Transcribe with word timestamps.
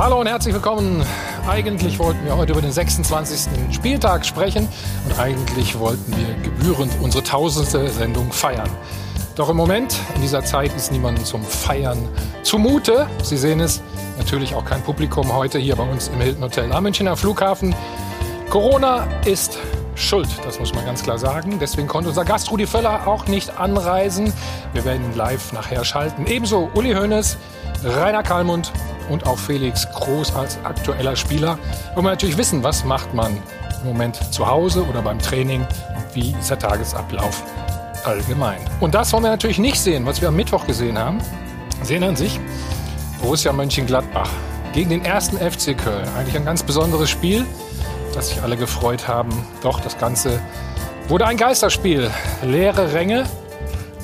Hallo 0.00 0.20
und 0.20 0.28
herzlich 0.28 0.54
willkommen. 0.54 1.04
Eigentlich 1.48 1.98
wollten 1.98 2.24
wir 2.24 2.36
heute 2.36 2.52
über 2.52 2.62
den 2.62 2.70
26. 2.70 3.74
Spieltag 3.74 4.24
sprechen 4.24 4.68
und 5.04 5.18
eigentlich 5.18 5.76
wollten 5.76 6.14
wir 6.16 6.34
gebührend 6.36 6.92
unsere 7.00 7.24
tausendste 7.24 7.88
Sendung 7.88 8.30
feiern. 8.30 8.70
Doch 9.34 9.48
im 9.48 9.56
Moment, 9.56 9.98
in 10.14 10.20
dieser 10.20 10.44
Zeit, 10.44 10.72
ist 10.76 10.92
niemandem 10.92 11.24
zum 11.24 11.42
Feiern 11.42 11.98
zumute. 12.44 13.08
Sie 13.24 13.36
sehen 13.36 13.58
es, 13.58 13.82
natürlich 14.18 14.54
auch 14.54 14.64
kein 14.64 14.82
Publikum 14.82 15.32
heute 15.32 15.58
hier 15.58 15.74
bei 15.74 15.82
uns 15.82 16.06
im 16.06 16.20
Hilton 16.20 16.44
Hotel 16.44 16.72
am 16.72 16.84
Münchner 16.84 17.16
Flughafen. 17.16 17.74
Corona 18.50 19.04
ist 19.24 19.58
schuld, 19.96 20.28
das 20.44 20.60
muss 20.60 20.72
man 20.76 20.84
ganz 20.84 21.02
klar 21.02 21.18
sagen. 21.18 21.58
Deswegen 21.60 21.88
konnte 21.88 22.10
unser 22.10 22.24
Gast 22.24 22.52
Rudi 22.52 22.68
Völler 22.68 23.08
auch 23.08 23.26
nicht 23.26 23.58
anreisen. 23.58 24.32
Wir 24.72 24.84
werden 24.84 25.16
live 25.16 25.52
nachher 25.52 25.84
schalten. 25.84 26.28
Ebenso 26.28 26.70
Uli 26.74 26.94
Hoeneß, 26.94 27.36
Rainer 27.82 28.22
Kalmund 28.22 28.72
und 29.08 29.26
auch 29.26 29.38
Felix 29.38 29.88
Groß 29.92 30.34
als 30.34 30.58
aktueller 30.64 31.16
Spieler. 31.16 31.58
Wollen 31.94 32.06
wir 32.06 32.10
natürlich 32.10 32.36
wissen, 32.36 32.62
was 32.62 32.84
macht 32.84 33.14
man 33.14 33.36
im 33.82 33.88
Moment 33.88 34.16
zu 34.32 34.46
Hause 34.46 34.84
oder 34.84 35.02
beim 35.02 35.18
Training 35.18 35.60
und 35.60 36.14
wie 36.14 36.34
ist 36.38 36.50
der 36.50 36.58
Tagesablauf 36.58 37.42
allgemein. 38.04 38.58
Und 38.80 38.94
das 38.94 39.12
wollen 39.12 39.24
wir 39.24 39.30
natürlich 39.30 39.58
nicht 39.58 39.80
sehen, 39.80 40.06
was 40.06 40.20
wir 40.20 40.28
am 40.28 40.36
Mittwoch 40.36 40.66
gesehen 40.66 40.98
haben. 40.98 41.18
Sie 41.82 41.94
erinnern 41.94 42.16
sich, 42.16 42.40
Borussia 43.20 43.52
Mönchengladbach 43.52 44.30
gegen 44.72 44.90
den 44.90 45.04
ersten 45.04 45.36
FC 45.36 45.76
Köln. 45.76 46.08
Eigentlich 46.16 46.36
ein 46.36 46.44
ganz 46.44 46.62
besonderes 46.62 47.10
Spiel 47.10 47.44
dass 48.18 48.30
sich 48.30 48.42
alle 48.42 48.56
gefreut 48.56 49.06
haben. 49.08 49.30
Doch, 49.62 49.80
das 49.80 49.96
Ganze 49.98 50.40
wurde 51.06 51.26
ein 51.26 51.36
Geisterspiel. 51.36 52.10
Leere 52.42 52.92
Ränge. 52.92 53.26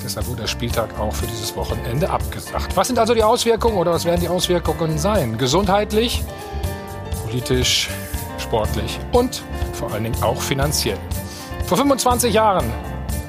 Deshalb 0.05 0.27
wurde 0.27 0.41
der 0.43 0.47
Spieltag 0.47 0.99
auch 0.99 1.11
für 1.11 1.25
dieses 1.25 1.55
Wochenende 1.55 2.07
abgesagt. 2.07 2.77
Was 2.77 2.87
sind 2.87 2.99
also 2.99 3.15
die 3.15 3.23
Auswirkungen 3.23 3.75
oder 3.75 3.91
was 3.91 4.05
werden 4.05 4.21
die 4.21 4.29
Auswirkungen 4.29 4.99
sein? 4.99 5.35
Gesundheitlich, 5.35 6.23
politisch, 7.23 7.89
sportlich 8.37 8.99
und 9.13 9.41
vor 9.73 9.91
allen 9.91 10.03
Dingen 10.03 10.21
auch 10.21 10.39
finanziell. 10.39 10.99
Vor 11.65 11.79
25 11.79 12.31
Jahren 12.31 12.71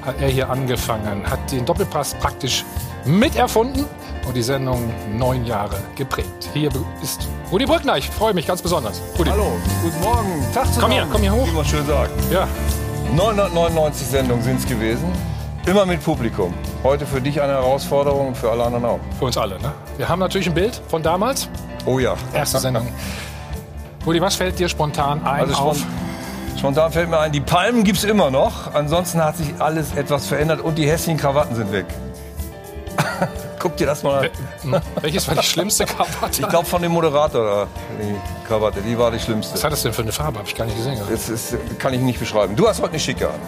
hat 0.03 0.21
er 0.21 0.29
hier 0.29 0.51
angefangen, 0.51 1.29
hat 1.29 1.51
den 1.51 1.65
Doppelpass 1.65 2.13
praktisch 2.15 2.63
miterfunden 3.07 3.87
und 4.27 4.37
die 4.37 4.43
Sendung 4.43 4.93
neun 5.17 5.47
Jahre 5.47 5.79
geprägt. 5.95 6.51
Hier 6.53 6.71
ist 7.03 7.27
Rudi 7.51 7.65
Brückner, 7.65 7.97
ich 7.97 8.11
freue 8.11 8.35
mich 8.35 8.47
ganz 8.47 8.61
besonders. 8.61 9.01
Rudi. 9.19 9.31
Hallo, 9.31 9.53
guten 9.83 10.01
Morgen. 10.01 10.47
Tag 10.53 10.67
zusammen. 10.67 10.83
Komm 10.83 10.93
hier, 10.93 11.07
komm 11.11 11.21
hier 11.23 11.33
hoch. 11.33 11.49
Wie 11.49 11.53
man 11.53 11.65
schön 11.65 11.87
sagt. 11.87 12.11
Ja. 12.31 12.47
999 13.15 14.07
Sendungen 14.07 14.45
sind 14.45 14.59
es 14.59 14.67
gewesen. 14.67 15.11
Immer 15.67 15.85
mit 15.85 16.01
Publikum. 16.05 16.55
Heute 16.85 17.05
für 17.05 17.21
dich 17.21 17.43
eine 17.43 17.55
Herausforderung, 17.55 18.37
für 18.37 18.53
alle 18.53 18.63
anderen 18.63 18.85
auch. 18.85 19.01
Für 19.19 19.25
uns 19.25 19.37
alle, 19.37 19.61
ne? 19.61 19.73
Wir 19.97 20.09
haben 20.09 20.21
natürlich 20.21 20.47
ein 20.47 20.55
Bild 20.55 20.81
von 20.87 21.03
damals. 21.03 21.49
Oh 21.87 21.99
ja. 21.99 22.15
Erste 22.33 22.61
Sendung. 22.61 22.87
Rudi, 24.07 24.21
was 24.21 24.37
fällt 24.37 24.61
dir 24.61 24.69
spontan 24.69 25.27
ein 25.27 25.41
also 25.41 25.55
auf? 25.55 25.79
Spontan 26.57 26.93
fällt 26.93 27.11
mir 27.11 27.19
ein, 27.19 27.33
die 27.33 27.41
Palmen 27.41 27.83
gibt 27.83 27.99
es 27.99 28.05
immer 28.05 28.31
noch. 28.31 28.75
Ansonsten 28.75 29.23
hat 29.25 29.39
sich 29.39 29.55
alles 29.59 29.93
etwas 29.97 30.29
verändert 30.29 30.61
und 30.61 30.79
die 30.79 30.89
hässlichen 30.89 31.19
Krawatten 31.19 31.57
sind 31.57 31.73
weg. 31.73 31.87
Guck 33.59 33.77
dir 33.77 33.89
das 33.89 34.05
mal 34.05 34.31
an. 34.63 34.83
Welches 35.01 35.27
war 35.27 35.35
die 35.35 35.43
schlimmste 35.43 35.85
Krawatte? 35.85 36.43
Ich 36.43 36.49
glaube 36.49 36.67
von 36.67 36.81
dem 36.81 36.93
Moderator, 36.93 37.67
die 38.01 38.15
Krawatte, 38.47 38.83
die 38.83 38.97
war 38.97 39.11
die 39.11 39.19
schlimmste. 39.19 39.55
Was 39.55 39.65
hat 39.65 39.73
das 39.73 39.83
denn 39.83 39.93
für 39.93 40.03
eine 40.03 40.13
Farbe? 40.13 40.39
Habe 40.39 40.49
ich 40.49 40.55
gar 40.55 40.67
nicht 40.67 40.77
gesehen. 40.77 40.97
Das 41.11 41.29
ist, 41.29 41.57
kann 41.81 41.93
ich 41.93 42.01
nicht 42.01 42.21
beschreiben. 42.21 42.55
Du 42.55 42.69
hast 42.69 42.81
heute 42.81 42.91
eine 42.91 43.01
schicke 43.01 43.27
an. 43.27 43.41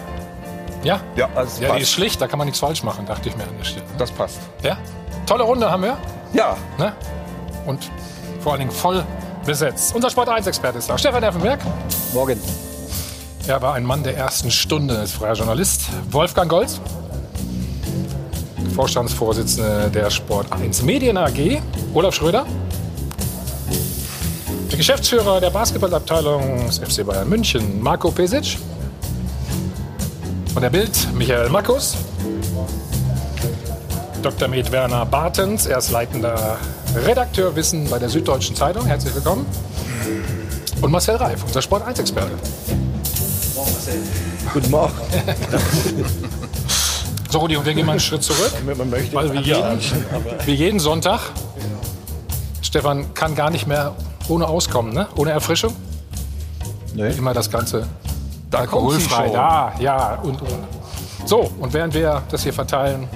Ja? 0.82 1.00
Ja, 1.16 1.28
also 1.34 1.62
ja 1.62 1.74
die 1.74 1.82
ist 1.82 1.90
schlicht, 1.90 2.20
da 2.20 2.26
kann 2.26 2.38
man 2.38 2.46
nichts 2.46 2.60
falsch 2.60 2.82
machen, 2.82 3.06
dachte 3.06 3.28
ich 3.28 3.36
mir 3.36 3.44
an 3.44 3.56
der 3.58 3.64
Stelle. 3.64 3.84
Das 3.98 4.10
passt. 4.10 4.38
Ja? 4.62 4.78
Tolle 5.26 5.42
Runde 5.42 5.70
haben 5.70 5.82
wir. 5.82 5.96
Ja. 6.32 6.56
Ne? 6.78 6.92
Und 7.66 7.90
vor 8.40 8.52
allen 8.52 8.60
Dingen 8.60 8.72
voll 8.72 9.04
besetzt. 9.44 9.94
Unser 9.94 10.10
Sport 10.10 10.28
1-Experte 10.28 10.78
ist 10.78 10.88
da. 10.88 10.96
Stefan 10.96 11.22
Effenberg. 11.22 11.60
Morgen. 12.12 12.40
Er 13.46 13.62
war 13.62 13.74
ein 13.74 13.84
Mann 13.84 14.02
der 14.02 14.16
ersten 14.16 14.50
Stunde, 14.50 14.94
ist 14.94 15.12
freier 15.12 15.34
Journalist. 15.34 15.86
Wolfgang 16.10 16.50
Golz. 16.50 16.80
Vorstandsvorsitzende 18.74 19.90
der 19.90 20.10
Sport 20.10 20.52
1 20.52 20.82
Medien 20.82 21.16
AG, 21.16 21.60
Olaf 21.94 22.14
Schröder. 22.14 22.46
Der 24.70 24.76
Geschäftsführer 24.76 25.40
der 25.40 25.50
Basketballabteilung 25.50 26.66
des 26.66 26.78
FC 26.78 27.04
Bayern 27.04 27.28
München, 27.28 27.82
Marco 27.82 28.10
Pesic. 28.10 28.58
Von 30.52 30.62
der 30.62 30.70
Bild, 30.70 31.08
Michael 31.14 31.50
Makkus. 31.50 31.96
Dr. 34.22 34.48
Med 34.48 34.72
Werner 34.72 35.06
Bartens, 35.06 35.66
er 35.66 35.78
ist 35.78 35.90
leitender 35.90 36.58
Redakteur 37.06 37.54
Wissen 37.54 37.88
bei 37.88 37.98
der 37.98 38.08
Süddeutschen 38.08 38.56
Zeitung. 38.56 38.86
Herzlich 38.86 39.14
willkommen. 39.14 39.46
Und 40.80 40.90
Marcel 40.90 41.16
Reif, 41.16 41.44
unser 41.44 41.62
Sport 41.62 41.86
1-Experte. 41.86 42.32
Guten 44.52 44.70
Morgen. 44.70 44.94
So, 47.30 47.40
Rudi, 47.40 47.56
und 47.56 47.66
wir 47.66 47.74
gehen 47.74 47.84
mal 47.84 47.92
einen 47.92 48.00
Schritt 48.00 48.22
zurück. 48.22 48.52
Man 48.64 48.88
möchte 48.88 49.14
weil 49.14 49.32
wie 49.34 49.40
jeden, 49.40 49.80
wie 50.46 50.54
jeden 50.54 50.80
Sonntag, 50.80 51.20
Stefan 52.62 53.12
kann 53.12 53.34
gar 53.34 53.50
nicht 53.50 53.66
mehr 53.66 53.94
ohne 54.28 54.48
auskommen, 54.48 54.94
ne? 54.94 55.08
ohne 55.14 55.30
Erfrischung. 55.30 55.76
Nee. 56.94 57.10
Immer 57.10 57.34
das 57.34 57.50
Ganze 57.50 57.86
da 58.50 58.58
alkoholfrei. 58.58 59.28
Da, 59.30 59.72
ja, 59.78 60.18
und, 60.22 60.40
und. 60.40 60.48
So, 61.24 61.50
und 61.58 61.72
während 61.72 61.94
wir 61.94 62.22
das 62.30 62.42
hier 62.42 62.52
verteilen, 62.52 63.08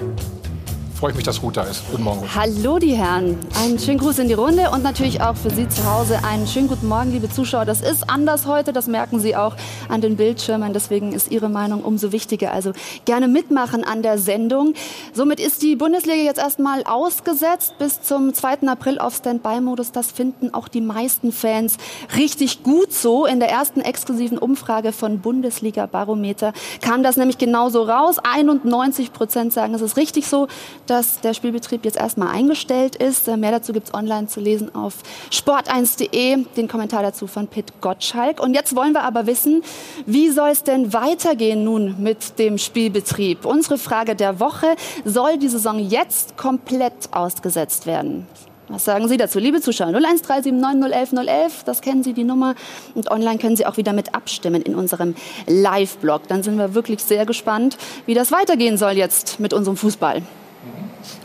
freue 1.03 1.11
ich 1.11 1.17
mich, 1.17 1.25
dass 1.25 1.43
Ruth 1.43 1.57
da 1.57 1.65
ist. 1.65 1.83
Guten 1.91 2.05
Morgen. 2.05 2.33
Hallo, 2.33 2.79
die 2.79 2.95
Herren. 2.95 3.37
Einen 3.61 3.77
schönen 3.77 3.99
Gruß 3.99 4.21
in 4.21 4.29
die 4.29 4.35
Runde 4.35 4.71
und 4.71 4.85
natürlich 4.85 5.21
auch 5.21 5.35
für 5.35 5.51
Sie 5.51 5.69
zu 5.69 5.85
Hause 5.85 6.21
einen 6.23 6.47
schönen 6.47 6.69
guten 6.69 6.87
Morgen, 6.87 7.11
liebe 7.11 7.29
Zuschauer. 7.29 7.65
Das 7.65 7.81
ist 7.81 8.09
anders 8.09 8.47
heute, 8.47 8.73
das 8.73 8.87
merken 8.87 9.19
Sie 9.19 9.35
auch 9.35 9.57
an 9.89 10.01
den 10.01 10.17
Bildschirmen. 10.17 10.73
Deswegen 10.73 11.13
ist 11.13 11.33
Ihre 11.33 11.49
Meinung 11.49 11.83
umso 11.83 12.13
wichtiger. 12.13 12.53
Also 12.53 12.71
gerne 13.05 13.27
mitmachen 13.27 13.83
an 13.83 14.03
der 14.03 14.17
Sendung. 14.17 14.75
Somit 15.13 15.41
ist 15.41 15.63
die 15.63 15.75
Bundesliga 15.75 16.23
jetzt 16.23 16.39
erstmal 16.39 16.85
ausgesetzt 16.85 17.75
bis 17.81 18.01
zum 18.03 18.33
2. 18.33 18.69
April 18.69 19.01
auf 19.01 19.17
Standby-Modus. 19.17 19.91
Das 19.91 20.13
finden 20.13 20.55
auch 20.55 20.69
die 20.69 20.81
meisten 20.81 21.33
Fans 21.33 21.79
richtig 22.17 22.63
gut 22.63 22.93
so. 22.93 23.27
In 23.27 23.41
der 23.41 23.51
ersten 23.51 23.81
exklusiven 23.81 24.39
Umfrage 24.39 24.93
von 24.93 25.19
Bundesliga 25.19 25.87
Barometer 25.87 26.53
kam 26.81 27.03
das 27.03 27.17
nämlich 27.17 27.39
genauso 27.39 27.83
raus. 27.83 28.19
91 28.23 29.13
Prozent 29.13 29.53
sagen, 29.53 29.75
es 29.75 29.83
ist 29.83 29.97
richtig 29.97 30.29
so 30.29 30.47
dass 30.93 31.21
der 31.21 31.33
Spielbetrieb 31.33 31.87
jetzt 31.87 31.97
erstmal 31.97 32.29
eingestellt 32.29 32.97
ist. 32.97 33.27
Äh, 33.27 33.39
mehr 33.39 33.51
dazu 33.51 33.73
gibt 33.73 33.89
es 33.89 33.95
online 33.95 34.27
zu 34.27 34.41
lesen 34.41 34.75
auf 34.75 34.97
sport1.de. 35.31 36.45
Den 36.55 36.69
Kommentar 36.69 37.03
dazu 37.03 37.27
von 37.27 37.49
Pitt 37.49 37.81
Gottschalk. 37.81 38.41
Und 38.41 38.53
jetzt 38.53 38.77
wollen 38.77 38.93
wir 38.93 39.03
aber 39.03 39.27
wissen, 39.27 39.63
wie 40.05 40.29
soll 40.29 40.51
es 40.51 40.65
denn 40.65 40.93
weitergehen 40.93 41.65
nun 41.65 42.03
mit 42.03 42.39
dem 42.39 42.59
Spielbetrieb? 42.59 43.47
Unsere 43.47 43.79
Frage 43.79 44.15
der 44.15 44.39
Woche, 44.39 44.77
soll 45.07 45.39
die 45.39 45.49
Saison 45.49 45.79
jetzt 45.79 46.37
komplett 46.37 47.09
ausgesetzt 47.11 47.87
werden? 47.87 48.27
Was 48.69 48.85
sagen 48.85 49.09
Sie 49.09 49.17
dazu, 49.17 49.39
liebe 49.39 49.63
Zuschauer? 49.63 49.89
01379011011, 49.89 51.65
das 51.65 51.81
kennen 51.81 52.03
Sie 52.03 52.13
die 52.13 52.25
Nummer. 52.25 52.55
Und 52.95 53.11
online 53.11 53.39
können 53.39 53.57
Sie 53.57 53.65
auch 53.65 53.79
wieder 53.79 53.95
mit 53.95 54.15
abstimmen 54.15 54.61
in 54.61 54.75
unserem 54.75 55.15
Live-Blog. 55.47 56.29
Dann 56.29 56.43
sind 56.43 56.59
wir 56.59 56.75
wirklich 56.75 57.03
sehr 57.03 57.25
gespannt, 57.25 57.79
wie 58.05 58.15
das 58.15 58.31
weitergehen 58.31 58.77
soll 58.77 58.93
jetzt 58.93 59.41
mit 59.41 59.55
unserem 59.55 59.79
Fußball. 59.79 60.23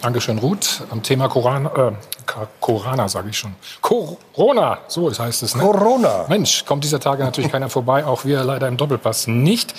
Dankeschön, 0.01 0.39
Ruth. 0.39 0.81
Am 0.89 1.03
Thema 1.03 1.27
Corona, 1.27 1.89
äh, 1.89 1.91
Corona 2.59 3.07
sage 3.07 3.29
ich 3.29 3.37
schon. 3.37 3.55
Corona, 3.81 4.79
so 4.87 5.11
heißt 5.11 5.43
es. 5.43 5.55
Ne? 5.55 5.61
Corona. 5.61 6.25
Mensch, 6.27 6.65
kommt 6.65 6.83
dieser 6.83 6.99
Tage 6.99 7.23
natürlich 7.23 7.51
keiner 7.51 7.69
vorbei, 7.69 8.05
auch 8.05 8.25
wir 8.25 8.43
leider 8.43 8.67
im 8.67 8.77
Doppelpass 8.77 9.27
nicht. 9.27 9.73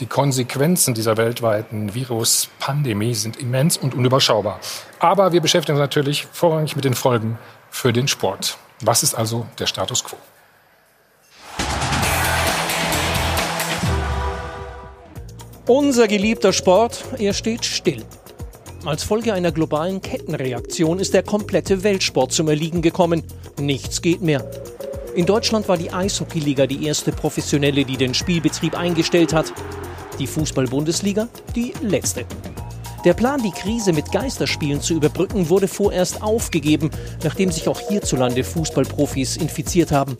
Die 0.00 0.06
Konsequenzen 0.06 0.94
dieser 0.94 1.16
weltweiten 1.16 1.94
Viruspandemie 1.94 3.14
sind 3.14 3.38
immens 3.38 3.76
und 3.76 3.94
unüberschaubar. 3.94 4.60
Aber 4.98 5.32
wir 5.32 5.40
beschäftigen 5.40 5.78
uns 5.78 5.82
natürlich 5.82 6.26
vorrangig 6.32 6.76
mit 6.76 6.84
den 6.84 6.94
Folgen 6.94 7.38
für 7.70 7.92
den 7.92 8.08
Sport. 8.08 8.58
Was 8.80 9.02
ist 9.02 9.14
also 9.14 9.46
der 9.58 9.66
Status 9.66 10.04
quo? 10.04 10.16
Unser 15.66 16.06
geliebter 16.06 16.52
Sport, 16.52 17.04
er 17.18 17.32
steht 17.32 17.64
still. 17.64 18.04
Als 18.86 19.02
Folge 19.02 19.34
einer 19.34 19.50
globalen 19.50 20.00
Kettenreaktion 20.00 21.00
ist 21.00 21.12
der 21.12 21.24
komplette 21.24 21.82
Weltsport 21.82 22.30
zum 22.30 22.46
Erliegen 22.46 22.82
gekommen. 22.82 23.24
Nichts 23.60 24.00
geht 24.00 24.22
mehr. 24.22 24.48
In 25.16 25.26
Deutschland 25.26 25.66
war 25.68 25.76
die 25.76 25.90
Eishockeyliga 25.90 26.68
die 26.68 26.86
erste 26.86 27.10
professionelle, 27.10 27.84
die 27.84 27.96
den 27.96 28.14
Spielbetrieb 28.14 28.78
eingestellt 28.78 29.32
hat. 29.32 29.52
Die 30.20 30.28
Fußball-Bundesliga 30.28 31.26
die 31.56 31.72
letzte. 31.82 32.26
Der 33.04 33.14
Plan, 33.14 33.42
die 33.42 33.50
Krise 33.50 33.92
mit 33.92 34.12
Geisterspielen 34.12 34.80
zu 34.80 34.94
überbrücken, 34.94 35.48
wurde 35.48 35.66
vorerst 35.66 36.22
aufgegeben, 36.22 36.92
nachdem 37.24 37.50
sich 37.50 37.68
auch 37.68 37.80
hierzulande 37.80 38.44
Fußballprofis 38.44 39.36
infiziert 39.36 39.90
haben. 39.90 40.16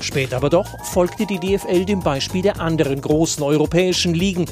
Später 0.00 0.38
aber 0.38 0.50
doch 0.50 0.66
folgte 0.84 1.26
die 1.26 1.38
DFL 1.38 1.84
dem 1.84 2.00
Beispiel 2.00 2.42
der 2.42 2.60
anderen 2.60 3.00
großen 3.00 3.44
europäischen 3.44 4.14
Ligen. 4.14 4.46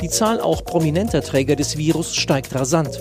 Die 0.00 0.08
Zahl 0.08 0.40
auch 0.40 0.64
prominenter 0.64 1.22
Träger 1.22 1.56
des 1.56 1.78
Virus 1.78 2.14
steigt 2.14 2.54
rasant. 2.54 2.98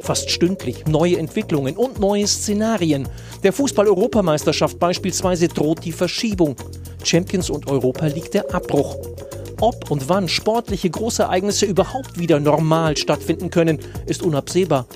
Fast 0.00 0.30
stündlich 0.30 0.86
neue 0.86 1.18
Entwicklungen 1.18 1.76
und 1.76 2.00
neue 2.00 2.26
Szenarien. 2.26 3.08
Der 3.42 3.52
Fußball-Europameisterschaft 3.52 4.78
beispielsweise 4.78 5.48
droht 5.48 5.84
die 5.84 5.92
Verschiebung. 5.92 6.56
Champions 7.04 7.50
und 7.50 7.70
Europa 7.70 8.06
liegt 8.06 8.34
der 8.34 8.52
Abbruch. 8.54 8.96
Ob 9.60 9.90
und 9.90 10.08
wann 10.08 10.28
sportliche 10.28 10.90
Großereignisse 10.90 11.66
überhaupt 11.66 12.18
wieder 12.18 12.40
normal 12.40 12.96
stattfinden 12.96 13.50
können, 13.50 13.78
ist 14.06 14.22
unabsehbar. 14.22 14.86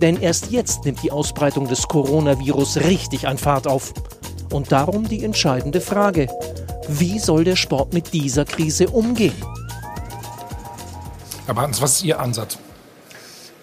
Denn 0.00 0.20
erst 0.20 0.50
jetzt 0.50 0.84
nimmt 0.84 1.02
die 1.02 1.12
Ausbreitung 1.12 1.68
des 1.68 1.86
Coronavirus 1.86 2.78
richtig 2.78 3.28
an 3.28 3.38
Fahrt 3.38 3.68
auf. 3.68 3.92
Und 4.52 4.72
darum 4.72 5.08
die 5.08 5.22
entscheidende 5.22 5.80
Frage. 5.80 6.26
Wie 6.88 7.18
soll 7.18 7.44
der 7.44 7.56
Sport 7.56 7.92
mit 7.92 8.12
dieser 8.12 8.44
Krise 8.44 8.88
umgehen? 8.88 9.34
Herr 11.48 11.54
Bartens, 11.54 11.80
was 11.80 11.92
ist 11.92 12.04
Ihr 12.04 12.20
Ansatz? 12.20 12.58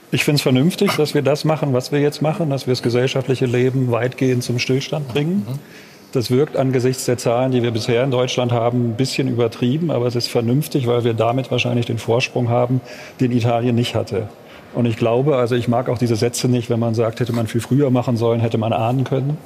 Ich 0.09 0.23
finde 0.23 0.37
es 0.37 0.41
vernünftig, 0.41 0.95
dass 0.95 1.13
wir 1.13 1.21
das 1.21 1.45
machen, 1.45 1.71
was 1.71 1.91
wir 1.91 1.99
jetzt 1.99 2.19
machen, 2.19 2.49
dass 2.49 2.65
wir 2.65 2.71
das 2.71 2.81
gesellschaftliche 2.81 3.45
Leben 3.45 3.91
weitgehend 3.91 4.43
zum 4.43 4.57
Stillstand 4.57 5.07
bringen. 5.07 5.45
Das 6.11 6.31
wirkt 6.31 6.57
angesichts 6.57 7.05
der 7.05 7.19
Zahlen, 7.19 7.51
die 7.51 7.61
wir 7.61 7.69
bisher 7.69 8.03
in 8.03 8.09
Deutschland 8.09 8.51
haben, 8.51 8.89
ein 8.89 8.95
bisschen 8.95 9.27
übertrieben, 9.27 9.91
aber 9.91 10.07
es 10.07 10.15
ist 10.15 10.29
vernünftig, 10.29 10.87
weil 10.87 11.03
wir 11.03 11.13
damit 11.13 11.51
wahrscheinlich 11.51 11.85
den 11.85 11.99
Vorsprung 11.99 12.49
haben, 12.49 12.81
den 13.19 13.31
Italien 13.31 13.75
nicht 13.75 13.93
hatte. 13.93 14.29
Und 14.73 14.87
ich 14.87 14.97
glaube, 14.97 15.35
also 15.35 15.53
ich 15.53 15.67
mag 15.67 15.87
auch 15.87 15.99
diese 15.99 16.15
Sätze 16.15 16.47
nicht, 16.47 16.71
wenn 16.71 16.79
man 16.79 16.95
sagt, 16.95 17.19
hätte 17.19 17.33
man 17.33 17.45
viel 17.45 17.61
früher 17.61 17.91
machen 17.91 18.17
sollen, 18.17 18.39
hätte 18.39 18.57
man 18.57 18.73
ahnen 18.73 19.03
können 19.03 19.37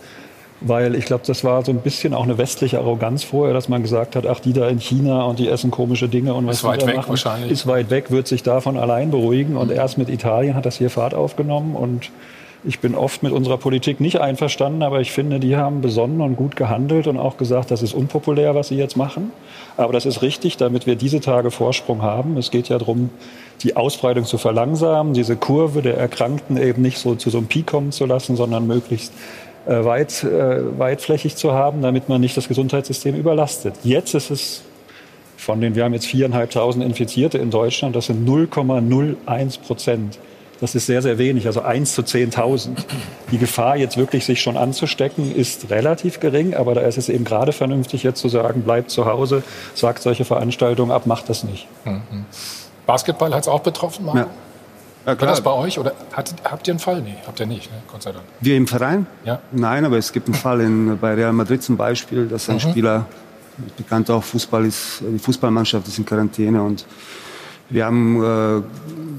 weil 0.62 0.96
ich 0.96 1.06
glaube, 1.06 1.24
das 1.26 1.44
war 1.44 1.64
so 1.64 1.72
ein 1.72 1.80
bisschen 1.80 2.14
auch 2.14 2.24
eine 2.24 2.38
westliche 2.38 2.80
Arroganz 2.80 3.24
vorher, 3.24 3.54
dass 3.54 3.70
man 3.70 3.82
gesagt 3.82 4.16
hat, 4.16 4.26
ach, 4.26 4.40
die 4.40 4.54
da 4.54 4.68
in 4.68 4.80
China 4.80 5.24
und 5.24 5.40
die 5.40 5.48
essen 5.48 5.72
komische 5.72 6.10
Dinge 6.10 6.34
und 6.34 6.48
was 6.48 6.58
ist 6.58 6.64
weit 6.64 6.86
weg 6.86 6.98
machen, 6.98 7.10
wahrscheinlich. 7.10 7.52
ist 7.52 7.68
weit 7.68 7.90
weg, 7.90 8.12
wird 8.12 8.28
sich 8.28 8.44
davon 8.44 8.78
allein 8.78 9.12
beruhigen. 9.12 9.56
Und 9.56 9.72
erst 9.72 9.98
mit 9.98 10.10
Italien 10.10 10.56
hat 10.56 10.66
das 10.66 10.78
hier 10.78 10.90
Fahrt 10.90 11.14
aufgenommen 11.14 11.76
und 11.76 12.12
ich 12.66 12.80
bin 12.80 12.94
oft 12.94 13.24
mit 13.24 13.32
unserer 13.32 13.58
Politik 13.58 14.02
nicht 14.02 14.20
einverstanden, 14.20 14.84
aber 14.84 15.00
ich 15.00 15.14
finde, 15.14 15.40
die 15.40 15.56
haben 15.56 15.80
besonnen 15.80 16.20
und 16.20 16.36
gut 16.36 16.58
gehandelt 16.58 17.08
und 17.08 17.18
auch 17.18 17.38
gesagt, 17.38 17.72
das 17.72 17.82
ist 17.82 17.94
unpopulär, 17.94 18.54
was 18.54 18.68
sie 18.68 18.76
jetzt 18.76 18.98
machen. 18.98 19.32
Aber 19.78 19.94
das 19.94 20.06
ist 20.06 20.22
richtig, 20.22 20.58
damit 20.58 20.86
wir 20.86 20.98
diese 20.98 21.22
Tage 21.22 21.52
Vorsprung 21.52 22.02
haben. 22.02 22.36
Es 22.36 22.52
geht 22.52 22.68
ja 22.68 22.78
darum, 22.78 23.12
die 23.64 23.78
Ausbreitung 23.78 24.26
zu 24.26 24.38
verlangsamen, 24.38 25.14
diese 25.14 25.38
Kurve 25.38 25.82
der 25.82 25.98
Erkrankten 25.98 26.58
eben 26.58 26.82
nicht 26.82 26.98
so 26.98 27.16
zu 27.16 27.30
so 27.30 27.38
einem 27.38 27.48
Peak 27.48 27.68
kommen 27.68 27.94
zu 27.94 28.06
lassen, 28.06 28.36
sondern 28.36 28.68
möglichst 28.68 29.14
weit, 29.70 30.24
äh, 30.24 30.80
weitflächig 30.80 31.36
zu 31.36 31.54
haben, 31.54 31.82
damit 31.82 32.10
man 32.10 32.22
nicht 32.22 32.36
das 32.36 32.48
Gesundheitssystem 32.48 33.16
überlastet. 33.16 33.76
Jetzt 33.84 34.14
ist 34.14 34.32
es 34.32 34.62
von 35.38 35.62
den, 35.62 35.76
wir 35.76 35.84
haben 35.84 35.94
jetzt 35.94 36.08
viereinhalbtausend 36.08 36.84
Infizierte 36.84 37.38
in 37.38 37.50
Deutschland, 37.50 37.96
das 37.96 38.08
sind 38.08 38.28
0,01 38.28 39.62
Prozent. 39.62 40.20
Das 40.62 40.76
ist 40.76 40.88
sehr, 40.88 41.02
sehr 41.02 41.18
wenig, 41.18 41.48
also 41.48 41.62
1 41.62 41.94
zu 41.94 42.02
10.000. 42.02 42.72
Die 43.32 43.38
Gefahr, 43.38 43.78
jetzt 43.78 43.96
wirklich 43.96 44.26
sich 44.26 44.42
schon 44.42 44.58
anzustecken, 44.58 45.34
ist 45.34 45.70
relativ 45.70 46.20
gering, 46.20 46.54
aber 46.54 46.76
da 46.76 46.82
ist 46.82 46.98
es 46.98 47.08
eben 47.08 47.24
gerade 47.24 47.54
vernünftig, 47.54 48.04
jetzt 48.04 48.20
zu 48.20 48.28
sagen, 48.28 48.64
bleibt 48.64 48.92
zu 48.92 49.06
Hause, 49.06 49.44
sagt 49.74 50.02
solche 50.02 50.26
Veranstaltungen 50.26 50.92
ab, 50.92 51.06
macht 51.06 51.30
das 51.30 51.46
nicht. 51.46 51.68
Mhm. 51.86 52.26
Basketball 52.86 53.34
hat 53.34 53.44
es 53.44 53.48
auch 53.48 53.62
betroffen, 53.62 54.06
Marco? 54.06 54.20
Ja. 54.20 54.28
Ja, 55.06 55.20
War 55.20 55.28
das 55.28 55.42
bei 55.42 55.52
euch 55.52 55.80
oder 55.80 55.94
hat, 56.14 56.36
habt 56.44 56.68
ihr 56.68 56.74
einen 56.74 56.80
Fall? 56.80 57.02
Nee, 57.02 57.16
habt 57.26 57.40
ihr 57.40 57.46
nicht, 57.46 57.72
ne? 57.72 57.78
Gott 57.92 58.04
sei 58.04 58.12
Dank. 58.12 58.24
Wir 58.42 58.58
im 58.58 58.68
Verein? 58.68 59.08
Ja. 59.24 59.40
Nein, 59.52 59.86
aber 59.86 59.98
es 59.98 60.12
gibt 60.12 60.28
einen 60.28 60.36
Fall 60.36 60.62
in, 60.62 60.98
bei 61.00 61.14
Real 61.14 61.34
Madrid 61.34 61.64
zum 61.64 61.78
Beispiel, 61.78 62.28
dass 62.28 62.50
ein 62.50 62.56
Mhm. 62.58 62.60
Spieler, 62.60 63.06
bekannt 63.78 64.10
auch 64.12 64.24
Fußball 64.24 64.66
ist, 64.66 65.02
die 65.02 65.20
Fußballmannschaft 65.20 65.88
ist 65.88 65.98
in 65.98 66.06
Quarantäne 66.06 66.62
und 66.62 66.86
wir 67.70 67.86
haben 67.86 68.24
äh, 68.24 68.62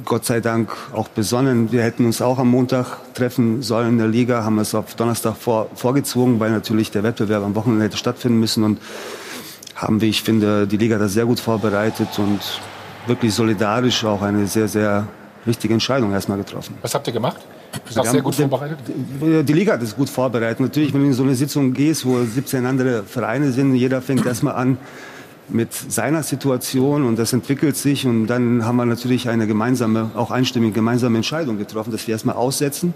Gott 0.05 0.25
sei 0.25 0.41
Dank 0.41 0.71
auch 0.93 1.09
besonnen. 1.09 1.71
Wir 1.73 1.83
hätten 1.83 2.05
uns 2.05 2.21
auch 2.21 2.38
am 2.38 2.49
Montag 2.49 2.99
treffen 3.15 3.62
sollen 3.62 3.91
in 3.91 3.99
der 3.99 4.09
Liga, 4.09 4.43
haben 4.44 4.59
es 4.59 4.75
auf 4.75 4.94
Donnerstag 4.97 5.37
vor, 5.37 5.69
vorgezogen, 5.75 6.41
weil 6.41 6.50
natürlich 6.50 6.91
der 6.91 7.03
Wettbewerb 7.05 7.44
am 7.44 7.55
Wochenende 7.55 7.85
hätte 7.85 7.97
stattfinden 7.97 8.41
müssen 8.41 8.65
und 8.65 8.81
haben, 9.76 10.00
wie 10.00 10.09
ich 10.09 10.23
finde, 10.23 10.67
die 10.67 10.76
Liga 10.79 10.99
das 10.99 11.12
sehr 11.12 11.26
gut 11.26 11.38
vorbereitet 11.41 12.09
und 12.19 12.41
wirklich 13.06 13.33
solidarisch 13.35 14.05
auch 14.05 14.21
eine 14.23 14.47
sehr, 14.47 14.69
sehr 14.69 15.06
richtige 15.47 15.75
Entscheidung 15.75 16.13
erstmal 16.13 16.39
getroffen. 16.39 16.77
Was 16.83 16.95
habt 16.95 17.07
ihr 17.07 17.13
gemacht? 17.13 17.41
Das 17.87 17.97
haben 17.97 18.09
sehr 18.09 18.23
gut 18.23 18.35
vorbereitet? 18.35 18.79
Die 18.87 19.43
die 19.45 19.53
Liga 19.53 19.75
hat 19.75 19.83
es 19.83 19.95
gut 19.95 20.11
vorbereitet. 20.11 20.61
Natürlich, 20.61 20.93
wenn 20.93 21.03
du 21.03 21.07
in 21.07 21.13
so 21.13 21.23
eine 21.23 21.35
Sitzung 21.35 21.73
gehst, 21.73 22.05
wo 22.05 22.23
17 22.23 22.67
andere 22.67 23.05
Vereine 23.05 23.53
sind, 23.53 23.75
jeder 23.75 24.03
fängt 24.03 24.27
erstmal 24.27 24.55
an 24.55 24.79
mit 25.49 25.73
seiner 25.73 26.23
Situation 26.23 27.05
und 27.05 27.19
das 27.19 27.33
entwickelt 27.33 27.77
sich 27.77 28.07
und 28.07 28.29
dann 28.29 28.65
haben 28.65 28.77
wir 28.77 28.87
natürlich 28.87 29.29
eine 29.29 29.47
gemeinsame, 29.47 30.11
auch 30.15 30.31
einstimmig 30.31 30.75
gemeinsame 30.75 31.17
Entscheidung 31.17 31.59
getroffen, 31.59 31.91
dass 31.91 32.07
wir 32.07 32.13
erstmal 32.13 32.37
aussetzen 32.37 32.95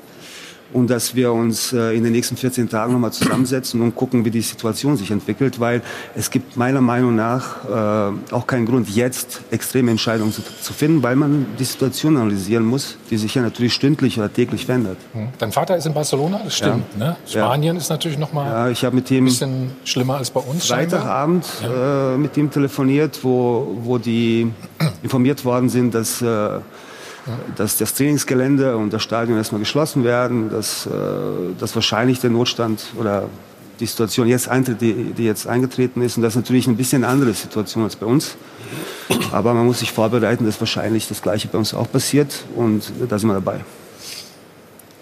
und 0.75 0.91
dass 0.91 1.15
wir 1.15 1.33
uns 1.33 1.73
äh, 1.73 1.97
in 1.97 2.03
den 2.03 2.13
nächsten 2.13 2.37
14 2.37 2.69
Tagen 2.69 2.93
nochmal 2.93 3.13
zusammensetzen 3.13 3.81
und 3.81 3.95
gucken, 3.95 4.25
wie 4.25 4.31
die 4.31 4.41
Situation 4.41 4.97
sich 4.97 5.11
entwickelt, 5.11 5.61
weil 5.61 5.83
es 6.17 6.31
gibt 6.31 6.57
meiner 6.57 6.81
Meinung 6.81 7.15
nach 7.15 7.65
äh, 7.65 8.35
auch 8.35 8.47
keinen 8.47 8.67
Grund, 8.67 8.91
jetzt 8.91 9.41
extreme 9.51 9.93
Entscheidungen 9.93 10.33
zu, 10.33 10.73
finden, 10.73 11.03
weil 11.05 11.15
man 11.15 11.47
die 11.59 11.65
Situation 11.65 12.17
analysieren 12.17 12.65
muss, 12.65 12.99
die 13.09 13.17
sich 13.17 13.35
ja 13.37 13.43
natürlich 13.43 13.73
stündlich 13.73 14.19
oder 14.19 14.33
täglich 14.33 14.67
verändert. 14.67 14.99
Hm. 15.13 15.29
Dein 15.39 15.53
Vater 15.53 15.77
ist 15.77 15.87
in 15.87 15.95
Barcelona, 15.95 16.41
das 16.43 16.57
stimmt. 16.57 16.99
Ne? 16.99 17.17
Spanien 17.27 17.77
ist 17.77 17.89
natürlich 17.89 18.19
noch 18.19 18.33
mal 18.33 18.47
Ja, 18.47 18.69
ich 18.69 18.83
mit 18.83 18.93
ein 18.93 19.05
dem 19.05 19.25
bisschen 19.27 19.71
schlimmer 19.85 20.17
als 20.17 20.31
bei 20.31 20.41
uns. 20.41 20.67
Freitagabend 20.67 21.47
äh, 21.63 22.17
mit 22.17 22.37
ihm 22.37 22.51
telefoniert, 22.51 23.21
wo, 23.23 23.79
wo 23.83 23.99
die 23.99 24.51
informiert 25.05 25.45
worden 25.45 25.69
sind, 25.69 25.95
dass, 25.95 26.21
dass 27.57 27.79
das 27.79 27.95
Trainingsgelände 27.95 28.77
und 28.77 28.93
das 28.93 29.03
Stadion 29.03 29.39
erstmal 29.39 29.61
geschlossen 29.61 30.05
werden, 30.05 30.51
dass, 30.51 30.87
äh, 30.87 30.91
dass 31.59 31.75
wahrscheinlich 31.75 32.21
der 32.21 32.31
Notstand 32.31 32.85
oder 32.99 33.29
die 33.81 33.87
Situation 33.87 34.29
jetzt 34.29 34.49
eintritt, 34.49 34.81
die, 34.81 34.93
die 35.13 35.25
jetzt 35.25 35.47
eingetreten 35.47 36.03
ist. 36.03 36.17
Und 36.17 36.23
das 36.23 36.33
ist 36.35 36.37
natürlich 36.37 36.67
ein 36.67 36.77
bisschen 36.77 37.03
eine 37.03 37.13
andere 37.13 37.33
Situation 37.33 37.85
als 37.85 37.97
bei 37.97 38.07
uns. 38.07 38.37
Aber 39.33 39.55
man 39.55 39.67
muss 39.67 39.81
sich 39.81 39.91
vorbereiten, 39.91 40.47
dass 40.47 40.61
wahrscheinlich 40.61 41.09
das 41.09 41.23
Gleiche 41.23 41.49
bei 41.49 41.59
uns 41.59 41.75
auch 41.75 41.91
passiert. 41.91 42.45
Und 42.55 42.93
da 43.09 43.19
sind 43.19 43.29
wir 43.29 43.35
dabei. 43.35 43.61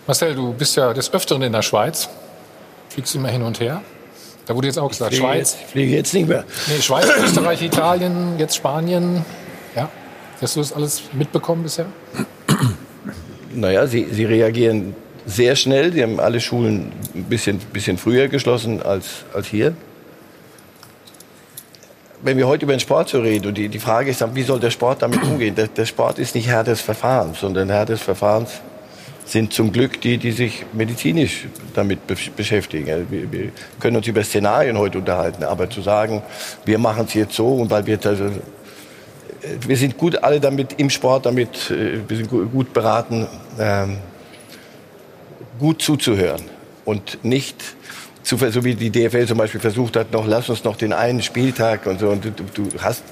Marcel, 0.06 0.34
du 0.34 0.52
bist 0.52 0.76
ja 0.76 0.92
des 0.92 1.12
Öfteren 1.12 1.42
in 1.42 1.52
der 1.52 1.62
Schweiz. 1.62 2.08
Fliegst 2.88 3.14
immer 3.14 3.28
hin 3.28 3.42
und 3.42 3.60
her. 3.60 3.82
Da 4.46 4.54
wurde 4.54 4.66
jetzt 4.66 4.78
auch 4.78 4.88
gesagt, 4.88 5.14
fliege 5.14 5.26
Schweiz, 5.26 5.52
jetzt, 5.52 5.62
ich 5.62 5.70
fliege 5.70 5.96
jetzt 5.96 6.14
nicht 6.14 6.28
mehr. 6.28 6.44
nee, 6.66 6.82
Schweiz, 6.82 7.06
Österreich, 7.22 7.62
Italien, 7.62 8.38
jetzt 8.38 8.56
Spanien. 8.56 9.24
Hast 10.42 10.56
du 10.56 10.60
das 10.60 10.72
alles 10.72 11.02
mitbekommen 11.12 11.62
bisher? 11.62 11.86
Naja, 13.54 13.86
sie, 13.86 14.08
sie 14.10 14.24
reagieren 14.24 14.96
sehr 15.24 15.54
schnell. 15.54 15.92
Sie 15.92 16.02
haben 16.02 16.18
alle 16.18 16.40
Schulen 16.40 16.90
ein 17.14 17.24
bisschen, 17.24 17.58
bisschen 17.58 17.96
früher 17.96 18.26
geschlossen 18.26 18.82
als, 18.82 19.24
als 19.32 19.46
hier. 19.46 19.76
Wenn 22.22 22.38
wir 22.38 22.48
heute 22.48 22.64
über 22.64 22.74
den 22.74 22.80
Sport 22.80 23.10
so 23.10 23.20
reden 23.20 23.46
und 23.46 23.54
die, 23.56 23.68
die 23.68 23.78
Frage 23.78 24.10
ist 24.10 24.20
dann, 24.20 24.34
wie 24.34 24.42
soll 24.42 24.58
der 24.58 24.72
Sport 24.72 25.02
damit 25.02 25.22
umgehen? 25.30 25.54
Der, 25.54 25.68
der 25.68 25.86
Sport 25.86 26.18
ist 26.18 26.34
nicht 26.34 26.48
Herr 26.48 26.64
des 26.64 26.80
Verfahrens, 26.80 27.38
sondern 27.38 27.70
Herr 27.70 27.86
des 27.86 28.02
Verfahrens 28.02 28.50
sind 29.24 29.52
zum 29.52 29.70
Glück 29.70 30.00
die, 30.00 30.18
die 30.18 30.32
sich 30.32 30.66
medizinisch 30.72 31.46
damit 31.74 32.04
be 32.08 32.16
beschäftigen. 32.36 32.90
Also 32.90 33.06
Wir, 33.10 33.30
wir 33.30 33.52
können 33.78 33.96
uns 33.96 34.08
über 34.08 34.24
Szenarien 34.24 34.76
heute 34.76 34.98
unterhalten, 34.98 35.44
aber 35.44 35.70
zu 35.70 35.82
sagen, 35.82 36.20
wir 36.64 36.78
machen 36.78 37.04
es 37.06 37.14
jetzt 37.14 37.34
so 37.34 37.46
und 37.54 37.70
weil 37.70 37.86
wir 37.86 37.98
also 38.04 38.28
wir 39.66 39.76
sind 39.76 39.98
gut 39.98 40.22
alle 40.22 40.40
damit 40.40 40.74
im 40.78 40.90
Sport, 40.90 41.26
damit 41.26 41.70
äh, 41.70 41.98
wir 42.08 42.16
sind 42.16 42.30
gu- 42.30 42.46
gut 42.46 42.72
beraten, 42.72 43.26
ähm, 43.58 43.98
gut 45.58 45.82
zuzuhören 45.82 46.42
und 46.84 47.22
nicht 47.24 47.56
zu, 48.22 48.36
so 48.36 48.64
wie 48.64 48.74
die 48.74 48.90
DFL 48.90 49.26
zum 49.26 49.38
Beispiel 49.38 49.60
versucht 49.60 49.96
hat, 49.96 50.12
noch 50.12 50.26
lass 50.26 50.48
uns 50.48 50.64
noch 50.64 50.76
den 50.76 50.92
einen 50.92 51.22
Spieltag 51.22 51.86
und 51.86 51.98
so 52.00 52.08
und 52.08 52.24
du, 52.24 52.30
du, 52.30 52.68
hast 52.80 53.02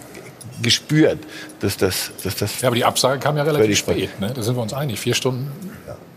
gespürt, 0.62 1.18
dass 1.60 1.76
das, 1.76 2.12
dass 2.22 2.36
das 2.36 2.60
Ja, 2.60 2.68
aber 2.68 2.76
die 2.76 2.84
Absage 2.84 3.18
kam 3.18 3.36
ja 3.36 3.42
relativ 3.42 3.78
spät. 3.78 4.20
Ne? 4.20 4.32
Da 4.34 4.42
sind 4.42 4.56
wir 4.56 4.62
uns 4.62 4.72
einig. 4.74 5.00
Vier 5.00 5.14
Stunden 5.14 5.50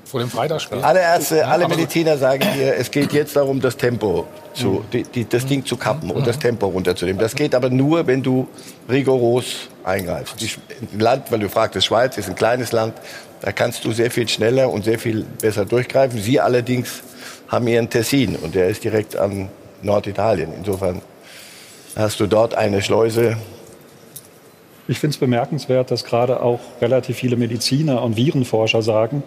vor 0.05 0.19
dem 0.19 0.29
Freitagsspiel. 0.29 0.79
Alle 0.79 0.99
Ärzte, 0.99 1.47
alle 1.47 1.67
Mediziner 1.67 2.17
sagen 2.17 2.45
dir, 2.55 2.75
es 2.75 2.91
geht 2.91 3.13
jetzt 3.13 3.35
darum, 3.35 3.61
das 3.61 3.77
Tempo 3.77 4.27
zu, 4.53 4.83
die, 4.93 5.03
die, 5.03 5.27
das 5.27 5.45
Ding 5.45 5.65
zu 5.65 5.75
kappen 5.77 6.11
und 6.11 6.27
das 6.27 6.37
Tempo 6.37 6.67
runterzunehmen. 6.67 7.19
Das 7.19 7.33
geht 7.33 7.55
aber 7.55 7.69
nur, 7.69 8.05
wenn 8.05 8.21
du 8.21 8.47
rigoros 8.89 9.69
eingreifst. 9.83 10.41
Die, 10.41 10.49
Land, 10.97 11.31
weil 11.31 11.39
du 11.39 11.49
fragst, 11.49 11.75
das 11.75 11.85
Schweiz 11.85 12.17
ist 12.17 12.29
ein 12.29 12.35
kleines 12.35 12.71
Land, 12.71 12.93
da 13.41 13.51
kannst 13.51 13.83
du 13.85 13.91
sehr 13.91 14.09
viel 14.09 14.27
schneller 14.27 14.69
und 14.69 14.83
sehr 14.83 14.99
viel 14.99 15.25
besser 15.41 15.65
durchgreifen. 15.65 16.19
Sie 16.19 16.39
allerdings 16.39 17.03
haben 17.49 17.67
ihren 17.67 17.89
Tessin 17.89 18.35
und 18.35 18.55
der 18.55 18.69
ist 18.69 18.83
direkt 18.83 19.15
an 19.15 19.49
Norditalien. 19.81 20.53
Insofern 20.57 21.01
hast 21.95 22.19
du 22.19 22.27
dort 22.27 22.55
eine 22.55 22.81
Schleuse. 22.81 23.37
Ich 24.87 24.99
finde 24.99 25.13
es 25.13 25.19
bemerkenswert, 25.19 25.91
dass 25.91 26.03
gerade 26.03 26.41
auch 26.41 26.59
relativ 26.81 27.17
viele 27.17 27.35
Mediziner 27.35 28.01
und 28.01 28.17
Virenforscher 28.17 28.81
sagen, 28.81 29.23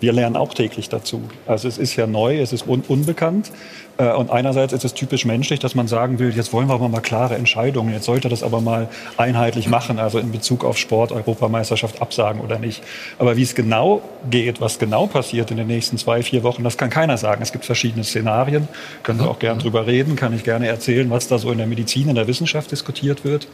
wir 0.00 0.12
lernen 0.12 0.36
auch 0.36 0.54
täglich 0.54 0.88
dazu. 0.88 1.22
Also 1.46 1.68
es 1.68 1.78
ist 1.78 1.96
ja 1.96 2.06
neu, 2.06 2.40
es 2.40 2.52
ist 2.52 2.66
un 2.66 2.82
unbekannt. 2.88 3.52
Äh, 4.00 4.12
und 4.12 4.30
einerseits 4.30 4.72
ist 4.72 4.84
es 4.84 4.94
typisch 4.94 5.24
menschlich, 5.24 5.60
dass 5.60 5.74
man 5.74 5.86
sagen 5.86 6.18
will, 6.18 6.34
jetzt 6.34 6.52
wollen 6.52 6.68
wir 6.68 6.74
aber 6.74 6.88
mal 6.88 7.00
klare 7.00 7.36
Entscheidungen. 7.36 7.92
Jetzt 7.92 8.06
sollte 8.06 8.28
das 8.28 8.42
aber 8.42 8.60
mal 8.60 8.88
einheitlich 9.16 9.68
machen, 9.68 9.98
also 9.98 10.18
in 10.18 10.32
Bezug 10.32 10.64
auf 10.64 10.78
Sport, 10.78 11.12
Europameisterschaft 11.12 12.00
absagen 12.00 12.40
oder 12.40 12.58
nicht. 12.58 12.82
Aber 13.18 13.36
wie 13.36 13.42
es 13.42 13.54
genau 13.54 14.02
geht, 14.30 14.60
was 14.60 14.78
genau 14.78 15.06
passiert 15.06 15.50
in 15.50 15.58
den 15.58 15.66
nächsten 15.66 15.98
zwei, 15.98 16.22
vier 16.22 16.42
Wochen, 16.42 16.64
das 16.64 16.78
kann 16.78 16.90
keiner 16.90 17.18
sagen. 17.18 17.42
Es 17.42 17.52
gibt 17.52 17.66
verschiedene 17.66 18.04
Szenarien, 18.04 18.68
können 19.02 19.20
wir 19.20 19.30
auch 19.30 19.38
gern 19.38 19.58
drüber 19.58 19.86
reden, 19.86 20.16
kann 20.16 20.34
ich 20.34 20.44
gerne 20.44 20.66
erzählen, 20.66 21.10
was 21.10 21.28
da 21.28 21.38
so 21.38 21.52
in 21.52 21.58
der 21.58 21.66
Medizin, 21.66 22.08
in 22.08 22.14
der 22.14 22.26
Wissenschaft 22.26 22.70
diskutiert 22.70 23.24
wird. 23.24 23.46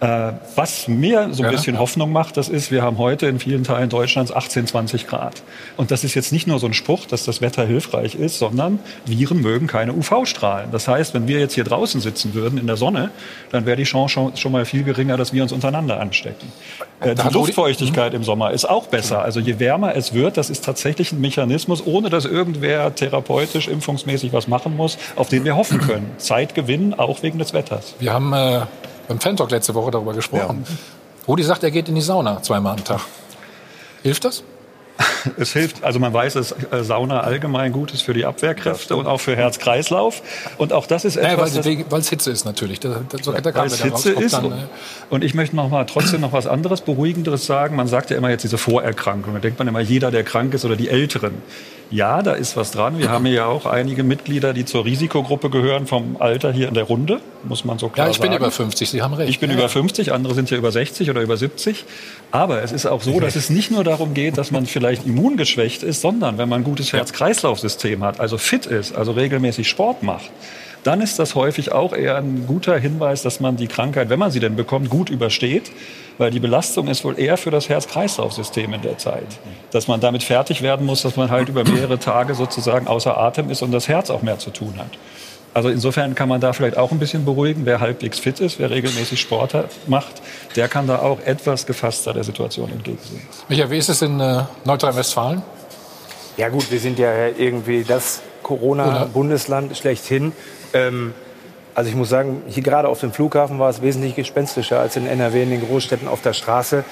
Äh, 0.00 0.32
was 0.56 0.88
mir 0.88 1.28
so 1.32 1.42
ein 1.42 1.50
bisschen 1.50 1.78
Hoffnung 1.78 2.10
macht, 2.10 2.38
das 2.38 2.48
ist, 2.48 2.70
wir 2.70 2.82
haben 2.82 2.96
heute 2.96 3.26
in 3.26 3.38
vielen 3.38 3.64
Teilen 3.64 3.90
Deutschlands 3.90 4.32
18, 4.32 4.66
20 4.66 5.06
Grad. 5.06 5.42
Und 5.76 5.90
das 5.90 6.04
ist 6.04 6.14
jetzt 6.14 6.32
nicht 6.32 6.46
nur 6.46 6.58
so 6.58 6.66
ein 6.66 6.72
Spruch, 6.72 7.04
dass 7.04 7.24
das 7.24 7.42
Wetter 7.42 7.66
hilfreich 7.66 8.14
ist, 8.14 8.38
sondern 8.38 8.78
Viren 9.04 9.42
mögen 9.42 9.66
keine 9.66 9.92
UV-Strahlen. 9.92 10.70
Das 10.72 10.88
heißt, 10.88 11.12
wenn 11.12 11.28
wir 11.28 11.38
jetzt 11.38 11.54
hier 11.54 11.64
draußen 11.64 12.00
sitzen 12.00 12.32
würden 12.32 12.58
in 12.58 12.66
der 12.66 12.78
Sonne, 12.78 13.10
dann 13.52 13.66
wäre 13.66 13.76
die 13.76 13.84
Chance 13.84 14.14
schon, 14.14 14.36
schon 14.38 14.52
mal 14.52 14.64
viel 14.64 14.84
geringer, 14.84 15.18
dass 15.18 15.34
wir 15.34 15.42
uns 15.42 15.52
untereinander 15.52 16.00
anstecken. 16.00 16.50
Äh, 17.00 17.14
die 17.14 17.34
Luftfeuchtigkeit 17.34 18.14
im 18.14 18.24
Sommer 18.24 18.52
ist 18.52 18.64
auch 18.64 18.86
besser. 18.86 19.20
Also 19.20 19.38
je 19.38 19.58
wärmer 19.58 19.94
es 19.96 20.14
wird, 20.14 20.38
das 20.38 20.48
ist 20.48 20.64
tatsächlich 20.64 21.12
ein 21.12 21.20
Mechanismus, 21.20 21.84
ohne 21.86 22.08
dass 22.08 22.24
irgendwer 22.24 22.94
therapeutisch, 22.94 23.68
impfungsmäßig 23.68 24.32
was 24.32 24.48
machen 24.48 24.76
muss, 24.76 24.96
auf 25.16 25.28
den 25.28 25.44
wir 25.44 25.56
hoffen 25.56 25.78
können. 25.78 26.10
Zeit 26.16 26.54
gewinnen, 26.54 26.94
auch 26.94 27.22
wegen 27.22 27.38
des 27.38 27.52
Wetters. 27.52 27.96
Wir 27.98 28.14
haben 28.14 28.32
äh, 28.32 28.62
beim 29.10 29.18
Fan-Talk 29.18 29.50
letzte 29.50 29.74
Woche 29.74 29.90
darüber 29.90 30.14
gesprochen. 30.14 30.64
Ja. 30.64 30.76
Rudi 31.26 31.42
sagt, 31.42 31.64
er 31.64 31.72
geht 31.72 31.88
in 31.88 31.96
die 31.96 32.00
Sauna 32.00 32.40
zweimal 32.42 32.74
am 32.74 32.84
Tag. 32.84 33.00
Hilft 34.04 34.24
das? 34.24 34.44
Es 35.36 35.52
hilft, 35.52 35.84
also 35.84 35.98
man 35.98 36.12
weiß, 36.12 36.34
dass 36.34 36.52
äh, 36.52 36.82
Sauna 36.82 37.20
allgemein 37.20 37.72
gut 37.72 37.92
ist 37.92 38.02
für 38.02 38.14
die 38.14 38.24
Abwehrkräfte 38.24 38.96
und 38.96 39.06
auch 39.06 39.20
für 39.20 39.36
Herz-Kreislauf. 39.36 40.22
Und 40.58 40.72
auch 40.72 40.86
das 40.86 41.04
ist 41.04 41.16
etwas, 41.16 41.54
naja, 41.54 41.84
weil 41.90 42.00
es 42.00 42.08
Hitze 42.08 42.30
ist 42.30 42.44
natürlich. 42.44 42.80
Da, 42.80 43.02
da, 43.08 43.18
so, 43.22 43.32
da 43.32 43.54
weil 43.54 43.66
es 43.66 43.82
Hitze 43.82 44.12
ist. 44.12 44.32
Dann, 44.32 44.52
äh 44.52 44.56
und 45.10 45.24
ich 45.24 45.34
möchte 45.34 45.56
noch 45.56 45.68
mal 45.68 45.84
trotzdem 45.84 46.20
noch 46.20 46.32
was 46.32 46.46
anderes, 46.46 46.80
beruhigenderes 46.80 47.46
sagen. 47.46 47.76
Man 47.76 47.88
sagt 47.88 48.10
ja 48.10 48.16
immer 48.16 48.30
jetzt 48.30 48.42
diese 48.42 48.58
Vorerkrankung. 48.58 49.34
Da 49.34 49.40
denkt 49.40 49.58
man 49.58 49.68
immer, 49.68 49.80
jeder, 49.80 50.10
der 50.10 50.24
krank 50.24 50.54
ist 50.54 50.64
oder 50.64 50.76
die 50.76 50.88
Älteren. 50.88 51.34
Ja, 51.90 52.22
da 52.22 52.34
ist 52.34 52.56
was 52.56 52.70
dran. 52.70 52.98
Wir 52.98 53.10
haben 53.10 53.26
ja 53.26 53.46
auch 53.46 53.66
einige 53.66 54.04
Mitglieder, 54.04 54.52
die 54.52 54.64
zur 54.64 54.84
Risikogruppe 54.84 55.50
gehören 55.50 55.88
vom 55.88 56.16
Alter 56.20 56.52
hier 56.52 56.68
in 56.68 56.74
der 56.74 56.84
Runde, 56.84 57.20
muss 57.42 57.64
man 57.64 57.80
so 57.80 57.88
klar 57.88 58.06
sagen. 58.06 58.12
Ja, 58.12 58.24
ich 58.24 58.30
bin 58.30 58.32
über 58.32 58.50
50, 58.52 58.88
Sie 58.88 59.02
haben 59.02 59.14
recht. 59.14 59.28
Ich 59.28 59.40
bin 59.40 59.50
ja. 59.50 59.56
über 59.56 59.68
50, 59.68 60.12
andere 60.12 60.34
sind 60.34 60.50
ja 60.50 60.56
über 60.56 60.70
60 60.70 61.10
oder 61.10 61.20
über 61.20 61.36
70. 61.36 61.84
Aber 62.30 62.62
es 62.62 62.70
ist 62.70 62.86
auch 62.86 63.02
so, 63.02 63.18
dass 63.18 63.34
es 63.34 63.50
nicht 63.50 63.72
nur 63.72 63.82
darum 63.82 64.14
geht, 64.14 64.38
dass 64.38 64.52
man 64.52 64.66
vielleicht 64.66 64.89
immungeschwächt 64.98 65.82
ist, 65.82 66.00
sondern 66.00 66.38
wenn 66.38 66.48
man 66.48 66.60
ein 66.60 66.64
gutes 66.64 66.92
Herz-Kreislauf-System 66.92 68.02
hat, 68.02 68.20
also 68.20 68.38
fit 68.38 68.66
ist, 68.66 68.94
also 68.94 69.12
regelmäßig 69.12 69.68
Sport 69.68 70.02
macht, 70.02 70.30
dann 70.82 71.00
ist 71.00 71.18
das 71.18 71.34
häufig 71.34 71.72
auch 71.72 71.92
eher 71.92 72.16
ein 72.16 72.46
guter 72.46 72.78
Hinweis, 72.78 73.22
dass 73.22 73.40
man 73.40 73.56
die 73.56 73.66
Krankheit, 73.66 74.08
wenn 74.08 74.18
man 74.18 74.30
sie 74.30 74.40
denn 74.40 74.56
bekommt, 74.56 74.88
gut 74.88 75.10
übersteht. 75.10 75.70
Weil 76.18 76.30
die 76.30 76.40
Belastung 76.40 76.88
ist 76.88 77.02
wohl 77.02 77.18
eher 77.18 77.38
für 77.38 77.50
das 77.50 77.70
Herz-Kreislauf-System 77.70 78.74
in 78.74 78.82
der 78.82 78.98
Zeit. 78.98 79.26
Dass 79.70 79.88
man 79.88 80.00
damit 80.00 80.22
fertig 80.22 80.60
werden 80.60 80.84
muss, 80.84 81.00
dass 81.00 81.16
man 81.16 81.30
halt 81.30 81.48
über 81.48 81.64
mehrere 81.64 81.98
Tage 81.98 82.34
sozusagen 82.34 82.88
außer 82.88 83.16
Atem 83.16 83.48
ist 83.48 83.62
und 83.62 83.72
das 83.72 83.88
Herz 83.88 84.10
auch 84.10 84.20
mehr 84.20 84.38
zu 84.38 84.50
tun 84.50 84.74
hat. 84.76 84.90
Also 85.52 85.68
insofern 85.68 86.14
kann 86.14 86.28
man 86.28 86.40
da 86.40 86.52
vielleicht 86.52 86.76
auch 86.76 86.92
ein 86.92 86.98
bisschen 86.98 87.24
beruhigen. 87.24 87.66
Wer 87.66 87.80
halbwegs 87.80 88.18
fit 88.20 88.40
ist, 88.40 88.58
wer 88.58 88.70
regelmäßig 88.70 89.20
Sport 89.20 89.56
macht, 89.88 90.22
der 90.54 90.68
kann 90.68 90.86
da 90.86 91.00
auch 91.00 91.18
etwas 91.20 91.66
gefasster 91.66 92.12
der 92.12 92.24
Situation 92.24 92.70
entgegensehen. 92.70 93.22
Michael, 93.48 93.70
wie 93.70 93.78
ist 93.78 93.88
es 93.88 94.02
in 94.02 94.20
äh, 94.20 94.44
Nordrhein-Westfalen? 94.64 95.42
Ja 96.36 96.48
gut, 96.48 96.70
wir 96.70 96.78
sind 96.78 96.98
ja 96.98 97.26
irgendwie 97.36 97.82
das 97.82 98.22
Corona-Bundesland 98.44 99.76
schlechthin. 99.76 100.32
Ähm, 100.72 101.14
also 101.74 101.90
ich 101.90 101.96
muss 101.96 102.08
sagen, 102.08 102.42
hier 102.48 102.62
gerade 102.62 102.88
auf 102.88 103.00
dem 103.00 103.12
Flughafen 103.12 103.58
war 103.58 103.70
es 103.70 103.82
wesentlich 103.82 104.16
gespenstischer 104.16 104.80
als 104.80 104.96
in 104.96 105.06
NRW 105.06 105.42
in 105.42 105.50
den 105.50 105.66
Großstädten 105.66 106.08
auf 106.08 106.20
der 106.20 106.32
Straße. 106.32 106.84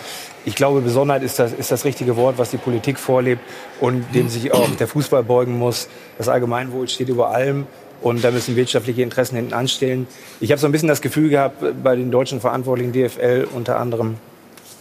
Ich 0.44 0.54
glaube, 0.54 0.80
Besonderheit 0.80 1.22
ist 1.22 1.38
das, 1.38 1.52
ist 1.52 1.70
das 1.70 1.84
richtige 1.84 2.16
Wort, 2.16 2.38
was 2.38 2.50
die 2.50 2.56
Politik 2.56 2.98
vorlebt 2.98 3.42
und 3.80 4.04
dem 4.14 4.28
sich 4.28 4.52
auch 4.52 4.68
der 4.76 4.88
Fußball 4.88 5.22
beugen 5.22 5.58
muss. 5.58 5.88
Das 6.16 6.28
Allgemeinwohl 6.28 6.88
steht 6.88 7.08
über 7.08 7.30
allem 7.30 7.66
und 8.00 8.22
da 8.22 8.30
müssen 8.30 8.56
wirtschaftliche 8.56 9.02
Interessen 9.02 9.36
hinten 9.36 9.54
anstellen. 9.54 10.06
Ich 10.40 10.50
habe 10.50 10.60
so 10.60 10.66
ein 10.66 10.72
bisschen 10.72 10.88
das 10.88 11.00
Gefühl 11.00 11.28
gehabt, 11.30 11.62
bei 11.82 11.96
den 11.96 12.10
deutschen 12.10 12.40
Verantwortlichen 12.40 12.92
DFL 12.92 13.48
unter 13.54 13.78
anderem, 13.78 14.16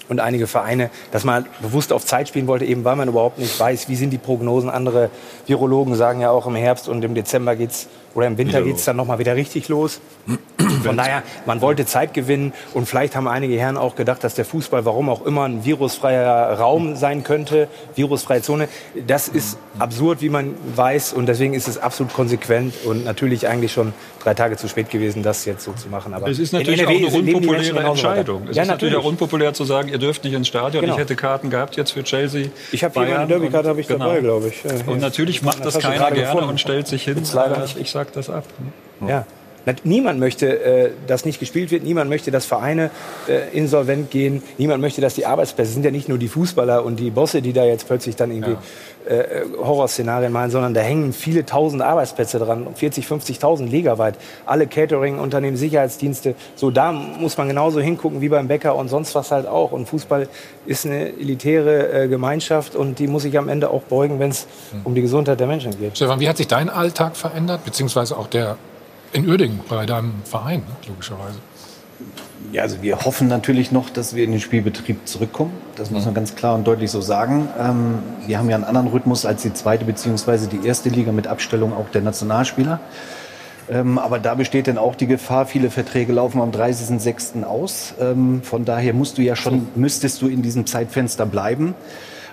und 0.10 0.20
einige 0.20 0.48
Vereine, 0.48 0.90
dass 1.12 1.24
man 1.24 1.46
bewusst 1.62 1.92
auf 1.92 2.06
Zeit 2.06 2.30
spielen 2.30 2.48
wollte, 2.48 2.66
eben 2.66 2.84
weil 2.84 2.96
man 2.96 3.10
überhaupt 3.10 3.40
nicht 3.40 3.60
weiß, 3.60 3.90
wie 3.90 3.96
sind 3.96 4.12
die 4.12 4.18
Prognosen. 4.18 4.70
Andere 4.70 5.10
Virologen 5.46 5.96
sagen 5.96 6.22
ja 6.22 6.30
auch, 6.30 6.48
im 6.48 6.56
Herbst 6.56 6.88
und 6.88 7.04
im 7.04 7.14
Dezember 7.14 7.56
geht's 7.56 7.88
oder 8.18 8.26
im 8.26 8.40
Winter 8.40 8.64
geht 8.64 8.78
es 8.78 8.86
dann 8.86 8.98
nochmal 8.98 9.20
wieder 9.20 9.36
richtig 9.36 9.68
los. 9.70 10.02
Von 10.84 10.98
daher, 10.98 11.22
man 11.46 11.62
wollte 11.62 11.86
Zeit 11.86 12.16
gewinnen 12.16 12.52
und 12.74 12.88
vielleicht 12.88 13.16
haben 13.16 13.28
einige 13.28 13.60
Herren 13.60 13.78
auch 13.78 13.96
gedacht, 13.96 14.24
dass 14.24 14.34
der 14.34 14.44
Fußball, 14.44 14.86
warum 14.86 15.08
auch 15.10 15.24
immer, 15.24 15.44
ein 15.44 15.64
virusfreier 15.64 16.58
Raum 16.58 16.96
sein 16.96 17.24
könnte, 17.24 17.68
virusfreie 17.96 18.42
Zone. 18.42 18.70
Das 19.06 19.28
ist 19.28 19.60
absurd, 19.78 20.24
wie 20.24 20.30
man 20.30 20.56
weiß 20.76 21.14
und 21.14 21.28
deswegen 21.28 21.54
ist 21.54 21.68
es 21.68 21.78
absolut 21.78 22.12
konsequent 22.12 22.74
und 22.86 23.06
natürlich 23.06 23.48
eigentlich 23.48 23.72
schon 23.72 23.94
drei 24.24 24.34
Tage 24.34 24.58
zu 24.58 24.68
spät 24.68 24.90
gewesen, 24.90 25.24
das 25.24 25.46
jetzt 25.46 25.64
so 25.64 25.72
zu 25.74 25.88
machen. 25.88 26.14
Aber 26.14 26.28
es 26.28 26.40
ist 26.40 26.52
natürlich 26.52 26.86
auch 26.86 26.90
eine 26.90 27.08
unpopuläre 27.08 27.80
Entscheidung. 27.80 28.48
Es 28.50 28.58
ja, 28.58 28.64
ist 28.64 28.70
natürlich 28.70 28.96
auch 28.96 29.06
unpopulär 29.06 29.54
zu 29.54 29.64
sagen, 29.64 29.90
ihr 29.90 30.00
dürft 30.00 30.24
nicht 30.24 30.34
ins 30.34 30.48
Stadion. 30.48 30.82
Genau. 30.82 30.96
Ich 30.96 31.00
hätte 31.00 31.16
Karten 31.16 31.50
gehabt 31.50 31.78
jetzt 31.78 31.92
für 31.92 32.04
Chelsea. 32.04 32.48
Ich 32.72 32.84
habe 32.84 33.06
hier 33.06 33.20
eine 33.20 33.28
Derby-Karte 33.28 33.70
habe 33.70 33.80
ich 33.80 33.88
genau. 33.88 34.06
dabei, 34.06 34.22
glaube 34.22 34.48
ich. 34.50 34.64
Ja, 34.64 34.92
und 34.92 35.00
natürlich 35.00 35.44
macht 35.44 35.64
das 35.64 35.80
keiner 35.80 36.12
gerne 36.12 36.22
gefunden. 36.22 36.50
und 36.50 36.60
stellt 36.60 36.88
sich 36.88 37.04
hin. 37.04 37.24
Leider 37.34 37.64
ich, 37.64 37.78
ich 37.78 37.92
sag 37.92 38.07
das 38.14 38.30
ab. 38.30 38.46
Ja. 39.08 39.26
Niemand 39.84 40.20
möchte, 40.20 40.64
äh, 40.64 40.92
dass 41.08 41.26
nicht 41.26 41.40
gespielt 41.40 41.72
wird. 41.72 41.84
Niemand 41.84 42.10
möchte, 42.10 42.32
dass 42.32 42.46
Vereine 42.46 42.90
äh, 43.28 43.56
insolvent 43.56 44.12
gehen. 44.12 44.42
Niemand 44.58 44.82
möchte, 44.82 45.02
dass 45.02 45.16
die 45.16 45.26
Arbeitsplätze, 45.26 45.70
es 45.70 45.74
sind 45.74 45.84
ja 45.84 45.92
nicht 45.92 46.08
nur 46.08 46.18
die 46.18 46.28
Fußballer 46.28 46.86
und 46.86 46.98
die 47.00 47.10
Bosse, 47.10 47.42
die 47.42 47.54
da 47.54 47.66
jetzt 47.66 47.88
plötzlich 47.88 48.16
dann 48.16 48.32
irgendwie 48.32 48.56
ja. 49.10 49.16
äh, 49.16 49.44
Horrorszenarien 49.58 50.32
malen, 50.32 50.52
sondern 50.52 50.74
da 50.74 50.82
hängen 50.82 51.14
viele 51.14 51.46
tausend 51.46 51.82
Arbeitsplätze 51.82 52.40
dran. 52.40 52.68
40, 52.76 53.06
50.000 53.06 53.68
ligaweit. 53.68 54.16
Alle 54.46 54.68
Catering-Unternehmen, 54.68 55.58
Sicherheitsdienste. 55.58 56.36
So, 56.56 56.72
da 56.72 56.92
muss 56.92 57.38
man 57.38 57.48
genauso 57.48 57.80
hingucken 57.80 58.22
wie 58.22 58.30
beim 58.30 58.48
Bäcker 58.48 58.76
und 58.76 58.88
sonst 58.88 59.16
was 59.16 59.32
halt 59.32 59.48
auch. 59.48 59.72
Und 59.72 59.88
Fußball 59.88 60.30
ist 60.66 60.86
eine 60.86 61.10
elitäre 61.10 62.04
äh, 62.04 62.08
Gemeinschaft 62.08 62.76
und 62.76 63.00
die 63.00 63.08
muss 63.08 63.24
sich 63.24 63.38
am 63.38 63.50
Ende 63.50 63.70
auch 63.70 63.82
beugen, 63.84 64.20
wenn 64.20 64.32
es 64.32 64.48
hm. 64.72 64.82
um 64.86 64.96
die 64.96 65.02
Gesundheit 65.02 65.40
der 65.40 65.48
Menschen 65.48 65.78
geht. 65.78 65.98
Stefan, 65.98 66.20
wie 66.20 66.30
hat 66.30 66.38
sich 66.38 66.48
dein 66.48 66.70
Alltag 66.70 67.16
verändert, 67.16 67.66
beziehungsweise 67.66 68.18
auch 68.18 68.28
der 68.28 68.58
in 69.18 69.28
Uerdingen, 69.28 69.60
bei 69.68 69.86
deinem 69.88 70.14
Verein, 70.24 70.62
logischerweise. 70.88 71.40
Ja, 72.52 72.62
also 72.62 72.84
wir 72.84 73.00
hoffen 73.04 73.28
natürlich 73.28 73.72
noch, 73.72 73.90
dass 73.90 74.16
wir 74.16 74.24
in 74.24 74.32
den 74.32 74.40
Spielbetrieb 74.40 75.08
zurückkommen. 75.08 75.52
Das 75.76 75.90
muss 75.90 76.06
man 76.06 76.14
ganz 76.14 76.36
klar 76.36 76.54
und 76.54 76.68
deutlich 76.68 76.92
so 76.92 77.02
sagen. 77.02 77.50
Ähm, 77.60 78.00
wir 78.28 78.38
haben 78.38 78.48
ja 78.48 78.56
einen 78.56 78.64
anderen 78.64 78.88
Rhythmus 78.88 79.26
als 79.26 79.42
die 79.42 79.54
zweite 79.54 79.86
bzw. 79.86 80.48
die 80.48 80.68
erste 80.68 80.90
Liga 80.90 81.12
mit 81.12 81.26
Abstellung 81.26 81.74
auch 81.74 81.90
der 81.90 82.04
Nationalspieler. 82.04 82.80
Ähm, 83.70 83.98
aber 83.98 84.20
da 84.20 84.36
besteht 84.36 84.68
dann 84.68 84.78
auch 84.78 84.94
die 84.94 85.08
Gefahr, 85.08 85.48
viele 85.48 85.72
Verträge 85.72 86.14
laufen 86.14 86.40
am 86.40 86.52
30.06. 86.52 87.44
aus. 87.44 87.96
Ähm, 88.00 88.44
von 88.44 88.66
daher 88.66 88.94
musst 88.94 89.18
du 89.18 89.24
ja 89.24 89.36
schon, 89.36 89.68
müsstest 89.74 90.22
du 90.22 90.28
in 90.28 90.44
diesem 90.44 90.68
Zeitfenster 90.68 91.26
bleiben 91.26 91.74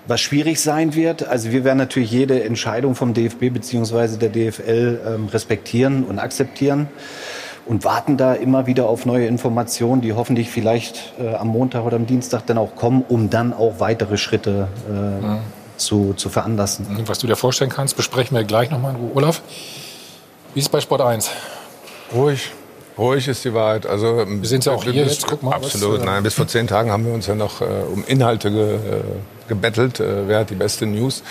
was 0.07 0.21
schwierig 0.21 0.61
sein 0.61 0.95
wird. 0.95 1.27
Also 1.27 1.51
wir 1.51 1.65
werden 1.65 1.79
natürlich 1.79 2.11
jede 2.11 2.43
Entscheidung 2.45 2.95
vom 2.95 3.15
DFB 3.15 3.51
bzw. 3.51 4.17
der 4.19 4.29
DFL 4.29 5.01
ähm, 5.07 5.29
respektieren 5.29 6.05
und 6.05 6.19
akzeptieren 6.19 6.89
und 7.67 7.85
warten 7.85 8.17
da 8.17 8.35
immer 8.35 8.67
wieder 8.67 8.87
auf 8.89 9.07
neue 9.07 9.27
Informationen, 9.27 10.03
die 10.03 10.13
hoffentlich 10.13 10.51
vielleicht 10.51 11.15
äh, 11.19 11.35
am 11.35 11.49
Montag 11.49 11.85
oder 11.85 11.97
am 11.97 12.07
Dienstag 12.07 12.47
dann 12.47 12.59
auch 12.59 12.75
kommen, 12.77 13.05
um 13.09 13.31
dann 13.31 13.53
auch 13.55 13.81
weitere 13.81 14.19
Schritte 14.19 14.69
äh, 14.91 15.25
ja. 15.25 15.41
zu, 15.77 16.13
zu 16.15 16.29
veranlassen. 16.29 16.87
Was 17.07 17.19
du 17.19 17.27
dir 17.27 17.37
vorstellen 17.37 17.71
kannst, 17.71 17.97
besprechen 17.97 18.37
wir 18.37 18.45
gleich 18.45 18.71
nochmal 18.71 18.95
in 18.95 19.01
Ruhe. 19.01 19.11
Olaf, 19.15 19.41
wie 20.53 20.61
ist 20.61 20.67
es 20.67 20.69
bei 20.71 20.81
Sport 20.81 21.01
1? 21.01 21.31
Ruhig. 22.15 22.53
Ruhig 22.97 23.27
ist 23.27 23.45
die 23.45 23.53
Wahrheit. 23.53 23.87
Also, 23.87 24.25
wir 24.27 24.49
sind 24.49 24.65
ja 24.65 24.73
auch 24.73 24.85
hier 24.85 24.93
jetzt. 24.93 25.27
Guck 25.27 25.43
mal, 25.43 25.55
absolut. 25.55 25.99
Was, 25.99 26.03
äh, 26.03 26.07
Nein, 26.07 26.23
bis 26.23 26.35
vor 26.35 26.47
zehn 26.47 26.67
Tagen 26.67 26.93
haben 26.93 27.05
wir 27.05 27.13
uns 27.13 27.27
ja 27.27 27.35
noch 27.35 27.61
äh, 27.61 27.65
um 27.65 28.05
Inhalte 28.07 28.51
ge, 28.53 28.75
äh, 28.75 28.79
gebettelt. 29.49 29.99
Äh, 29.99 30.29
wer 30.29 30.41
hat 30.41 30.51
die 30.51 30.55
beste 30.55 30.87
News? 30.87 31.23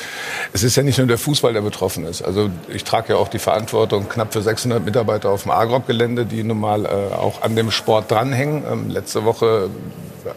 Es 0.51 0.63
ist 0.63 0.75
ja 0.75 0.83
nicht 0.83 0.97
nur 0.97 1.07
der 1.07 1.17
Fußball, 1.17 1.53
der 1.53 1.61
betroffen 1.61 2.05
ist. 2.05 2.21
Also 2.21 2.49
ich 2.67 2.83
trage 2.83 3.13
ja 3.13 3.15
auch 3.19 3.29
die 3.29 3.39
Verantwortung 3.39 4.09
knapp 4.09 4.33
für 4.33 4.41
600 4.41 4.83
Mitarbeiter 4.83 5.29
auf 5.29 5.43
dem 5.43 5.51
Agrop-Gelände, 5.51 6.25
die 6.25 6.43
nun 6.43 6.59
mal 6.59 6.85
äh, 6.85 6.89
auch 7.15 7.41
an 7.41 7.55
dem 7.55 7.71
Sport 7.71 8.11
dranhängen. 8.11 8.63
Ähm, 8.69 8.89
letzte 8.89 9.23
Woche 9.23 9.69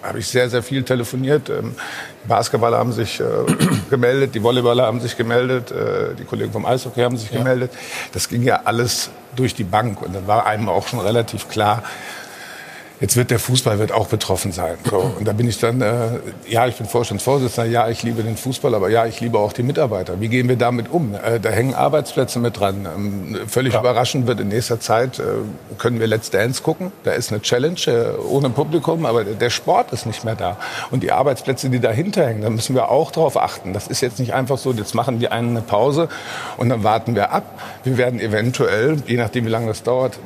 habe 0.03 0.19
ich 0.21 0.29
sehr, 0.29 0.49
sehr 0.49 0.63
viel 0.63 0.85
telefoniert. 0.85 1.51
Ähm, 1.51 1.75
Basketballer 2.27 2.79
haben 2.79 2.93
sich 2.93 3.21
äh, 3.21 3.25
gemeldet, 3.91 4.35
die 4.35 4.43
Volleyballer 4.43 4.87
haben 4.87 5.01
sich 5.01 5.17
gemeldet, 5.17 5.71
äh, 5.71 6.15
die 6.19 6.25
Kollegen 6.25 6.53
vom 6.53 6.67
Eishockey 6.67 7.01
haben 7.01 7.17
sich 7.17 7.31
ja. 7.31 7.39
gemeldet. 7.39 7.73
Das 8.13 8.29
ging 8.29 8.43
ja 8.43 8.61
alles 8.65 9.11
durch 9.35 9.55
die 9.55 9.65
Bank. 9.65 10.03
Und 10.03 10.15
dann 10.15 10.27
war 10.27 10.47
einem 10.47 10.69
auch 10.69 10.89
schon 10.89 11.01
relativ 11.01 11.49
klar, 11.49 11.83
Jetzt 13.01 13.17
wird 13.17 13.31
der 13.31 13.39
Fußball 13.39 13.79
wird 13.79 13.93
auch 13.93 14.07
betroffen 14.07 14.53
sein. 14.53 14.77
So, 14.89 15.13
und 15.19 15.29
da 15.29 15.33
bin 15.33 15.47
ich 15.49 15.59
dann, 15.59 15.83
äh, 15.83 16.19
ja, 16.49 16.67
ich 16.67 16.77
bin 16.77 16.87
Vorstandsvorsitzender, 16.87 17.69
ja, 17.71 17.89
ich 17.89 18.03
liebe 18.03 18.23
den 18.23 18.37
Fußball, 18.37 18.75
aber 18.75 18.89
ja, 18.89 19.05
ich 19.05 19.21
liebe 19.21 19.39
auch 19.39 19.53
die 19.53 19.63
Mitarbeiter. 19.63 20.19
Wie 20.21 20.29
gehen 20.29 20.49
wir 20.49 20.57
damit 20.57 20.91
um? 20.91 21.15
Äh, 21.15 21.39
da 21.39 21.51
hängen 21.51 21.75
Arbeitsplätze 21.75 22.39
mit 22.39 22.59
dran. 22.59 22.89
Ähm, 22.97 23.39
völlig 23.49 23.75
ja. 23.75 23.81
überraschend 23.81 24.27
wird 24.27 24.41
in 24.41 24.49
nächster 24.49 24.81
Zeit, 24.81 25.19
äh, 25.19 25.25
können 25.77 26.01
wir 26.01 26.07
Let's 26.07 26.31
Dance 26.31 26.63
gucken. 26.63 26.91
Da 27.05 27.13
ist 27.13 27.31
eine 27.31 27.43
Challenge 27.43 27.81
äh, 27.87 28.19
ohne 28.29 28.49
Publikum, 28.49 29.05
aber 29.05 29.25
der 29.25 29.51
Sport 29.51 29.93
ist 29.93 30.07
nicht 30.07 30.25
mehr 30.25 30.35
da. 30.35 30.57
Und 30.91 31.03
die 31.03 31.13
Arbeitsplätze, 31.13 31.69
die 31.69 31.81
dahinter 31.81 32.27
hängen, 32.27 32.43
da 32.43 32.51
müssen 32.51 32.75
wir 32.75 32.91
auch 32.91 33.11
drauf 33.11 33.37
achten. 33.37 33.75
Das 33.75 33.89
ist 33.89 34.01
jetzt 34.01 34.19
nicht 34.19 34.33
einfach 34.33 34.57
so, 34.57 34.73
jetzt 34.73 34.95
machen 34.95 35.19
die 35.19 35.29
einen 35.29 35.51
eine 35.51 35.61
Pause 35.61 36.09
und 36.57 36.71
dann 36.71 36.83
warten 36.83 37.15
wir 37.15 37.33
ab. 37.33 37.61
Wir 37.85 37.99
werden 37.99 38.21
eventuell, 38.21 38.97
je 39.07 39.17
nachdem 39.17 39.45
wie 39.45 39.51
lange 39.51 39.67
das 39.67 39.83
dauert, 39.83 40.19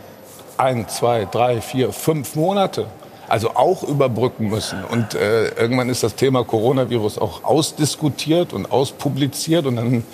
ein, 0.61 0.89
zwei, 0.89 1.25
drei, 1.25 1.61
vier, 1.61 1.93
fünf 1.93 2.37
Monate 2.37 2.87
also 3.31 3.51
auch 3.55 3.85
überbrücken 3.85 4.49
müssen. 4.49 4.83
Und 4.85 5.15
äh, 5.15 5.51
irgendwann 5.51 5.89
ist 5.89 6.03
das 6.03 6.17
Thema 6.17 6.45
Coronavirus 6.45 7.19
auch 7.19 7.45
ausdiskutiert 7.45 8.53
und 8.53 8.73
auspubliziert 8.73 9.67
und 9.67 9.77
dann 9.77 10.05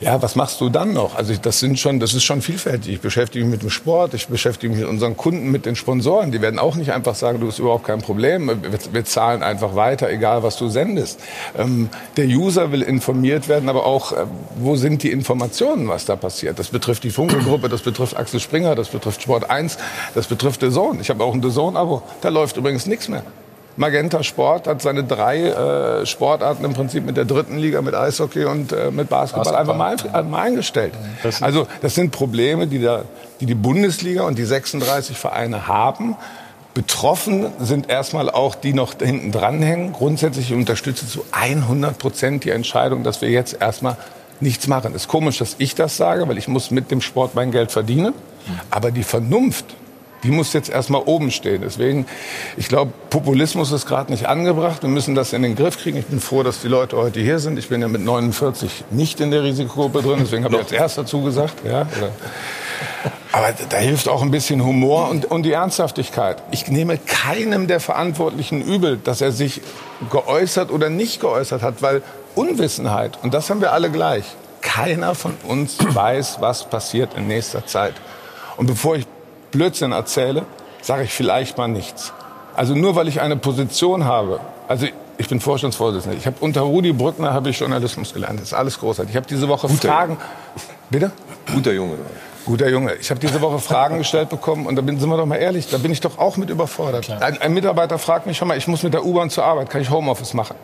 ja, 0.00 0.22
was 0.22 0.34
machst 0.34 0.60
du 0.62 0.70
dann 0.70 0.94
noch? 0.94 1.14
Also 1.14 1.34
das 1.40 1.60
sind 1.60 1.78
schon, 1.78 2.00
das 2.00 2.14
ist 2.14 2.24
schon 2.24 2.40
vielfältig. 2.40 2.94
Ich 2.94 3.00
beschäftige 3.00 3.44
mich 3.44 3.52
mit 3.52 3.62
dem 3.62 3.68
Sport, 3.68 4.14
ich 4.14 4.28
beschäftige 4.28 4.72
mich 4.72 4.80
mit 4.80 4.88
unseren 4.88 5.14
Kunden, 5.14 5.50
mit 5.50 5.66
den 5.66 5.76
Sponsoren. 5.76 6.32
Die 6.32 6.40
werden 6.40 6.58
auch 6.58 6.74
nicht 6.74 6.92
einfach 6.92 7.14
sagen, 7.14 7.38
du 7.38 7.48
hast 7.48 7.58
überhaupt 7.58 7.84
kein 7.84 8.00
Problem. 8.00 8.48
Wir, 8.48 8.78
wir 8.92 9.04
zahlen 9.04 9.42
einfach 9.42 9.76
weiter, 9.76 10.08
egal 10.08 10.42
was 10.42 10.56
du 10.56 10.68
sendest. 10.70 11.20
Ähm, 11.58 11.90
der 12.16 12.26
User 12.26 12.72
will 12.72 12.80
informiert 12.80 13.48
werden, 13.48 13.68
aber 13.68 13.84
auch, 13.84 14.12
äh, 14.12 14.24
wo 14.56 14.74
sind 14.76 15.02
die 15.02 15.10
Informationen, 15.10 15.86
was 15.88 16.06
da 16.06 16.16
passiert? 16.16 16.58
Das 16.58 16.68
betrifft 16.68 17.04
die 17.04 17.10
Funkelgruppe, 17.10 17.68
das 17.68 17.82
betrifft 17.82 18.16
Axel 18.16 18.40
Springer, 18.40 18.74
das 18.74 18.88
betrifft 18.88 19.20
Sport 19.20 19.50
1, 19.50 19.76
das 20.14 20.28
betrifft 20.28 20.62
The 20.62 20.70
Zone. 20.70 21.00
Ich 21.02 21.10
habe 21.10 21.22
auch 21.22 21.34
ein 21.34 21.42
The 21.42 21.50
Zone-Abo. 21.50 22.02
Da 22.22 22.30
läuft 22.30 22.56
übrigens 22.56 22.86
nichts 22.86 23.08
mehr. 23.08 23.22
Magenta 23.80 24.22
Sport 24.22 24.66
hat 24.66 24.82
seine 24.82 25.04
drei 25.04 25.40
äh, 25.40 26.04
Sportarten 26.04 26.66
im 26.66 26.74
Prinzip 26.74 27.06
mit 27.06 27.16
der 27.16 27.24
dritten 27.24 27.56
Liga, 27.56 27.80
mit 27.80 27.94
Eishockey 27.94 28.44
und 28.44 28.72
äh, 28.72 28.90
mit 28.90 29.08
Basketball, 29.08 29.54
Basketball, 29.54 29.90
einfach 29.90 30.12
mal, 30.12 30.22
mal 30.24 30.42
eingestellt. 30.42 30.92
Das 31.22 31.42
also 31.42 31.66
das 31.80 31.94
sind 31.94 32.10
Probleme, 32.10 32.66
die, 32.66 32.82
da, 32.82 33.04
die 33.40 33.46
die 33.46 33.54
Bundesliga 33.54 34.24
und 34.24 34.38
die 34.38 34.44
36 34.44 35.16
Vereine 35.16 35.66
haben. 35.66 36.16
Betroffen 36.74 37.46
sind 37.58 37.88
erstmal 37.88 38.28
auch 38.28 38.54
die 38.54 38.74
noch 38.74 38.96
hinten 39.00 39.32
dranhängen. 39.32 39.94
Grundsätzlich 39.94 40.52
unterstütze 40.52 41.08
zu 41.08 41.24
100 41.32 41.96
Prozent 41.96 42.44
die 42.44 42.50
Entscheidung, 42.50 43.02
dass 43.02 43.22
wir 43.22 43.30
jetzt 43.30 43.62
erstmal 43.62 43.96
nichts 44.40 44.66
machen. 44.66 44.92
Es 44.94 45.02
ist 45.02 45.08
komisch, 45.08 45.38
dass 45.38 45.56
ich 45.56 45.74
das 45.74 45.96
sage, 45.96 46.28
weil 46.28 46.36
ich 46.36 46.48
muss 46.48 46.70
mit 46.70 46.90
dem 46.90 47.00
Sport 47.00 47.34
mein 47.34 47.50
Geld 47.50 47.72
verdienen. 47.72 48.12
Aber 48.70 48.90
die 48.90 49.04
Vernunft 49.04 49.64
die 50.22 50.30
muss 50.30 50.52
jetzt 50.52 50.68
erstmal 50.68 51.02
oben 51.02 51.30
stehen. 51.30 51.62
Deswegen, 51.62 52.06
ich 52.56 52.68
glaube, 52.68 52.92
Populismus 53.10 53.72
ist 53.72 53.86
gerade 53.86 54.10
nicht 54.10 54.26
angebracht. 54.26 54.82
Wir 54.82 54.88
müssen 54.88 55.14
das 55.14 55.32
in 55.32 55.42
den 55.42 55.56
Griff 55.56 55.78
kriegen. 55.78 55.98
Ich 55.98 56.06
bin 56.06 56.20
froh, 56.20 56.42
dass 56.42 56.60
die 56.60 56.68
Leute 56.68 56.96
heute 56.96 57.20
hier 57.20 57.38
sind. 57.38 57.58
Ich 57.58 57.68
bin 57.68 57.80
ja 57.80 57.88
mit 57.88 58.02
49 58.02 58.84
nicht 58.90 59.20
in 59.20 59.30
der 59.30 59.42
Risikogruppe 59.42 60.02
drin, 60.02 60.18
deswegen 60.20 60.44
habe 60.44 60.56
ich 60.56 60.62
als 60.62 60.72
erster 60.72 61.06
zugesagt. 61.06 61.54
Ja, 61.64 61.86
aber 63.32 63.54
da 63.68 63.76
hilft 63.76 64.08
auch 64.08 64.22
ein 64.22 64.30
bisschen 64.30 64.64
Humor 64.64 65.08
und, 65.08 65.24
und 65.24 65.44
die 65.44 65.52
Ernsthaftigkeit. 65.52 66.42
Ich 66.50 66.68
nehme 66.68 66.98
keinem 66.98 67.68
der 67.68 67.78
Verantwortlichen 67.78 68.60
übel, 68.60 68.96
dass 68.96 69.20
er 69.20 69.30
sich 69.30 69.60
geäußert 70.10 70.70
oder 70.70 70.90
nicht 70.90 71.20
geäußert 71.20 71.62
hat, 71.62 71.80
weil 71.80 72.02
Unwissenheit, 72.34 73.18
und 73.22 73.32
das 73.32 73.48
haben 73.50 73.60
wir 73.60 73.72
alle 73.72 73.90
gleich, 73.90 74.24
keiner 74.62 75.14
von 75.14 75.34
uns 75.46 75.76
weiß, 75.94 76.38
was 76.40 76.64
passiert 76.64 77.14
in 77.16 77.28
nächster 77.28 77.66
Zeit. 77.66 77.94
Und 78.56 78.66
bevor 78.66 78.96
ich 78.96 79.06
Blödsinn 79.50 79.92
erzähle, 79.92 80.44
sage 80.82 81.04
ich 81.04 81.12
vielleicht 81.12 81.58
mal 81.58 81.68
nichts. 81.68 82.12
Also 82.54 82.74
nur 82.74 82.96
weil 82.96 83.08
ich 83.08 83.20
eine 83.20 83.36
Position 83.36 84.04
habe, 84.04 84.40
also 84.68 84.86
ich 85.18 85.28
bin 85.28 85.40
Vorstandsvorsitzender. 85.40 86.16
Ich 86.16 86.26
habe 86.26 86.36
unter 86.40 86.62
Rudi 86.62 86.92
Brückner 86.92 87.34
habe 87.34 87.50
ich 87.50 87.60
Journalismus 87.60 88.14
gelernt. 88.14 88.40
Das 88.40 88.48
ist 88.48 88.54
alles 88.54 88.78
großartig. 88.80 89.10
Ich 89.10 89.16
habe 89.16 89.26
diese 89.26 89.48
Woche 89.48 89.68
Guter 89.68 89.88
Fragen. 89.88 90.16
Bitte? 90.88 91.12
Guter 91.52 91.72
Junge. 91.72 91.96
Guter 92.46 92.68
Junge. 92.68 92.94
Ich 92.94 93.10
habe 93.10 93.20
diese 93.20 93.40
Woche 93.42 93.58
Fragen 93.58 93.98
gestellt 93.98 94.30
bekommen 94.30 94.66
und 94.66 94.76
da 94.76 94.82
bin, 94.82 94.98
sind 94.98 95.10
wir 95.10 95.16
doch 95.18 95.26
mal 95.26 95.36
ehrlich, 95.36 95.68
da 95.68 95.78
bin 95.78 95.92
ich 95.92 96.00
doch 96.00 96.18
auch 96.18 96.36
mit 96.36 96.48
überfordert. 96.48 97.10
Ein, 97.10 97.40
ein, 97.40 97.52
Mitarbeiter 97.52 97.98
fragt 97.98 98.26
mich 98.26 98.38
schon 98.38 98.48
mal, 98.48 98.56
ich 98.56 98.66
muss 98.66 98.82
mit 98.82 98.94
der 98.94 99.04
U-Bahn 99.04 99.28
zur 99.28 99.44
Arbeit, 99.44 99.68
kann 99.68 99.82
ich 99.82 99.90
Homeoffice 99.90 100.32
machen? 100.32 100.56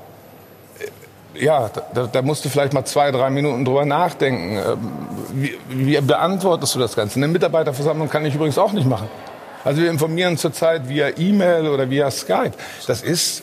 Ja, 1.41 1.71
da, 1.95 2.07
da 2.07 2.23
musst 2.23 2.45
du 2.45 2.49
vielleicht 2.49 2.73
mal 2.73 2.85
zwei, 2.85 3.11
drei 3.11 3.31
Minuten 3.31 3.65
drüber 3.65 3.85
nachdenken. 3.85 4.57
Ähm, 4.57 4.79
wie, 5.33 5.59
wie 5.69 6.01
beantwortest 6.01 6.75
du 6.75 6.79
das 6.79 6.97
Ganze? 6.97 7.17
Eine 7.17 7.29
Mitarbeiterversammlung 7.29 8.09
kann 8.09 8.25
ich 8.25 8.35
übrigens 8.35 8.59
auch 8.59 8.73
nicht 8.73 8.87
machen. 8.87 9.09
Also 9.65 9.83
wir 9.83 9.91
informieren 9.91 10.37
zurzeit 10.37 10.89
via 10.89 11.11
E-Mail 11.17 11.69
oder 11.69 11.91
via 11.91 12.11
Skype. 12.11 12.53
Das 12.87 13.03
ist 13.03 13.43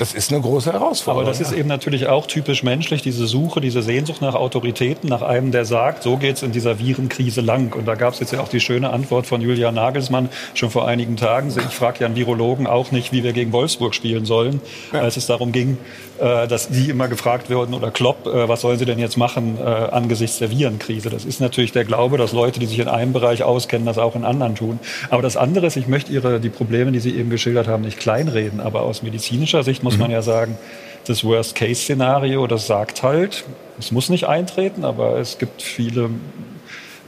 das 0.00 0.14
ist 0.14 0.32
eine 0.32 0.40
große 0.40 0.72
Herausforderung. 0.72 1.28
Aber 1.28 1.30
das 1.30 1.42
ist 1.42 1.52
eben 1.52 1.68
natürlich 1.68 2.06
auch 2.06 2.26
typisch 2.26 2.62
menschlich, 2.62 3.02
diese 3.02 3.26
Suche, 3.26 3.60
diese 3.60 3.82
Sehnsucht 3.82 4.22
nach 4.22 4.34
Autoritäten, 4.34 5.10
nach 5.10 5.20
einem, 5.20 5.52
der 5.52 5.66
sagt, 5.66 6.04
so 6.04 6.16
geht 6.16 6.36
es 6.36 6.42
in 6.42 6.52
dieser 6.52 6.78
Virenkrise 6.78 7.42
lang. 7.42 7.74
Und 7.74 7.86
da 7.86 7.96
gab 7.96 8.14
es 8.14 8.20
jetzt 8.20 8.32
ja 8.32 8.40
auch 8.40 8.48
die 8.48 8.60
schöne 8.60 8.90
Antwort 8.90 9.26
von 9.26 9.42
Julian 9.42 9.74
Nagelsmann 9.74 10.30
schon 10.54 10.70
vor 10.70 10.88
einigen 10.88 11.16
Tagen. 11.16 11.48
Ich 11.68 11.74
frage 11.74 12.00
ja 12.00 12.06
einen 12.06 12.16
Virologen 12.16 12.66
auch 12.66 12.92
nicht, 12.92 13.12
wie 13.12 13.22
wir 13.22 13.34
gegen 13.34 13.52
Wolfsburg 13.52 13.94
spielen 13.94 14.24
sollen, 14.24 14.62
ja. 14.94 15.00
als 15.00 15.18
es 15.18 15.26
darum 15.26 15.52
ging, 15.52 15.76
äh, 16.18 16.48
dass 16.48 16.70
die 16.70 16.88
immer 16.88 17.08
gefragt 17.08 17.50
wurden, 17.50 17.74
oder 17.74 17.90
Klopp, 17.90 18.26
äh, 18.26 18.48
was 18.48 18.62
sollen 18.62 18.78
sie 18.78 18.86
denn 18.86 18.98
jetzt 18.98 19.18
machen 19.18 19.58
äh, 19.58 19.64
angesichts 19.64 20.38
der 20.38 20.50
Virenkrise? 20.50 21.10
Das 21.10 21.26
ist 21.26 21.40
natürlich 21.40 21.72
der 21.72 21.84
Glaube, 21.84 22.16
dass 22.16 22.32
Leute, 22.32 22.58
die 22.58 22.66
sich 22.66 22.78
in 22.78 22.88
einem 22.88 23.12
Bereich 23.12 23.42
auskennen, 23.42 23.86
das 23.86 23.98
auch 23.98 24.16
in 24.16 24.24
anderen 24.24 24.54
tun. 24.54 24.80
Aber 25.10 25.20
das 25.20 25.36
andere 25.36 25.66
ist, 25.66 25.76
ich 25.76 25.88
möchte 25.88 26.10
Ihre, 26.10 26.40
die 26.40 26.48
Probleme, 26.48 26.90
die 26.90 27.00
Sie 27.00 27.14
eben 27.14 27.28
geschildert 27.28 27.68
haben, 27.68 27.82
nicht 27.82 27.98
kleinreden. 27.98 28.60
Aber 28.60 28.82
aus 28.82 29.02
medizinischer 29.02 29.62
Sicht 29.62 29.82
muss 29.82 29.89
man 29.98 30.10
ja 30.10 30.22
sagen, 30.22 30.58
das 31.06 31.24
Worst-Case-Szenario, 31.24 32.46
das 32.46 32.66
sagt 32.66 33.02
halt, 33.02 33.44
es 33.78 33.90
muss 33.90 34.10
nicht 34.10 34.26
eintreten, 34.26 34.84
aber 34.84 35.18
es 35.18 35.38
gibt 35.38 35.62
viele 35.62 36.10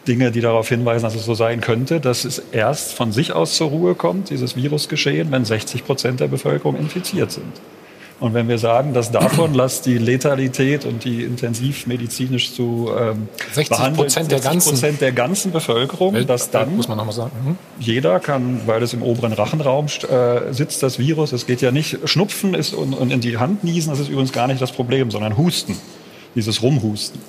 Dinge, 0.08 0.32
die 0.32 0.40
darauf 0.40 0.68
hinweisen, 0.68 1.04
dass 1.04 1.14
es 1.14 1.24
so 1.24 1.34
sein 1.34 1.60
könnte, 1.60 2.00
dass 2.00 2.24
es 2.24 2.42
erst 2.50 2.94
von 2.94 3.12
sich 3.12 3.32
aus 3.32 3.56
zur 3.56 3.68
Ruhe 3.68 3.94
kommt, 3.94 4.30
dieses 4.30 4.56
Virusgeschehen, 4.56 5.30
wenn 5.30 5.44
60 5.44 5.84
Prozent 5.84 6.20
der 6.20 6.28
Bevölkerung 6.28 6.76
infiziert 6.76 7.30
sind. 7.30 7.60
Und 8.22 8.34
wenn 8.34 8.48
wir 8.48 8.58
sagen, 8.58 8.94
dass 8.94 9.10
davon 9.10 9.52
lasst 9.54 9.84
die 9.84 9.98
Letalität 9.98 10.84
und 10.84 11.02
die 11.02 11.24
intensivmedizinisch 11.24 12.54
zu 12.54 12.88
ähm, 12.96 13.28
60 13.50 13.94
Prozent 13.94 14.30
der 14.30 14.38
ganzen, 14.38 14.98
der 15.00 15.10
ganzen 15.10 15.50
Bevölkerung, 15.50 16.14
Welt, 16.14 16.30
dass 16.30 16.52
dann 16.52 16.76
muss 16.76 16.86
man 16.86 16.98
noch 16.98 17.04
mal 17.04 17.10
sagen. 17.10 17.32
Mhm. 17.44 17.56
jeder 17.80 18.20
kann, 18.20 18.60
weil 18.66 18.80
es 18.84 18.94
im 18.94 19.02
oberen 19.02 19.32
Rachenraum 19.32 19.86
äh, 19.86 20.52
sitzt, 20.52 20.84
das 20.84 21.00
Virus. 21.00 21.32
Es 21.32 21.48
geht 21.48 21.62
ja 21.62 21.72
nicht 21.72 21.98
Schnupfen 22.04 22.54
ist 22.54 22.74
und, 22.74 22.94
und 22.94 23.10
in 23.10 23.20
die 23.20 23.38
Hand 23.38 23.64
niesen. 23.64 23.90
Das 23.90 23.98
ist 23.98 24.08
übrigens 24.08 24.30
gar 24.30 24.46
nicht 24.46 24.62
das 24.62 24.70
Problem, 24.70 25.10
sondern 25.10 25.36
Husten, 25.36 25.76
dieses 26.36 26.62
Rumhusten. 26.62 27.20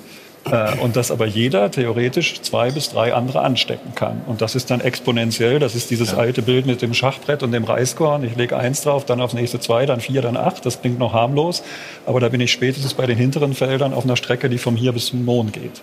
Äh, 0.50 0.78
und 0.78 0.96
dass 0.96 1.10
aber 1.10 1.26
jeder 1.26 1.70
theoretisch 1.70 2.40
zwei 2.42 2.70
bis 2.70 2.90
drei 2.90 3.14
andere 3.14 3.40
anstecken 3.40 3.94
kann. 3.94 4.22
Und 4.26 4.42
das 4.42 4.54
ist 4.54 4.70
dann 4.70 4.80
exponentiell. 4.80 5.58
Das 5.58 5.74
ist 5.74 5.90
dieses 5.90 6.12
ja. 6.12 6.18
alte 6.18 6.42
Bild 6.42 6.66
mit 6.66 6.82
dem 6.82 6.92
Schachbrett 6.92 7.42
und 7.42 7.52
dem 7.52 7.64
Reiskorn. 7.64 8.24
Ich 8.24 8.36
lege 8.36 8.56
eins 8.56 8.82
drauf, 8.82 9.04
dann 9.06 9.20
aufs 9.20 9.34
nächste 9.34 9.58
zwei, 9.60 9.86
dann 9.86 10.00
vier, 10.00 10.22
dann 10.22 10.36
acht. 10.36 10.66
Das 10.66 10.80
klingt 10.80 10.98
noch 10.98 11.12
harmlos. 11.12 11.62
Aber 12.06 12.20
da 12.20 12.28
bin 12.28 12.40
ich 12.40 12.52
spätestens 12.52 12.94
bei 12.94 13.06
den 13.06 13.16
hinteren 13.16 13.54
Feldern 13.54 13.94
auf 13.94 14.04
einer 14.04 14.16
Strecke, 14.16 14.50
die 14.50 14.58
vom 14.58 14.76
hier 14.76 14.92
bis 14.92 15.06
zum 15.06 15.24
Mond 15.24 15.52
geht. 15.52 15.82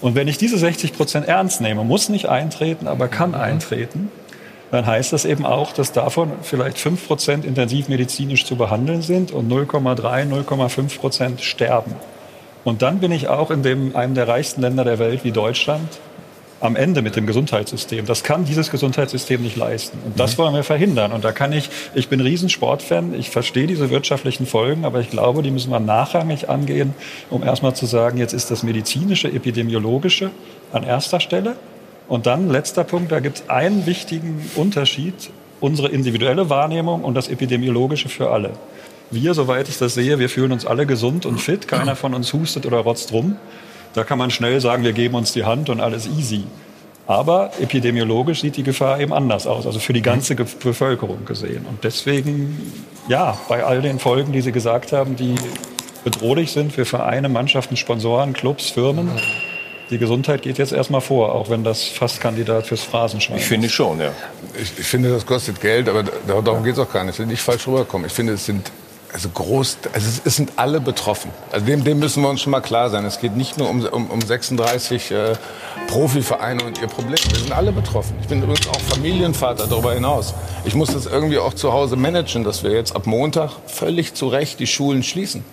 Und 0.00 0.16
wenn 0.16 0.26
ich 0.26 0.36
diese 0.36 0.58
60 0.58 0.94
Prozent 0.94 1.28
ernst 1.28 1.60
nehme, 1.60 1.84
muss 1.84 2.08
nicht 2.08 2.28
eintreten, 2.28 2.88
aber 2.88 3.06
kann 3.06 3.30
mhm. 3.30 3.36
eintreten, 3.36 4.10
dann 4.72 4.86
heißt 4.86 5.12
das 5.12 5.24
eben 5.24 5.46
auch, 5.46 5.72
dass 5.72 5.92
davon 5.92 6.32
vielleicht 6.42 6.78
5 6.78 7.06
Prozent 7.06 7.44
intensivmedizinisch 7.44 8.46
zu 8.46 8.56
behandeln 8.56 9.02
sind 9.02 9.30
und 9.30 9.52
0,3, 9.52 10.28
0,5 10.28 10.98
Prozent 10.98 11.40
sterben. 11.42 11.94
Und 12.64 12.82
dann 12.82 13.00
bin 13.00 13.12
ich 13.12 13.28
auch 13.28 13.50
in 13.50 13.62
dem, 13.62 13.96
einem 13.96 14.14
der 14.14 14.28
reichsten 14.28 14.60
Länder 14.60 14.84
der 14.84 14.98
Welt 14.98 15.24
wie 15.24 15.32
Deutschland 15.32 15.88
am 16.62 16.76
Ende 16.76 17.02
mit 17.02 17.16
dem 17.16 17.26
Gesundheitssystem. 17.26 18.06
Das 18.06 18.22
kann 18.22 18.44
dieses 18.44 18.70
Gesundheitssystem 18.70 19.42
nicht 19.42 19.56
leisten. 19.56 19.98
Und 20.04 20.18
das 20.18 20.34
mhm. 20.34 20.42
wollen 20.42 20.54
wir 20.54 20.62
verhindern. 20.62 21.12
Und 21.12 21.24
da 21.24 21.32
kann 21.32 21.52
ich, 21.52 21.68
ich 21.94 22.08
bin 22.08 22.20
Riesensportfan, 22.20 23.14
ich 23.14 23.30
verstehe 23.30 23.66
diese 23.66 23.90
wirtschaftlichen 23.90 24.46
Folgen, 24.46 24.84
aber 24.84 25.00
ich 25.00 25.10
glaube, 25.10 25.42
die 25.42 25.50
müssen 25.50 25.70
wir 25.70 25.80
nachrangig 25.80 26.48
angehen, 26.48 26.94
um 27.30 27.42
erstmal 27.42 27.74
zu 27.74 27.86
sagen, 27.86 28.16
jetzt 28.16 28.32
ist 28.32 28.50
das 28.50 28.62
medizinische, 28.62 29.28
epidemiologische 29.28 30.30
an 30.72 30.84
erster 30.84 31.18
Stelle. 31.18 31.56
Und 32.08 32.26
dann, 32.26 32.48
letzter 32.48 32.84
Punkt, 32.84 33.10
da 33.10 33.20
gibt 33.20 33.38
es 33.38 33.50
einen 33.50 33.86
wichtigen 33.86 34.48
Unterschied, 34.54 35.14
unsere 35.60 35.88
individuelle 35.88 36.48
Wahrnehmung 36.48 37.02
und 37.02 37.14
das 37.14 37.28
epidemiologische 37.28 38.08
für 38.08 38.30
alle. 38.30 38.50
Wir, 39.12 39.34
soweit 39.34 39.68
ich 39.68 39.78
das 39.78 39.94
sehe, 39.94 40.18
wir 40.18 40.28
fühlen 40.28 40.52
uns 40.52 40.66
alle 40.66 40.86
gesund 40.86 41.26
und 41.26 41.38
fit. 41.40 41.68
Keiner 41.68 41.94
von 41.96 42.14
uns 42.14 42.32
hustet 42.32 42.66
oder 42.66 42.78
rotzt 42.78 43.12
rum. 43.12 43.36
Da 43.94 44.04
kann 44.04 44.18
man 44.18 44.30
schnell 44.30 44.60
sagen, 44.60 44.82
wir 44.84 44.92
geben 44.92 45.14
uns 45.14 45.32
die 45.32 45.44
Hand 45.44 45.68
und 45.68 45.80
alles 45.80 46.06
easy. 46.18 46.44
Aber 47.06 47.50
epidemiologisch 47.60 48.40
sieht 48.40 48.56
die 48.56 48.62
Gefahr 48.62 49.00
eben 49.00 49.12
anders 49.12 49.46
aus, 49.46 49.66
also 49.66 49.78
für 49.80 49.92
die 49.92 50.02
ganze 50.02 50.34
Bevölkerung 50.34 51.24
gesehen. 51.26 51.66
Und 51.68 51.84
deswegen, 51.84 52.72
ja, 53.08 53.38
bei 53.48 53.64
all 53.64 53.82
den 53.82 53.98
Folgen, 53.98 54.32
die 54.32 54.40
Sie 54.40 54.52
gesagt 54.52 54.92
haben, 54.92 55.16
die 55.16 55.34
bedrohlich 56.04 56.52
sind 56.52 56.72
für 56.72 56.84
Vereine, 56.84 57.28
Mannschaften, 57.28 57.76
Sponsoren, 57.76 58.32
Clubs, 58.32 58.70
Firmen, 58.70 59.10
die 59.90 59.98
Gesundheit 59.98 60.40
geht 60.42 60.56
jetzt 60.58 60.72
erstmal 60.72 61.00
vor, 61.02 61.34
auch 61.34 61.50
wenn 61.50 61.64
das 61.64 61.82
fast 61.84 62.20
Kandidat 62.20 62.66
fürs 62.68 62.82
Phrasenschwein 62.82 63.36
Ich 63.38 63.44
finde 63.44 63.68
schon, 63.68 64.00
ja. 64.00 64.12
Ich, 64.60 64.72
ich 64.78 64.86
finde, 64.86 65.10
das 65.10 65.26
kostet 65.26 65.60
Geld, 65.60 65.88
aber 65.88 66.04
da- 66.04 66.40
darum 66.40 66.64
geht 66.64 66.74
es 66.74 66.78
auch 66.78 66.90
gar 66.90 67.04
nicht. 67.04 67.14
Ich 67.14 67.18
will 67.18 67.26
nicht 67.26 67.42
falsch 67.42 67.66
rüberkommen. 67.68 68.06
Ich 68.06 68.12
finde, 68.12 68.32
es 68.34 68.46
sind 68.46 68.70
also 69.12 69.28
groß, 69.28 69.78
also 69.92 70.20
es, 70.24 70.36
sind 70.36 70.52
alle 70.56 70.80
betroffen. 70.80 71.30
Also 71.50 71.66
dem, 71.66 71.84
dem 71.84 71.98
müssen 71.98 72.22
wir 72.22 72.30
uns 72.30 72.40
schon 72.40 72.50
mal 72.50 72.60
klar 72.60 72.88
sein. 72.90 73.04
Es 73.04 73.20
geht 73.20 73.36
nicht 73.36 73.58
nur 73.58 73.68
um, 73.68 73.84
um, 73.84 74.10
um 74.10 74.20
36 74.20 75.10
äh, 75.10 75.34
Profivereine 75.88 76.64
und 76.64 76.80
ihr 76.80 76.88
Problem. 76.88 77.18
Wir 77.28 77.38
sind 77.38 77.52
alle 77.52 77.72
betroffen. 77.72 78.16
Ich 78.22 78.28
bin 78.28 78.42
übrigens 78.42 78.66
auch 78.68 78.80
Familienvater 78.80 79.66
darüber 79.66 79.92
hinaus. 79.92 80.34
Ich 80.64 80.74
muss 80.74 80.92
das 80.92 81.06
irgendwie 81.06 81.38
auch 81.38 81.54
zu 81.54 81.72
Hause 81.72 81.96
managen, 81.96 82.44
dass 82.44 82.62
wir 82.62 82.70
jetzt 82.70 82.96
ab 82.96 83.06
Montag 83.06 83.50
völlig 83.66 84.14
zu 84.14 84.28
Recht 84.28 84.60
die 84.60 84.66
Schulen 84.66 85.02
schließen. 85.02 85.44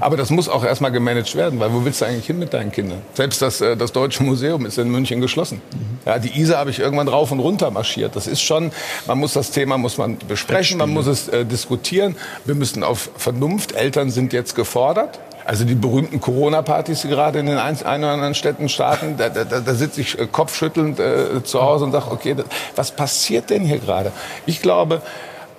Aber 0.00 0.16
das 0.16 0.30
muss 0.30 0.48
auch 0.48 0.64
erstmal 0.64 0.92
gemanagt 0.92 1.34
werden, 1.34 1.58
weil 1.58 1.72
wo 1.72 1.84
willst 1.84 2.00
du 2.00 2.04
eigentlich 2.04 2.26
hin 2.26 2.38
mit 2.38 2.54
deinen 2.54 2.70
Kindern? 2.70 3.02
Selbst 3.14 3.42
das, 3.42 3.60
äh, 3.60 3.76
das 3.76 3.92
Deutsche 3.92 4.22
Museum 4.22 4.64
ist 4.66 4.78
in 4.78 4.90
München 4.90 5.20
geschlossen. 5.20 5.60
Ja, 6.06 6.18
die 6.18 6.40
Isar 6.40 6.58
habe 6.58 6.70
ich 6.70 6.78
irgendwann 6.78 7.08
rauf 7.08 7.32
und 7.32 7.40
runter 7.40 7.70
marschiert. 7.70 8.14
Das 8.16 8.26
ist 8.26 8.42
schon, 8.42 8.70
man 9.06 9.18
muss 9.18 9.32
das 9.32 9.50
Thema 9.50 9.78
muss 9.78 9.98
man 9.98 10.18
besprechen, 10.28 10.78
man 10.78 10.90
muss 10.90 11.06
es 11.06 11.28
äh, 11.28 11.44
diskutieren. 11.44 12.16
Wir 12.44 12.54
müssen 12.54 12.84
auf 12.84 13.10
Vernunft, 13.16 13.72
Eltern 13.72 14.10
sind 14.10 14.32
jetzt 14.32 14.54
gefordert. 14.54 15.18
Also 15.44 15.64
die 15.64 15.74
berühmten 15.74 16.20
Corona-Partys, 16.20 17.02
die 17.02 17.08
gerade 17.08 17.40
in 17.40 17.46
den 17.46 17.58
ein, 17.58 17.76
ein 17.84 18.04
oder 18.04 18.12
anderen 18.12 18.34
Städten 18.34 18.68
starten, 18.68 19.16
da, 19.16 19.28
da, 19.28 19.44
da 19.44 19.74
sitze 19.74 20.00
ich 20.00 20.18
äh, 20.18 20.26
kopfschüttelnd 20.26 21.00
äh, 21.00 21.42
zu 21.42 21.60
Hause 21.62 21.84
und 21.84 21.92
sage, 21.92 22.10
okay, 22.10 22.34
das, 22.34 22.46
was 22.76 22.90
passiert 22.92 23.50
denn 23.50 23.64
hier 23.64 23.78
gerade? 23.78 24.12
Ich 24.46 24.62
glaube, 24.62 25.02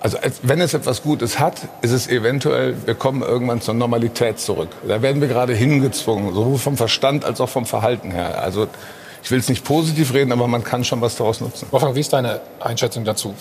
also 0.04 0.18
als, 0.18 0.40
wenn 0.42 0.60
es 0.60 0.74
etwas 0.74 1.02
Gutes 1.02 1.38
hat, 1.38 1.62
ist 1.80 1.90
es 1.92 2.06
eventuell, 2.08 2.76
wir 2.84 2.94
kommen 2.94 3.22
irgendwann 3.22 3.62
zur 3.62 3.72
Normalität 3.72 4.38
zurück. 4.38 4.68
Da 4.86 5.00
werden 5.00 5.22
wir 5.22 5.28
gerade 5.28 5.54
hingezwungen, 5.54 6.34
sowohl 6.34 6.58
vom 6.58 6.76
Verstand 6.76 7.24
als 7.24 7.40
auch 7.40 7.48
vom 7.48 7.64
Verhalten 7.64 8.10
her. 8.10 8.42
Also 8.42 8.68
ich 9.22 9.30
will 9.30 9.38
es 9.38 9.48
nicht 9.48 9.64
positiv 9.64 10.12
reden, 10.12 10.30
aber 10.32 10.46
man 10.46 10.62
kann 10.62 10.84
schon 10.84 11.00
was 11.00 11.16
daraus 11.16 11.40
nutzen. 11.40 11.66
Wolfgang, 11.70 11.94
wie 11.96 12.00
ist 12.00 12.12
deine 12.12 12.42
Einschätzung 12.60 13.04
dazu? 13.06 13.34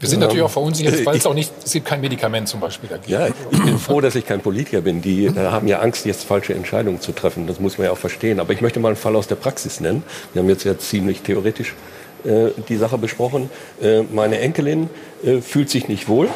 Wir 0.00 0.08
sind 0.08 0.20
Ja. 0.20 0.26
natürlich 0.26 0.44
auch 0.44 0.50
verunsichert, 0.50 1.06
weil 1.06 1.14
es 1.14 1.20
Ich- 1.22 1.26
auch 1.26 1.34
nicht, 1.34 1.52
es 1.64 1.72
gibt 1.72 1.86
kein 1.86 2.00
Medikament 2.00 2.48
zum 2.48 2.58
Beispiel 2.58 2.88
dagegen. 2.88 3.12
Ja, 3.12 3.28
ich 3.28 3.64
bin 3.64 3.78
froh, 3.78 4.00
dass 4.00 4.16
ich 4.16 4.26
kein 4.26 4.40
Politiker 4.40 4.80
bin. 4.80 5.00
Die 5.00 5.26
äh, 5.26 5.32
haben 5.36 5.68
ja 5.68 5.78
Angst, 5.78 6.06
jetzt 6.06 6.24
falsche 6.24 6.54
Entscheidungen 6.54 7.00
zu 7.00 7.12
treffen. 7.12 7.46
Das 7.46 7.60
muss 7.60 7.78
man 7.78 7.86
ja 7.86 7.92
auch 7.92 7.98
verstehen. 7.98 8.40
Aber 8.40 8.52
ich 8.52 8.60
möchte 8.60 8.80
mal 8.80 8.88
einen 8.88 8.96
Fall 8.96 9.14
aus 9.16 9.28
der 9.28 9.36
Praxis 9.36 9.78
nennen. 9.80 10.02
Wir 10.32 10.42
haben 10.42 10.48
jetzt 10.48 10.64
ja 10.64 10.76
ziemlich 10.76 11.22
theoretisch 11.22 11.74
äh, 12.24 12.50
die 12.68 12.76
Sache 12.76 12.98
besprochen. 12.98 13.50
Äh, 13.80 14.02
meine 14.02 14.40
Enkelin 14.40 14.90
äh, 15.24 15.40
fühlt 15.40 15.70
sich 15.70 15.88
nicht 15.88 16.08
wohl. 16.08 16.28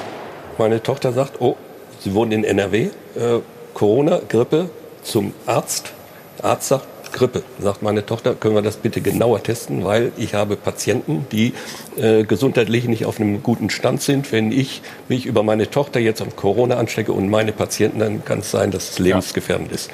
Meine 0.59 0.83
Tochter 0.83 1.13
sagt, 1.13 1.41
oh, 1.41 1.57
sie 2.01 2.15
wohnt 2.15 2.33
in 2.33 2.45
NRW, 2.45 2.85
äh, 2.85 2.91
Corona, 3.75 4.21
Grippe, 4.29 4.71
zum 5.03 5.35
Arzt. 5.47 5.93
Der 6.39 6.47
Arzt 6.47 6.69
sagt, 6.69 6.87
Grippe. 7.13 7.43
Sagt 7.61 7.83
meine 7.83 8.05
Tochter, 8.05 8.35
können 8.35 8.55
wir 8.55 8.63
das 8.63 8.79
bitte 8.79 9.01
genauer 9.01 9.43
testen, 9.43 9.85
weil 9.85 10.13
ich 10.17 10.35
habe 10.35 10.57
Patienten, 10.57 11.27
die 11.31 11.53
äh, 11.97 12.25
gesundheitlich 12.25 12.87
nicht 12.89 13.05
auf 13.05 13.21
einem 13.21 13.43
guten 13.43 13.71
Stand 13.71 14.03
sind. 14.03 14.33
Wenn 14.33 14.51
ich 14.51 14.83
mich 15.09 15.27
über 15.27 15.43
meine 15.43 15.71
Tochter 15.71 16.01
jetzt 16.01 16.23
an 16.23 16.35
Corona 16.35 16.77
anstecke 16.77 17.13
und 17.13 17.29
meine 17.29 17.53
Patienten, 17.53 17.99
dann 17.99 18.25
kann 18.25 18.41
es 18.41 18.51
sein, 18.51 18.71
dass 18.71 18.91
es 18.91 18.99
lebensgefährdend 18.99 19.71
ist. 19.71 19.91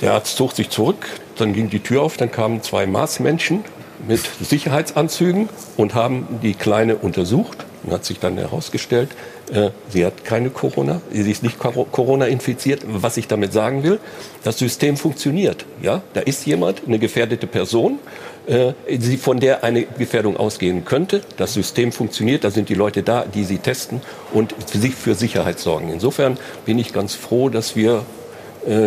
Der 0.00 0.12
Arzt 0.12 0.36
zog 0.36 0.52
sich 0.52 0.70
zurück, 0.70 1.06
dann 1.36 1.52
ging 1.52 1.70
die 1.70 1.80
Tür 1.80 2.02
auf, 2.02 2.16
dann 2.16 2.30
kamen 2.30 2.62
zwei 2.62 2.86
Marsmenschen 2.86 3.64
mit 4.06 4.20
Sicherheitsanzügen 4.40 5.48
und 5.76 5.94
haben 5.94 6.38
die 6.42 6.54
Kleine 6.54 6.96
untersucht. 6.96 7.64
Und 7.84 7.92
hat 7.92 8.04
sich 8.04 8.18
dann 8.18 8.36
herausgestellt, 8.36 9.10
äh, 9.52 9.70
sie 9.88 10.04
hat 10.04 10.24
keine 10.24 10.50
Corona, 10.50 11.00
sie 11.12 11.30
ist 11.30 11.44
nicht 11.44 11.60
Coro- 11.60 11.84
Corona 11.84 12.26
infiziert. 12.26 12.82
Was 12.88 13.16
ich 13.16 13.28
damit 13.28 13.52
sagen 13.52 13.84
will, 13.84 14.00
das 14.42 14.58
System 14.58 14.96
funktioniert. 14.96 15.64
Ja, 15.80 16.02
da 16.12 16.20
ist 16.20 16.44
jemand, 16.44 16.82
eine 16.88 16.98
gefährdete 16.98 17.46
Person, 17.46 18.00
äh, 18.48 18.72
von 19.18 19.38
der 19.38 19.62
eine 19.62 19.84
Gefährdung 19.84 20.36
ausgehen 20.36 20.84
könnte. 20.84 21.20
Das 21.36 21.54
System 21.54 21.92
funktioniert, 21.92 22.42
da 22.42 22.50
sind 22.50 22.68
die 22.68 22.74
Leute 22.74 23.04
da, 23.04 23.24
die 23.24 23.44
sie 23.44 23.58
testen 23.58 24.00
und 24.32 24.56
sich 24.68 24.96
für 24.96 25.14
Sicherheit 25.14 25.60
sorgen. 25.60 25.90
Insofern 25.92 26.36
bin 26.66 26.80
ich 26.80 26.92
ganz 26.92 27.14
froh, 27.14 27.48
dass 27.48 27.76
wir 27.76 28.04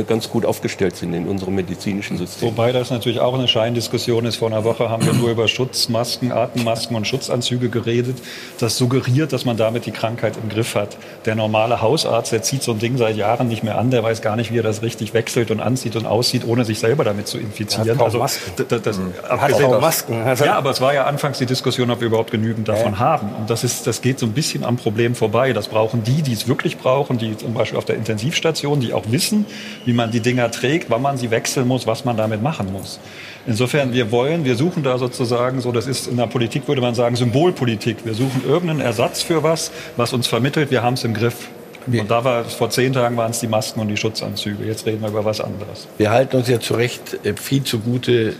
ganz 0.07 0.29
gut 0.29 0.45
aufgestellt 0.45 0.95
sind 0.95 1.13
in 1.13 1.27
unserem 1.27 1.55
medizinischen 1.55 2.17
System. 2.17 2.49
Wobei 2.49 2.71
das 2.71 2.89
natürlich 2.91 3.19
auch 3.19 3.33
eine 3.33 3.47
Scheindiskussion 3.47 4.25
ist. 4.25 4.35
Vor 4.37 4.49
einer 4.49 4.63
Woche 4.63 4.89
haben 4.89 5.05
wir 5.05 5.13
nur 5.13 5.29
über 5.29 5.47
Schutzmasken, 5.47 6.31
Atemmasken 6.31 6.95
und 6.95 7.07
Schutzanzüge 7.07 7.69
geredet. 7.69 8.17
Das 8.59 8.77
suggeriert, 8.77 9.33
dass 9.33 9.45
man 9.45 9.57
damit 9.57 9.85
die 9.85 9.91
Krankheit 9.91 10.33
im 10.41 10.49
Griff 10.49 10.75
hat. 10.75 10.97
Der 11.25 11.35
normale 11.35 11.81
Hausarzt, 11.81 12.31
der 12.31 12.41
zieht 12.43 12.63
so 12.63 12.71
ein 12.73 12.79
Ding 12.79 12.97
seit 12.97 13.15
Jahren 13.17 13.47
nicht 13.47 13.63
mehr 13.63 13.77
an. 13.77 13.91
Der 13.91 14.03
weiß 14.03 14.21
gar 14.21 14.35
nicht, 14.35 14.51
wie 14.53 14.59
er 14.59 14.63
das 14.63 14.81
richtig 14.81 15.13
wechselt 15.13 15.51
und 15.51 15.59
anzieht 15.59 15.95
und 15.95 16.05
aussieht, 16.05 16.43
ohne 16.45 16.65
sich 16.65 16.79
selber 16.79 17.03
damit 17.03 17.27
zu 17.27 17.37
infizieren. 17.37 17.87
Er 17.87 17.97
hat 17.97 18.11
kaum 18.11 18.19
Masken. 18.21 18.51
d- 18.57 18.63
d- 18.65 18.79
das, 18.83 18.97
Hat 18.97 19.29
abgesehen 19.31 19.61
kaum 19.63 19.71
davon- 19.71 19.81
Masken. 19.81 20.21
Also- 20.23 20.45
Ja, 20.45 20.55
aber 20.57 20.69
es 20.71 20.81
war 20.81 20.93
ja 20.93 21.05
anfangs 21.05 21.37
die 21.37 21.45
Diskussion, 21.45 21.89
ob 21.91 21.99
wir 22.01 22.07
überhaupt 22.07 22.31
genügend 22.31 22.67
davon 22.67 22.99
haben. 22.99 23.29
Und 23.39 23.49
das, 23.49 23.63
ist, 23.63 23.87
das 23.87 24.01
geht 24.01 24.19
so 24.19 24.25
ein 24.25 24.33
bisschen 24.33 24.63
am 24.63 24.77
Problem 24.77 25.15
vorbei. 25.15 25.53
Das 25.53 25.67
brauchen 25.67 26.03
die, 26.03 26.21
die 26.21 26.33
es 26.33 26.47
wirklich 26.47 26.77
brauchen, 26.77 27.17
die 27.17 27.37
zum 27.37 27.53
Beispiel 27.53 27.77
auf 27.77 27.85
der 27.85 27.95
Intensivstation, 27.95 28.79
die 28.79 28.93
auch 28.93 29.03
wissen, 29.07 29.45
wie 29.85 29.93
man 29.93 30.11
die 30.11 30.19
Dinger 30.19 30.51
trägt, 30.51 30.89
wann 30.89 31.01
man 31.01 31.17
sie 31.17 31.31
wechseln 31.31 31.67
muss, 31.67 31.87
was 31.87 32.05
man 32.05 32.17
damit 32.17 32.41
machen 32.41 32.71
muss. 32.71 32.99
Insofern, 33.47 33.93
wir 33.93 34.11
wollen, 34.11 34.45
wir 34.45 34.55
suchen 34.55 34.83
da 34.83 34.97
sozusagen, 34.97 35.61
so 35.61 35.71
das 35.71 35.87
ist 35.87 36.07
in 36.07 36.17
der 36.17 36.27
Politik, 36.27 36.67
würde 36.67 36.81
man 36.81 36.93
sagen, 36.93 37.15
Symbolpolitik. 37.15 38.05
Wir 38.05 38.13
suchen 38.13 38.43
irgendeinen 38.47 38.81
Ersatz 38.81 39.21
für 39.23 39.41
was, 39.41 39.71
was 39.97 40.13
uns 40.13 40.27
vermittelt, 40.27 40.69
wir 40.71 40.83
haben 40.83 40.93
es 40.93 41.03
im 41.03 41.13
Griff. 41.13 41.47
Und 41.87 42.11
da 42.11 42.23
war, 42.23 42.43
vor 42.45 42.69
zehn 42.69 42.93
Tagen 42.93 43.17
waren 43.17 43.31
es 43.31 43.39
die 43.39 43.47
Masken 43.47 43.79
und 43.79 43.87
die 43.87 43.97
Schutzanzüge. 43.97 44.63
Jetzt 44.65 44.85
reden 44.85 45.01
wir 45.01 45.09
über 45.09 45.25
was 45.25 45.41
anderes. 45.41 45.87
Wir 45.97 46.11
halten 46.11 46.37
uns 46.37 46.47
ja 46.47 46.59
zu 46.59 46.75
Recht 46.75 47.25
äh, 47.25 47.33
viel 47.33 47.63
zugute, 47.63 48.35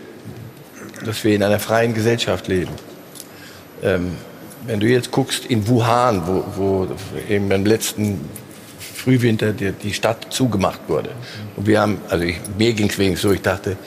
dass 1.04 1.24
wir 1.24 1.34
in 1.34 1.42
einer 1.42 1.60
freien 1.60 1.96
Gesellschaft 1.96 2.48
leben. 2.48 2.72
Ähm, 3.82 4.12
wenn 4.68 4.80
du 4.80 4.86
jetzt 4.86 5.10
guckst 5.10 5.46
in 5.46 5.68
Wuhan, 5.68 6.22
wo, 6.28 6.44
wo 6.56 6.88
eben 7.28 7.50
im 7.50 7.66
letzten 7.66 8.22
Frühwinter 9.02 9.52
die, 9.54 9.72
die 9.72 9.94
Stadt 9.94 10.28
zugemacht 10.30 10.82
wurde. 10.88 11.10
Und 11.56 11.66
wir 11.68 11.82
haben, 11.82 12.00
also 12.10 12.24
ich, 12.24 12.38
mir 12.58 12.74
ging 12.74 12.90
es 12.90 12.98
wenigstens 12.98 13.30
so, 13.30 13.34
ich 13.34 13.42
dachte, 13.42 13.78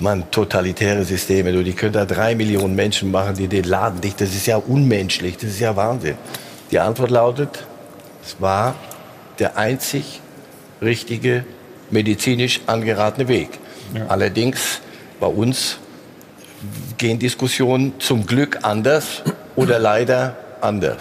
man, 0.00 0.30
totalitäre 0.30 1.04
Systeme, 1.04 1.52
du, 1.52 1.62
die 1.62 1.74
können 1.74 1.92
da 1.92 2.06
drei 2.06 2.34
Millionen 2.34 2.74
Menschen 2.74 3.10
machen, 3.10 3.34
die 3.34 3.48
den 3.48 3.64
Laden 3.64 4.00
dicht, 4.00 4.20
das 4.20 4.30
ist 4.30 4.46
ja 4.46 4.56
unmenschlich, 4.56 5.36
das 5.36 5.50
ist 5.50 5.60
ja 5.60 5.76
Wahnsinn. 5.76 6.16
Die 6.70 6.78
Antwort 6.78 7.10
lautet, 7.10 7.66
es 8.24 8.40
war 8.40 8.74
der 9.38 9.58
einzig 9.58 10.20
richtige 10.80 11.44
medizinisch 11.90 12.60
angeratene 12.66 13.28
Weg. 13.28 13.50
Allerdings 14.08 14.80
bei 15.18 15.26
uns 15.26 15.78
gehen 16.96 17.18
Diskussionen 17.18 17.94
zum 17.98 18.26
Glück 18.26 18.58
anders 18.62 19.22
oder 19.56 19.78
leider 19.78 20.36
anders. 20.60 20.98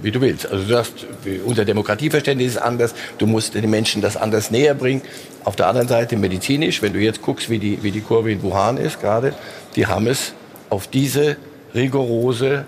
Wie 0.00 0.10
du 0.10 0.20
willst. 0.20 0.46
Also 0.46 0.64
du 0.64 0.72
sagst, 0.72 1.06
unser 1.44 1.64
Demokratieverständnis 1.64 2.52
ist 2.52 2.58
anders. 2.58 2.94
Du 3.18 3.26
musst 3.26 3.54
den 3.54 3.68
Menschen 3.68 4.00
das 4.00 4.16
anders 4.16 4.50
näher 4.50 4.74
bringen. 4.74 5.02
Auf 5.44 5.56
der 5.56 5.66
anderen 5.66 5.88
Seite 5.88 6.16
medizinisch, 6.16 6.82
wenn 6.82 6.92
du 6.92 7.00
jetzt 7.00 7.22
guckst, 7.22 7.50
wie 7.50 7.58
die, 7.58 7.82
wie 7.82 7.90
die 7.90 8.00
Kurve 8.00 8.30
in 8.30 8.42
Wuhan 8.42 8.76
ist 8.76 9.00
gerade, 9.00 9.34
die 9.74 9.86
haben 9.86 10.06
es 10.06 10.34
auf 10.70 10.86
diese 10.86 11.36
rigorose, 11.74 12.64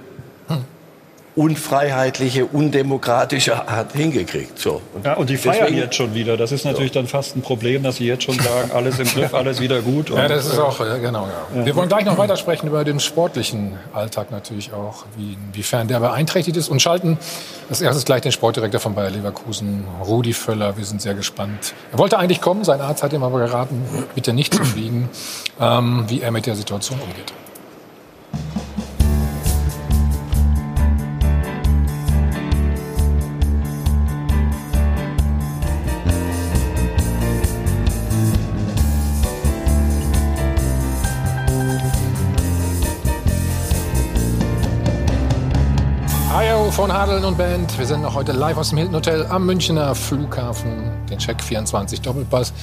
unfreiheitliche, 1.37 2.45
undemokratische 2.47 3.69
Art 3.69 3.93
hingekriegt. 3.93 4.59
So. 4.59 4.83
Ja, 5.05 5.15
und 5.15 5.31
die 5.31 5.37
feiern 5.37 5.59
deswegen- 5.61 5.79
jetzt 5.79 5.95
schon 5.95 6.15
wieder. 6.15 6.37
Das 6.37 6.53
ist 6.53 6.65
natürlich 6.65 6.93
dann 6.93 7.07
fast 7.07 7.37
ein 7.37 7.43
Problem, 7.43 7.83
dass 7.83 7.97
sie 7.97 8.07
jetzt 8.07 8.25
schon 8.25 8.35
sagen, 8.39 8.71
alles 8.75 8.99
im 8.99 9.07
Griff, 9.07 9.33
alles 9.41 9.61
wieder 9.61 9.81
gut. 9.81 10.11
Ja, 10.11 10.23
Und, 10.23 10.29
das 10.31 10.47
ist 10.47 10.59
auch, 10.59 10.81
äh, 10.81 10.99
genau, 11.01 11.29
ja. 11.55 11.65
Wir 11.65 11.77
wollen 11.77 11.89
gleich 11.89 12.05
noch 12.05 12.19
weitersprechen 12.19 12.69
über 12.69 12.85
den 12.85 13.01
sportlichen 13.01 13.79
Alltag 13.93 14.31
natürlich 14.31 14.73
auch, 14.73 15.05
wie, 15.17 15.37
inwiefern 15.49 15.87
der 15.89 16.01
beeinträchtigt 16.01 16.57
ist 16.57 16.69
und 16.69 16.83
schalten 16.83 17.19
als 17.69 17.81
erstes 17.81 18.05
gleich 18.05 18.23
den 18.23 18.33
Sportdirektor 18.33 18.81
von 18.81 18.95
Bayer 18.95 19.11
Leverkusen, 19.11 19.85
Rudi 20.05 20.33
Völler. 20.33 20.77
Wir 20.77 20.85
sind 20.85 21.01
sehr 21.01 21.15
gespannt. 21.15 21.75
Er 21.93 21.99
wollte 21.99 22.19
eigentlich 22.19 22.41
kommen, 22.41 22.65
sein 22.65 22.81
Arzt 22.81 23.03
hat 23.03 23.13
ihm 23.13 23.23
aber 23.23 23.39
geraten, 23.39 23.83
bitte 24.15 24.33
nicht 24.33 24.53
zu 24.55 24.65
fliegen, 24.65 25.09
ähm, 25.61 26.05
wie 26.09 26.21
er 26.21 26.31
mit 26.33 26.47
der 26.47 26.57
Situation 26.57 26.99
umgeht. 27.01 27.33
Von 46.81 46.95
Hadeln 46.95 47.27
und 47.27 47.37
Band. 47.37 47.79
Wir 47.79 47.85
sind 47.85 48.01
noch 48.01 48.15
heute 48.15 48.33
live 48.33 48.57
aus 48.57 48.71
dem 48.71 48.79
Hilton 48.79 48.97
Hotel 48.97 49.27
am 49.29 49.45
Münchner 49.45 49.95
Flughafen. 49.95 50.91
Den 51.11 51.19
Check 51.19 51.43
24 51.43 52.01
Doppelpass. 52.01 52.55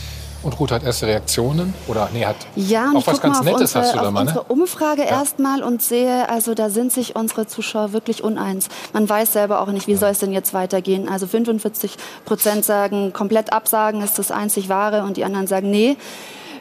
Und 0.42 0.60
Ruth 0.60 0.72
hat 0.72 0.82
erste 0.82 1.06
Reaktionen. 1.06 1.76
Oder 1.88 2.10
nee, 2.12 2.26
hat 2.26 2.36
Ja, 2.56 2.90
auch 2.96 3.02
ich 3.02 3.06
was 3.06 3.22
ganz 3.22 3.44
Nettes 3.44 3.76
unsere, 3.76 3.84
hast 3.84 3.94
du 3.94 4.00
da 4.00 4.10
mal, 4.10 4.24
ne? 4.24 4.32
unsere 4.32 4.44
Umfrage 4.46 5.04
erstmal 5.04 5.62
und 5.62 5.84
sehe, 5.84 6.30
also 6.30 6.56
da 6.56 6.72
sind 6.72 6.92
sich 6.92 7.16
unsere 7.16 7.46
Zuschauer 7.46 7.94
wirklich 7.94 8.24
uneins. 8.24 8.70
Man 8.92 9.08
weiß 9.08 9.34
selber 9.34 9.62
auch 9.62 9.68
nicht, 9.68 9.86
wie 9.86 9.96
soll 9.96 10.10
es 10.10 10.18
denn 10.18 10.32
jetzt 10.32 10.52
weitergehen. 10.52 11.08
Also 11.08 11.28
45 11.28 11.96
Prozent 12.26 12.66
sagen, 12.66 13.14
komplett 13.14 13.54
absagen 13.54 14.02
ist 14.02 14.18
das 14.18 14.32
einzig 14.32 14.68
wahre 14.68 15.04
und 15.04 15.18
die 15.18 15.26
anderen 15.26 15.46
sagen, 15.46 15.70
nee. 15.70 15.96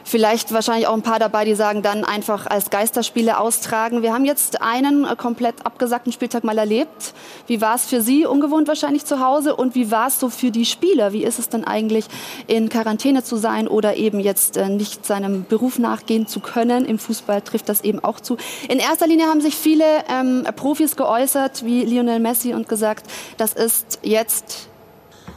Vielleicht 0.07 0.53
wahrscheinlich 0.53 0.87
auch 0.87 0.93
ein 0.93 1.01
paar 1.01 1.19
dabei, 1.19 1.43
die 1.43 1.53
sagen, 1.53 1.81
dann 1.81 2.05
einfach 2.05 2.47
als 2.47 2.69
Geisterspiele 2.69 3.39
austragen. 3.39 4.01
Wir 4.01 4.13
haben 4.13 4.23
jetzt 4.23 4.61
einen 4.61 5.05
äh, 5.05 5.15
komplett 5.15 5.65
abgesagten 5.65 6.13
Spieltag 6.13 6.43
mal 6.43 6.57
erlebt. 6.57 7.13
Wie 7.45 7.59
war 7.59 7.75
es 7.75 7.85
für 7.85 8.01
Sie, 8.01 8.25
ungewohnt 8.25 8.67
wahrscheinlich 8.67 9.05
zu 9.05 9.19
Hause? 9.19 9.55
Und 9.55 9.75
wie 9.75 9.91
war 9.91 10.07
es 10.07 10.19
so 10.19 10.29
für 10.29 10.49
die 10.49 10.65
Spieler? 10.65 11.11
Wie 11.11 11.23
ist 11.23 11.39
es 11.39 11.49
denn 11.49 11.65
eigentlich, 11.65 12.05
in 12.47 12.69
Quarantäne 12.69 13.23
zu 13.23 13.35
sein 13.35 13.67
oder 13.67 13.97
eben 13.97 14.19
jetzt 14.19 14.55
äh, 14.55 14.69
nicht 14.69 15.05
seinem 15.05 15.45
Beruf 15.45 15.77
nachgehen 15.77 16.25
zu 16.25 16.39
können? 16.39 16.85
Im 16.85 16.99
Fußball 16.99 17.41
trifft 17.41 17.67
das 17.67 17.81
eben 17.81 18.01
auch 18.01 18.21
zu. 18.21 18.37
In 18.69 18.79
erster 18.79 19.07
Linie 19.07 19.27
haben 19.27 19.41
sich 19.41 19.55
viele 19.55 19.83
ähm, 20.09 20.47
Profis 20.55 20.95
geäußert, 20.95 21.65
wie 21.65 21.83
Lionel 21.83 22.19
Messi, 22.19 22.53
und 22.53 22.69
gesagt, 22.69 23.07
das 23.37 23.53
ist 23.53 23.99
jetzt 24.03 24.69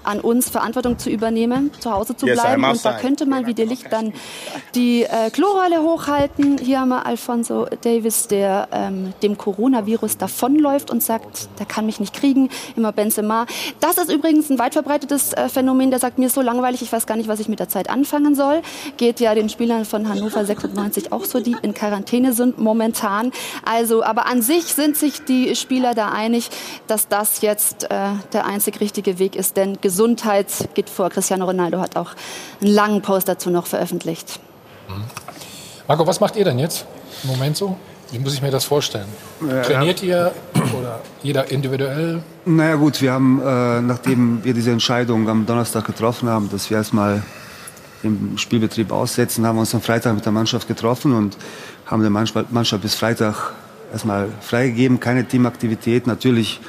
an 0.04 0.20
uns, 0.20 0.50
Verantwortung 0.50 0.98
zu 0.98 1.10
übernehmen, 1.10 1.70
zu 1.80 1.90
Hause 1.90 2.16
zu 2.16 2.26
bleiben. 2.26 2.62
Yes, 2.62 2.78
und 2.78 2.84
da 2.84 2.98
könnte 2.98 3.26
man 3.26 3.46
wie 3.46 3.54
Licht 3.64 3.86
dann 3.90 4.12
die 4.74 5.04
äh, 5.04 5.30
Klorolle 5.30 5.82
hochhalten. 5.82 6.58
Hier 6.58 6.80
haben 6.80 6.90
wir 6.90 7.06
Alfonso 7.06 7.66
Davis, 7.82 8.28
der 8.28 8.68
ähm, 8.72 9.12
dem 9.22 9.38
Coronavirus 9.38 10.18
davonläuft 10.18 10.90
und 10.90 11.02
sagt, 11.02 11.48
der 11.58 11.66
kann 11.66 11.86
mich 11.86 12.00
nicht 12.00 12.14
kriegen. 12.14 12.50
Immer 12.76 12.92
Benzema. 12.92 13.46
Das 13.80 13.98
ist 13.98 14.10
übrigens 14.10 14.50
ein 14.50 14.58
weit 14.58 14.74
verbreitetes 14.74 15.32
äh, 15.32 15.48
Phänomen. 15.48 15.90
Der 15.90 16.00
sagt, 16.00 16.18
mir 16.18 16.26
ist 16.26 16.34
so 16.34 16.42
langweilig, 16.42 16.82
ich 16.82 16.92
weiß 16.92 17.06
gar 17.06 17.16
nicht, 17.16 17.28
was 17.28 17.40
ich 17.40 17.48
mit 17.48 17.60
der 17.60 17.68
Zeit 17.68 17.88
anfangen 17.88 18.34
soll. 18.34 18.62
Geht 18.96 19.20
ja 19.20 19.34
den 19.34 19.48
Spielern 19.48 19.84
von 19.84 20.08
Hannover 20.08 20.44
96 20.44 21.12
auch 21.12 21.24
so, 21.24 21.40
die 21.40 21.56
in 21.62 21.74
Quarantäne 21.74 22.32
sind 22.32 22.58
momentan. 22.58 23.32
Also, 23.64 24.02
aber 24.02 24.26
an 24.26 24.42
sich 24.42 24.64
sind 24.64 24.96
sich 24.96 25.24
die 25.24 25.54
Spieler 25.54 25.94
da 25.94 26.10
einig, 26.10 26.50
dass 26.86 27.08
das 27.08 27.40
jetzt 27.40 27.84
äh, 27.84 28.10
der 28.32 28.46
einzig 28.46 28.80
richtige 28.80 29.18
Weg 29.18 29.36
ist. 29.36 29.56
Denn 29.56 29.80
Gesundheit 29.90 30.46
geht 30.74 30.88
vor. 30.88 31.10
Cristiano 31.10 31.44
Ronaldo 31.44 31.80
hat 31.80 31.96
auch 31.96 32.12
einen 32.60 32.70
langen 32.70 33.02
Post 33.02 33.26
dazu 33.28 33.50
noch 33.50 33.66
veröffentlicht. 33.66 34.38
Mhm. 34.88 35.02
Marco, 35.88 36.06
was 36.06 36.20
macht 36.20 36.36
ihr 36.36 36.44
denn 36.44 36.60
jetzt 36.60 36.86
im 37.24 37.30
Moment 37.30 37.56
so? 37.56 37.76
Wie 38.12 38.20
muss 38.20 38.34
ich 38.34 38.42
mir 38.42 38.52
das 38.52 38.64
vorstellen? 38.64 39.08
Trainiert 39.64 40.00
ihr 40.02 40.32
oder 40.78 41.00
jeder 41.22 41.50
individuell? 41.50 42.22
Naja 42.44 42.76
gut, 42.76 43.02
wir 43.02 43.12
haben, 43.12 43.40
äh, 43.40 43.80
nachdem 43.80 44.44
wir 44.44 44.54
diese 44.54 44.70
Entscheidung 44.70 45.28
am 45.28 45.44
Donnerstag 45.46 45.84
getroffen 45.84 46.28
haben, 46.28 46.48
dass 46.50 46.70
wir 46.70 46.76
erstmal 46.76 47.22
den 48.04 48.38
Spielbetrieb 48.38 48.92
aussetzen, 48.92 49.44
haben 49.44 49.56
wir 49.56 49.60
uns 49.60 49.74
am 49.74 49.80
Freitag 49.80 50.14
mit 50.14 50.24
der 50.24 50.32
Mannschaft 50.32 50.68
getroffen 50.68 51.12
und 51.14 51.36
haben 51.86 52.02
der 52.02 52.10
Mannschaft 52.10 52.82
bis 52.82 52.94
Freitag 52.94 53.54
erstmal 53.92 54.28
freigegeben, 54.40 55.00
keine 55.00 55.24
Teamaktivität. 55.24 56.06
Natürlich 56.06 56.60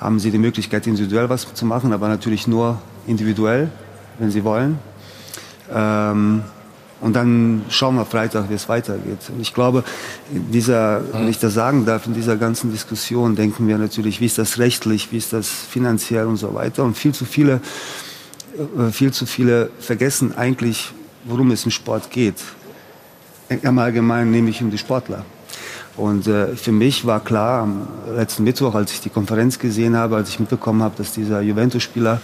haben 0.00 0.18
sie 0.18 0.30
die 0.30 0.38
Möglichkeit, 0.38 0.86
individuell 0.86 1.28
was 1.28 1.52
zu 1.54 1.66
machen, 1.66 1.92
aber 1.92 2.08
natürlich 2.08 2.46
nur 2.46 2.80
individuell, 3.06 3.70
wenn 4.18 4.30
sie 4.30 4.44
wollen. 4.44 4.78
Ähm, 5.72 6.42
und 7.00 7.14
dann 7.14 7.66
schauen 7.68 7.96
wir 7.96 8.06
Freitag, 8.06 8.48
wie 8.48 8.54
es 8.54 8.68
weitergeht. 8.68 9.18
Und 9.28 9.40
ich 9.40 9.52
glaube, 9.52 9.84
in 10.32 10.50
dieser, 10.50 11.02
wenn 11.12 11.28
ich 11.28 11.38
das 11.38 11.52
sagen 11.52 11.84
darf, 11.84 12.06
in 12.06 12.14
dieser 12.14 12.36
ganzen 12.36 12.72
Diskussion 12.72 13.36
denken 13.36 13.68
wir 13.68 13.76
natürlich, 13.76 14.20
wie 14.20 14.26
ist 14.26 14.38
das 14.38 14.58
rechtlich, 14.58 15.12
wie 15.12 15.18
ist 15.18 15.32
das 15.32 15.48
finanziell 15.48 16.26
und 16.26 16.38
so 16.38 16.54
weiter. 16.54 16.82
Und 16.82 16.96
viel 16.96 17.12
zu 17.12 17.26
viele, 17.26 17.60
äh, 18.78 18.90
viel 18.90 19.12
zu 19.12 19.26
viele 19.26 19.70
vergessen 19.80 20.34
eigentlich, 20.36 20.92
worum 21.24 21.50
es 21.50 21.64
im 21.66 21.70
Sport 21.70 22.10
geht. 22.10 22.36
Im 23.50 23.78
Allgemeinen 23.78 24.30
nämlich 24.30 24.62
um 24.62 24.70
die 24.70 24.78
Sportler. 24.78 25.26
Und 25.96 26.26
äh, 26.26 26.56
für 26.56 26.72
mich 26.72 27.06
war 27.06 27.20
klar 27.20 27.62
am 27.62 27.86
letzten 28.16 28.44
Mittwoch, 28.44 28.74
als 28.74 28.92
ich 28.92 29.00
die 29.00 29.10
Konferenz 29.10 29.58
gesehen 29.58 29.96
habe, 29.96 30.16
als 30.16 30.28
ich 30.28 30.40
mitbekommen 30.40 30.82
habe, 30.82 30.96
dass 30.96 31.12
dieser 31.12 31.40
Juventus-Spieler 31.40 32.20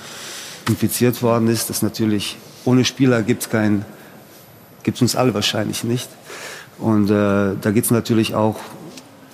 infiziert 0.68 1.22
worden 1.22 1.48
ist, 1.48 1.70
dass 1.70 1.83
natürlich 1.83 2.37
ohne 2.64 2.85
Spieler 2.85 3.22
gibt 3.22 3.42
es 3.42 3.50
kein, 3.50 3.85
gibt's 4.83 5.00
uns 5.00 5.16
alle 5.16 5.35
wahrscheinlich 5.35 5.85
nicht. 5.85 6.09
Und 6.78 7.11
äh, 7.11 7.54
da 7.61 7.70
geht 7.70 7.85
es 7.85 7.90
natürlich 7.90 8.35
auch, 8.35 8.56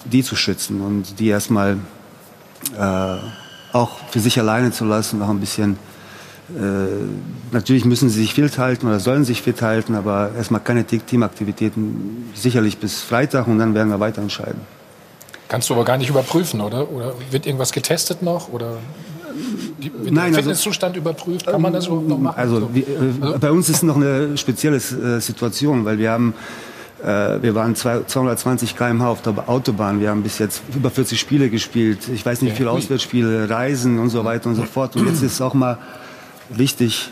die 0.05 0.23
zu 0.23 0.37
schützen 0.37 0.81
und 0.81 1.19
die 1.19 1.29
erstmal 1.29 1.79
äh, 2.79 3.17
auch 3.73 3.99
für 4.11 4.21
sich 4.21 4.39
alleine 4.39 4.71
zu 4.71 4.85
lassen, 4.85 5.23
auch 5.23 5.29
ein 5.29 5.41
bisschen 5.41 5.79
natürlich 7.51 7.85
müssen 7.85 8.09
sie 8.09 8.21
sich 8.21 8.35
fit 8.35 8.57
halten 8.59 8.87
oder 8.87 9.01
sollen 9.01 9.25
sich 9.25 9.43
fit 9.43 9.63
halten, 9.63 9.95
aber 9.97 10.31
erstmal 10.37 10.61
keine 10.61 10.85
Teamaktivitäten, 10.85 12.31
sicherlich 12.35 12.79
bis 12.79 13.01
Freitag 13.01 13.49
und 13.49 13.59
dann 13.59 13.75
werden 13.75 13.89
wir 13.91 13.99
weiter 13.99 14.23
entscheiden. 14.23 14.61
Kannst 15.49 15.71
du 15.71 15.75
aber 15.75 15.85
gar 15.85 15.97
nicht 15.97 16.09
überprüfen, 16.09 16.61
oder? 16.61 16.91
Oder 16.91 17.15
wird 17.31 17.47
irgendwas 17.47 17.73
getestet 17.73 18.23
noch? 18.23 18.49
Oder 18.49 18.79
wird 19.79 19.95
Nein, 20.05 20.15
der 20.15 20.23
also- 20.25 20.37
Fitnesszustand 20.37 20.97
also, 20.97 21.01
überprüft? 21.01 21.47
Kann 21.47 21.63
man 21.63 21.73
das 21.73 21.87
überhaupt 21.87 22.09
noch 22.09 22.19
machen? 22.19 22.39
Also, 22.39 22.69
wie, 22.73 22.81
äh, 22.81 22.85
also, 23.21 23.39
bei 23.39 23.51
uns 23.51 23.69
ist 23.69 23.83
noch 23.83 23.97
eine 23.97 24.37
spezielle 24.37 24.77
äh, 24.77 25.21
Situation, 25.21 25.85
weil 25.85 25.99
wir 25.99 26.11
haben 26.11 26.35
äh, 27.03 27.43
wir 27.43 27.55
waren 27.55 27.77
220 27.77 28.75
km/h 28.77 29.09
auf 29.09 29.23
der 29.23 29.49
Autobahn. 29.49 30.01
Wir 30.01 30.11
haben 30.11 30.23
bis 30.23 30.39
jetzt 30.39 30.63
über 30.75 30.91
40 30.91 31.21
Spiele 31.21 31.51
gespielt. 31.51 32.09
Ich 32.13 32.25
weiß 32.25 32.41
nicht, 32.41 32.53
wie 32.53 32.57
viele 32.57 32.71
Auswärtsspiele, 32.71 33.49
Reisen 33.51 33.99
und 33.99 34.09
so 34.09 34.25
weiter 34.25 34.49
und 34.49 34.57
so 34.57 34.63
fort. 34.63 34.97
Und 34.97 35.07
jetzt 35.07 35.23
ist 35.23 35.41
auch 35.41 35.55
mal 35.55 35.79
wichtig, 36.49 37.11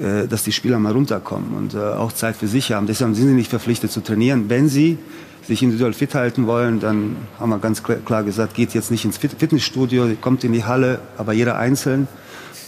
äh, 0.00 0.26
dass 0.28 0.44
die 0.44 0.52
Spieler 0.52 0.78
mal 0.78 0.92
runterkommen 0.92 1.54
und 1.56 1.74
äh, 1.74 1.78
auch 1.78 2.12
Zeit 2.12 2.36
für 2.36 2.46
sich 2.46 2.72
haben. 2.72 2.86
Deshalb 2.86 3.14
sind 3.14 3.26
sie 3.28 3.34
nicht 3.34 3.50
verpflichtet 3.50 3.90
zu 3.90 4.00
trainieren. 4.02 4.48
Wenn 4.48 4.68
sie 4.68 4.98
sich 5.46 5.62
individuell 5.62 5.92
fit 5.92 6.14
halten 6.14 6.46
wollen, 6.46 6.80
dann 6.80 7.16
haben 7.38 7.50
wir 7.50 7.58
ganz 7.58 7.82
klar 7.82 8.22
gesagt, 8.22 8.54
geht 8.54 8.72
jetzt 8.72 8.90
nicht 8.90 9.04
ins 9.04 9.18
Fitnessstudio, 9.18 10.08
kommt 10.20 10.44
in 10.44 10.52
die 10.52 10.64
Halle, 10.64 11.00
aber 11.18 11.32
jeder 11.32 11.56
einzeln. 11.58 12.06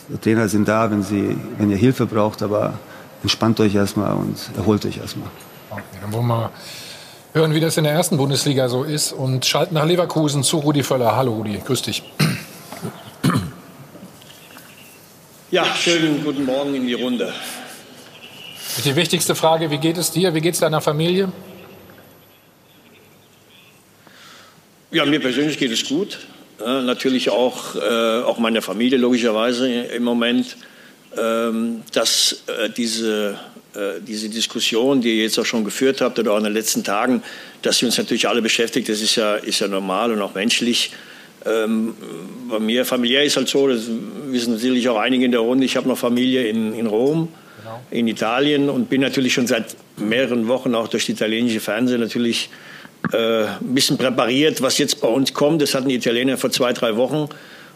Die 0.08 0.18
Trainer 0.18 0.48
sind 0.48 0.66
da, 0.66 0.90
wenn, 0.90 1.02
sie, 1.02 1.36
wenn 1.58 1.70
ihr 1.70 1.76
Hilfe 1.76 2.06
braucht, 2.06 2.42
aber 2.42 2.74
entspannt 3.22 3.60
euch 3.60 3.74
erstmal 3.74 4.14
und 4.14 4.36
erholt 4.56 4.84
euch 4.84 4.98
erstmal. 4.98 5.28
Okay, 5.70 5.82
dann 6.00 6.12
wollen 6.12 6.26
wir 6.26 6.50
hören, 7.34 7.54
wie 7.54 7.60
das 7.60 7.76
in 7.76 7.84
der 7.84 7.92
ersten 7.92 8.16
Bundesliga 8.16 8.68
so 8.68 8.82
ist 8.82 9.12
und 9.12 9.46
schalten 9.46 9.74
nach 9.74 9.86
Leverkusen 9.86 10.42
zu 10.42 10.58
Rudi 10.58 10.82
Völler. 10.82 11.16
Hallo 11.16 11.34
Rudi, 11.34 11.62
grüß 11.64 11.82
dich. 11.82 12.02
Ja, 15.52 15.66
schönen 15.76 16.24
guten 16.24 16.46
Morgen 16.46 16.74
in 16.74 16.86
die 16.86 16.94
Runde. 16.94 17.30
Die 18.86 18.96
wichtigste 18.96 19.34
Frage, 19.34 19.70
wie 19.70 19.76
geht 19.76 19.98
es 19.98 20.10
dir, 20.10 20.32
wie 20.32 20.40
geht 20.40 20.54
es 20.54 20.60
deiner 20.60 20.80
Familie? 20.80 21.30
Ja, 24.90 25.04
mir 25.04 25.20
persönlich 25.20 25.58
geht 25.58 25.70
es 25.70 25.86
gut. 25.86 26.20
Ja, 26.58 26.80
natürlich 26.80 27.28
auch, 27.28 27.74
äh, 27.74 28.22
auch 28.22 28.38
meiner 28.38 28.62
Familie 28.62 28.96
logischerweise 28.96 29.70
im 29.70 30.04
Moment. 30.04 30.56
Ähm, 31.18 31.82
dass 31.92 32.44
äh, 32.46 32.70
diese, 32.70 33.38
äh, 33.74 34.00
diese 34.00 34.30
Diskussion, 34.30 35.02
die 35.02 35.18
ihr 35.18 35.24
jetzt 35.24 35.38
auch 35.38 35.44
schon 35.44 35.66
geführt 35.66 36.00
habt 36.00 36.18
oder 36.18 36.32
auch 36.32 36.38
in 36.38 36.44
den 36.44 36.54
letzten 36.54 36.82
Tagen, 36.82 37.22
dass 37.60 37.76
sie 37.76 37.84
uns 37.84 37.98
natürlich 37.98 38.26
alle 38.26 38.40
beschäftigt, 38.40 38.88
das 38.88 39.02
ist 39.02 39.16
ja, 39.16 39.34
ist 39.34 39.60
ja 39.60 39.68
normal 39.68 40.12
und 40.12 40.22
auch 40.22 40.32
menschlich. 40.32 40.92
Ähm, 41.46 41.94
bei 42.48 42.58
mir 42.58 42.84
familiär 42.84 43.24
ist 43.24 43.36
halt 43.36 43.48
so, 43.48 43.66
das 43.68 43.88
wissen 44.26 44.56
sicherlich 44.58 44.88
auch 44.88 44.98
einige 44.98 45.24
in 45.24 45.32
der 45.32 45.40
Runde, 45.40 45.64
ich 45.64 45.76
habe 45.76 45.88
noch 45.88 45.98
Familie 45.98 46.46
in, 46.46 46.72
in 46.74 46.86
Rom, 46.86 47.28
genau. 47.58 47.82
in 47.90 48.08
Italien 48.08 48.68
und 48.68 48.88
bin 48.88 49.00
natürlich 49.00 49.34
schon 49.34 49.46
seit 49.46 49.76
mehreren 49.96 50.48
Wochen 50.48 50.74
auch 50.74 50.88
durch 50.88 51.06
die 51.06 51.12
italienische 51.12 51.60
Fernsehen 51.60 52.00
natürlich 52.00 52.50
äh, 53.12 53.44
ein 53.44 53.74
bisschen 53.74 53.98
präpariert, 53.98 54.62
was 54.62 54.78
jetzt 54.78 55.00
bei 55.00 55.08
uns 55.08 55.34
kommt. 55.34 55.62
Das 55.62 55.74
hatten 55.74 55.88
die 55.88 55.96
Italiener 55.96 56.36
vor 56.36 56.50
zwei, 56.50 56.72
drei 56.72 56.96
Wochen. 56.96 57.28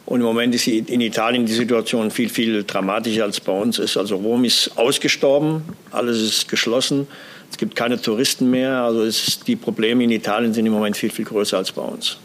Und 0.06 0.20
im 0.20 0.26
Moment 0.26 0.54
ist 0.54 0.68
in 0.68 1.00
Italien 1.00 1.46
die 1.46 1.52
Situation 1.52 2.12
viel, 2.12 2.28
viel 2.28 2.62
dramatischer 2.62 3.24
als 3.24 3.40
bei 3.40 3.52
uns 3.52 3.80
ist. 3.80 3.96
Also 3.96 4.14
Rom 4.16 4.44
ist 4.44 4.70
ausgestorben, 4.76 5.64
alles 5.90 6.22
ist 6.22 6.48
geschlossen. 6.48 7.08
Es 7.50 7.58
gibt 7.58 7.74
keine 7.74 8.00
Touristen 8.00 8.48
mehr. 8.48 8.82
Also 8.82 9.04
die 9.48 9.56
Probleme 9.56 10.04
in 10.04 10.10
Italien 10.10 10.54
sind 10.54 10.64
im 10.64 10.72
Moment 10.72 10.96
viel, 10.96 11.10
viel 11.10 11.24
größer 11.24 11.56
als 11.58 11.72
bei 11.72 11.82
uns. 11.82 12.18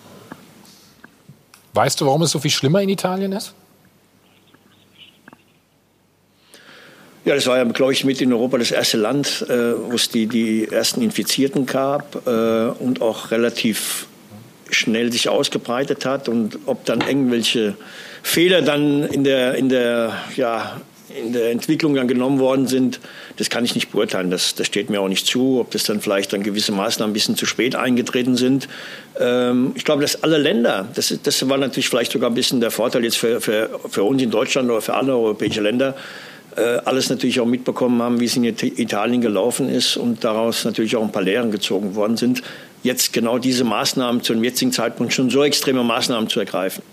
Weißt 1.74 2.02
du, 2.02 2.06
warum 2.06 2.22
es 2.24 2.32
so 2.32 2.40
viel 2.40 2.52
schlimmer 2.52 2.82
in 2.82 2.90
Italien 2.90 3.32
ist? 3.32 3.54
Ja, 7.24 7.36
das 7.36 7.46
war 7.46 7.58
ja, 7.58 7.64
glaube 7.66 7.94
ich, 7.94 8.04
mit 8.04 8.20
in 8.20 8.34
Europa 8.34 8.58
das 8.58 8.72
erste 8.72 8.98
Land, 8.98 9.46
äh, 9.48 9.74
wo 9.78 9.94
es 9.94 10.10
die, 10.10 10.26
die 10.26 10.68
ersten 10.68 11.04
Infizierten 11.04 11.68
gab 11.68 12.26
äh, 12.26 12.66
und 12.80 13.02
auch 13.02 13.30
relativ 13.30 14.08
schnell 14.72 15.12
sich 15.12 15.30
ausgebreitet 15.30 16.04
hat. 16.06 16.28
Und 16.30 16.58
ob 16.66 16.84
dann 16.86 17.02
irgendwelche 17.02 17.76
Fehler 18.24 18.64
dann 18.64 19.04
in 19.04 19.24
der, 19.24 19.54
in 19.54 19.70
der, 19.70 20.14
ja, 20.36 20.82
in 21.16 21.34
der 21.34 21.52
Entwicklung 21.52 21.96
dann 21.96 22.08
genommen 22.08 22.40
worden 22.40 22.68
sind, 22.68 23.00
das 23.38 23.50
kann 23.50 23.66
ich 23.66 23.76
nicht 23.76 23.92
beurteilen. 23.92 24.32
Das, 24.32 24.56
das 24.56 24.68
steht 24.68 24.90
mir 24.90 25.02
auch 25.02 25.08
nicht 25.08 25.26
zu, 25.26 25.60
ob 25.60 25.72
das 25.72 25.84
dann 25.84 26.02
vielleicht 26.02 26.34
dann 26.34 26.44
gewisse 26.44 26.72
Maßnahmen 26.72 27.12
ein 27.12 27.14
bisschen 27.14 27.36
zu 27.36 27.46
spät 27.46 27.76
eingetreten 27.76 28.36
sind. 28.36 28.68
Ähm, 29.20 29.72
ich 29.76 29.86
glaube, 29.86 30.02
dass 30.02 30.24
alle 30.24 30.38
Länder, 30.38 30.88
das, 30.94 31.14
das 31.24 31.50
war 31.50 31.58
natürlich 31.58 31.90
vielleicht 31.90 32.12
sogar 32.12 32.30
ein 32.30 32.36
bisschen 32.36 32.60
der 32.62 32.72
Vorteil 32.72 33.04
jetzt 33.04 33.18
für, 33.18 33.42
für, 33.42 33.80
für 33.90 34.04
uns 34.04 34.22
in 34.22 34.32
Deutschland 34.32 34.70
oder 34.70 34.82
für 34.82 34.94
alle 34.94 35.14
europäische 35.14 35.62
Länder, 35.62 35.96
äh, 36.56 36.62
alles 36.84 37.10
natürlich 37.10 37.40
auch 37.40 37.46
mitbekommen 37.46 38.02
haben, 38.02 38.20
wie 38.20 38.26
es 38.26 38.36
in 38.36 38.44
Italien 38.44 39.22
gelaufen 39.22 39.70
ist 39.70 39.98
und 39.98 40.24
daraus 40.24 40.66
natürlich 40.66 40.96
auch 40.96 41.04
ein 41.04 41.12
paar 41.12 41.24
Lehren 41.24 41.52
gezogen 41.52 41.96
worden 41.96 42.18
sind, 42.18 42.42
jetzt 42.84 43.14
genau 43.14 43.38
diese 43.38 43.64
Maßnahmen 43.64 44.22
zu 44.22 44.34
dem 44.34 44.44
jetzigen 44.44 44.72
Zeitpunkt 44.72 45.14
schon 45.14 45.30
so 45.30 45.44
extreme 45.44 45.84
Maßnahmen 45.84 46.30
zu 46.30 46.40
ergreifen. 46.40 46.84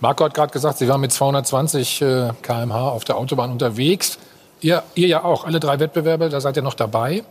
Marco 0.00 0.24
hat 0.24 0.34
gerade 0.34 0.52
gesagt, 0.52 0.78
Sie 0.78 0.88
waren 0.88 1.00
mit 1.00 1.12
220 1.12 2.02
äh, 2.02 2.30
km/h 2.42 2.88
auf 2.88 3.04
der 3.04 3.16
Autobahn 3.16 3.50
unterwegs. 3.50 4.18
Ihr, 4.60 4.82
ihr 4.94 5.08
ja 5.08 5.24
auch, 5.24 5.44
alle 5.44 5.60
drei 5.60 5.80
Wettbewerbe, 5.80 6.28
da 6.28 6.40
seid 6.40 6.56
ihr 6.56 6.62
noch 6.62 6.74
dabei. 6.74 7.24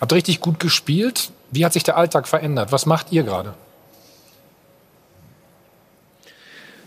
Habt 0.00 0.12
richtig 0.12 0.40
gut 0.40 0.60
gespielt. 0.60 1.30
Wie 1.50 1.64
hat 1.64 1.72
sich 1.72 1.82
der 1.82 1.96
Alltag 1.96 2.28
verändert? 2.28 2.72
Was 2.72 2.86
macht 2.86 3.12
ihr 3.12 3.22
gerade? 3.22 3.54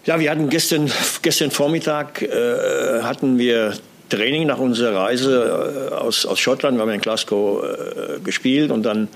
Ja, 0.06 0.20
wir 0.20 0.30
hatten 0.32 0.50
gestern, 0.50 0.92
gestern 1.22 1.52
Vormittag 1.52 2.22
äh, 2.22 3.02
hatten 3.04 3.38
wir 3.38 3.74
Training 4.10 4.48
nach 4.48 4.58
unserer 4.58 4.96
Reise 4.96 5.90
äh, 5.92 5.94
aus, 5.96 6.26
aus 6.26 6.40
Schottland. 6.40 6.78
Wir 6.78 6.82
haben 6.82 6.90
in 6.90 7.02
Glasgow 7.02 7.64
äh, 7.64 8.20
gespielt 8.20 8.72
und 8.72 8.84
dann 8.84 9.08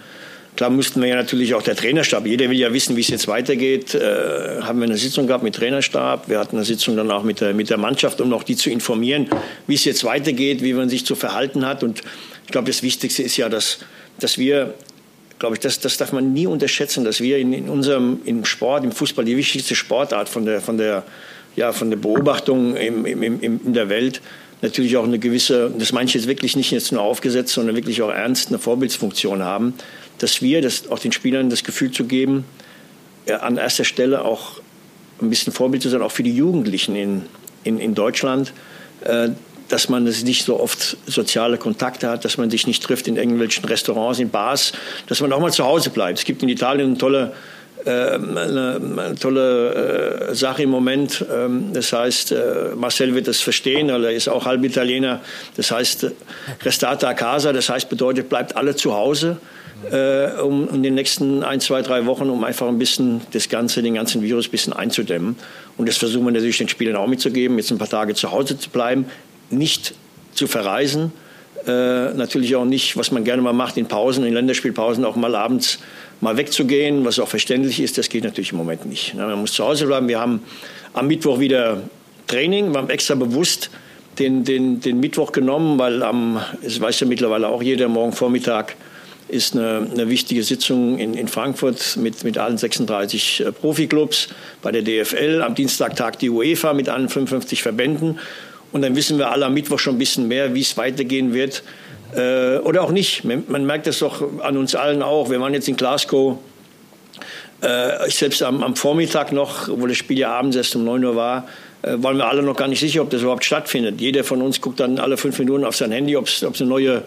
Klar 0.58 0.72
mussten 0.72 1.02
wir 1.02 1.10
ja 1.10 1.16
natürlich 1.16 1.54
auch 1.54 1.62
der 1.62 1.76
Trainerstab, 1.76 2.26
jeder 2.26 2.50
will 2.50 2.58
ja 2.58 2.74
wissen, 2.74 2.96
wie 2.96 3.02
es 3.02 3.10
jetzt 3.10 3.28
weitergeht. 3.28 3.94
Äh, 3.94 4.62
haben 4.62 4.80
wir 4.80 4.86
eine 4.86 4.98
Sitzung 4.98 5.28
gehabt 5.28 5.44
mit 5.44 5.54
Trainerstab. 5.54 6.28
Wir 6.30 6.40
hatten 6.40 6.56
eine 6.56 6.66
Sitzung 6.66 6.98
dann 6.98 7.12
auch 7.12 7.22
mit 7.22 7.42
der, 7.42 7.54
mit 7.54 7.70
der 7.70 7.78
Mannschaft, 7.78 8.22
um 8.22 8.34
auch 8.34 8.42
die 8.42 8.56
zu 8.56 8.72
informieren, 8.72 9.30
wie 9.68 9.76
es 9.76 9.86
jetzt 9.86 10.04
weitergeht, 10.04 10.64
wie 10.64 10.74
man 10.74 10.90
sich 10.90 11.06
zu 11.06 11.14
verhalten 11.14 11.64
hat. 11.64 11.84
Und 11.84 12.02
ich 12.46 12.52
glaube, 12.52 12.66
das 12.66 12.82
Wichtigste 12.82 13.22
ist 13.22 13.38
ja, 13.38 13.50
dass, 13.50 13.78
dass 14.20 14.40
wir, 14.40 14.74
glaube 15.38 15.54
ich, 15.54 15.60
das, 15.60 15.80
das 15.80 15.98
darf 15.98 16.12
man 16.12 16.34
nie 16.34 16.48
unterschätzen, 16.48 17.06
dass 17.06 17.22
wir 17.22 17.38
in, 17.38 17.54
in 17.54 17.70
unserem 17.70 18.22
im 18.26 18.44
Sport, 18.44 18.84
im 18.84 18.92
Fußball, 18.92 19.26
die 19.26 19.38
wichtigste 19.38 19.76
Sportart 19.76 20.28
von 20.28 20.44
der, 20.48 20.60
von 20.60 20.80
der, 20.80 21.04
ja, 21.56 21.72
von 21.72 21.92
der 21.92 21.98
Beobachtung 21.98 22.76
im, 22.76 23.06
im, 23.06 23.22
im, 23.22 23.42
in 23.44 23.74
der 23.74 23.90
Welt, 23.90 24.22
natürlich 24.64 24.98
auch 24.98 25.04
eine 25.04 25.20
gewisse, 25.20 25.72
das 25.78 25.92
meine 25.92 26.08
ich 26.08 26.16
jetzt 26.16 26.28
wirklich 26.28 26.56
nicht 26.56 26.72
jetzt 26.72 26.92
nur 26.92 27.04
aufgesetzt, 27.04 27.54
sondern 27.54 27.76
wirklich 27.76 28.02
auch 28.02 28.10
ernst 28.10 28.48
eine 28.48 28.58
Vorbildsfunktion 28.58 29.44
haben 29.44 29.76
dass 30.20 30.42
wir, 30.42 30.62
das, 30.62 30.90
auch 30.90 31.00
den 31.00 31.12
Spielern 31.12 31.50
das 31.50 31.64
Gefühl 31.64 31.92
zu 31.92 32.06
geben, 32.06 32.46
ja, 33.28 33.38
an 33.38 33.58
erster 33.58 33.84
Stelle 33.84 34.24
auch 34.24 34.60
ein 35.22 35.30
bisschen 35.30 35.54
Vorbild 35.54 35.84
zu 35.84 35.90
sein, 35.90 36.02
auch 36.02 36.12
für 36.12 36.24
die 36.24 36.36
Jugendlichen 36.36 36.96
in, 36.96 37.24
in, 37.64 37.80
in 37.80 37.96
Deutschland, 37.96 38.54
äh, 39.04 39.30
dass 39.68 39.90
man 39.90 40.08
es 40.08 40.24
nicht 40.24 40.46
so 40.46 40.60
oft 40.60 40.98
soziale 41.08 41.58
Kontakte 41.58 42.08
hat, 42.08 42.24
dass 42.24 42.38
man 42.38 42.50
sich 42.50 42.68
nicht 42.68 42.84
trifft 42.84 43.08
in 43.08 43.18
irgendwelchen 43.18 43.66
Restaurants, 43.66 44.20
in 44.20 44.30
Bars, 44.30 44.72
dass 45.08 45.20
man 45.20 45.34
auch 45.34 45.42
mal 45.42 45.52
zu 45.52 45.66
Hause 45.66 45.90
bleibt. 45.90 46.20
Es 46.20 46.26
gibt 46.26 46.42
in 46.42 46.48
Italien 46.48 46.88
eine 46.90 46.98
tolle, 46.98 47.34
äh, 47.84 47.90
eine, 47.90 48.80
eine 48.98 49.16
tolle 49.16 50.30
äh, 50.30 50.36
Sache 50.36 50.64
im 50.64 50.70
Moment. 50.70 51.26
Ähm, 51.30 51.74
das 51.74 51.92
heißt, 51.92 52.32
äh, 52.32 52.76
Marcel 52.76 53.14
wird 53.14 53.28
das 53.28 53.42
verstehen, 53.42 53.90
weil 53.90 54.06
er 54.06 54.12
ist 54.12 54.30
auch 54.30 54.46
halb 54.46 54.64
Italiener. 54.64 55.20
Das 55.58 55.72
heißt, 55.72 56.12
Restata 56.64 57.10
a 57.10 57.14
casa, 57.14 57.52
das 57.52 57.68
heißt, 57.68 57.90
bedeutet, 57.90 58.30
bleibt 58.30 58.56
alle 58.56 58.76
zu 58.76 58.94
Hause 58.94 59.38
äh, 59.92 60.40
um 60.42 60.70
in 60.70 60.84
den 60.84 60.96
nächsten 60.96 61.44
ein, 61.44 61.60
zwei, 61.60 61.82
drei 61.82 62.06
Wochen, 62.06 62.30
um 62.30 62.44
einfach 62.44 62.68
ein 62.68 62.78
bisschen 62.78 63.22
das 63.32 63.50
Ganze, 63.50 63.82
den 63.82 63.94
ganzen 63.94 64.22
Virus 64.22 64.48
ein 64.48 64.52
bisschen 64.52 64.74
einzudämmen. 64.74 65.36
Und 65.78 65.88
das 65.88 65.98
versuchen 65.98 66.26
wir 66.26 66.32
natürlich 66.32 66.58
den 66.58 66.70
Spielern 66.70 66.96
auch 66.96 67.08
mitzugeben, 67.08 67.58
jetzt 67.58 67.72
ein 67.72 67.78
paar 67.78 67.90
Tage 67.90 68.14
zu 68.14 68.32
Hause 68.32 68.58
zu 68.58 68.70
bleiben, 68.70 69.06
nicht 69.50 69.94
zu 70.34 70.48
verreisen, 70.48 71.12
äh, 71.66 72.14
natürlich 72.14 72.56
auch 72.56 72.66
nicht, 72.66 72.98
was 72.98 73.12
man 73.12 73.24
gerne 73.24 73.42
mal 73.42 73.54
macht 73.54 73.78
in 73.78 73.88
Pausen, 73.88 74.26
in 74.26 74.34
Länderspielpausen 74.34 75.04
auch 75.06 75.16
mal 75.16 75.36
abends 75.36 75.80
mal 76.22 76.38
wegzugehen, 76.38 77.06
was 77.06 77.20
auch 77.20 77.28
verständlich 77.28 77.80
ist, 77.80 77.98
das 77.98 78.10
geht 78.10 78.24
natürlich 78.24 78.52
im 78.52 78.58
Moment 78.58 78.86
nicht. 78.86 79.14
Man 79.16 79.40
muss 79.40 79.54
zu 79.54 79.64
Hause 79.64 79.86
bleiben. 79.86 80.08
Wir 80.08 80.20
haben 80.20 80.42
am 80.94 81.08
Mittwoch 81.08 81.40
wieder 81.40 81.82
Training, 82.26 82.72
wir 82.72 82.80
haben 82.80 82.90
extra 82.90 83.16
bewusst 83.16 83.70
den, 84.20 84.44
den, 84.44 84.80
den 84.80 85.00
Mittwoch 85.00 85.32
genommen, 85.32 85.78
weil 85.78 86.02
am, 86.02 86.42
es 86.64 86.82
weiß 86.82 87.02
ja 87.02 87.08
mittlerweile 87.08 87.48
auch 87.48 87.62
jeder, 87.62 87.88
morgen 87.88 88.14
Vormittag 88.14 88.76
ist 89.28 89.56
eine, 89.56 89.88
eine 89.92 90.10
wichtige 90.10 90.44
Sitzung 90.44 91.00
in, 91.00 91.14
in, 91.14 91.28
Frankfurt 91.28 91.98
mit, 91.98 92.24
mit 92.24 92.38
allen 92.38 92.58
36 92.58 93.42
äh, 93.42 93.52
Profiklubs 93.52 94.30
bei 94.62 94.72
der 94.72 94.82
DFL. 94.82 95.42
Am 95.42 95.56
Dienstag 95.56 95.96
tagt 95.96 96.22
die 96.22 96.30
UEFA 96.30 96.74
mit 96.74 96.90
allen 96.90 97.10
55 97.10 97.62
Verbänden. 97.62 98.20
Und 98.72 98.82
dann 98.82 98.96
wissen 98.96 99.18
wir 99.18 99.32
alle 99.32 99.46
am 99.46 99.54
Mittwoch 99.54 99.80
schon 99.80 99.96
ein 99.96 100.00
bisschen 100.00 100.28
mehr, 100.28 100.54
wie 100.54 100.62
es 100.62 100.78
weitergehen 100.78 101.34
wird. 101.34 101.64
Äh, 102.16 102.58
oder 102.60 102.84
auch 102.84 102.92
nicht. 102.92 103.24
Man 103.24 103.66
merkt 103.66 103.88
das 103.88 104.00
doch 104.00 104.42
an 104.42 104.58
uns 104.58 104.76
allen 104.76 105.02
auch. 105.02 105.30
Wir 105.30 105.40
waren 105.40 105.54
jetzt 105.54 105.68
in 105.68 105.76
Glasgow. 105.76 106.38
Äh, 107.62 108.10
selbst 108.10 108.44
am, 108.44 108.64
am, 108.64 108.76
Vormittag 108.76 109.32
noch, 109.32 109.68
wo 109.68 109.88
das 109.88 109.98
Spiel 109.98 110.20
ja 110.20 110.32
abends 110.32 110.56
erst 110.56 110.76
um 110.76 110.86
9 110.86 111.04
Uhr 111.04 111.16
war, 111.16 111.48
äh, 111.82 111.96
waren 111.98 112.18
wir 112.18 112.28
alle 112.28 112.44
noch 112.44 112.56
gar 112.56 112.68
nicht 112.68 112.80
sicher, 112.80 113.02
ob 113.02 113.10
das 113.10 113.24
überhaupt 113.24 113.44
stattfindet. 113.44 114.00
Jeder 114.00 114.24
von 114.24 114.44
uns 114.44 114.62
guckt 114.62 114.80
dann 114.80 115.00
alle 115.00 115.18
fünf 115.18 115.40
Minuten 115.40 115.66
auf 115.66 115.76
sein 115.76 115.92
Handy, 115.92 116.16
ob 116.16 116.28
es 116.28 116.44
eine 116.44 116.70
neue 116.70 117.04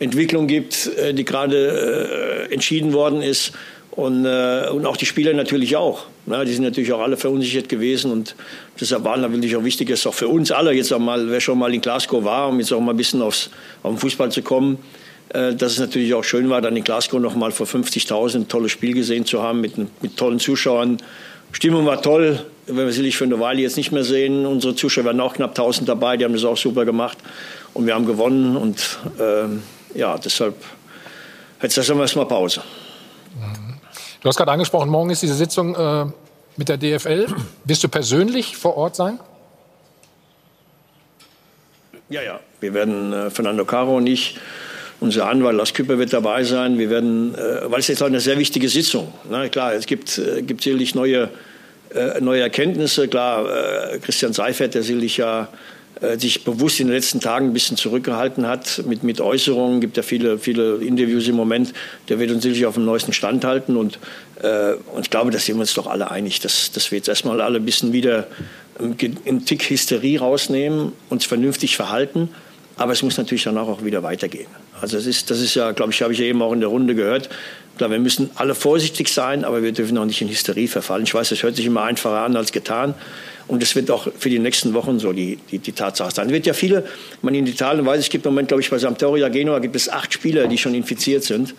Entwicklung 0.00 0.46
gibt, 0.46 0.86
äh, 0.96 1.14
die 1.14 1.24
gerade 1.24 2.48
äh, 2.48 2.52
entschieden 2.52 2.92
worden 2.92 3.22
ist. 3.22 3.52
Und, 3.92 4.24
äh, 4.24 4.68
und 4.72 4.86
auch 4.86 4.96
die 4.96 5.04
Spieler 5.06 5.34
natürlich 5.34 5.76
auch. 5.76 6.06
Ne? 6.26 6.44
Die 6.44 6.52
sind 6.52 6.64
natürlich 6.64 6.92
auch 6.92 7.00
alle 7.00 7.16
verunsichert 7.16 7.68
gewesen. 7.68 8.10
Und 8.10 8.34
deshalb 8.80 9.04
war 9.04 9.16
natürlich 9.16 9.54
auch 9.56 9.64
wichtig, 9.64 9.88
dass 9.90 10.06
auch 10.06 10.14
für 10.14 10.28
uns 10.28 10.50
alle 10.50 10.72
jetzt 10.72 10.92
auch 10.92 10.98
mal, 10.98 11.30
wer 11.30 11.40
schon 11.40 11.58
mal 11.58 11.72
in 11.74 11.80
Glasgow 11.80 12.24
war, 12.24 12.48
um 12.48 12.58
jetzt 12.58 12.72
auch 12.72 12.80
mal 12.80 12.92
ein 12.92 12.96
bisschen 12.96 13.20
aufs, 13.20 13.50
auf 13.82 13.92
den 13.92 13.98
Fußball 13.98 14.32
zu 14.32 14.42
kommen, 14.42 14.78
dass 15.32 15.72
es 15.72 15.78
natürlich 15.78 16.12
auch 16.14 16.24
schön 16.24 16.50
war, 16.50 16.60
dann 16.60 16.76
in 16.76 16.82
Glasgow 16.82 17.20
noch 17.20 17.36
mal 17.36 17.52
vor 17.52 17.66
50.000 17.66 18.34
ein 18.36 18.48
tolles 18.48 18.72
Spiel 18.72 18.94
gesehen 18.94 19.24
zu 19.24 19.40
haben 19.40 19.60
mit, 19.60 19.74
mit 19.76 20.16
tollen 20.16 20.40
Zuschauern. 20.40 20.98
Stimmung 21.52 21.86
war 21.86 22.02
toll, 22.02 22.40
wenn 22.66 22.76
wir 22.76 22.90
sicherlich 22.90 23.16
für 23.16 23.24
eine 23.24 23.38
Weile 23.38 23.60
jetzt 23.60 23.76
nicht 23.76 23.92
mehr 23.92 24.02
sehen. 24.02 24.46
Unsere 24.46 24.74
Zuschauer 24.74 25.04
waren 25.04 25.20
auch 25.20 25.34
knapp 25.34 25.50
1000 25.50 25.88
dabei, 25.88 26.16
die 26.16 26.24
haben 26.24 26.32
das 26.32 26.44
auch 26.44 26.56
super 26.56 26.84
gemacht. 26.84 27.18
Und 27.74 27.86
wir 27.86 27.94
haben 27.94 28.06
gewonnen 28.06 28.56
und 28.56 28.98
äh, 29.18 29.44
ja, 29.94 30.18
deshalb, 30.18 30.54
jetzt 31.62 31.76
lassen 31.76 31.96
wir 31.96 32.02
erstmal 32.02 32.26
Pause. 32.26 32.62
Du 34.22 34.28
hast 34.28 34.36
gerade 34.36 34.52
angesprochen, 34.52 34.90
morgen 34.90 35.10
ist 35.10 35.22
diese 35.22 35.34
Sitzung 35.34 35.74
äh, 35.74 36.06
mit 36.56 36.68
der 36.68 36.76
DFL. 36.76 37.26
Wirst 37.64 37.82
du 37.84 37.88
persönlich 37.88 38.56
vor 38.56 38.76
Ort 38.76 38.96
sein? 38.96 39.18
Ja, 42.10 42.22
ja. 42.22 42.40
Wir 42.60 42.74
werden, 42.74 43.12
äh, 43.12 43.30
Fernando 43.30 43.64
Caro 43.64 43.96
und 43.96 44.06
ich, 44.06 44.36
unser 45.00 45.28
Anwalt 45.28 45.56
Lars 45.56 45.72
Küpper 45.72 45.98
wird 45.98 46.12
dabei 46.12 46.44
sein. 46.44 46.78
Wir 46.78 46.90
werden, 46.90 47.34
äh, 47.34 47.70
weil 47.70 47.80
es 47.80 47.88
jetzt 47.88 48.02
eine 48.02 48.20
sehr 48.20 48.38
wichtige 48.38 48.68
Sitzung. 48.68 49.14
Na, 49.30 49.48
klar, 49.48 49.72
es 49.72 49.86
gibt, 49.86 50.18
äh, 50.18 50.42
gibt 50.42 50.62
sicherlich 50.62 50.94
neue, 50.94 51.30
äh, 51.94 52.20
neue 52.20 52.42
Erkenntnisse. 52.42 53.08
Klar, 53.08 53.94
äh, 53.94 53.98
Christian 54.00 54.34
Seifert, 54.34 54.74
der 54.74 54.82
sicherlich 54.82 55.16
ja 55.16 55.48
sich 56.18 56.44
bewusst 56.44 56.80
in 56.80 56.86
den 56.86 56.96
letzten 56.96 57.20
Tagen 57.20 57.46
ein 57.46 57.52
bisschen 57.52 57.76
zurückgehalten 57.76 58.46
hat 58.46 58.82
mit, 58.86 59.02
mit 59.02 59.20
Äußerungen. 59.20 59.80
gibt 59.80 59.96
ja 59.96 60.02
viele, 60.02 60.38
viele 60.38 60.76
Interviews 60.76 61.28
im 61.28 61.36
Moment. 61.36 61.74
Der 62.08 62.18
wird 62.18 62.30
uns 62.30 62.42
sicherlich 62.42 62.66
auf 62.66 62.74
dem 62.74 62.86
neuesten 62.86 63.12
Stand 63.12 63.44
halten. 63.44 63.76
Und, 63.76 63.98
äh, 64.42 64.72
und 64.94 65.02
ich 65.02 65.10
glaube, 65.10 65.30
da 65.30 65.38
sind 65.38 65.56
wir 65.56 65.60
uns 65.60 65.74
doch 65.74 65.86
alle 65.86 66.10
einig, 66.10 66.40
dass, 66.40 66.72
dass 66.72 66.90
wir 66.90 66.98
jetzt 66.98 67.08
erstmal 67.08 67.40
alle 67.40 67.58
ein 67.58 67.64
bisschen 67.64 67.92
wieder 67.92 68.28
einen 68.78 69.44
Tick 69.44 69.68
Hysterie 69.68 70.18
rausnehmen, 70.18 70.92
uns 71.10 71.26
vernünftig 71.26 71.76
verhalten. 71.76 72.30
Aber 72.76 72.92
es 72.92 73.02
muss 73.02 73.18
natürlich 73.18 73.44
danach 73.44 73.68
auch 73.68 73.84
wieder 73.84 74.02
weitergehen. 74.02 74.46
Also 74.80 74.96
das 74.96 75.04
ist, 75.04 75.30
das 75.30 75.40
ist 75.40 75.54
ja, 75.54 75.72
glaube 75.72 75.92
ich, 75.92 76.00
habe 76.00 76.14
ich 76.14 76.18
ja 76.18 76.24
eben 76.24 76.40
auch 76.40 76.52
in 76.52 76.60
der 76.60 76.70
Runde 76.70 76.94
gehört. 76.94 77.28
Klar, 77.76 77.90
wir 77.90 77.98
müssen 77.98 78.30
alle 78.36 78.54
vorsichtig 78.54 79.08
sein, 79.08 79.44
aber 79.44 79.62
wir 79.62 79.72
dürfen 79.72 79.98
auch 79.98 80.04
nicht 80.04 80.22
in 80.22 80.28
Hysterie 80.28 80.68
verfallen. 80.68 81.04
Ich 81.04 81.14
weiß, 81.14 81.28
das 81.28 81.42
hört 81.42 81.56
sich 81.56 81.66
immer 81.66 81.82
einfacher 81.82 82.20
an 82.20 82.36
als 82.36 82.52
getan. 82.52 82.94
Und 83.50 83.60
es 83.64 83.74
wird 83.74 83.90
auch 83.90 84.06
für 84.16 84.30
die 84.30 84.38
nächsten 84.38 84.74
Wochen 84.74 85.00
so 85.00 85.12
die, 85.12 85.36
die, 85.50 85.58
die 85.58 85.72
Tatsache 85.72 86.14
sein. 86.14 86.26
Es 86.28 86.32
wird 86.32 86.46
ja 86.46 86.52
viele, 86.52 86.84
man 87.20 87.34
in 87.34 87.48
Italien 87.48 87.84
weiß, 87.84 87.98
es 87.98 88.08
gibt 88.08 88.24
im 88.24 88.32
Moment, 88.32 88.46
glaube 88.46 88.60
ich, 88.60 88.70
bei 88.70 88.78
Sampdoria 88.78 89.28
Genua 89.28 89.58
gibt 89.58 89.74
es 89.74 89.88
acht 89.88 90.12
Spieler, 90.12 90.46
die 90.46 90.56
schon 90.56 90.72
infiziert 90.72 91.24
sind. 91.24 91.56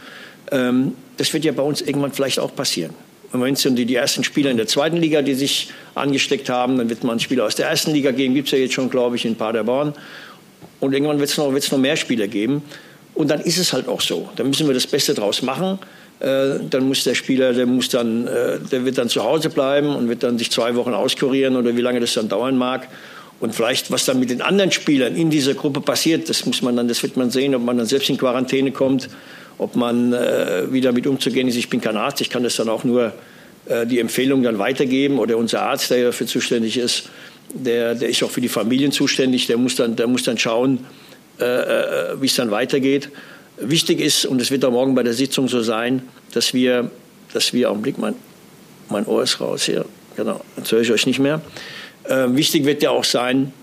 Ähm, 0.51 0.93
das 1.17 1.33
wird 1.33 1.43
ja 1.43 1.51
bei 1.51 1.63
uns 1.63 1.81
irgendwann 1.81 2.13
vielleicht 2.13 2.39
auch 2.39 2.55
passieren. 2.55 2.93
Im 3.33 3.39
Moment 3.39 3.57
sind 3.57 3.75
die, 3.75 3.85
die 3.85 3.95
ersten 3.95 4.23
Spieler 4.23 4.51
in 4.51 4.57
der 4.57 4.67
zweiten 4.67 4.95
Liga, 4.95 5.21
die 5.21 5.33
sich 5.33 5.69
angesteckt 5.93 6.49
haben. 6.49 6.77
Dann 6.77 6.89
wird 6.89 7.03
man 7.03 7.19
Spieler 7.19 7.45
aus 7.45 7.55
der 7.55 7.67
ersten 7.67 7.91
Liga 7.91 8.11
geben, 8.11 8.35
gibt 8.35 8.47
es 8.47 8.53
ja 8.53 8.57
jetzt 8.57 8.73
schon, 8.73 8.89
glaube 8.89 9.17
ich, 9.17 9.25
in 9.25 9.35
Paderborn. 9.35 9.93
Und 10.79 10.93
irgendwann 10.93 11.19
wird 11.19 11.29
es 11.29 11.37
noch, 11.37 11.51
noch 11.51 11.77
mehr 11.77 11.97
Spieler 11.97 12.27
geben. 12.27 12.61
Und 13.15 13.29
dann 13.29 13.41
ist 13.41 13.57
es 13.57 13.73
halt 13.73 13.89
auch 13.89 13.99
so. 13.99 14.29
Da 14.37 14.45
müssen 14.45 14.65
wir 14.65 14.73
das 14.73 14.87
Beste 14.87 15.13
draus 15.13 15.41
machen. 15.41 15.77
Äh, 16.21 16.59
dann 16.69 16.87
muss 16.87 17.03
der 17.03 17.15
Spieler, 17.15 17.51
der 17.53 17.65
muss 17.65 17.89
dann, 17.89 18.27
äh, 18.27 18.59
der 18.71 18.85
wird 18.85 18.99
dann 18.99 19.09
zu 19.09 19.23
Hause 19.23 19.49
bleiben 19.49 19.95
und 19.95 20.07
wird 20.07 20.21
dann 20.21 20.37
sich 20.37 20.51
zwei 20.51 20.75
Wochen 20.75 20.93
auskurieren 20.93 21.55
oder 21.55 21.75
wie 21.75 21.81
lange 21.81 21.99
das 21.99 22.13
dann 22.13 22.29
dauern 22.29 22.57
mag. 22.57 22.87
Und 23.39 23.55
vielleicht, 23.55 23.89
was 23.89 24.05
dann 24.05 24.19
mit 24.19 24.29
den 24.29 24.43
anderen 24.43 24.71
Spielern 24.71 25.15
in 25.15 25.31
dieser 25.31 25.55
Gruppe 25.55 25.81
passiert, 25.81 26.29
das 26.29 26.45
muss 26.45 26.61
man 26.61 26.75
dann, 26.75 26.87
das 26.87 27.01
wird 27.01 27.17
man 27.17 27.31
sehen, 27.31 27.55
ob 27.55 27.63
man 27.63 27.75
dann 27.75 27.87
selbst 27.87 28.07
in 28.11 28.19
Quarantäne 28.19 28.71
kommt, 28.71 29.09
ob 29.57 29.75
man 29.75 30.13
äh, 30.13 30.71
wieder 30.71 30.91
mit 30.91 31.07
umzugehen 31.07 31.47
ist. 31.47 31.55
Ich 31.55 31.69
bin 31.69 31.81
kein 31.81 31.97
Arzt, 31.97 32.21
ich 32.21 32.29
kann 32.29 32.43
das 32.43 32.55
dann 32.55 32.69
auch 32.69 32.83
nur 32.83 33.13
äh, 33.65 33.87
die 33.87 33.97
Empfehlung 33.97 34.43
dann 34.43 34.59
weitergeben 34.59 35.17
oder 35.17 35.37
unser 35.37 35.63
Arzt, 35.63 35.89
der 35.89 36.05
dafür 36.05 36.27
zuständig 36.27 36.77
ist, 36.77 37.09
der, 37.51 37.95
der 37.95 38.09
ist 38.09 38.21
auch 38.21 38.29
für 38.29 38.41
die 38.41 38.47
Familien 38.47 38.91
zuständig, 38.91 39.47
der 39.47 39.57
muss 39.57 39.75
dann, 39.75 39.95
der 39.95 40.05
muss 40.05 40.21
dann 40.21 40.37
schauen, 40.37 40.85
äh, 41.39 41.45
äh 41.45 42.21
wie 42.21 42.27
es 42.27 42.35
dann 42.35 42.51
weitergeht. 42.51 43.09
Wichtig 43.61 43.99
ist, 43.99 44.25
und 44.25 44.41
es 44.41 44.51
wird 44.51 44.65
auch 44.65 44.71
morgen 44.71 44.95
bei 44.95 45.03
der 45.03 45.13
Sitzung 45.13 45.47
so 45.47 45.61
sein, 45.61 46.03
dass 46.33 46.53
wir, 46.53 46.91
dass 47.33 47.53
wir, 47.53 47.69
Augenblick, 47.69 47.97
mein, 47.97 48.15
mein 48.89 49.05
Ohr 49.05 49.23
ist 49.23 49.39
raus 49.39 49.63
hier, 49.63 49.85
genau, 50.15 50.41
jetzt 50.57 50.71
höre 50.71 50.81
ich 50.81 50.91
euch 50.91 51.05
nicht 51.05 51.19
mehr. 51.19 51.41
Äh, 52.05 52.27
wichtig 52.29 52.65
wird 52.65 52.81
ja 52.81 52.89
auch 52.89 53.03
sein, 53.03 53.53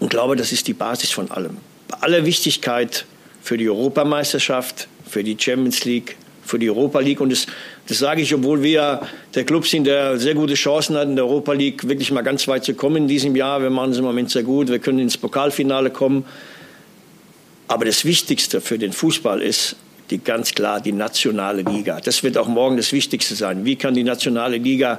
und 0.00 0.08
glaube, 0.08 0.34
das 0.36 0.50
ist 0.50 0.66
die 0.66 0.72
Basis 0.72 1.10
von 1.10 1.30
allem. 1.30 1.58
Bei 1.88 1.98
aller 1.98 2.24
Wichtigkeit 2.24 3.04
für 3.42 3.56
die 3.56 3.68
Europameisterschaft, 3.68 4.88
für 5.06 5.22
die 5.22 5.36
Champions 5.38 5.84
League, 5.84 6.16
für 6.42 6.58
die 6.58 6.70
Europa 6.70 7.00
League. 7.00 7.20
Und 7.20 7.30
das, 7.30 7.46
das 7.86 7.98
sage 7.98 8.22
ich, 8.22 8.34
obwohl 8.34 8.62
wir 8.62 9.02
der 9.34 9.44
Club 9.44 9.66
sind, 9.66 9.84
der 9.84 10.18
sehr 10.18 10.34
gute 10.34 10.54
Chancen 10.54 10.96
hat, 10.96 11.08
in 11.08 11.16
der 11.16 11.26
Europa 11.26 11.52
League 11.52 11.86
wirklich 11.86 12.10
mal 12.10 12.22
ganz 12.22 12.48
weit 12.48 12.64
zu 12.64 12.74
kommen 12.74 12.96
in 12.96 13.08
diesem 13.08 13.36
Jahr. 13.36 13.62
Wir 13.62 13.70
machen 13.70 13.92
es 13.92 13.98
im 13.98 14.04
Moment 14.04 14.30
sehr 14.30 14.42
gut. 14.42 14.68
Wir 14.68 14.78
können 14.78 14.98
ins 14.98 15.16
Pokalfinale 15.16 15.90
kommen. 15.90 16.24
Aber 17.70 17.84
das 17.84 18.04
Wichtigste 18.04 18.60
für 18.60 18.80
den 18.80 18.92
Fußball 18.92 19.40
ist 19.40 19.76
die 20.10 20.18
ganz 20.18 20.52
klar 20.56 20.80
die 20.80 20.90
nationale 20.90 21.62
Liga. 21.62 22.00
Das 22.00 22.24
wird 22.24 22.36
auch 22.36 22.48
morgen 22.48 22.76
das 22.76 22.90
Wichtigste 22.90 23.36
sein. 23.36 23.64
Wie 23.64 23.76
kann 23.76 23.94
die 23.94 24.02
nationale 24.02 24.56
Liga 24.56 24.98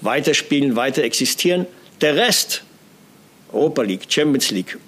weiterspielen, 0.00 0.76
weiter 0.76 1.02
existieren? 1.02 1.66
Der 2.00 2.16
Rest, 2.16 2.62
Europa 3.52 3.82
League, 3.82 4.06
Champions 4.08 4.50
League, 4.50 4.78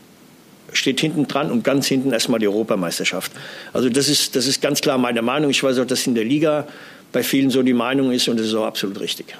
steht 0.72 1.02
hinten 1.02 1.28
dran 1.28 1.52
und 1.52 1.64
ganz 1.64 1.86
hinten 1.86 2.14
erstmal 2.14 2.40
die 2.40 2.48
Europameisterschaft. 2.48 3.30
Also 3.74 3.90
das 3.90 4.08
ist, 4.08 4.34
das 4.34 4.46
ist 4.46 4.62
ganz 4.62 4.80
klar 4.80 4.96
meine 4.96 5.20
Meinung. 5.20 5.50
Ich 5.50 5.62
weiß 5.62 5.78
auch, 5.80 5.86
dass 5.86 6.06
in 6.06 6.14
der 6.14 6.24
Liga 6.24 6.66
bei 7.12 7.22
vielen 7.22 7.50
so 7.50 7.62
die 7.62 7.74
Meinung 7.74 8.10
ist 8.10 8.26
und 8.28 8.40
das 8.40 8.46
ist 8.46 8.54
auch 8.54 8.64
absolut 8.64 8.98
richtig. 9.00 9.36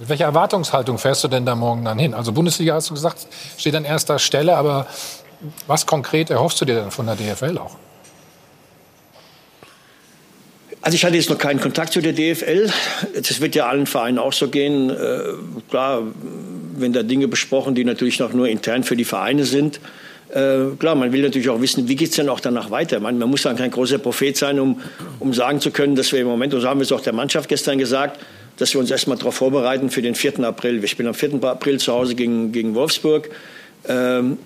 Mit 0.00 0.08
welcher 0.08 0.24
Erwartungshaltung 0.24 0.98
fährst 0.98 1.22
du 1.22 1.28
denn 1.28 1.46
da 1.46 1.54
morgen 1.54 1.84
dann 1.84 1.98
hin? 1.98 2.14
Also 2.14 2.32
Bundesliga 2.32 2.74
hast 2.74 2.90
du 2.90 2.94
gesagt, 2.94 3.26
steht 3.56 3.74
an 3.74 3.84
erster 3.84 4.18
Stelle, 4.18 4.56
aber 4.56 4.88
was 5.66 5.86
konkret 5.86 6.30
erhoffst 6.30 6.60
du 6.60 6.64
dir 6.64 6.74
denn 6.74 6.90
von 6.90 7.06
der 7.06 7.16
DFL 7.16 7.58
auch? 7.58 7.76
Also 10.80 10.94
ich 10.94 11.04
hatte 11.04 11.16
jetzt 11.16 11.28
noch 11.28 11.38
keinen 11.38 11.60
Kontakt 11.60 11.92
zu 11.92 12.00
der 12.00 12.12
DFL. 12.12 12.70
Das 13.14 13.40
wird 13.40 13.54
ja 13.54 13.66
allen 13.66 13.86
Vereinen 13.86 14.18
auch 14.18 14.32
so 14.32 14.48
gehen. 14.48 14.90
Äh, 14.90 15.20
klar, 15.68 16.02
wenn 16.76 16.92
da 16.92 17.02
Dinge 17.02 17.28
besprochen, 17.28 17.74
die 17.74 17.84
natürlich 17.84 18.18
noch 18.20 18.32
nur 18.32 18.48
intern 18.48 18.84
für 18.84 18.96
die 18.96 19.04
Vereine 19.04 19.44
sind. 19.44 19.80
Äh, 20.30 20.76
klar, 20.78 20.94
man 20.94 21.12
will 21.12 21.22
natürlich 21.22 21.48
auch 21.48 21.60
wissen, 21.60 21.88
wie 21.88 21.96
geht 21.96 22.10
es 22.10 22.16
denn 22.16 22.28
auch 22.28 22.40
danach 22.40 22.70
weiter. 22.70 23.00
Man, 23.00 23.18
man, 23.18 23.28
muss 23.28 23.42
dann 23.42 23.56
kein 23.56 23.70
großer 23.70 23.98
Prophet 23.98 24.36
sein, 24.36 24.60
um, 24.60 24.80
um 25.18 25.34
sagen 25.34 25.60
zu 25.60 25.70
können, 25.70 25.96
dass 25.96 26.12
wir 26.12 26.20
im 26.20 26.26
Moment, 26.26 26.54
und 26.54 26.60
so 26.60 26.68
haben 26.68 26.80
wir 26.80 26.84
es 26.84 26.92
auch 26.92 27.00
der 27.00 27.12
Mannschaft 27.12 27.48
gestern 27.48 27.78
gesagt, 27.78 28.20
dass 28.56 28.72
wir 28.72 28.80
uns 28.80 28.90
erstmal 28.90 29.16
darauf 29.16 29.34
vorbereiten 29.34 29.90
für 29.90 30.02
den 30.02 30.14
4. 30.14 30.40
April. 30.40 30.80
Wir 30.80 30.88
spielen 30.88 31.08
am 31.08 31.14
4. 31.14 31.42
April 31.44 31.78
zu 31.78 31.92
Hause 31.92 32.14
gegen, 32.14 32.52
gegen 32.52 32.74
Wolfsburg. 32.74 33.30
Ähm, 33.88 34.38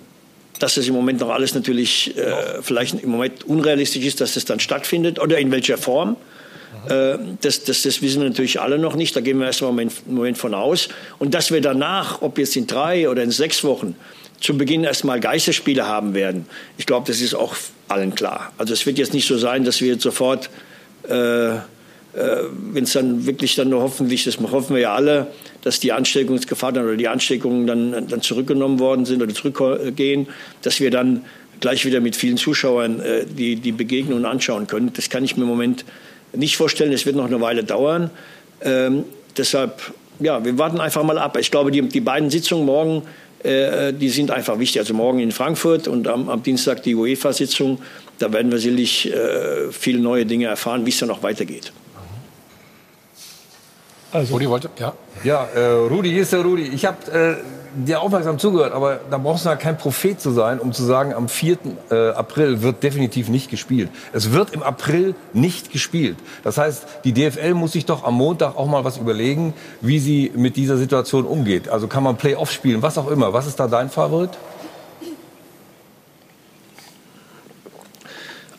dass 0.59 0.75
das 0.75 0.87
im 0.87 0.93
Moment 0.93 1.19
noch 1.19 1.29
alles 1.29 1.55
natürlich 1.55 2.15
äh, 2.17 2.61
vielleicht 2.61 3.01
im 3.01 3.09
Moment 3.09 3.43
unrealistisch 3.43 4.05
ist, 4.05 4.21
dass 4.21 4.35
das 4.35 4.45
dann 4.45 4.59
stattfindet 4.59 5.19
oder 5.19 5.37
in 5.37 5.51
welcher 5.51 5.77
Form. 5.77 6.15
Äh, 6.87 7.17
das, 7.41 7.63
das, 7.63 7.81
das, 7.81 8.01
wissen 8.01 8.21
wir 8.21 8.29
natürlich 8.29 8.59
alle 8.61 8.77
noch 8.77 8.95
nicht. 8.95 9.15
Da 9.15 9.21
gehen 9.21 9.39
wir 9.39 9.47
erst 9.47 9.61
mal 9.61 9.69
einen 9.69 9.91
Moment 10.05 10.37
von 10.37 10.53
aus. 10.53 10.89
Und 11.19 11.33
dass 11.33 11.51
wir 11.51 11.61
danach, 11.61 12.21
ob 12.21 12.37
jetzt 12.37 12.55
in 12.55 12.67
drei 12.67 13.09
oder 13.09 13.23
in 13.23 13.31
sechs 13.31 13.63
Wochen, 13.63 13.95
zu 14.39 14.57
Beginn 14.57 14.83
erstmal 14.83 15.19
Geisterspiele 15.19 15.87
haben 15.87 16.13
werden, 16.13 16.45
ich 16.77 16.85
glaube, 16.85 17.07
das 17.07 17.21
ist 17.21 17.33
auch 17.33 17.55
allen 17.87 18.13
klar. 18.13 18.51
Also 18.57 18.73
es 18.73 18.85
wird 18.85 18.97
jetzt 18.97 19.13
nicht 19.13 19.27
so 19.27 19.37
sein, 19.37 19.63
dass 19.63 19.79
wir 19.79 19.93
jetzt 19.93 20.03
sofort 20.03 20.49
äh, 21.07 21.57
äh, 22.13 22.43
wenn 22.71 22.83
es 22.83 22.93
dann 22.93 23.25
wirklich 23.25 23.55
dann 23.55 23.69
nur 23.69 23.81
hoffentlich, 23.81 24.23
das 24.23 24.37
hoffen 24.39 24.75
wir 24.75 24.83
ja 24.83 24.95
alle, 24.95 25.27
dass 25.63 25.79
die 25.79 25.91
Ansteckungsgefahr 25.91 26.71
dann 26.71 26.85
oder 26.85 26.97
die 26.97 27.07
Ansteckungen 27.07 27.67
dann, 27.67 28.07
dann 28.07 28.21
zurückgenommen 28.21 28.79
worden 28.79 29.05
sind 29.05 29.21
oder 29.21 29.33
zurückgehen, 29.33 30.27
dass 30.61 30.79
wir 30.79 30.91
dann 30.91 31.25
gleich 31.59 31.85
wieder 31.85 32.01
mit 32.01 32.15
vielen 32.15 32.37
Zuschauern 32.37 32.99
äh, 32.99 33.25
die, 33.25 33.55
die 33.55 33.71
Begegnungen 33.71 34.25
anschauen 34.25 34.67
können. 34.67 34.91
Das 34.93 35.09
kann 35.09 35.23
ich 35.23 35.37
mir 35.37 35.43
im 35.43 35.49
Moment 35.49 35.85
nicht 36.35 36.57
vorstellen. 36.57 36.91
Es 36.91 37.05
wird 37.05 37.15
noch 37.15 37.25
eine 37.25 37.39
Weile 37.39 37.63
dauern. 37.63 38.09
Ähm, 38.61 39.05
deshalb, 39.37 39.93
ja, 40.19 40.43
wir 40.43 40.57
warten 40.57 40.79
einfach 40.79 41.03
mal 41.03 41.17
ab. 41.17 41.37
Ich 41.39 41.51
glaube, 41.51 41.71
die, 41.71 41.81
die 41.81 42.01
beiden 42.01 42.29
Sitzungen 42.29 42.65
morgen, 42.65 43.03
äh, 43.43 43.93
die 43.93 44.09
sind 44.09 44.31
einfach 44.31 44.59
wichtig. 44.59 44.81
Also 44.81 44.93
morgen 44.93 45.19
in 45.19 45.31
Frankfurt 45.31 45.87
und 45.87 46.07
am, 46.07 46.29
am 46.29 46.43
Dienstag 46.43 46.83
die 46.83 46.95
UEFA-Sitzung. 46.95 47.79
Da 48.19 48.31
werden 48.33 48.51
wir 48.51 48.59
sicherlich 48.59 49.11
äh, 49.11 49.71
viele 49.71 49.99
neue 49.99 50.25
Dinge 50.25 50.47
erfahren, 50.47 50.85
wie 50.85 50.89
es 50.89 50.99
dann 50.99 51.09
noch 51.09 51.23
weitergeht. 51.23 51.71
Also, 54.13 54.33
Rudi 54.35 54.47
wollte, 54.47 54.69
ja. 54.77 54.93
Ja, 55.23 55.47
äh, 55.55 55.87
Rudi, 55.89 56.09
hier 56.11 56.21
ist 56.21 56.33
der 56.33 56.41
Rudi. 56.41 56.63
Ich 56.63 56.85
habe 56.85 56.97
äh, 57.11 57.35
dir 57.75 58.01
aufmerksam 58.01 58.37
zugehört, 58.37 58.73
aber 58.73 58.99
da 59.09 59.17
brauchst 59.17 59.45
du 59.45 59.49
ja 59.49 59.55
kein 59.55 59.77
Prophet 59.77 60.21
zu 60.21 60.31
sein, 60.31 60.59
um 60.59 60.71
zu 60.71 60.83
sagen, 60.83 61.13
am 61.13 61.27
4. 61.27 61.57
Äh, 61.89 62.09
April 62.09 62.61
wird 62.61 62.83
definitiv 62.83 63.29
nicht 63.29 63.49
gespielt. 63.49 63.89
Es 64.11 64.31
wird 64.31 64.51
im 64.51 64.61
April 64.61 65.15
nicht 65.33 65.71
gespielt. 65.71 66.17
Das 66.43 66.57
heißt, 66.57 66.85
die 67.03 67.13
DFL 67.13 67.55
muss 67.55 67.71
sich 67.71 67.85
doch 67.85 68.03
am 68.03 68.13
Montag 68.13 68.55
auch 68.55 68.67
mal 68.67 68.83
was 68.85 68.97
überlegen, 68.97 69.53
wie 69.81 69.97
sie 69.97 70.31
mit 70.35 70.55
dieser 70.57 70.77
Situation 70.77 71.25
umgeht. 71.25 71.69
Also 71.69 71.87
kann 71.87 72.03
man 72.03 72.15
Playoff 72.15 72.51
spielen, 72.51 72.81
was 72.81 72.97
auch 72.97 73.09
immer. 73.09 73.33
Was 73.33 73.47
ist 73.47 73.59
da 73.59 73.67
dein 73.67 73.89
Favorit? 73.89 74.31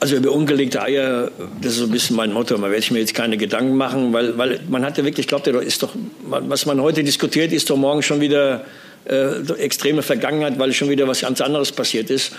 Also 0.04 0.16
über 0.16 0.32
ungelegte 0.32 0.82
Eier, 0.82 1.30
das 1.62 1.72
ist 1.72 1.78
so 1.78 1.84
ein 1.84 1.90
bisschen 1.90 2.14
mein 2.14 2.30
Motto. 2.30 2.54
Da 2.54 2.60
werde 2.60 2.76
ich 2.76 2.90
mir 2.90 2.98
jetzt 2.98 3.14
keine 3.14 3.38
Gedanken 3.38 3.74
machen, 3.74 4.12
weil, 4.12 4.36
weil 4.36 4.60
man 4.68 4.84
hat 4.84 4.98
ja 4.98 5.04
wirklich, 5.06 5.26
glaubt 5.26 5.46
ihr, 5.46 5.58
ist 5.62 5.82
doch, 5.82 5.94
was 6.28 6.66
man 6.66 6.78
heute 6.82 7.02
diskutiert, 7.02 7.54
ist 7.54 7.70
doch 7.70 7.78
morgen 7.78 8.02
schon 8.02 8.20
wieder 8.20 8.66
äh, 9.06 9.40
extreme 9.54 10.02
Vergangenheit, 10.02 10.58
weil 10.58 10.74
schon 10.74 10.90
wieder 10.90 11.08
was 11.08 11.22
ganz 11.22 11.40
anderes 11.40 11.72
passiert 11.72 12.10
ist. 12.10 12.32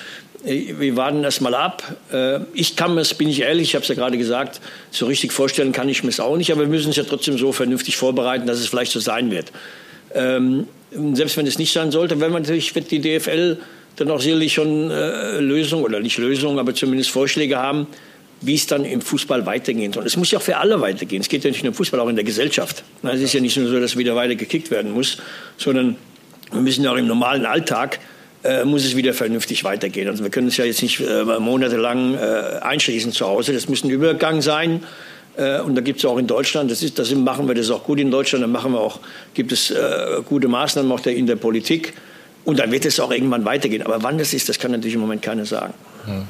Äh, 0.45 0.75
wir 0.77 0.95
warten 0.95 1.23
erst 1.23 1.41
mal 1.41 1.55
ab. 1.55 1.81
Äh, 2.13 2.41
ich 2.53 2.75
kann 2.75 2.93
mir 2.93 3.01
es, 3.01 3.15
bin 3.15 3.29
ich 3.29 3.41
ehrlich, 3.41 3.69
ich 3.69 3.73
habe 3.73 3.81
es 3.81 3.89
ja 3.89 3.95
gerade 3.95 4.19
gesagt, 4.19 4.61
so 4.91 5.07
richtig 5.07 5.33
vorstellen 5.33 5.71
kann 5.71 5.89
ich 5.89 6.03
mir 6.03 6.11
es 6.11 6.19
auch 6.19 6.37
nicht, 6.37 6.51
aber 6.51 6.61
wir 6.61 6.67
müssen 6.67 6.91
es 6.91 6.97
ja 6.97 7.03
trotzdem 7.03 7.35
so 7.39 7.51
vernünftig 7.51 7.97
vorbereiten, 7.97 8.45
dass 8.45 8.59
es 8.59 8.67
vielleicht 8.67 8.91
so 8.91 8.99
sein 8.99 9.31
wird. 9.31 9.51
Ähm, 10.13 10.67
selbst 11.13 11.35
wenn 11.35 11.47
es 11.47 11.57
nicht 11.57 11.73
sein 11.73 11.89
sollte, 11.89 12.19
wenn 12.19 12.31
man 12.31 12.43
natürlich 12.43 12.75
wird 12.75 12.91
die 12.91 13.01
DFL 13.01 13.57
dann 13.95 14.11
auch 14.11 14.19
sicherlich 14.19 14.53
schon 14.53 14.91
äh, 14.91 15.39
Lösungen 15.39 15.83
oder 15.83 15.99
nicht 15.99 16.17
Lösungen, 16.17 16.59
aber 16.59 16.73
zumindest 16.73 17.11
Vorschläge 17.11 17.57
haben, 17.57 17.87
wie 18.41 18.55
es 18.55 18.67
dann 18.67 18.85
im 18.85 19.01
Fußball 19.01 19.45
weitergehen 19.45 19.93
soll. 19.93 20.05
Es 20.05 20.17
muss 20.17 20.31
ja 20.31 20.39
auch 20.39 20.43
für 20.43 20.57
alle 20.57 20.81
weitergehen. 20.81 21.21
Es 21.21 21.29
geht 21.29 21.43
ja 21.43 21.49
nicht 21.49 21.63
nur 21.63 21.71
im 21.71 21.75
Fußball, 21.75 21.99
auch 21.99 22.09
in 22.09 22.15
der 22.15 22.25
Gesellschaft. 22.25 22.83
Es 23.03 23.21
ist 23.21 23.33
ja 23.33 23.39
nicht 23.39 23.57
nur 23.57 23.69
so, 23.69 23.79
dass 23.79 23.97
wieder 23.97 24.15
weiter 24.15 24.35
gekickt 24.35 24.71
werden 24.71 24.91
muss, 24.91 25.17
sondern 25.57 25.95
wir 26.51 26.61
müssen 26.61 26.83
ja 26.83 26.91
auch 26.91 26.97
im 26.97 27.07
normalen 27.07 27.45
Alltag 27.45 27.99
äh, 28.43 28.63
muss 28.63 28.85
es 28.85 28.95
wieder 28.95 29.13
vernünftig 29.13 29.63
weitergehen. 29.63 30.07
Also 30.07 30.23
wir 30.23 30.29
können 30.29 30.49
es 30.49 30.57
ja 30.57 30.65
jetzt 30.65 30.83
nicht 30.83 30.99
äh, 30.99 31.23
monatelang 31.39 32.13
äh, 32.13 32.59
einschließen 32.61 33.11
zu 33.11 33.25
Hause. 33.25 33.53
Das 33.53 33.67
muss 33.67 33.83
ein 33.83 33.89
Übergang 33.89 34.41
sein. 34.43 34.83
Äh, 35.35 35.61
und 35.61 35.75
da 35.75 35.81
gibt 35.81 35.99
es 35.99 36.05
auch 36.05 36.17
in 36.17 36.27
Deutschland, 36.27 36.69
das, 36.69 36.83
ist, 36.83 36.99
das 36.99 37.13
machen 37.15 37.47
wir 37.47 37.55
das 37.55 37.69
auch 37.69 37.83
gut 37.83 37.99
in 37.99 38.11
Deutschland, 38.11 38.43
da 38.43 38.47
machen 38.47 38.71
wir 38.73 38.79
auch, 38.79 38.99
gibt 39.33 39.51
es 39.51 39.71
äh, 39.71 40.21
gute 40.25 40.47
Maßnahmen 40.47 40.91
auch 40.91 40.99
der, 40.99 41.15
in 41.15 41.25
der 41.25 41.35
Politik. 41.35 41.93
Und 42.45 42.59
dann 42.59 42.71
wird 42.71 42.85
es 42.85 42.99
auch 42.99 43.11
irgendwann 43.11 43.43
weitergehen. 43.43 43.81
Aber 43.83 44.03
wann 44.03 44.17
das 44.17 44.33
ist, 44.33 44.47
das 44.47 44.59
kann 44.59 44.71
natürlich 44.71 44.93
im 44.93 45.01
Moment 45.01 45.21
keiner 45.21 45.45
sagen. 45.45 45.73
Hm. 46.05 46.27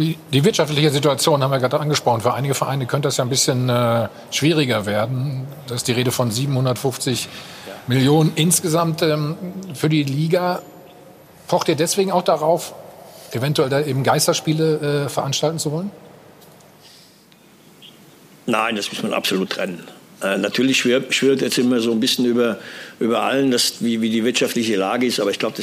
Die, 0.00 0.16
die, 0.32 0.44
wirtschaftliche 0.44 0.88
Situation 0.90 1.42
haben 1.42 1.50
wir 1.50 1.58
gerade 1.58 1.78
angesprochen. 1.78 2.22
Für 2.22 2.32
einige 2.32 2.54
Vereine 2.54 2.86
könnte 2.86 3.08
das 3.08 3.18
ja 3.18 3.24
ein 3.24 3.28
bisschen 3.28 3.68
äh, 3.68 4.08
schwieriger 4.30 4.86
werden. 4.86 5.46
Da 5.66 5.74
ist 5.74 5.86
die 5.88 5.92
Rede 5.92 6.12
von 6.12 6.30
750 6.30 7.24
ja. 7.66 7.72
Millionen 7.86 8.32
insgesamt 8.36 9.02
ähm, 9.02 9.36
für 9.74 9.90
die 9.90 10.02
Liga. 10.04 10.62
Pocht 11.48 11.68
ihr 11.68 11.76
deswegen 11.76 12.10
auch 12.12 12.22
darauf, 12.22 12.72
eventuell 13.32 13.68
da 13.68 13.80
eben 13.80 14.02
Geisterspiele 14.02 15.04
äh, 15.04 15.08
veranstalten 15.10 15.58
zu 15.58 15.72
wollen? 15.72 15.90
Nein, 18.46 18.76
das 18.76 18.90
muss 18.90 19.02
man 19.02 19.12
absolut 19.12 19.50
trennen. 19.50 19.86
Äh, 20.22 20.36
natürlich 20.36 20.78
schwirrt, 20.78 21.14
schwirrt, 21.14 21.40
jetzt 21.40 21.58
immer 21.58 21.80
so 21.80 21.92
ein 21.92 22.00
bisschen 22.00 22.26
über, 22.26 22.58
über 22.98 23.22
allen, 23.22 23.50
dass, 23.50 23.82
wie, 23.82 24.00
wie 24.00 24.10
die 24.10 24.24
wirtschaftliche 24.24 24.76
Lage 24.76 25.06
ist. 25.06 25.20
Aber 25.20 25.30
ich 25.30 25.38
glaube, 25.38 25.56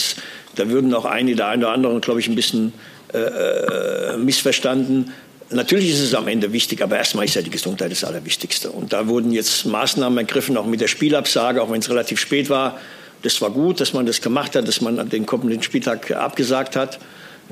da 0.56 0.70
würden 0.70 0.94
auch 0.94 1.06
einige, 1.06 1.38
der 1.38 1.50
eine 1.50 1.66
oder 1.66 1.74
andere, 1.74 2.00
glaube 2.00 2.20
ich, 2.20 2.28
ein 2.28 2.36
bisschen 2.36 2.74
äh, 3.14 3.20
äh, 3.20 4.18
missverstanden. 4.18 5.14
Natürlich 5.50 5.92
ist 5.92 6.02
es 6.02 6.14
am 6.14 6.28
Ende 6.28 6.52
wichtig, 6.52 6.82
aber 6.82 6.98
erstmal 6.98 7.26
ist 7.26 7.36
ja 7.36 7.42
die 7.42 7.50
Gesundheit 7.50 7.92
das 7.92 8.04
Allerwichtigste. 8.04 8.70
Und 8.70 8.92
da 8.92 9.08
wurden 9.08 9.32
jetzt 9.32 9.66
Maßnahmen 9.66 10.18
ergriffen, 10.18 10.58
auch 10.58 10.66
mit 10.66 10.82
der 10.82 10.88
Spielabsage, 10.88 11.62
auch 11.62 11.72
wenn 11.72 11.80
es 11.80 11.90
relativ 11.90 12.20
spät 12.20 12.50
war. 12.50 12.80
Das 13.22 13.42
war 13.42 13.52
gut, 13.52 13.80
dass 13.80 13.94
man 13.94 14.06
das 14.06 14.22
gemacht 14.22 14.56
hat, 14.56 14.68
dass 14.68 14.82
man 14.82 15.10
den 15.10 15.26
kommenden 15.26 15.64
Spieltag 15.64 16.12
abgesagt 16.12 16.76
hat. 16.76 17.00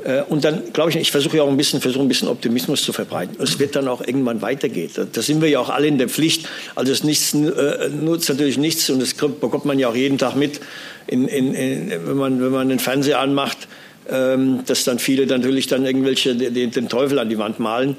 Äh, 0.03 0.21
und 0.23 0.43
dann 0.43 0.73
glaube 0.73 0.89
ich, 0.89 0.97
ich 0.97 1.11
versuche 1.11 1.37
ja 1.37 1.43
auch 1.43 1.49
ein 1.49 1.57
bisschen, 1.57 1.81
versuche 1.81 2.03
ein 2.03 2.07
bisschen 2.07 2.27
Optimismus 2.27 2.83
zu 2.83 2.93
verbreiten. 2.93 3.37
Es 3.39 3.59
wird 3.59 3.75
dann 3.75 3.87
auch 3.87 4.01
irgendwann 4.01 4.41
weitergehen. 4.41 4.89
Da 5.11 5.21
sind 5.21 5.41
wir 5.41 5.49
ja 5.49 5.59
auch 5.59 5.69
alle 5.69 5.87
in 5.87 5.97
der 5.97 6.09
Pflicht. 6.09 6.47
Also 6.75 6.91
es 6.91 7.03
nichts, 7.03 7.33
äh, 7.33 7.89
nutzt 7.89 8.29
natürlich 8.29 8.57
nichts 8.57 8.89
und 8.89 9.01
das 9.01 9.13
bekommt 9.13 9.65
man 9.65 9.79
ja 9.79 9.89
auch 9.89 9.95
jeden 9.95 10.17
Tag 10.17 10.35
mit, 10.35 10.59
in, 11.07 11.27
in, 11.27 11.53
in, 11.53 11.91
wenn, 12.05 12.17
man, 12.17 12.41
wenn 12.41 12.51
man 12.51 12.69
den 12.69 12.79
Fernseher 12.79 13.19
anmacht, 13.19 13.67
ähm, 14.09 14.61
dass 14.65 14.83
dann 14.83 14.99
viele 14.99 15.25
natürlich 15.25 15.67
dann 15.67 15.85
irgendwelche 15.85 16.35
den, 16.35 16.71
den 16.71 16.89
Teufel 16.89 17.19
an 17.19 17.29
die 17.29 17.37
Wand 17.37 17.59
malen. 17.59 17.97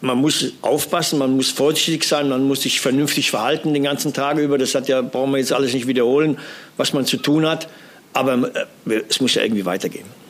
Man 0.00 0.18
muss 0.18 0.52
aufpassen, 0.62 1.20
man 1.20 1.36
muss 1.36 1.50
vorsichtig 1.50 2.02
sein, 2.04 2.28
man 2.28 2.42
muss 2.42 2.62
sich 2.62 2.80
vernünftig 2.80 3.30
verhalten 3.30 3.72
den 3.72 3.84
ganzen 3.84 4.12
Tag 4.12 4.38
über. 4.38 4.58
Das 4.58 4.74
hat 4.74 4.88
ja, 4.88 5.00
brauchen 5.00 5.30
wir 5.30 5.38
jetzt 5.38 5.52
alles 5.52 5.74
nicht 5.74 5.86
wiederholen, 5.86 6.38
was 6.76 6.92
man 6.92 7.06
zu 7.06 7.18
tun 7.18 7.46
hat. 7.46 7.68
Aber 8.12 8.50
äh, 8.86 9.00
es 9.08 9.20
muss 9.20 9.34
ja 9.34 9.42
irgendwie 9.42 9.64
weitergehen. 9.64 10.21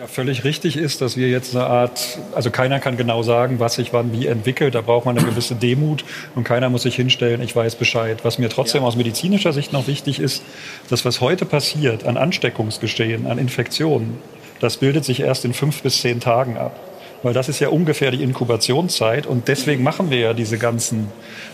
Ja 0.00 0.06
völlig 0.06 0.44
richtig 0.44 0.78
ist, 0.78 1.02
dass 1.02 1.18
wir 1.18 1.28
jetzt 1.28 1.54
eine 1.54 1.66
Art, 1.66 2.18
also 2.34 2.50
keiner 2.50 2.80
kann 2.80 2.96
genau 2.96 3.22
sagen, 3.22 3.60
was 3.60 3.74
sich 3.74 3.92
wann 3.92 4.14
wie 4.14 4.28
entwickelt. 4.28 4.74
Da 4.74 4.80
braucht 4.80 5.04
man 5.04 5.18
eine 5.18 5.26
gewisse 5.28 5.54
Demut 5.54 6.06
und 6.34 6.42
keiner 6.44 6.70
muss 6.70 6.84
sich 6.84 6.96
hinstellen, 6.96 7.42
ich 7.42 7.54
weiß 7.54 7.76
Bescheid. 7.76 8.20
Was 8.22 8.38
mir 8.38 8.48
trotzdem 8.48 8.80
ja. 8.80 8.88
aus 8.88 8.96
medizinischer 8.96 9.52
Sicht 9.52 9.74
noch 9.74 9.88
wichtig 9.88 10.18
ist, 10.18 10.42
dass 10.88 11.04
was 11.04 11.20
heute 11.20 11.44
passiert 11.44 12.06
an 12.06 12.16
Ansteckungsgeschehen, 12.16 13.26
an 13.26 13.36
Infektionen, 13.36 14.16
das 14.58 14.78
bildet 14.78 15.04
sich 15.04 15.20
erst 15.20 15.44
in 15.44 15.52
fünf 15.52 15.82
bis 15.82 16.00
zehn 16.00 16.18
Tagen 16.18 16.56
ab. 16.56 16.80
Weil 17.22 17.34
das 17.34 17.48
ist 17.48 17.60
ja 17.60 17.68
ungefähr 17.68 18.10
die 18.10 18.22
Inkubationszeit 18.22 19.26
und 19.26 19.48
deswegen 19.48 19.82
machen 19.82 20.10
wir 20.10 20.18
ja 20.18 20.34
diese 20.34 20.58
ganzen 20.58 21.08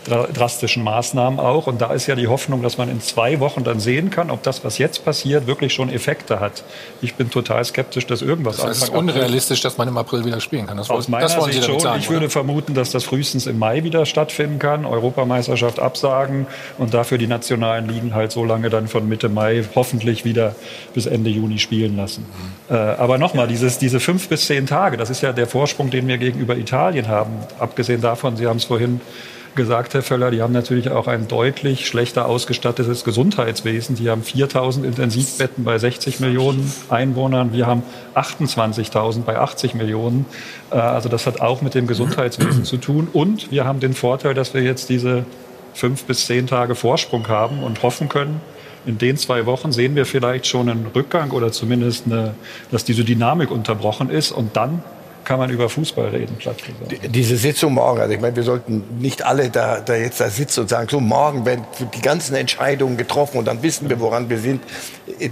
drastischen 0.09 0.85
Maßnahmen 0.85 1.41
auch. 1.41 1.67
Und 1.67 1.81
da 1.81 1.93
ist 1.93 2.07
ja 2.07 2.15
die 2.15 2.29
Hoffnung, 2.29 2.63
dass 2.63 2.79
man 2.79 2.89
in 2.89 3.01
zwei 3.01 3.41
Wochen 3.41 3.65
dann 3.65 3.81
sehen 3.81 4.11
kann, 4.11 4.31
ob 4.31 4.43
das, 4.43 4.65
was 4.65 4.79
jetzt 4.79 5.05
passiert, 5.05 5.47
wirklich 5.47 5.75
schon 5.75 5.91
Effekte 5.91 6.41
hat. 6.41 6.63
Ich 7.03 7.15
bin 7.15 7.31
total 7.31 7.65
skeptisch, 7.65 8.07
dass 8.07 8.23
irgendwas. 8.23 8.59
Das 8.59 8.79
ist 8.79 8.89
unrealistisch, 8.91 9.61
dass 9.61 9.79
man 9.79 9.89
im 9.89 9.97
April 9.97 10.25
wieder 10.25 10.41
spielen 10.41 10.67
kann. 10.67 10.77
Das 10.77 10.91
Aus 10.91 11.09
meiner 11.09 11.27
das 11.27 11.45
Sicht 11.45 11.65
schon. 11.65 11.81
Sagen, 11.81 12.01
ich 12.01 12.11
würde 12.11 12.31
vermuten, 12.31 12.75
dass 12.75 12.91
das 12.91 13.05
frühestens 13.05 13.47
im 13.47 13.59
Mai 13.59 13.83
wieder 13.85 14.07
stattfinden 14.07 14.59
kann. 14.59 14.87
Europameisterschaft 14.87 15.81
absagen 15.81 16.47
und 16.79 16.95
dafür 16.95 17.19
die 17.19 17.27
nationalen 17.27 17.89
Ligen 17.89 18.15
halt 18.15 18.33
so 18.33 18.45
lange 18.45 18.71
dann 18.71 18.89
von 18.89 19.09
Mitte 19.09 19.29
Mai 19.29 19.65
hoffentlich 19.75 20.25
wieder 20.25 20.55
bis 20.95 21.07
Ende 21.07 21.31
Juni 21.31 21.59
spielen 21.59 21.97
lassen. 21.97 22.25
Mhm. 22.69 22.75
Äh, 22.75 22.79
aber 22.79 23.19
nochmal, 23.19 23.49
dieses, 23.49 23.79
diese 23.79 24.01
fünf 24.01 24.29
bis 24.29 24.47
zehn 24.47 24.67
Tage, 24.67 24.97
das 24.97 25.11
ist 25.11 25.23
ja 25.23 25.33
der 25.33 25.47
Vorsprung, 25.57 25.89
den 25.89 26.07
wir 26.07 26.19
gegenüber 26.19 26.55
Italien 26.59 27.09
haben. 27.09 27.33
Abgesehen 27.59 28.03
davon, 28.03 28.37
Sie 28.37 28.47
haben 28.47 28.59
es 28.59 28.67
vorhin 28.67 29.01
gesagt, 29.55 29.95
Herr 29.95 30.03
Völler, 30.03 30.31
die 30.31 30.43
haben 30.43 30.53
natürlich 30.53 30.91
auch 30.91 31.07
ein 31.07 31.29
deutlich 31.29 31.87
schlechter 31.87 32.27
ausgestattetes 32.27 33.05
Gesundheitswesen. 33.05 33.97
Die 33.97 34.11
haben 34.11 34.23
4000 34.23 34.85
Intensivbetten 34.85 35.65
bei 35.65 35.79
60 35.79 36.21
Millionen 36.21 36.71
Einwohnern. 36.91 37.55
Wir 37.55 37.67
haben 37.67 37.85
28.000 38.15 39.23
bei 39.23 39.39
80 39.39 39.73
Millionen. 39.73 40.27
Äh, 40.71 40.75
also 40.75 41.09
das 41.09 41.27
hat 41.27 41.41
auch 41.41 41.63
mit 41.63 41.75
dem 41.75 41.87
Gesundheitswesen 41.87 42.67
zu 42.67 42.77
tun. 42.77 43.09
Und 43.11 43.51
wir 43.51 43.65
haben 43.65 43.81
den 43.81 43.95
Vorteil, 43.95 44.35
dass 44.35 44.53
wir 44.53 44.61
jetzt 44.61 44.91
diese 44.91 45.25
fünf 45.73 46.05
bis 46.05 46.27
zehn 46.27 46.47
Tage 46.47 46.75
Vorsprung 46.75 47.29
haben 47.29 47.63
und 47.63 47.83
hoffen 47.83 48.11
können, 48.11 48.43
in 48.85 48.99
den 48.99 49.17
zwei 49.17 49.47
Wochen 49.47 49.73
sehen 49.73 49.97
wir 49.97 50.05
vielleicht 50.07 50.47
schon 50.47 50.69
einen 50.69 50.87
Rückgang 50.95 51.33
oder 51.33 51.51
zumindest, 51.51 52.07
eine, 52.07 52.35
dass 52.71 52.85
diese 52.85 53.05
Dynamik 53.05 53.51
unterbrochen 53.51 54.11
ist. 54.11 54.31
Und 54.31 54.57
dann 54.57 54.85
kann 55.27 55.41
man 55.41 55.51
über 55.51 55.69
Fußball 55.69 56.09
reden, 56.09 56.37
platt 56.37 56.57
Diese 57.09 57.37
Sitzung 57.37 57.75
morgen, 57.75 58.01
also 58.01 58.15
ich 58.15 58.21
meine, 58.21 58.37
wir 58.37 58.45
sollten 58.45 58.85
nicht 59.01 59.25
alle 59.25 59.51
da, 59.51 59.81
da 59.81 59.97
jetzt 59.97 60.21
da 60.21 60.31
sitzen 60.31 60.61
und 60.61 60.69
sagen, 60.69 60.89
so 60.89 61.01
morgen 61.01 61.45
werden 61.45 61.65
die 61.95 62.01
ganzen 62.01 62.37
Entscheidungen 62.37 62.97
getroffen 62.97 63.39
und 63.39 63.45
dann 63.45 63.61
wissen 63.63 63.91
wir, 63.91 63.99
woran 63.99 64.31
wir 64.31 64.39
sind. 64.39 64.63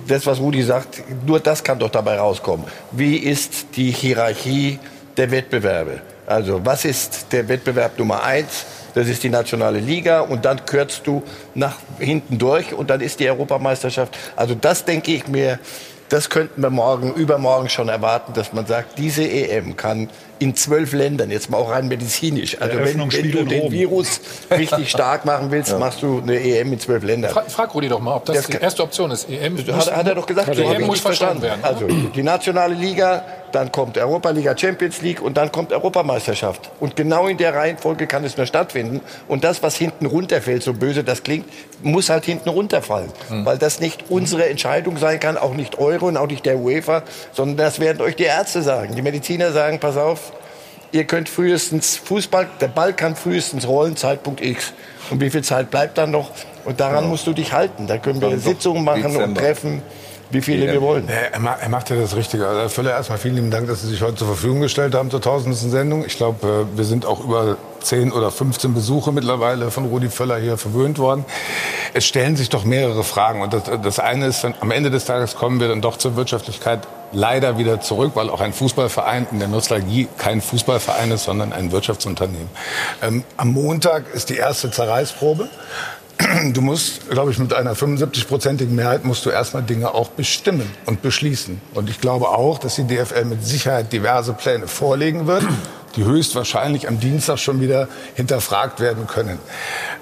Das, 0.09 0.26
was 0.26 0.40
Rudi 0.40 0.62
sagt, 0.62 1.03
nur 1.24 1.38
das 1.38 1.62
kann 1.62 1.78
doch 1.78 1.90
dabei 1.90 2.18
rauskommen. 2.18 2.66
Wie 2.90 3.16
ist 3.16 3.76
die 3.76 3.92
Hierarchie 3.92 4.80
der 5.16 5.30
Wettbewerbe? 5.30 6.01
Also 6.26 6.61
was 6.64 6.84
ist 6.84 7.28
der 7.30 7.49
Wettbewerb 7.49 7.97
Nummer 7.97 8.24
eins? 8.24 8.66
Das 8.95 9.09
ist 9.09 9.22
die 9.22 9.28
nationale 9.28 9.78
Liga 9.78 10.20
und 10.20 10.45
dann 10.45 10.66
kürzt 10.66 11.07
du 11.07 11.22
nach 11.55 11.76
hinten 12.01 12.38
durch 12.38 12.74
und 12.74 12.90
dann 12.90 13.01
ist 13.01 13.20
die 13.20 13.28
Europameisterschaft. 13.28 14.16
Also 14.34 14.55
das 14.55 14.84
denke 14.84 15.12
ich 15.12 15.28
mir, 15.28 15.59
das 16.09 16.30
könnten 16.30 16.62
wir 16.62 16.70
morgen, 16.70 17.14
übermorgen 17.14 17.68
schon 17.68 17.88
erwarten, 17.88 18.32
dass 18.34 18.52
man 18.52 18.66
sagt, 18.66 18.98
diese 18.98 19.28
EM 19.28 19.76
kann 19.76 20.09
in 20.39 20.55
zwölf 20.55 20.93
Ländern, 20.93 21.30
jetzt 21.30 21.51
mal 21.51 21.59
auch 21.59 21.70
rein 21.70 21.89
medizinisch. 21.89 22.61
Also 22.61 22.78
wenn, 22.78 22.99
wenn, 23.12 23.30
du 23.30 23.45
den 23.45 23.70
Virus 23.70 24.20
richtig 24.51 24.91
stark 24.91 25.24
machen 25.24 25.51
willst, 25.51 25.70
ja. 25.72 25.78
machst 25.78 26.03
du 26.03 26.20
eine 26.20 26.39
EM 26.39 26.72
in 26.72 26.80
zwölf 26.80 27.05
Ländern. 27.05 27.32
Frag, 27.32 27.51
frag 27.51 27.74
Rudi 27.74 27.89
doch 27.89 28.01
mal, 28.01 28.16
ob 28.16 28.24
das, 28.24 28.37
das 28.37 28.47
die 28.47 28.57
erste 28.57 28.82
Option 28.82 29.11
ist. 29.11 29.28
EM 29.30 29.57
hat, 29.59 29.97
hat 29.97 30.07
er 30.07 30.14
doch 30.14 30.26
gesagt, 30.26 30.55
so 30.55 30.62
EM 30.62 30.87
muss 30.87 31.01
verstanden 31.01 31.43
werden. 31.43 31.61
Also 31.62 31.87
die 31.87 32.22
nationale 32.22 32.74
Liga, 32.74 33.24
dann 33.53 33.70
kommt 33.70 33.97
Europa 33.97 34.30
Liga 34.30 34.57
Champions 34.57 35.01
League 35.03 35.22
und 35.22 35.37
dann 35.37 35.53
kommt 35.53 35.72
Europameisterschaft. 35.72 36.70
Und 36.80 36.97
genau 36.97 37.28
in 37.28 37.37
der 37.37 37.55
Reihenfolge 37.55 38.07
kann 38.07 38.24
es 38.24 38.37
nur 38.37 38.47
stattfinden. 38.47 39.01
Und 39.28 39.45
das, 39.45 39.62
was 39.62 39.76
hinten 39.76 40.07
runterfällt, 40.07 40.62
so 40.64 40.72
böse 40.72 41.05
das 41.05 41.22
klingt, 41.22 41.47
muss 41.82 42.11
halt 42.11 42.24
hinten 42.24 42.49
runterfallen. 42.49 43.11
Mhm. 43.28 43.47
Weil 43.47 43.59
das 43.59 43.78
nicht 43.78 44.05
unsere 44.09 44.49
Entscheidung 44.49 44.97
sein 44.97 45.20
kann, 45.20 45.39
auch 45.39 45.55
nicht 45.55 45.78
eure 45.78 46.07
und 46.07 46.16
auch 46.16 46.26
nicht 46.26 46.45
der 46.47 46.59
UEFA, 46.59 47.05
sondern 47.32 47.57
das 47.59 47.78
werden 47.78 48.01
euch 48.03 48.16
die 48.16 48.24
Ärzte 48.24 48.62
sagen. 48.62 48.97
Die 48.97 49.03
Mediziner 49.03 49.53
sagen, 49.53 49.78
pass 49.78 49.97
auf, 49.97 50.24
ihr 50.95 51.05
könnt 51.05 51.28
frühestens 51.28 51.97
Fußball, 51.97 52.49
der 52.61 52.68
Ball 52.68 52.95
kann 52.95 53.16
frühestens 53.16 53.66
rollen, 53.66 53.97
Zeitpunkt 53.97 54.40
X. 54.40 54.72
Und 55.11 55.20
wie 55.20 55.28
viel 55.28 55.42
Zeit 55.42 55.70
bleibt 55.70 55.99
dann 55.99 56.12
noch? 56.12 56.30
Und 56.64 56.80
daran 56.80 57.05
ja. 57.05 57.11
musst 57.11 57.26
du 57.26 57.32
dich 57.32 57.53
halten. 57.53 57.86
Da 57.86 57.99
können 57.99 58.20
wir 58.20 58.38
Sitzungen 58.38 58.84
machen 58.84 59.03
Dezember. 59.03 59.24
und 59.24 59.34
treffen 59.34 59.82
wie 60.30 60.40
viele 60.40 60.72
wir 60.72 60.82
wollen. 60.82 61.09
Er, 61.09 61.32
er, 61.32 61.68
macht 61.68 61.90
ja 61.90 61.97
das 61.97 62.16
Richtige. 62.16 62.47
Also 62.47 62.68
Völler, 62.68 62.90
erstmal 62.90 63.18
vielen 63.18 63.36
lieben 63.36 63.51
Dank, 63.51 63.68
dass 63.68 63.82
Sie 63.82 63.88
sich 63.88 64.03
heute 64.03 64.16
zur 64.16 64.26
Verfügung 64.26 64.61
gestellt 64.62 64.95
haben 64.95 65.11
zur 65.11 65.20
tausendsten 65.20 65.70
Sendung. 65.70 66.05
Ich 66.05 66.16
glaube, 66.16 66.66
äh, 66.72 66.76
wir 66.76 66.84
sind 66.84 67.07
auch 67.07 67.22
über 67.22 67.57
10 67.82 68.11
oder 68.11 68.30
15 68.30 68.74
Besuche 68.74 69.12
mittlerweile 69.12 69.70
von 69.70 69.84
Rudi 69.84 70.09
Völler 70.09 70.38
hier 70.38 70.57
verwöhnt 70.57 70.99
worden. 70.99 71.24
Es 71.92 72.05
stellen 72.05 72.36
sich 72.36 72.49
doch 72.49 72.64
mehrere 72.64 73.05
Fragen. 73.05 73.42
Und 73.42 73.53
das, 73.53 73.62
das 73.82 73.99
eine 74.01 74.26
ist, 74.26 74.45
am 74.45 74.70
Ende 74.70 74.90
des 74.90 75.05
Tages 75.05 75.36
kommen 75.36 75.61
wir 75.61 75.68
dann 75.68 75.80
doch 75.80 75.99
zur 75.99 76.16
Wirtschaftlichkeit 76.16 76.80
leider 77.14 77.58
wieder 77.58 77.80
zurück, 77.80 78.12
weil 78.14 78.28
auch 78.28 78.40
ein 78.40 78.52
Fußballverein 78.52 79.26
in 79.30 79.38
der 79.38 79.48
Nostalgie 79.48 80.08
kein 80.18 80.40
Fußballverein 80.40 81.12
ist, 81.12 81.24
sondern 81.24 81.52
ein 81.52 81.72
Wirtschaftsunternehmen. 81.72 82.48
Ähm, 83.02 83.24
am 83.36 83.52
Montag 83.52 84.12
ist 84.12 84.28
die 84.30 84.36
erste 84.36 84.70
Zerreißprobe. 84.70 85.48
Du 86.52 86.60
musst, 86.60 87.10
glaube 87.10 87.32
ich, 87.32 87.38
mit 87.38 87.52
einer 87.52 87.74
75-prozentigen 87.74 88.74
Mehrheit 88.74 89.04
musst 89.04 89.26
du 89.26 89.30
erstmal 89.30 89.64
Dinge 89.64 89.92
auch 89.92 90.10
bestimmen 90.10 90.70
und 90.86 91.02
beschließen. 91.02 91.60
Und 91.74 91.90
ich 91.90 92.00
glaube 92.00 92.28
auch, 92.28 92.58
dass 92.58 92.76
die 92.76 92.84
DFL 92.84 93.24
mit 93.24 93.44
Sicherheit 93.44 93.92
diverse 93.92 94.32
Pläne 94.32 94.68
vorlegen 94.68 95.26
wird, 95.26 95.44
die 95.96 96.04
höchstwahrscheinlich 96.04 96.88
am 96.88 97.00
Dienstag 97.00 97.38
schon 97.38 97.60
wieder 97.60 97.88
hinterfragt 98.14 98.78
werden 98.80 99.06
können. 99.08 99.38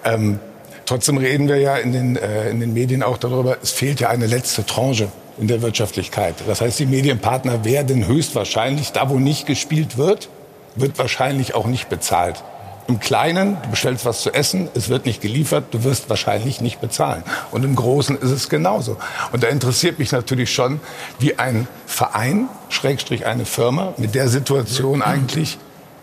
Ähm, 0.04 0.38
trotzdem 0.84 1.16
reden 1.16 1.48
wir 1.48 1.56
ja 1.56 1.76
in 1.76 1.92
den, 1.92 2.16
äh, 2.16 2.50
in 2.50 2.60
den 2.60 2.74
Medien 2.74 3.02
auch 3.02 3.16
darüber, 3.16 3.56
es 3.62 3.70
fehlt 3.70 4.00
ja 4.00 4.10
eine 4.10 4.26
letzte 4.26 4.66
Tranche 4.66 5.08
in 5.42 5.48
der 5.48 5.60
Wirtschaftlichkeit. 5.60 6.36
Das 6.46 6.60
heißt, 6.60 6.78
die 6.78 6.86
Medienpartner 6.86 7.64
werden 7.64 8.06
höchstwahrscheinlich, 8.06 8.92
da 8.92 9.10
wo 9.10 9.18
nicht 9.18 9.44
gespielt 9.44 9.98
wird, 9.98 10.28
wird 10.76 10.96
wahrscheinlich 10.98 11.56
auch 11.56 11.66
nicht 11.66 11.88
bezahlt. 11.88 12.44
Im 12.86 13.00
Kleinen, 13.00 13.56
du 13.64 13.70
bestellst 13.70 14.04
was 14.04 14.22
zu 14.22 14.32
essen, 14.32 14.68
es 14.74 14.88
wird 14.88 15.04
nicht 15.04 15.20
geliefert, 15.20 15.64
du 15.72 15.82
wirst 15.82 16.08
wahrscheinlich 16.08 16.60
nicht 16.60 16.80
bezahlen. 16.80 17.24
Und 17.50 17.64
im 17.64 17.74
Großen 17.74 18.16
ist 18.18 18.30
es 18.30 18.50
genauso. 18.50 18.98
Und 19.32 19.42
da 19.42 19.48
interessiert 19.48 19.98
mich 19.98 20.12
natürlich 20.12 20.54
schon, 20.54 20.80
wie 21.18 21.40
ein 21.40 21.66
Verein, 21.86 22.48
Schrägstrich 22.68 23.26
eine 23.26 23.44
Firma, 23.44 23.94
mit 23.96 24.14
der 24.14 24.28
Situation 24.28 25.02
eigentlich 25.02 25.58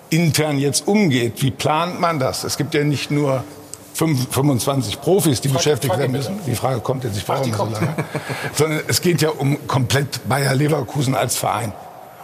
intern 0.10 0.58
jetzt 0.58 0.86
umgeht. 0.86 1.42
Wie 1.42 1.52
plant 1.52 2.02
man 2.02 2.20
das? 2.20 2.44
Es 2.44 2.58
gibt 2.58 2.74
ja 2.74 2.84
nicht 2.84 3.10
nur 3.10 3.46
25 4.08 5.02
Profis, 5.02 5.42
die 5.42 5.50
Frage, 5.50 5.58
beschäftigt 5.58 5.98
werden 5.98 6.12
müssen. 6.12 6.40
Die 6.46 6.56
Frage 6.56 6.80
kommt 6.80 7.04
jetzt, 7.04 7.18
ich 7.18 7.26
brauche 7.26 7.46
nicht 7.46 7.58
so 7.58 7.66
lange. 7.66 7.96
Sondern 8.54 8.82
es 8.88 9.02
geht 9.02 9.22
ja 9.22 9.30
um 9.30 9.68
komplett 9.68 10.28
Bayer 10.28 10.56
Leverkusen 10.56 11.16
als 11.16 11.36
Verein. 11.36 11.74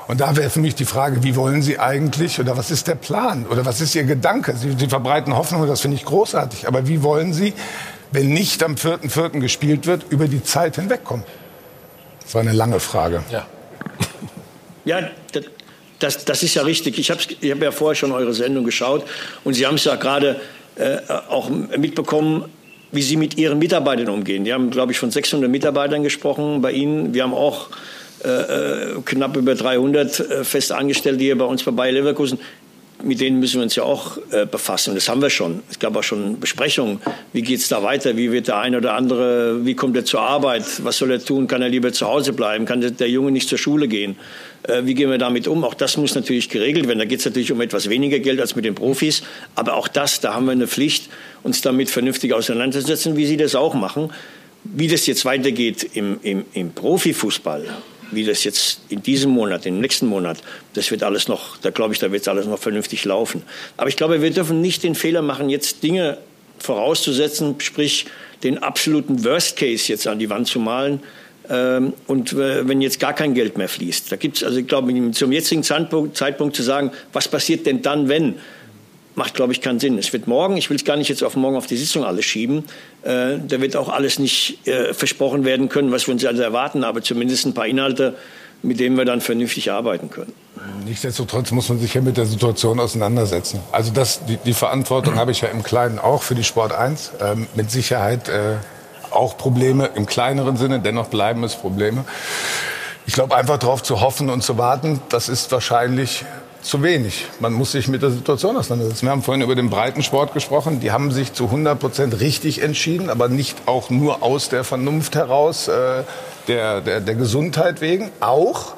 Und 0.07 0.21
da 0.21 0.35
wäre 0.35 0.49
für 0.49 0.59
mich 0.59 0.75
die 0.75 0.85
Frage, 0.85 1.23
wie 1.23 1.35
wollen 1.35 1.61
Sie 1.61 1.79
eigentlich 1.79 2.39
oder 2.39 2.55
was 2.55 2.69
ist 2.69 2.87
der 2.87 2.95
Plan 2.95 3.45
oder 3.47 3.65
was 3.65 3.81
ist 3.81 3.95
Ihr 3.95 4.03
Gedanke? 4.03 4.55
Sie, 4.55 4.75
Sie 4.77 4.87
verbreiten 4.87 5.35
Hoffnung 5.35 5.61
und 5.61 5.67
das 5.67 5.81
finde 5.81 5.97
ich 5.97 6.05
großartig. 6.05 6.67
Aber 6.67 6.87
wie 6.87 7.01
wollen 7.01 7.33
Sie, 7.33 7.53
wenn 8.11 8.29
nicht 8.29 8.63
am 8.63 8.75
4.4. 8.75 9.39
gespielt 9.39 9.87
wird, 9.87 10.05
über 10.09 10.27
die 10.27 10.43
Zeit 10.43 10.75
hinwegkommen? 10.75 11.25
Das 12.21 12.35
war 12.35 12.41
eine 12.41 12.53
lange 12.53 12.79
Frage. 12.79 13.23
Ja, 13.31 13.45
ja 14.85 15.09
das, 15.99 16.23
das 16.23 16.43
ist 16.43 16.53
ja 16.53 16.61
richtig. 16.61 16.99
Ich 16.99 17.09
habe 17.09 17.19
ich 17.41 17.51
hab 17.51 17.61
ja 17.61 17.71
vorher 17.71 17.95
schon 17.95 18.11
eure 18.11 18.33
Sendung 18.33 18.63
geschaut 18.63 19.05
und 19.43 19.55
Sie 19.55 19.65
haben 19.65 19.75
es 19.75 19.85
ja 19.85 19.95
gerade 19.95 20.39
äh, 20.75 20.97
auch 21.29 21.49
mitbekommen, 21.49 22.45
wie 22.91 23.01
Sie 23.01 23.17
mit 23.17 23.37
Ihren 23.37 23.59
Mitarbeitern 23.59 24.09
umgehen. 24.09 24.45
Die 24.45 24.53
haben, 24.53 24.69
glaube 24.69 24.91
ich, 24.91 24.99
von 24.99 25.11
600 25.11 25.49
Mitarbeitern 25.49 26.03
gesprochen 26.03 26.61
bei 26.61 26.71
Ihnen. 26.71 27.13
Wir 27.13 27.23
haben 27.23 27.33
auch 27.33 27.69
äh, 28.23 28.29
äh, 28.29 29.01
knapp 29.03 29.35
über 29.37 29.55
300 29.55 30.19
äh, 30.19 30.43
fest 30.43 30.71
Angestellte 30.71 31.23
hier 31.23 31.37
bei 31.37 31.45
uns 31.45 31.63
bei 31.63 31.71
Bayer 31.71 31.91
Leverkusen. 31.91 32.39
Mit 33.03 33.19
denen 33.19 33.39
müssen 33.39 33.57
wir 33.57 33.63
uns 33.63 33.75
ja 33.75 33.83
auch 33.83 34.17
äh, 34.31 34.45
befassen. 34.45 34.95
Das 34.95 35.09
haben 35.09 35.21
wir 35.21 35.29
schon. 35.29 35.61
Es 35.69 35.77
gab 35.79 35.95
auch 35.97 36.03
schon 36.03 36.39
Besprechungen. 36.39 37.01
Wie 37.33 37.41
geht 37.41 37.59
es 37.59 37.67
da 37.67 37.83
weiter? 37.83 38.15
Wie 38.15 38.31
wird 38.31 38.47
der 38.47 38.57
eine 38.57 38.77
oder 38.77 38.93
andere, 38.93 39.65
wie 39.65 39.75
kommt 39.75 39.97
er 39.97 40.05
zur 40.05 40.21
Arbeit? 40.21 40.63
Was 40.83 40.97
soll 40.97 41.11
er 41.11 41.23
tun? 41.23 41.47
Kann 41.47 41.61
er 41.61 41.69
lieber 41.69 41.91
zu 41.91 42.07
Hause 42.07 42.31
bleiben? 42.31 42.65
Kann 42.65 42.81
der 42.81 43.09
Junge 43.09 43.31
nicht 43.31 43.49
zur 43.49 43.57
Schule 43.57 43.87
gehen? 43.89 44.15
Äh, 44.67 44.85
wie 44.85 44.93
gehen 44.93 45.09
wir 45.09 45.17
damit 45.17 45.47
um? 45.47 45.63
Auch 45.63 45.73
das 45.73 45.97
muss 45.97 46.15
natürlich 46.15 46.49
geregelt 46.49 46.87
werden. 46.87 46.99
Da 46.99 47.05
geht 47.05 47.19
es 47.19 47.25
natürlich 47.25 47.51
um 47.51 47.61
etwas 47.61 47.89
weniger 47.89 48.19
Geld 48.19 48.39
als 48.39 48.55
mit 48.55 48.65
den 48.65 48.75
Profis. 48.75 49.23
Aber 49.55 49.75
auch 49.75 49.87
das, 49.87 50.19
da 50.19 50.33
haben 50.33 50.45
wir 50.45 50.51
eine 50.51 50.67
Pflicht, 50.67 51.09
uns 51.43 51.61
damit 51.61 51.89
vernünftig 51.89 52.33
auseinanderzusetzen, 52.33 53.15
wie 53.15 53.25
Sie 53.25 53.37
das 53.37 53.55
auch 53.55 53.73
machen. 53.73 54.11
Wie 54.63 54.87
das 54.87 55.05
jetzt 55.05 55.25
weitergeht 55.25 55.87
im, 55.93 56.19
im, 56.23 56.45
im 56.53 56.71
Profifußball, 56.71 57.65
wie 58.11 58.25
das 58.25 58.43
jetzt 58.43 58.81
in 58.89 59.03
diesem 59.03 59.31
Monat, 59.31 59.67
im 59.67 59.79
nächsten 59.79 60.07
Monat, 60.07 60.41
das 60.73 60.89
wird 60.89 61.03
alles 61.03 61.27
noch, 61.27 61.57
da 61.57 61.69
glaube 61.69 61.93
ich, 61.93 61.99
da 61.99 62.11
wird 62.11 62.27
alles 62.27 62.47
noch 62.47 62.57
vernünftig 62.57 63.05
laufen. 63.05 63.43
Aber 63.77 63.89
ich 63.89 63.95
glaube, 63.95 64.23
wir 64.23 64.31
dürfen 64.31 64.61
nicht 64.61 64.81
den 64.81 64.95
Fehler 64.95 65.21
machen, 65.21 65.49
jetzt 65.49 65.83
Dinge 65.83 66.17
vorauszusetzen, 66.57 67.55
sprich 67.59 68.07
den 68.43 68.57
absoluten 68.57 69.23
Worst 69.23 69.55
Case 69.55 69.91
jetzt 69.91 70.07
an 70.07 70.17
die 70.17 70.29
Wand 70.29 70.47
zu 70.47 70.59
malen. 70.59 71.01
Ähm, 71.49 71.93
und 72.07 72.33
äh, 72.33 72.67
wenn 72.67 72.81
jetzt 72.81 72.99
gar 72.99 73.13
kein 73.13 73.33
Geld 73.33 73.57
mehr 73.57 73.69
fließt, 73.69 74.11
da 74.11 74.15
gibt 74.15 74.37
es, 74.37 74.43
also 74.43 74.57
ich 74.57 74.67
glaube, 74.67 74.93
zum 75.11 75.31
jetzigen 75.31 75.63
Zeitpunkt, 75.63 76.17
Zeitpunkt 76.17 76.55
zu 76.55 76.63
sagen, 76.63 76.91
was 77.13 77.27
passiert 77.27 77.65
denn 77.65 77.81
dann, 77.81 78.09
wenn? 78.09 78.35
macht, 79.15 79.33
glaube 79.33 79.53
ich, 79.53 79.61
keinen 79.61 79.79
Sinn. 79.79 79.97
Es 79.97 80.13
wird 80.13 80.27
morgen, 80.27 80.57
ich 80.57 80.69
will 80.69 80.77
es 80.77 80.85
gar 80.85 80.97
nicht 80.97 81.09
jetzt 81.09 81.23
auf 81.23 81.35
morgen 81.35 81.55
auf 81.55 81.67
die 81.67 81.77
Sitzung 81.77 82.03
alles 82.03 82.25
schieben, 82.25 82.65
äh, 83.03 83.37
da 83.47 83.61
wird 83.61 83.75
auch 83.75 83.89
alles 83.89 84.19
nicht 84.19 84.67
äh, 84.67 84.93
versprochen 84.93 85.45
werden 85.45 85.69
können, 85.69 85.91
was 85.91 86.07
wir 86.07 86.13
uns 86.13 86.25
also 86.25 86.41
erwarten, 86.41 86.83
aber 86.83 87.01
zumindest 87.01 87.45
ein 87.45 87.53
paar 87.53 87.67
Inhalte, 87.67 88.15
mit 88.61 88.79
denen 88.79 88.97
wir 88.97 89.05
dann 89.05 89.21
vernünftig 89.21 89.71
arbeiten 89.71 90.09
können. 90.09 90.33
Nichtsdestotrotz 90.85 91.51
muss 91.51 91.69
man 91.69 91.79
sich 91.79 91.93
ja 91.93 92.01
mit 92.01 92.17
der 92.17 92.25
Situation 92.25 92.79
auseinandersetzen. 92.79 93.59
Also 93.71 93.91
das, 93.91 94.25
die, 94.25 94.37
die 94.37 94.53
Verantwortung 94.53 95.15
habe 95.19 95.31
ich 95.31 95.41
ja 95.41 95.49
im 95.49 95.63
Kleinen 95.63 95.99
auch 95.99 96.23
für 96.23 96.35
die 96.35 96.43
Sport 96.43 96.73
1. 96.73 97.13
Ähm, 97.21 97.47
mit 97.55 97.71
Sicherheit 97.71 98.29
äh, 98.29 98.55
auch 99.15 99.37
Probleme 99.37 99.89
im 99.95 100.05
kleineren 100.05 100.57
Sinne, 100.57 100.79
dennoch 100.79 101.07
bleiben 101.07 101.43
es 101.43 101.55
Probleme. 101.55 102.05
Ich 103.07 103.13
glaube, 103.13 103.35
einfach 103.35 103.57
darauf 103.57 103.83
zu 103.83 104.01
hoffen 104.01 104.29
und 104.29 104.41
zu 104.41 104.57
warten, 104.57 104.99
das 105.09 105.29
ist 105.29 105.51
wahrscheinlich 105.51 106.25
zu 106.65 106.81
wenig. 106.81 107.27
Man 107.39 107.53
muss 107.53 107.73
sich 107.73 107.87
mit 107.87 108.01
der 108.01 108.09
Situation 108.09 108.57
auseinandersetzen. 108.57 109.05
Wir 109.05 109.11
haben 109.11 109.21
vorhin 109.21 109.43
über 109.43 109.55
den 109.55 109.69
Breitensport 109.69 110.33
gesprochen. 110.33 110.79
Die 110.79 110.91
haben 110.91 111.11
sich 111.11 111.33
zu 111.33 111.45
100 111.45 111.79
Prozent 111.79 112.19
richtig 112.19 112.63
entschieden, 112.63 113.09
aber 113.11 113.29
nicht 113.29 113.67
auch 113.67 113.91
nur 113.91 114.23
aus 114.23 114.49
der 114.49 114.63
Vernunft 114.63 115.15
heraus, 115.15 115.67
äh, 115.67 116.03
der, 116.47 116.81
der, 116.81 117.01
der 117.01 117.15
Gesundheit 117.15 117.81
wegen. 117.81 118.09
Auch. 118.19 118.73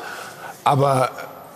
Aber 0.65 1.09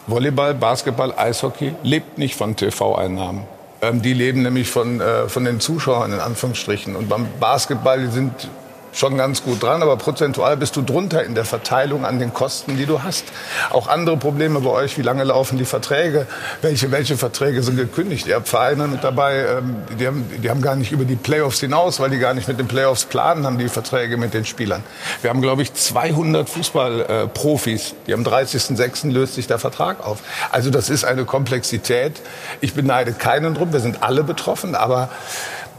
Volleyball, 0.08 0.54
Basketball, 0.54 1.14
Eishockey 1.16 1.76
lebt 1.84 2.18
nicht 2.18 2.36
von 2.36 2.56
TV-Einnahmen. 2.56 3.44
Ähm, 3.82 4.02
die 4.02 4.14
leben 4.14 4.44
nämlich 4.44 4.70
von, 4.70 5.02
äh, 5.02 5.28
von 5.28 5.44
den 5.44 5.60
Zuschauern 5.60 6.14
in 6.14 6.20
Anführungsstrichen. 6.20 6.96
Und 6.96 7.10
beim 7.10 7.28
Basketball 7.40 8.10
sind 8.10 8.48
schon 8.94 9.18
ganz 9.18 9.44
gut 9.44 9.64
dran, 9.64 9.82
aber 9.82 9.98
prozentual 9.98 10.58
bist 10.58 10.76
du 10.76 10.82
drunter 10.82 11.24
in 11.24 11.36
der 11.36 11.46
Verteilung 11.46 12.06
an 12.06 12.20
den 12.20 12.34
Kosten, 12.34 12.78
die 12.78 12.86
du 12.86 13.04
hast. 13.04 13.26
Auch 13.70 13.88
andere 13.88 14.18
Probleme 14.18 14.60
bei 14.60 14.70
euch, 14.70 14.98
wie 14.98 15.02
lange 15.02 15.24
laufen 15.24 15.58
die 15.58 15.66
Verträge, 15.66 16.28
welche, 16.62 16.92
welche 16.92 17.18
Verträge 17.18 17.64
sind 17.64 17.78
gekündigt. 17.78 18.28
Ihr 18.28 18.36
habt 18.36 18.50
Vereine 18.50 18.88
mit 18.88 19.04
dabei, 19.04 19.46
ähm, 19.46 19.76
die 20.00 20.08
haben, 20.08 20.30
die 20.42 20.50
haben 20.50 20.62
gar 20.62 20.76
nicht 20.76 20.92
über 20.92 21.06
die 21.06 21.16
Playoffs 21.16 21.60
hinaus, 21.60 22.00
weil 22.00 22.10
die 22.10 22.20
gar 22.20 22.34
nicht 22.34 22.48
mit 22.48 22.60
den 22.60 22.68
Playoffs 22.68 23.06
planen, 23.06 23.46
haben 23.46 23.58
die 23.58 23.70
Verträge 23.70 24.18
mit 24.18 24.34
den 24.34 24.46
Spielern. 24.46 24.84
Wir 25.22 25.30
haben, 25.30 25.42
glaube 25.42 25.62
ich, 25.62 25.74
200 25.74 26.50
Fußballprofis, 26.50 27.96
die 28.08 28.14
am 28.14 28.24
30.06. 28.24 29.12
löst 29.12 29.36
sich 29.36 29.48
der 29.48 29.60
Vertrag 29.60 30.06
auf. 30.06 30.20
Also 30.52 30.70
das 30.70 30.90
ist 30.90 31.06
eine 31.06 31.26
Komplexität. 31.26 32.22
Ich 32.60 32.74
beneide 32.74 33.14
keinen 33.14 33.54
drum, 33.54 33.74
wir 33.74 33.80
sind 33.80 34.04
alle 34.04 34.24
betroffen, 34.24 34.76
aber 34.76 35.10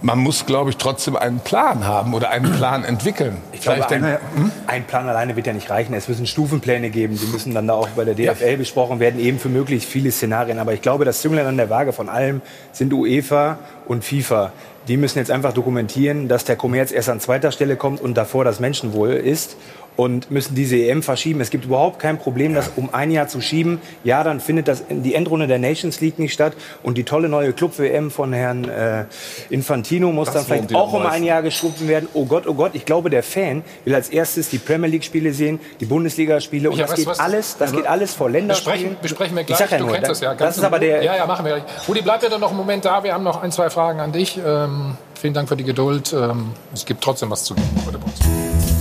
man 0.02 0.18
muss, 0.18 0.46
glaube 0.46 0.70
ich, 0.70 0.76
trotzdem 0.76 1.16
einen 1.16 1.38
Plan 1.38 1.86
haben 1.86 2.12
oder 2.12 2.30
einen 2.30 2.52
Plan 2.52 2.84
entwickeln. 2.84 3.36
Ich 3.52 3.60
glaube, 3.60 3.88
ein, 3.88 4.04
hm? 4.04 4.52
ein, 4.66 4.84
Plan 4.84 5.08
alleine 5.08 5.36
wird 5.36 5.46
ja 5.46 5.52
nicht 5.52 5.70
reichen. 5.70 5.94
Es 5.94 6.08
müssen 6.08 6.26
Stufenpläne 6.26 6.90
geben. 6.90 7.18
Die 7.18 7.26
müssen 7.26 7.54
dann 7.54 7.68
da 7.68 7.74
auch 7.74 7.88
bei 7.90 8.04
der 8.04 8.14
DFL 8.14 8.50
ja. 8.50 8.56
besprochen 8.56 9.00
werden, 9.00 9.20
eben 9.20 9.38
für 9.38 9.48
möglichst 9.48 9.88
viele 9.88 10.10
Szenarien. 10.10 10.58
Aber 10.58 10.74
ich 10.74 10.82
glaube, 10.82 11.04
das 11.04 11.20
Zünglein 11.20 11.46
an 11.46 11.56
der 11.56 11.70
Waage 11.70 11.92
von 11.92 12.08
allem 12.08 12.42
sind 12.72 12.92
UEFA 12.92 13.58
und 13.86 14.04
FIFA. 14.04 14.52
Die 14.88 14.96
müssen 14.96 15.18
jetzt 15.18 15.30
einfach 15.30 15.52
dokumentieren, 15.52 16.26
dass 16.26 16.44
der 16.44 16.56
Kommerz 16.56 16.90
erst 16.90 17.08
an 17.08 17.20
zweiter 17.20 17.52
Stelle 17.52 17.76
kommt 17.76 18.00
und 18.00 18.14
davor 18.14 18.44
das 18.44 18.58
Menschenwohl 18.58 19.12
ist 19.12 19.56
und 19.96 20.30
müssen 20.30 20.54
diese 20.54 20.76
EM 20.76 21.02
verschieben. 21.02 21.40
Es 21.40 21.50
gibt 21.50 21.64
überhaupt 21.64 21.98
kein 21.98 22.18
Problem, 22.18 22.54
das 22.54 22.72
um 22.76 22.92
ein 22.94 23.10
Jahr 23.10 23.28
zu 23.28 23.40
schieben. 23.40 23.80
Ja, 24.04 24.24
dann 24.24 24.40
findet 24.40 24.68
das 24.68 24.84
die 24.88 25.14
Endrunde 25.14 25.46
der 25.46 25.58
Nations 25.58 26.00
League 26.00 26.18
nicht 26.18 26.32
statt 26.32 26.54
und 26.82 26.96
die 26.96 27.04
tolle 27.04 27.28
neue 27.28 27.52
Club-WM 27.52 28.10
von 28.10 28.32
Herrn 28.32 28.68
äh, 28.68 29.04
Infantino 29.50 30.12
muss 30.12 30.26
das 30.26 30.46
dann 30.46 30.60
vielleicht 30.60 30.74
auch 30.74 30.92
um 30.92 31.06
ein 31.06 31.24
Jahr 31.24 31.42
geschoben 31.42 31.88
werden. 31.88 32.08
Oh 32.14 32.24
Gott, 32.24 32.46
oh 32.46 32.54
Gott, 32.54 32.72
ich 32.74 32.84
glaube, 32.84 33.10
der 33.10 33.22
Fan 33.22 33.62
will 33.84 33.94
als 33.94 34.08
erstes 34.08 34.48
die 34.48 34.58
Premier 34.58 34.88
League-Spiele 34.88 35.32
sehen, 35.32 35.60
die 35.80 35.86
Bundesliga-Spiele 35.86 36.70
und 36.70 36.78
ja, 36.78 36.86
das, 36.86 36.96
geht 36.96 37.06
was, 37.06 37.18
alles, 37.18 37.56
das 37.58 37.72
geht 37.72 37.86
alles 37.86 38.14
vor 38.14 38.30
Länderspielen. 38.30 38.96
Besprechen, 39.00 39.02
besprechen 39.02 39.36
wir 39.36 39.44
gleich, 39.44 39.60
ja 39.60 39.78
du 39.78 39.84
nur, 39.84 39.94
kennst 39.94 40.10
das 40.10 40.20
ja. 40.20 40.34
das 40.34 40.56
ist 40.56 40.64
aber 40.64 40.78
der 40.78 41.02
ja, 41.02 41.16
ja, 41.16 41.26
machen 41.26 41.44
wir 41.44 41.56
gleich. 41.56 41.88
Rudi, 41.88 42.02
bleib 42.02 42.22
bitte 42.22 42.38
noch 42.38 42.48
einen 42.48 42.58
Moment 42.58 42.84
da. 42.84 43.02
Wir 43.04 43.12
haben 43.12 43.24
noch 43.24 43.42
ein, 43.42 43.52
zwei 43.52 43.68
Fragen 43.68 44.00
an 44.00 44.12
dich. 44.12 44.38
Ähm, 44.44 44.96
vielen 45.14 45.34
Dank 45.34 45.48
für 45.48 45.56
die 45.56 45.64
Geduld. 45.64 46.12
Ähm, 46.12 46.52
es 46.72 46.84
gibt 46.84 47.02
trotzdem 47.02 47.30
was 47.30 47.44
zu 47.44 47.54
tun 47.54 47.64
heute 47.86 47.98
bei 47.98 48.04
uns. 48.04 48.71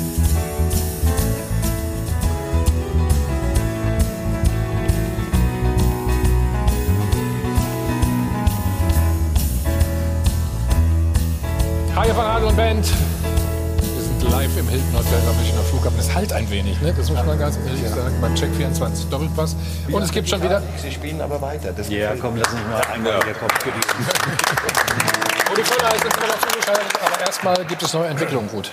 Hi 11.94 12.08
von 12.08 12.24
Adel 12.24 12.48
und 12.48 12.56
Band. 12.56 12.86
Wir 12.86 14.02
sind 14.02 14.32
live 14.32 14.58
im 14.58 14.68
Hilton 14.70 14.94
Hotel 14.94 15.28
am 15.28 15.36
Münchner 15.36 15.62
Flughafen. 15.62 16.00
Es 16.00 16.14
halt 16.14 16.32
ein 16.32 16.50
wenig, 16.50 16.80
ne? 16.80 16.94
das 16.96 17.10
muss 17.10 17.26
man 17.26 17.38
ganz 17.38 17.58
ehrlich 17.66 17.86
sagen, 17.90 18.16
beim 18.22 18.34
Check 18.34 18.56
24 18.56 19.10
Doppelpass. 19.10 19.58
Und 19.92 20.02
es 20.02 20.10
gibt 20.10 20.30
schon 20.30 20.42
wieder... 20.42 20.64
Sie 20.82 20.90
spielen 20.90 21.20
aber 21.20 21.42
weiter. 21.42 21.74
Das 21.74 21.90
ja, 21.90 22.16
komm, 22.16 22.38
lass 22.38 22.48
uns 22.54 22.62
mal 22.70 22.82
einmal 22.94 23.20
der 23.20 23.34
Kopf 23.34 23.54
für 23.62 23.72
die... 23.72 23.82
Rudi 25.52 25.64
Völler 25.64 25.94
ist 25.94 26.06
jetzt 26.06 26.18
immer 26.18 26.28
noch 26.28 26.40
zugeschaltet, 26.40 27.00
aber 27.06 27.26
erstmal 27.26 27.66
gibt 27.66 27.84
es 27.84 27.94
neue 27.94 28.08
Entwicklungen, 28.08 28.50
Ruth 28.50 28.72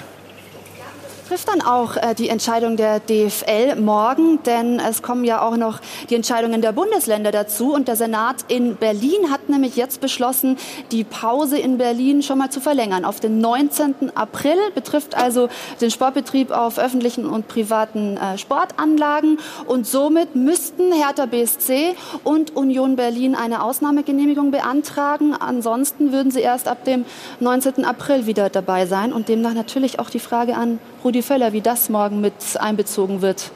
trifft 1.29 1.49
dann 1.49 1.61
auch 1.61 1.97
äh, 1.97 2.15
die 2.15 2.31
Entscheidung 2.31 2.79
der 2.79 3.01
DFL 3.01 3.77
morgen, 3.77 4.43
denn 4.45 4.81
es 4.81 5.03
kommen 5.03 5.25
ja 5.25 5.43
auch 5.43 5.59
noch 5.59 5.81
die 6.09 6.15
Entscheidungen 6.15 6.63
der 6.63 6.73
Bundesländer 6.73 7.31
dazu. 7.31 7.75
Und 7.75 7.87
der 7.87 7.97
Senat 7.97 8.47
in 8.49 8.77
Berlin 8.77 9.31
hat 9.31 9.51
nämlich 9.51 9.77
jetzt 9.77 10.01
beschlossen, 10.01 10.57
die 10.91 11.05
Pause 11.05 11.59
in 11.59 11.77
Berlin 11.77 12.23
schon 12.23 12.39
mal 12.39 12.49
zu 12.49 12.61
verlängern 12.61 13.05
auf 13.05 13.21
den 13.21 13.41
19. 13.41 14.17
April, 14.17 14.57
betrifft 14.75 15.15
also 15.17 15.51
den 15.83 15.91
Sportbetrieb 15.91 16.51
auf 16.51 16.79
öffentlichen 16.79 17.27
und 17.27 17.47
privaten 17.47 18.17
äh, 18.17 18.39
Sportanlagen. 18.39 19.39
Und 19.67 19.87
somit 19.87 20.35
müssten 20.35 20.93
Hertha 20.93 21.27
BSC 21.27 21.95
und 22.25 22.57
Union 22.57 22.97
Berlin 22.97 23.35
eine 23.35 23.63
Ausnahmegenehmigung 23.63 24.51
beantragen. 24.51 25.35
Ansonsten 25.35 26.11
würden 26.11 26.31
sie 26.31 26.41
erst 26.41 26.69
ab 26.69 26.85
dem 26.85 27.05
19. 27.41 27.85
April 27.85 28.25
wieder 28.25 28.49
dabei 28.49 28.87
sein. 28.87 29.13
Und 29.13 29.29
demnach 29.29 29.53
natürlich 29.53 29.99
auch 29.99 30.09
die 30.09 30.21
Frage 30.21 30.57
an 30.57 30.79
Rudi 31.05 31.18
Völler, 31.23 31.53
wie 31.53 31.61
das 31.61 31.89
morgen 31.89 32.21
mit 32.21 32.35
einbezogen 32.59 33.23
wird. 33.23 33.51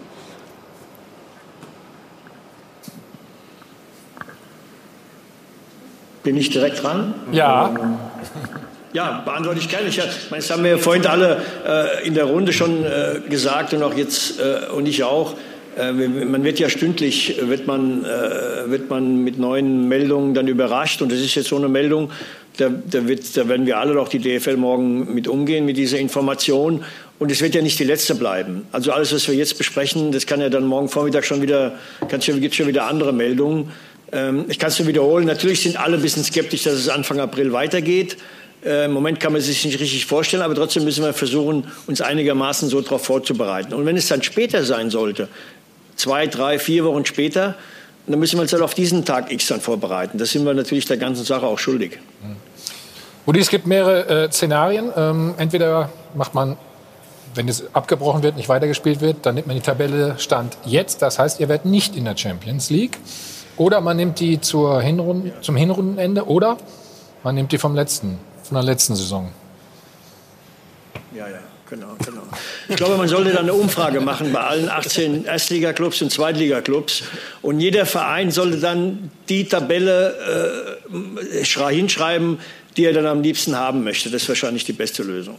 Bin 6.22 6.36
ich 6.36 6.50
direkt 6.50 6.82
dran? 6.82 7.14
Ja. 7.32 7.74
Ja, 8.92 9.22
beantworte 9.24 9.58
ich 9.58 9.68
gerne. 9.68 9.88
Ich, 9.88 10.00
das 10.30 10.50
haben 10.50 10.64
wir 10.64 10.78
vorhin 10.78 11.06
alle 11.06 11.40
äh, 11.66 12.06
in 12.06 12.14
der 12.14 12.24
Runde 12.24 12.52
schon 12.52 12.84
äh, 12.84 13.20
gesagt 13.28 13.72
und 13.72 13.82
auch 13.82 13.94
jetzt 13.94 14.38
äh, 14.38 14.70
und 14.70 14.86
ich 14.86 15.02
auch. 15.02 15.34
Äh, 15.78 15.92
man 15.92 16.44
wird 16.44 16.58
ja 16.58 16.68
stündlich 16.68 17.40
wird 17.40 17.66
man, 17.66 18.04
äh, 18.04 18.70
wird 18.70 18.90
man 18.90 19.24
mit 19.24 19.38
neuen 19.38 19.88
Meldungen 19.88 20.34
dann 20.34 20.46
überrascht 20.46 21.00
und 21.00 21.10
das 21.10 21.20
ist 21.20 21.34
jetzt 21.34 21.48
so 21.48 21.56
eine 21.56 21.68
Meldung, 21.68 22.10
da, 22.58 22.68
da, 22.68 23.08
wird, 23.08 23.34
da 23.34 23.48
werden 23.48 23.64
wir 23.64 23.78
alle, 23.78 23.98
auch 23.98 24.08
die 24.08 24.18
DFL, 24.18 24.58
morgen 24.58 25.14
mit 25.14 25.26
umgehen, 25.26 25.64
mit 25.64 25.78
dieser 25.78 25.98
Information. 25.98 26.84
Und 27.22 27.30
es 27.30 27.40
wird 27.40 27.54
ja 27.54 27.62
nicht 27.62 27.78
die 27.78 27.84
letzte 27.84 28.16
bleiben. 28.16 28.66
Also 28.72 28.90
alles, 28.90 29.14
was 29.14 29.28
wir 29.28 29.36
jetzt 29.36 29.56
besprechen, 29.56 30.10
das 30.10 30.26
kann 30.26 30.40
ja 30.40 30.48
dann 30.48 30.64
morgen 30.64 30.88
Vormittag 30.88 31.24
schon 31.24 31.40
wieder, 31.40 31.78
gibt 32.08 32.28
es 32.28 32.56
schon 32.56 32.66
wieder 32.66 32.86
andere 32.86 33.12
Meldungen. 33.12 33.70
Ähm, 34.10 34.46
ich 34.48 34.58
kann 34.58 34.70
es 34.70 34.80
nur 34.80 34.88
wiederholen. 34.88 35.24
Natürlich 35.24 35.62
sind 35.62 35.76
alle 35.76 35.98
ein 35.98 36.02
bisschen 36.02 36.24
skeptisch, 36.24 36.64
dass 36.64 36.74
es 36.74 36.88
Anfang 36.88 37.20
April 37.20 37.52
weitergeht. 37.52 38.16
Äh, 38.64 38.86
Im 38.86 38.92
Moment 38.92 39.20
kann 39.20 39.32
man 39.32 39.40
sich 39.40 39.64
nicht 39.64 39.78
richtig 39.78 40.04
vorstellen, 40.04 40.42
aber 40.42 40.56
trotzdem 40.56 40.82
müssen 40.82 41.04
wir 41.04 41.12
versuchen, 41.12 41.68
uns 41.86 42.00
einigermaßen 42.00 42.68
so 42.68 42.80
darauf 42.80 43.04
vorzubereiten. 43.04 43.72
Und 43.72 43.86
wenn 43.86 43.96
es 43.96 44.08
dann 44.08 44.24
später 44.24 44.64
sein 44.64 44.90
sollte, 44.90 45.28
zwei, 45.94 46.26
drei, 46.26 46.58
vier 46.58 46.84
Wochen 46.84 47.04
später, 47.04 47.54
dann 48.08 48.18
müssen 48.18 48.36
wir 48.36 48.42
uns 48.42 48.52
halt 48.52 48.64
auf 48.64 48.74
diesen 48.74 49.04
Tag 49.04 49.30
X 49.30 49.46
dann 49.46 49.60
vorbereiten. 49.60 50.18
Das 50.18 50.32
sind 50.32 50.44
wir 50.44 50.54
natürlich 50.54 50.86
der 50.86 50.96
ganzen 50.96 51.24
Sache 51.24 51.46
auch 51.46 51.60
schuldig. 51.60 52.00
Rudi, 53.28 53.38
es 53.38 53.48
gibt 53.48 53.68
mehrere 53.68 54.24
äh, 54.24 54.32
Szenarien. 54.32 54.90
Ähm, 54.96 55.34
entweder 55.38 55.92
macht 56.16 56.34
man 56.34 56.56
wenn 57.34 57.48
es 57.48 57.74
abgebrochen 57.74 58.22
wird, 58.22 58.36
nicht 58.36 58.48
weitergespielt 58.48 59.00
wird, 59.00 59.24
dann 59.26 59.34
nimmt 59.34 59.46
man 59.46 59.56
die 59.56 59.62
Tabelle 59.62 60.16
Stand 60.18 60.56
jetzt. 60.64 61.02
Das 61.02 61.18
heißt, 61.18 61.40
ihr 61.40 61.48
werdet 61.48 61.66
nicht 61.66 61.96
in 61.96 62.04
der 62.04 62.16
Champions 62.16 62.70
League. 62.70 62.98
Oder 63.56 63.80
man 63.80 63.96
nimmt 63.96 64.20
die 64.20 64.40
zur 64.40 64.80
Hinrunde, 64.80 65.32
zum 65.42 65.56
Hinrundenende 65.56 66.26
oder 66.26 66.56
man 67.22 67.34
nimmt 67.34 67.52
die 67.52 67.58
vom 67.58 67.74
letzten, 67.74 68.18
von 68.42 68.54
der 68.54 68.64
letzten 68.64 68.96
Saison. 68.96 69.30
Ja, 71.14 71.28
ja, 71.28 71.38
genau, 71.68 71.88
genau. 72.04 72.22
Ich 72.68 72.76
glaube, 72.76 72.96
man 72.96 73.08
sollte 73.08 73.30
dann 73.30 73.42
eine 73.42 73.52
Umfrage 73.52 74.00
machen 74.00 74.32
bei 74.32 74.40
allen 74.40 74.70
18 74.70 75.26
Erstligaklubs 75.26 76.00
und 76.00 76.10
Zweitligaklubs. 76.10 77.02
Und 77.42 77.60
jeder 77.60 77.84
Verein 77.84 78.30
sollte 78.30 78.56
dann 78.58 79.10
die 79.28 79.44
Tabelle 79.44 80.78
äh, 80.90 81.44
hinschreiben, 81.44 82.38
die 82.76 82.84
er 82.86 82.94
dann 82.94 83.06
am 83.06 83.22
liebsten 83.22 83.56
haben 83.56 83.84
möchte. 83.84 84.10
Das 84.10 84.22
ist 84.22 84.28
wahrscheinlich 84.28 84.64
die 84.64 84.72
beste 84.72 85.02
Lösung. 85.02 85.36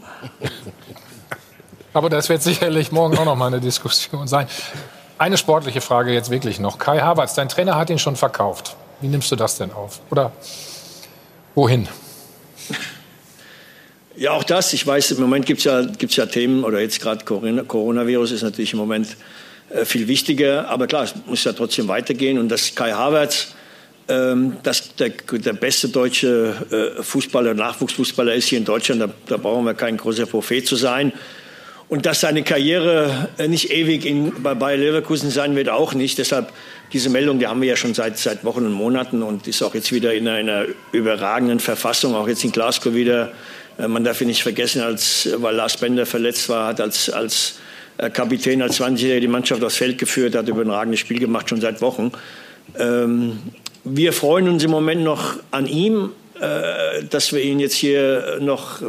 Aber 1.93 2.09
das 2.09 2.29
wird 2.29 2.41
sicherlich 2.41 2.91
morgen 2.91 3.17
auch 3.17 3.25
noch 3.25 3.35
mal 3.35 3.47
eine 3.47 3.61
Diskussion 3.61 4.27
sein. 4.27 4.47
Eine 5.17 5.37
sportliche 5.37 5.81
Frage 5.81 6.11
jetzt 6.11 6.31
wirklich 6.31 6.59
noch. 6.59 6.79
Kai 6.79 6.99
Havertz, 6.99 7.35
dein 7.35 7.49
Trainer 7.49 7.75
hat 7.75 7.89
ihn 7.89 7.99
schon 7.99 8.15
verkauft. 8.15 8.75
Wie 9.01 9.07
nimmst 9.07 9.31
du 9.31 9.35
das 9.35 9.57
denn 9.57 9.71
auf? 9.71 10.01
Oder 10.09 10.31
wohin? 11.55 11.87
Ja, 14.15 14.31
auch 14.31 14.43
das. 14.43 14.73
Ich 14.73 14.85
weiß, 14.85 15.11
im 15.11 15.21
Moment 15.21 15.45
gibt 15.45 15.59
es 15.59 15.65
ja, 15.65 15.81
gibt's 15.81 16.15
ja 16.15 16.25
Themen, 16.27 16.63
oder 16.63 16.79
jetzt 16.79 17.01
gerade 17.01 17.25
Coronavirus 17.25 18.31
ist 18.31 18.43
natürlich 18.43 18.73
im 18.73 18.79
Moment 18.79 19.17
äh, 19.69 19.85
viel 19.85 20.07
wichtiger. 20.07 20.69
Aber 20.69 20.87
klar, 20.87 21.03
es 21.03 21.15
muss 21.25 21.43
ja 21.43 21.53
trotzdem 21.53 21.87
weitergehen. 21.87 22.37
Und 22.37 22.49
dass 22.49 22.75
Kai 22.75 22.91
Havertz 22.91 23.55
ähm, 24.07 24.57
dass 24.63 24.95
der, 24.95 25.09
der, 25.09 25.53
beste 25.53 25.87
deutsche 25.87 26.93
äh, 26.97 27.01
Fußballer, 27.01 27.53
Nachwuchsfußballer 27.53 28.33
ist 28.33 28.49
hier 28.49 28.57
in 28.57 28.65
Deutschland, 28.65 29.01
da, 29.01 29.09
da 29.27 29.37
brauchen 29.37 29.65
wir 29.65 29.73
kein 29.75 29.95
großer 29.95 30.25
Prophet 30.25 30.67
zu 30.67 30.75
sein. 30.75 31.13
Und 31.93 32.07
dass 32.07 32.21
seine 32.21 32.41
Karriere 32.41 33.29
äh, 33.37 33.47
nicht 33.47 33.69
ewig 33.69 34.03
in, 34.03 34.41
bei 34.41 34.55
Bayer 34.55 34.77
Leverkusen 34.77 35.29
sein 35.29 35.55
wird, 35.55 35.69
auch 35.69 35.93
nicht. 35.93 36.17
Deshalb 36.17 36.51
diese 36.91 37.11
Meldung, 37.11 37.37
die 37.37 37.45
haben 37.45 37.61
wir 37.61 37.69
ja 37.69 37.75
schon 37.75 37.93
seit, 37.93 38.17
seit 38.17 38.43
Wochen 38.43 38.65
und 38.65 38.71
Monaten 38.71 39.21
und 39.21 39.45
ist 39.45 39.61
auch 39.61 39.75
jetzt 39.75 39.91
wieder 39.91 40.11
in 40.11 40.27
einer 40.27 40.65
überragenden 40.91 41.59
Verfassung, 41.59 42.15
auch 42.15 42.27
jetzt 42.27 42.43
in 42.43 42.51
Glasgow 42.51 42.95
wieder. 42.95 43.31
Äh, 43.77 43.87
man 43.87 44.03
darf 44.03 44.21
ihn 44.21 44.27
nicht 44.27 44.41
vergessen, 44.41 44.81
als, 44.81 45.29
weil 45.35 45.53
Lars 45.53 45.77
Bender 45.77 46.07
verletzt 46.07 46.49
war, 46.49 46.69
hat 46.69 46.81
als, 46.81 47.11
als 47.11 47.59
äh, 47.99 48.09
Kapitän, 48.09 48.63
als 48.63 48.81
20-Jähriger 48.81 49.19
die 49.19 49.27
Mannschaft 49.27 49.63
aufs 49.63 49.77
Feld 49.77 49.99
geführt, 49.99 50.33
hat 50.33 50.47
überragendes 50.47 50.99
Spiel 50.99 51.19
gemacht, 51.19 51.47
schon 51.47 51.61
seit 51.61 51.79
Wochen. 51.81 52.11
Ähm, 52.75 53.37
wir 53.83 54.13
freuen 54.13 54.49
uns 54.49 54.63
im 54.63 54.71
Moment 54.71 55.03
noch 55.03 55.35
an 55.51 55.67
ihm, 55.67 56.09
äh, 56.39 57.03
dass 57.07 57.33
wir 57.33 57.43
ihn 57.43 57.59
jetzt 57.59 57.75
hier 57.75 58.39
noch 58.41 58.81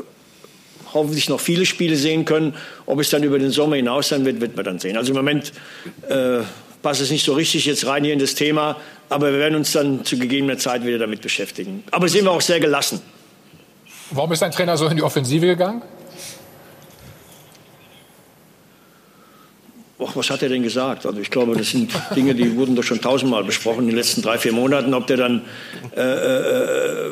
hoffentlich 0.94 1.28
noch 1.28 1.40
viele 1.40 1.66
Spiele 1.66 1.96
sehen 1.96 2.24
können. 2.24 2.54
Ob 2.86 3.00
es 3.00 3.10
dann 3.10 3.22
über 3.22 3.38
den 3.38 3.50
Sommer 3.50 3.76
hinaus 3.76 4.08
sein 4.08 4.24
wird, 4.24 4.40
wird 4.40 4.56
man 4.56 4.64
dann 4.64 4.78
sehen. 4.78 4.96
Also 4.96 5.10
im 5.10 5.16
Moment 5.16 5.52
äh, 6.08 6.38
passt 6.82 7.00
es 7.00 7.10
nicht 7.10 7.24
so 7.24 7.34
richtig 7.34 7.66
jetzt 7.66 7.86
rein 7.86 8.04
hier 8.04 8.12
in 8.12 8.18
das 8.18 8.34
Thema, 8.34 8.76
aber 9.08 9.32
wir 9.32 9.38
werden 9.38 9.56
uns 9.56 9.72
dann 9.72 10.04
zu 10.04 10.18
gegebener 10.18 10.58
Zeit 10.58 10.84
wieder 10.86 10.98
damit 10.98 11.20
beschäftigen. 11.20 11.84
Aber 11.90 12.08
sind 12.08 12.24
wir 12.24 12.30
auch 12.30 12.40
sehr 12.40 12.60
gelassen. 12.60 13.00
Warum 14.10 14.32
ist 14.32 14.42
dein 14.42 14.52
Trainer 14.52 14.76
so 14.76 14.86
in 14.86 14.96
die 14.96 15.02
Offensive 15.02 15.46
gegangen? 15.46 15.82
Och, 19.96 20.16
was 20.16 20.28
hat 20.28 20.42
er 20.42 20.48
denn 20.48 20.64
gesagt? 20.64 21.06
Also 21.06 21.20
ich 21.20 21.30
glaube, 21.30 21.56
das 21.56 21.70
sind 21.70 21.92
Dinge, 22.16 22.34
die 22.34 22.56
wurden 22.56 22.74
doch 22.74 22.82
schon 22.82 23.00
tausendmal 23.00 23.44
besprochen 23.44 23.82
in 23.82 23.88
den 23.88 23.96
letzten 23.96 24.22
drei, 24.22 24.38
vier 24.38 24.52
Monaten. 24.52 24.92
Ob 24.92 25.06
der 25.06 25.16
dann, 25.16 25.42
äh, 25.96 26.00
äh, 26.00 27.10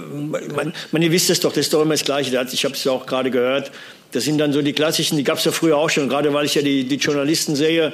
man, 0.53 0.72
man, 0.91 1.03
ihr 1.03 1.12
wisst 1.12 1.30
es 1.30 1.39
doch, 1.39 1.51
das 1.53 1.66
ist 1.66 1.72
doch 1.72 1.83
immer 1.83 1.95
das 1.95 2.05
Gleiche. 2.05 2.30
Ich 2.53 2.64
habe 2.64 2.74
es 2.74 2.83
ja 2.83 2.91
auch 2.91 3.07
gerade 3.07 3.30
gehört. 3.30 3.70
Das 4.11 4.24
sind 4.24 4.39
dann 4.39 4.53
so 4.53 4.62
die 4.62 4.72
klassischen, 4.72 5.16
die 5.16 5.22
gab 5.22 5.39
es 5.39 5.45
ja 5.45 5.53
früher 5.53 5.76
auch 5.76 5.91
schon. 5.91 6.09
Gerade 6.09 6.35
weil 6.35 6.45
ich 6.45 6.57
ja 6.57 6.62
die, 6.62 6.83
die 6.85 6.97
Journalisten 6.97 7.55
sehe, 7.55 7.93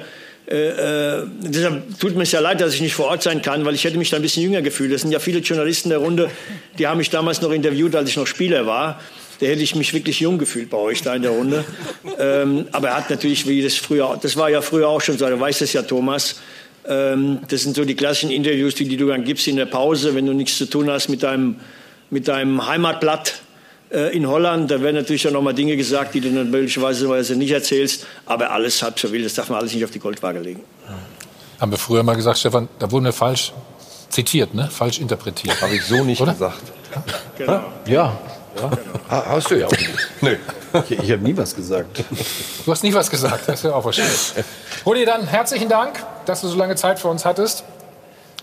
äh, 0.50 0.56
äh, 0.56 1.26
deshalb 1.42 2.00
tut 2.00 2.16
mir 2.16 2.22
es 2.22 2.32
ja 2.32 2.40
leid, 2.40 2.62
dass 2.62 2.72
ich 2.72 2.80
nicht 2.80 2.94
vor 2.94 3.08
Ort 3.08 3.22
sein 3.22 3.42
kann, 3.42 3.66
weil 3.66 3.74
ich 3.74 3.84
hätte 3.84 3.98
mich 3.98 4.08
da 4.08 4.16
ein 4.16 4.22
bisschen 4.22 4.42
jünger 4.42 4.62
gefühlt. 4.62 4.90
Es 4.92 5.02
sind 5.02 5.10
ja 5.10 5.18
viele 5.18 5.40
Journalisten 5.40 5.90
der 5.90 5.98
Runde, 5.98 6.30
die 6.78 6.86
haben 6.86 6.96
mich 6.96 7.10
damals 7.10 7.42
noch 7.42 7.50
interviewt, 7.50 7.94
als 7.94 8.08
ich 8.08 8.16
noch 8.16 8.26
Spieler 8.26 8.64
war 8.64 8.98
da 9.40 9.46
hätte 9.46 9.62
ich 9.62 9.74
mich 9.74 9.94
wirklich 9.94 10.20
jung 10.20 10.38
gefühlt 10.38 10.70
bei 10.70 10.78
euch 10.78 11.02
da 11.02 11.14
in 11.14 11.22
der 11.22 11.30
Runde. 11.30 11.64
ähm, 12.18 12.66
aber 12.72 12.88
er 12.88 12.96
hat 12.96 13.10
natürlich, 13.10 13.46
wie 13.46 13.62
das 13.62 13.74
früher, 13.74 14.18
das 14.20 14.36
war 14.36 14.50
ja 14.50 14.60
früher 14.62 14.88
auch 14.88 15.00
schon 15.00 15.18
so, 15.18 15.26
du 15.26 15.38
weißt 15.38 15.62
es 15.62 15.72
ja, 15.72 15.82
Thomas. 15.82 16.36
Ähm, 16.86 17.40
das 17.48 17.62
sind 17.62 17.76
so 17.76 17.84
die 17.84 17.94
klassischen 17.94 18.30
Interviews, 18.30 18.74
die, 18.74 18.88
die, 18.88 18.96
du 18.96 19.08
dann 19.08 19.24
gibst 19.24 19.46
in 19.46 19.56
der 19.56 19.66
Pause, 19.66 20.14
wenn 20.14 20.26
du 20.26 20.32
nichts 20.32 20.56
zu 20.56 20.66
tun 20.66 20.90
hast 20.90 21.08
mit 21.08 21.22
deinem, 21.22 21.56
mit 22.10 22.28
deinem 22.28 22.66
Heimatblatt 22.66 23.42
äh, 23.90 24.16
in 24.16 24.26
Holland. 24.26 24.70
Da 24.70 24.80
werden 24.80 24.96
natürlich 24.96 25.26
auch 25.28 25.32
noch 25.32 25.42
mal 25.42 25.52
Dinge 25.52 25.76
gesagt, 25.76 26.14
die 26.14 26.20
du 26.20 26.30
dann 26.30 26.50
möglicherweise 26.50 27.36
nicht 27.36 27.52
erzählst. 27.52 28.06
Aber 28.26 28.50
alles 28.50 28.82
halb 28.82 28.98
so 28.98 29.12
wild, 29.12 29.24
das 29.24 29.34
darf 29.34 29.50
man 29.50 29.58
alles 29.58 29.74
nicht 29.74 29.84
auf 29.84 29.90
die 29.90 29.98
Goldwaage 29.98 30.40
legen. 30.40 30.62
Haben 31.60 31.70
wir 31.72 31.78
früher 31.78 32.02
mal 32.02 32.14
gesagt, 32.14 32.38
Stefan, 32.38 32.68
da 32.78 32.90
wurden 32.90 33.04
wir 33.04 33.12
falsch 33.12 33.52
zitiert, 34.08 34.54
ne? 34.54 34.68
falsch 34.70 35.00
interpretiert. 35.00 35.60
Habe 35.60 35.74
ich 35.74 35.84
so 35.84 36.04
nicht 36.04 36.20
Oder? 36.20 36.32
gesagt. 36.32 36.62
Genau. 37.36 37.64
Ja, 37.86 38.18
ja. 38.60 38.70
Hast 39.08 39.50
du 39.50 39.54
ja 39.56 39.66
auch 39.66 39.70
nicht. 39.70 39.90
nee. 40.20 40.36
Ich, 40.88 40.98
ich 40.98 41.12
habe 41.12 41.22
nie 41.22 41.36
was 41.36 41.54
gesagt. 41.54 42.04
Du 42.64 42.70
hast 42.70 42.82
nie 42.82 42.92
was 42.92 43.10
gesagt, 43.10 43.48
das 43.48 43.56
ist 43.56 43.64
ja 43.64 43.74
auch 43.74 43.84
wahrscheinlich. 43.84 44.34
Rudi, 44.84 45.04
dann 45.04 45.26
herzlichen 45.26 45.68
Dank, 45.68 46.04
dass 46.26 46.42
du 46.42 46.48
so 46.48 46.56
lange 46.56 46.76
Zeit 46.76 46.98
für 46.98 47.08
uns 47.08 47.24
hattest. 47.24 47.64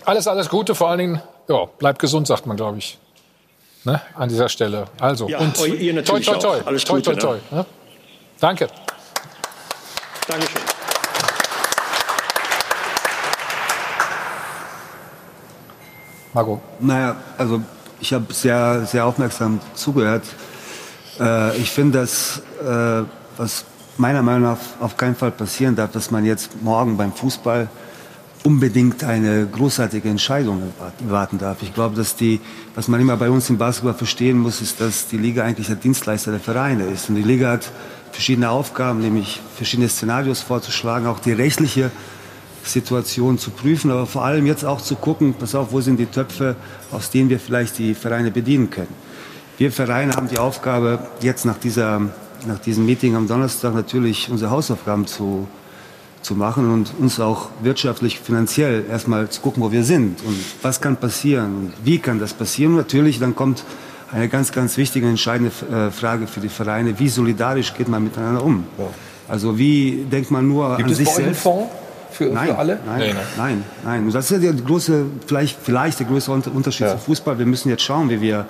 Alles, 0.04 0.26
alles 0.26 0.48
Gute, 0.48 0.74
vor 0.74 0.88
allen 0.88 0.98
Dingen, 0.98 1.22
ja, 1.48 1.66
bleib 1.78 1.98
gesund, 1.98 2.26
sagt 2.26 2.46
man, 2.46 2.56
glaube 2.56 2.78
ich. 2.78 2.98
Ne? 3.84 4.00
An 4.14 4.28
dieser 4.28 4.48
Stelle. 4.48 4.86
Also, 4.98 5.28
ja, 5.28 5.38
und 5.38 5.56
ihr 5.64 5.94
natürlich 5.94 6.26
toi, 6.26 6.34
toi, 6.34 6.40
toi. 6.40 6.60
Auch. 6.60 6.66
Alles 6.66 6.84
toi, 6.84 6.96
Gute, 6.96 7.16
toi, 7.16 7.38
toi, 7.38 7.56
ne? 7.56 7.66
Danke. 8.40 8.68
Dankeschön. 10.26 10.62
Marco. 16.32 16.60
Naja, 16.80 17.16
also 17.38 17.62
ich 18.00 18.12
habe 18.12 18.32
sehr, 18.32 18.86
sehr 18.86 19.06
aufmerksam 19.06 19.60
zugehört. 19.74 20.24
Äh, 21.18 21.56
ich 21.58 21.70
finde, 21.70 22.00
dass 22.00 22.42
äh, 22.62 23.02
was 23.36 23.64
meiner 23.96 24.22
Meinung 24.22 24.42
nach 24.42 24.58
auf 24.80 24.96
keinen 24.96 25.16
Fall 25.16 25.30
passieren 25.30 25.76
darf, 25.76 25.92
dass 25.92 26.10
man 26.10 26.24
jetzt 26.24 26.62
morgen 26.62 26.96
beim 26.96 27.12
Fußball 27.12 27.68
unbedingt 28.44 29.02
eine 29.02 29.46
großartige 29.46 30.08
Entscheidung 30.08 30.62
erwarten 31.00 31.38
darf. 31.38 31.62
Ich 31.62 31.74
glaube, 31.74 31.96
dass 31.96 32.14
die, 32.14 32.40
was 32.76 32.86
man 32.86 33.00
immer 33.00 33.16
bei 33.16 33.28
uns 33.28 33.50
im 33.50 33.58
Basketball 33.58 33.94
verstehen 33.94 34.38
muss, 34.38 34.60
ist, 34.60 34.80
dass 34.80 35.08
die 35.08 35.18
Liga 35.18 35.42
eigentlich 35.42 35.66
der 35.66 35.76
Dienstleister 35.76 36.30
der 36.30 36.40
Vereine 36.40 36.84
ist. 36.84 37.08
Und 37.08 37.16
die 37.16 37.22
Liga 37.22 37.50
hat 37.50 37.70
verschiedene 38.12 38.50
Aufgaben, 38.50 39.00
nämlich 39.00 39.40
verschiedene 39.56 39.88
Szenarios 39.88 40.42
vorzuschlagen, 40.42 41.08
auch 41.08 41.18
die 41.18 41.32
rechtliche 41.32 41.90
Situation 42.66 43.38
zu 43.38 43.50
prüfen, 43.50 43.90
aber 43.90 44.06
vor 44.06 44.24
allem 44.24 44.46
jetzt 44.46 44.64
auch 44.64 44.80
zu 44.80 44.96
gucken, 44.96 45.34
pass 45.34 45.54
auf, 45.54 45.72
wo 45.72 45.80
sind 45.80 45.98
die 45.98 46.06
Töpfe, 46.06 46.56
aus 46.90 47.10
denen 47.10 47.30
wir 47.30 47.40
vielleicht 47.40 47.78
die 47.78 47.94
Vereine 47.94 48.30
bedienen 48.30 48.70
können. 48.70 48.94
Wir 49.58 49.72
Vereine 49.72 50.12
haben 50.12 50.28
die 50.28 50.38
Aufgabe, 50.38 50.98
jetzt 51.20 51.46
nach, 51.46 51.56
dieser, 51.56 52.00
nach 52.46 52.58
diesem 52.58 52.84
Meeting 52.84 53.16
am 53.16 53.26
Donnerstag 53.26 53.74
natürlich 53.74 54.28
unsere 54.30 54.50
Hausaufgaben 54.50 55.06
zu, 55.06 55.48
zu 56.20 56.34
machen 56.34 56.70
und 56.70 56.92
uns 56.98 57.20
auch 57.20 57.48
wirtschaftlich, 57.62 58.20
finanziell 58.20 58.84
erstmal 58.90 59.30
zu 59.30 59.40
gucken, 59.40 59.62
wo 59.62 59.72
wir 59.72 59.82
sind 59.82 60.22
und 60.24 60.38
was 60.60 60.80
kann 60.80 60.96
passieren 60.96 61.56
und 61.56 61.72
wie 61.84 61.98
kann 61.98 62.18
das 62.18 62.34
passieren. 62.34 62.72
Und 62.72 62.78
natürlich, 62.78 63.18
dann 63.18 63.34
kommt 63.34 63.64
eine 64.12 64.28
ganz, 64.28 64.52
ganz 64.52 64.76
wichtige, 64.76 65.08
entscheidende 65.08 65.52
äh, 65.72 65.90
Frage 65.90 66.26
für 66.26 66.40
die 66.40 66.48
Vereine, 66.48 66.98
wie 66.98 67.08
solidarisch 67.08 67.72
geht 67.74 67.88
man 67.88 68.04
miteinander 68.04 68.44
um? 68.44 68.64
Also 69.28 69.58
wie 69.58 70.06
denkt 70.10 70.30
man 70.30 70.46
nur 70.46 70.76
Gibt 70.76 70.90
an 70.90 70.94
sich 70.94 71.08
selbst? 71.08 71.42
Fonds? 71.42 71.70
Für, 72.16 72.24
nein, 72.26 72.48
für 72.48 72.58
alle? 72.58 72.78
Nein, 72.86 72.98
nee, 72.98 73.14
nein, 73.36 73.64
nein. 73.84 74.04
Und 74.06 74.14
das 74.14 74.30
ist 74.30 74.42
ja 74.42 74.52
der 74.52 74.62
große, 74.62 75.04
vielleicht, 75.26 75.58
vielleicht 75.62 76.00
der 76.00 76.06
größte 76.06 76.32
Unterschied 76.32 76.86
ja. 76.86 76.92
zum 76.92 77.00
Fußball. 77.00 77.38
Wir 77.38 77.46
müssen 77.46 77.68
jetzt 77.68 77.82
schauen, 77.82 78.10
wie 78.10 78.20
wir 78.20 78.46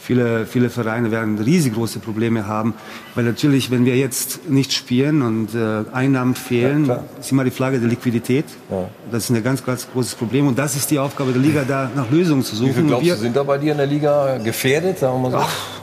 Viele, 0.00 0.46
viele 0.46 0.70
Vereine 0.70 1.10
werden 1.10 1.38
riesengroße 1.38 1.98
Probleme 1.98 2.46
haben, 2.46 2.72
weil 3.14 3.24
natürlich, 3.24 3.70
wenn 3.70 3.84
wir 3.84 3.96
jetzt 3.96 4.48
nicht 4.48 4.72
spielen 4.72 5.20
und 5.20 5.54
äh, 5.54 5.84
Einnahmen 5.92 6.34
fehlen, 6.34 6.86
ja, 6.86 7.04
ist 7.20 7.30
immer 7.30 7.44
die 7.44 7.50
Frage 7.50 7.78
der 7.78 7.90
Liquidität. 7.90 8.46
Ja. 8.70 8.88
Das 9.10 9.24
ist 9.24 9.36
ein 9.36 9.42
ganz, 9.42 9.62
ganz 9.66 9.86
großes 9.92 10.14
Problem 10.14 10.46
und 10.46 10.58
das 10.58 10.76
ist 10.76 10.90
die 10.90 10.98
Aufgabe 10.98 11.32
der 11.32 11.42
Liga, 11.42 11.62
da 11.66 11.90
nach 11.94 12.10
Lösungen 12.10 12.42
zu 12.42 12.56
suchen. 12.56 12.70
Wie 12.70 12.74
viel 12.74 12.84
glaubst 12.84 13.04
wir, 13.04 13.14
du, 13.16 13.20
sind 13.20 13.36
da 13.36 13.42
bei 13.42 13.58
dir 13.58 13.72
in 13.72 13.78
der 13.78 13.86
Liga 13.86 14.38
gefährdet, 14.38 14.98
sagen 14.98 15.20
wir 15.20 15.30
mal 15.30 15.30
so? 15.30 15.38
Ach, 15.38 15.77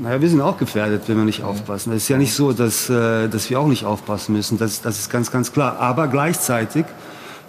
naja, 0.00 0.20
wir 0.20 0.28
sind 0.28 0.40
auch 0.40 0.56
gefährdet, 0.56 1.02
wenn 1.06 1.18
wir 1.18 1.24
nicht 1.24 1.42
aufpassen. 1.42 1.92
Es 1.92 2.04
ist 2.04 2.08
ja 2.08 2.16
nicht 2.16 2.32
so, 2.32 2.52
dass, 2.52 2.88
äh, 2.88 3.28
dass 3.28 3.50
wir 3.50 3.60
auch 3.60 3.68
nicht 3.68 3.84
aufpassen 3.84 4.34
müssen. 4.34 4.58
Das, 4.58 4.80
das 4.80 4.98
ist 4.98 5.10
ganz, 5.10 5.30
ganz 5.30 5.52
klar. 5.52 5.78
Aber 5.78 6.08
gleichzeitig 6.08 6.86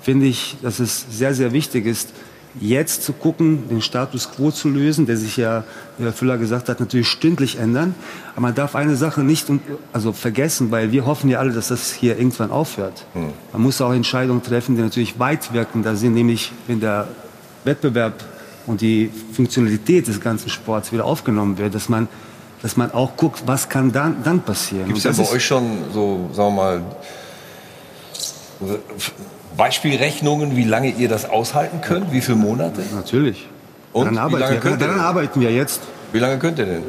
finde 0.01 0.25
ich, 0.25 0.57
dass 0.61 0.79
es 0.79 1.05
sehr, 1.09 1.33
sehr 1.33 1.53
wichtig 1.53 1.85
ist, 1.85 2.09
jetzt 2.59 3.03
zu 3.03 3.13
gucken, 3.13 3.69
den 3.69 3.81
Status 3.81 4.29
quo 4.31 4.51
zu 4.51 4.67
lösen, 4.67 5.05
der 5.05 5.15
sich 5.15 5.37
ja, 5.37 5.63
wie 5.97 6.03
Herr 6.03 6.11
Füller 6.11 6.37
gesagt 6.37 6.67
hat, 6.67 6.81
natürlich 6.81 7.07
stündlich 7.07 7.57
ändern. 7.57 7.95
Aber 8.33 8.41
man 8.41 8.55
darf 8.55 8.75
eine 8.75 8.97
Sache 8.97 9.21
nicht 9.21 9.47
also 9.93 10.11
vergessen, 10.11 10.71
weil 10.71 10.91
wir 10.91 11.05
hoffen 11.05 11.29
ja 11.29 11.39
alle, 11.39 11.53
dass 11.53 11.69
das 11.69 11.93
hier 11.93 12.17
irgendwann 12.17 12.51
aufhört. 12.51 13.05
Hm. 13.13 13.29
Man 13.53 13.61
muss 13.61 13.79
auch 13.79 13.93
Entscheidungen 13.93 14.43
treffen, 14.43 14.75
die 14.75 14.81
natürlich 14.81 15.17
weitwirkender 15.17 15.95
sind, 15.95 16.13
nämlich 16.13 16.51
wenn 16.67 16.81
der 16.81 17.07
Wettbewerb 17.63 18.13
und 18.67 18.81
die 18.81 19.09
Funktionalität 19.31 20.07
des 20.07 20.19
ganzen 20.19 20.49
Sports 20.49 20.91
wieder 20.91 21.05
aufgenommen 21.05 21.57
wird, 21.57 21.73
dass 21.73 21.87
man 21.87 22.09
dass 22.61 22.77
man 22.77 22.91
auch 22.91 23.17
guckt, 23.17 23.43
was 23.45 23.69
kann 23.69 23.91
dann, 23.91 24.23
dann 24.23 24.41
passieren. 24.41 24.85
Gibt 24.85 24.99
es 24.99 25.03
ja 25.03 25.11
bei 25.11 25.29
euch 25.29 25.45
schon 25.45 25.85
so, 25.93 26.29
sagen 26.33 26.55
wir 26.55 26.63
mal, 26.63 26.81
Beispielrechnungen, 29.57 30.55
wie 30.55 30.63
lange 30.63 30.89
ihr 30.89 31.09
das 31.09 31.29
aushalten 31.29 31.81
könnt? 31.81 32.11
Wie 32.11 32.21
viele 32.21 32.37
Monate? 32.37 32.81
Natürlich. 32.93 33.47
Und 33.93 34.05
dann 34.05 34.17
arbeiten, 34.17 34.63
wir, 34.63 34.77
dann 34.77 34.99
arbeiten 34.99 35.41
wir 35.41 35.51
jetzt. 35.51 35.81
Wie 36.11 36.19
lange 36.19 36.37
könnt 36.37 36.59
ihr 36.59 36.65
denn? 36.65 36.83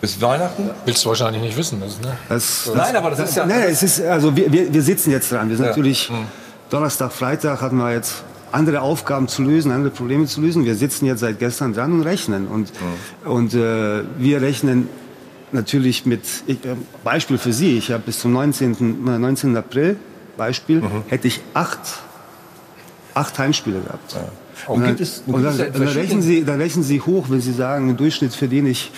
Bis 0.00 0.20
Weihnachten? 0.20 0.70
Willst 0.84 1.04
du 1.04 1.08
wahrscheinlich 1.08 1.42
nicht 1.42 1.56
wissen. 1.56 1.80
Das, 1.80 2.00
ne? 2.00 2.16
das, 2.28 2.64
das, 2.66 2.74
nein, 2.74 2.96
aber 2.96 3.10
das, 3.10 3.20
das 3.20 3.30
ist 3.30 3.36
ja... 3.36 3.46
Nein, 3.46 3.62
es 3.70 3.82
ist, 3.82 4.02
also 4.02 4.36
wir, 4.36 4.52
wir, 4.52 4.72
wir 4.72 4.82
sitzen 4.82 5.10
jetzt 5.10 5.32
dran. 5.32 5.48
Wir 5.48 5.56
sind 5.56 5.64
ja. 5.64 5.70
natürlich... 5.70 6.08
Hm. 6.08 6.26
Donnerstag, 6.68 7.12
Freitag 7.12 7.62
hatten 7.62 7.76
wir 7.76 7.92
jetzt 7.92 8.24
andere 8.52 8.80
Aufgaben 8.80 9.28
zu 9.28 9.42
lösen, 9.42 9.72
andere 9.72 9.90
Probleme 9.90 10.26
zu 10.26 10.40
lösen. 10.40 10.64
Wir 10.64 10.74
sitzen 10.74 11.06
jetzt 11.06 11.20
seit 11.20 11.38
gestern 11.38 11.72
dran 11.72 11.92
und 11.92 12.02
rechnen. 12.02 12.46
Und, 12.46 12.72
mhm. 13.24 13.30
und 13.30 13.54
äh, 13.54 14.02
wir 14.18 14.40
rechnen 14.40 14.88
natürlich 15.52 16.06
mit, 16.06 16.22
ich, 16.46 16.64
äh, 16.64 16.76
Beispiel 17.04 17.38
für 17.38 17.52
Sie, 17.52 17.78
ich 17.78 17.90
habe 17.90 18.04
bis 18.06 18.20
zum 18.20 18.32
19. 18.32 19.04
19. 19.04 19.54
Äh, 19.54 19.58
April, 19.58 19.96
Beispiel, 20.36 20.80
mhm. 20.80 21.04
hätte 21.08 21.28
ich 21.28 21.40
acht, 21.54 21.80
acht 23.14 23.38
Heimspiele 23.38 23.80
gehabt. 23.80 24.14
Ja. 24.14 24.28
Und, 24.68 24.82
dann, 24.82 24.96
und 25.26 25.42
dann, 25.42 25.72
dann, 25.72 25.88
rechnen 25.88 26.22
Sie, 26.22 26.44
dann 26.44 26.60
rechnen 26.60 26.82
Sie 26.82 27.00
hoch, 27.00 27.26
wenn 27.28 27.40
Sie 27.40 27.52
sagen, 27.52 27.90
im 27.90 27.96
Durchschnitt 27.96 28.34
verdiene 28.34 28.70
ich 28.70 28.90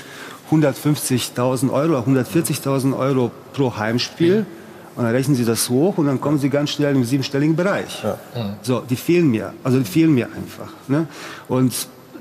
150.000 0.51 1.71
Euro, 1.71 1.99
140.000 1.99 2.97
Euro 2.97 3.31
pro 3.53 3.77
Heimspiel. 3.77 4.41
Mhm 4.41 4.58
und 4.99 5.05
dann 5.05 5.13
rechnen 5.13 5.37
Sie 5.37 5.45
das 5.45 5.71
hoch 5.71 5.97
und 5.97 6.07
dann 6.07 6.21
kommen 6.21 6.41
Sie 6.41 6.51
ganz 6.51 6.71
schnell 6.71 6.97
im 6.97 7.05
siebenstelligen 7.05 7.55
Bereich. 7.55 8.03
Ja. 8.03 8.19
So, 8.63 8.81
die 8.81 8.97
fehlen 8.97 9.31
mir. 9.31 9.55
Also 9.63 9.79
die 9.79 9.85
fehlen 9.85 10.13
mir 10.13 10.27
einfach. 10.27 10.73
Ne? 10.89 11.07
Und 11.47 11.73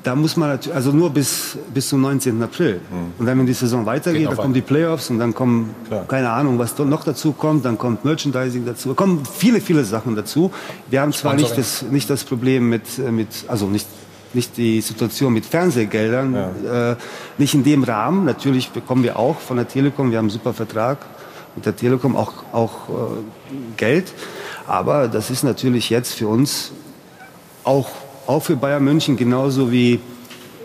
da 0.03 0.13
muss 0.13 0.37
man 0.37 0.49
natürlich, 0.49 0.75
also 0.75 0.91
nur 0.91 1.09
bis, 1.09 1.57
bis 1.73 1.89
zum 1.89 2.01
19. 2.01 2.39
April. 2.43 2.75
Mhm. 2.75 3.13
Und 3.17 3.25
dann, 3.25 3.39
wenn 3.39 3.47
die 3.47 3.53
Saison 3.53 3.83
weitergeht, 3.87 4.27
dann 4.27 4.37
kommen 4.37 4.53
die 4.53 4.61
Playoffs 4.61 5.09
und 5.09 5.17
dann 5.17 5.33
kommen, 5.33 5.73
Klar. 5.87 6.05
keine 6.07 6.29
Ahnung, 6.29 6.59
was 6.59 6.77
noch 6.77 7.03
dazu 7.03 7.31
kommt, 7.31 7.65
dann 7.65 7.79
kommt 7.79 8.05
Merchandising 8.05 8.63
dazu, 8.63 8.93
kommen 8.93 9.23
viele, 9.25 9.59
viele 9.59 9.83
Sachen 9.83 10.15
dazu. 10.15 10.51
Wir 10.87 11.01
haben 11.01 11.13
zwar 11.13 11.33
nicht 11.33 11.57
das, 11.57 11.81
nicht 11.81 12.07
das 12.11 12.25
Problem 12.25 12.69
mit, 12.69 12.99
äh, 12.99 13.09
mit, 13.09 13.45
also 13.47 13.65
nicht, 13.65 13.87
nicht 14.35 14.55
die 14.55 14.81
Situation 14.81 15.33
mit 15.33 15.47
Fernsehgeldern, 15.47 16.35
ja. 16.63 16.91
äh, 16.91 16.95
nicht 17.39 17.55
in 17.55 17.63
dem 17.63 17.83
Rahmen. 17.83 18.23
Natürlich 18.23 18.69
bekommen 18.69 19.01
wir 19.01 19.17
auch 19.17 19.39
von 19.39 19.57
der 19.57 19.67
Telekom, 19.67 20.11
wir 20.11 20.19
haben 20.19 20.25
einen 20.25 20.29
super 20.29 20.53
Vertrag 20.53 20.99
mit 21.57 21.65
der 21.65 21.75
Telekom 21.75 22.15
auch, 22.15 22.33
auch 22.53 22.89
äh, 22.89 22.93
Geld. 23.75 24.13
Aber 24.65 25.09
das 25.09 25.29
ist 25.29 25.43
natürlich 25.43 25.89
jetzt 25.89 26.13
für 26.13 26.29
uns 26.29 26.71
auch 27.63 27.87
auch 28.27 28.43
für 28.43 28.55
Bayern 28.55 28.83
München 28.83 29.17
genauso 29.17 29.71
wie 29.71 29.99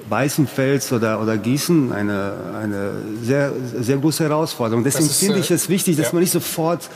Weißenfels 0.08 0.92
oder, 0.92 1.22
oder 1.22 1.38
Gießen 1.38 1.92
eine, 1.92 2.34
eine 2.60 2.92
sehr, 3.22 3.52
sehr 3.80 3.96
große 3.96 4.24
Herausforderung. 4.24 4.84
Deswegen 4.84 5.06
ist, 5.06 5.18
finde 5.20 5.38
ich 5.38 5.50
äh, 5.50 5.54
es 5.54 5.68
wichtig, 5.68 5.96
dass 5.96 6.06
ja. 6.06 6.12
man 6.12 6.22
nicht 6.22 6.32
sofort 6.32 6.90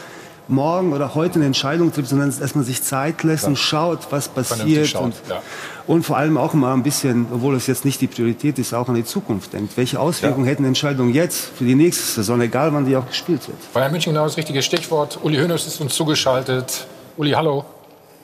morgen 0.48 0.92
oder 0.92 1.14
heute 1.14 1.36
eine 1.36 1.46
Entscheidung 1.46 1.92
trifft, 1.92 2.08
sondern 2.08 2.32
dass 2.38 2.54
man 2.54 2.64
sich 2.64 2.82
Zeit 2.82 3.22
lässt 3.22 3.44
ja. 3.44 3.50
und 3.50 3.56
schaut, 3.56 4.10
was 4.10 4.28
passiert. 4.28 4.86
Schaut, 4.86 5.02
und, 5.02 5.14
ja. 5.28 5.42
und 5.86 6.04
vor 6.04 6.16
allem 6.16 6.38
auch 6.38 6.54
mal 6.54 6.72
ein 6.72 6.82
bisschen, 6.82 7.26
obwohl 7.32 7.54
es 7.56 7.66
jetzt 7.66 7.84
nicht 7.84 8.00
die 8.00 8.06
Priorität 8.06 8.58
ist, 8.58 8.74
auch 8.74 8.88
an 8.88 8.94
die 8.94 9.04
Zukunft 9.04 9.52
denkt. 9.52 9.76
Welche 9.76 9.98
Auswirkungen 9.98 10.46
ja. 10.46 10.52
hätten 10.52 10.64
Entscheidungen 10.64 11.12
jetzt 11.12 11.56
für 11.56 11.64
die 11.64 11.74
nächste 11.74 12.04
Saison, 12.04 12.40
egal 12.40 12.72
wann 12.72 12.86
die 12.86 12.96
auch 12.96 13.06
gespielt 13.06 13.46
wird? 13.48 13.58
Bayern 13.72 13.90
München 13.92 14.12
genau 14.12 14.24
das 14.24 14.36
richtige 14.36 14.62
Stichwort. 14.62 15.18
Uli 15.22 15.36
Hoeneß 15.36 15.66
ist 15.66 15.80
uns 15.80 15.94
zugeschaltet. 15.94 16.86
Uli, 17.16 17.30
hallo. 17.32 17.64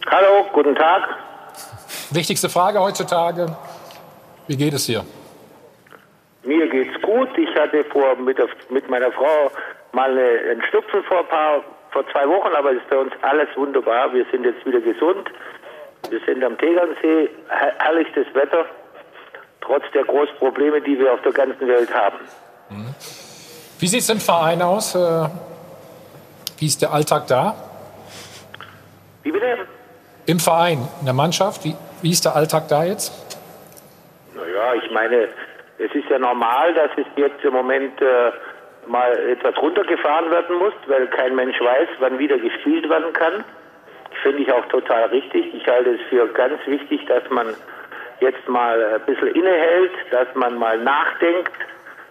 Hallo, 0.07 0.47
guten 0.53 0.75
Tag. 0.75 1.03
Wichtigste 2.11 2.49
Frage 2.49 2.81
heutzutage, 2.81 3.57
wie 4.47 4.57
geht 4.57 4.75
es 4.75 4.87
dir? 4.87 5.05
Mir 6.45 6.69
geht's 6.69 7.01
gut. 7.03 7.29
Ich 7.39 7.55
hatte 7.57 7.85
vor 7.85 8.17
mit, 8.17 8.37
der, 8.37 8.49
mit 8.71 8.91
meiner 8.91 9.13
Frau 9.13 9.51
mal 9.93 10.11
eine, 10.11 10.51
einen 10.51 10.63
Schnupfen 10.69 11.03
vor, 11.05 11.23
paar, 11.29 11.63
vor 11.93 12.05
zwei 12.11 12.27
Wochen, 12.29 12.55
aber 12.55 12.73
es 12.73 12.79
ist 12.79 12.89
bei 12.89 12.97
uns 12.97 13.13
alles 13.23 13.49
wunderbar. 13.55 14.13
Wir 14.13 14.25
sind 14.31 14.45
jetzt 14.45 14.65
wieder 14.67 14.81
gesund. 14.81 15.31
Wir 16.09 16.21
sind 16.27 16.43
am 16.43 16.59
Tegernsee, 16.59 17.31
herrlichstes 17.79 18.27
Wetter, 18.35 18.65
trotz 19.61 19.85
der 19.95 20.05
großen 20.05 20.35
Probleme, 20.37 20.81
die 20.81 20.99
wir 20.99 21.13
auf 21.13 21.23
der 21.23 21.33
ganzen 21.33 21.67
Welt 21.69 21.95
haben. 21.95 22.19
Mhm. 22.71 22.95
Wie 23.79 23.87
sieht 23.87 24.01
es 24.01 24.11
im 24.11 24.21
Verein 24.21 24.63
aus? 24.63 24.95
Äh, 24.95 25.29
wie 26.59 26.67
ist 26.67 26.83
der 26.83 26.93
Alltag 26.93 27.27
da? 27.29 27.55
Wie 29.23 29.31
bitte? 29.31 29.67
Im 30.27 30.39
Verein, 30.39 30.89
in 31.01 31.07
der 31.07 31.15
Mannschaft, 31.15 31.65
wie, 31.65 31.75
wie 32.01 32.11
ist 32.11 32.25
der 32.25 32.35
Alltag 32.35 32.69
da 32.69 32.85
jetzt? 32.85 33.13
Naja, 34.35 34.75
ich 34.75 34.91
meine, 34.93 35.29
es 35.79 35.93
ist 35.95 36.09
ja 36.09 36.19
normal, 36.19 36.75
dass 36.75 36.91
es 36.97 37.07
jetzt 37.17 37.45
im 37.45 37.53
Moment 37.53 38.01
äh, 38.01 38.33
mal 38.87 39.13
etwas 39.29 39.57
runtergefahren 39.59 40.31
werden 40.31 40.57
muss, 40.57 40.75
weil 40.87 41.07
kein 41.09 41.35
Mensch 41.35 41.61
weiß, 41.61 41.89
wann 42.01 42.19
wieder 42.19 42.39
gespielt 42.39 42.89
werden 42.89 43.13
kann. 43.13 43.45
Finde 44.23 44.43
ich 44.43 44.53
auch 44.53 44.67
total 44.67 45.05
richtig. 45.07 45.55
Ich 45.55 45.67
halte 45.67 45.91
es 45.91 46.01
für 46.09 46.27
ganz 46.29 46.65
wichtig, 46.67 47.05
dass 47.07 47.29
man 47.31 47.55
jetzt 48.21 48.49
mal 48.49 48.95
ein 48.95 49.01
bisschen 49.07 49.29
innehält, 49.29 49.93
dass 50.11 50.29
man 50.35 50.57
mal 50.59 50.79
nachdenkt, 50.79 51.53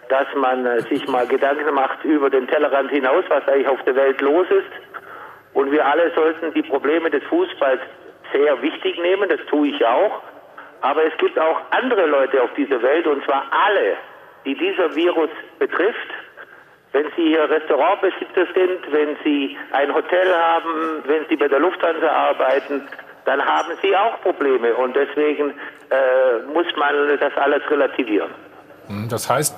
dass 0.10 0.28
man 0.36 0.66
äh, 0.66 0.82
sich 0.82 1.08
mal 1.08 1.26
Gedanken 1.26 1.74
macht 1.74 2.04
über 2.04 2.30
den 2.30 2.48
Tellerrand 2.48 2.92
hinaus, 2.92 3.24
was 3.30 3.48
eigentlich 3.48 3.68
auf 3.68 3.82
der 3.84 3.96
Welt 3.96 4.20
los 4.22 4.46
ist. 4.50 4.72
Und 5.54 5.72
wir 5.72 5.86
alle 5.86 6.12
sollten 6.14 6.54
die 6.54 6.64
Probleme 6.64 7.10
des 7.10 7.24
Fußballs 7.24 7.82
sehr 8.34 8.62
wichtig 8.62 9.00
nehmen, 9.00 9.30
das 9.30 9.40
tue 9.50 9.70
ich 9.70 9.86
auch. 9.86 10.22
Aber 10.82 11.06
es 11.06 11.16
gibt 11.18 11.38
auch 11.40 11.62
andere 11.72 12.08
Leute 12.08 12.42
auf 12.42 12.54
dieser 12.56 12.82
Welt, 12.82 13.08
und 13.08 13.24
zwar 13.26 13.46
alle, 13.52 13.98
die 14.46 14.56
dieser 14.56 14.96
Virus 14.96 15.30
betrifft. 15.60 16.10
Wenn 16.94 17.06
Sie 17.16 17.24
hier 17.24 17.50
Restaurantbesitzer 17.50 18.48
sind, 18.54 18.92
wenn 18.92 19.16
Sie 19.24 19.58
ein 19.72 19.94
Hotel 19.94 20.34
haben, 20.36 21.04
wenn 21.06 21.26
Sie 21.30 21.38
bei 21.38 21.48
der 21.48 21.60
Lufthansa 21.60 22.08
arbeiten, 22.08 22.88
dann 23.26 23.44
haben 23.44 23.72
Sie 23.82 23.96
auch 23.96 24.20
Probleme. 24.22 24.74
Und 24.76 24.96
deswegen 24.96 25.52
äh, 25.90 26.54
muss 26.54 26.66
man 26.76 27.18
das 27.20 27.36
alles 27.38 27.62
relativieren. 27.70 28.32
Hm, 28.88 29.08
das 29.10 29.30
heißt, 29.30 29.56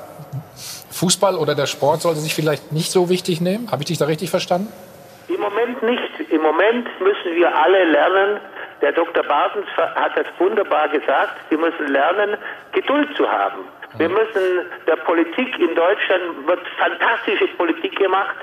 Fußball 0.92 1.36
oder 1.36 1.56
der 1.56 1.66
Sport 1.66 2.02
sollte 2.02 2.20
sich 2.20 2.36
vielleicht 2.36 2.72
nicht 2.72 2.92
so 2.92 3.10
wichtig 3.10 3.42
nehmen? 3.42 3.72
Habe 3.72 3.82
ich 3.82 3.88
dich 3.88 3.98
da 3.98 4.06
richtig 4.06 4.30
verstanden? 4.30 4.72
Im 5.28 5.40
Moment 5.40 5.82
nicht. 5.82 6.32
Im 6.32 6.42
Moment 6.42 6.88
müssen 7.00 7.36
wir 7.36 7.56
alle 7.56 7.86
lernen, 7.86 8.40
der 8.82 8.92
Dr. 8.92 9.24
Bartens 9.24 9.66
hat 9.78 10.18
das 10.18 10.28
wunderbar 10.38 10.90
gesagt. 10.90 11.36
Wir 11.50 11.58
müssen 11.58 11.88
lernen, 11.88 12.38
Geduld 12.74 13.16
zu 13.16 13.30
haben. 13.32 13.60
Wir 13.98 14.10
müssen 14.10 14.66
der 14.88 14.96
Politik 14.96 15.60
in 15.60 15.76
Deutschland 15.76 16.48
wird 16.48 16.68
fantastische 16.78 17.48
Politik 17.58 17.96
gemacht. 17.98 18.36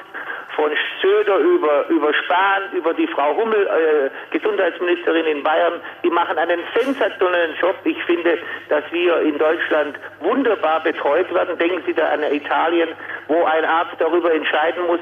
Von 0.55 0.71
Söder 1.01 1.39
über, 1.39 1.89
über 1.89 2.13
Spahn, 2.13 2.73
über 2.73 2.93
die 2.93 3.07
Frau 3.07 3.35
Hummel, 3.37 3.67
äh, 3.67 4.37
Gesundheitsministerin 4.37 5.27
in 5.27 5.43
Bayern, 5.43 5.81
die 6.05 6.11
machen 6.11 6.37
einen 6.39 6.61
sensationellen 6.75 7.57
Job. 7.61 7.77
Ich 7.85 8.03
finde, 8.05 8.39
dass 8.69 8.85
wir 8.91 9.21
in 9.21 9.39
Deutschland 9.39 9.99
wunderbar 10.21 10.83
betreut 10.83 11.33
werden. 11.33 11.57
Denken 11.59 11.83
Sie 11.87 11.95
da 11.95 12.09
an 12.11 12.23
Italien, 12.25 12.91
wo 13.29 13.45
ein 13.45 13.65
Arzt 13.65 13.95
darüber 13.99 14.33
entscheiden 14.33 14.87
muss, 14.87 15.01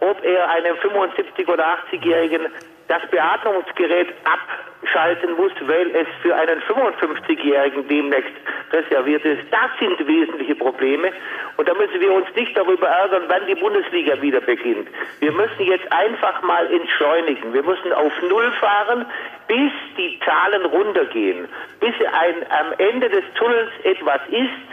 ob 0.00 0.22
er 0.24 0.50
einem 0.50 0.76
75- 0.76 1.48
oder 1.48 1.78
80-Jährigen 1.90 2.46
das 2.88 3.02
Beatmungsgerät 3.10 4.08
abschalten 4.24 5.32
muss, 5.36 5.52
weil 5.62 5.94
es 5.94 6.06
für 6.22 6.34
einen 6.34 6.60
55-Jährigen 6.62 7.86
demnächst 7.88 8.32
reserviert 8.72 9.24
ist. 9.24 9.42
Das 9.50 9.70
sind 9.78 10.06
wesentliche 10.06 10.54
Probleme. 10.54 11.12
Und 11.56 11.68
da 11.68 11.74
müssen 11.74 12.00
wir 12.00 12.12
uns 12.12 12.26
nicht 12.34 12.56
darüber 12.56 12.88
ärgern, 12.88 13.24
wann 13.28 13.46
die 13.46 13.54
Bundesliga 13.54 14.20
wieder 14.20 14.40
beginnt. 14.40 14.88
Wir 15.20 15.32
müssen 15.32 15.62
jetzt 15.64 15.90
einfach 15.92 16.42
mal 16.42 16.72
entschleunigen. 16.72 17.52
Wir 17.52 17.62
müssen 17.62 17.92
auf 17.92 18.12
Null 18.28 18.50
fahren, 18.52 19.06
bis 19.48 19.72
die 19.96 20.18
Zahlen 20.24 20.64
runtergehen, 20.66 21.48
bis 21.80 21.94
ein, 22.00 22.46
am 22.50 22.72
Ende 22.78 23.08
des 23.08 23.24
Tunnels 23.34 23.70
etwas 23.84 24.20
ist, 24.30 24.71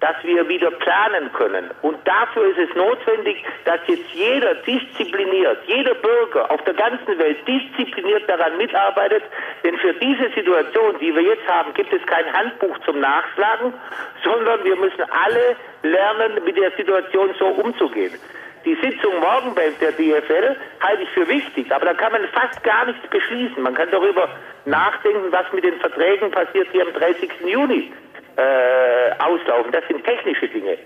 dass 0.00 0.16
wir 0.22 0.48
wieder 0.48 0.70
planen 0.70 1.30
können. 1.34 1.70
Und 1.82 1.96
dafür 2.06 2.46
ist 2.46 2.58
es 2.58 2.74
notwendig, 2.74 3.44
dass 3.64 3.80
jetzt 3.86 4.08
jeder 4.12 4.54
diszipliniert, 4.54 5.58
jeder 5.66 5.94
Bürger 5.94 6.50
auf 6.50 6.62
der 6.64 6.74
ganzen 6.74 7.18
Welt 7.18 7.36
diszipliniert 7.46 8.28
daran 8.28 8.56
mitarbeitet. 8.56 9.22
Denn 9.62 9.76
für 9.78 9.92
diese 9.94 10.30
Situation, 10.30 10.98
die 11.00 11.14
wir 11.14 11.22
jetzt 11.22 11.46
haben, 11.46 11.74
gibt 11.74 11.92
es 11.92 12.04
kein 12.06 12.32
Handbuch 12.32 12.78
zum 12.86 12.98
Nachschlagen, 13.00 13.74
sondern 14.24 14.64
wir 14.64 14.76
müssen 14.76 15.02
alle 15.02 15.56
lernen, 15.82 16.44
mit 16.44 16.56
der 16.56 16.70
Situation 16.72 17.34
so 17.38 17.46
umzugehen. 17.46 18.12
Die 18.64 18.74
Sitzung 18.74 19.20
morgen 19.20 19.54
bei 19.54 19.70
der 19.80 19.92
DFL 19.92 20.54
halte 20.80 21.02
ich 21.02 21.08
für 21.10 21.26
wichtig, 21.28 21.72
aber 21.74 21.86
da 21.86 21.94
kann 21.94 22.12
man 22.12 22.22
fast 22.28 22.62
gar 22.62 22.84
nichts 22.84 23.06
beschließen. 23.08 23.62
Man 23.62 23.74
kann 23.74 23.90
darüber 23.90 24.28
nachdenken, 24.66 25.30
was 25.30 25.50
mit 25.52 25.64
den 25.64 25.80
Verträgen 25.80 26.30
passiert, 26.30 26.68
die 26.74 26.82
am 26.82 26.92
30. 26.92 27.30
Juni 27.46 27.90
äh, 28.36 29.12
auslaufen. 29.18 29.72
Das 29.72 29.86
sind 29.88 30.04
technische 30.04 30.48
Dinge. 30.48 30.78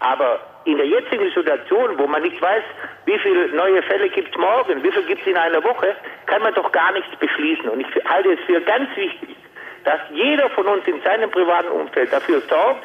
Aber 0.00 0.40
in 0.64 0.76
der 0.76 0.86
jetzigen 0.86 1.30
Situation, 1.32 1.98
wo 1.98 2.06
man 2.06 2.22
nicht 2.22 2.40
weiß, 2.40 2.62
wie 3.06 3.18
viele 3.18 3.48
neue 3.48 3.82
Fälle 3.82 4.08
gibt 4.10 4.30
es 4.30 4.40
morgen, 4.40 4.82
wie 4.82 4.92
viel 4.92 5.02
gibt 5.04 5.22
es 5.22 5.26
in 5.26 5.36
einer 5.36 5.62
Woche, 5.64 5.96
kann 6.26 6.42
man 6.42 6.54
doch 6.54 6.70
gar 6.72 6.92
nichts 6.92 7.16
beschließen. 7.18 7.68
Und 7.68 7.80
ich 7.80 8.04
halte 8.04 8.32
es 8.32 8.40
für 8.46 8.60
ganz 8.60 8.88
wichtig, 8.96 9.36
dass 9.84 10.00
jeder 10.12 10.50
von 10.50 10.66
uns 10.66 10.86
in 10.86 11.00
seinem 11.02 11.30
privaten 11.30 11.68
Umfeld 11.68 12.12
dafür 12.12 12.40
sorgt, 12.42 12.84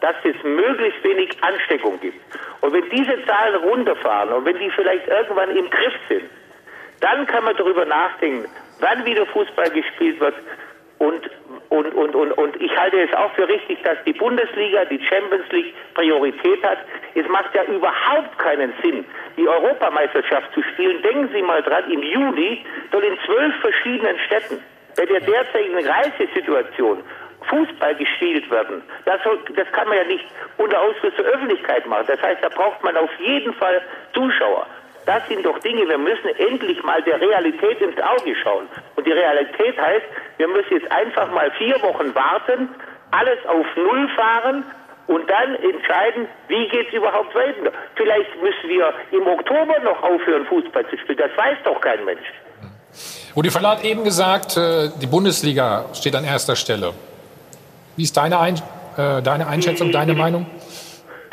dass 0.00 0.16
es 0.24 0.42
möglichst 0.42 1.02
wenig 1.04 1.30
Ansteckung 1.42 2.00
gibt. 2.00 2.18
Und 2.62 2.72
wenn 2.72 2.88
diese 2.90 3.24
Zahlen 3.26 3.56
runterfahren 3.56 4.30
und 4.32 4.44
wenn 4.44 4.58
die 4.58 4.70
vielleicht 4.70 5.06
irgendwann 5.06 5.56
im 5.56 5.68
Griff 5.70 5.94
sind, 6.08 6.28
dann 7.00 7.26
kann 7.26 7.44
man 7.44 7.56
darüber 7.56 7.84
nachdenken, 7.84 8.48
wann 8.80 9.04
wieder 9.04 9.26
Fußball 9.26 9.70
gespielt 9.70 10.20
wird, 10.20 10.34
und, 11.00 11.30
und, 11.70 11.94
und, 11.94 12.14
und, 12.14 12.32
und 12.32 12.60
ich 12.60 12.76
halte 12.76 13.00
es 13.00 13.12
auch 13.14 13.32
für 13.32 13.48
richtig, 13.48 13.82
dass 13.82 13.96
die 14.04 14.12
Bundesliga, 14.12 14.84
die 14.84 15.02
Champions 15.02 15.50
League 15.50 15.74
Priorität 15.94 16.62
hat. 16.62 16.78
Es 17.14 17.26
macht 17.28 17.54
ja 17.54 17.64
überhaupt 17.64 18.38
keinen 18.38 18.74
Sinn, 18.82 19.06
die 19.38 19.48
Europameisterschaft 19.48 20.52
zu 20.52 20.62
spielen. 20.62 21.00
Denken 21.00 21.30
Sie 21.32 21.40
mal 21.40 21.62
dran, 21.62 21.90
im 21.90 22.02
Juli 22.02 22.62
soll 22.92 23.02
in 23.02 23.18
zwölf 23.24 23.54
verschiedenen 23.62 24.18
Städten 24.26 24.62
bei 24.94 25.06
der 25.06 25.20
derzeitigen 25.20 25.86
Reisesituation 25.86 27.02
Fußball 27.48 27.94
gespielt 27.94 28.50
werden. 28.50 28.82
Das, 29.06 29.20
das 29.56 29.72
kann 29.72 29.88
man 29.88 29.96
ja 29.96 30.04
nicht 30.04 30.26
unter 30.58 30.78
Ausschluss 30.82 31.14
der 31.16 31.24
Öffentlichkeit 31.24 31.86
machen. 31.86 32.04
Das 32.08 32.20
heißt, 32.20 32.44
da 32.44 32.50
braucht 32.50 32.84
man 32.84 32.94
auf 32.98 33.10
jeden 33.18 33.54
Fall 33.54 33.80
Zuschauer. 34.12 34.66
Das 35.06 35.26
sind 35.28 35.44
doch 35.44 35.58
Dinge, 35.60 35.88
wir 35.88 35.98
müssen 35.98 36.28
endlich 36.36 36.82
mal 36.82 37.02
der 37.02 37.20
Realität 37.20 37.80
ins 37.80 38.00
Auge 38.00 38.34
schauen. 38.42 38.68
Und 38.96 39.06
die 39.06 39.12
Realität 39.12 39.80
heißt, 39.80 40.06
wir 40.36 40.48
müssen 40.48 40.72
jetzt 40.72 40.90
einfach 40.92 41.30
mal 41.32 41.50
vier 41.52 41.80
Wochen 41.82 42.14
warten, 42.14 42.68
alles 43.10 43.38
auf 43.46 43.66
Null 43.76 44.08
fahren 44.14 44.64
und 45.06 45.28
dann 45.28 45.56
entscheiden, 45.56 46.28
wie 46.48 46.68
geht 46.68 46.88
es 46.88 46.94
überhaupt 46.94 47.34
weiter. 47.34 47.72
Vielleicht 47.96 48.30
müssen 48.42 48.68
wir 48.68 48.92
im 49.10 49.26
Oktober 49.26 49.78
noch 49.80 50.02
aufhören, 50.02 50.46
Fußball 50.46 50.88
zu 50.88 50.98
spielen. 50.98 51.18
Das 51.18 51.36
weiß 51.36 51.58
doch 51.64 51.80
kein 51.80 52.04
Mensch. 52.04 52.26
Rudi 53.34 53.50
Verlat 53.50 53.78
hat 53.78 53.84
eben 53.84 54.04
gesagt, 54.04 54.56
äh, 54.56 54.90
die 55.00 55.06
Bundesliga 55.06 55.86
steht 55.94 56.14
an 56.14 56.24
erster 56.24 56.56
Stelle. 56.56 56.92
Wie 57.96 58.02
ist 58.02 58.16
deine, 58.16 58.38
Ein 58.38 58.56
äh, 58.96 59.22
deine 59.22 59.46
Einschätzung, 59.46 59.92
deine 59.92 60.14
Meinung? 60.14 60.46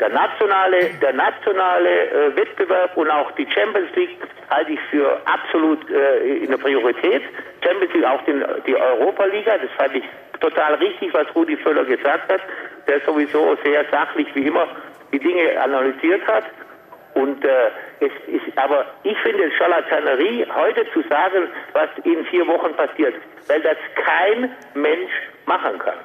Der 0.00 0.10
nationale, 0.10 0.90
der 1.02 1.12
nationale 1.12 2.10
äh, 2.10 2.36
Wettbewerb 2.36 2.96
und 2.96 3.10
auch 3.10 3.32
die 3.32 3.46
Champions 3.50 3.94
League 3.96 4.16
halte 4.48 4.72
ich 4.72 4.80
für 4.90 5.20
absolut 5.24 5.90
äh, 5.90 6.36
in 6.44 6.50
der 6.50 6.56
Priorität. 6.58 7.22
Champions 7.64 7.92
League, 7.94 8.04
auch 8.04 8.22
den, 8.22 8.44
die 8.66 8.76
Europa-Liga, 8.76 9.58
das 9.58 9.70
fand 9.76 9.96
ich 9.96 10.04
total 10.40 10.74
richtig, 10.74 11.12
was 11.12 11.26
Rudi 11.34 11.56
Völler 11.56 11.84
gesagt 11.84 12.32
hat, 12.32 12.40
der 12.86 13.00
sowieso 13.00 13.56
sehr 13.64 13.84
sachlich 13.90 14.28
wie 14.34 14.46
immer 14.46 14.68
die 15.12 15.18
Dinge 15.18 15.60
analysiert 15.60 16.26
hat. 16.28 16.44
Und 17.14 17.44
äh, 17.44 17.70
es 17.98 18.12
ist, 18.28 18.56
aber 18.56 18.86
ich 19.02 19.18
finde 19.18 19.44
es 19.44 19.54
Scharlatanerie, 19.54 20.46
heute 20.54 20.86
zu 20.92 21.02
sagen, 21.08 21.48
was 21.72 21.88
in 22.04 22.24
vier 22.26 22.46
Wochen 22.46 22.72
passiert, 22.74 23.14
weil 23.48 23.60
das 23.62 23.76
kein 23.96 24.54
Mensch 24.74 25.10
machen 25.46 25.78
kann. 25.80 25.98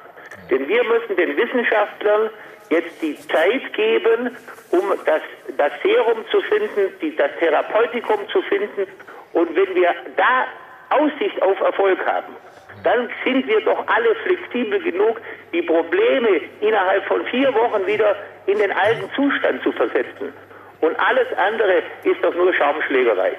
Denn 0.50 0.66
wir 0.66 0.82
müssen 0.82 1.14
den 1.16 1.36
Wissenschaftlern 1.36 2.30
jetzt 2.70 3.00
die 3.02 3.16
Zeit 3.28 3.72
geben, 3.74 4.36
um 4.70 4.92
das, 5.04 5.22
das 5.56 5.72
Serum 5.82 6.24
zu 6.30 6.40
finden, 6.42 6.92
die, 7.00 7.14
das 7.16 7.30
Therapeutikum 7.38 8.28
zu 8.32 8.42
finden. 8.42 8.86
Und 9.32 9.54
wenn 9.54 9.74
wir 9.74 9.94
da 10.16 10.46
Aussicht 10.90 11.40
auf 11.42 11.58
Erfolg 11.60 11.98
haben, 12.06 12.34
dann 12.82 13.08
sind 13.24 13.46
wir 13.46 13.60
doch 13.62 13.86
alle 13.86 14.14
flexibel 14.24 14.80
genug, 14.80 15.20
die 15.52 15.62
Probleme 15.62 16.40
innerhalb 16.60 17.04
von 17.06 17.24
vier 17.26 17.52
Wochen 17.54 17.86
wieder 17.86 18.16
in 18.46 18.58
den 18.58 18.72
alten 18.72 19.10
Zustand 19.14 19.62
zu 19.62 19.72
versetzen. 19.72 20.32
Und 20.80 20.94
alles 21.00 21.26
andere 21.38 21.82
ist 22.04 22.22
doch 22.22 22.34
nur 22.34 22.52
Schaumschlägerei. 22.52 23.32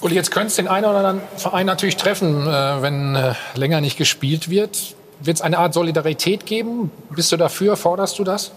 Uli, 0.00 0.14
jetzt 0.14 0.30
könnte 0.30 0.48
es 0.48 0.56
den 0.56 0.68
einen 0.68 0.84
oder 0.84 0.98
anderen 0.98 1.22
Verein 1.36 1.66
natürlich 1.66 1.96
treffen, 1.96 2.46
äh, 2.46 2.82
wenn 2.82 3.14
äh, 3.14 3.34
länger 3.54 3.80
nicht 3.80 3.98
gespielt 3.98 4.50
wird. 4.50 4.94
Wird 5.24 5.36
es 5.36 5.42
eine 5.42 5.58
Art 5.58 5.72
Solidarität 5.72 6.46
geben? 6.46 6.90
Bist 7.10 7.30
du 7.30 7.36
dafür? 7.36 7.76
Forderst 7.76 8.18
du 8.18 8.24
das? 8.24 8.52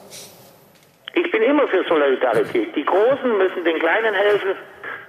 Ich 1.13 1.29
bin 1.31 1.43
immer 1.43 1.67
für 1.67 1.83
Solidarität. 1.87 2.75
Die 2.75 2.83
Großen 2.83 3.37
müssen 3.37 3.63
den 3.63 3.77
Kleinen 3.77 4.15
helfen, 4.15 4.55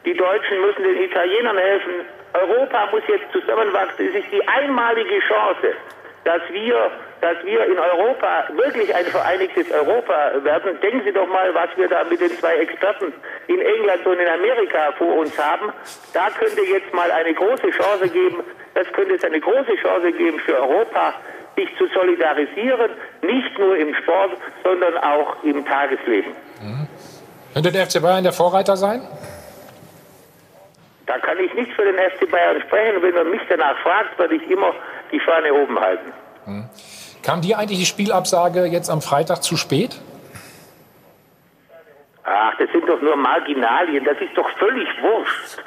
die 0.04 0.12
Deutschen 0.12 0.60
müssen 0.60 0.82
den 0.82 1.02
Italienern 1.02 1.56
helfen. 1.56 1.92
Europa 2.34 2.88
muss 2.92 3.02
jetzt 3.08 3.32
zusammenwachsen. 3.32 4.08
Es 4.08 4.14
ist 4.16 4.30
die 4.30 4.46
einmalige 4.46 5.18
Chance, 5.20 5.72
dass 6.24 6.42
wir, 6.50 6.90
dass 7.22 7.42
wir 7.42 7.64
in 7.64 7.78
Europa 7.78 8.48
wirklich 8.54 8.94
ein 8.94 9.06
vereinigtes 9.06 9.70
Europa 9.70 10.32
werden. 10.44 10.78
Denken 10.82 11.00
Sie 11.04 11.12
doch 11.12 11.26
mal, 11.26 11.54
was 11.54 11.70
wir 11.76 11.88
da 11.88 12.04
mit 12.04 12.20
den 12.20 12.32
zwei 12.32 12.56
Experten 12.56 13.14
in 13.46 13.62
England 13.62 14.06
und 14.06 14.18
in 14.20 14.28
Amerika 14.28 14.92
vor 14.98 15.16
uns 15.16 15.38
haben. 15.38 15.72
Da 16.12 16.28
könnte 16.38 16.60
jetzt 16.60 16.92
mal 16.92 17.10
eine 17.10 17.32
große 17.32 17.70
Chance 17.70 18.10
geben. 18.10 18.44
Das 18.74 18.92
könnte 18.92 19.14
es 19.14 19.24
eine 19.24 19.40
große 19.40 19.74
Chance 19.80 20.12
geben 20.12 20.38
für 20.40 20.54
Europa, 20.54 21.14
sich 21.56 21.68
zu 21.78 21.86
solidarisieren, 21.88 22.90
nicht 23.22 23.58
nur 23.58 23.76
im 23.76 23.94
Sport, 23.94 24.32
sondern 24.62 24.96
auch 24.98 25.42
im 25.42 25.64
Tagesleben. 25.64 26.32
Mhm. 26.62 26.86
Könnte 27.54 27.72
der 27.72 27.86
FC 27.86 28.02
Bayern 28.02 28.22
der 28.22 28.32
Vorreiter 28.32 28.76
sein? 28.76 29.00
Da 31.06 31.18
kann 31.18 31.38
ich 31.38 31.54
nicht 31.54 31.72
für 31.72 31.84
den 31.84 31.94
FC 31.94 32.30
Bayern 32.30 32.60
sprechen. 32.60 33.00
Wenn 33.00 33.14
man 33.14 33.30
mich 33.30 33.40
danach 33.48 33.78
fragt, 33.78 34.18
werde 34.18 34.34
ich 34.34 34.50
immer 34.50 34.72
die 35.12 35.20
Fahne 35.20 35.54
oben 35.54 35.78
halten. 35.80 36.12
Mhm. 36.46 36.68
Kam 37.22 37.40
dir 37.40 37.58
eigentlich 37.58 37.78
die 37.78 37.86
Spielabsage 37.86 38.66
jetzt 38.66 38.90
am 38.90 39.00
Freitag 39.00 39.42
zu 39.42 39.56
spät? 39.56 39.98
Ach, 42.24 42.52
das 42.58 42.70
sind 42.72 42.88
doch 42.88 43.00
nur 43.00 43.16
Marginalien. 43.16 44.04
Das 44.04 44.18
ist 44.20 44.36
doch 44.36 44.48
völlig 44.58 44.88
wurscht. 45.00 45.58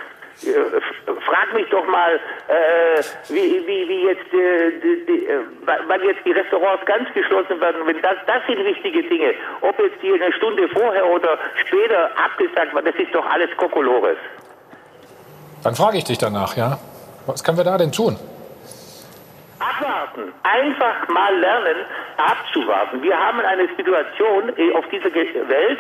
Äh, 0.44 0.82
frag 1.26 1.54
mich 1.54 1.68
doch 1.70 1.86
mal, 1.88 2.16
äh, 2.48 3.02
wie, 3.28 3.68
wie, 3.68 3.90
wie 3.90 4.04
jetzt, 4.06 4.34
äh, 4.34 4.72
die, 4.82 5.06
die, 5.06 5.26
äh, 5.26 5.40
wann 5.66 6.04
jetzt 6.04 6.26
die 6.26 6.32
Restaurants 6.32 6.86
ganz 6.86 7.12
geschlossen 7.14 7.60
werden. 7.60 7.86
Wenn 7.86 8.02
das, 8.02 8.16
das 8.26 8.46
sind 8.48 8.64
wichtige 8.64 9.04
Dinge. 9.04 9.34
Ob 9.62 9.78
jetzt 9.80 10.02
die 10.02 10.14
eine 10.14 10.32
Stunde 10.34 10.70
vorher 10.70 11.06
oder 11.06 11.38
später 11.66 12.10
abgesagt 12.18 12.74
werden, 12.74 12.86
das 12.86 12.96
ist 12.96 13.14
doch 13.14 13.26
alles 13.26 13.50
Kokolores. 13.58 14.18
Dann 15.64 15.76
frage 15.76 15.98
ich 15.98 16.06
dich 16.06 16.18
danach, 16.18 16.56
ja. 16.56 16.80
Was 17.26 17.44
können 17.44 17.58
wir 17.58 17.66
da 17.66 17.78
denn 17.78 17.92
tun? 17.92 18.18
Abwarten. 19.60 20.32
Einfach 20.44 21.08
mal 21.10 21.36
lernen, 21.38 21.76
abzuwarten. 22.16 23.04
Wir 23.04 23.18
haben 23.18 23.42
eine 23.42 23.68
Situation 23.76 24.54
äh, 24.58 24.74
auf 24.74 24.88
dieser 24.88 25.14
Welt, 25.14 25.80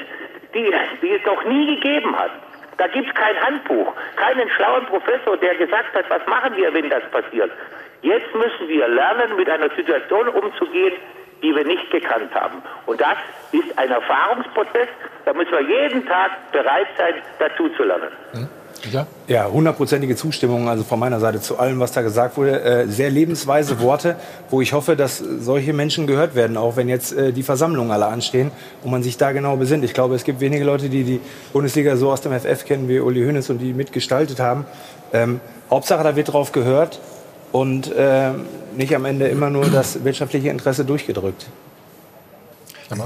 die, 0.53 0.74
die 1.01 1.12
es 1.12 1.26
noch 1.26 1.45
nie 1.45 1.76
gegeben 1.76 2.14
hat. 2.18 2.32
Da 2.80 2.88
gibt 2.88 3.09
es 3.09 3.13
kein 3.13 3.39
Handbuch, 3.41 3.93
keinen 4.15 4.49
schlauen 4.51 4.86
Professor, 4.86 5.36
der 5.36 5.53
gesagt 5.55 5.93
hat, 5.93 6.09
was 6.09 6.25
machen 6.27 6.55
wir, 6.55 6.73
wenn 6.73 6.89
das 6.89 7.03
passiert. 7.11 7.51
Jetzt 8.01 8.34
müssen 8.34 8.69
wir 8.69 8.88
lernen, 8.88 9.36
mit 9.36 9.49
einer 9.49 9.69
Situation 9.75 10.30
umzugehen, 10.30 10.93
die 11.43 11.53
wir 11.53 11.65
nicht 11.65 11.91
gekannt 11.91 12.34
haben. 12.34 12.63
Und 12.86 13.01
das 13.01 13.17
ist 13.51 13.77
ein 13.77 13.91
Erfahrungsprozess. 13.91 14.88
Da 15.25 15.34
müssen 15.34 15.51
wir 15.51 15.61
jeden 15.61 16.05
Tag 16.07 16.32
bereit 16.53 16.88
sein, 16.97 17.15
dazu 17.38 17.67
zu 17.69 17.84
lernen. 17.84 18.11
Hm? 18.32 18.49
Ja, 18.91 19.07
ja 19.27 19.47
hundertprozentige 19.47 20.15
Zustimmung 20.15 20.69
also 20.69 20.84
von 20.84 20.99
meiner 20.99 21.19
Seite 21.19 21.41
zu 21.41 21.59
allem, 21.59 21.80
was 21.80 21.91
da 21.91 22.01
gesagt 22.01 22.38
wurde. 22.38 22.61
Äh, 22.61 22.88
sehr 22.88 23.09
lebensweise 23.09 23.80
Worte, 23.82 24.15
wo 24.49 24.61
ich 24.61 24.73
hoffe, 24.73 24.95
dass 24.95 25.17
solche 25.17 25.73
Menschen 25.73 26.07
gehört 26.07 26.36
werden, 26.36 26.57
auch 26.57 26.75
wenn 26.75 26.88
jetzt 26.88 27.11
äh, 27.13 27.34
die 27.34 27.43
Versammlungen 27.43 27.91
alle 27.91 28.07
anstehen 28.07 28.51
und 28.84 28.91
man 28.91 29.03
sich 29.03 29.17
da 29.17 29.32
genau 29.32 29.57
besinnt. 29.57 29.84
Ich 29.84 29.93
glaube, 29.93 30.15
es 30.15 30.23
gibt 30.23 30.39
wenige 30.39 30.63
Leute, 30.63 30.89
die 30.89 31.03
die 31.03 31.19
Bundesliga 31.51 31.97
so 31.97 32.11
aus 32.11 32.21
dem 32.21 32.32
FF 32.32 32.65
kennen 32.65 32.88
wie 32.88 32.99
Uli 32.99 33.23
Hoeneß 33.25 33.49
und 33.49 33.59
die 33.59 33.73
mitgestaltet 33.73 34.39
haben. 34.39 34.65
Ähm, 35.11 35.41
Hauptsache, 35.69 36.03
da 36.03 36.15
wird 36.15 36.32
drauf 36.32 36.51
gehört 36.51 36.99
und 37.51 37.91
äh, 37.91 38.32
nicht 38.75 38.95
am 38.95 39.05
Ende 39.05 39.27
immer 39.27 39.49
nur 39.49 39.65
das 39.69 40.03
wirtschaftliche 40.03 40.49
Interesse 40.49 40.86
durchgedrückt. 40.86 41.47
Ja, 42.89 42.97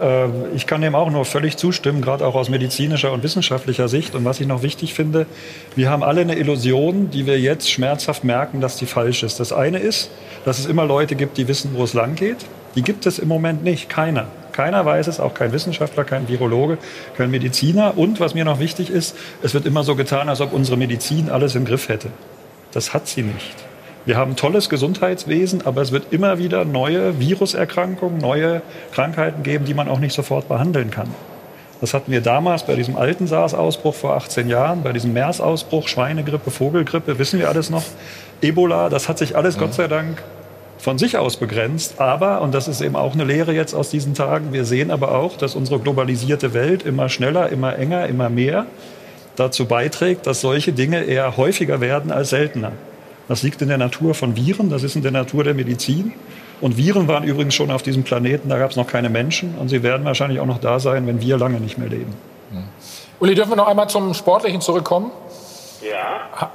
äh, 0.00 0.28
ich 0.54 0.66
kann 0.66 0.80
dem 0.80 0.94
auch 0.94 1.10
nur 1.10 1.24
völlig 1.24 1.56
zustimmen, 1.56 2.02
gerade 2.02 2.26
auch 2.26 2.34
aus 2.34 2.48
medizinischer 2.48 3.12
und 3.12 3.22
wissenschaftlicher 3.22 3.88
Sicht. 3.88 4.14
Und 4.14 4.24
was 4.24 4.40
ich 4.40 4.46
noch 4.46 4.62
wichtig 4.62 4.94
finde, 4.94 5.26
wir 5.74 5.90
haben 5.90 6.02
alle 6.02 6.20
eine 6.20 6.36
Illusion, 6.36 7.10
die 7.10 7.26
wir 7.26 7.40
jetzt 7.40 7.70
schmerzhaft 7.70 8.24
merken, 8.24 8.60
dass 8.60 8.76
die 8.76 8.86
falsch 8.86 9.22
ist. 9.22 9.40
Das 9.40 9.52
eine 9.52 9.78
ist, 9.78 10.10
dass 10.44 10.58
es 10.58 10.66
immer 10.66 10.84
Leute 10.84 11.16
gibt, 11.16 11.38
die 11.38 11.48
wissen, 11.48 11.70
wo 11.74 11.84
es 11.84 11.94
lang 11.94 12.14
geht. 12.14 12.38
Die 12.74 12.82
gibt 12.82 13.06
es 13.06 13.18
im 13.18 13.28
Moment 13.28 13.64
nicht. 13.64 13.88
Keiner. 13.88 14.26
Keiner 14.52 14.84
weiß 14.84 15.06
es, 15.06 15.20
auch 15.20 15.34
kein 15.34 15.52
Wissenschaftler, 15.52 16.04
kein 16.04 16.28
Virologe, 16.28 16.78
kein 17.16 17.30
Mediziner. 17.30 17.96
Und 17.96 18.20
was 18.20 18.34
mir 18.34 18.44
noch 18.44 18.58
wichtig 18.58 18.90
ist, 18.90 19.16
es 19.42 19.54
wird 19.54 19.66
immer 19.66 19.82
so 19.82 19.96
getan, 19.96 20.28
als 20.28 20.40
ob 20.40 20.52
unsere 20.52 20.76
Medizin 20.76 21.30
alles 21.30 21.54
im 21.54 21.64
Griff 21.64 21.88
hätte. 21.88 22.08
Das 22.72 22.94
hat 22.94 23.06
sie 23.08 23.22
nicht. 23.22 23.56
Wir 24.06 24.16
haben 24.16 24.36
tolles 24.36 24.68
Gesundheitswesen, 24.68 25.66
aber 25.66 25.82
es 25.82 25.90
wird 25.90 26.12
immer 26.12 26.38
wieder 26.38 26.64
neue 26.64 27.18
Viruserkrankungen, 27.18 28.18
neue 28.18 28.62
Krankheiten 28.92 29.42
geben, 29.42 29.64
die 29.64 29.74
man 29.74 29.88
auch 29.88 29.98
nicht 29.98 30.14
sofort 30.14 30.48
behandeln 30.48 30.92
kann. 30.92 31.08
Das 31.80 31.92
hatten 31.92 32.12
wir 32.12 32.20
damals 32.20 32.64
bei 32.64 32.76
diesem 32.76 32.96
alten 32.96 33.26
SARS-Ausbruch 33.26 33.94
vor 33.94 34.14
18 34.14 34.48
Jahren, 34.48 34.84
bei 34.84 34.92
diesem 34.92 35.12
MERS-Ausbruch, 35.12 35.88
Schweinegrippe, 35.88 36.52
Vogelgrippe, 36.52 37.18
wissen 37.18 37.40
wir 37.40 37.48
alles 37.48 37.68
noch. 37.68 37.82
Ebola, 38.40 38.88
das 38.90 39.08
hat 39.08 39.18
sich 39.18 39.36
alles 39.36 39.56
ja. 39.56 39.62
Gott 39.62 39.74
sei 39.74 39.88
Dank 39.88 40.22
von 40.78 40.98
sich 40.98 41.18
aus 41.18 41.36
begrenzt. 41.36 42.00
Aber, 42.00 42.42
und 42.42 42.54
das 42.54 42.68
ist 42.68 42.80
eben 42.82 42.94
auch 42.94 43.14
eine 43.14 43.24
Lehre 43.24 43.52
jetzt 43.52 43.74
aus 43.74 43.90
diesen 43.90 44.14
Tagen, 44.14 44.52
wir 44.52 44.64
sehen 44.64 44.92
aber 44.92 45.16
auch, 45.16 45.36
dass 45.36 45.56
unsere 45.56 45.80
globalisierte 45.80 46.54
Welt 46.54 46.84
immer 46.84 47.08
schneller, 47.08 47.48
immer 47.48 47.76
enger, 47.76 48.06
immer 48.06 48.30
mehr 48.30 48.66
dazu 49.34 49.66
beiträgt, 49.66 50.28
dass 50.28 50.40
solche 50.40 50.72
Dinge 50.72 51.02
eher 51.02 51.36
häufiger 51.36 51.80
werden 51.80 52.12
als 52.12 52.30
seltener. 52.30 52.70
Das 53.28 53.42
liegt 53.42 53.60
in 53.62 53.68
der 53.68 53.78
Natur 53.78 54.14
von 54.14 54.36
Viren, 54.36 54.70
das 54.70 54.82
ist 54.82 54.94
in 54.94 55.02
der 55.02 55.12
Natur 55.12 55.42
der 55.42 55.54
Medizin. 55.54 56.12
Und 56.60 56.76
Viren 56.76 57.08
waren 57.08 57.24
übrigens 57.24 57.54
schon 57.54 57.70
auf 57.70 57.82
diesem 57.82 58.04
Planeten, 58.04 58.48
da 58.48 58.58
gab 58.58 58.70
es 58.70 58.76
noch 58.76 58.86
keine 58.86 59.10
Menschen. 59.10 59.56
Und 59.58 59.68
sie 59.68 59.82
werden 59.82 60.06
wahrscheinlich 60.06 60.40
auch 60.40 60.46
noch 60.46 60.58
da 60.58 60.78
sein, 60.78 61.06
wenn 61.06 61.20
wir 61.20 61.36
lange 61.36 61.60
nicht 61.60 61.76
mehr 61.76 61.88
leben. 61.88 62.14
Mhm. 62.50 62.64
Uli, 63.18 63.34
dürfen 63.34 63.50
wir 63.50 63.56
noch 63.56 63.68
einmal 63.68 63.88
zum 63.88 64.14
Sportlichen 64.14 64.60
zurückkommen? 64.60 65.10
Ja. 65.82 66.50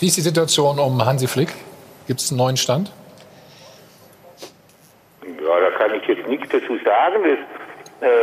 Wie 0.00 0.06
ist 0.06 0.16
die 0.16 0.22
Situation 0.22 0.78
um 0.78 1.04
Hansi 1.04 1.26
Flick? 1.26 1.48
Gibt 2.06 2.20
es 2.20 2.30
einen 2.30 2.38
neuen 2.38 2.56
Stand? 2.56 2.92
Ja, 5.22 5.60
da 5.60 5.70
kann 5.78 5.94
ich 5.94 6.06
jetzt 6.06 6.28
nichts 6.28 6.48
dazu 6.50 6.78
sagen. 6.84 7.22
Das, 7.24 8.08
äh, 8.08 8.14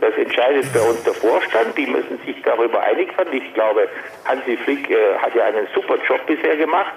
das 0.00 0.14
entscheidet 0.16 0.72
bei 0.72 0.80
uns 0.80 1.02
der 1.04 1.14
Vorstand. 1.14 1.76
Die 1.76 1.86
müssen 1.86 2.18
sich 2.24 2.36
darüber 2.44 2.80
einig 2.80 3.16
werden. 3.16 3.32
Ich 3.32 3.54
glaube, 3.54 3.88
Hansi 4.24 4.56
Flick 4.58 4.90
äh, 4.90 5.16
hat 5.18 5.34
ja 5.34 5.44
einen 5.44 5.66
super 5.74 5.96
Job 6.06 6.20
bisher 6.26 6.56
gemacht. 6.56 6.92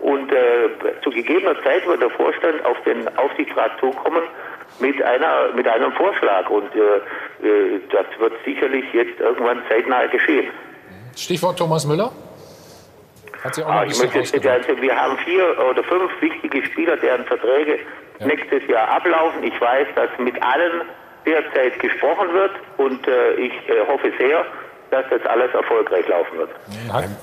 Und 0.00 0.32
äh, 0.32 0.68
zu 1.02 1.10
gegebener 1.10 1.62
Zeit 1.62 1.86
wird 1.86 2.00
der 2.00 2.10
Vorstand 2.10 2.64
auf 2.64 2.80
den 2.84 3.06
Aufsichtsrat 3.18 3.78
zukommen 3.80 4.22
mit 4.78 5.02
einer 5.02 5.52
mit 5.54 5.68
einem 5.68 5.92
Vorschlag 5.92 6.48
und 6.48 6.70
äh, 6.74 7.46
äh, 7.46 7.80
das 7.90 8.06
wird 8.18 8.32
sicherlich 8.44 8.84
jetzt 8.92 9.20
irgendwann 9.20 9.62
zeitnah 9.68 10.06
geschehen. 10.06 10.50
Stichwort 11.16 11.58
Thomas 11.58 11.86
Müller. 11.86 12.10
Hat 13.42 13.54
sie 13.54 13.62
auch 13.62 13.68
ah, 13.68 13.84
ich 13.84 13.98
möchte 13.98 14.18
jetzt, 14.18 14.46
also 14.46 14.80
wir 14.80 14.96
haben 14.96 15.16
vier 15.18 15.56
oder 15.70 15.82
fünf 15.82 16.10
wichtige 16.20 16.64
Spieler, 16.64 16.96
deren 16.96 17.24
Verträge 17.24 17.78
ja. 18.18 18.26
nächstes 18.26 18.66
Jahr 18.68 18.88
ablaufen. 18.88 19.42
Ich 19.42 19.58
weiß, 19.60 19.88
dass 19.94 20.10
mit 20.18 20.40
allen 20.42 20.82
derzeit 21.26 21.78
gesprochen 21.78 22.32
wird 22.32 22.52
und 22.76 23.06
äh, 23.06 23.34
ich 23.34 23.52
äh, 23.68 23.86
hoffe 23.86 24.12
sehr, 24.18 24.44
dass 24.90 25.04
das 25.08 25.20
alles 25.30 25.54
erfolgreich 25.54 26.06
laufen 26.08 26.38
wird. 26.38 26.50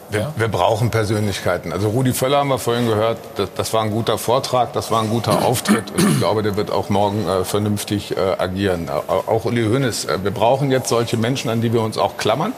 Wir, 0.09 0.33
wir, 0.37 0.47
brauchen 0.47 0.89
Persönlichkeiten. 0.89 1.73
Also 1.73 1.89
Rudi 1.89 2.13
Völler 2.13 2.37
haben 2.37 2.47
wir 2.47 2.59
vorhin 2.59 2.87
gehört, 2.87 3.17
das, 3.35 3.53
das, 3.53 3.73
war 3.73 3.83
ein 3.83 3.91
guter 3.91 4.17
Vortrag, 4.17 4.71
das 4.71 4.89
war 4.89 5.01
ein 5.01 5.09
guter 5.09 5.41
Auftritt 5.45 5.91
und 5.91 6.09
ich 6.09 6.19
glaube, 6.19 6.43
der 6.43 6.55
wird 6.55 6.71
auch 6.71 6.89
morgen 6.89 7.27
äh, 7.27 7.43
vernünftig 7.43 8.15
äh, 8.15 8.19
agieren. 8.37 8.89
Auch 8.89 9.43
Uli 9.43 9.65
Hoeneß, 9.65 10.05
äh, 10.05 10.23
wir 10.23 10.31
brauchen 10.31 10.71
jetzt 10.71 10.87
solche 10.87 11.17
Menschen, 11.17 11.49
an 11.49 11.59
die 11.59 11.73
wir 11.73 11.81
uns 11.81 11.97
auch 11.97 12.17
klammern. 12.17 12.53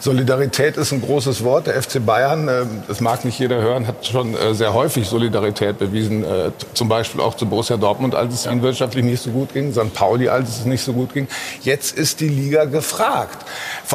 Solidarität 0.00 0.76
ist 0.76 0.92
ein 0.92 1.00
großes 1.00 1.44
Wort. 1.44 1.68
Der 1.68 1.80
FC 1.80 2.04
Bayern, 2.04 2.48
äh, 2.48 2.64
das 2.88 3.00
mag 3.00 3.24
nicht 3.24 3.38
jeder 3.38 3.60
hören, 3.60 3.86
hat 3.86 4.04
schon 4.04 4.34
äh, 4.34 4.54
sehr 4.54 4.74
häufig 4.74 5.06
Solidarität 5.06 5.78
bewiesen, 5.78 6.24
äh, 6.24 6.50
zum 6.74 6.88
Beispiel 6.88 7.20
auch 7.20 7.34
zu 7.34 7.46
Borussia 7.46 7.76
Dortmund, 7.76 8.16
als 8.16 8.34
es 8.34 8.46
ihnen 8.46 8.62
wirtschaftlich 8.62 9.04
nicht 9.04 9.22
so 9.22 9.30
gut 9.30 9.52
ging, 9.52 9.72
St. 9.72 9.94
Pauli, 9.94 10.28
als 10.28 10.48
es 10.48 10.64
nicht 10.64 10.82
so 10.82 10.92
gut 10.92 11.14
ging. 11.14 11.28
Jetzt 11.62 11.96
ist 11.96 12.20
die 12.20 12.28
Liga 12.28 12.64
gefragt, 12.64 13.38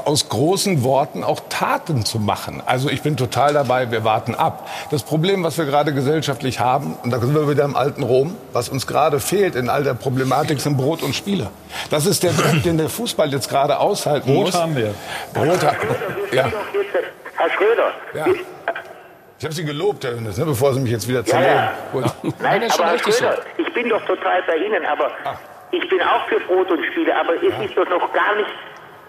aus 0.05 0.29
großen 0.45 0.83
Worten 0.83 1.23
auch 1.23 1.39
Taten 1.49 2.05
zu 2.05 2.19
machen. 2.19 2.61
Also 2.67 2.87
ich 2.89 3.01
bin 3.01 3.17
total 3.17 3.53
dabei, 3.53 3.89
wir 3.89 4.03
warten 4.03 4.35
ab. 4.35 4.69
Das 4.91 5.01
Problem, 5.01 5.43
was 5.43 5.57
wir 5.57 5.65
gerade 5.65 5.91
gesellschaftlich 5.91 6.59
haben, 6.59 6.95
und 7.01 7.09
da 7.11 7.17
sind 7.19 7.33
wir 7.33 7.49
wieder 7.49 7.63
im 7.63 7.75
alten 7.75 8.03
Rom, 8.03 8.37
was 8.53 8.69
uns 8.69 8.85
gerade 8.85 9.19
fehlt 9.19 9.55
in 9.55 9.69
all 9.69 9.83
der 9.83 9.95
Problematik, 9.95 10.59
sind 10.61 10.77
Brot 10.77 11.01
und 11.01 11.15
Spiele. 11.15 11.47
Das 11.89 12.05
ist 12.05 12.21
der 12.21 12.31
Druck, 12.33 12.61
den 12.61 12.77
der 12.77 12.89
Fußball 12.89 13.31
jetzt 13.31 13.49
gerade 13.49 13.79
aushalten 13.79 14.31
Brot 14.31 14.45
muss. 14.45 14.53
haben 14.61 14.75
wir. 14.75 14.93
Brot 15.33 15.63
haben 15.65 15.77
ja. 16.31 16.43
Herr 17.37 17.49
Schröder, 17.49 17.91
Ja. 18.13 18.25
Ich 19.39 19.43
habe 19.43 19.53
Sie 19.53 19.65
gelobt, 19.65 20.03
Herr 20.03 20.11
Hönes, 20.11 20.37
ne, 20.37 20.45
bevor 20.45 20.73
Sie 20.75 20.79
mich 20.79 20.91
jetzt 20.91 21.07
wieder 21.07 21.19
Ja, 21.21 21.25
zerlegen. 21.25 21.55
ja. 21.55 21.73
Gut. 21.91 22.05
Nein, 22.39 22.63
aber 22.71 22.85
Herr 22.85 22.99
Schröder, 22.99 23.37
ich 23.57 23.73
bin 23.73 23.89
doch 23.89 24.01
total 24.05 24.43
bei 24.45 24.57
Ihnen, 24.57 24.85
aber 24.85 25.09
ich 25.71 25.89
bin 25.89 25.99
auch 26.03 26.27
für 26.29 26.39
Brot 26.41 26.69
und 26.69 26.85
Spiele, 26.91 27.13
aber 27.19 27.33
es 27.33 27.41
ist 27.67 27.75
doch 27.75 27.89
noch 27.89 28.13
gar 28.13 28.35
nichts 28.37 28.51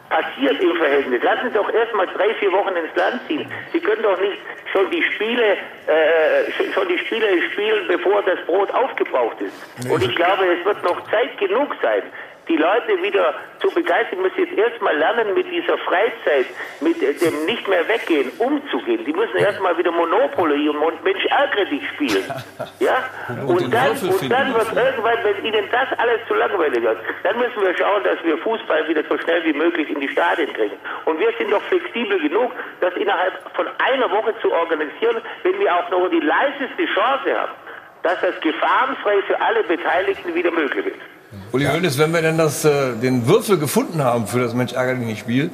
passiert 0.08 0.60
im 0.62 0.76
Verhältnis. 0.76 1.22
Lassen 1.22 1.48
Sie 1.48 1.54
doch 1.54 1.72
erst 1.72 1.94
mal 1.94 2.06
drei, 2.06 2.32
vier 2.34 2.52
Wochen 2.52 2.74
ins 2.76 2.94
Land 2.96 3.20
ziehen. 3.26 3.50
Sie 3.72 3.80
können 3.80 4.02
doch 4.02 4.20
nicht 4.20 4.38
schon 4.72 4.90
die 4.90 5.02
Spiele, 5.02 5.52
äh, 5.86 6.50
schon- 6.56 6.72
schon 6.72 6.88
die 6.88 6.98
Spiele 6.98 7.26
spielen, 7.52 7.86
bevor 7.88 8.22
das 8.22 8.38
Brot 8.46 8.70
aufgebraucht 8.72 9.40
ist. 9.40 9.90
Und 9.90 10.02
ich 10.02 10.14
glaube, 10.16 10.44
es 10.58 10.64
wird 10.64 10.82
noch 10.84 11.02
Zeit 11.10 11.36
genug 11.38 11.74
sein, 11.82 12.02
die 12.48 12.56
Leute 12.56 13.02
wieder 13.02 13.34
zu 13.60 13.70
begeistern, 13.70 14.22
müssen 14.22 14.38
jetzt 14.38 14.56
erstmal 14.56 14.96
lernen, 14.96 15.34
mit 15.34 15.50
dieser 15.50 15.76
Freizeit, 15.78 16.46
mit 16.80 17.00
dem 17.00 17.44
nicht 17.46 17.66
mehr 17.68 17.86
weggehen, 17.88 18.30
umzugehen. 18.38 19.04
Die 19.04 19.12
müssen 19.12 19.36
erstmal 19.36 19.76
wieder 19.76 19.90
Monopoly 19.90 20.68
und 20.68 21.04
Mensch 21.04 21.24
ärgere 21.26 21.66
dich 21.66 21.86
spielen. 21.90 22.24
Ja? 22.78 23.04
Und 23.46 23.66
Und 23.66 23.74
dann, 23.74 23.90
und 23.90 24.30
dann 24.30 24.54
wird 24.54 24.72
irgendwann, 24.74 25.18
wenn 25.24 25.44
ihnen 25.44 25.68
das 25.72 25.98
alles 25.98 26.20
zu 26.28 26.34
langweilig 26.34 26.82
wird, 26.82 26.98
dann 27.22 27.38
müssen 27.38 27.60
wir 27.62 27.76
schauen, 27.76 28.04
dass 28.04 28.22
wir 28.22 28.36
Fußball 28.38 28.86
wieder 28.88 29.02
so 29.08 29.18
schnell 29.18 29.44
wie 29.44 29.52
möglich 29.52 29.88
in 29.88 30.00
die 30.00 30.08
Stadien 30.08 30.52
kriegen. 30.52 30.76
Und 31.04 31.18
wir 31.18 31.32
sind 31.38 31.50
doch 31.50 31.62
flexibel 31.62 32.20
genug, 32.20 32.52
das 32.80 32.94
innerhalb 32.94 33.32
von 33.54 33.66
einer 33.78 34.10
Woche 34.10 34.34
zu 34.40 34.52
organisieren, 34.52 35.20
wenn 35.42 35.58
wir 35.58 35.74
auch 35.74 35.90
noch 35.90 36.08
die 36.08 36.20
leiseste 36.20 36.86
Chance 36.94 37.34
haben, 37.34 37.52
dass 38.02 38.20
das 38.20 38.40
gefahrenfrei 38.40 39.22
für 39.22 39.40
alle 39.40 39.62
Beteiligten 39.64 40.34
wieder 40.34 40.50
möglich 40.50 40.86
ist. 40.86 41.15
Uli 41.52 41.66
Hoeneß, 41.66 41.98
wenn 41.98 42.12
wir 42.12 42.22
denn 42.22 42.38
das, 42.38 42.64
äh, 42.64 42.94
den 42.96 43.26
Würfel 43.26 43.58
gefunden 43.58 44.02
haben 44.02 44.26
für 44.26 44.40
das 44.40 44.54
Mensch 44.54 44.72
ärgerlich 44.72 45.06
nicht 45.06 45.20
Spiel 45.20 45.50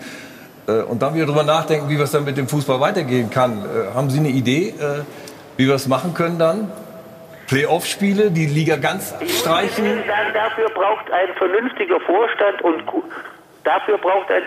äh, 0.67 0.83
und 0.83 1.03
dann 1.03 1.15
wieder 1.15 1.27
drüber 1.27 1.43
nachdenken, 1.43 1.89
wie 1.89 1.97
wir 1.97 2.05
es 2.05 2.13
dann 2.13 2.25
mit 2.25 2.37
dem 2.37 2.49
Fußball 2.49 2.81
weitergehen 2.81 3.31
kann, 3.31 3.65
äh, 3.65 3.95
haben 3.95 4.11
Sie 4.11 4.19
eine 4.19 4.29
Idee, 4.29 4.71
äh, 4.71 5.05
wie 5.57 5.67
wir 5.67 5.75
es 5.75 5.87
machen 5.89 6.15
können 6.15 6.39
dann? 6.39 6.73
Playoff-Spiele, 7.49 8.31
die 8.31 8.47
Liga 8.47 8.77
ganz 8.77 9.15
streichen? 9.41 10.01
Ich 10.01 10.07
sagen, 10.07 10.33
dafür 10.33 10.71
braucht 10.71 11.11
ein 11.11 11.35
vernünftiger 11.37 12.01
Vorstand 12.01 12.63
und 12.63 12.83
dafür 13.65 13.99
braucht 13.99 14.31
ein 14.31 14.43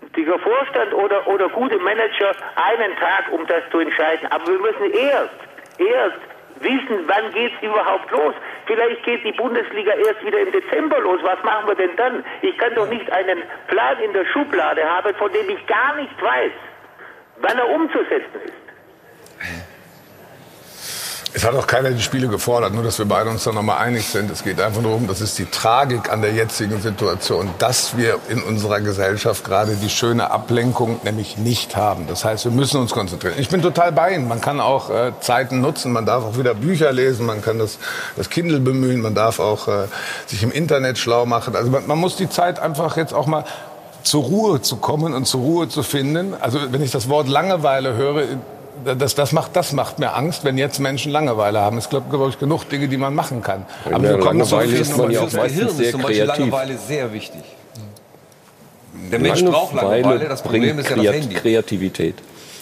vernünftiger 0.00 0.38
Vorstand 0.38 0.94
oder, 0.94 1.26
oder 1.28 1.48
gute 1.50 1.78
Manager 1.78 2.32
einen 2.56 2.96
Tag, 2.96 3.30
um 3.32 3.46
das 3.46 3.62
zu 3.70 3.78
entscheiden. 3.78 4.26
Aber 4.30 4.46
wir 4.46 4.58
müssen 4.58 4.90
erst, 4.92 5.34
erst 5.78 6.35
wissen, 6.60 7.04
wann 7.06 7.32
geht 7.32 7.52
es 7.56 7.62
überhaupt 7.62 8.10
los. 8.10 8.34
Vielleicht 8.66 9.02
geht 9.04 9.24
die 9.24 9.32
Bundesliga 9.32 9.92
erst 9.92 10.24
wieder 10.24 10.38
im 10.38 10.52
Dezember 10.52 11.00
los. 11.00 11.20
Was 11.22 11.42
machen 11.42 11.68
wir 11.68 11.74
denn 11.74 11.96
dann? 11.96 12.24
Ich 12.42 12.56
kann 12.58 12.74
doch 12.74 12.88
nicht 12.88 13.10
einen 13.12 13.42
Plan 13.68 13.98
in 14.00 14.12
der 14.12 14.24
Schublade 14.26 14.84
haben, 14.84 15.14
von 15.16 15.32
dem 15.32 15.48
ich 15.50 15.66
gar 15.66 15.94
nicht 15.96 16.20
weiß, 16.20 16.52
wann 17.38 17.58
er 17.58 17.68
umzusetzen 17.68 18.40
ist. 18.44 18.65
Es 21.36 21.44
hat 21.44 21.54
auch 21.54 21.66
keiner 21.66 21.90
die 21.90 22.00
Spiele 22.00 22.28
gefordert, 22.28 22.72
nur 22.72 22.82
dass 22.82 22.98
wir 22.98 23.04
beide 23.04 23.28
uns 23.28 23.44
da 23.44 23.52
nochmal 23.52 23.76
einig 23.76 24.08
sind. 24.08 24.30
Es 24.30 24.42
geht 24.42 24.58
einfach 24.58 24.80
nur 24.80 24.92
darum, 24.92 25.06
das 25.06 25.20
ist 25.20 25.38
die 25.38 25.44
Tragik 25.44 26.10
an 26.10 26.22
der 26.22 26.32
jetzigen 26.32 26.80
Situation, 26.80 27.50
dass 27.58 27.94
wir 27.94 28.18
in 28.30 28.42
unserer 28.42 28.80
Gesellschaft 28.80 29.44
gerade 29.44 29.76
die 29.76 29.90
schöne 29.90 30.30
Ablenkung 30.30 30.98
nämlich 31.04 31.36
nicht 31.36 31.76
haben. 31.76 32.06
Das 32.06 32.24
heißt, 32.24 32.46
wir 32.46 32.52
müssen 32.52 32.80
uns 32.80 32.92
konzentrieren. 32.92 33.34
Ich 33.36 33.50
bin 33.50 33.60
total 33.60 33.92
bei 33.92 34.14
Ihnen. 34.14 34.28
Man 34.28 34.40
kann 34.40 34.60
auch 34.60 34.88
äh, 34.88 35.12
Zeiten 35.20 35.60
nutzen, 35.60 35.92
man 35.92 36.06
darf 36.06 36.24
auch 36.24 36.38
wieder 36.38 36.54
Bücher 36.54 36.90
lesen, 36.90 37.26
man 37.26 37.42
kann 37.42 37.58
das, 37.58 37.76
das 38.16 38.30
Kindle 38.30 38.60
bemühen, 38.60 39.02
man 39.02 39.14
darf 39.14 39.38
auch 39.38 39.68
äh, 39.68 39.88
sich 40.24 40.42
im 40.42 40.50
Internet 40.50 40.96
schlau 40.96 41.26
machen. 41.26 41.54
Also 41.54 41.70
man, 41.70 41.86
man 41.86 41.98
muss 41.98 42.16
die 42.16 42.30
Zeit 42.30 42.58
einfach 42.58 42.96
jetzt 42.96 43.12
auch 43.12 43.26
mal 43.26 43.44
zur 44.02 44.24
Ruhe 44.24 44.62
zu 44.62 44.76
kommen 44.76 45.12
und 45.12 45.26
zur 45.26 45.42
Ruhe 45.42 45.68
zu 45.68 45.82
finden. 45.82 46.32
Also 46.40 46.72
wenn 46.72 46.80
ich 46.80 46.92
das 46.92 47.10
Wort 47.10 47.28
Langeweile 47.28 47.94
höre, 47.94 48.22
das, 48.84 49.14
das, 49.14 49.32
macht, 49.32 49.56
das 49.56 49.72
macht 49.72 49.98
mir 49.98 50.14
Angst, 50.14 50.44
wenn 50.44 50.58
jetzt 50.58 50.78
Menschen 50.78 51.12
Langeweile 51.12 51.60
haben. 51.60 51.78
Es 51.78 51.88
gibt, 51.88 52.10
glaube 52.10 52.30
ich, 52.30 52.38
genug 52.38 52.68
Dinge, 52.68 52.88
die 52.88 52.96
man 52.96 53.14
machen 53.14 53.42
kann. 53.42 53.66
In 53.84 54.02
der 54.02 54.18
kommen 54.18 54.44
zur 54.44 54.58
Langeweile 54.60 54.78
ist 54.80 54.96
man 54.96 55.10
ja 55.10 55.20
auch 55.20 55.24
Gehirn 55.26 55.42
meistens 55.42 55.70
ist 55.70 55.76
sehr 55.76 55.90
zum 55.92 56.02
Beispiel 56.02 56.24
kreativ. 56.24 56.38
Langeweile 56.38 56.78
sehr 56.78 57.12
wichtig. 57.12 57.42
Der 59.12 59.18
Mensch 59.18 59.44
braucht 59.44 59.74
Langeweile, 59.74 60.02
Langeweile 60.02 60.28
das 60.28 60.42
Problem 60.42 60.62
bringt 60.76 60.80
ist 60.80 60.90
ja 60.90 60.96
das 60.96 61.14
Handy. 61.14 61.34
Kreativität. 61.34 62.14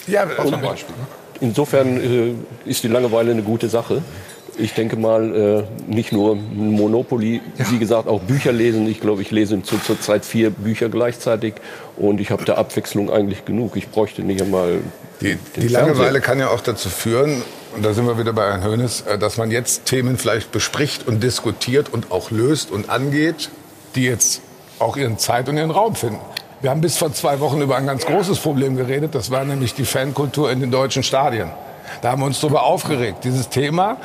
Ja, 0.07 0.27
zum 0.41 0.61
Beispiel. 0.61 0.95
Insofern 1.41 1.97
äh, 2.65 2.69
ist 2.69 2.83
die 2.83 2.87
Langeweile 2.87 3.31
eine 3.31 3.43
gute 3.43 3.67
Sache. 3.69 4.01
Ich 4.57 4.73
denke 4.73 4.95
mal, 4.95 5.67
äh, 5.87 5.93
nicht 5.93 6.11
nur 6.11 6.35
Monopoly, 6.35 7.41
wie 7.69 7.79
gesagt, 7.79 8.07
auch 8.07 8.21
Bücher 8.21 8.51
lesen. 8.51 8.87
Ich 8.87 9.01
glaube, 9.01 9.21
ich 9.21 9.31
lese 9.31 9.61
zu, 9.63 9.77
zurzeit 9.77 10.25
vier 10.25 10.49
Bücher 10.49 10.89
gleichzeitig 10.89 11.55
und 11.97 12.21
ich 12.21 12.31
habe 12.31 12.45
der 12.45 12.57
Abwechslung 12.57 13.11
eigentlich 13.11 13.45
genug. 13.45 13.75
Ich 13.75 13.89
bräuchte 13.89 14.21
nicht 14.21 14.41
einmal 14.41 14.79
Die, 15.21 15.37
die. 15.55 15.67
Langeweile 15.67 16.21
kann 16.21 16.39
ja 16.39 16.49
auch 16.49 16.61
dazu 16.61 16.89
führen, 16.89 17.43
und 17.75 17.83
da 17.83 17.93
sind 17.93 18.07
wir 18.07 18.17
wieder 18.17 18.31
bei 18.31 18.43
Herrn 18.43 18.63
Hönes, 18.63 19.01
äh, 19.01 19.17
dass 19.17 19.37
man 19.37 19.51
jetzt 19.51 19.85
Themen 19.85 20.17
vielleicht 20.17 20.51
bespricht 20.51 21.07
und 21.07 21.21
diskutiert 21.21 21.89
und 21.91 22.11
auch 22.11 22.31
löst 22.31 22.71
und 22.71 22.89
angeht, 22.89 23.49
die 23.95 24.05
jetzt 24.05 24.41
auch 24.79 24.95
ihren 24.95 25.17
Zeit 25.17 25.49
und 25.49 25.57
ihren 25.57 25.71
Raum 25.71 25.95
finden. 25.95 26.19
Wir 26.61 26.69
haben 26.69 26.81
bis 26.81 26.97
vor 26.97 27.13
zwei 27.13 27.39
Wochen 27.41 27.61
über 27.61 27.75
ein 27.75 27.85
ganz 27.85 28.05
großes 28.05 28.39
Problem 28.39 28.77
geredet, 28.77 29.13
das 29.13 29.29
war 29.29 29.43
nämlich 29.43 29.73
die 29.73 29.85
Fankultur 29.85 30.51
in 30.51 30.61
den 30.61 30.71
deutschen 30.71 31.03
Stadien. 31.03 31.49
Da 32.01 32.11
haben 32.11 32.21
wir 32.21 32.25
uns 32.25 32.39
darüber 32.39 32.63
aufgeregt. 32.63 33.23
Dieses 33.23 33.49
Thema, 33.49 33.97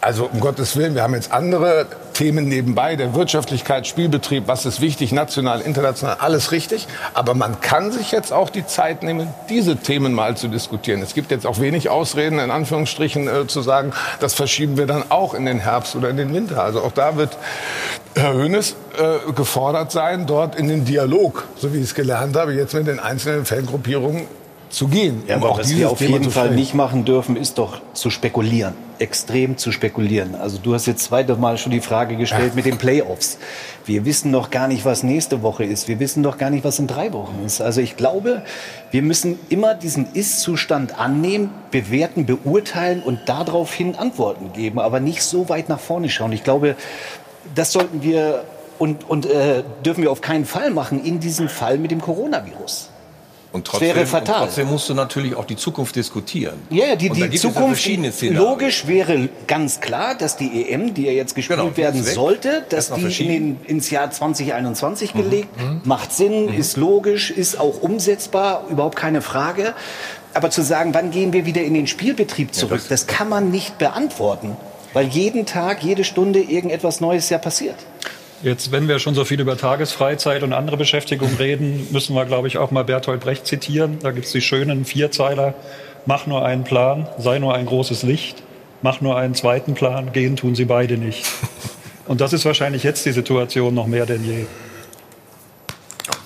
also 0.00 0.28
um 0.32 0.40
Gottes 0.40 0.76
Willen, 0.76 0.94
wir 0.94 1.02
haben 1.02 1.14
jetzt 1.14 1.32
andere 1.32 1.86
Themen 2.12 2.48
nebenbei, 2.48 2.96
der 2.96 3.14
Wirtschaftlichkeit, 3.14 3.86
Spielbetrieb, 3.86 4.44
was 4.46 4.64
ist 4.64 4.80
wichtig, 4.80 5.12
national, 5.12 5.60
international, 5.60 6.16
alles 6.20 6.52
richtig. 6.52 6.86
Aber 7.14 7.34
man 7.34 7.60
kann 7.60 7.90
sich 7.90 8.12
jetzt 8.12 8.32
auch 8.32 8.50
die 8.50 8.66
Zeit 8.66 9.02
nehmen, 9.02 9.28
diese 9.48 9.76
Themen 9.76 10.12
mal 10.12 10.36
zu 10.36 10.48
diskutieren. 10.48 11.02
Es 11.02 11.14
gibt 11.14 11.30
jetzt 11.30 11.46
auch 11.46 11.60
wenig 11.60 11.90
Ausreden, 11.90 12.38
in 12.38 12.50
Anführungsstrichen, 12.50 13.28
äh, 13.28 13.46
zu 13.46 13.62
sagen, 13.62 13.92
das 14.20 14.34
verschieben 14.34 14.76
wir 14.76 14.86
dann 14.86 15.10
auch 15.10 15.34
in 15.34 15.46
den 15.46 15.58
Herbst 15.58 15.96
oder 15.96 16.10
in 16.10 16.16
den 16.16 16.32
Winter. 16.32 16.62
Also 16.62 16.80
auch 16.80 16.92
da 16.92 17.16
wird 17.16 17.36
Herr 18.14 18.34
Hönes 18.34 18.76
äh, 18.98 19.32
gefordert 19.32 19.92
sein, 19.92 20.26
dort 20.26 20.54
in 20.54 20.68
den 20.68 20.84
Dialog, 20.84 21.44
so 21.56 21.72
wie 21.72 21.78
ich 21.78 21.84
es 21.84 21.94
gelernt 21.94 22.36
habe, 22.36 22.52
jetzt 22.52 22.74
mit 22.74 22.86
den 22.86 23.00
einzelnen 23.00 23.44
Fangruppierungen 23.44 24.26
zu 24.70 24.88
gehen. 24.88 25.22
Ja, 25.26 25.36
um 25.36 25.42
aber 25.42 25.52
auch 25.52 25.58
was 25.58 25.70
wir 25.70 25.90
auf 25.90 25.98
Thema 25.98 26.18
jeden 26.18 26.30
Fall 26.30 26.50
nicht 26.50 26.74
machen 26.74 27.04
dürfen, 27.04 27.36
ist 27.36 27.58
doch 27.58 27.80
zu 27.94 28.10
spekulieren. 28.10 28.87
Extrem 28.98 29.56
zu 29.56 29.72
spekulieren. 29.72 30.34
Also 30.34 30.58
du 30.58 30.74
hast 30.74 30.86
jetzt 30.86 31.04
zweite 31.04 31.36
Mal 31.36 31.58
schon 31.58 31.72
die 31.72 31.80
Frage 31.80 32.16
gestellt 32.16 32.54
mit 32.54 32.66
den 32.66 32.78
Playoffs. 32.78 33.38
Wir 33.84 34.04
wissen 34.04 34.30
noch 34.30 34.50
gar 34.50 34.68
nicht, 34.68 34.84
was 34.84 35.02
nächste 35.02 35.42
Woche 35.42 35.64
ist. 35.64 35.88
Wir 35.88 36.00
wissen 36.00 36.22
doch 36.22 36.38
gar 36.38 36.50
nicht, 36.50 36.64
was 36.64 36.78
in 36.78 36.86
drei 36.86 37.12
Wochen 37.12 37.42
ist. 37.44 37.60
Also 37.60 37.80
ich 37.80 37.96
glaube, 37.96 38.42
wir 38.90 39.02
müssen 39.02 39.38
immer 39.48 39.74
diesen 39.74 40.12
Ist-Zustand 40.12 40.98
annehmen, 40.98 41.50
bewerten, 41.70 42.26
beurteilen 42.26 43.02
und 43.02 43.20
daraufhin 43.26 43.96
Antworten 43.96 44.52
geben, 44.52 44.78
aber 44.78 45.00
nicht 45.00 45.22
so 45.22 45.48
weit 45.48 45.68
nach 45.68 45.80
vorne 45.80 46.08
schauen. 46.08 46.32
Ich 46.32 46.44
glaube, 46.44 46.76
das 47.54 47.72
sollten 47.72 48.02
wir 48.02 48.44
und, 48.78 49.08
und 49.08 49.26
äh, 49.26 49.64
dürfen 49.84 50.02
wir 50.02 50.10
auf 50.10 50.20
keinen 50.20 50.44
Fall 50.44 50.70
machen 50.70 51.04
in 51.04 51.20
diesem 51.20 51.48
Fall 51.48 51.78
mit 51.78 51.90
dem 51.90 52.00
Coronavirus. 52.00 52.90
Und 53.50 53.72
Das 53.72 53.80
wäre 53.80 54.04
fatal. 54.06 54.44
Trotzdem 54.46 54.68
musst 54.68 54.88
du 54.90 54.94
natürlich 54.94 55.34
auch 55.34 55.46
die 55.46 55.56
Zukunft 55.56 55.96
diskutieren. 55.96 56.54
Ja, 56.70 56.96
die, 56.96 57.08
da 57.08 57.14
die 57.14 57.20
ja 57.20 57.30
Zukunft, 57.32 57.80
Szenarien. 57.80 58.36
logisch 58.36 58.86
wäre 58.86 59.28
ganz 59.46 59.80
klar, 59.80 60.14
dass 60.14 60.36
die 60.36 60.68
EM, 60.70 60.92
die 60.92 61.04
ja 61.04 61.12
jetzt 61.12 61.34
gespielt 61.34 61.58
Genau, 61.58 61.70
die 61.70 61.76
werden 61.78 62.02
sollte, 62.04 62.64
dass 62.68 62.92
die 62.92 63.22
in 63.22 63.28
den, 63.28 63.60
ins 63.66 63.90
Jahr 63.90 64.10
2021 64.10 65.14
Mhm. 65.14 65.18
gelegt, 65.18 65.48
macht 65.84 66.12
Sinn, 66.12 66.48
ist 66.52 66.76
logisch, 66.76 67.30
ist 67.30 67.58
auch 67.58 67.80
umsetzbar, 67.80 68.64
überhaupt 68.68 68.96
keine 68.96 69.22
Frage. 69.22 69.74
Aber 70.34 70.50
zu 70.50 70.62
sagen, 70.62 70.92
wann 70.92 71.10
gehen 71.10 71.32
wir 71.32 71.46
wieder 71.46 71.62
in 71.62 71.72
den 71.74 71.86
Spielbetrieb 71.86 72.54
zurück, 72.54 72.82
das, 72.88 73.06
kann 73.06 73.28
man 73.30 73.50
nicht 73.50 73.78
beantworten, 73.78 74.56
weil 74.92 75.06
jeden 75.06 75.46
Tag, 75.46 75.82
jede 75.82 76.04
Stunde 76.04 76.40
irgendetwas 76.40 77.00
Neues 77.00 77.30
ja 77.30 77.38
passiert. 77.38 77.76
Jetzt, 78.42 78.70
wenn 78.70 78.86
wir 78.86 79.00
schon 79.00 79.16
so 79.16 79.24
viel 79.24 79.40
über 79.40 79.56
Tagesfreizeit 79.56 80.44
und 80.44 80.52
andere 80.52 80.76
Beschäftigung 80.76 81.34
reden, 81.38 81.88
müssen 81.90 82.14
wir, 82.14 82.24
glaube 82.24 82.46
ich, 82.46 82.58
auch 82.58 82.70
mal 82.70 82.84
Bertolt 82.84 83.20
Brecht 83.20 83.46
zitieren. 83.46 83.98
Da 84.00 84.12
gibt 84.12 84.26
es 84.26 84.32
die 84.32 84.40
schönen 84.40 84.84
Vierzeiler. 84.84 85.54
Mach 86.06 86.26
nur 86.26 86.44
einen 86.44 86.64
Plan, 86.64 87.08
sei 87.18 87.38
nur 87.38 87.54
ein 87.54 87.66
großes 87.66 88.04
Licht. 88.04 88.42
Mach 88.80 89.00
nur 89.00 89.16
einen 89.16 89.34
zweiten 89.34 89.74
Plan, 89.74 90.12
gehen 90.12 90.36
tun 90.36 90.54
sie 90.54 90.66
beide 90.66 90.98
nicht. 90.98 91.26
Und 92.06 92.20
das 92.20 92.32
ist 92.32 92.44
wahrscheinlich 92.44 92.84
jetzt 92.84 93.04
die 93.06 93.12
Situation 93.12 93.74
noch 93.74 93.86
mehr 93.86 94.06
denn 94.06 94.24
je. 94.24 94.46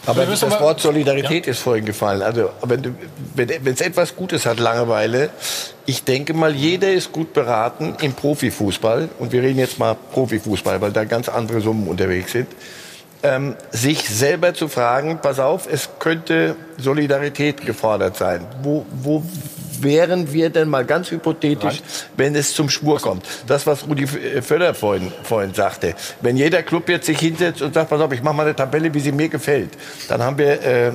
Aber 0.07 0.27
das 0.27 0.43
Wort 0.43 0.81
Solidarität 0.81 1.47
ja. 1.47 1.53
ist 1.53 1.61
vorhin 1.61 1.85
gefallen. 1.85 2.23
Also, 2.23 2.51
wenn 2.65 3.67
es 3.67 3.81
etwas 3.81 4.17
Gutes 4.17 4.47
hat, 4.47 4.59
Langeweile, 4.59 5.31
ich 5.87 6.05
denke 6.05 6.35
mal, 6.35 6.55
jeder 6.55 6.93
ist 6.93 7.13
gut 7.13 7.33
beraten 7.33 7.95
im 8.01 8.13
Profifußball, 8.13 9.09
und 9.19 9.33
wir 9.33 9.43
reden 9.43 9.59
jetzt 9.59 9.79
mal 9.79 9.95
Profifußball, 10.13 10.81
weil 10.81 10.93
da 10.93 11.05
ganz 11.05 11.29
andere 11.29 11.61
Summen 11.61 11.87
unterwegs 11.87 12.33
sind, 12.33 12.49
ähm, 13.23 13.55
sich 13.71 14.09
selber 14.09 14.55
zu 14.55 14.69
fragen, 14.69 15.21
pass 15.23 15.39
auf, 15.39 15.69
es 15.71 15.89
könnte 16.01 16.57
Solidarität 16.79 17.65
gefordert 17.65 18.17
sein. 18.17 18.45
Wo, 18.63 18.85
wo 18.93 19.23
wären 19.83 20.33
wir 20.33 20.51
denn 20.51 20.69
mal 20.69 20.85
ganz 20.85 21.11
hypothetisch, 21.11 21.83
wenn 22.17 22.35
es 22.35 22.55
zum 22.55 22.69
Schwur 22.69 23.01
kommt? 23.01 23.27
Das, 23.47 23.67
was 23.67 23.87
Rudi 23.87 24.07
Völler 24.07 24.75
vorhin, 24.75 25.13
vorhin 25.23 25.55
sagte. 25.55 25.95
Wenn 26.21 26.37
jeder 26.37 26.63
Club 26.63 26.89
jetzt 26.89 27.07
sich 27.07 27.19
hinsetzt 27.19 27.63
und 27.63 27.75
sagt, 27.75 27.91
pass 27.91 28.01
auf, 28.01 28.13
ich 28.13 28.23
mache 28.23 28.35
mal 28.35 28.45
eine 28.45 28.57
Tabelle, 28.57 28.93
wie 28.95 29.01
sie 29.01 29.13
mir 29.13 29.29
gefällt, 29.29 29.71
dann 30.09 30.23
haben 30.23 30.39
wir 30.39 30.63
äh, 30.63 30.93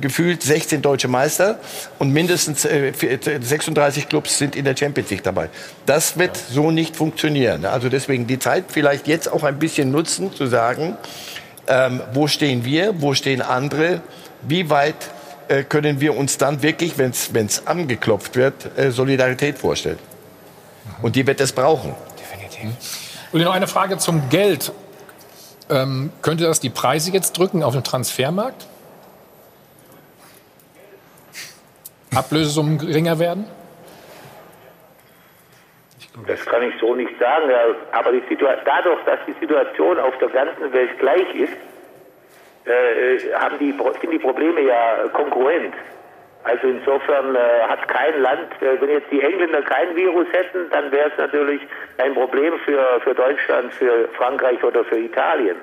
gefühlt 0.00 0.42
16 0.42 0.82
deutsche 0.82 1.08
Meister 1.08 1.58
und 1.98 2.12
mindestens 2.12 2.64
äh, 2.64 2.92
36 3.40 4.08
Clubs 4.08 4.38
sind 4.38 4.56
in 4.56 4.64
der 4.64 4.76
Champions 4.76 5.10
League 5.10 5.22
dabei. 5.22 5.48
Das 5.86 6.18
wird 6.18 6.36
so 6.36 6.70
nicht 6.70 6.96
funktionieren. 6.96 7.64
Also 7.64 7.88
deswegen 7.88 8.26
die 8.26 8.38
Zeit 8.38 8.64
vielleicht 8.68 9.08
jetzt 9.08 9.30
auch 9.30 9.44
ein 9.44 9.58
bisschen 9.58 9.90
nutzen, 9.90 10.32
zu 10.34 10.46
sagen, 10.46 10.96
ähm, 11.66 12.00
wo 12.12 12.26
stehen 12.26 12.64
wir, 12.64 13.00
wo 13.00 13.14
stehen 13.14 13.42
andere, 13.42 14.00
wie 14.42 14.70
weit 14.70 14.96
äh, 15.52 15.64
können 15.64 16.00
wir 16.00 16.16
uns 16.16 16.38
dann 16.38 16.62
wirklich, 16.62 16.96
wenn 16.96 17.10
es 17.10 17.66
angeklopft 17.66 18.36
wird, 18.36 18.78
äh, 18.78 18.90
Solidarität 18.90 19.58
vorstellen. 19.58 19.98
Und 21.02 21.14
die 21.14 21.26
wird 21.26 21.40
es 21.42 21.52
brauchen. 21.52 21.94
Definitiv. 22.18 22.70
Und 23.32 23.42
noch 23.42 23.52
eine 23.52 23.66
Frage 23.66 23.98
zum 23.98 24.30
Geld. 24.30 24.72
Ähm, 25.68 26.10
könnte 26.22 26.44
das 26.44 26.60
die 26.60 26.70
Preise 26.70 27.12
jetzt 27.12 27.36
drücken 27.36 27.62
auf 27.62 27.74
dem 27.74 27.84
Transfermarkt? 27.84 28.66
Ablösesummen 32.14 32.78
geringer 32.78 33.18
werden? 33.18 33.44
Das 36.26 36.40
kann 36.46 36.62
ich 36.62 36.74
so 36.80 36.94
nicht 36.94 37.12
sagen. 37.18 37.50
Aber 37.92 38.10
dadurch, 38.64 39.04
dass 39.04 39.18
die 39.26 39.34
Situation 39.38 39.98
auf 39.98 40.16
der 40.18 40.28
ganzen 40.28 40.72
Welt 40.72 40.98
gleich 40.98 41.34
ist, 41.34 41.52
äh, 42.64 43.18
haben 43.34 43.58
die, 43.58 43.74
sind 44.00 44.10
die 44.10 44.18
Probleme 44.18 44.60
ja 44.60 45.08
konkurrent. 45.12 45.74
Also 46.44 46.66
insofern 46.66 47.36
äh, 47.36 47.38
hat 47.68 47.86
kein 47.88 48.20
Land, 48.20 48.50
äh, 48.60 48.80
wenn 48.80 48.90
jetzt 48.90 49.10
die 49.12 49.20
Engländer 49.20 49.62
kein 49.62 49.94
Virus 49.94 50.26
hätten, 50.32 50.68
dann 50.70 50.90
wäre 50.90 51.10
es 51.10 51.18
natürlich 51.18 51.62
ein 51.98 52.14
Problem 52.14 52.58
für, 52.64 53.00
für 53.02 53.14
Deutschland, 53.14 53.72
für 53.74 54.08
Frankreich 54.16 54.62
oder 54.64 54.84
für 54.84 54.98
Italien. 54.98 55.56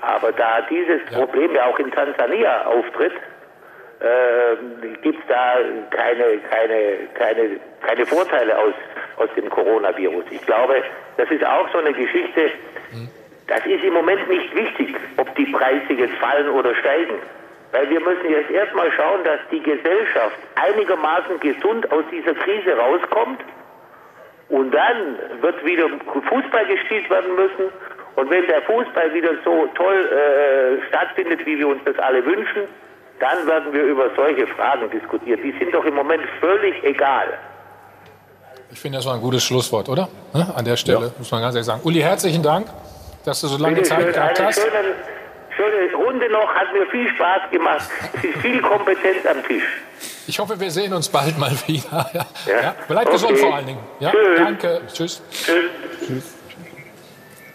Aber 0.00 0.32
da 0.32 0.60
dieses 0.68 1.00
ja. 1.10 1.18
Problem 1.18 1.54
ja 1.54 1.66
auch 1.66 1.78
in 1.78 1.90
Tansania 1.90 2.66
auftritt, 2.66 3.12
äh, 4.00 4.96
gibt 5.00 5.18
es 5.18 5.26
da 5.28 5.54
keine, 5.90 6.38
keine, 6.50 7.08
keine, 7.14 7.60
keine 7.80 8.04
Vorteile 8.04 8.58
aus, 8.58 8.74
aus 9.16 9.28
dem 9.36 9.48
Coronavirus. 9.48 10.24
Ich 10.30 10.44
glaube, 10.44 10.82
das 11.16 11.30
ist 11.30 11.46
auch 11.46 11.70
so 11.72 11.78
eine 11.78 11.92
Geschichte, 11.92 12.50
mhm 12.92 13.08
das 13.46 13.60
ist 13.66 13.84
im 13.84 13.92
Moment 13.92 14.28
nicht 14.28 14.54
wichtig, 14.54 14.96
ob 15.16 15.34
die 15.36 15.46
Preise 15.46 15.92
jetzt 15.92 16.14
fallen 16.16 16.48
oder 16.48 16.74
steigen. 16.76 17.14
Weil 17.72 17.90
wir 17.90 18.00
müssen 18.00 18.30
jetzt 18.30 18.50
erstmal 18.50 18.90
schauen, 18.92 19.24
dass 19.24 19.40
die 19.50 19.60
Gesellschaft 19.60 20.36
einigermaßen 20.54 21.40
gesund 21.40 21.90
aus 21.92 22.04
dieser 22.10 22.34
Krise 22.34 22.76
rauskommt. 22.76 23.40
Und 24.48 24.70
dann 24.70 25.18
wird 25.40 25.64
wieder 25.64 25.88
Fußball 26.28 26.66
gespielt 26.66 27.10
werden 27.10 27.34
müssen. 27.34 27.72
Und 28.16 28.30
wenn 28.30 28.46
der 28.46 28.62
Fußball 28.62 29.12
wieder 29.12 29.32
so 29.44 29.68
toll 29.74 30.06
äh, 30.06 30.86
stattfindet, 30.88 31.44
wie 31.44 31.58
wir 31.58 31.68
uns 31.68 31.82
das 31.84 31.98
alle 31.98 32.24
wünschen, 32.24 32.62
dann 33.18 33.46
werden 33.46 33.72
wir 33.72 33.82
über 33.82 34.10
solche 34.14 34.46
Fragen 34.46 34.88
diskutieren. 34.90 35.40
Die 35.42 35.52
sind 35.58 35.74
doch 35.74 35.84
im 35.84 35.94
Moment 35.94 36.22
völlig 36.40 36.82
egal. 36.84 37.26
Ich 38.70 38.80
finde, 38.80 38.98
das 38.98 39.06
war 39.06 39.14
ein 39.14 39.20
gutes 39.20 39.42
Schlusswort, 39.44 39.88
oder? 39.88 40.08
An 40.32 40.64
der 40.64 40.76
Stelle 40.76 41.06
ja. 41.06 41.12
muss 41.18 41.30
man 41.30 41.42
ganz 41.42 41.54
ehrlich 41.54 41.66
sagen. 41.66 41.80
Uli, 41.84 42.00
herzlichen 42.00 42.42
Dank 42.42 42.66
dass 43.24 43.40
du 43.40 43.48
so 43.48 43.58
lange 43.58 43.76
Bitte 43.76 43.88
Zeit 43.88 44.12
gehabt 44.12 44.40
hast. 44.40 44.60
Schöne, 44.60 44.94
schöne 45.56 45.94
Runde 45.94 46.30
noch, 46.30 46.54
hat 46.54 46.72
mir 46.72 46.86
viel 46.86 47.08
Spaß 47.14 47.50
gemacht. 47.50 47.88
Es 48.14 48.24
ist 48.24 48.38
viel 48.38 48.60
Kompetenz 48.60 49.26
am 49.26 49.42
Tisch. 49.44 49.64
Ich 50.26 50.38
hoffe, 50.38 50.58
wir 50.58 50.70
sehen 50.70 50.92
uns 50.92 51.08
bald 51.08 51.38
mal 51.38 51.52
wieder. 51.66 52.10
Ja. 52.14 52.26
Ja. 52.46 52.62
ja. 52.62 52.74
Bleib 52.88 53.06
okay. 53.06 53.12
gesund 53.12 53.38
vor 53.38 53.54
allen 53.54 53.66
Dingen. 53.66 53.80
Ja? 54.00 54.10
Tschüss. 54.10 54.38
Danke. 54.38 54.80
Tschüss. 54.92 55.22
Tschüss. 55.30 55.70
Tschüss. 56.06 56.34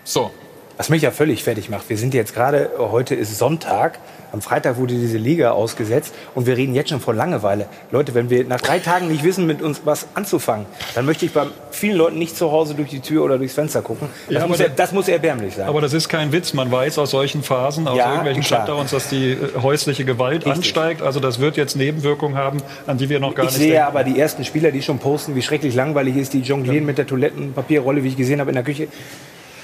So. 0.03 0.31
Was 0.79 0.87
mich 0.87 1.01
ja 1.01 1.11
völlig 1.11 1.43
fertig 1.43 1.69
macht. 1.69 1.89
Wir 1.89 1.97
sind 1.97 2.13
jetzt 2.13 2.33
gerade, 2.33 2.69
heute 2.77 3.13
ist 3.13 3.37
Sonntag. 3.37 3.99
Am 4.31 4.41
Freitag 4.41 4.77
wurde 4.77 4.93
diese 4.93 5.17
Liga 5.17 5.51
ausgesetzt 5.51 6.13
und 6.35 6.47
wir 6.47 6.55
reden 6.55 6.73
jetzt 6.73 6.89
schon 6.89 7.01
von 7.01 7.17
Langeweile. 7.17 7.65
Leute, 7.91 8.15
wenn 8.15 8.29
wir 8.29 8.45
nach 8.45 8.61
drei 8.61 8.79
Tagen 8.79 9.09
nicht 9.09 9.25
wissen, 9.25 9.45
mit 9.45 9.61
uns 9.61 9.81
was 9.83 10.07
anzufangen, 10.13 10.67
dann 10.95 11.05
möchte 11.05 11.25
ich 11.25 11.33
bei 11.33 11.47
vielen 11.71 11.97
Leuten 11.97 12.17
nicht 12.17 12.37
zu 12.37 12.53
Hause 12.53 12.75
durch 12.75 12.91
die 12.91 13.01
Tür 13.01 13.25
oder 13.25 13.37
durchs 13.37 13.55
Fenster 13.55 13.81
gucken. 13.81 14.07
Das, 14.29 14.35
ja, 14.35 14.47
muss, 14.47 14.61
er, 14.61 14.69
das 14.69 14.93
muss 14.93 15.09
erbärmlich 15.09 15.55
sein. 15.55 15.67
Aber 15.67 15.81
das 15.81 15.91
ist 15.91 16.07
kein 16.07 16.31
Witz. 16.31 16.53
Man 16.53 16.71
weiß 16.71 16.97
aus 16.97 17.11
solchen 17.11 17.43
Phasen, 17.43 17.85
aus 17.85 17.97
ja, 17.97 18.11
irgendwelchen 18.11 18.43
Shutdowns, 18.43 18.91
dass 18.91 19.09
die 19.09 19.31
äh, 19.31 19.61
häusliche 19.61 20.05
Gewalt 20.05 20.45
Richtig. 20.45 20.53
ansteigt. 20.53 21.01
Also 21.01 21.19
das 21.19 21.41
wird 21.41 21.57
jetzt 21.57 21.75
Nebenwirkungen 21.75 22.37
haben, 22.37 22.59
an 22.87 22.97
die 22.97 23.09
wir 23.09 23.19
noch 23.19 23.35
gar 23.35 23.47
ich 23.47 23.51
nicht 23.51 23.65
Ich 23.65 23.71
sehe 23.73 23.85
aber 23.85 24.05
die 24.05 24.17
ersten 24.17 24.45
Spieler, 24.45 24.71
die 24.71 24.81
schon 24.81 24.99
posten, 24.99 25.35
wie 25.35 25.41
schrecklich 25.41 25.75
langweilig 25.75 26.15
ist, 26.15 26.31
die 26.31 26.39
jonglieren 26.39 26.77
ja. 26.77 26.85
mit 26.85 26.97
der 26.97 27.05
Toilettenpapierrolle, 27.05 28.01
wie 28.01 28.07
ich 28.07 28.15
gesehen 28.15 28.39
habe 28.39 28.51
in 28.51 28.55
der 28.55 28.63
Küche 28.63 28.87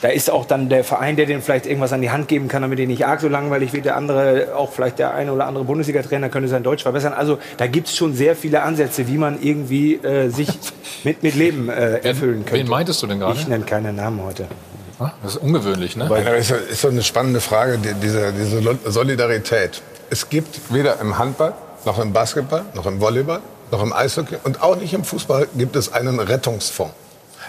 da 0.05 0.11
ist 0.11 0.29
auch 0.29 0.45
dann 0.45 0.69
der 0.69 0.83
Verein, 0.83 1.15
der 1.15 1.25
denen 1.25 1.41
vielleicht 1.41 1.65
irgendwas 1.65 1.91
an 1.91 1.99
die 1.99 2.11
Hand 2.11 2.27
geben 2.27 2.47
kann, 2.47 2.61
damit 2.61 2.77
die 2.77 2.85
nicht 2.85 3.07
arg 3.07 3.21
so 3.21 3.27
langweilig 3.27 3.73
wird. 3.73 3.85
Der 3.85 3.95
andere, 3.95 4.55
auch 4.55 4.71
vielleicht 4.71 4.99
der 4.99 5.15
eine 5.15 5.33
oder 5.33 5.47
andere 5.47 5.63
Bundesliga-Trainer 5.63 6.29
könnte 6.29 6.47
sein 6.47 6.61
Deutsch 6.61 6.83
verbessern. 6.83 7.11
Also 7.13 7.39
da 7.57 7.65
gibt 7.65 7.87
es 7.87 7.95
schon 7.95 8.13
sehr 8.13 8.35
viele 8.35 8.61
Ansätze, 8.61 9.07
wie 9.07 9.17
man 9.17 9.41
irgendwie 9.41 9.95
äh, 9.95 10.29
sich 10.29 10.49
mit, 11.03 11.23
mit 11.23 11.33
Leben 11.33 11.69
äh, 11.69 11.97
erfüllen 12.03 12.45
könnte. 12.45 12.59
Wen 12.59 12.69
meintest 12.69 13.01
du 13.01 13.07
denn 13.07 13.17
gerade? 13.17 13.39
Ich 13.39 13.47
nenne 13.47 13.65
keine 13.65 13.93
Namen 13.93 14.21
heute. 14.23 14.45
Ah, 14.99 15.09
das 15.23 15.37
ist 15.37 15.41
ungewöhnlich, 15.41 15.95
ne? 15.95 16.07
Das 16.07 16.51
ist 16.51 16.81
so 16.81 16.89
eine 16.89 17.01
spannende 17.01 17.41
Frage, 17.41 17.79
diese, 17.79 18.31
diese 18.31 18.61
Solidarität. 18.85 19.81
Es 20.11 20.29
gibt 20.29 20.71
weder 20.71 21.01
im 21.01 21.17
Handball, 21.17 21.53
noch 21.83 21.97
im 21.97 22.13
Basketball, 22.13 22.61
noch 22.75 22.85
im 22.85 23.01
Volleyball, 23.01 23.39
noch 23.71 23.81
im 23.81 23.91
Eishockey 23.91 24.35
und 24.43 24.61
auch 24.61 24.75
nicht 24.75 24.93
im 24.93 25.03
Fußball 25.03 25.47
gibt 25.55 25.75
es 25.75 25.91
einen 25.91 26.19
Rettungsfonds. 26.19 26.93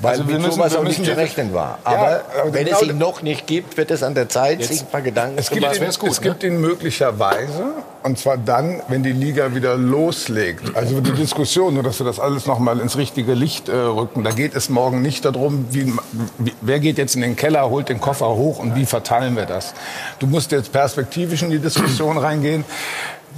Weil 0.01 0.13
also 0.13 0.25
mit 0.25 0.37
müssen, 0.39 0.53
sowas 0.53 0.77
auch 0.77 0.85
nicht 0.85 1.05
zu 1.05 1.17
rechnen 1.17 1.55
war. 1.55 1.79
Aber, 1.85 2.11
ja, 2.11 2.21
aber 2.43 2.55
wenn 2.55 2.65
genau 2.67 2.81
es 2.81 2.89
ihn 2.89 2.99
noch 2.99 3.23
nicht 3.23 3.47
gibt, 3.47 3.77
wird 3.77 3.91
es 3.91 4.03
an 4.03 4.15
der 4.15 4.29
Zeit, 4.29 4.61
Jetzt. 4.61 4.69
sich 4.69 4.81
ein 4.83 4.89
paar 4.89 5.03
Gedanken 5.03 5.39
es 5.39 5.47
zu 5.47 5.57
machen. 5.57 5.83
Ihn, 5.83 5.91
gut, 5.99 6.11
es 6.11 6.21
ne? 6.21 6.29
gibt 6.29 6.43
ihn 6.43 6.61
möglicherweise, 6.61 7.65
und 8.03 8.19
zwar 8.19 8.37
dann, 8.37 8.83
wenn 8.89 9.03
die 9.03 9.13
Liga 9.13 9.55
wieder 9.55 9.77
loslegt. 9.77 10.77
Also 10.77 11.01
die 11.01 11.13
Diskussion, 11.13 11.75
nur 11.75 11.83
dass 11.83 11.99
wir 11.99 12.07
das 12.07 12.21
alles 12.21 12.47
noch 12.47 12.59
mal 12.59 12.79
ins 12.81 12.97
richtige 12.97 13.35
Licht 13.35 13.69
äh, 13.69 13.77
rücken, 13.77 14.23
da 14.23 14.31
geht 14.31 14.55
es 14.55 14.69
morgen 14.69 15.03
nicht 15.03 15.25
darum, 15.25 15.67
wie, 15.71 15.93
wie, 16.39 16.53
wer 16.61 16.79
geht 16.79 16.99
jetzt 16.99 17.15
in 17.15 17.23
den 17.23 17.37
Keller, 17.37 17.69
holt 17.71 17.89
den 17.89 18.01
Koffer 18.01 18.29
hoch 18.29 18.59
und 18.59 18.75
wie 18.77 18.87
verteilen 18.87 19.37
wir 19.37 19.47
das. 19.47 19.75
Du 20.19 20.27
musst 20.27 20.53
jetzt 20.53 20.73
perspektivisch 20.73 21.43
in 21.43 21.51
die 21.51 21.59
Diskussion 21.59 22.19
reingehen. 22.19 22.65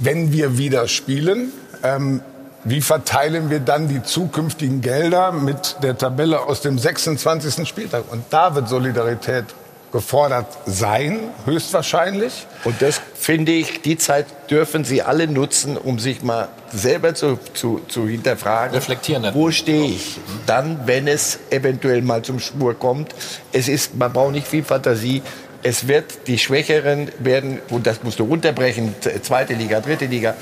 Wenn 0.01 0.31
wir 0.31 0.57
wieder 0.57 0.87
spielen, 0.87 1.51
ähm, 1.83 2.21
wie 2.63 2.81
verteilen 2.81 3.49
wir 3.49 3.59
dann 3.59 3.87
die 3.87 4.03
zukünftigen 4.03 4.81
Gelder 4.81 5.31
mit 5.31 5.77
der 5.81 5.97
Tabelle 5.97 6.41
aus 6.41 6.61
dem 6.61 6.77
26. 6.77 7.67
Spieltag? 7.67 8.03
Und 8.11 8.23
da 8.29 8.55
wird 8.55 8.67
Solidarität 8.67 9.45
gefordert 9.91 10.45
sein, 10.65 11.19
höchstwahrscheinlich. 11.45 12.45
Und 12.63 12.81
das 12.81 13.01
finde 13.15 13.51
ich, 13.53 13.81
die 13.81 13.97
Zeit 13.97 14.25
dürfen 14.49 14.83
Sie 14.83 15.01
alle 15.01 15.27
nutzen, 15.27 15.77
um 15.77 15.99
sich 15.99 16.21
mal 16.21 16.49
selber 16.71 17.15
zu, 17.15 17.39
zu, 17.53 17.81
zu 17.87 18.07
hinterfragen. 18.07 18.75
Reflektieren. 18.75 19.33
Wo 19.33 19.51
stehe 19.51 19.85
ich? 19.85 20.19
Dann, 20.45 20.81
wenn 20.85 21.07
es 21.07 21.39
eventuell 21.49 22.01
mal 22.01 22.21
zum 22.21 22.39
Spur 22.39 22.77
kommt. 22.77 23.15
Es 23.51 23.67
ist, 23.67 23.95
man 23.95 24.13
braucht 24.13 24.33
nicht 24.33 24.47
viel 24.47 24.63
Fantasie. 24.63 25.23
Es 25.63 25.87
wird, 25.87 26.27
die 26.27 26.37
Schwächeren 26.37 27.11
werden, 27.19 27.59
und 27.69 27.87
das 27.87 28.03
musst 28.03 28.19
du 28.19 28.25
runterbrechen, 28.25 28.95
zweite 29.23 29.55
Liga, 29.55 29.81
dritte 29.81 30.05
Liga, 30.05 30.35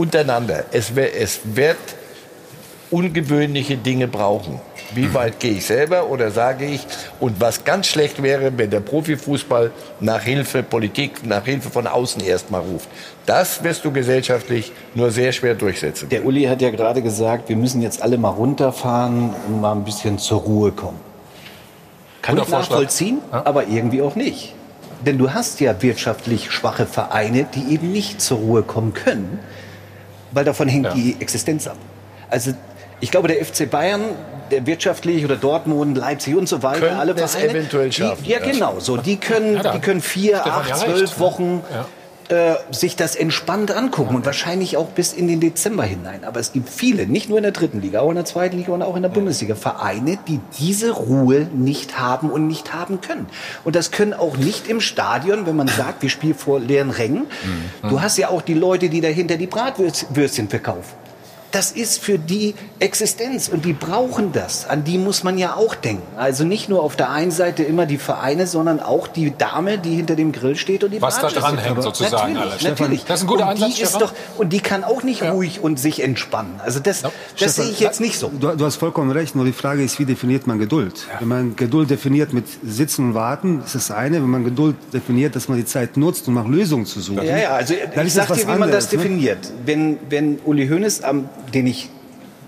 untereinander. 0.00 0.64
Es, 0.72 0.90
es 0.90 1.40
wird 1.44 1.76
ungewöhnliche 2.90 3.76
Dinge 3.76 4.08
brauchen. 4.08 4.60
Wie 4.92 5.14
weit 5.14 5.38
gehe 5.38 5.52
ich 5.52 5.66
selber 5.66 6.08
oder 6.08 6.32
sage 6.32 6.64
ich, 6.64 6.84
und 7.20 7.40
was 7.40 7.62
ganz 7.62 7.86
schlecht 7.86 8.20
wäre, 8.24 8.50
wenn 8.56 8.70
der 8.70 8.80
Profifußball 8.80 9.70
nach 10.00 10.22
Hilfe 10.22 10.64
Politik, 10.64 11.24
nach 11.24 11.44
Hilfe 11.44 11.70
von 11.70 11.86
außen 11.86 12.20
erstmal 12.20 12.62
ruft. 12.62 12.88
Das 13.26 13.62
wirst 13.62 13.84
du 13.84 13.92
gesellschaftlich 13.92 14.72
nur 14.96 15.12
sehr 15.12 15.30
schwer 15.30 15.54
durchsetzen. 15.54 16.08
Der 16.08 16.24
Uli 16.24 16.44
hat 16.44 16.60
ja 16.60 16.70
gerade 16.70 17.02
gesagt, 17.02 17.48
wir 17.48 17.56
müssen 17.56 17.82
jetzt 17.82 18.02
alle 18.02 18.18
mal 18.18 18.30
runterfahren 18.30 19.32
und 19.46 19.60
mal 19.60 19.72
ein 19.72 19.84
bisschen 19.84 20.18
zur 20.18 20.40
Ruhe 20.40 20.72
kommen. 20.72 20.98
Kann 22.22 22.36
ich 22.38 22.48
nachvollziehen, 22.48 23.18
ja? 23.30 23.42
aber 23.46 23.68
irgendwie 23.68 24.02
auch 24.02 24.16
nicht. 24.16 24.54
Denn 25.06 25.18
du 25.18 25.32
hast 25.32 25.60
ja 25.60 25.80
wirtschaftlich 25.80 26.50
schwache 26.50 26.84
Vereine, 26.84 27.46
die 27.54 27.72
eben 27.72 27.92
nicht 27.92 28.20
zur 28.20 28.38
Ruhe 28.38 28.62
kommen 28.62 28.92
können, 28.92 29.38
weil 30.32 30.44
davon 30.44 30.68
hängt 30.68 30.86
ja. 30.86 30.94
die 30.94 31.16
Existenz 31.20 31.66
ab. 31.66 31.76
Also 32.28 32.52
ich 33.00 33.10
glaube, 33.10 33.28
der 33.28 33.44
FC 33.44 33.70
Bayern, 33.70 34.02
der 34.50 34.66
wirtschaftlich 34.66 35.24
oder 35.24 35.36
Dortmund, 35.36 35.96
Leipzig 35.96 36.36
und 36.36 36.48
so 36.48 36.62
weiter, 36.62 36.80
können 36.80 37.00
alle 37.00 37.16
Vereine, 37.16 37.50
eventuell 37.50 37.92
schaffen. 37.92 38.24
Die, 38.24 38.30
ja, 38.30 38.38
genau, 38.38 38.78
so 38.78 38.96
die 38.96 39.16
können, 39.16 39.56
ja, 39.56 39.72
die 39.72 39.80
können 39.80 40.00
vier, 40.00 40.40
Stefan 40.40 40.52
acht, 40.52 40.76
zwölf 40.76 41.18
Wochen 41.18 41.62
ja 41.72 41.86
äh, 42.30 42.54
sich 42.70 42.94
das 42.94 43.16
entspannt 43.16 43.72
angucken 43.72 44.14
und 44.14 44.24
wahrscheinlich 44.24 44.76
auch 44.76 44.86
bis 44.90 45.12
in 45.12 45.26
den 45.26 45.40
Dezember 45.40 45.82
hinein. 45.82 46.22
Aber 46.22 46.38
es 46.38 46.52
gibt 46.52 46.68
viele, 46.68 47.08
nicht 47.08 47.28
nur 47.28 47.38
in 47.38 47.42
der 47.42 47.50
dritten 47.50 47.80
Liga, 47.80 48.00
auch 48.00 48.10
in 48.10 48.14
der 48.14 48.24
zweiten 48.24 48.56
Liga 48.56 48.72
und 48.72 48.82
auch 48.82 48.94
in 48.94 49.02
der 49.02 49.08
Bundesliga, 49.08 49.56
Vereine, 49.56 50.16
die 50.28 50.38
diese 50.56 50.92
Ruhe 50.92 51.48
nicht 51.52 51.98
haben 51.98 52.30
und 52.30 52.46
nicht 52.46 52.72
haben 52.72 53.00
können. 53.00 53.26
Und 53.64 53.74
das 53.74 53.90
können 53.90 54.14
auch 54.14 54.36
nicht 54.36 54.68
im 54.68 54.80
Stadion, 54.80 55.44
wenn 55.44 55.56
man 55.56 55.66
sagt, 55.66 56.02
wir 56.02 56.08
spielen 56.08 56.36
vor 56.36 56.60
leeren 56.60 56.90
Rängen. 56.90 57.26
Mhm. 57.82 57.88
Du 57.88 58.00
hast 58.00 58.16
ja 58.16 58.28
auch 58.28 58.42
die 58.42 58.54
Leute, 58.54 58.88
die 58.88 59.00
dahinter 59.00 59.36
die 59.36 59.48
Bratwürstchen 59.48 60.48
verkaufen 60.48 61.00
das 61.52 61.72
ist 61.72 62.00
für 62.02 62.18
die 62.18 62.54
Existenz 62.78 63.48
und 63.48 63.64
die 63.64 63.72
brauchen 63.72 64.32
das. 64.32 64.66
An 64.68 64.84
die 64.84 64.98
muss 64.98 65.24
man 65.24 65.36
ja 65.36 65.54
auch 65.54 65.74
denken. 65.74 66.02
Also 66.16 66.44
nicht 66.44 66.68
nur 66.68 66.82
auf 66.82 66.96
der 66.96 67.10
einen 67.10 67.30
Seite 67.30 67.62
immer 67.62 67.86
die 67.86 67.98
Vereine, 67.98 68.46
sondern 68.46 68.80
auch 68.80 69.08
die 69.08 69.36
Dame, 69.36 69.78
die 69.78 69.94
hinter 69.96 70.16
dem 70.16 70.32
Grill 70.32 70.56
steht 70.56 70.84
und 70.84 70.92
die 70.92 71.02
Was 71.02 71.20
da 71.20 71.28
dran 71.28 71.58
hängt 71.58 71.82
sozusagen. 71.82 72.34
Natürlich, 72.34 72.52
alles. 72.52 72.62
natürlich. 72.62 73.04
Das 73.04 73.20
ist 73.20 73.24
ein 73.24 73.28
guter 73.28 73.44
und 73.44 73.50
Ansatz, 73.50 73.74
die 73.74 73.82
ist 73.82 74.00
doch, 74.00 74.12
Und 74.38 74.52
die 74.52 74.60
kann 74.60 74.84
auch 74.84 75.02
nicht 75.02 75.22
ja. 75.22 75.32
ruhig 75.32 75.60
und 75.60 75.78
sich 75.78 76.02
entspannen. 76.02 76.60
Also 76.64 76.80
das, 76.80 77.02
ja. 77.02 77.10
das 77.38 77.56
sehe 77.56 77.70
ich 77.70 77.80
jetzt 77.80 78.00
nicht 78.00 78.18
so. 78.18 78.28
Du, 78.28 78.56
du, 78.56 78.64
hast 78.64 78.76
vollkommen 78.76 79.10
recht, 79.10 79.34
nur 79.34 79.44
die 79.44 79.52
Frage 79.52 79.82
ist, 79.82 79.98
wie 79.98 80.04
definiert 80.04 80.46
man 80.46 80.58
Geduld? 80.58 81.06
Ja. 81.12 81.20
Wenn 81.20 81.28
man 81.28 81.56
Geduld 81.56 81.90
definiert 81.90 82.32
mit 82.32 82.44
Sitzen 82.64 83.08
und 83.08 83.14
Warten, 83.14 83.62
ist 83.64 83.74
das 83.74 83.90
eine. 83.90 84.16
Wenn 84.16 84.30
man 84.30 84.44
Geduld 84.44 84.76
definiert, 84.92 85.34
dass 85.34 85.48
man 85.48 85.58
die 85.58 85.64
Zeit 85.64 85.96
nutzt, 85.96 86.28
um 86.28 86.34
nach 86.34 86.46
Lösungen 86.46 86.86
zu 86.86 87.00
suchen. 87.00 87.24
Ja, 87.24 87.36
ja, 87.36 87.50
also 87.50 87.74
ich 87.74 88.12
sag 88.12 88.28
dir, 88.28 88.46
wie 88.46 88.58
man 88.58 88.70
das 88.70 88.90
ne? 88.92 88.98
definiert. 88.98 89.38
Wenn, 89.64 89.98
wenn 90.08 90.38
Uli 90.44 90.68
Hoeneß 90.68 91.02
am 91.02 91.28
den 91.54 91.66
ich 91.66 91.90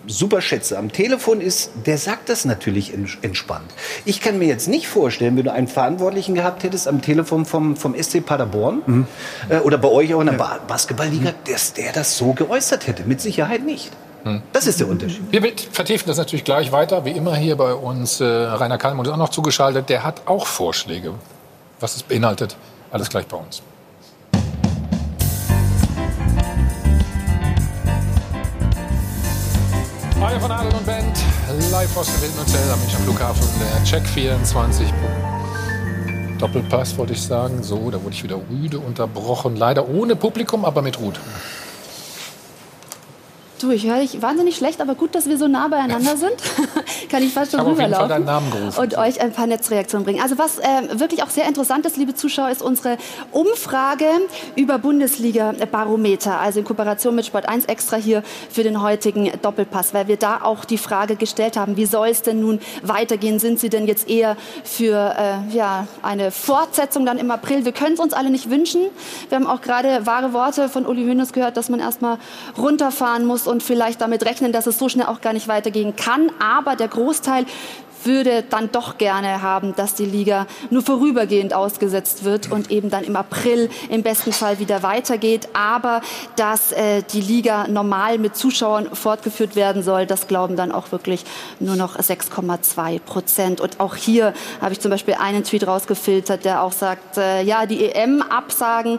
super 0.06 0.40
schätze, 0.40 0.78
am 0.78 0.90
Telefon 0.90 1.40
ist, 1.40 1.70
der 1.86 1.98
sagt 1.98 2.28
das 2.28 2.44
natürlich 2.44 2.92
entspannt. 2.94 3.70
Ich 4.04 4.20
kann 4.20 4.38
mir 4.38 4.46
jetzt 4.46 4.68
nicht 4.68 4.88
vorstellen, 4.88 5.36
wenn 5.36 5.44
du 5.44 5.52
einen 5.52 5.68
Verantwortlichen 5.68 6.34
gehabt 6.34 6.64
hättest 6.64 6.88
am 6.88 7.02
Telefon 7.02 7.44
vom, 7.44 7.76
vom 7.76 8.00
SC 8.00 8.24
Paderborn 8.24 8.82
mhm. 8.86 9.06
äh, 9.48 9.58
oder 9.58 9.78
bei 9.78 9.88
euch 9.88 10.12
auch 10.14 10.20
in 10.20 10.26
der 10.26 10.36
ja. 10.36 10.58
Basketballliga, 10.66 11.30
mhm. 11.30 11.50
dass 11.50 11.72
der 11.72 11.92
das 11.92 12.16
so 12.16 12.32
geäußert 12.32 12.86
hätte. 12.86 13.04
Mit 13.04 13.20
Sicherheit 13.20 13.64
nicht. 13.64 13.92
Mhm. 14.24 14.42
Das 14.52 14.66
ist 14.66 14.80
der 14.80 14.88
Unterschied. 14.88 15.22
Wir 15.30 15.52
vertiefen 15.72 16.08
das 16.08 16.18
natürlich 16.18 16.44
gleich 16.44 16.72
weiter. 16.72 17.04
Wie 17.04 17.10
immer 17.10 17.36
hier 17.36 17.56
bei 17.56 17.74
uns 17.74 18.20
äh, 18.20 18.24
Rainer 18.24 18.78
Kallmann 18.78 19.06
ist 19.06 19.12
auch 19.12 19.16
noch 19.16 19.30
zugeschaltet. 19.30 19.88
Der 19.88 20.04
hat 20.04 20.22
auch 20.26 20.46
Vorschläge, 20.46 21.14
was 21.80 21.96
es 21.96 22.02
beinhaltet. 22.02 22.56
Alles 22.90 23.08
gleich 23.08 23.26
bei 23.26 23.36
uns. 23.36 23.62
Hi 30.22 30.38
von 30.38 30.52
Adel 30.52 30.72
und 30.72 30.86
Band, 30.86 31.18
live 31.72 31.96
aus 31.96 32.06
dem 32.06 32.22
Wilden 32.22 32.38
Hotel 32.38 32.70
am 32.72 32.78
Münchner 32.78 33.00
Flughafen, 33.00 33.44
der 33.58 33.82
Check 33.82 34.06
24. 34.06 34.86
Doppelpass 36.38 36.96
wollte 36.96 37.14
ich 37.14 37.20
sagen. 37.20 37.64
So, 37.64 37.90
da 37.90 38.00
wurde 38.02 38.14
ich 38.14 38.22
wieder 38.22 38.38
rüde 38.48 38.78
unterbrochen. 38.78 39.56
Leider 39.56 39.88
ohne 39.88 40.14
Publikum, 40.14 40.64
aber 40.64 40.80
mit 40.80 41.00
Ruth. 41.00 41.18
Du, 43.62 43.70
ich 43.70 43.86
höre 43.86 44.00
dich 44.00 44.20
wahnsinnig 44.20 44.56
schlecht, 44.56 44.80
aber 44.80 44.96
gut, 44.96 45.14
dass 45.14 45.28
wir 45.28 45.38
so 45.38 45.46
nah 45.46 45.68
beieinander 45.68 46.16
sind. 46.16 46.32
Kann 47.08 47.22
ich 47.22 47.32
fast 47.32 47.52
schon 47.52 47.60
rüberlaufen 47.60 48.26
und 48.76 48.98
euch 48.98 49.20
ein 49.20 49.30
paar 49.30 49.46
Netzreaktionen 49.46 50.04
bringen. 50.04 50.20
Also 50.20 50.36
was 50.36 50.58
äh, 50.58 50.98
wirklich 50.98 51.22
auch 51.22 51.30
sehr 51.30 51.46
interessant 51.46 51.86
ist, 51.86 51.96
liebe 51.96 52.12
Zuschauer, 52.12 52.50
ist 52.50 52.60
unsere 52.60 52.98
Umfrage 53.30 54.06
über 54.56 54.78
Bundesliga-Barometer, 54.78 56.40
also 56.40 56.58
in 56.58 56.64
Kooperation 56.64 57.14
mit 57.14 57.24
Sport 57.24 57.48
1 57.48 57.66
extra 57.66 57.98
hier 57.98 58.24
für 58.50 58.64
den 58.64 58.82
heutigen 58.82 59.30
Doppelpass, 59.42 59.94
weil 59.94 60.08
wir 60.08 60.16
da 60.16 60.40
auch 60.42 60.64
die 60.64 60.78
Frage 60.78 61.14
gestellt 61.14 61.56
haben, 61.56 61.76
wie 61.76 61.86
soll 61.86 62.08
es 62.08 62.22
denn 62.22 62.40
nun 62.40 62.58
weitergehen? 62.82 63.38
Sind 63.38 63.60
Sie 63.60 63.68
denn 63.68 63.86
jetzt 63.86 64.10
eher 64.10 64.36
für 64.64 65.14
äh, 65.16 65.54
ja, 65.54 65.86
eine 66.02 66.32
Fortsetzung 66.32 67.06
dann 67.06 67.18
im 67.18 67.30
April? 67.30 67.64
Wir 67.64 67.72
können 67.72 67.94
es 67.94 68.00
uns 68.00 68.12
alle 68.12 68.30
nicht 68.30 68.50
wünschen. 68.50 68.80
Wir 69.28 69.36
haben 69.36 69.46
auch 69.46 69.60
gerade 69.60 70.04
wahre 70.04 70.32
Worte 70.32 70.68
von 70.68 70.84
Uli 70.84 71.06
Hoeneß 71.06 71.32
gehört, 71.32 71.56
dass 71.56 71.68
man 71.68 71.78
erstmal 71.78 72.18
runterfahren 72.58 73.24
muss 73.24 73.51
und 73.52 73.62
vielleicht 73.62 74.00
damit 74.00 74.24
rechnen, 74.24 74.50
dass 74.50 74.66
es 74.66 74.78
so 74.78 74.88
schnell 74.88 75.06
auch 75.06 75.20
gar 75.20 75.32
nicht 75.32 75.46
weitergehen 75.46 75.94
kann. 75.94 76.32
Aber 76.40 76.74
der 76.74 76.88
Großteil 76.88 77.46
würde 78.04 78.42
dann 78.42 78.70
doch 78.72 78.98
gerne 78.98 79.42
haben, 79.42 79.74
dass 79.76 79.94
die 79.94 80.04
Liga 80.04 80.46
nur 80.70 80.82
vorübergehend 80.82 81.54
ausgesetzt 81.54 82.24
wird 82.24 82.50
und 82.50 82.70
eben 82.70 82.90
dann 82.90 83.04
im 83.04 83.14
April 83.14 83.70
im 83.90 84.02
besten 84.02 84.32
Fall 84.32 84.58
wieder 84.58 84.82
weitergeht. 84.82 85.48
Aber 85.52 86.00
dass 86.36 86.72
äh, 86.72 87.02
die 87.12 87.20
Liga 87.20 87.68
normal 87.68 88.18
mit 88.18 88.36
Zuschauern 88.36 88.88
fortgeführt 88.92 89.56
werden 89.56 89.82
soll, 89.82 90.06
das 90.06 90.26
glauben 90.26 90.56
dann 90.56 90.72
auch 90.72 90.90
wirklich 90.90 91.24
nur 91.60 91.76
noch 91.76 91.96
6,2 91.96 93.00
Prozent. 93.00 93.60
Und 93.60 93.80
auch 93.80 93.94
hier 93.94 94.32
habe 94.60 94.72
ich 94.72 94.80
zum 94.80 94.90
Beispiel 94.90 95.14
einen 95.14 95.44
Tweet 95.44 95.66
rausgefiltert, 95.66 96.44
der 96.44 96.62
auch 96.62 96.72
sagt, 96.72 97.18
äh, 97.18 97.42
ja, 97.42 97.66
die 97.66 97.84
EM 97.84 98.22
absagen 98.22 98.98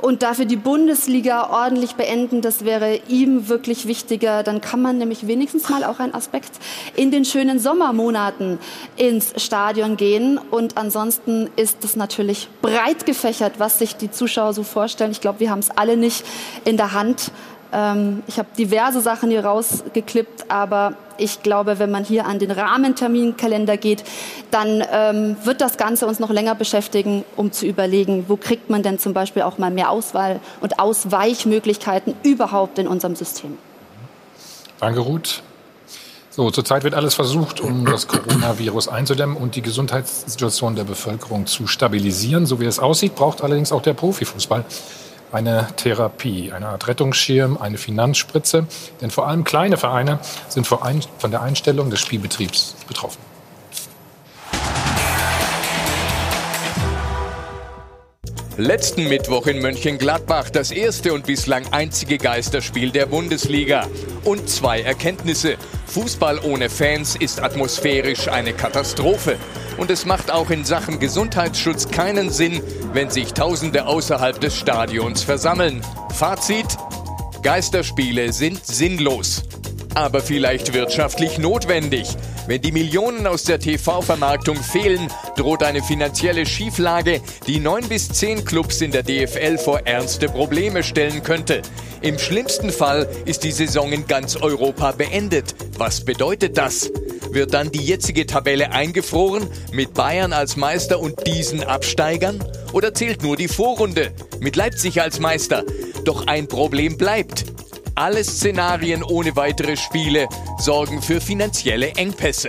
und 0.00 0.22
dafür 0.22 0.44
die 0.44 0.56
Bundesliga 0.56 1.50
ordentlich 1.50 1.94
beenden, 1.94 2.40
das 2.40 2.64
wäre 2.64 3.00
ihm 3.08 3.48
wirklich 3.48 3.86
wichtiger. 3.86 4.42
Dann 4.42 4.60
kann 4.60 4.82
man 4.82 4.98
nämlich 4.98 5.26
wenigstens 5.26 5.68
mal 5.68 5.84
auch 5.84 5.98
einen 5.98 6.14
Aspekt 6.14 6.52
in 6.94 7.10
den 7.10 7.24
schönen 7.24 7.58
Sommermonaten 7.58 8.58
ins 8.96 9.32
Stadion 9.42 9.96
gehen. 9.96 10.38
Und 10.50 10.76
ansonsten 10.76 11.50
ist 11.56 11.84
es 11.84 11.96
natürlich 11.96 12.48
breit 12.62 13.06
gefächert, 13.06 13.54
was 13.58 13.78
sich 13.78 13.96
die 13.96 14.10
Zuschauer 14.10 14.52
so 14.52 14.62
vorstellen. 14.62 15.10
Ich 15.10 15.20
glaube, 15.20 15.40
wir 15.40 15.50
haben 15.50 15.60
es 15.60 15.70
alle 15.70 15.96
nicht 15.96 16.24
in 16.64 16.76
der 16.76 16.92
Hand. 16.92 17.30
Ähm, 17.74 18.22
ich 18.28 18.38
habe 18.38 18.48
diverse 18.56 19.00
Sachen 19.00 19.30
hier 19.30 19.44
rausgeklippt, 19.44 20.50
aber 20.50 20.94
ich 21.18 21.42
glaube, 21.42 21.78
wenn 21.80 21.90
man 21.90 22.04
hier 22.04 22.24
an 22.24 22.38
den 22.38 22.52
Rahmenterminkalender 22.52 23.76
geht, 23.76 24.04
dann 24.52 24.82
ähm, 24.92 25.36
wird 25.42 25.60
das 25.60 25.76
Ganze 25.76 26.06
uns 26.06 26.20
noch 26.20 26.30
länger 26.30 26.54
beschäftigen, 26.54 27.24
um 27.36 27.50
zu 27.50 27.66
überlegen, 27.66 28.26
wo 28.28 28.36
kriegt 28.36 28.70
man 28.70 28.82
denn 28.82 28.98
zum 28.98 29.12
Beispiel 29.12 29.42
auch 29.42 29.58
mal 29.58 29.72
mehr 29.72 29.90
Auswahl 29.90 30.40
und 30.60 30.78
Ausweichmöglichkeiten 30.78 32.14
überhaupt 32.22 32.78
in 32.78 32.86
unserem 32.86 33.16
System. 33.16 33.58
Danke, 34.78 35.00
Ruth. 35.00 35.42
So, 36.30 36.50
zurzeit 36.50 36.82
wird 36.82 36.94
alles 36.94 37.14
versucht, 37.14 37.60
um 37.60 37.86
das 37.86 38.08
Coronavirus 38.08 38.88
einzudämmen 38.88 39.36
und 39.36 39.54
die 39.54 39.62
Gesundheitssituation 39.62 40.74
der 40.74 40.82
Bevölkerung 40.82 41.46
zu 41.46 41.68
stabilisieren. 41.68 42.46
So 42.46 42.58
wie 42.58 42.64
es 42.64 42.80
aussieht, 42.80 43.14
braucht 43.14 43.40
allerdings 43.42 43.70
auch 43.70 43.82
der 43.82 43.94
Profifußball 43.94 44.64
eine 45.34 45.66
Therapie, 45.76 46.52
eine 46.52 46.68
Art 46.68 46.86
Rettungsschirm, 46.86 47.58
eine 47.58 47.76
Finanzspritze. 47.76 48.66
Denn 49.00 49.10
vor 49.10 49.26
allem 49.26 49.44
kleine 49.44 49.76
Vereine 49.76 50.20
sind 50.48 50.66
von 50.66 51.30
der 51.30 51.42
Einstellung 51.42 51.90
des 51.90 52.00
Spielbetriebs 52.00 52.76
betroffen. 52.86 53.33
Letzten 58.56 59.08
Mittwoch 59.08 59.48
in 59.48 59.60
Mönchengladbach 59.60 60.48
das 60.48 60.70
erste 60.70 61.12
und 61.12 61.26
bislang 61.26 61.64
einzige 61.72 62.18
Geisterspiel 62.18 62.92
der 62.92 63.06
Bundesliga. 63.06 63.88
Und 64.22 64.48
zwei 64.48 64.80
Erkenntnisse. 64.80 65.56
Fußball 65.86 66.38
ohne 66.38 66.70
Fans 66.70 67.16
ist 67.16 67.42
atmosphärisch 67.42 68.28
eine 68.28 68.52
Katastrophe. 68.52 69.38
Und 69.76 69.90
es 69.90 70.06
macht 70.06 70.30
auch 70.30 70.50
in 70.50 70.64
Sachen 70.64 71.00
Gesundheitsschutz 71.00 71.90
keinen 71.90 72.30
Sinn, 72.30 72.62
wenn 72.92 73.10
sich 73.10 73.34
Tausende 73.34 73.86
außerhalb 73.86 74.40
des 74.40 74.56
Stadions 74.56 75.24
versammeln. 75.24 75.82
Fazit? 76.14 76.78
Geisterspiele 77.42 78.32
sind 78.32 78.64
sinnlos. 78.64 79.42
Aber 79.94 80.20
vielleicht 80.20 80.74
wirtschaftlich 80.74 81.38
notwendig. 81.38 82.08
Wenn 82.48 82.60
die 82.60 82.72
Millionen 82.72 83.26
aus 83.28 83.44
der 83.44 83.60
TV-Vermarktung 83.60 84.56
fehlen, 84.56 85.08
droht 85.36 85.62
eine 85.62 85.82
finanzielle 85.82 86.46
Schieflage, 86.46 87.20
die 87.46 87.60
neun 87.60 87.88
bis 87.88 88.08
zehn 88.08 88.44
Clubs 88.44 88.80
in 88.80 88.90
der 88.90 89.04
DFL 89.04 89.56
vor 89.56 89.80
ernste 89.86 90.28
Probleme 90.28 90.82
stellen 90.82 91.22
könnte. 91.22 91.62
Im 92.02 92.18
schlimmsten 92.18 92.70
Fall 92.70 93.08
ist 93.24 93.44
die 93.44 93.52
Saison 93.52 93.92
in 93.92 94.06
ganz 94.06 94.36
Europa 94.36 94.92
beendet. 94.92 95.54
Was 95.78 96.04
bedeutet 96.04 96.58
das? 96.58 96.90
Wird 97.30 97.54
dann 97.54 97.70
die 97.70 97.82
jetzige 97.82 98.26
Tabelle 98.26 98.72
eingefroren, 98.72 99.48
mit 99.72 99.94
Bayern 99.94 100.32
als 100.32 100.56
Meister 100.56 101.00
und 101.00 101.26
diesen 101.26 101.62
Absteigern? 101.62 102.44
Oder 102.72 102.94
zählt 102.94 103.22
nur 103.22 103.36
die 103.36 103.48
Vorrunde, 103.48 104.12
mit 104.40 104.56
Leipzig 104.56 105.00
als 105.00 105.20
Meister? 105.20 105.62
Doch 106.04 106.26
ein 106.26 106.48
Problem 106.48 106.98
bleibt. 106.98 107.44
Alle 107.96 108.24
Szenarien 108.24 109.04
ohne 109.04 109.36
weitere 109.36 109.76
Spiele 109.76 110.26
sorgen 110.58 111.00
für 111.00 111.20
finanzielle 111.20 111.90
Engpässe. 111.90 112.48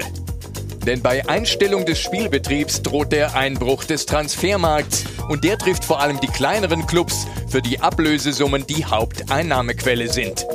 Denn 0.88 1.04
bei 1.04 1.28
Einstellung 1.30 1.86
des 1.86 2.00
Spielbetriebs 2.00 2.82
droht 2.82 3.12
der 3.12 3.36
Einbruch 3.36 3.84
des 3.84 4.08
Transfermarkts 4.08 5.04
und 5.30 5.44
der 5.44 5.60
trifft 5.60 5.86
vor 5.86 6.00
allem 6.00 6.20
die 6.20 6.28
kleineren 6.28 6.88
Clubs, 6.88 7.28
für 7.48 7.62
die 7.62 7.80
Ablösesummen 7.80 8.66
die 8.66 8.86
Haupteinnahmequelle 8.86 10.12
sind. 10.12 10.48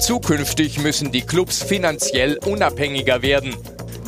Zukünftig 0.00 0.78
müssen 0.78 1.10
die 1.10 1.22
Clubs 1.22 1.60
finanziell 1.60 2.38
unabhängiger 2.46 3.22
werden. 3.22 3.56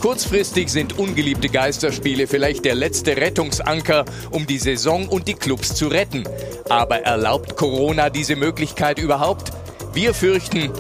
Kurzfristig 0.01 0.69
sind 0.69 0.97
ungeliebte 0.97 1.49
Geisterspiele 1.49 2.29
vielleicht 2.29 2.65
der 2.65 2.77
letzte 2.77 3.17
Rettungsanker, 3.17 4.05
um 4.31 4.47
die 4.47 4.59
Saison 4.59 5.09
und 5.09 5.27
die 5.27 5.35
Clubs 5.35 5.75
zu 5.75 5.89
retten. 5.89 6.23
Aber 6.69 7.01
erlaubt 7.01 7.57
Corona 7.57 8.11
diese 8.11 8.37
Möglichkeit 8.37 9.01
überhaupt? 9.01 9.53
Wir 9.95 10.13
fürchten, 10.13 10.73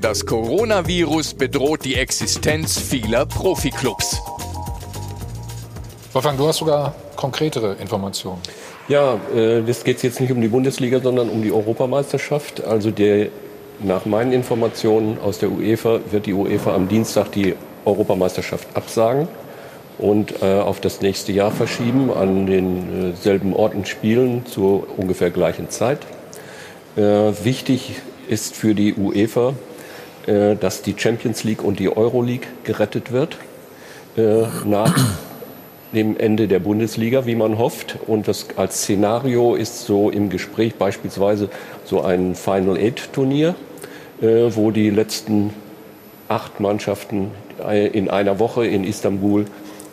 das 0.00 0.24
Coronavirus 0.24 1.34
bedroht 1.34 1.84
die 1.84 1.96
Existenz 1.96 2.78
vieler 2.78 3.26
Profiklubs. 3.26 4.16
Wolfgang, 6.12 6.38
du 6.38 6.46
hast 6.46 6.58
sogar 6.58 6.94
konkretere 7.16 7.72
Informationen. 7.74 8.40
Ja, 8.86 9.18
äh, 9.34 9.60
das 9.62 9.82
geht 9.82 10.00
jetzt 10.04 10.20
nicht 10.20 10.30
um 10.30 10.40
die 10.40 10.46
Bundesliga, 10.46 11.00
sondern 11.00 11.30
um 11.30 11.42
die 11.42 11.50
Europameisterschaft. 11.50 12.62
Also 12.62 12.92
der, 12.92 13.30
nach 13.80 14.06
meinen 14.06 14.32
Informationen 14.32 15.18
aus 15.18 15.40
der 15.40 15.50
UEFA 15.50 15.98
wird 16.12 16.26
die 16.26 16.32
UEFA 16.32 16.76
am 16.76 16.86
Dienstag 16.86 17.32
die 17.32 17.56
Europameisterschaft 17.84 18.68
absagen 18.74 19.26
und 19.98 20.42
äh, 20.42 20.60
auf 20.60 20.78
das 20.78 21.00
nächste 21.00 21.32
Jahr 21.32 21.50
verschieben, 21.50 22.12
an 22.12 22.46
denselben 22.46 23.52
äh, 23.52 23.56
Orten 23.56 23.84
spielen 23.84 24.46
zur 24.46 24.86
ungefähr 24.96 25.30
gleichen 25.30 25.70
Zeit. 25.70 25.98
Äh, 26.96 27.00
wichtig 27.42 27.96
ist 28.28 28.56
für 28.56 28.74
die 28.74 28.94
UEFA, 28.94 29.54
äh, 30.26 30.56
dass 30.56 30.82
die 30.82 30.94
Champions 30.96 31.44
League 31.44 31.62
und 31.62 31.78
die 31.78 31.94
Euro 31.94 32.22
League 32.22 32.48
gerettet 32.64 33.12
wird 33.12 33.36
äh, 34.16 34.44
nach 34.64 34.96
dem 35.92 36.16
Ende 36.16 36.48
der 36.48 36.60
Bundesliga, 36.60 37.26
wie 37.26 37.34
man 37.34 37.58
hofft. 37.58 37.98
Und 38.06 38.26
das 38.26 38.46
als 38.56 38.82
Szenario 38.82 39.54
ist 39.54 39.84
so 39.86 40.10
im 40.10 40.30
Gespräch 40.30 40.74
beispielsweise 40.76 41.50
so 41.84 42.02
ein 42.02 42.34
Final 42.34 42.76
Eight 42.76 43.12
Turnier, 43.12 43.54
äh, 44.20 44.26
wo 44.50 44.70
die 44.70 44.90
letzten 44.90 45.52
acht 46.28 46.58
Mannschaften 46.58 47.30
in 47.92 48.10
einer 48.10 48.40
Woche 48.40 48.66
in 48.66 48.82
Istanbul 48.82 49.44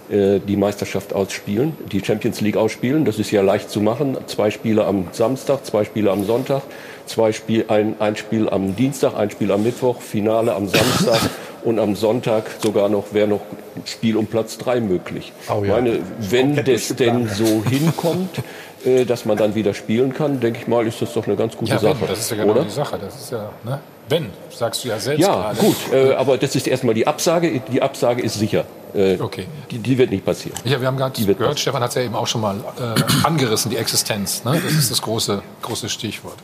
die 0.10 0.56
Meisterschaft 0.56 1.14
ausspielen, 1.14 1.74
die 1.92 2.04
Champions 2.04 2.42
League 2.42 2.58
ausspielen. 2.58 3.06
Das 3.06 3.20
ist 3.20 3.32
ja 3.32 3.42
leicht 3.42 3.70
zu 3.70 3.82
machen. 3.82 4.18
Zwei 4.26 4.50
Spiele 4.50 4.86
am 4.86 5.08
Samstag, 5.12 5.66
zwei 5.66 5.86
Spiele 5.86 6.10
am 6.10 6.26
Sonntag 6.26 6.64
zwei 7.12 7.32
Spiel, 7.32 7.66
ein, 7.68 7.96
ein 8.00 8.16
Spiel 8.16 8.50
am 8.50 8.76
Dienstag, 8.76 9.16
ein 9.16 9.30
Spiel 9.30 9.52
am 9.52 9.64
Mittwoch, 9.64 10.02
Finale 10.02 10.54
am 10.56 10.68
Samstag 10.68 11.20
und 11.64 11.80
am 11.80 11.96
Sonntag 11.96 12.46
sogar 12.62 12.90
noch 12.90 13.14
wäre 13.14 13.28
noch 13.28 13.42
ein 13.76 13.84
Spiel 13.86 14.18
um 14.18 14.26
Platz 14.28 14.58
drei 14.58 14.80
möglich. 14.80 15.34
Oh 15.50 15.64
ja. 15.64 15.76
meine, 15.76 16.00
wenn 16.20 16.56
das 16.56 16.96
denn 16.96 17.28
so 17.28 17.64
hinkommt, 17.70 18.42
äh, 18.86 19.06
dass 19.06 19.26
man 19.26 19.38
dann 19.38 19.56
wieder 19.56 19.74
spielen 19.74 20.14
kann, 20.14 20.40
denke 20.40 20.60
ich 20.62 20.68
mal, 20.68 20.88
ist 20.88 21.02
das 21.02 21.14
doch 21.14 21.28
eine 21.28 21.36
ganz 21.36 21.56
gute 21.56 21.72
ja, 21.72 21.80
Sache. 21.80 22.02
Wenn, 22.02 22.08
das 22.08 22.20
ist 22.20 22.32
ja 22.32 22.38
genau 22.38 22.54
oder? 22.54 22.64
die 22.64 22.70
Sache. 22.70 22.98
Das 23.00 23.16
ist 23.16 23.32
ja, 23.32 23.50
ne? 23.64 23.80
Wenn, 24.10 24.30
sagst 24.50 24.84
du 24.84 24.90
ja 24.90 25.00
selbst 25.00 25.22
Ja, 25.22 25.34
gerade. 25.34 25.60
gut, 25.60 25.76
äh, 25.94 26.14
aber 26.14 26.38
das 26.38 26.56
ist 26.56 26.68
erstmal 26.68 26.94
die 26.94 27.08
Absage. 27.08 27.62
Die 27.72 27.82
Absage 27.82 28.22
ist 28.22 28.36
sicher. 28.36 28.66
Äh, 28.94 29.18
okay. 29.20 29.48
Die, 29.70 29.78
die, 29.78 29.98
wird 29.98 30.12
nicht 30.12 30.26
passieren. 30.26 30.58
Ja, 30.66 30.82
wir 30.82 30.88
haben 30.88 30.98
gerade 30.98 31.14
gehört, 31.14 31.38
passieren. 31.38 31.58
Stefan 31.58 31.84
hat 31.84 31.90
es 31.90 31.96
ja 31.96 32.02
eben 32.02 32.16
auch 32.16 32.28
schon 32.28 32.42
mal 32.42 32.58
äh, 32.78 33.02
angerissen, 33.26 33.72
die 33.72 33.78
Existenz. 33.78 34.44
Ne? 34.44 34.60
Das 34.62 34.74
ist 34.74 34.92
das 34.92 35.02
große, 35.02 35.42
große 35.62 35.88
Stichwort. 35.88 36.38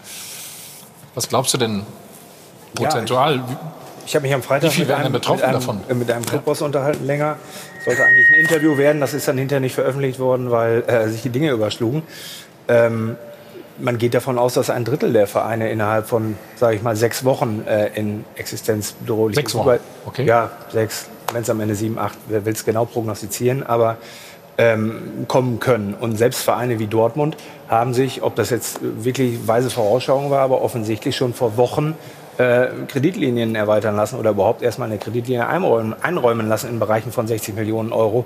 Was 1.18 1.28
glaubst 1.28 1.52
du 1.52 1.58
denn 1.58 1.82
prozentual? 2.76 3.38
Ja, 3.38 3.44
ich, 3.50 4.06
ich 4.06 4.16
habe 4.16 4.28
mich 4.28 4.36
am 4.36 4.44
Freitag 4.44 4.78
mit 4.78 4.92
einem, 4.92 5.12
mit 5.12 5.28
einem, 5.28 5.42
davon? 5.42 5.82
mit 5.96 6.12
einem 6.12 6.24
Clubboss 6.24 6.62
unterhalten 6.62 7.08
länger. 7.08 7.38
Sollte 7.84 8.06
eigentlich 8.06 8.28
ein 8.28 8.42
Interview 8.42 8.78
werden, 8.78 9.02
das 9.02 9.16
ist 9.16 9.28
dann 9.28 9.40
hinterher 9.40 9.60
nicht 9.60 9.74
veröffentlicht 9.74 10.20
worden, 10.20 10.52
weil 10.52 10.84
äh, 10.86 11.08
sich 11.10 11.24
die 11.24 11.32
Dinge 11.32 11.50
überschlugen. 11.50 12.04
Ähm, 12.68 13.16
man 13.80 13.98
geht 13.98 14.14
davon 14.14 14.38
aus, 14.38 14.54
dass 14.54 14.70
ein 14.70 14.86
Drittel 14.86 15.12
der 15.12 15.26
Vereine 15.26 15.72
innerhalb 15.72 16.06
von, 16.06 16.38
sage 16.56 16.76
ich 16.76 16.84
mal, 16.84 16.96
sechs 16.96 17.26
Wochen 17.26 17.64
äh, 17.66 17.88
in 17.96 18.24
Existenzbedrohung 18.36 19.34
Sechs 19.34 19.56
Wochen? 19.56 19.80
Okay. 20.06 20.24
Ja, 20.24 20.52
sechs. 20.72 21.08
Wenn 21.34 21.42
es 21.42 21.50
am 21.50 21.60
Ende 21.62 21.74
sieben, 21.74 21.98
acht, 21.98 22.20
wer 22.28 22.46
will 22.46 22.54
es 22.54 22.64
genau 22.64 22.86
prognostizieren, 22.86 23.66
aber 23.66 23.98
ähm, 24.58 25.26
kommen 25.28 25.60
können. 25.60 25.94
Und 25.94 26.18
selbst 26.18 26.42
Vereine 26.42 26.80
wie 26.80 26.88
Dortmund 26.88 27.38
haben 27.68 27.94
sich, 27.94 28.24
ob 28.24 28.36
das 28.36 28.50
jetzt 28.50 28.80
wirklich 28.82 29.48
weise 29.48 29.70
Vorausschauung 29.70 30.30
war, 30.32 30.42
aber 30.42 30.62
offensichtlich 30.62 31.16
schon 31.16 31.34
vor 31.34 31.58
Wochen 31.58 31.96
äh, 32.38 32.68
Kreditlinien 32.88 33.56
erweitern 33.56 33.96
lassen 33.96 34.18
oder 34.18 34.32
überhaupt 34.32 34.62
erstmal 34.62 34.90
eine 34.90 35.00
Kreditlinie 35.00 35.48
einräumen, 35.48 35.96
einräumen 36.02 36.48
lassen 36.48 36.70
in 36.70 36.80
Bereichen 36.80 37.12
von 37.12 37.28
60 37.28 37.56
Millionen 37.56 37.92
Euro. 37.92 38.26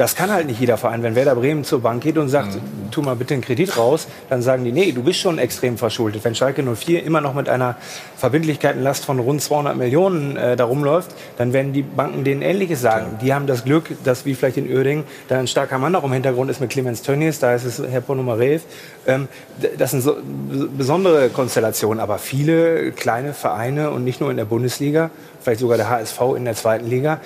Das 0.00 0.14
kann 0.16 0.32
halt 0.32 0.46
nicht 0.46 0.58
jeder 0.58 0.78
Verein. 0.78 1.02
Wenn 1.02 1.14
Werder 1.14 1.34
Bremen 1.34 1.62
zur 1.62 1.82
Bank 1.82 2.02
geht 2.02 2.16
und 2.16 2.30
sagt, 2.30 2.54
mhm. 2.54 2.90
tu 2.90 3.02
mal 3.02 3.16
bitte 3.16 3.34
einen 3.34 3.42
Kredit 3.42 3.76
raus, 3.76 4.08
dann 4.30 4.40
sagen 4.40 4.64
die, 4.64 4.72
nee, 4.72 4.92
du 4.92 5.02
bist 5.02 5.18
schon 5.18 5.38
extrem 5.38 5.76
verschuldet. 5.76 6.24
Wenn 6.24 6.34
Schalke 6.34 6.62
04 6.62 7.04
immer 7.04 7.20
noch 7.20 7.34
mit 7.34 7.50
einer 7.50 7.76
Verbindlichkeitenlast 8.16 9.04
von 9.04 9.18
rund 9.18 9.42
200 9.42 9.76
Millionen 9.76 10.38
äh, 10.38 10.56
da 10.56 10.64
rumläuft, 10.64 11.14
dann 11.36 11.52
werden 11.52 11.74
die 11.74 11.82
Banken 11.82 12.24
denen 12.24 12.40
Ähnliches 12.40 12.80
sagen. 12.80 13.18
Die 13.20 13.34
haben 13.34 13.46
das 13.46 13.62
Glück, 13.64 13.90
dass 14.02 14.24
wie 14.24 14.34
vielleicht 14.34 14.56
in 14.56 14.74
Uerdingen 14.74 15.04
da 15.28 15.38
ein 15.38 15.46
starker 15.46 15.76
Mann 15.76 15.94
auch 15.94 16.04
im 16.04 16.14
Hintergrund 16.14 16.50
ist 16.50 16.62
mit 16.62 16.70
Clemens 16.70 17.02
Tönnies, 17.02 17.38
da 17.38 17.54
ist 17.54 17.66
es 17.66 17.82
Herr 17.86 18.00
Ponomarev. 18.00 18.62
Ähm, 19.06 19.28
das 19.76 19.90
sind 19.90 20.00
so 20.00 20.16
besondere 20.78 21.28
Konstellationen, 21.28 22.00
aber 22.00 22.16
viele 22.16 22.92
kleine 22.92 23.34
Vereine 23.34 23.90
und 23.90 24.04
nicht 24.04 24.18
nur 24.22 24.30
in 24.30 24.38
der 24.38 24.46
Bundesliga, 24.46 25.10
vielleicht 25.42 25.60
sogar 25.60 25.76
der 25.76 25.90
HSV 25.90 26.20
in 26.38 26.46
der 26.46 26.54
zweiten 26.54 26.88
Liga, 26.88 27.20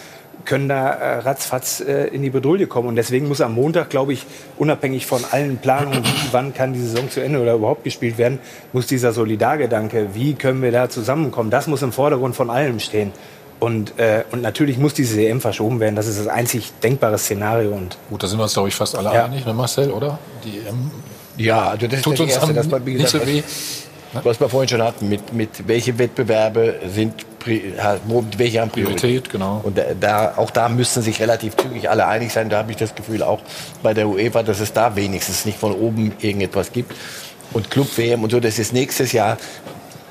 können 0.45 0.69
da 0.69 0.91
äh, 0.91 1.19
ratzfatz 1.21 1.81
äh, 1.81 2.09
in 2.09 2.23
die 2.23 2.31
Bedrohung 2.31 2.69
kommen. 2.69 2.89
Und 2.89 2.97
deswegen 2.97 3.29
muss 3.29 3.41
am 3.41 3.55
Montag, 3.55 3.91
glaube 3.91 4.13
ich, 4.13 4.27
unabhängig 4.59 5.07
von 5.07 5.25
allen 5.31 5.59
Planungen, 5.59 6.05
wie, 6.05 6.33
wann 6.33 6.55
kann 6.55 6.73
die 6.73 6.81
Saison 6.81 7.11
zu 7.11 7.21
Ende 7.21 7.41
oder 7.41 7.55
überhaupt 7.55 7.85
gespielt 7.85 8.19
werden, 8.19 8.39
muss 8.73 8.87
dieser 8.87 9.13
Solidargedanke, 9.13 10.11
wie 10.15 10.35
können 10.35 10.63
wir 10.63 10.73
da 10.73 10.89
zusammenkommen, 10.89 11.51
das 11.51 11.67
muss 11.67 11.83
im 11.83 11.93
Vordergrund 11.93 12.37
von 12.37 12.51
allem 12.51 12.81
stehen. 12.81 13.13
Und, 13.61 13.99
äh, 13.99 14.25
und 14.31 14.43
natürlich 14.43 14.79
muss 14.79 14.95
diese 14.95 15.21
EM 15.23 15.41
verschoben 15.41 15.81
werden. 15.81 15.97
Das 15.97 16.07
ist 16.07 16.19
das 16.19 16.27
einzig 16.27 16.73
denkbare 16.83 17.17
Szenario. 17.19 17.71
Und 17.71 17.97
Gut, 18.11 18.23
da 18.23 18.27
sind 18.27 18.39
wir 18.39 18.43
uns, 18.43 18.53
glaube 18.53 18.69
ich, 18.69 18.75
fast 18.75 18.97
alle 18.97 19.15
ja. 19.15 19.25
einig, 19.25 19.47
ne, 19.47 19.55
Marcel, 19.55 19.91
oder? 19.91 20.19
Die 20.45 20.59
EM 20.59 20.91
ja, 21.37 21.69
also 21.71 21.87
das 21.87 22.03
tut 22.03 22.15
ist 22.15 22.21
das 22.21 22.27
uns 22.27 22.35
Erste, 22.35 22.55
dass 22.55 22.69
man, 22.69 22.87
wie 22.87 22.95
gesagt, 22.95 23.27
nicht 23.27 23.27
so 23.27 23.33
weh. 23.33 23.43
Was 24.23 24.41
wir 24.41 24.49
vorhin 24.49 24.69
schon 24.69 24.83
hatten, 24.83 25.09
mit, 25.09 25.33
mit 25.33 25.67
welche 25.67 25.99
Wettbewerbe 25.99 26.81
sind 26.87 27.27
welche 28.39 28.61
haben 28.61 28.71
Priorität? 28.71 29.01
Priorität 29.01 29.31
genau. 29.31 29.61
Und 29.63 29.79
da, 30.01 30.35
auch 30.37 30.51
da 30.51 30.69
müssten 30.69 31.03
sich 31.03 31.21
relativ 31.21 31.57
zügig 31.57 31.91
alle 31.91 32.07
einig 32.07 32.33
sein. 32.33 32.49
Da 32.49 32.59
habe 32.59 32.71
ich 32.71 32.77
das 32.77 32.95
Gefühl 32.95 33.23
auch 33.23 33.41
bei 33.83 33.93
der 33.93 34.09
UEFA, 34.09 34.43
dass 34.43 34.61
es 34.61 34.73
da 34.73 34.97
wenigstens 34.97 35.45
nicht 35.45 35.59
von 35.59 35.73
oben 35.73 36.13
irgendetwas 36.21 36.73
gibt. 36.73 36.95
Und 37.53 37.71
Club-WM 37.71 38.23
und 38.23 38.31
so, 38.31 38.41
das 38.41 38.59
ist 38.59 38.73
nächstes 38.73 39.13
Jahr 39.13 39.37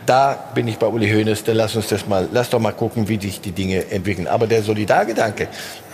da 0.05 0.37
bin 0.53 0.67
ich 0.67 0.77
bei 0.77 0.87
Uli 0.87 1.09
Hoeneß, 1.09 1.43
dann 1.43 1.55
lass 1.55 1.75
uns 1.75 1.87
das 1.87 2.07
mal, 2.07 2.27
lass 2.31 2.49
doch 2.49 2.59
mal 2.59 2.71
gucken, 2.71 3.07
wie 3.07 3.19
sich 3.19 3.41
die 3.41 3.51
Dinge 3.51 3.89
entwickeln. 3.91 4.27
Aber 4.27 4.47
der 4.47 4.63
Solidargedanke, 4.63 5.47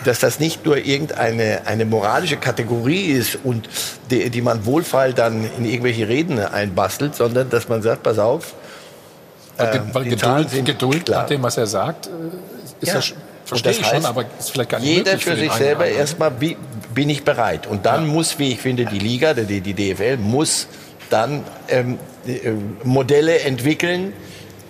dass 0.06 0.19
das 0.19 0.40
nicht 0.40 0.65
nur 0.65 0.77
irgendeine 0.77 1.61
eine 1.65 1.86
moralische 1.86 2.38
Kategorie 2.38 3.06
ist 3.06 3.40
und 3.44 3.69
die, 4.10 4.30
die 4.30 4.41
man 4.41 4.65
wohlfeil 4.65 5.14
dann 5.14 5.49
in 5.57 5.65
irgendwelche 5.65 6.07
Reden 6.07 6.40
einbastelt, 6.40 7.15
sondern 7.15 7.49
dass 7.49 7.69
man 7.69 7.81
sagt, 7.81 8.03
pass 8.03 8.19
auf, 8.19 8.53
äh, 9.57 9.80
weil 9.94 10.06
Geduld, 10.06 10.65
Geduld 10.65 11.10
nach 11.10 11.26
dem, 11.26 11.44
was 11.44 11.57
er 11.57 11.68
sagt, 11.68 12.07
äh, 12.07 12.10
ist 12.81 12.94
ja, 12.94 13.02
verstehe 13.44 13.72
ich 13.73 13.86
schon, 13.86 14.06
aber 14.06 14.26
ist 14.40 14.52
vielleicht 14.52 14.69
gar 14.69 14.80
nicht 14.80 14.90
Jeder 14.90 15.11
für, 15.14 15.31
für 15.31 15.38
sich 15.38 15.52
selber 15.52 15.84
einen. 15.84 15.98
erstmal, 15.98 16.31
wie, 16.40 16.56
bin 16.94 17.10
ich 17.10 17.23
bereit. 17.23 17.68
Und 17.68 17.86
dann 17.86 18.07
ja. 18.07 18.14
muss, 18.14 18.40
wie 18.40 18.53
ich 18.53 18.60
finde, 18.60 18.86
die 18.86 18.99
Liga, 18.99 19.34
die, 19.34 19.61
die 19.61 19.73
DFL 19.73 20.18
muss 20.18 20.68
dann 21.10 21.44
ähm, 21.68 21.95
äh, 21.95 21.98
Modelle 22.84 23.40
entwickeln 23.40 24.14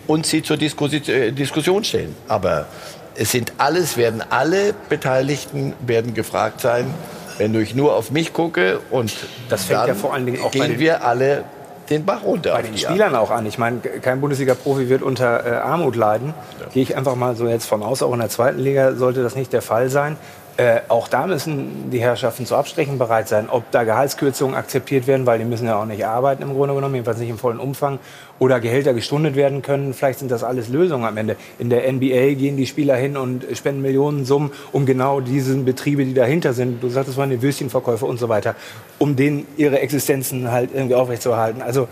und 0.08 0.26
sie 0.26 0.44
zur 0.44 0.62
äh, 0.62 1.32
Diskussion 1.32 1.84
stellen. 1.84 2.16
Aber 2.28 2.68
es 3.16 3.32
sind 3.32 3.54
alles, 3.58 3.98
werden 3.98 4.24
alle 4.30 4.74
Beteiligten 4.90 5.74
werden 5.86 6.14
gefragt 6.14 6.62
sein, 6.62 6.94
wenn 7.38 7.54
ich 7.60 7.76
nur 7.76 7.96
auf 7.96 8.12
mich 8.12 8.34
gucke 8.34 8.80
und 8.92 9.14
das 9.50 9.66
fängt 9.66 9.88
ja 9.88 9.94
vor 9.96 10.14
allen 10.14 10.26
Dingen 10.26 10.42
auch 10.42 10.52
gehen 10.52 10.80
wir 10.80 11.04
alle 11.06 11.46
den 11.90 12.06
Bach 12.06 12.24
runter. 12.24 12.54
Bei 12.54 12.62
den 12.62 12.78
Spielern 12.78 13.16
auch 13.16 13.32
an. 13.32 13.46
Ich 13.46 13.58
meine, 13.58 13.80
kein 13.80 14.22
Bundesliga-Profi 14.22 14.90
wird 14.90 15.02
unter 15.02 15.46
äh, 15.46 15.56
Armut 15.56 15.96
leiden. 15.96 16.34
Ja. 16.60 16.68
Gehe 16.72 16.84
ich 16.84 16.96
einfach 16.96 17.16
mal 17.16 17.36
so 17.36 17.48
jetzt 17.48 17.66
von 17.66 17.82
aus. 17.82 18.04
Auch 18.04 18.14
in 18.14 18.20
der 18.20 18.30
zweiten 18.30 18.60
Liga 18.60 18.94
sollte 18.94 19.24
das 19.24 19.36
nicht 19.36 19.52
der 19.54 19.62
Fall 19.62 19.90
sein. 19.90 20.18
Äh, 20.60 20.82
auch 20.90 21.08
da 21.08 21.26
müssen 21.26 21.90
die 21.90 22.02
Herrschaften 22.02 22.46
zu 22.46 22.54
Abstrichen 22.54 22.98
bereit 22.98 23.30
sein. 23.30 23.48
Ob 23.50 23.72
da 23.72 23.86
Gehaltskürzungen 23.86 24.56
akzeptiert 24.56 25.08
werden, 25.08 25.26
weil 25.26 25.40
die 25.40 25.46
müssen 25.46 25.66
ja 25.66 25.82
auch 25.82 25.86
nicht 25.86 26.06
arbeiten 26.06 26.44
im 26.44 26.54
Grunde 26.54 26.76
genommen, 26.76 26.96
jedenfalls 26.96 27.18
nicht 27.18 27.30
im 27.30 27.38
vollen 27.38 27.60
Umfang, 27.60 27.98
oder 28.40 28.60
Gehälter 28.60 28.94
gestundet 28.94 29.38
werden 29.38 29.62
können. 29.62 29.94
Vielleicht 29.94 30.20
sind 30.20 30.32
das 30.32 30.44
alles 30.44 30.68
Lösungen 30.68 31.06
am 31.06 31.16
Ende. 31.16 31.38
In 31.60 31.70
der 31.70 31.90
NBA 31.90 32.34
gehen 32.34 32.58
die 32.58 32.66
Spieler 32.66 32.98
hin 32.98 33.16
und 33.16 33.46
spenden 33.54 33.82
Millionensummen, 33.82 34.52
um 34.74 34.86
genau 34.86 35.22
diese 35.22 35.56
Betriebe, 35.56 36.04
die 36.04 36.14
dahinter 36.14 36.52
sind, 36.52 36.84
du 36.84 36.90
sagtest 36.90 37.18
mal, 37.18 37.30
die 37.30 37.42
Würstchenverkäufer 37.42 38.06
und 38.06 38.20
so 38.20 38.28
weiter, 38.28 38.56
um 38.98 39.16
denen 39.16 39.48
ihre 39.56 39.80
Existenzen 39.80 40.52
halt 40.52 40.72
irgendwie 40.74 40.96
aufrechtzuerhalten. 40.96 41.62
Also 41.62 41.88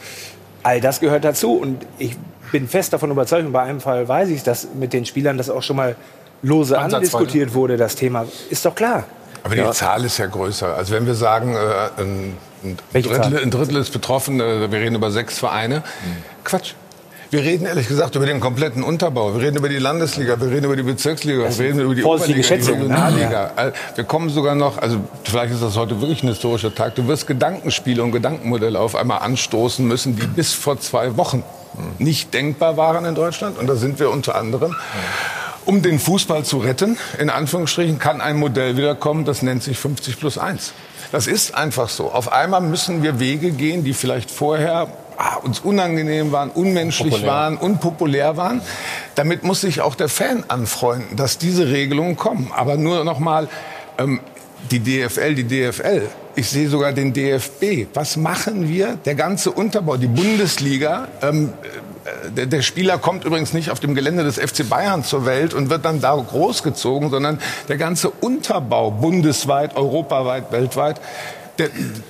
all 0.64 0.81
das 0.81 0.99
gehört 0.99 1.23
dazu 1.23 1.53
und 1.53 1.85
ich 1.99 2.18
bin 2.52 2.68
fest 2.68 2.91
davon 2.91 3.11
überzeugt, 3.11 3.45
und 3.45 3.53
bei 3.53 3.61
einem 3.61 3.80
Fall 3.80 4.06
weiß 4.10 4.27
ich, 4.27 4.44
dass 4.44 4.68
mit 4.77 4.91
den 4.91 5.06
Spielern 5.06 5.38
das 5.38 5.49
auch 5.49 5.64
schon 5.64 5.77
mal 5.77 5.95
lose 6.41 6.77
andiskutiert 6.77 7.53
wurde, 7.53 7.77
das 7.77 7.95
Thema. 7.95 8.26
Ist 8.49 8.65
doch 8.65 8.76
klar. 8.76 9.05
Aber 9.43 9.55
die 9.55 9.61
ja. 9.61 9.72
Zahl 9.72 10.03
ist 10.03 10.18
ja 10.18 10.26
größer. 10.26 10.76
Also 10.76 10.93
wenn 10.93 11.05
wir 11.05 11.15
sagen, 11.15 11.55
äh, 11.55 12.01
ein, 12.01 12.38
Drittel, 12.91 13.38
ein, 13.38 13.51
Drittel, 13.51 13.77
ist 13.77 13.93
betroffen, 13.93 14.39
äh, 14.41 14.69
wir 14.69 14.80
reden 14.80 14.95
über 14.95 15.11
sechs 15.11 15.39
Vereine. 15.39 15.77
Mhm. 15.77 16.43
Quatsch. 16.43 16.73
Wir 17.30 17.41
reden 17.41 17.65
ehrlich 17.65 17.89
gesagt 17.89 18.15
über 18.15 18.26
den 18.26 18.39
kompletten 18.39 18.84
Unterbau. 18.84 19.34
Wir 19.34 19.41
reden 19.41 19.57
über 19.57 19.68
die 19.68 19.80
Landesliga, 19.80 20.39
wir 20.39 20.49
reden 20.49 20.65
über 20.65 20.77
die 20.77 20.84
Bezirksliga, 20.84 21.43
wir 21.43 21.59
reden 21.59 21.80
über 21.81 21.93
die 21.93 22.03
Oberliga, 22.03 22.41
die 22.41 22.53
Regionalliga. 22.53 23.51
Ja. 23.57 23.72
Wir 23.95 24.03
kommen 24.05 24.30
sogar 24.30 24.55
noch, 24.55 24.77
also 24.77 24.99
vielleicht 25.26 25.53
ist 25.53 25.61
das 25.61 25.76
heute 25.76 25.99
wirklich 25.99 26.23
ein 26.23 26.30
historischer 26.30 26.73
Tag, 26.73 26.95
du 26.95 27.05
wirst 27.07 27.27
Gedankenspiele 27.27 28.01
und 28.01 28.14
Gedankenmodelle 28.14 28.80
auf 28.80 28.95
einmal 28.95 29.19
anstoßen 29.19 29.85
müssen, 29.85 30.15
die 30.15 30.26
bis 30.26 30.53
vor 30.53 30.80
zwei 30.80 31.18
Wochen 31.18 31.43
nicht 31.99 32.34
denkbar 32.34 32.77
waren 32.77 33.03
in 33.03 33.14
Deutschland. 33.14 33.57
Und 33.57 33.68
da 33.68 33.76
sind 33.76 33.99
wir 33.99 34.09
unter 34.09 34.35
anderem. 34.35 34.76
Um 35.68 35.81
den 35.81 35.99
Fußball 35.99 36.45
zu 36.45 36.60
retten, 36.60 36.98
in 37.19 37.30
Anführungsstrichen, 37.30 37.99
kann 37.99 38.22
ein 38.22 38.38
Modell 38.38 38.77
wiederkommen, 38.77 39.26
das 39.26 39.41
nennt 39.41 39.61
sich 39.61 39.77
50 39.77 40.18
plus 40.18 40.38
1. 40.38 40.72
Das 41.11 41.27
ist 41.27 41.56
einfach 41.56 41.89
so. 41.89 42.10
Auf 42.10 42.31
einmal 42.31 42.61
müssen 42.61 43.03
wir 43.03 43.19
Wege 43.19 43.52
gehen, 43.52 43.84
die 43.84 43.91
vielleicht 43.94 44.31
vorher 44.31 44.88
ah, 45.18 45.35
uns 45.44 45.60
unangenehm 45.60 46.31
waren, 46.31 46.52
unmenschlich 46.52 47.11
Populär. 47.11 47.31
waren, 47.34 47.57
unpopulär 47.57 48.38
waren. 48.38 48.61
Damit 49.15 49.44
muss 49.44 49.60
sich 49.60 49.81
auch 49.81 49.95
der 49.95 50.07
Fan 50.07 50.45
anfreunden, 50.48 51.18
dass 51.18 51.38
diese 51.38 51.68
Regelungen 51.68 52.15
kommen. 52.15 52.49
Aber 52.56 52.77
nur 52.77 53.03
noch 53.03 53.19
mal 53.19 53.49
ähm, 53.98 54.22
die 54.72 54.80
DFL, 54.80 55.35
die 55.35 55.44
DFL. 55.44 56.07
Ich 56.38 56.49
sehe 56.49 56.69
sogar 56.69 56.94
den 56.94 57.11
DFB. 57.11 57.88
Was 57.94 58.15
machen 58.15 58.69
wir? 58.69 58.98
Der 59.03 59.15
ganze 59.15 59.52
Unterbau, 59.52 59.98
die 59.98 60.07
Bundesliga. 60.07 61.10
Ähm, 61.22 61.52
äh, 61.61 61.68
der, 62.36 62.46
der, 62.46 62.62
Spieler 62.62 62.98
kommt 62.98 63.26
übrigens 63.26 63.54
nicht 63.54 63.72
auf 63.72 63.80
dem 63.80 63.96
Gelände 63.96 64.24
des 64.24 64.38
FC 64.38 64.68
Bayern 64.70 65.04
zur 65.04 65.26
Welt 65.26 65.54
und 65.54 65.70
wird 65.70 65.86
dann 65.86 66.02
da 66.02 66.16
großgezogen, 66.16 67.10
sondern 67.10 67.40
der 67.68 67.78
ganze 67.78 68.10
Unterbau 68.10 68.92
bundesweit, 68.92 69.76
europaweit, 69.76 70.52
weltweit, 70.52 71.02
der, 71.58 71.70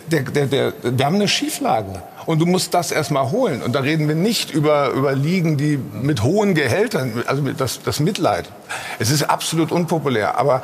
der, 0.09 0.73
wir 0.83 1.05
haben 1.05 1.15
eine 1.15 1.27
Schieflage. 1.27 2.01
Und 2.25 2.39
du 2.39 2.45
musst 2.45 2.73
das 2.73 2.91
erstmal 2.91 3.31
holen. 3.31 3.61
Und 3.61 3.73
da 3.73 3.79
reden 3.79 4.09
wir 4.09 4.15
nicht 4.15 4.51
über, 4.51 4.89
über 4.89 5.13
Ligen, 5.15 5.55
die 5.55 5.77
mit 5.77 6.23
hohen 6.23 6.55
Gehältern, 6.55 7.23
also 7.25 7.41
das, 7.53 7.81
das 7.83 8.01
Mitleid. 8.01 8.49
Es 8.99 9.09
ist 9.11 9.23
absolut 9.23 9.71
unpopulär. 9.71 10.37
Aber 10.37 10.61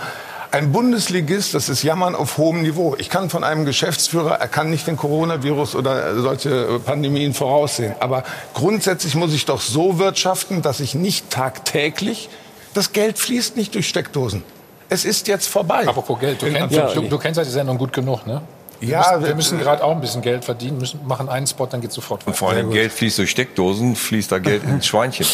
ein 0.53 0.71
Bundesligist, 0.71 1.55
das 1.55 1.67
ist 1.67 1.81
Jammern 1.81 2.13
auf 2.13 2.37
hohem 2.37 2.61
Niveau. 2.61 2.95
Ich 2.99 3.09
kann 3.09 3.31
von 3.31 3.43
einem 3.43 3.65
Geschäftsführer, 3.65 4.35
er 4.35 4.47
kann 4.47 4.69
nicht 4.69 4.85
den 4.85 4.97
Coronavirus 4.97 5.75
oder 5.75 6.15
solche 6.21 6.79
Pandemien 6.85 7.33
voraussehen. 7.33 7.95
Aber 7.99 8.23
grundsätzlich 8.53 9.15
muss 9.15 9.33
ich 9.33 9.45
doch 9.45 9.61
so 9.61 9.97
wirtschaften, 9.97 10.61
dass 10.61 10.79
ich 10.79 10.93
nicht 10.93 11.31
tagtäglich, 11.31 12.29
das 12.75 12.93
Geld 12.93 13.17
fließt 13.17 13.57
nicht 13.57 13.73
durch 13.73 13.87
Steckdosen. 13.87 14.43
Es 14.89 15.05
ist 15.05 15.27
jetzt 15.27 15.47
vorbei. 15.47 15.87
Apropos 15.87 16.19
Geld, 16.19 16.39
du, 16.39 16.51
kennst, 16.51 16.75
ja, 16.75 16.93
du, 16.93 17.01
du 17.01 17.17
kennst 17.17 17.39
ja 17.39 17.43
die 17.43 17.49
Sendung 17.49 17.79
gut 17.79 17.91
genug, 17.91 18.27
ne? 18.27 18.43
Wir 18.79 18.89
ja, 18.89 18.99
müssen, 18.99 19.25
wir 19.25 19.35
müssen 19.35 19.59
gerade 19.59 19.83
auch 19.83 19.91
ein 19.91 20.01
bisschen 20.01 20.21
Geld 20.21 20.45
verdienen, 20.45 20.77
müssen, 20.77 20.99
machen 21.07 21.29
einen 21.29 21.47
Spot, 21.47 21.65
dann 21.65 21.81
geht 21.81 21.91
sofort 21.91 22.21
weiter. 22.21 22.27
Und 22.27 22.37
vor 22.37 22.51
allem 22.51 22.69
Geld 22.69 22.91
fließt 22.91 23.17
durch 23.17 23.31
Steckdosen, 23.31 23.95
fließt 23.95 24.31
da 24.31 24.37
Geld 24.37 24.63
ins 24.65 24.85
Schweinchen. 24.85 25.25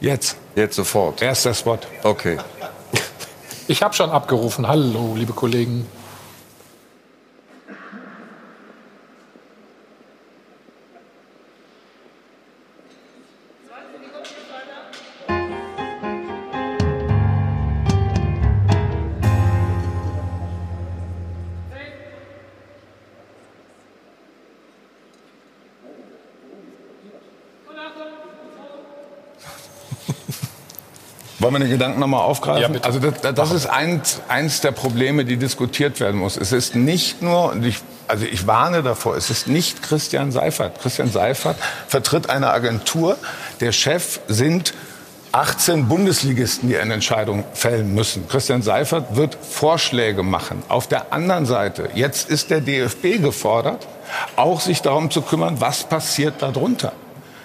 Jetzt. 0.00 0.36
Jetzt 0.56 0.74
sofort. 0.74 1.22
Erster 1.22 1.54
Spot. 1.54 1.78
Okay. 2.02 2.38
Ich 3.66 3.82
habe 3.82 3.94
schon 3.94 4.10
abgerufen. 4.10 4.68
Hallo, 4.68 5.14
liebe 5.16 5.32
Kollegen. 5.32 5.86
Wollen 31.44 31.56
wir 31.56 31.60
den 31.60 31.70
Gedanken 31.70 32.00
nochmal 32.00 32.22
aufgreifen? 32.22 32.74
Ja, 32.74 32.80
also 32.80 32.98
das, 32.98 33.34
das 33.34 33.50
ist 33.50 33.66
eins, 33.66 34.22
eins 34.28 34.62
der 34.62 34.72
Probleme, 34.72 35.26
die 35.26 35.36
diskutiert 35.36 36.00
werden 36.00 36.18
muss. 36.18 36.38
Es 36.38 36.52
ist 36.52 36.74
nicht 36.74 37.20
nur, 37.20 37.52
und 37.52 37.62
ich, 37.66 37.80
also 38.08 38.24
ich 38.24 38.46
warne 38.46 38.82
davor, 38.82 39.14
es 39.14 39.28
ist 39.28 39.46
nicht 39.46 39.82
Christian 39.82 40.32
Seifert. 40.32 40.80
Christian 40.80 41.10
Seifert 41.10 41.58
vertritt 41.86 42.30
eine 42.30 42.48
Agentur. 42.48 43.18
Der 43.60 43.72
Chef 43.72 44.20
sind 44.26 44.72
18 45.32 45.86
Bundesligisten, 45.86 46.70
die 46.70 46.78
eine 46.78 46.94
Entscheidung 46.94 47.44
fällen 47.52 47.94
müssen. 47.94 48.26
Christian 48.26 48.62
Seifert 48.62 49.14
wird 49.14 49.36
Vorschläge 49.38 50.22
machen. 50.22 50.62
Auf 50.68 50.86
der 50.86 51.12
anderen 51.12 51.44
Seite, 51.44 51.90
jetzt 51.94 52.30
ist 52.30 52.48
der 52.48 52.62
DFB 52.62 53.20
gefordert, 53.20 53.86
auch 54.36 54.62
sich 54.62 54.80
darum 54.80 55.10
zu 55.10 55.20
kümmern, 55.20 55.60
was 55.60 55.84
passiert 55.84 56.40
darunter 56.40 56.94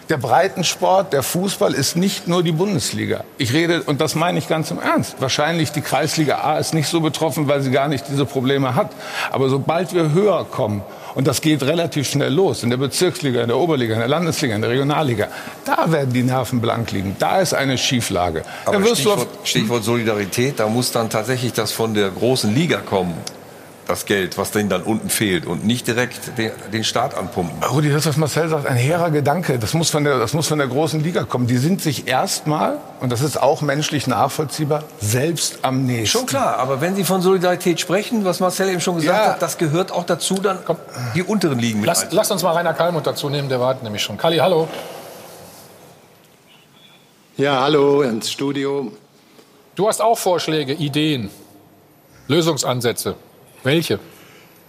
der 0.10 0.18
Breitensport, 0.18 1.14
der 1.14 1.22
Fußball 1.22 1.74
ist 1.74 1.96
nicht 1.96 2.28
nur 2.28 2.42
die 2.42 2.52
Bundesliga. 2.52 3.24
Ich 3.38 3.54
rede, 3.54 3.84
und 3.84 4.02
das 4.02 4.16
meine 4.16 4.40
ich 4.40 4.48
ganz 4.48 4.72
im 4.72 4.80
Ernst, 4.80 5.16
wahrscheinlich 5.20 5.72
die 5.72 5.82
Kreisliga 5.82 6.40
A 6.40 6.58
ist 6.58 6.74
nicht 6.74 6.88
so 6.88 7.00
betroffen, 7.00 7.48
weil 7.48 7.62
sie 7.62 7.70
gar 7.70 7.88
nicht 7.88 8.06
diese 8.10 8.26
Probleme 8.26 8.74
hat. 8.74 8.92
Aber 9.32 9.50
sobald 9.50 9.94
wir 9.94 10.12
höher 10.12 10.46
kommen, 10.46 10.82
und 11.14 11.28
das 11.28 11.42
geht 11.42 11.62
relativ 11.62 12.10
schnell 12.10 12.34
los, 12.34 12.64
in 12.64 12.72
der 12.72 12.78
Bezirksliga, 12.78 13.42
in 13.42 13.50
der 13.50 13.58
Oberliga, 13.58 13.94
in 13.94 14.00
der 14.00 14.08
Landesliga, 14.08 14.56
in 14.56 14.62
der 14.62 14.72
Regionalliga, 14.72 15.28
da 15.66 15.92
werden 15.92 16.12
die 16.12 16.24
Nerven 16.24 16.60
blank 16.60 16.92
liegen. 16.92 17.16
Da 17.20 17.40
ist 17.40 17.54
eine 17.54 17.78
Schieflage. 17.78 18.44
Aber 18.66 18.84
Stichwort, 18.84 19.28
Stichwort 19.44 19.84
Solidarität, 19.84 20.60
da 20.60 20.68
muss 20.68 20.92
dann 20.92 21.12
tatsächlich 21.12 21.54
das 21.54 21.72
von 21.72 21.94
der 21.94 22.10
großen 22.10 22.54
Liga 22.54 22.78
kommen 22.78 23.14
das 23.90 24.06
Geld, 24.06 24.38
was 24.38 24.52
denen 24.52 24.70
dann 24.70 24.84
unten 24.84 25.10
fehlt 25.10 25.46
und 25.48 25.66
nicht 25.66 25.88
direkt 25.88 26.38
den, 26.38 26.52
den 26.72 26.84
Staat 26.84 27.16
anpumpen. 27.16 27.64
Rudi, 27.64 27.92
das, 27.92 28.06
was 28.06 28.18
Marcel 28.18 28.48
sagt, 28.48 28.68
ein 28.68 28.78
hehrer 28.78 29.10
Gedanke. 29.10 29.58
Das 29.58 29.74
muss, 29.74 29.90
von 29.90 30.04
der, 30.04 30.20
das 30.20 30.34
muss 30.34 30.48
von 30.48 30.60
der 30.60 30.68
großen 30.68 31.04
Liga 31.04 31.24
kommen. 31.24 31.48
Die 31.48 31.58
sind 31.58 31.82
sich 31.82 32.08
erstmal, 32.08 32.78
und 33.00 33.12
das 33.12 33.22
ist 33.22 33.42
auch 33.42 33.62
menschlich 33.62 34.06
nachvollziehbar, 34.06 34.84
selbst 35.02 35.60
am 35.64 35.86
nächsten. 35.86 36.20
Schon 36.20 36.28
klar, 36.28 36.58
aber 36.58 36.82
wenn 36.82 36.96
Sie 36.96 37.04
von 37.04 37.22
Solidarität 37.22 37.80
sprechen, 37.80 38.26
was 38.26 38.40
Marcel 38.40 38.70
eben 38.70 38.80
schon 38.80 38.96
gesagt 38.96 39.18
ja. 39.18 39.32
hat, 39.34 39.42
das 39.42 39.58
gehört 39.58 39.92
auch 39.92 40.06
dazu, 40.06 40.36
dann 40.36 40.60
Komm. 40.64 40.78
die 41.16 41.24
unteren 41.24 41.58
Ligen 41.58 41.80
mit 41.80 41.88
lass, 41.88 42.08
lass 42.12 42.30
uns 42.30 42.44
mal 42.44 42.54
Rainer 42.54 42.76
Kalmund 42.76 43.08
dazu 43.08 43.30
nehmen, 43.30 43.50
der 43.50 43.60
wartet 43.60 43.84
nämlich 43.84 44.04
schon. 44.04 44.18
Kali, 44.18 44.38
hallo. 44.38 44.68
Ja, 47.38 47.62
hallo 47.62 48.04
ins 48.04 48.30
Studio. 48.30 48.92
Du 49.74 49.88
hast 49.88 50.02
auch 50.02 50.18
Vorschläge, 50.18 50.74
Ideen, 50.74 51.32
Lösungsansätze. 52.28 53.16
Welche? 53.64 54.00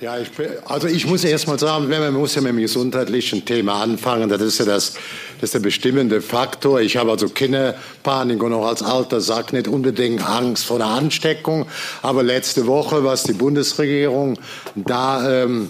Ja, 0.00 0.16
ich, 0.18 0.30
also 0.64 0.88
ich 0.88 1.06
muss 1.06 1.24
erst 1.24 1.46
mal 1.46 1.58
sagen, 1.58 1.90
man 1.90 2.14
muss 2.14 2.34
ja 2.34 2.40
mit 2.40 2.52
dem 2.52 2.58
gesundheitlichen 2.58 3.44
Thema 3.44 3.82
anfangen. 3.82 4.30
Das 4.30 4.40
ist 4.40 4.58
ja 4.58 4.64
das, 4.64 4.94
das 5.38 5.48
ist 5.48 5.54
der 5.54 5.60
bestimmende 5.60 6.22
Faktor. 6.22 6.80
Ich 6.80 6.96
habe 6.96 7.10
also 7.10 7.28
keine 7.28 7.74
Panik 8.02 8.42
und 8.42 8.54
auch 8.54 8.66
als 8.66 8.82
alter 8.82 9.20
Sack 9.20 9.52
nicht 9.52 9.68
unbedingt 9.68 10.26
Angst 10.26 10.64
vor 10.64 10.78
der 10.78 10.86
Ansteckung. 10.86 11.66
Aber 12.00 12.22
letzte 12.22 12.66
Woche, 12.66 13.04
was 13.04 13.24
die 13.24 13.34
Bundesregierung 13.34 14.38
da 14.74 15.42
ähm, 15.42 15.68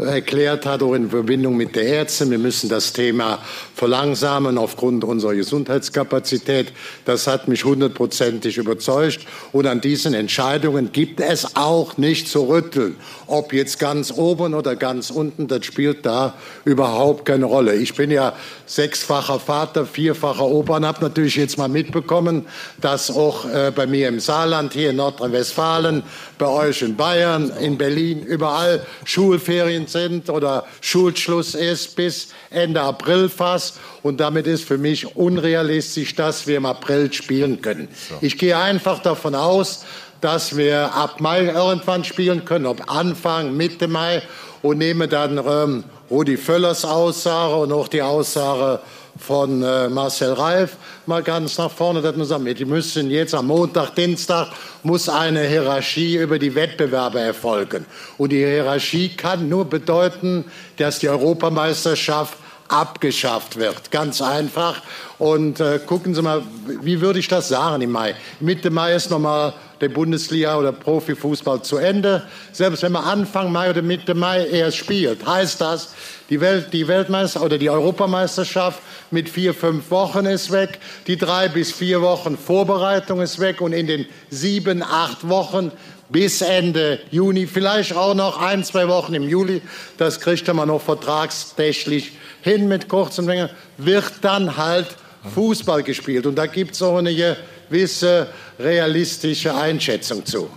erklärt 0.00 0.66
hat, 0.66 0.82
auch 0.82 0.94
in 0.94 1.10
Verbindung 1.10 1.56
mit 1.56 1.76
der 1.76 1.84
Ärzte. 1.84 2.30
Wir 2.30 2.38
müssen 2.38 2.68
das 2.68 2.92
Thema 2.92 3.38
verlangsamen 3.74 4.58
aufgrund 4.58 5.04
unserer 5.04 5.34
Gesundheitskapazität. 5.34 6.72
Das 7.04 7.26
hat 7.26 7.48
mich 7.48 7.64
hundertprozentig 7.64 8.56
überzeugt. 8.56 9.20
Und 9.52 9.66
an 9.66 9.80
diesen 9.80 10.14
Entscheidungen 10.14 10.92
gibt 10.92 11.20
es 11.20 11.56
auch 11.56 11.96
nicht 11.96 12.28
zu 12.28 12.48
rütteln. 12.48 12.96
Ob 13.26 13.52
jetzt 13.52 13.78
ganz 13.78 14.12
oben 14.12 14.54
oder 14.54 14.76
ganz 14.76 15.10
unten, 15.10 15.48
das 15.48 15.64
spielt 15.64 16.04
da 16.06 16.34
überhaupt 16.64 17.26
keine 17.26 17.44
Rolle. 17.44 17.74
Ich 17.76 17.94
bin 17.94 18.10
ja 18.10 18.34
sechsfacher 18.66 19.38
Vater, 19.38 19.86
vierfacher 19.86 20.44
Opa 20.44 20.76
und 20.76 20.86
habe 20.86 21.02
natürlich 21.02 21.36
jetzt 21.36 21.58
mal 21.58 21.68
mitbekommen, 21.68 22.46
dass 22.80 23.10
auch 23.10 23.44
äh, 23.46 23.72
bei 23.74 23.86
mir 23.86 24.08
im 24.08 24.20
Saarland, 24.20 24.72
hier 24.72 24.90
in 24.90 24.96
Nordrhein-Westfalen, 24.96 26.02
bei 26.38 26.46
euch 26.46 26.82
in 26.82 26.96
Bayern, 26.96 27.52
in 27.60 27.76
Berlin, 27.76 28.22
überall 28.22 28.84
Schulferien 29.04 29.86
sind 29.92 30.30
oder 30.30 30.64
Schulschluss 30.80 31.54
ist 31.54 31.96
bis 31.96 32.28
Ende 32.50 32.80
April 32.80 33.28
fast. 33.28 33.78
Und 34.02 34.20
damit 34.20 34.46
ist 34.46 34.64
für 34.64 34.78
mich 34.78 35.16
unrealistisch, 35.16 36.14
dass 36.14 36.46
wir 36.46 36.56
im 36.56 36.66
April 36.66 37.12
spielen 37.12 37.60
können. 37.60 37.88
Ich 38.20 38.38
gehe 38.38 38.56
einfach 38.56 39.00
davon 39.00 39.34
aus, 39.34 39.84
dass 40.20 40.56
wir 40.56 40.94
ab 40.94 41.20
Mai 41.20 41.46
irgendwann 41.46 42.04
spielen 42.04 42.44
können, 42.44 42.66
ob 42.66 42.90
Anfang, 42.90 43.56
Mitte 43.56 43.88
Mai 43.88 44.22
und 44.62 44.78
nehme 44.78 45.08
dann 45.08 45.38
ähm, 45.38 45.84
Rudi 46.10 46.36
Völlers 46.36 46.84
Aussage 46.84 47.56
und 47.56 47.72
auch 47.72 47.88
die 47.88 48.02
Aussage 48.02 48.80
von 49.20 49.62
äh, 49.62 49.88
Marcel 49.88 50.32
Reif 50.32 50.76
mal 51.06 51.22
ganz 51.22 51.58
nach 51.58 51.70
vorne, 51.70 52.02
dass 52.02 52.16
man 52.16 52.26
sagt, 52.26 52.58
die 52.58 52.64
müssen 52.64 53.10
jetzt 53.10 53.34
am 53.34 53.46
Montag, 53.46 53.94
Dienstag 53.94 54.48
muss 54.82 55.08
eine 55.08 55.42
Hierarchie 55.46 56.16
über 56.16 56.38
die 56.38 56.54
Wettbewerbe 56.54 57.20
erfolgen. 57.20 57.86
Und 58.18 58.32
die 58.32 58.44
Hierarchie 58.44 59.10
kann 59.10 59.48
nur 59.48 59.66
bedeuten, 59.66 60.44
dass 60.76 60.98
die 60.98 61.08
Europameisterschaft 61.08 62.36
abgeschafft 62.68 63.56
wird. 63.56 63.90
Ganz 63.90 64.22
einfach. 64.22 64.80
Und 65.18 65.60
äh, 65.60 65.80
gucken 65.84 66.14
Sie 66.14 66.22
mal, 66.22 66.42
wie 66.82 67.00
würde 67.00 67.18
ich 67.18 67.28
das 67.28 67.48
sagen 67.48 67.82
im 67.82 67.90
Mai? 67.90 68.14
Mitte 68.38 68.70
Mai 68.70 68.94
ist 68.94 69.10
nochmal 69.10 69.52
der 69.80 69.88
Bundesliga 69.88 70.58
oder 70.58 70.72
Profifußball 70.72 71.62
zu 71.62 71.78
Ende. 71.78 72.22
Selbst 72.52 72.82
wenn 72.82 72.92
man 72.92 73.04
Anfang 73.04 73.50
Mai 73.50 73.70
oder 73.70 73.82
Mitte 73.82 74.14
Mai 74.14 74.46
erst 74.46 74.76
spielt, 74.76 75.26
heißt 75.26 75.60
das, 75.60 75.94
die, 76.28 76.40
Welt, 76.40 76.72
die 76.72 76.86
Weltmeister 76.86 77.42
oder 77.42 77.58
die 77.58 77.70
Europameisterschaft 77.70 78.80
mit 79.10 79.28
vier, 79.28 79.54
fünf 79.54 79.90
Wochen 79.90 80.26
ist 80.26 80.52
weg. 80.52 80.78
Die 81.06 81.16
drei 81.16 81.48
bis 81.48 81.72
vier 81.72 82.02
Wochen 82.02 82.36
Vorbereitung 82.36 83.20
ist 83.20 83.40
weg. 83.40 83.60
Und 83.60 83.72
in 83.72 83.86
den 83.86 84.06
sieben, 84.28 84.82
acht 84.82 85.28
Wochen 85.28 85.72
bis 86.08 86.42
Ende 86.42 87.00
Juni, 87.10 87.46
vielleicht 87.46 87.94
auch 87.94 88.14
noch 88.14 88.40
ein, 88.40 88.64
zwei 88.64 88.88
Wochen 88.88 89.14
im 89.14 89.28
Juli, 89.28 89.62
das 89.96 90.20
kriegt 90.20 90.52
man 90.52 90.68
noch 90.68 90.82
vertragstechnisch 90.82 92.12
hin 92.42 92.68
mit 92.68 92.88
kurzen 92.88 93.26
Mengen, 93.26 93.48
wird 93.76 94.12
dann 94.22 94.56
halt 94.56 94.88
Fußball 95.34 95.82
gespielt. 95.82 96.26
Und 96.26 96.36
da 96.36 96.46
gibt 96.46 96.74
es 96.74 96.82
auch 96.82 96.96
eine 96.96 97.36
gewisse 97.70 98.28
realistische 98.58 99.54
Einschätzung 99.54 100.26
zu. 100.26 100.50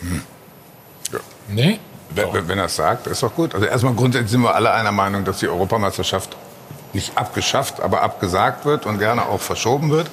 Hm. 0.00 0.22
Ja. 1.12 1.18
Nee? 1.48 1.78
Wenn, 2.10 2.48
wenn 2.48 2.58
er 2.58 2.64
es 2.64 2.76
sagt, 2.76 3.06
ist 3.06 3.22
doch 3.22 3.34
gut. 3.34 3.54
Also 3.54 3.66
erstmal 3.66 3.94
grundsätzlich 3.94 4.30
sind 4.30 4.40
wir 4.40 4.54
alle 4.54 4.72
einer 4.72 4.92
Meinung, 4.92 5.24
dass 5.24 5.40
die 5.40 5.48
Europameisterschaft 5.48 6.36
nicht 6.94 7.16
abgeschafft, 7.16 7.80
aber 7.80 8.02
abgesagt 8.02 8.64
wird 8.64 8.86
und 8.86 8.98
gerne 8.98 9.26
auch 9.26 9.40
verschoben 9.40 9.90
wird. 9.90 10.08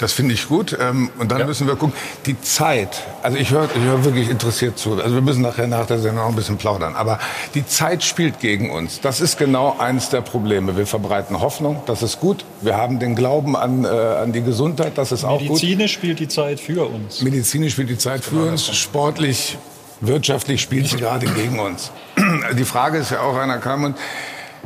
Das 0.00 0.12
finde 0.12 0.34
ich 0.34 0.48
gut. 0.48 0.76
Ähm, 0.80 1.10
und 1.18 1.30
dann 1.30 1.40
ja. 1.40 1.46
müssen 1.46 1.66
wir 1.66 1.76
gucken, 1.76 1.94
die 2.26 2.40
Zeit, 2.40 3.02
also 3.22 3.36
ich 3.36 3.50
höre 3.50 3.68
ich 3.74 3.82
hör 3.82 4.04
wirklich 4.04 4.30
interessiert 4.30 4.78
zu. 4.78 4.94
Also 5.00 5.14
wir 5.14 5.22
müssen 5.22 5.42
nachher 5.42 5.66
nach 5.66 5.86
der 5.86 5.98
Sendung 5.98 6.24
noch 6.24 6.30
ein 6.30 6.36
bisschen 6.36 6.56
plaudern. 6.56 6.96
Aber 6.96 7.18
die 7.54 7.66
Zeit 7.66 8.02
spielt 8.02 8.40
gegen 8.40 8.70
uns. 8.70 9.00
Das 9.00 9.20
ist 9.20 9.38
genau 9.38 9.76
eines 9.78 10.08
der 10.10 10.20
Probleme. 10.20 10.76
Wir 10.76 10.86
verbreiten 10.86 11.40
Hoffnung, 11.40 11.82
das 11.86 12.02
ist 12.02 12.20
gut. 12.20 12.44
Wir 12.60 12.76
haben 12.76 12.98
den 12.98 13.14
Glauben 13.14 13.56
an, 13.56 13.84
äh, 13.84 13.88
an 13.88 14.32
die 14.32 14.42
Gesundheit, 14.42 14.96
das 14.96 15.12
ist 15.12 15.24
auch 15.24 15.38
gut. 15.38 15.48
Medizinisch 15.48 15.92
spielt 15.92 16.20
die 16.20 16.28
Zeit 16.28 16.60
für 16.60 16.86
uns. 16.86 17.22
Medizinisch 17.22 17.72
spielt 17.72 17.90
die 17.90 17.98
Zeit 17.98 18.24
für 18.24 18.48
uns. 18.48 18.74
Sportlich, 18.74 19.58
wirtschaftlich 20.00 20.62
spielt 20.62 20.88
sie 20.88 20.96
gerade 20.96 21.26
gegen 21.26 21.58
uns. 21.58 21.90
Die 22.58 22.64
Frage 22.64 22.98
ist 22.98 23.10
ja 23.10 23.20
auch, 23.20 23.36
Rainer 23.36 23.58
Kalmund, 23.58 23.96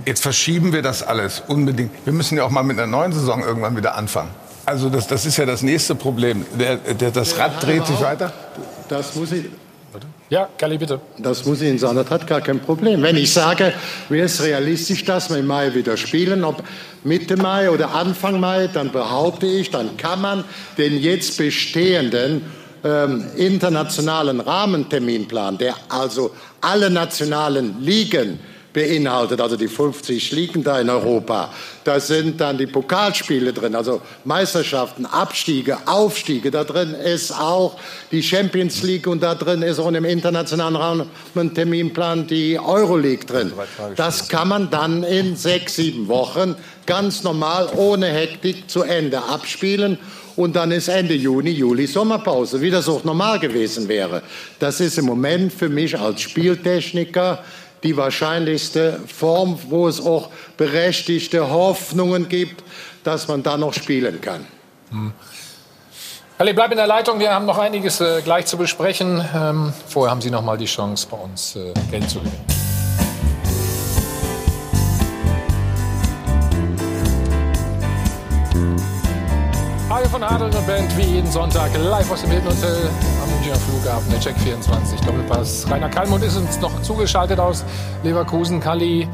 Jetzt 0.06 0.22
verschieben 0.22 0.72
wir 0.72 0.82
das 0.82 1.02
alles 1.02 1.42
unbedingt. 1.46 1.90
Wir 2.04 2.12
müssen 2.12 2.36
ja 2.36 2.44
auch 2.44 2.50
mal 2.50 2.62
mit 2.62 2.78
einer 2.78 2.86
neuen 2.86 3.12
Saison 3.12 3.42
irgendwann 3.42 3.76
wieder 3.76 3.96
anfangen. 3.96 4.30
Also 4.66 4.88
das, 4.88 5.06
das 5.06 5.26
ist 5.26 5.36
ja 5.36 5.46
das 5.46 5.62
nächste 5.62 5.94
Problem. 5.94 6.44
Der, 6.58 6.76
der, 6.76 7.10
das 7.10 7.38
Rad 7.38 7.62
dreht 7.62 7.86
sich 7.86 8.00
weiter. 8.00 8.32
Das 8.88 9.14
muss 9.16 9.32
ich. 9.32 9.46
Ja, 10.28 10.48
Galli, 10.58 10.78
bitte. 10.78 11.00
Das 11.18 11.44
muss 11.44 11.60
ich 11.60 11.68
Ihnen 11.68 11.78
sagen, 11.78 11.96
das 11.96 12.08
hat 12.08 12.24
gar 12.28 12.40
kein 12.40 12.60
Problem. 12.60 13.02
Wenn 13.02 13.16
ich 13.16 13.32
sage, 13.32 13.72
wäre 14.08 14.26
es 14.26 14.40
realistisch, 14.40 15.04
dass 15.04 15.28
wir 15.28 15.38
im 15.38 15.46
Mai 15.48 15.74
wieder 15.74 15.96
spielen, 15.96 16.44
ob 16.44 16.62
Mitte 17.02 17.36
Mai 17.36 17.68
oder 17.68 17.92
Anfang 17.96 18.38
Mai, 18.38 18.68
dann 18.72 18.92
behaupte 18.92 19.46
ich, 19.46 19.70
dann 19.70 19.96
kann 19.96 20.20
man 20.20 20.44
den 20.78 21.00
jetzt 21.00 21.36
bestehenden 21.36 22.42
ähm, 22.84 23.24
internationalen 23.36 24.38
Rahmenterminplan, 24.38 25.58
der 25.58 25.74
also 25.88 26.30
alle 26.60 26.90
nationalen 26.90 27.82
Ligen 27.82 28.38
beinhaltet, 28.72 29.40
also 29.40 29.56
die 29.56 29.68
50 29.68 30.32
liegen 30.32 30.62
da 30.62 30.80
in 30.80 30.88
Europa. 30.88 31.50
Da 31.84 31.98
sind 31.98 32.40
dann 32.40 32.58
die 32.58 32.66
Pokalspiele 32.66 33.52
drin, 33.52 33.74
also 33.74 34.00
Meisterschaften, 34.24 35.06
Abstiege, 35.06 35.78
Aufstiege. 35.86 36.50
Da 36.50 36.64
drin 36.64 36.94
ist 36.94 37.32
auch 37.32 37.76
die 38.12 38.22
Champions 38.22 38.82
League 38.82 39.06
und 39.06 39.22
da 39.22 39.34
drin 39.34 39.62
ist 39.62 39.78
auch 39.78 39.90
im 39.90 40.04
internationalen 40.04 40.76
Rahmenterminplan 40.76 42.26
die 42.26 42.58
Euroleague 42.58 43.26
drin. 43.26 43.52
Das 43.96 44.28
kann 44.28 44.48
man 44.48 44.70
dann 44.70 45.02
in 45.02 45.36
sechs, 45.36 45.76
sieben 45.76 46.08
Wochen 46.08 46.54
ganz 46.86 47.22
normal 47.22 47.68
ohne 47.76 48.06
Hektik 48.06 48.70
zu 48.70 48.82
Ende 48.82 49.22
abspielen. 49.22 49.98
Und 50.36 50.56
dann 50.56 50.70
ist 50.70 50.88
Ende 50.88 51.14
Juni, 51.14 51.50
Juli 51.50 51.86
Sommerpause, 51.86 52.60
wie 52.60 52.70
das 52.70 52.88
auch 52.88 53.04
normal 53.04 53.38
gewesen 53.38 53.88
wäre. 53.88 54.22
Das 54.58 54.80
ist 54.80 54.96
im 54.96 55.04
Moment 55.04 55.52
für 55.52 55.68
mich 55.68 55.98
als 55.98 56.22
Spieltechniker 56.22 57.44
die 57.82 57.96
wahrscheinlichste 57.96 59.00
Form, 59.06 59.58
wo 59.68 59.88
es 59.88 60.04
auch 60.04 60.30
berechtigte 60.56 61.50
Hoffnungen 61.50 62.28
gibt, 62.28 62.62
dass 63.04 63.28
man 63.28 63.42
da 63.42 63.56
noch 63.56 63.72
spielen 63.72 64.20
kann. 64.20 64.46
Hm. 64.90 65.12
Herr 66.36 66.52
bleib 66.54 66.70
in 66.70 66.78
der 66.78 66.86
Leitung. 66.86 67.20
Wir 67.20 67.34
haben 67.34 67.44
noch 67.44 67.58
einiges 67.58 68.00
äh, 68.00 68.22
gleich 68.22 68.46
zu 68.46 68.56
besprechen. 68.56 69.22
Ähm, 69.34 69.74
vorher 69.86 70.10
haben 70.10 70.22
Sie 70.22 70.30
noch 70.30 70.42
mal 70.42 70.56
die 70.56 70.64
Chance, 70.64 71.06
bei 71.10 71.18
uns 71.18 71.54
äh, 71.56 71.74
Geld 71.90 72.08
zu 72.08 72.20
gewinnen. 72.20 72.59
Von 80.10 80.22
Adeln 80.24 80.52
und 80.52 80.66
Band 80.66 80.96
wie 80.96 81.02
jeden 81.02 81.30
Sonntag 81.30 81.70
live 81.78 82.10
aus 82.10 82.22
dem 82.22 82.30
Hilton 82.32 82.48
Hotel 82.48 82.90
am 83.22 83.30
Münchner 83.30 83.54
Flughafen, 83.54 84.10
der 84.10 84.18
Check 84.18 84.36
24 84.38 85.00
Doppelpass. 85.02 85.70
Rainer 85.70 85.88
Kallmund 85.88 86.24
ist 86.24 86.36
uns 86.36 86.58
noch 86.60 86.82
zugeschaltet 86.82 87.38
aus 87.38 87.64
Leverkusen, 88.02 88.58
Kalli. 88.58 89.08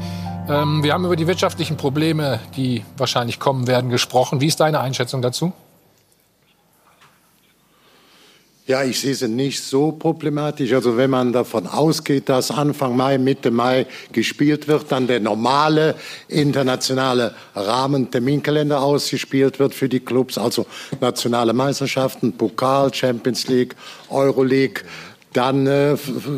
Ähm, 0.49 0.83
wir 0.83 0.93
haben 0.93 1.05
über 1.05 1.15
die 1.15 1.27
wirtschaftlichen 1.27 1.77
Probleme, 1.77 2.39
die 2.55 2.83
wahrscheinlich 2.97 3.39
kommen 3.39 3.67
werden, 3.67 3.91
gesprochen. 3.91 4.41
Wie 4.41 4.47
ist 4.47 4.59
deine 4.59 4.79
Einschätzung 4.79 5.21
dazu? 5.21 5.53
Ja, 8.67 8.83
ich 8.83 8.99
sehe 8.99 9.15
sie 9.15 9.29
nicht 9.29 9.63
so 9.63 9.93
problematisch. 9.93 10.73
Also 10.73 10.97
wenn 10.97 11.09
man 11.09 11.31
davon 11.31 11.67
ausgeht, 11.67 12.27
dass 12.27 12.51
Anfang 12.51 12.97
Mai, 12.97 13.17
Mitte 13.17 13.49
Mai 13.49 13.85
gespielt 14.11 14.67
wird, 14.67 14.91
dann 14.91 15.07
der 15.07 15.21
normale 15.21 15.95
internationale 16.27 17.33
Rahmenterminkalender 17.55 18.81
ausgespielt 18.81 19.59
wird 19.59 19.73
für 19.73 19.87
die 19.87 20.01
Clubs, 20.01 20.37
also 20.37 20.65
nationale 20.99 21.53
Meisterschaften, 21.53 22.33
Pokal, 22.33 22.93
Champions 22.93 23.47
League, 23.47 23.73
Euroleague, 24.09 24.83
dann 25.37 25.67
äh, 25.67 25.95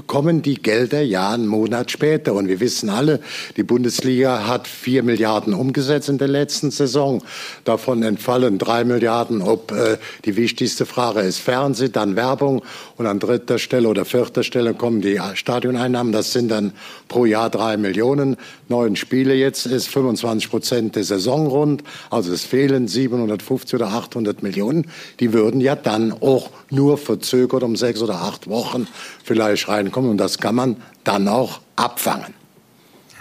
kommen 0.08 0.42
die 0.42 0.62
Gelder 0.62 1.02
ja 1.02 1.32
einen 1.32 1.48
Monat 1.48 1.90
später. 1.90 2.34
Und 2.34 2.50
wir 2.50 2.60
wissen 2.60 2.90
alle, 2.90 3.22
die 3.56 3.64
Bundesliga 3.64 4.46
hat 4.46 4.68
vier 4.68 5.04
Milliarden 5.04 5.54
umgesetzt 5.54 6.10
in 6.10 6.18
der 6.18 6.28
letzten 6.28 6.70
Saison. 6.70 7.24
Davon 7.64 8.04
entfallen 8.04 8.58
drei 8.58 8.84
Milliarden, 8.84 9.42
ob 9.42 9.72
äh, 9.72 9.98
die 10.26 10.36
wichtigste 10.36 10.86
Frage 10.86 11.22
ist 11.22 11.40
Fernsehen, 11.40 11.94
dann 11.94 12.18
Werbung 12.18 12.62
und 12.98 13.08
an 13.08 13.20
dritter 13.20 13.58
Stelle 13.58 13.88
oder 13.88 14.04
vierter 14.04 14.44
Stelle 14.44 14.74
kommen 14.74 15.00
die 15.00 15.18
Stadioneinnahmen. 15.34 16.12
Das 16.12 16.34
sind 16.34 16.50
dann 16.50 16.74
pro 17.08 17.24
Jahr 17.24 17.50
drei 17.50 17.78
Millionen. 17.78 18.36
Neun 18.68 18.98
Spiele 18.98 19.34
jetzt 19.34 19.66
ist 19.66 19.88
25 19.88 20.50
Prozent 20.50 20.96
der 20.98 21.06
Saison 21.06 21.48
rund. 21.48 21.84
Also 22.10 22.34
es 22.34 22.44
fehlen 22.44 22.90
750 22.90 23.76
oder 23.76 23.88
800 23.94 24.44
Millionen. 24.44 24.88
Die 25.22 25.32
würden 25.32 25.62
ja 25.62 25.78
dann 25.78 26.12
auch 26.12 26.50
nur 26.70 26.98
verzögert 26.98 27.64
um 27.64 27.78
sechs 27.78 28.02
oder 28.02 28.16
acht 28.16 28.50
Wochen 28.50 28.89
vielleicht 29.24 29.68
reinkommen. 29.68 30.12
Und 30.12 30.18
das 30.18 30.38
kann 30.38 30.56
man 30.56 30.78
dann 31.04 31.28
auch 31.28 31.62
abfangen. 31.76 32.34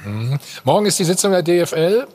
Mhm. 0.05 0.39
Morgen 0.65 0.87
ist 0.87 0.99
die 0.99 1.05
Sitzung 1.05 1.33
der 1.33 1.43
DFL. 1.43 2.07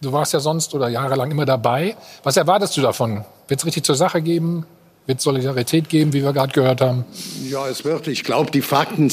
Du 0.00 0.12
warst 0.12 0.32
ja 0.32 0.40
sonst 0.40 0.74
oder 0.74 0.88
jahrelang 0.88 1.30
immer 1.30 1.44
dabei. 1.44 1.96
Was 2.22 2.36
erwartest 2.36 2.76
du 2.76 2.80
davon? 2.80 3.24
Wird 3.48 3.60
es 3.60 3.66
richtig 3.66 3.84
zur 3.84 3.96
Sache 3.96 4.22
geben? 4.22 4.64
Wird 5.06 5.20
Solidarität 5.20 5.88
geben, 5.88 6.12
wie 6.12 6.22
wir 6.22 6.32
gerade 6.32 6.52
gehört 6.52 6.80
haben? 6.80 7.04
Ja, 7.48 7.66
es 7.66 7.84
wird. 7.84 8.06
Ich 8.08 8.24
glaube, 8.24 8.50
die 8.50 8.60
Fakten, 8.60 9.10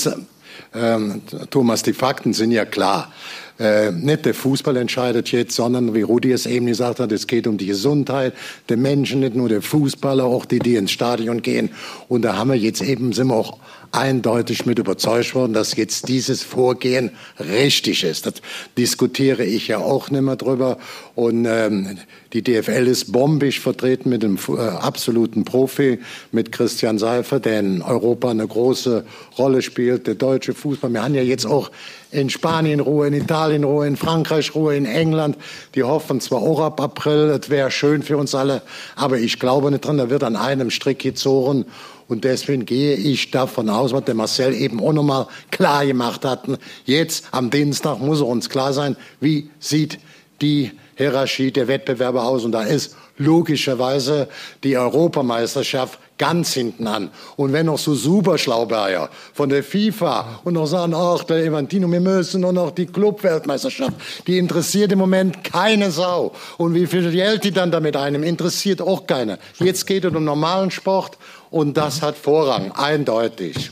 ähm, 0.74 1.22
Thomas, 1.50 1.84
die 1.84 1.94
Fakten 1.94 2.34
sind 2.34 2.52
ja 2.52 2.66
klar. 2.66 3.12
Äh, 3.58 3.92
nicht 3.92 4.26
der 4.26 4.34
Fußball 4.34 4.76
entscheidet 4.76 5.32
jetzt, 5.32 5.56
sondern 5.56 5.96
wie 5.96 6.02
Rudi 6.02 6.34
es 6.34 6.46
eben 6.46 6.66
gesagt 6.66 7.00
hat, 7.00 7.14
es 7.14 7.26
geht 7.26 7.48
um 7.48 7.58
die 7.58 7.68
Gesundheit 7.68 8.34
der 8.68 8.76
Menschen, 8.76 9.22
nicht 9.22 9.36
nur 9.36 9.48
der 9.48 9.62
Fußballer, 9.62 10.26
auch 10.26 10.44
die, 10.44 10.60
die 10.60 10.76
ins 10.76 10.92
Stadion 10.92 11.42
gehen. 11.42 11.70
Und 12.10 12.24
da 12.24 12.36
haben 12.36 12.50
wir 12.50 12.58
jetzt 12.58 12.82
eben, 12.82 13.14
sind 13.14 13.28
wir 13.28 13.36
auch 13.36 13.58
eindeutig 13.96 14.66
mit 14.66 14.80
überzeugt 14.80 15.36
worden, 15.36 15.54
dass 15.54 15.76
jetzt 15.76 16.08
dieses 16.08 16.44
Vorgehen 16.44 17.12
richtig 17.40 18.04
ist. 18.04 18.26
Das 18.26 18.36
diskutiere 18.78 19.44
ich 19.44 19.68
ja 19.68 19.78
auch 19.80 20.10
nicht 20.10 20.22
mehr 20.22 20.36
drüber. 20.36 20.78
Und 21.16 21.46
ähm, 21.46 21.98
die 22.34 22.42
DFL 22.42 22.88
ist 22.88 23.12
bombig 23.12 23.60
vertreten 23.60 24.10
mit 24.10 24.24
einem 24.24 24.38
äh, 24.50 24.62
absoluten 24.62 25.46
Profi, 25.46 26.00
mit 26.32 26.52
Christian 26.52 26.98
Seifer, 26.98 27.40
der 27.40 27.60
in 27.62 27.82
Europa 27.82 28.30
eine 28.30 28.48
große 28.48 29.06
Rolle 29.38 29.62
spielt. 29.62 30.08
Der 30.08 30.16
deutsche 30.16 30.54
Fußball. 30.54 30.92
Wir 30.92 31.04
haben 31.04 31.16
ja 31.16 31.22
jetzt 31.22 31.46
auch 31.46 31.72
in 32.12 32.30
Spanien 32.30 32.80
Ruhe, 32.80 33.08
in 33.08 33.14
Italien 33.14 33.64
Ruhe, 33.64 33.88
in 33.88 33.98
Frankreich 33.98 34.56
Ruhe, 34.56 34.76
in 34.76 34.86
England. 34.86 35.38
Die 35.76 35.84
hoffen 35.84 36.22
zwar 36.22 36.42
auch 36.42 36.62
ab 36.62 36.80
April, 36.80 37.28
das 37.28 37.50
wäre 37.50 37.72
schön 37.72 38.04
für 38.04 38.18
uns 38.18 38.34
alle, 38.34 38.62
aber 38.96 39.18
ich 39.18 39.40
glaube 39.40 39.70
nicht 39.70 39.86
dran, 39.86 39.98
da 39.98 40.10
wird 40.10 40.24
an 40.24 40.36
einem 40.36 40.72
Strick 40.72 41.00
gezogen. 41.00 41.66
Und 42.08 42.24
deswegen 42.24 42.66
gehe 42.66 42.96
ich 42.96 43.32
davon 43.32 43.70
aus, 43.70 43.92
was 43.92 44.06
der 44.06 44.16
Marcel 44.16 44.54
eben 44.54 44.80
auch 44.80 44.94
nochmal 44.94 45.28
klar 45.52 45.86
gemacht 45.86 46.24
hat. 46.24 46.44
Jetzt 46.86 47.26
am 47.32 47.50
Dienstag 47.50 48.00
muss 48.00 48.22
uns 48.22 48.50
klar 48.50 48.74
sein, 48.74 48.96
wie 49.20 49.50
sieht 49.60 50.00
die 50.42 50.72
Hierarchie 50.96 51.52
der 51.52 51.68
Wettbewerbe 51.68 52.22
aus. 52.22 52.46
Und 52.46 52.52
da 52.52 52.62
ist 52.62 52.96
logischerweise 53.18 54.28
die 54.64 54.78
Europameisterschaft 54.78 56.00
ganz 56.18 56.54
hinten 56.54 56.88
an. 56.88 57.10
Und 57.36 57.52
wenn 57.52 57.66
noch 57.66 57.78
so 57.78 57.94
Superschlauberger 57.94 59.10
von 59.34 59.50
der 59.50 59.64
FIFA 59.64 60.40
und 60.44 60.54
noch 60.54 60.66
sagen, 60.66 60.94
ach, 60.96 61.24
der 61.24 61.44
Evantino, 61.44 61.92
wir 61.92 62.00
müssen 62.00 62.42
nur 62.42 62.54
noch 62.54 62.72
die 62.72 62.86
Clubweltmeisterschaft, 62.86 63.94
die 64.28 64.38
interessiert 64.38 64.92
im 64.94 65.00
Moment 65.00 65.44
keine 65.44 65.92
Sau. 65.92 66.34
Und 66.58 66.74
wie 66.74 66.88
viel 66.88 67.12
Geld 67.12 67.44
die 67.44 67.52
dann 67.52 67.72
damit 67.72 67.98
einem 67.98 68.24
interessiert 68.24 68.82
auch 68.82 69.06
keiner. 69.06 69.38
Jetzt 69.60 69.86
geht 69.86 70.06
es 70.06 70.14
um 70.14 70.24
normalen 70.24 70.72
Sport 70.72 71.18
und 71.56 71.78
das 71.78 72.02
hat 72.02 72.18
Vorrang, 72.18 72.74
eindeutig. 72.74 73.72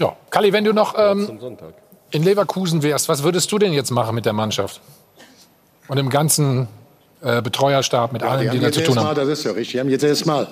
Ja, 0.00 0.16
Kalli, 0.28 0.52
wenn 0.52 0.64
du 0.64 0.72
noch 0.72 0.96
ähm, 0.98 1.38
in 2.10 2.24
Leverkusen 2.24 2.82
wärst, 2.82 3.08
was 3.08 3.22
würdest 3.22 3.52
du 3.52 3.60
denn 3.60 3.72
jetzt 3.72 3.92
machen 3.92 4.16
mit 4.16 4.26
der 4.26 4.32
Mannschaft? 4.32 4.80
Und 5.86 5.98
im 5.98 6.10
ganzen 6.10 6.66
äh, 7.22 7.40
Betreuerstab, 7.42 8.12
mit 8.12 8.22
ja, 8.22 8.28
allen, 8.28 8.50
die, 8.50 8.58
die 8.58 8.64
da 8.64 8.72
zu 8.72 8.82
tun 8.82 8.96
haben. 8.96 9.04
Mal, 9.04 9.14
das 9.14 9.28
ist 9.28 9.44
ja 9.44 9.52
richtig. 9.52 9.74
Die 9.74 9.78
haben 9.78 9.88
jetzt 9.88 10.02
erstmal, 10.02 10.48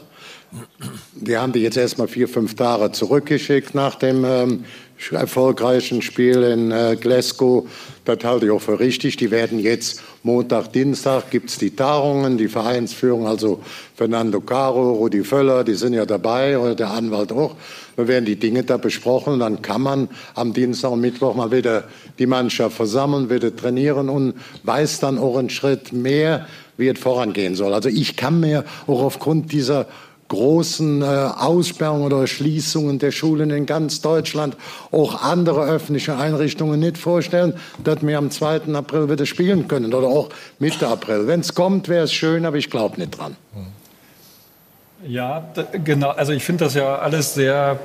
die 1.14 1.36
haben 1.36 1.52
die 1.52 1.60
jetzt 1.60 1.76
erstmal 1.76 2.06
vier, 2.06 2.28
fünf 2.28 2.54
Tage 2.54 2.92
zurückgeschickt 2.92 3.74
nach 3.74 3.96
dem 3.96 4.24
ähm, 4.24 4.64
erfolgreichen 5.10 6.02
Spiel 6.02 6.44
in 6.44 6.70
äh, 6.70 6.96
Glasgow. 7.00 7.68
Das 8.04 8.18
halte 8.22 8.46
ich 8.46 8.52
auch 8.52 8.62
für 8.62 8.78
richtig. 8.78 9.16
Die 9.16 9.32
werden 9.32 9.58
jetzt 9.58 10.02
Montag, 10.26 10.72
Dienstag 10.72 11.30
gibt 11.30 11.50
es 11.50 11.58
die 11.58 11.76
Tagungen, 11.76 12.36
die 12.36 12.48
Vereinsführung, 12.48 13.28
also 13.28 13.60
Fernando 13.94 14.40
Caro, 14.40 14.94
Rudi 14.94 15.22
Völler, 15.22 15.62
die 15.62 15.74
sind 15.74 15.94
ja 15.94 16.04
dabei, 16.04 16.58
oder 16.58 16.74
der 16.74 16.90
Anwalt 16.90 17.30
auch. 17.30 17.54
Da 17.96 18.08
werden 18.08 18.24
die 18.24 18.34
Dinge 18.34 18.64
da 18.64 18.76
besprochen 18.76 19.38
dann 19.38 19.62
kann 19.62 19.82
man 19.82 20.08
am 20.34 20.52
Dienstag 20.52 20.90
und 20.90 21.00
Mittwoch 21.00 21.36
mal 21.36 21.52
wieder 21.52 21.84
die 22.18 22.26
Mannschaft 22.26 22.74
versammeln, 22.74 23.30
wieder 23.30 23.54
trainieren 23.54 24.08
und 24.08 24.34
weiß 24.64 24.98
dann 24.98 25.16
auch 25.16 25.38
einen 25.38 25.48
Schritt 25.48 25.92
mehr, 25.92 26.46
wie 26.76 26.88
es 26.88 26.98
vorangehen 26.98 27.54
soll. 27.54 27.72
Also 27.72 27.88
ich 27.88 28.16
kann 28.16 28.40
mir 28.40 28.64
auch 28.88 29.02
aufgrund 29.02 29.52
dieser 29.52 29.86
großen 30.28 31.02
äh, 31.02 31.04
Aussperrungen 31.04 32.04
oder 32.04 32.26
Schließungen 32.26 32.98
der 32.98 33.12
Schulen 33.12 33.50
in 33.50 33.66
ganz 33.66 34.00
Deutschland 34.00 34.56
auch 34.90 35.22
andere 35.22 35.64
öffentliche 35.64 36.16
Einrichtungen 36.16 36.80
nicht 36.80 36.98
vorstellen, 36.98 37.54
dass 37.84 38.02
wir 38.02 38.18
am 38.18 38.30
2. 38.30 38.74
April 38.74 39.08
wieder 39.10 39.26
spielen 39.26 39.68
können 39.68 39.94
oder 39.94 40.08
auch 40.08 40.30
Mitte 40.58 40.88
April. 40.88 41.26
Wenn 41.26 41.40
es 41.40 41.54
kommt, 41.54 41.88
wäre 41.88 42.04
es 42.04 42.12
schön, 42.12 42.44
aber 42.44 42.56
ich 42.56 42.70
glaube 42.70 42.98
nicht 42.98 43.18
dran. 43.18 43.36
Mhm. 43.54 43.85
Ja, 45.04 45.44
genau. 45.84 46.10
Also 46.10 46.32
ich 46.32 46.42
finde 46.42 46.64
das 46.64 46.74
ja 46.74 46.96
alles 46.96 47.34
sehr 47.34 47.78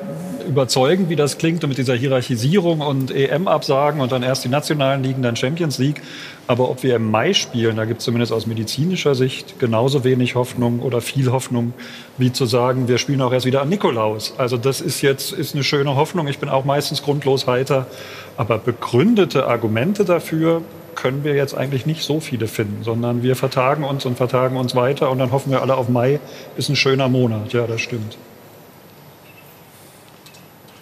überzeugend, 0.47 1.09
wie 1.09 1.17
das 1.17 1.37
klingt 1.37 1.63
und 1.63 1.69
mit 1.69 1.77
dieser 1.77 1.93
Hierarchisierung 1.93 2.79
und 2.79 3.11
EM-Absagen 3.11 3.99
und 3.99 4.13
dann 4.13 4.23
erst 4.23 4.45
die 4.45 4.49
nationalen 4.49 5.03
Ligen, 5.03 5.21
dann 5.21 5.35
Champions 5.35 5.77
League. 5.77 6.01
Aber 6.47 6.69
ob 6.69 6.83
wir 6.83 6.95
im 6.95 7.11
Mai 7.11 7.33
spielen, 7.33 7.75
da 7.75 7.85
gibt 7.85 7.99
es 7.99 8.05
zumindest 8.05 8.31
aus 8.31 8.47
medizinischer 8.47 9.13
Sicht 9.13 9.59
genauso 9.59 10.05
wenig 10.05 10.35
Hoffnung 10.35 10.79
oder 10.79 11.01
viel 11.01 11.31
Hoffnung, 11.31 11.73
wie 12.17 12.31
zu 12.31 12.45
sagen, 12.45 12.87
wir 12.87 12.97
spielen 12.97 13.21
auch 13.21 13.33
erst 13.33 13.45
wieder 13.45 13.61
an 13.61 13.69
Nikolaus. 13.69 14.33
Also 14.37 14.55
das 14.55 14.79
ist 14.79 15.01
jetzt 15.01 15.33
ist 15.33 15.53
eine 15.53 15.65
schöne 15.65 15.95
Hoffnung. 15.97 16.27
Ich 16.27 16.39
bin 16.39 16.47
auch 16.47 16.63
meistens 16.63 17.03
grundlos 17.03 17.45
heiter. 17.45 17.87
Aber 18.37 18.57
begründete 18.57 19.47
Argumente 19.47 20.05
dafür 20.05 20.61
können 20.95 21.23
wir 21.23 21.35
jetzt 21.35 21.55
eigentlich 21.55 21.85
nicht 21.85 22.03
so 22.03 22.19
viele 22.19 22.47
finden, 22.47 22.83
sondern 22.83 23.23
wir 23.23 23.35
vertagen 23.35 23.83
uns 23.83 24.05
und 24.05 24.17
vertagen 24.17 24.57
uns 24.57 24.75
weiter 24.75 25.09
und 25.09 25.19
dann 25.19 25.31
hoffen 25.31 25.51
wir 25.51 25.61
alle 25.61 25.75
auf 25.75 25.89
Mai. 25.89 26.19
Ist 26.57 26.69
ein 26.69 26.75
schöner 26.75 27.09
Monat. 27.09 27.53
Ja, 27.53 27.67
das 27.67 27.81
stimmt. 27.81 28.17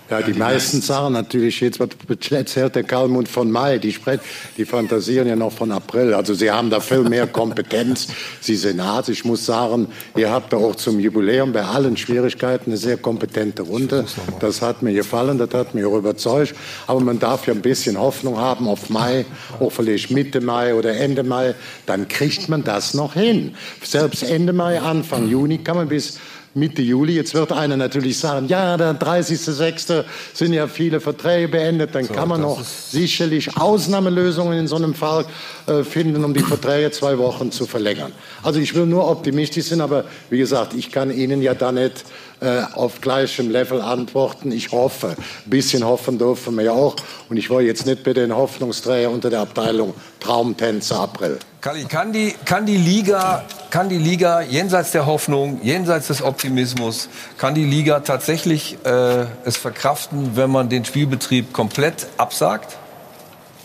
Ja, 0.09 0.23
die 0.23 0.33
meisten 0.33 0.81
sagen 0.81 1.13
natürlich 1.13 1.61
jetzt, 1.61 1.79
was 1.79 1.89
erzählt 2.31 2.75
der 2.75 2.83
Kalmund 2.83 3.29
von 3.29 3.51
Mai, 3.51 3.77
die, 3.77 3.91
sprechen, 3.91 4.21
die 4.57 4.65
fantasieren 4.65 5.27
ja 5.27 5.35
noch 5.35 5.51
von 5.51 5.71
April. 5.71 6.15
Also 6.15 6.33
sie 6.33 6.49
haben 6.49 6.71
da 6.71 6.79
viel 6.79 7.03
mehr 7.03 7.27
Kompetenz. 7.27 8.07
Sie 8.41 8.55
sind 8.55 8.79
Arzt. 8.79 9.09
Ich 9.09 9.25
muss 9.25 9.45
sagen, 9.45 9.87
ihr 10.15 10.31
habt 10.31 10.53
da 10.53 10.57
auch 10.57 10.75
zum 10.75 10.99
Jubiläum 10.99 11.51
bei 11.51 11.63
allen 11.63 11.97
Schwierigkeiten 11.97 12.71
eine 12.71 12.77
sehr 12.77 12.97
kompetente 12.97 13.63
Runde. 13.63 14.05
Das 14.39 14.61
hat 14.61 14.81
mir 14.81 14.93
gefallen, 14.93 15.37
das 15.37 15.53
hat 15.53 15.75
mich 15.75 15.85
auch 15.85 15.97
überzeugt. 15.97 16.55
Aber 16.87 16.99
man 16.99 17.19
darf 17.19 17.45
ja 17.47 17.53
ein 17.53 17.61
bisschen 17.61 17.99
Hoffnung 17.99 18.37
haben 18.37 18.67
auf 18.67 18.89
Mai, 18.89 19.25
auch 19.59 19.71
vielleicht 19.71 20.11
Mitte 20.11 20.41
Mai 20.41 20.73
oder 20.73 20.95
Ende 20.95 21.23
Mai. 21.23 21.53
Dann 21.85 22.07
kriegt 22.07 22.49
man 22.49 22.63
das 22.63 22.93
noch 22.93 23.13
hin. 23.13 23.55
Selbst 23.83 24.23
Ende 24.23 24.53
Mai, 24.53 24.79
Anfang 24.79 25.27
Juni 25.27 25.59
kann 25.59 25.77
man 25.77 25.89
bis 25.89 26.17
Mitte 26.53 26.81
Juli. 26.81 27.13
Jetzt 27.13 27.33
wird 27.33 27.51
einer 27.51 27.77
natürlich 27.77 28.17
sagen, 28.17 28.47
ja, 28.47 28.75
der 28.77 28.99
30.06. 28.99 30.03
sind 30.33 30.53
ja 30.53 30.67
viele 30.67 30.99
Verträge 30.99 31.47
beendet, 31.47 31.93
dann 31.93 32.05
so, 32.05 32.13
kann 32.13 32.27
man 32.29 32.41
noch 32.41 32.63
sicherlich 32.63 33.55
Ausnahmelösungen 33.57 34.57
in 34.57 34.67
so 34.67 34.75
einem 34.75 34.93
Fall 34.93 35.25
äh, 35.67 35.83
finden, 35.83 36.23
um 36.23 36.33
die 36.33 36.39
Verträge 36.41 36.91
zwei 36.91 37.17
Wochen 37.17 37.51
zu 37.51 37.65
verlängern. 37.65 38.11
Also 38.43 38.59
ich 38.59 38.73
will 38.73 38.85
nur 38.85 39.09
optimistisch 39.09 39.65
sein, 39.65 39.81
aber 39.81 40.05
wie 40.29 40.37
gesagt, 40.37 40.73
ich 40.73 40.91
kann 40.91 41.11
Ihnen 41.11 41.41
ja 41.41 41.53
da 41.53 41.71
nicht 41.71 42.05
äh, 42.41 42.61
auf 42.73 43.01
gleichem 43.01 43.49
Level 43.49 43.81
antworten. 43.81 44.51
Ich 44.51 44.71
hoffe, 44.71 45.15
ein 45.17 45.49
bisschen 45.49 45.85
hoffen 45.85 46.17
dürfen 46.17 46.55
wir 46.55 46.63
ja 46.63 46.71
auch. 46.71 46.95
Und 47.29 47.37
ich 47.37 47.49
wollte 47.49 47.67
jetzt 47.67 47.85
nicht 47.85 48.03
bitte 48.03 48.21
den 48.21 48.35
Hoffnungsträger 48.35 49.09
unter 49.09 49.29
der 49.29 49.41
Abteilung 49.41 49.93
Traumtänzer 50.19 51.01
April. 51.01 51.39
Kalli, 51.61 51.83
kann 51.83 52.13
die, 52.13 52.33
kann 52.45 52.65
die 52.65 52.77
Liga, 52.77 53.43
kann 53.69 53.89
die 53.89 53.97
Liga 53.97 54.39
jenseits 54.41 54.91
der 54.91 55.05
Hoffnung, 55.05 55.59
jenseits 55.61 56.07
des 56.07 56.21
Optimismus, 56.21 57.09
kann 57.37 57.55
die 57.55 57.65
Liga 57.65 57.99
tatsächlich 57.99 58.77
äh, 58.85 59.25
es 59.43 59.57
verkraften, 59.57 60.37
wenn 60.37 60.49
man 60.49 60.69
den 60.69 60.85
Spielbetrieb 60.85 61.51
komplett 61.51 62.07
absagt 62.15 62.77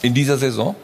in 0.03 0.15
dieser 0.15 0.37
Saison? 0.39 0.75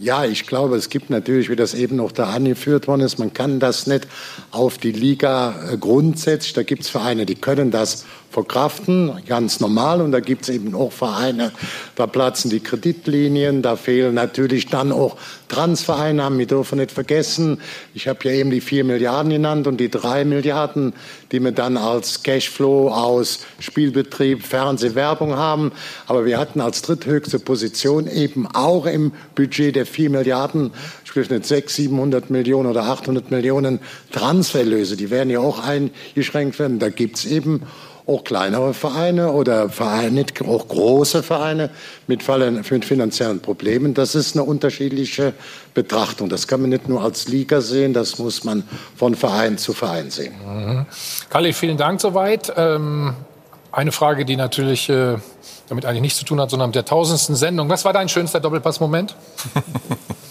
Ja, 0.00 0.24
ich 0.24 0.46
glaube, 0.46 0.76
es 0.76 0.88
gibt 0.88 1.10
natürlich, 1.10 1.48
wie 1.50 1.56
das 1.56 1.74
eben 1.74 1.96
noch 1.96 2.12
da 2.12 2.30
angeführt 2.30 2.88
worden 2.88 3.02
ist, 3.02 3.18
man 3.18 3.32
kann 3.32 3.60
das 3.60 3.86
nicht 3.86 4.08
auf 4.50 4.78
die 4.78 4.92
Liga 4.92 5.70
äh, 5.70 5.76
grundsätzlich. 5.76 6.52
Da 6.52 6.62
gibt 6.62 6.82
es 6.82 6.88
Vereine, 6.88 7.26
die 7.26 7.34
können 7.34 7.70
das 7.70 8.04
verkraften, 8.34 9.12
ganz 9.26 9.60
normal. 9.60 10.02
Und 10.02 10.12
da 10.12 10.20
gibt 10.20 10.42
es 10.42 10.48
eben 10.48 10.74
auch 10.74 10.92
Vereine, 10.92 11.52
da 11.94 12.06
platzen 12.06 12.50
die 12.50 12.60
Kreditlinien, 12.60 13.62
da 13.62 13.76
fehlen 13.76 14.14
natürlich 14.14 14.66
dann 14.66 14.92
auch 14.92 15.16
Transfereinnahmen. 15.48 16.38
Wir 16.38 16.46
dürfen 16.46 16.78
nicht 16.78 16.90
vergessen, 16.90 17.60
ich 17.94 18.08
habe 18.08 18.18
ja 18.24 18.32
eben 18.32 18.50
die 18.50 18.60
vier 18.60 18.84
Milliarden 18.84 19.30
genannt 19.30 19.66
und 19.66 19.78
die 19.78 19.88
drei 19.88 20.24
Milliarden, 20.24 20.92
die 21.30 21.40
wir 21.40 21.52
dann 21.52 21.76
als 21.76 22.22
Cashflow 22.22 22.90
aus 22.90 23.40
Spielbetrieb, 23.60 24.44
Fernsehwerbung 24.44 25.36
haben. 25.36 25.72
Aber 26.06 26.24
wir 26.24 26.38
hatten 26.38 26.60
als 26.60 26.82
dritthöchste 26.82 27.38
Position 27.38 28.08
eben 28.08 28.46
auch 28.48 28.86
im 28.86 29.12
Budget 29.34 29.76
der 29.76 29.86
vier 29.86 30.10
Milliarden, 30.10 30.72
sprich 31.04 31.30
nicht 31.30 31.46
600, 31.46 31.84
700 31.94 32.30
Millionen 32.30 32.68
oder 32.68 32.84
800 32.84 33.30
Millionen 33.30 33.78
Transferlöse. 34.10 34.96
Die 34.96 35.10
werden 35.10 35.30
ja 35.30 35.38
auch 35.38 35.58
eingeschränkt 35.58 36.58
werden. 36.58 36.78
Da 36.78 36.88
gibt 36.88 37.18
es 37.18 37.24
eben 37.26 37.62
auch 38.06 38.22
kleinere 38.22 38.74
Vereine 38.74 39.32
oder 39.32 39.70
Vereine, 39.70 40.26
auch 40.46 40.68
große 40.68 41.22
Vereine 41.22 41.70
mit, 42.06 42.22
finanziellen 42.22 43.40
Problemen. 43.40 43.94
Das 43.94 44.14
ist 44.14 44.36
eine 44.36 44.44
unterschiedliche 44.44 45.32
Betrachtung. 45.72 46.28
Das 46.28 46.46
kann 46.46 46.60
man 46.60 46.70
nicht 46.70 46.88
nur 46.88 47.02
als 47.02 47.28
Liga 47.28 47.62
sehen, 47.62 47.94
das 47.94 48.18
muss 48.18 48.44
man 48.44 48.64
von 48.96 49.14
Verein 49.14 49.56
zu 49.56 49.72
Verein 49.72 50.10
sehen. 50.10 50.34
Mhm. 50.46 50.86
Kalli, 51.30 51.52
vielen 51.54 51.78
Dank 51.78 52.00
soweit. 52.00 52.52
Ähm, 52.56 53.14
eine 53.72 53.90
Frage, 53.90 54.24
die 54.24 54.36
natürlich 54.36 54.88
äh, 54.90 55.16
damit 55.68 55.86
eigentlich 55.86 56.02
nichts 56.02 56.18
zu 56.18 56.24
tun 56.26 56.40
hat, 56.40 56.50
sondern 56.50 56.68
mit 56.68 56.76
der 56.76 56.84
tausendsten 56.84 57.36
Sendung. 57.36 57.70
Was 57.70 57.84
war 57.84 57.92
dein 57.94 58.08
schönster 58.08 58.38
Doppelpass-Moment? 58.38 59.16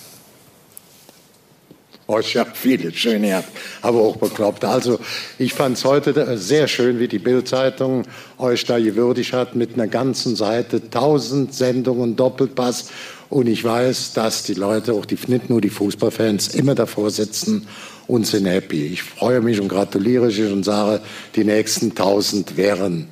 Oh, 2.06 2.20
ich 2.20 2.36
habe 2.36 2.52
viele 2.54 2.94
schöne 2.94 3.30
gehabt, 3.30 3.48
aber 3.82 4.00
auch 4.00 4.18
bekloppt. 4.18 4.66
Also 4.66 5.00
ich 5.40 5.54
fand 5.54 5.78
es 5.78 5.86
heute 5.86 6.38
sehr 6.38 6.68
schön, 6.68 7.00
wie 7.00 7.08
die 7.08 7.20
Bildzeitung 7.20 8.04
euch 8.38 8.66
da 8.66 8.78
gewürdigt 8.78 9.32
hat 9.32 9.56
mit 9.56 9.76
einer 9.76 9.88
ganzen 9.88 10.36
Seite, 10.36 10.90
tausend 10.90 11.54
Sendungen, 11.54 12.18
Doppelpass. 12.18 12.90
Und 13.30 13.48
ich 13.48 13.64
weiß, 13.64 14.14
dass 14.14 14.44
die 14.44 14.54
Leute, 14.54 14.94
auch 14.94 15.06
die, 15.06 15.18
nicht 15.28 15.50
nur 15.50 15.62
die 15.62 15.70
Fußballfans, 15.70 16.50
immer 16.50 16.76
davor 16.76 17.10
sitzen 17.10 17.68
und 18.08 18.28
sind 18.28 18.48
happy. 18.48 18.88
Ich 18.88 19.02
freue 19.02 19.40
mich 19.40 19.62
und 19.62 19.70
gratuliere 19.70 20.26
euch 20.26 20.42
und 20.42 20.64
sage, 20.64 21.02
die 21.36 21.46
nächsten 21.46 21.96
tausend 21.96 22.58
werden 22.58 23.08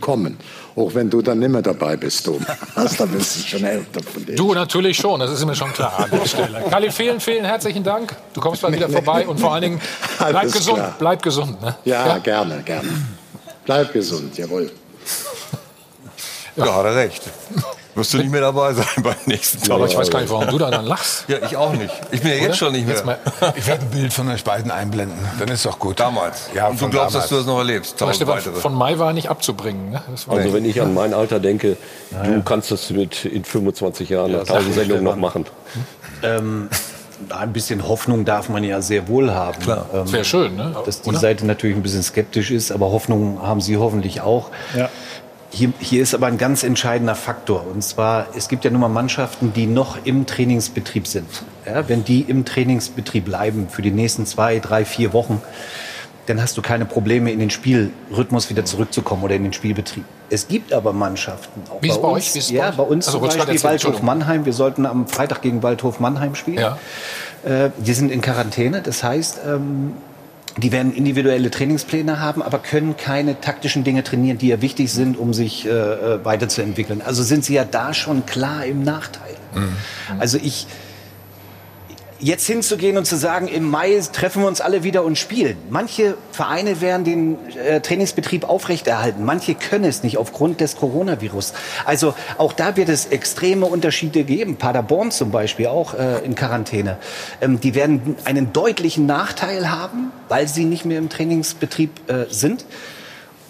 kommen. 0.00 0.38
Auch 0.76 0.92
wenn 0.94 1.08
du 1.08 1.22
dann 1.22 1.38
nicht 1.38 1.50
mehr 1.50 1.62
dabei 1.62 1.96
bist, 1.96 2.26
du. 2.26 2.40
Hast, 2.76 2.98
dann 2.98 3.08
bist 3.10 3.36
du 3.36 3.40
schon 3.48 3.64
älter 3.64 4.02
von 4.02 4.26
dir. 4.26 4.34
Du 4.34 4.54
natürlich 4.54 4.96
schon, 4.96 5.20
das 5.20 5.30
ist 5.30 5.44
mir 5.44 5.54
schon 5.54 5.72
klar 5.72 6.00
an 6.00 6.10
der 6.10 6.26
Stelle. 6.26 6.64
Kali, 6.68 6.90
vielen, 6.90 7.20
vielen 7.20 7.44
herzlichen 7.44 7.84
Dank. 7.84 8.14
Du 8.32 8.40
kommst 8.40 8.62
bald 8.62 8.74
wieder 8.74 8.88
vorbei 8.88 9.26
und 9.26 9.38
vor 9.38 9.52
allen 9.52 9.62
Dingen 9.62 9.80
bleib 10.18 10.52
gesund. 10.52 10.78
Klar. 10.78 10.96
Bleib 10.98 11.22
gesund. 11.22 11.62
Ne? 11.62 11.76
Ja, 11.84 12.06
ja, 12.06 12.18
gerne, 12.18 12.62
gerne. 12.64 12.88
Bleib 13.64 13.92
gesund, 13.92 14.36
jawohl. 14.36 14.70
Ja, 16.56 16.66
ja 16.66 16.74
hat 16.74 16.84
er 16.86 16.96
recht 16.96 17.22
wirst 17.94 18.14
du 18.14 18.18
nicht 18.18 18.30
mehr 18.30 18.40
dabei 18.40 18.72
sein 18.74 18.86
beim 19.02 19.14
nächsten 19.26 19.60
Tag. 19.60 19.70
Aber 19.70 19.86
ich 19.86 19.96
weiß 19.96 20.10
gar 20.10 20.20
nicht, 20.20 20.30
warum 20.30 20.48
du 20.48 20.58
da 20.58 20.70
dann 20.70 20.84
lachst. 20.84 21.24
Ja, 21.28 21.38
ich 21.44 21.56
auch 21.56 21.72
nicht. 21.72 21.92
Ich 22.10 22.20
bin 22.20 22.30
ja 22.30 22.36
jetzt 22.36 22.58
schon 22.58 22.72
nicht 22.72 22.86
mehr. 22.86 23.18
ich 23.56 23.66
werde 23.66 23.82
ein 23.82 23.90
Bild 23.90 24.12
von 24.12 24.28
euch 24.28 24.44
beiden 24.44 24.70
einblenden. 24.70 25.18
Dann 25.38 25.48
ist 25.48 25.64
doch 25.64 25.78
gut. 25.78 26.00
Damals. 26.00 26.50
Ja, 26.54 26.68
Und 26.68 26.80
du 26.80 26.88
glaubst, 26.88 27.14
damals. 27.14 27.28
dass 27.28 27.28
du 27.28 27.36
das 27.36 27.46
noch 27.46 27.58
erlebst. 27.58 28.02
Von 28.60 28.74
Mai 28.74 28.98
war 28.98 29.12
nicht 29.12 29.28
abzubringen. 29.28 29.90
Ne? 29.90 30.02
also 30.28 30.52
wenn 30.52 30.64
ich 30.64 30.80
an 30.80 30.94
mein 30.94 31.14
Alter 31.14 31.40
denke, 31.40 31.76
du 32.10 32.42
kannst 32.42 32.70
das 32.70 32.90
mit 32.90 33.24
in 33.24 33.44
25 33.44 34.08
Jahren 34.08 34.32
ja, 34.32 34.40
1000 34.40 34.74
Sendungen 34.74 35.04
noch 35.04 35.16
machen. 35.16 35.46
Ähm, 36.22 36.68
ein 37.30 37.52
bisschen 37.52 37.86
Hoffnung 37.86 38.24
darf 38.24 38.48
man 38.48 38.64
ja 38.64 38.80
sehr 38.82 39.08
wohl 39.08 39.32
haben. 39.32 39.58
Klar. 39.60 39.86
Ähm, 39.94 40.12
Wäre 40.12 40.24
schön, 40.24 40.56
ne? 40.56 40.74
Dass 40.84 41.02
die 41.02 41.10
Oder? 41.10 41.18
Seite 41.18 41.46
natürlich 41.46 41.76
ein 41.76 41.82
bisschen 41.82 42.02
skeptisch 42.02 42.50
ist, 42.50 42.72
aber 42.72 42.90
Hoffnung 42.90 43.40
haben 43.42 43.60
Sie 43.60 43.76
hoffentlich 43.76 44.20
auch. 44.20 44.50
Ja. 44.76 44.88
Hier, 45.54 45.72
hier 45.78 46.02
ist 46.02 46.14
aber 46.14 46.26
ein 46.26 46.36
ganz 46.36 46.64
entscheidender 46.64 47.14
Faktor. 47.14 47.64
Und 47.72 47.84
zwar, 47.84 48.26
es 48.36 48.48
gibt 48.48 48.64
ja 48.64 48.72
nun 48.72 48.80
mal 48.80 48.88
Mannschaften, 48.88 49.52
die 49.52 49.66
noch 49.66 50.04
im 50.04 50.26
Trainingsbetrieb 50.26 51.06
sind. 51.06 51.28
Ja, 51.64 51.88
wenn 51.88 52.02
die 52.02 52.22
im 52.22 52.44
Trainingsbetrieb 52.44 53.26
bleiben 53.26 53.68
für 53.68 53.80
die 53.80 53.92
nächsten 53.92 54.26
zwei, 54.26 54.58
drei, 54.58 54.84
vier 54.84 55.12
Wochen, 55.12 55.40
dann 56.26 56.42
hast 56.42 56.56
du 56.56 56.62
keine 56.62 56.86
Probleme, 56.86 57.30
in 57.30 57.38
den 57.38 57.50
Spielrhythmus 57.50 58.50
wieder 58.50 58.64
zurückzukommen 58.64 59.22
oder 59.22 59.36
in 59.36 59.44
den 59.44 59.52
Spielbetrieb. 59.52 60.04
Es 60.28 60.48
gibt 60.48 60.72
aber 60.72 60.92
Mannschaften, 60.92 61.62
auch 61.70 61.80
Wie 61.80 61.88
ist 61.88 62.02
bei 62.02 62.08
bei 62.08 62.14
uns, 62.14 62.34
euch? 62.36 62.50
Ja, 62.50 62.72
bei 62.72 62.82
uns 62.82 63.06
Also, 63.06 63.20
zum 63.20 63.28
Beispiel 63.38 63.62
Waldhof. 63.62 64.02
Mannheim. 64.02 64.44
Wir 64.46 64.54
sollten 64.54 64.86
am 64.86 65.06
Freitag 65.06 65.42
gegen 65.42 65.62
Waldhof 65.62 66.00
Mannheim 66.00 66.34
spielen. 66.34 66.58
Ja. 66.58 66.78
Äh, 67.44 67.70
die 67.78 67.94
sind 67.94 68.10
in 68.10 68.22
Quarantäne, 68.22 68.82
das 68.82 69.04
heißt, 69.04 69.38
ähm, 69.46 69.92
die 70.56 70.70
werden 70.70 70.94
individuelle 70.94 71.50
Trainingspläne 71.50 72.20
haben, 72.20 72.42
aber 72.42 72.58
können 72.58 72.96
keine 72.96 73.40
taktischen 73.40 73.82
Dinge 73.82 74.04
trainieren, 74.04 74.38
die 74.38 74.48
ja 74.48 74.60
wichtig 74.60 74.92
sind, 74.92 75.18
um 75.18 75.34
sich 75.34 75.66
äh, 75.66 75.70
äh, 75.70 76.24
weiterzuentwickeln. 76.24 77.02
Also 77.02 77.22
sind 77.22 77.44
sie 77.44 77.54
ja 77.54 77.64
da 77.64 77.92
schon 77.92 78.24
klar 78.24 78.64
im 78.64 78.82
Nachteil. 78.82 79.34
Also 80.18 80.38
ich 80.38 80.66
jetzt 82.24 82.46
hinzugehen 82.46 82.96
und 82.96 83.04
zu 83.04 83.16
sagen, 83.16 83.48
im 83.48 83.68
Mai 83.68 84.00
treffen 84.12 84.42
wir 84.42 84.48
uns 84.48 84.62
alle 84.62 84.82
wieder 84.82 85.04
und 85.04 85.18
spielen. 85.18 85.58
Manche 85.68 86.16
Vereine 86.32 86.80
werden 86.80 87.04
den 87.04 87.36
äh, 87.54 87.80
Trainingsbetrieb 87.80 88.48
aufrechterhalten, 88.48 89.24
manche 89.24 89.54
können 89.54 89.84
es 89.84 90.02
nicht 90.02 90.16
aufgrund 90.16 90.60
des 90.60 90.76
Coronavirus. 90.76 91.52
Also 91.84 92.14
auch 92.38 92.54
da 92.54 92.76
wird 92.76 92.88
es 92.88 93.06
extreme 93.06 93.66
Unterschiede 93.66 94.24
geben. 94.24 94.56
Paderborn 94.56 95.10
zum 95.10 95.30
Beispiel 95.30 95.66
auch 95.66 95.92
äh, 95.92 96.24
in 96.24 96.34
Quarantäne. 96.34 96.96
Ähm, 97.42 97.60
die 97.60 97.74
werden 97.74 98.16
einen 98.24 98.54
deutlichen 98.54 99.04
Nachteil 99.04 99.70
haben, 99.70 100.10
weil 100.30 100.48
sie 100.48 100.64
nicht 100.64 100.86
mehr 100.86 100.98
im 100.98 101.10
Trainingsbetrieb 101.10 101.90
äh, 102.08 102.24
sind. 102.30 102.64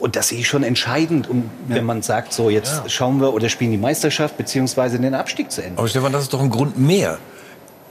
Und 0.00 0.16
das 0.16 0.28
sehe 0.28 0.40
ich 0.40 0.48
schon 0.48 0.64
entscheidend, 0.64 1.30
um, 1.30 1.48
wenn 1.68 1.84
man 1.84 2.02
sagt, 2.02 2.32
so 2.32 2.50
jetzt 2.50 2.90
schauen 2.90 3.20
wir 3.20 3.32
oder 3.32 3.48
spielen 3.48 3.70
die 3.70 3.78
Meisterschaft 3.78 4.36
beziehungsweise 4.36 4.98
den 4.98 5.14
Abstieg 5.14 5.52
zu 5.52 5.62
Ende. 5.62 5.78
Aber 5.78 5.86
Stefan, 5.86 6.12
das 6.12 6.24
ist 6.24 6.34
doch 6.34 6.42
ein 6.42 6.50
Grund 6.50 6.76
mehr, 6.76 7.18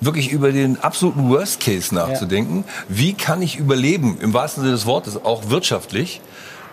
wirklich 0.01 0.31
über 0.31 0.51
den 0.51 0.79
absoluten 0.79 1.29
Worst 1.29 1.59
Case 1.61 1.93
nachzudenken. 1.95 2.65
Wie 2.89 3.13
kann 3.13 3.41
ich 3.41 3.57
überleben, 3.57 4.17
im 4.21 4.33
wahrsten 4.33 4.63
Sinne 4.63 4.73
des 4.75 4.85
Wortes, 4.85 5.23
auch 5.23 5.49
wirtschaftlich, 5.49 6.21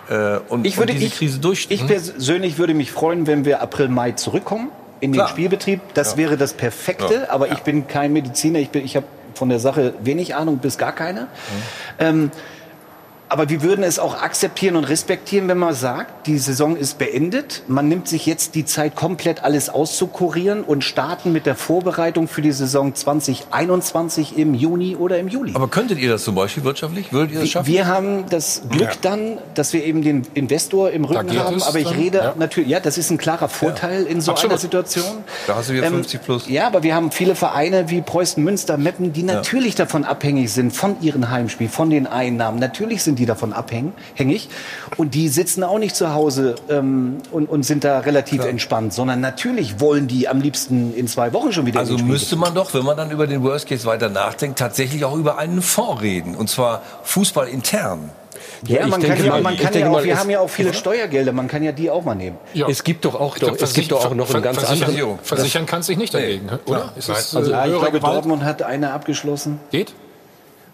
äh, 0.08 0.38
und, 0.48 0.66
Ich 0.66 0.76
würde, 0.76 0.92
und 0.92 0.98
diese 0.98 1.06
ich, 1.12 1.14
Krise 1.18 1.38
durchstehen? 1.38 1.76
ich 1.76 1.86
persönlich 1.86 2.58
würde 2.58 2.74
mich 2.74 2.90
freuen, 2.90 3.26
wenn 3.26 3.44
wir 3.44 3.62
April, 3.62 3.88
Mai 3.88 4.12
zurückkommen 4.12 4.70
in 5.00 5.12
den 5.12 5.18
Klar. 5.18 5.28
Spielbetrieb. 5.28 5.80
Das 5.94 6.12
Ja. 6.12 6.16
wäre 6.18 6.36
das 6.36 6.52
Perfekte. 6.52 7.14
Ja. 7.14 7.30
Aber 7.30 7.52
ich 7.52 7.60
bin 7.60 7.86
kein 7.86 8.12
Mediziner. 8.12 8.58
Ich, 8.58 8.70
bin, 8.70 8.84
ich 8.84 8.96
habe 8.96 9.06
von 9.34 9.48
der 9.48 9.60
Sache 9.60 9.94
wenig 10.02 10.34
Ahnung 10.34 10.58
bis 10.58 10.76
gar 10.76 10.92
keine. 10.92 11.28
Ähm, 11.98 12.30
aber 13.30 13.48
wir 13.48 13.62
würden 13.62 13.82
es 13.84 13.98
auch 13.98 14.20
akzeptieren 14.20 14.76
und 14.76 14.84
respektieren, 14.84 15.48
wenn 15.48 15.56
man 15.58 15.72
sagt, 15.72 16.26
die 16.26 16.36
Saison 16.36 16.76
ist 16.76 16.98
beendet. 16.98 17.62
Man 17.68 17.88
nimmt 17.88 18.08
sich 18.08 18.26
jetzt 18.26 18.54
die 18.56 18.64
Zeit, 18.64 18.96
komplett 18.96 19.42
alles 19.44 19.68
auszukurieren 19.70 20.62
und 20.64 20.82
starten 20.84 21.32
mit 21.32 21.46
der 21.46 21.54
Vorbereitung 21.54 22.26
für 22.28 22.42
die 22.42 22.50
Saison 22.52 22.92
2021 22.94 24.36
im 24.36 24.54
Juni 24.54 24.96
oder 24.96 25.18
im 25.18 25.28
Juli. 25.28 25.52
Aber 25.54 25.68
könntet 25.68 25.98
ihr 25.98 26.10
das 26.10 26.24
zum 26.24 26.34
Beispiel 26.34 26.64
wirtschaftlich? 26.64 27.12
Würdet 27.12 27.34
ihr 27.34 27.40
das 27.40 27.48
schaffen? 27.50 27.66
Wir 27.68 27.86
haben 27.86 28.24
das 28.28 28.62
Glück 28.68 28.82
Ja. 28.82 28.90
dann, 29.02 29.38
dass 29.54 29.72
wir 29.72 29.84
eben 29.84 30.02
den 30.02 30.26
Investor 30.34 30.90
im 30.90 31.04
Rücken 31.04 31.38
haben. 31.38 31.62
Aber 31.62 31.78
ich 31.78 31.84
dann? 31.86 31.94
rede 31.96 32.18
Ja. 32.18 32.34
natürlich, 32.36 32.68
ja, 32.68 32.80
das 32.80 32.98
ist 32.98 33.10
ein 33.10 33.18
klarer 33.18 33.48
Vorteil 33.48 34.04
in 34.04 34.20
so 34.20 34.32
Absolut. 34.32 34.52
einer 34.52 34.58
Situation. 34.60 35.04
Da 35.46 35.54
hast 35.56 35.68
du 35.68 35.74
wieder 35.74 35.86
Ähm, 35.86 35.92
50 35.94 36.22
plus. 36.24 36.48
Ja, 36.48 36.66
aber 36.66 36.82
wir 36.82 36.94
haben 36.96 37.12
viele 37.12 37.36
Vereine 37.36 37.90
wie 37.90 38.00
Preußen 38.00 38.42
Münster, 38.42 38.76
Meppen, 38.76 39.12
die 39.12 39.22
natürlich 39.22 39.76
davon 39.76 40.04
abhängig 40.04 40.52
sind, 40.52 40.72
von 40.72 40.96
ihren 41.00 41.30
Heimspielen, 41.30 41.70
von 41.70 41.90
den 41.90 42.08
Einnahmen. 42.08 42.58
Natürlich 42.58 43.02
sind 43.04 43.19
die 43.20 43.26
davon 43.26 43.52
abhängig. 43.52 44.48
Und 44.96 45.14
die 45.14 45.28
sitzen 45.28 45.62
auch 45.62 45.78
nicht 45.78 45.94
zu 45.94 46.12
Hause 46.12 46.56
ähm, 46.68 47.18
und, 47.30 47.48
und 47.48 47.62
sind 47.62 47.84
da 47.84 48.00
relativ 48.00 48.44
entspannt, 48.44 48.92
sondern 48.92 49.20
natürlich 49.20 49.78
wollen 49.78 50.08
die 50.08 50.26
am 50.26 50.40
liebsten 50.40 50.94
in 50.94 51.06
zwei 51.06 51.32
Wochen 51.32 51.52
schon 51.52 51.66
wieder 51.66 51.78
Also 51.78 51.98
müsste 51.98 52.36
man 52.36 52.54
doch, 52.54 52.74
wenn 52.74 52.84
man 52.84 52.96
dann 52.96 53.10
über 53.10 53.26
den 53.26 53.42
Worst 53.42 53.68
Case 53.68 53.84
weiter 53.84 54.08
nachdenkt, 54.08 54.58
tatsächlich 54.58 55.04
auch 55.04 55.14
über 55.14 55.38
einen 55.38 55.62
Fonds 55.62 56.02
reden. 56.02 56.34
Und 56.34 56.48
zwar 56.48 56.82
Fußball 57.04 57.48
intern. 57.48 58.10
Ja, 58.66 58.86
man 58.86 59.02
kann 59.02 59.24
ja, 59.24 59.40
man 59.40 59.56
kann 59.56 59.74
ja 59.74 59.88
auch, 59.88 59.92
mal, 59.92 60.04
wir 60.04 60.18
haben 60.18 60.30
ja 60.30 60.40
auch 60.40 60.50
viele 60.50 60.74
Steuergelder, 60.74 61.32
man 61.32 61.48
kann 61.48 61.62
ja 61.62 61.72
die 61.72 61.90
auch 61.90 62.04
mal 62.04 62.14
nehmen. 62.14 62.36
Es 62.54 62.84
gibt 62.84 63.04
doch 63.04 63.14
auch, 63.14 63.36
glaub, 63.36 63.60
es 63.60 63.72
gibt 63.74 63.90
doch 63.90 64.04
auch 64.04 64.14
noch 64.14 64.32
einen 64.32 64.42
ganz 64.42 64.64
anderen. 64.64 65.18
Versichern 65.22 65.66
kannst 65.66 65.88
du 65.88 65.92
dich 65.92 65.98
nicht 65.98 66.14
dagegen, 66.14 66.48
oder? 66.66 66.92
Ist 66.96 67.08
das, 67.08 67.34
Also, 67.36 67.50
äh, 67.50 67.54
ja, 67.54 67.66
ich 67.66 67.72
glaube, 67.72 67.92
Gewalt? 67.92 68.14
Dortmund 68.16 68.44
hat 68.44 68.62
eine 68.62 68.92
abgeschlossen. 68.92 69.60
Geht? 69.70 69.92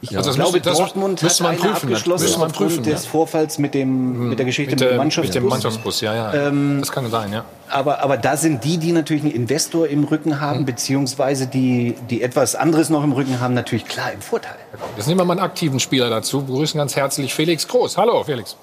Ich 0.02 0.14
Also 0.16 0.28
das 0.30 0.36
glaube, 0.36 0.60
das 0.60 0.76
Dortmund 0.76 1.22
man 1.22 1.30
hat 1.30 1.40
eine 1.40 1.56
prüfen, 1.58 1.74
abgeschlossen 1.88 2.24
Müsste 2.24 2.38
man 2.38 2.50
aufgrund 2.50 2.68
prüfen, 2.70 2.84
des 2.84 3.04
ja. 3.04 3.10
Vorfalls 3.10 3.58
mit, 3.58 3.72
dem, 3.72 4.28
mit 4.28 4.38
der 4.38 4.44
Geschichte 4.44 4.72
mit, 4.72 4.80
der- 4.80 4.90
dem 4.90 4.96
Mannschaftsbus. 4.98 5.34
Mit 5.34 5.42
dem 5.42 5.48
Mannschaftsbus, 5.48 6.00
ja, 6.02 6.14
ja. 6.14 6.34
Ähm, 6.48 6.76
das 6.80 6.92
kann 6.92 7.10
sein, 7.10 7.32
ja. 7.32 7.44
Aber, 7.70 8.00
aber 8.00 8.18
da 8.18 8.36
sind 8.36 8.62
die, 8.64 8.76
die 8.76 8.92
natürlich 8.92 9.22
einen 9.24 9.32
Investor 9.32 9.86
im 9.88 10.04
Rücken 10.04 10.38
haben, 10.40 10.58
Hm. 10.60 10.64
beziehungsweise 10.66 11.46
die, 11.46 11.96
die 12.10 12.22
etwas 12.22 12.54
anderes 12.54 12.90
noch 12.90 13.02
im 13.04 13.12
Rücken 13.12 13.40
haben, 13.40 13.54
natürlich 13.54 13.86
klar 13.86 14.12
im 14.12 14.20
Vorteil. 14.20 14.56
Jetzt 14.98 15.06
nehmen 15.06 15.18
wir 15.20 15.24
mal 15.24 15.32
einen 15.32 15.40
aktiven 15.40 15.80
Spieler 15.80 16.10
dazu. 16.10 16.42
Begrüßen 16.42 16.76
ganz 16.78 16.94
herzlich 16.94 17.32
Felix 17.34 17.66
Groß. 17.66 17.96
Hallo, 17.96 18.22
Felix. 18.22 18.54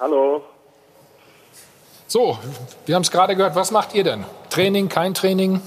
Hallo. 0.00 0.42
So, 2.06 2.38
wir 2.86 2.94
haben 2.94 3.02
es 3.02 3.10
gerade 3.10 3.36
gehört. 3.36 3.54
Was 3.54 3.70
macht 3.70 3.94
ihr 3.94 4.04
denn? 4.04 4.24
Training, 4.50 4.88
kein 4.88 5.14
Training? 5.14 5.60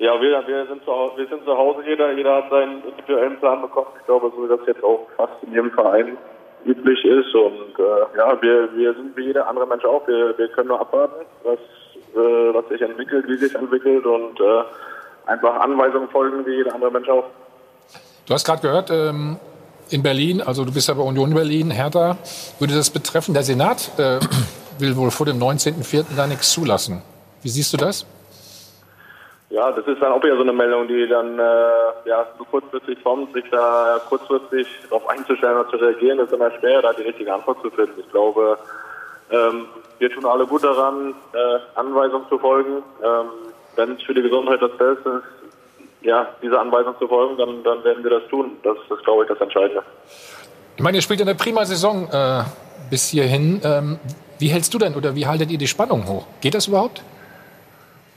Ja, 0.00 0.18
wir, 0.20 0.42
wir, 0.46 0.66
sind 0.66 0.82
zu, 0.84 0.90
Hause- 0.90 1.16
wir 1.18 1.28
sind 1.28 1.44
zu 1.44 1.54
Hause, 1.56 1.80
jeder, 1.86 2.10
jeder 2.12 2.36
hat 2.36 2.48
seinen 2.50 2.82
individuellen 2.84 3.38
Plan 3.38 3.60
bekommen. 3.60 3.88
Ich 4.00 4.06
glaube, 4.06 4.32
so 4.34 4.42
wie 4.44 4.48
das 4.48 4.60
jetzt 4.66 4.82
auch 4.82 5.06
fast 5.16 5.34
in 5.42 5.50
jedem 5.52 5.70
Verein 5.72 6.16
üblich 6.64 7.04
ist. 7.04 7.34
Und 7.34 7.78
äh, 7.78 8.16
ja, 8.16 8.40
wir, 8.40 8.68
wir 8.74 8.94
sind 8.94 9.14
wie 9.16 9.26
jeder 9.26 9.46
andere 9.46 9.66
Mensch 9.66 9.84
auch. 9.84 10.06
Wir, 10.08 10.36
wir 10.38 10.48
können 10.48 10.68
nur 10.68 10.80
abwarten, 10.80 11.26
was, 11.44 11.58
äh, 12.14 12.54
was 12.54 12.66
sich 12.70 12.80
entwickelt, 12.80 13.26
wie 13.28 13.36
sich 13.36 13.54
entwickelt 13.54 14.06
und 14.06 14.40
äh, 14.40 14.62
einfach 15.30 15.60
Anweisungen 15.60 16.08
folgen, 16.08 16.46
wie 16.46 16.54
jeder 16.56 16.74
andere 16.74 16.90
Mensch 16.90 17.08
auch. 17.10 17.24
Du 18.26 18.32
hast 18.32 18.46
gerade 18.46 18.62
gehört, 18.62 18.90
ähm, 18.90 19.36
in 19.90 20.02
Berlin, 20.02 20.40
also 20.40 20.64
du 20.64 20.72
bist 20.72 20.88
ja 20.88 20.94
bei 20.94 21.02
Union 21.02 21.34
Berlin, 21.34 21.70
Hertha, 21.70 22.16
würde 22.58 22.74
das 22.74 22.88
betreffen. 22.88 23.34
Der 23.34 23.42
Senat 23.42 23.90
äh, 23.98 24.18
will 24.78 24.96
wohl 24.96 25.10
vor 25.10 25.26
dem 25.26 25.38
19.04. 25.38 26.04
da 26.16 26.26
nichts 26.26 26.52
zulassen. 26.52 27.02
Wie 27.42 27.48
siehst 27.50 27.72
du 27.74 27.76
das? 27.76 28.06
Ja, 29.50 29.72
das 29.72 29.84
ist 29.86 30.00
dann 30.00 30.12
auch 30.12 30.22
wieder 30.22 30.36
so 30.36 30.42
eine 30.42 30.52
Meldung, 30.52 30.86
die 30.86 31.08
dann 31.08 31.36
äh, 31.36 32.08
ja, 32.08 32.24
so 32.38 32.44
kurzfristig 32.44 33.02
kommt, 33.02 33.32
sich 33.32 33.44
da 33.50 34.00
kurzfristig 34.08 34.66
darauf 34.88 35.08
einzustellen 35.08 35.58
und 35.58 35.68
zu 35.70 35.76
reagieren, 35.76 36.20
ist 36.20 36.32
immer 36.32 36.52
schwer, 36.60 36.80
da 36.82 36.92
die 36.92 37.02
richtige 37.02 37.34
Antwort 37.34 37.60
zu 37.60 37.70
finden. 37.70 37.98
Ich 37.98 38.08
glaube, 38.10 38.56
ähm, 39.30 39.66
wir 39.98 40.10
tun 40.10 40.24
alle 40.24 40.46
gut 40.46 40.62
daran, 40.62 41.14
äh, 41.32 41.58
Anweisungen 41.74 42.28
zu 42.28 42.38
folgen. 42.38 42.82
Ähm, 43.02 43.26
Wenn 43.74 43.96
es 43.96 44.02
für 44.02 44.14
die 44.14 44.22
Gesundheit 44.22 44.62
das 44.62 44.70
Beste 44.76 45.08
ist, 45.08 45.50
ja, 46.02 46.28
diese 46.40 46.58
Anweisung 46.58 46.94
zu 46.98 47.08
folgen, 47.08 47.36
dann, 47.36 47.62
dann 47.64 47.82
werden 47.82 48.04
wir 48.04 48.10
das 48.10 48.28
tun. 48.28 48.52
Das 48.62 48.76
ist, 48.76 49.04
glaube 49.04 49.24
ich, 49.24 49.28
das 49.28 49.40
Entscheidende. 49.40 49.82
Ich 50.76 50.82
meine, 50.82 50.96
ihr 50.96 51.02
spielt 51.02 51.20
eine 51.20 51.34
prima 51.34 51.64
Saison 51.64 52.08
äh, 52.10 52.44
bis 52.88 53.08
hierhin. 53.08 53.60
Ähm, 53.64 53.98
wie 54.38 54.48
hältst 54.48 54.72
du 54.72 54.78
denn 54.78 54.94
oder 54.94 55.14
wie 55.14 55.26
haltet 55.26 55.50
ihr 55.50 55.58
die 55.58 55.66
Spannung 55.66 56.06
hoch? 56.08 56.26
Geht 56.40 56.54
das 56.54 56.68
überhaupt? 56.68 57.02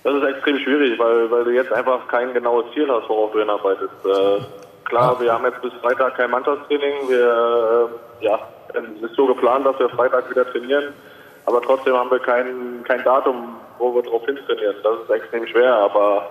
Das 0.03 0.13
ist 0.15 0.23
extrem 0.23 0.59
schwierig, 0.59 0.99
weil, 0.99 1.31
weil 1.31 1.45
du 1.45 1.51
jetzt 1.51 1.71
einfach 1.71 2.07
kein 2.09 2.34
genaues 2.34 2.65
Ziel 2.73 2.89
hast, 2.89 3.07
worauf 3.07 3.31
du 3.31 3.39
hinarbeitest. 3.39 3.93
Äh, 4.05 4.43
klar, 4.84 5.19
wir 5.19 5.31
haben 5.31 5.45
jetzt 5.45 5.61
bis 5.61 5.71
Freitag 5.81 6.17
kein 6.17 6.30
Mannschaftstraining. 6.30 7.07
Wir, 7.07 7.89
äh, 8.21 8.25
ja, 8.25 8.39
es 8.73 9.09
ist 9.09 9.15
so 9.15 9.27
geplant, 9.27 9.65
dass 9.65 9.80
wir 9.80 9.89
Freitag 9.89 10.30
wieder 10.30 10.49
trainieren. 10.51 10.93
Aber 11.45 11.61
trotzdem 11.61 11.95
haben 11.95 12.11
wir 12.11 12.19
kein, 12.19 12.84
kein 12.85 13.03
Datum, 13.03 13.55
wo 13.77 13.95
wir 13.95 14.01
drauf 14.03 14.25
hin 14.25 14.38
trainieren. 14.45 14.75
Das 14.84 14.93
ist 15.03 15.09
extrem 15.09 15.47
schwer, 15.47 15.73
aber 15.73 16.30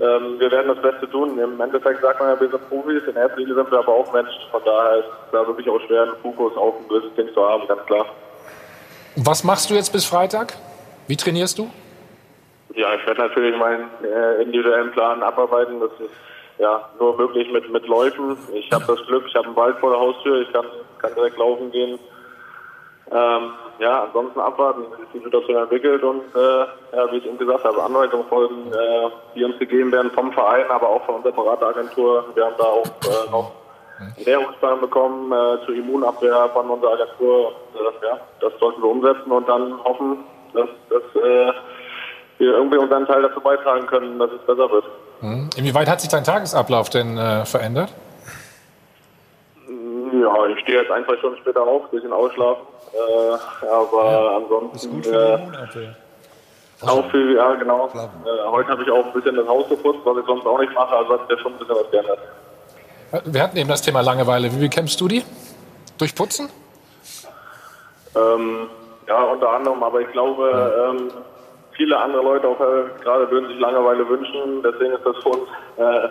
ähm, 0.00 0.38
wir 0.38 0.50
werden 0.50 0.68
das 0.68 0.80
Beste 0.82 1.08
tun. 1.10 1.38
Im 1.38 1.60
Endeffekt 1.60 2.00
sagt 2.00 2.20
man 2.20 2.30
ja, 2.30 2.40
wir 2.40 2.48
sind 2.48 2.68
Profis, 2.68 3.02
in 3.06 3.16
erster 3.16 3.36
Linie 3.36 3.54
sind 3.54 3.70
wir 3.70 3.78
aber 3.78 3.92
auch 3.92 4.10
Menschen. 4.12 4.40
Von 4.50 4.62
daher 4.64 4.98
ist 4.98 5.06
es 5.06 5.32
da 5.32 5.46
wirklich 5.46 5.68
auch 5.68 5.80
schwer, 5.86 6.02
einen 6.02 6.16
Fokus 6.22 6.56
auf 6.56 6.74
ein 6.80 6.88
gewisses 6.88 7.14
Ding 7.14 7.28
zu 7.34 7.46
haben, 7.46 7.66
ganz 7.66 7.84
klar. 7.84 8.06
Was 9.16 9.44
machst 9.44 9.70
du 9.70 9.74
jetzt 9.74 9.92
bis 9.92 10.04
Freitag? 10.04 10.54
Wie 11.08 11.16
trainierst 11.16 11.58
du? 11.58 11.70
Ja, 12.76 12.94
ich 12.94 13.06
werde 13.06 13.22
natürlich 13.22 13.56
meinen 13.58 13.88
äh, 14.04 14.42
individuellen 14.42 14.92
Plan 14.92 15.22
abarbeiten. 15.22 15.80
Das 15.80 15.90
ist 15.98 16.14
ja 16.58 16.88
nur 16.98 17.16
möglich 17.16 17.50
mit, 17.50 17.70
mit 17.70 17.86
Läufen. 17.86 18.36
Ich 18.52 18.70
habe 18.70 18.84
das 18.86 19.04
Glück, 19.06 19.24
ich 19.26 19.34
habe 19.34 19.46
einen 19.46 19.56
Wald 19.56 19.78
vor 19.78 19.90
der 19.90 20.00
Haustür, 20.00 20.42
ich 20.42 20.52
kann, 20.52 20.66
kann 20.98 21.14
direkt 21.14 21.38
laufen 21.38 21.70
gehen. 21.70 21.98
Ähm, 23.10 23.50
ja, 23.78 24.04
ansonsten 24.04 24.40
abwarten, 24.40 24.82
wie 24.82 25.00
sich 25.00 25.08
die 25.14 25.24
Situation 25.24 25.56
entwickelt 25.56 26.02
und 26.02 26.22
äh, 26.34 26.96
ja, 26.96 27.12
wie 27.12 27.16
ich 27.16 27.26
eben 27.26 27.38
gesagt 27.38 27.64
habe, 27.64 27.82
Anweisungen 27.82 28.26
folgen, 28.28 28.70
äh, 28.72 29.10
die 29.34 29.44
uns 29.44 29.58
gegeben 29.58 29.92
werden 29.92 30.10
vom 30.10 30.32
Verein, 30.32 30.68
aber 30.70 30.88
auch 30.88 31.04
von 31.06 31.16
unserer 31.16 31.32
Berateragentur. 31.32 32.26
Wir 32.34 32.44
haben 32.44 32.56
da 32.58 32.64
auch 32.64 32.84
äh, 32.84 33.30
noch 33.30 33.52
einen 34.00 34.14
Ernährungsplan 34.18 34.80
bekommen 34.80 35.32
äh, 35.32 35.64
zur 35.64 35.74
Immunabwehr 35.74 36.50
von 36.52 36.68
unserer 36.68 36.92
Agentur. 36.92 37.54
Und, 37.72 38.02
äh, 38.02 38.06
ja, 38.06 38.20
das 38.40 38.52
sollten 38.58 38.82
wir 38.82 38.90
umsetzen 38.90 39.30
und 39.30 39.48
dann 39.48 39.82
hoffen, 39.82 40.24
dass, 40.52 40.68
dass 40.90 41.22
äh, 41.22 41.52
wir 42.38 42.52
irgendwie 42.52 42.78
unseren 42.78 43.06
Teil 43.06 43.22
dazu 43.22 43.40
beitragen 43.40 43.86
können, 43.86 44.18
dass 44.18 44.30
es 44.30 44.40
besser 44.46 44.70
wird. 44.70 44.84
Mhm. 45.20 45.50
Inwieweit 45.56 45.88
hat 45.88 46.00
sich 46.00 46.10
dein 46.10 46.24
Tagesablauf 46.24 46.90
denn 46.90 47.16
äh, 47.16 47.44
verändert? 47.44 47.92
Ja, 49.68 50.46
ich 50.46 50.60
stehe 50.60 50.80
jetzt 50.80 50.90
ein, 50.90 51.04
zwei 51.04 51.16
Stunden 51.16 51.38
später 51.38 51.62
auf, 51.62 51.90
bisschen 51.90 52.12
ausschlafen. 52.12 52.62
Äh, 52.92 53.66
aber 53.66 54.36
ansonsten. 54.36 55.02
Äh, 55.02 55.38
auch 56.82 57.10
viel, 57.10 57.36
ja 57.36 57.54
genau. 57.54 57.88
Äh, 57.88 58.50
heute 58.50 58.68
habe 58.68 58.82
ich 58.82 58.90
auch 58.90 59.06
ein 59.06 59.12
bisschen 59.12 59.36
das 59.36 59.48
Haus 59.48 59.68
geputzt, 59.68 60.00
was 60.04 60.18
ich 60.18 60.26
sonst 60.26 60.46
auch 60.46 60.58
nicht 60.58 60.74
mache, 60.74 60.94
also 60.94 61.14
hat 61.14 61.20
sich 61.22 61.30
ja 61.30 61.42
schon 61.42 61.52
ein 61.54 61.58
bisschen 61.58 61.76
was 61.76 61.90
geändert. 61.90 62.18
Wir 63.24 63.42
hatten 63.42 63.56
eben 63.56 63.68
das 63.68 63.82
Thema 63.82 64.00
Langeweile. 64.02 64.52
Wie 64.52 64.60
bekämpfst 64.60 65.00
du 65.00 65.08
die? 65.08 65.24
Durch 65.96 66.14
Putzen? 66.14 66.50
Ähm, 68.14 68.68
ja, 69.06 69.22
unter 69.22 69.50
anderem, 69.52 69.82
aber 69.82 70.00
ich 70.00 70.08
glaube, 70.12 70.90
ähm, 70.90 71.10
viele 71.76 71.98
andere 71.98 72.22
Leute 72.22 72.48
auch 72.48 72.60
äh, 72.60 73.02
gerade 73.02 73.30
würden 73.30 73.48
sich 73.48 73.58
Langeweile 73.58 74.08
wünschen, 74.08 74.62
deswegen 74.62 74.94
ist 74.94 75.04
das 75.04 75.16
für 75.22 75.28
uns, 75.28 75.48
äh, 75.76 76.08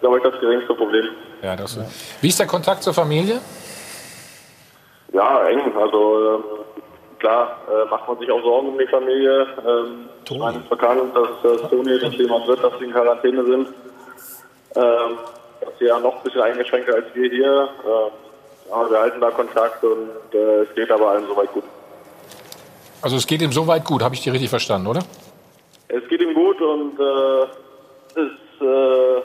glaube 0.00 0.18
ich, 0.18 0.22
das 0.22 0.40
geringste 0.40 0.74
Problem. 0.74 1.08
Ja, 1.42 1.56
das 1.56 1.78
Wie 2.20 2.28
ist 2.28 2.38
der 2.38 2.46
Kontakt 2.46 2.82
zur 2.82 2.94
Familie? 2.94 3.40
Ja, 5.12 5.46
eng. 5.46 5.60
Also 5.76 6.34
ähm, 6.34 6.44
klar 7.18 7.58
äh, 7.68 7.88
macht 7.88 8.08
man 8.08 8.18
sich 8.18 8.30
auch 8.30 8.42
Sorgen 8.42 8.68
um 8.68 8.78
die 8.78 8.86
Familie. 8.86 9.46
Ähm, 9.66 10.08
es 10.24 10.56
ist 10.56 10.70
bekannt, 10.70 11.14
dass 11.14 11.52
äh, 11.52 11.68
Toni 11.68 11.94
und 12.02 12.14
jemand 12.14 12.46
wird, 12.48 12.64
dass 12.64 12.78
sie 12.78 12.84
in 12.84 12.92
Quarantäne 12.92 13.44
sind. 13.44 13.68
Ähm, 14.76 15.18
dass 15.60 15.78
sie 15.78 15.84
ja 15.84 15.98
noch 16.00 16.16
ein 16.16 16.22
bisschen 16.24 16.42
eingeschränkter 16.42 16.94
als 16.94 17.06
wir 17.14 17.30
hier. 17.30 17.68
Ähm, 17.84 18.72
aber 18.72 18.90
wir 18.90 18.98
halten 18.98 19.20
da 19.20 19.30
Kontakt 19.30 19.84
und 19.84 20.10
äh, 20.32 20.62
es 20.62 20.74
geht 20.74 20.90
aber 20.90 21.10
allen 21.10 21.26
soweit 21.26 21.52
gut. 21.52 21.64
Also 23.04 23.16
es 23.16 23.26
geht 23.26 23.42
ihm 23.42 23.52
soweit 23.52 23.84
gut, 23.84 24.02
habe 24.02 24.14
ich 24.14 24.22
dir 24.22 24.32
richtig 24.32 24.48
verstanden, 24.48 24.86
oder? 24.86 25.00
Es 25.88 26.08
geht 26.08 26.22
ihm 26.22 26.32
gut 26.32 26.58
und 26.62 26.98
äh, 26.98 27.42
ist 28.18 28.62
äh, 28.62 29.20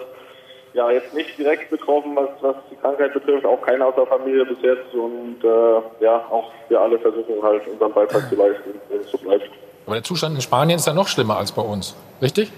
ja 0.74 0.92
jetzt 0.92 1.14
nicht 1.14 1.38
direkt 1.38 1.70
betroffen, 1.70 2.14
was, 2.14 2.28
was 2.42 2.58
die 2.70 2.76
Krankheit 2.76 3.14
betrifft, 3.14 3.46
auch 3.46 3.62
keiner 3.62 3.88
aus 3.88 3.96
der 3.96 4.06
Familie 4.06 4.44
bis 4.44 4.58
jetzt 4.62 4.94
und 4.94 5.38
äh, 5.46 6.04
ja, 6.04 6.18
auch 6.30 6.52
wir 6.68 6.82
alle 6.82 7.00
versuchen 7.00 7.42
halt 7.42 7.66
unseren 7.70 7.94
Beitrag 7.94 8.28
zu 8.28 8.36
leisten, 8.36 8.82
wenn 8.90 9.00
es 9.00 9.12
so 9.12 9.18
bleibt. 9.18 9.50
Aber 9.86 9.96
der 9.96 10.04
Zustand 10.04 10.36
in 10.36 10.42
Spanien 10.42 10.76
ist 10.78 10.86
ja 10.86 10.94
noch 10.94 11.08
schlimmer 11.08 11.38
als 11.38 11.54
bei 11.54 11.62
uns, 11.62 11.96
richtig? 12.22 12.52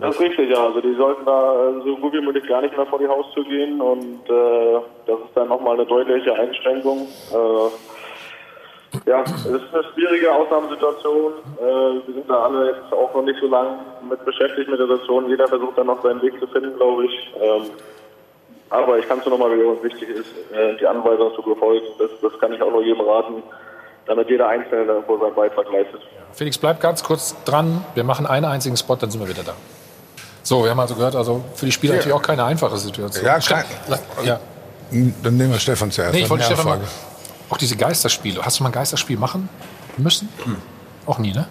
Das 0.00 0.14
ist 0.14 0.20
richtig, 0.22 0.48
ja. 0.48 0.64
Also 0.64 0.80
die 0.80 0.94
sollten 0.94 1.26
da 1.26 1.68
äh, 1.68 1.82
so 1.84 1.94
gut 1.98 2.14
wie 2.14 2.22
möglich 2.22 2.48
gar 2.48 2.62
nicht 2.62 2.74
mehr 2.74 2.86
vor 2.86 2.98
die 2.98 3.06
Haustür 3.06 3.44
gehen 3.44 3.82
und 3.82 4.24
äh, 4.30 4.80
das 5.06 5.18
ist 5.18 5.34
dann 5.34 5.48
nochmal 5.48 5.74
eine 5.74 5.84
deutliche 5.84 6.32
Einschränkung. 6.32 7.06
Äh, 7.32 7.68
ja, 9.06 9.22
es 9.22 9.30
ist 9.44 9.74
eine 9.74 9.84
schwierige 9.94 10.32
Ausnahmesituation. 10.32 11.32
Äh, 11.58 11.62
wir 12.06 12.14
sind 12.14 12.28
da 12.30 12.44
alle 12.44 12.66
jetzt 12.70 12.92
auch 12.92 13.12
noch 13.14 13.22
nicht 13.22 13.38
so 13.40 13.46
lange 13.48 13.78
mit 14.08 14.24
beschäftigt 14.24 14.68
mit 14.70 14.78
der 14.78 14.86
Situation. 14.86 15.28
Jeder 15.28 15.48
versucht 15.48 15.76
dann 15.78 15.86
noch 15.86 16.02
seinen 16.02 16.22
Weg 16.22 16.38
zu 16.40 16.46
finden, 16.46 16.76
glaube 16.76 17.06
ich. 17.06 17.12
Ähm, 17.40 17.70
aber 18.70 18.98
ich 18.98 19.06
kann 19.08 19.18
es 19.20 19.24
nur 19.26 19.38
nochmal 19.38 19.56
wiederholen, 19.56 19.78
wichtig 19.82 20.08
ist, 20.08 20.26
äh, 20.52 20.76
die 20.78 20.86
Anweisung 20.86 21.34
zu 21.36 21.42
befolgen. 21.42 21.84
Das, 21.98 22.10
das 22.22 22.40
kann 22.40 22.52
ich 22.52 22.60
auch 22.62 22.70
nur 22.70 22.82
jedem 22.82 23.00
raten, 23.02 23.42
damit 24.06 24.28
jeder 24.28 24.48
Einzelne 24.48 24.84
irgendwo 24.92 25.18
seinen 25.18 25.34
Beitrag 25.34 25.70
leistet. 25.72 26.00
Felix, 26.32 26.58
bleib 26.58 26.80
ganz 26.80 27.02
kurz 27.04 27.34
dran. 27.44 27.84
Wir 27.94 28.04
machen 28.04 28.26
einen 28.26 28.44
einzigen 28.46 28.76
Spot, 28.76 28.96
dann 28.96 29.10
sind 29.10 29.20
wir 29.20 29.28
wieder 29.28 29.42
da. 29.44 29.52
So, 30.42 30.62
wir 30.64 30.70
haben 30.70 30.80
also 30.80 30.94
gehört, 30.94 31.16
also 31.16 31.42
für 31.54 31.66
die 31.66 31.72
Spieler 31.72 31.94
Ja. 31.94 31.98
natürlich 31.98 32.16
auch 32.16 32.22
keine 32.22 32.44
einfache 32.44 32.76
Situation. 32.76 33.24
Ja, 33.24 33.38
kein- 33.38 33.64
ja. 34.24 34.38
Dann 34.90 35.36
nehmen 35.36 35.50
wir 35.52 35.58
Stefan 35.58 35.90
zuerst. 35.90 36.14
Nee, 36.14 36.20
ich 36.20 36.30
wollte 36.30 36.44
Stefan 36.44 36.66
mal. 36.66 36.80
Auch 37.50 37.56
diese 37.58 37.76
Geisterspiele. 37.76 38.42
Hast 38.44 38.58
du 38.58 38.62
mal 38.62 38.70
ein 38.70 38.72
Geisterspiel 38.72 39.18
machen 39.18 39.48
müssen? 39.96 40.28
Auch 41.06 41.18
nie, 41.18 41.32
ne? 41.32 41.46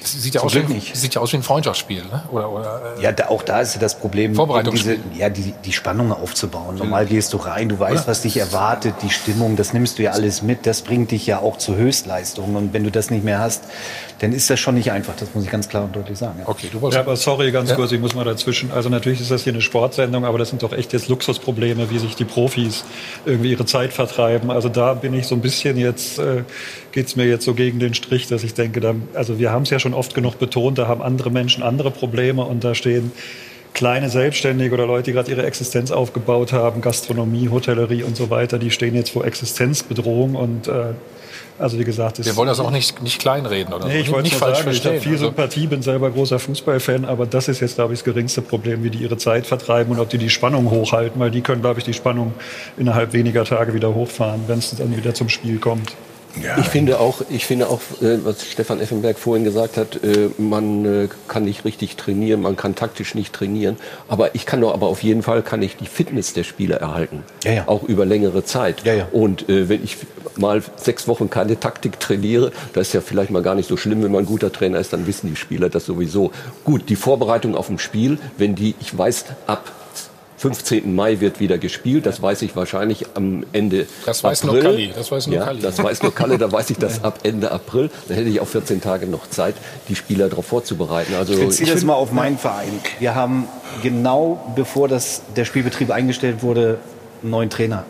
Das 0.00 0.12
sieht 0.12 0.34
ja, 0.34 0.40
Zum 0.40 0.46
aus 0.46 0.54
wie, 0.54 0.58
Glück 0.60 0.70
nicht. 0.70 0.96
sieht 0.96 1.14
ja 1.14 1.20
aus 1.20 1.32
wie 1.32 1.36
ein 1.38 1.42
Freundschaftsspiel, 1.42 2.02
ne? 2.04 2.22
Oder, 2.30 2.50
oder, 2.50 2.94
äh, 2.98 3.02
Ja, 3.02 3.12
da, 3.12 3.28
auch 3.28 3.42
da 3.42 3.60
ist 3.60 3.74
ja 3.74 3.80
das 3.80 3.98
Problem, 3.98 4.34
Vorbereitungsspiel. 4.34 5.00
diese, 5.10 5.20
ja, 5.20 5.28
die, 5.28 5.52
die 5.64 5.72
Spannung 5.72 6.12
aufzubauen. 6.12 6.76
Normal 6.76 7.06
gehst 7.06 7.32
du 7.32 7.36
rein, 7.38 7.68
du 7.68 7.78
weißt, 7.78 8.06
was 8.06 8.22
dich 8.22 8.36
erwartet, 8.36 8.94
die 9.02 9.10
Stimmung, 9.10 9.56
das 9.56 9.72
nimmst 9.72 9.98
du 9.98 10.04
ja 10.04 10.12
alles 10.12 10.42
mit, 10.42 10.66
das 10.66 10.82
bringt 10.82 11.10
dich 11.10 11.26
ja 11.26 11.40
auch 11.40 11.56
zu 11.58 11.74
Höchstleistungen. 11.76 12.54
Und 12.56 12.72
wenn 12.72 12.84
du 12.84 12.90
das 12.90 13.10
nicht 13.10 13.24
mehr 13.24 13.40
hast, 13.40 13.64
dann 14.20 14.32
ist 14.32 14.48
das 14.50 14.58
schon 14.60 14.74
nicht 14.76 14.92
einfach. 14.92 15.14
Das 15.18 15.34
muss 15.34 15.44
ich 15.44 15.50
ganz 15.50 15.68
klar 15.68 15.84
und 15.84 15.94
deutlich 15.96 16.18
sagen. 16.18 16.36
Ja. 16.40 16.48
Okay, 16.48 16.68
du 16.72 16.88
Ja, 16.90 17.00
aber 17.00 17.16
sorry, 17.16 17.50
ganz 17.50 17.70
Ja. 17.70 17.76
kurz, 17.76 17.90
ich 17.92 18.00
muss 18.00 18.14
mal 18.14 18.24
dazwischen. 18.24 18.70
Also 18.72 18.88
natürlich 18.88 19.20
ist 19.20 19.30
das 19.30 19.42
hier 19.44 19.52
eine 19.52 19.62
Sportsendung, 19.62 20.24
aber 20.24 20.38
das 20.38 20.50
sind 20.50 20.62
doch 20.62 20.72
echt 20.72 20.92
jetzt 20.92 21.08
Luxusprobleme, 21.08 21.90
wie 21.90 21.98
sich 21.98 22.14
die 22.16 22.24
Profis 22.24 22.84
irgendwie 23.26 23.50
ihre 23.52 23.66
Zeit 23.66 23.92
vertreiben. 23.92 24.50
Also 24.50 24.68
da 24.68 24.94
bin 24.94 25.12
ich 25.14 25.26
so 25.26 25.34
ein 25.34 25.40
bisschen 25.40 25.76
jetzt, 25.76 26.18
äh, 26.18 26.42
geht's 26.92 27.16
mir 27.16 27.26
jetzt 27.26 27.44
so 27.44 27.54
gegen 27.54 27.78
den 27.78 27.94
Strich, 27.94 28.26
dass 28.28 28.42
ich 28.44 28.54
denke, 28.54 28.80
da, 28.80 28.94
also 29.14 29.38
wir 29.38 29.50
haben 29.52 29.62
es 29.62 29.70
ja 29.70 29.78
schon 29.78 29.94
oft 29.94 30.14
genug 30.14 30.38
betont, 30.38 30.78
da 30.78 30.88
haben 30.88 31.02
andere 31.02 31.30
Menschen 31.30 31.62
andere 31.62 31.90
Probleme 31.90 32.42
und 32.44 32.64
da 32.64 32.74
stehen 32.74 33.12
kleine 33.74 34.08
Selbstständige 34.10 34.74
oder 34.74 34.86
Leute, 34.86 35.04
die 35.04 35.12
gerade 35.12 35.30
ihre 35.30 35.44
Existenz 35.46 35.90
aufgebaut 35.90 36.52
haben, 36.52 36.80
Gastronomie, 36.80 37.48
Hotellerie 37.50 38.02
und 38.02 38.16
so 38.16 38.30
weiter, 38.30 38.58
die 38.58 38.70
stehen 38.70 38.94
jetzt 38.94 39.10
vor 39.10 39.24
Existenzbedrohung 39.24 40.34
und 40.34 40.66
äh, 40.68 40.94
also 41.60 41.78
wie 41.78 41.84
gesagt, 41.84 42.18
es- 42.18 42.26
wir 42.26 42.36
wollen 42.36 42.48
das 42.48 42.60
auch 42.60 42.70
nicht, 42.70 43.02
nicht 43.02 43.20
kleinreden 43.20 43.74
oder 43.74 43.86
Nee, 43.86 43.94
so. 43.94 43.98
ich 43.98 44.10
wollte 44.12 44.24
nicht 44.28 44.36
falsch 44.36 44.58
sagen, 44.58 44.70
ich 44.70 44.76
habe 44.78 44.94
verstehen. 44.94 45.02
viel 45.02 45.12
Also, 45.12 45.26
Sympathie, 45.26 45.66
bin 45.66 45.82
selber 45.82 46.10
großer 46.10 46.38
Fußballfan, 46.38 47.04
aber 47.04 47.26
das 47.26 47.48
ist 47.48 47.60
jetzt, 47.60 47.74
glaube 47.74 47.92
ich, 47.94 48.00
das 48.00 48.04
geringste 48.04 48.42
Problem, 48.42 48.82
wie 48.84 48.90
die 48.90 48.98
ihre 48.98 49.16
Zeit 49.16 49.46
vertreiben 49.46 49.92
und 49.92 50.00
ob 50.00 50.08
die 50.08 50.18
die 50.18 50.30
Spannung 50.30 50.70
hochhalten, 50.70 51.20
weil 51.20 51.30
die 51.30 51.40
können, 51.42 51.60
glaube 51.60 51.78
ich, 51.80 51.84
die 51.84 51.94
Spannung 51.94 52.32
innerhalb 52.78 53.12
weniger 53.12 53.44
Tage 53.44 53.74
wieder 53.74 53.94
hochfahren, 53.94 54.42
wenn 54.46 54.60
es 54.60 54.70
dann 54.76 54.96
wieder 54.96 55.14
zum 55.14 55.28
Spiel 55.28 55.58
kommt. 55.58 55.94
Ich 56.58 56.68
finde 56.68 57.00
auch, 57.00 57.22
ich 57.30 57.46
finde 57.46 57.68
auch, 57.68 57.80
äh, 58.00 58.24
was 58.24 58.44
Stefan 58.46 58.80
Effenberg 58.80 59.18
vorhin 59.18 59.44
gesagt 59.44 59.76
hat, 59.76 60.02
äh, 60.02 60.30
man 60.38 60.84
äh, 60.84 61.08
kann 61.28 61.44
nicht 61.44 61.64
richtig 61.64 61.96
trainieren, 61.96 62.40
man 62.40 62.56
kann 62.56 62.74
taktisch 62.74 63.14
nicht 63.14 63.32
trainieren, 63.32 63.76
aber 64.08 64.34
ich 64.34 64.46
kann 64.46 64.60
doch, 64.60 64.72
aber 64.74 64.86
auf 64.86 65.02
jeden 65.02 65.22
Fall 65.22 65.42
kann 65.42 65.62
ich 65.62 65.76
die 65.76 65.86
Fitness 65.86 66.32
der 66.32 66.44
Spieler 66.44 66.76
erhalten, 66.76 67.22
Ja, 67.44 67.52
ja. 67.52 67.68
auch 67.68 67.82
über 67.82 68.04
längere 68.06 68.44
Zeit. 68.44 68.82
Und 69.12 69.44
wenn 69.48 69.82
ich 69.82 69.96
mal 70.36 70.62
sechs 70.76 71.08
Wochen 71.08 71.30
keine 71.30 71.58
Taktik 71.58 71.98
trainiere, 72.00 72.52
das 72.72 72.88
ist 72.88 72.92
ja 72.94 73.00
vielleicht 73.00 73.30
mal 73.30 73.42
gar 73.42 73.54
nicht 73.54 73.68
so 73.68 73.76
schlimm, 73.76 74.02
wenn 74.02 74.12
man 74.12 74.22
ein 74.24 74.26
guter 74.26 74.52
Trainer 74.52 74.78
ist, 74.78 74.92
dann 74.92 75.06
wissen 75.06 75.28
die 75.30 75.36
Spieler 75.36 75.68
das 75.68 75.86
sowieso. 75.86 76.32
Gut, 76.64 76.88
die 76.88 76.96
Vorbereitung 76.96 77.54
auf 77.56 77.68
ein 77.70 77.78
Spiel, 77.78 78.18
wenn 78.36 78.54
die, 78.54 78.74
ich 78.80 78.96
weiß, 78.96 79.24
ab 79.46 79.72
15. 80.38 80.94
Mai 80.94 81.20
wird 81.20 81.40
wieder 81.40 81.58
gespielt. 81.58 82.06
Das 82.06 82.22
weiß 82.22 82.42
ich 82.42 82.54
wahrscheinlich 82.56 83.06
am 83.14 83.44
Ende 83.52 83.86
Das 84.06 84.22
weiß 84.24 84.44
nur 84.44 84.54
April. 84.54 84.62
Kalli, 84.70 84.92
das 84.94 85.10
weiß 85.10 85.26
nur 85.26 85.36
ja, 85.36 85.44
Kalli. 85.44 85.60
Das 85.60 85.82
weiß 85.82 86.02
nur 86.02 86.14
Kalle, 86.14 86.38
da 86.38 86.50
weiß 86.50 86.70
ich 86.70 86.78
das 86.78 87.02
ab 87.04 87.20
Ende 87.24 87.50
April. 87.50 87.90
Da 88.08 88.14
hätte 88.14 88.28
ich 88.28 88.40
auch 88.40 88.46
14 88.48 88.80
Tage 88.80 89.06
noch 89.06 89.28
Zeit, 89.28 89.56
die 89.88 89.94
Spieler 89.96 90.28
darauf 90.28 90.46
vorzubereiten. 90.46 91.14
Also 91.14 91.32
Ich 91.34 91.40
beziehe 91.40 91.66
ich 91.68 91.74
das 91.74 91.84
mal 91.84 91.94
auf 91.94 92.12
meinen 92.12 92.38
Verein. 92.38 92.70
Wir 93.00 93.14
haben 93.14 93.46
genau 93.82 94.52
bevor 94.56 94.88
das, 94.88 95.22
der 95.36 95.44
Spielbetrieb 95.44 95.90
eingestellt 95.90 96.42
wurde, 96.42 96.78
einen 97.22 97.30
neuen 97.30 97.50
Trainer 97.50 97.84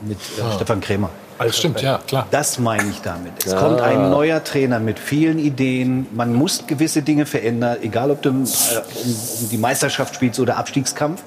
mit 0.00 0.18
äh, 0.38 0.42
Ah. 0.42 0.52
Stefan 0.56 0.80
Krämer. 0.80 1.10
Das 1.38 1.56
stimmt, 1.56 1.80
ja, 1.80 1.98
klar. 2.06 2.26
Das 2.30 2.58
meine 2.58 2.90
ich 2.90 3.00
damit. 3.00 3.32
Es 3.46 3.52
Ja. 3.52 3.58
kommt 3.58 3.80
ein 3.80 4.10
neuer 4.10 4.44
Trainer 4.44 4.78
mit 4.78 4.98
vielen 4.98 5.38
Ideen. 5.38 6.06
Man 6.12 6.34
muss 6.34 6.64
gewisse 6.66 7.00
Dinge 7.00 7.24
verändern, 7.24 7.78
egal 7.80 8.10
ob 8.10 8.20
du 8.20 8.28
äh, 8.28 8.32
um, 8.32 8.44
um 8.44 9.48
die 9.50 9.56
Meisterschaft 9.56 10.14
spielst 10.14 10.38
oder 10.38 10.58
Abstiegskampf. 10.58 11.22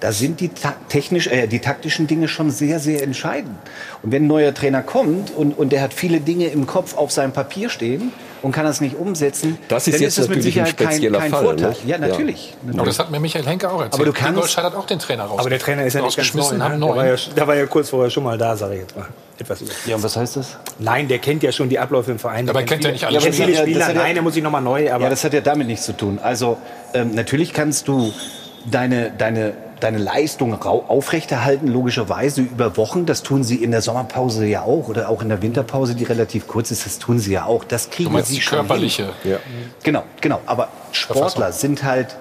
Da 0.00 0.12
sind 0.12 0.40
die, 0.40 0.50
ta 0.50 0.74
technisch, 0.90 1.26
äh, 1.26 1.46
die 1.46 1.58
taktischen 1.58 2.06
Dinge 2.06 2.28
schon 2.28 2.50
sehr, 2.50 2.78
sehr 2.80 3.02
entscheidend. 3.02 3.56
Und 4.02 4.12
wenn 4.12 4.24
ein 4.24 4.26
neuer 4.26 4.52
Trainer 4.52 4.82
kommt 4.82 5.30
und, 5.34 5.56
und 5.58 5.72
der 5.72 5.80
hat 5.80 5.94
viele 5.94 6.20
Dinge 6.20 6.48
im 6.48 6.66
Kopf 6.66 6.96
auf 6.98 7.10
seinem 7.12 7.32
Papier 7.32 7.70
stehen 7.70 8.12
und 8.42 8.52
kann 8.52 8.66
das 8.66 8.82
nicht 8.82 8.94
umsetzen, 8.96 9.56
Das 9.68 9.86
ist 9.88 9.94
dann 9.94 10.02
jetzt 10.02 10.18
ist 10.18 10.24
es 10.24 10.28
mit 10.28 10.36
natürlich 10.38 10.54
Sicherheit 10.54 10.76
kein, 10.76 11.00
kein 11.12 11.30
Fall, 11.30 11.44
Vorteil. 11.44 11.70
ne? 11.70 11.76
Ja, 11.86 11.96
Ja. 11.96 12.06
natürlich. 12.08 12.54
Aber 12.74 12.84
das 12.84 12.98
hat 12.98 13.10
mir 13.10 13.20
Michael 13.20 13.46
Henke 13.46 13.70
auch 13.70 13.76
erzählt. 13.80 13.94
Aber 13.94 14.04
du 14.04 14.12
kannst- 14.12 14.32
Ingolstadt 14.34 14.64
hat 14.64 14.74
auch 14.74 14.84
den 14.86 14.98
Trainer 14.98 15.24
raus. 15.24 15.38
Aber 15.40 15.48
der 15.48 15.58
Trainer 15.58 15.86
ist 15.86 15.94
ja 15.94 16.02
nicht 16.02 16.16
ganz 16.16 16.34
neu. 16.34 16.52
Ne? 16.58 16.78
Der, 16.78 16.80
war 16.88 17.06
ja, 17.06 17.14
der 17.34 17.46
war 17.46 17.56
ja 17.56 17.64
kurz 17.66 17.88
vorher 17.88 18.10
schon 18.10 18.24
mal 18.24 18.36
da, 18.36 18.54
sage 18.54 18.74
ich 18.74 18.80
jetzt 18.80 18.96
mal. 18.96 19.06
Etwas 19.38 19.62
über. 19.62 19.72
Ja, 19.86 19.96
und 19.96 20.02
was 20.02 20.14
heißt 20.16 20.36
das? 20.36 20.58
Nein, 20.78 21.08
der 21.08 21.18
kennt 21.20 21.42
ja 21.42 21.52
schon 21.52 21.70
die 21.70 21.78
Abläufe 21.78 22.10
im 22.10 22.18
Verein. 22.18 22.46
Dabei 22.46 22.60
Der 22.60 22.68
kennt 22.68 22.84
er 22.84 22.92
nicht 22.92 23.04
alle 23.06 23.18
viele, 23.20 23.32
Spieler. 23.32 23.46
viele 23.46 23.56
Ja, 23.56 23.60
das 23.64 23.70
Spieler. 23.70 23.88
ja- 23.94 24.02
Nein, 24.06 24.14
der 24.14 24.22
muss 24.22 24.34
sich 24.34 24.42
nochmal 24.42 24.62
neu. 24.62 24.92
Aber 24.92 25.04
ja, 25.04 25.10
das 25.10 25.24
hat 25.24 25.32
ja 25.32 25.40
damit 25.40 25.66
nichts 25.66 25.86
zu 25.86 25.94
tun. 25.96 26.18
Also 26.22 26.58
ähm, 26.92 27.14
natürlich 27.14 27.54
kannst 27.54 27.88
du 27.88 28.12
deine, 28.70 29.10
deine, 29.16 29.54
deine 29.80 29.98
Leistung 29.98 30.62
aufrechterhalten, 30.62 31.68
logischerweise 31.68 32.40
über 32.40 32.76
Wochen. 32.76 33.06
Das 33.06 33.22
tun 33.22 33.44
sie 33.44 33.62
in 33.62 33.70
der 33.70 33.82
Sommerpause 33.82 34.46
ja 34.46 34.62
auch 34.62 34.88
oder 34.88 35.08
auch 35.08 35.22
in 35.22 35.28
der 35.28 35.42
Winterpause, 35.42 35.94
die 35.94 36.04
relativ 36.04 36.46
kurz 36.46 36.70
ist. 36.70 36.86
Das 36.86 36.98
tun 36.98 37.18
sie 37.18 37.32
ja 37.32 37.44
auch. 37.44 37.64
Das 37.64 37.90
kriegen 37.90 38.10
Du 38.10 38.14
meinst 38.14 38.30
sie 38.30 38.36
die 38.36 38.40
schon 38.40 38.58
körperliche. 38.58 39.12
Hin. 39.22 39.36
Genau, 39.82 40.04
genau. 40.20 40.40
Aber 40.46 40.68
Sportler 40.92 41.52
sind 41.52 41.82
halt 41.82 42.16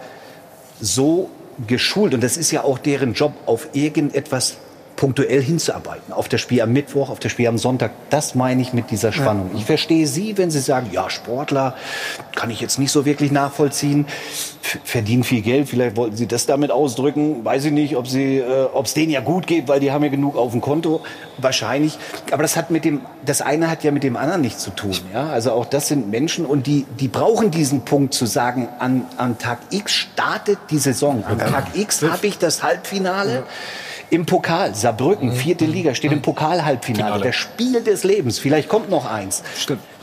so 0.81 1.29
geschult 1.67 2.13
und 2.13 2.21
das 2.21 2.35
ist 2.35 2.51
ja 2.51 2.63
auch 2.63 2.77
deren 2.77 3.13
Job, 3.13 3.33
auf 3.45 3.69
irgendetwas 3.73 4.57
punktuell 4.95 5.41
hinzuarbeiten. 5.41 6.13
Auf 6.13 6.29
das 6.29 6.41
Spiel 6.41 6.61
am 6.61 6.71
Mittwoch, 6.73 7.09
auf 7.09 7.19
das 7.19 7.31
Spiel 7.31 7.47
am 7.47 7.57
Sonntag. 7.57 7.91
Das 8.09 8.35
meine 8.35 8.61
ich 8.61 8.73
mit 8.73 8.91
dieser 8.91 9.11
Spannung. 9.11 9.51
Ich 9.55 9.65
verstehe 9.65 10.07
Sie, 10.07 10.37
wenn 10.37 10.51
Sie 10.51 10.59
sagen, 10.59 10.89
ja, 10.91 11.09
Sportler 11.09 11.75
kann 12.35 12.49
ich 12.49 12.61
jetzt 12.61 12.79
nicht 12.79 12.91
so 12.91 13.05
wirklich 13.05 13.31
nachvollziehen, 13.31 14.07
verdienen 14.83 15.23
viel 15.23 15.41
Geld. 15.41 15.69
Vielleicht 15.69 15.97
wollten 15.97 16.15
Sie 16.15 16.27
das 16.27 16.45
damit 16.45 16.71
ausdrücken. 16.71 17.43
Weiß 17.43 17.65
ich 17.65 17.71
nicht, 17.71 17.95
ob 17.95 18.07
Sie, 18.07 18.37
äh, 18.37 18.67
ob 18.73 18.85
es 18.85 18.93
denen 18.93 19.11
ja 19.11 19.19
gut 19.19 19.47
geht, 19.47 19.67
weil 19.67 19.79
die 19.79 19.91
haben 19.91 20.03
ja 20.03 20.09
genug 20.09 20.37
auf 20.37 20.51
dem 20.51 20.61
Konto. 20.61 21.01
Wahrscheinlich. 21.37 21.97
Aber 22.31 22.43
das 22.43 22.55
hat 22.55 22.71
mit 22.71 22.85
dem, 22.85 23.01
das 23.25 23.41
eine 23.41 23.69
hat 23.69 23.83
ja 23.83 23.91
mit 23.91 24.03
dem 24.03 24.15
anderen 24.15 24.41
nichts 24.41 24.63
zu 24.63 24.71
tun. 24.71 24.95
Ja, 25.13 25.27
also 25.27 25.51
auch 25.51 25.65
das 25.65 25.87
sind 25.87 26.09
Menschen 26.09 26.45
und 26.45 26.67
die, 26.67 26.85
die 26.99 27.07
brauchen 27.07 27.51
diesen 27.51 27.81
Punkt 27.81 28.13
zu 28.13 28.25
sagen, 28.25 28.69
an, 28.79 29.05
an 29.17 29.37
Tag 29.37 29.59
X 29.69 29.91
startet 29.91 30.59
die 30.69 30.77
Saison. 30.77 31.23
An 31.25 31.37
Tag 31.37 31.75
X 31.75 32.01
habe 32.01 32.27
ich 32.27 32.37
das 32.37 32.63
Halbfinale. 32.63 33.43
Im 34.09 34.25
Pokal, 34.25 34.75
Saarbrücken, 34.75 35.31
vierte 35.33 35.65
Liga, 35.65 35.95
steht 35.95 36.11
im 36.11 36.21
Pokal-Halbfinale. 36.21 37.05
Finale. 37.05 37.23
Das 37.25 37.35
Spiel 37.35 37.81
des 37.81 38.03
Lebens. 38.03 38.39
Vielleicht 38.39 38.69
kommt 38.69 38.89
noch 38.89 39.05
eins. 39.11 39.43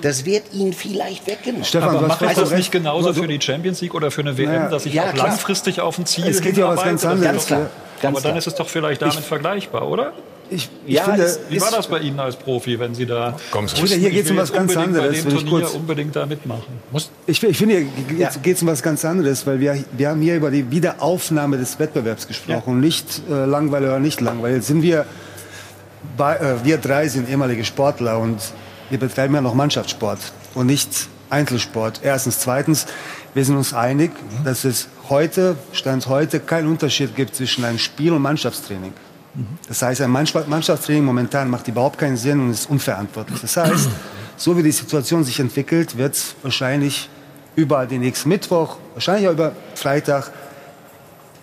Das 0.00 0.24
wird 0.24 0.52
Ihnen 0.52 0.72
vielleicht 0.72 1.26
weggenommen. 1.26 1.64
aber 1.80 2.00
macht 2.06 2.22
das 2.22 2.38
Also- 2.38 2.54
nicht 2.54 2.72
genauso 2.72 3.12
für 3.14 3.28
die 3.28 3.40
Champions 3.40 3.80
League 3.80 3.94
oder 3.94 4.10
für 4.10 4.22
eine 4.22 4.36
WM, 4.36 4.50
Naja, 4.52 4.68
dass 4.68 4.86
ich 4.86 4.94
ja, 4.94 5.04
auch 5.04 5.12
klar. 5.14 5.28
langfristig 5.28 5.80
auf 5.80 5.98
ein 5.98 6.06
Ziel 6.06 6.26
Es 6.26 6.40
geht 6.40 6.56
ja 6.56 6.66
um 6.70 6.76
was 6.76 6.84
ganz 6.84 7.04
anderes. 7.04 7.24
Ganz 7.32 7.46
klar, 7.46 7.60
ganz 7.60 7.70
Aber 8.16 8.20
dann 8.22 8.32
klar. 8.32 8.38
ist 8.38 8.46
es 8.48 8.54
doch 8.54 8.68
vielleicht 8.68 9.02
damit 9.02 9.14
vergleichbar, 9.16 9.88
oder? 9.88 10.12
Ich, 10.50 10.68
ich 10.86 10.94
Ja, 10.94 11.04
finde, 11.04 11.38
wie 11.48 11.60
war 11.60 11.70
das 11.70 11.86
bei 11.86 11.98
Ihnen 12.00 12.20
als 12.20 12.36
Profi, 12.36 12.78
wenn 12.78 12.94
Sie 12.94 13.06
da 13.06 13.36
Kommst 13.50 13.78
du. 13.78 13.86
Hier 13.86 14.10
geht's 14.10 14.30
um 14.30 14.36
was 14.36 14.52
ganz 14.52 14.76
anderes, 14.76 15.22
bei 15.24 15.28
dem 15.30 15.36
ich 15.36 15.44
Turnier 15.44 15.50
kurz- 15.62 15.74
unbedingt 15.74 16.14
da 16.14 16.26
mitmachen? 16.26 16.64
Ich, 17.26 17.42
ich 17.42 17.56
finde, 17.56 17.86
hier 18.08 18.28
geht 18.42 18.56
es 18.56 18.62
um 18.62 18.68
was 18.68 18.82
ganz 18.82 19.04
anderes, 19.04 19.46
weil 19.46 19.60
wir, 19.60 19.82
wir 19.96 20.08
haben 20.10 20.20
hier 20.20 20.36
über 20.36 20.50
die 20.50 20.70
Wiederaufnahme 20.70 21.56
des 21.56 21.78
Wettbewerbs 21.78 22.26
gesprochen, 22.28 22.74
und 22.74 22.80
nicht 22.80 23.22
äh, 23.30 23.44
langweilig 23.46 23.88
oder 23.88 24.00
nicht 24.00 24.20
langweilig. 24.20 24.56
Jetzt 24.58 24.66
Sind 24.66 24.82
wir, 24.82 25.06
bei, 26.16 26.36
äh, 26.36 26.64
wir 26.64 26.78
drei 26.78 27.08
sind 27.08 27.28
ehemalige 27.30 27.64
Sportler 27.64 28.18
und 28.18 28.38
wir 28.90 28.98
betreiben 28.98 29.34
ja 29.34 29.40
noch 29.40 29.54
Mannschaftssport 29.54 30.18
und 30.54 30.66
nicht 30.66 31.08
Einzelsport. 31.30 32.00
Erstens. 32.02 32.40
Zweitens, 32.40 32.84
wir 33.32 33.42
sind 33.44 33.56
uns 33.56 33.72
einig, 33.72 34.10
dass 34.44 34.64
es 34.64 34.88
heute, 35.08 35.56
Stand 35.72 36.06
heute, 36.08 36.40
keinen 36.40 36.68
Unterschied 36.68 37.16
gibt 37.16 37.34
zwischen 37.34 37.64
einem 37.64 37.78
Spiel 37.78 38.12
und 38.12 38.20
Mannschaftstraining. 38.20 38.92
Das 39.66 39.80
heißt, 39.80 40.00
ein 40.02 40.10
Mannschaft- 40.10 40.48
Mannschaftstraining 40.48 41.04
momentan 41.04 41.48
macht 41.48 41.66
überhaupt 41.68 41.98
keinen 41.98 42.16
Sinn 42.16 42.40
und 42.40 42.50
ist 42.50 42.68
unverantwortlich. 42.68 43.40
Das 43.40 43.56
heißt, 43.56 43.88
so 44.36 44.56
wie 44.56 44.62
die 44.62 44.72
Situation 44.72 45.24
sich 45.24 45.40
entwickelt, 45.40 45.96
wird 45.96 46.14
es 46.14 46.34
wahrscheinlich 46.42 47.08
über 47.56 47.86
den 47.86 48.00
nächsten 48.00 48.28
Mittwoch, 48.28 48.76
wahrscheinlich 48.94 49.28
auch 49.28 49.32
über 49.32 49.52
Freitag, 49.74 50.30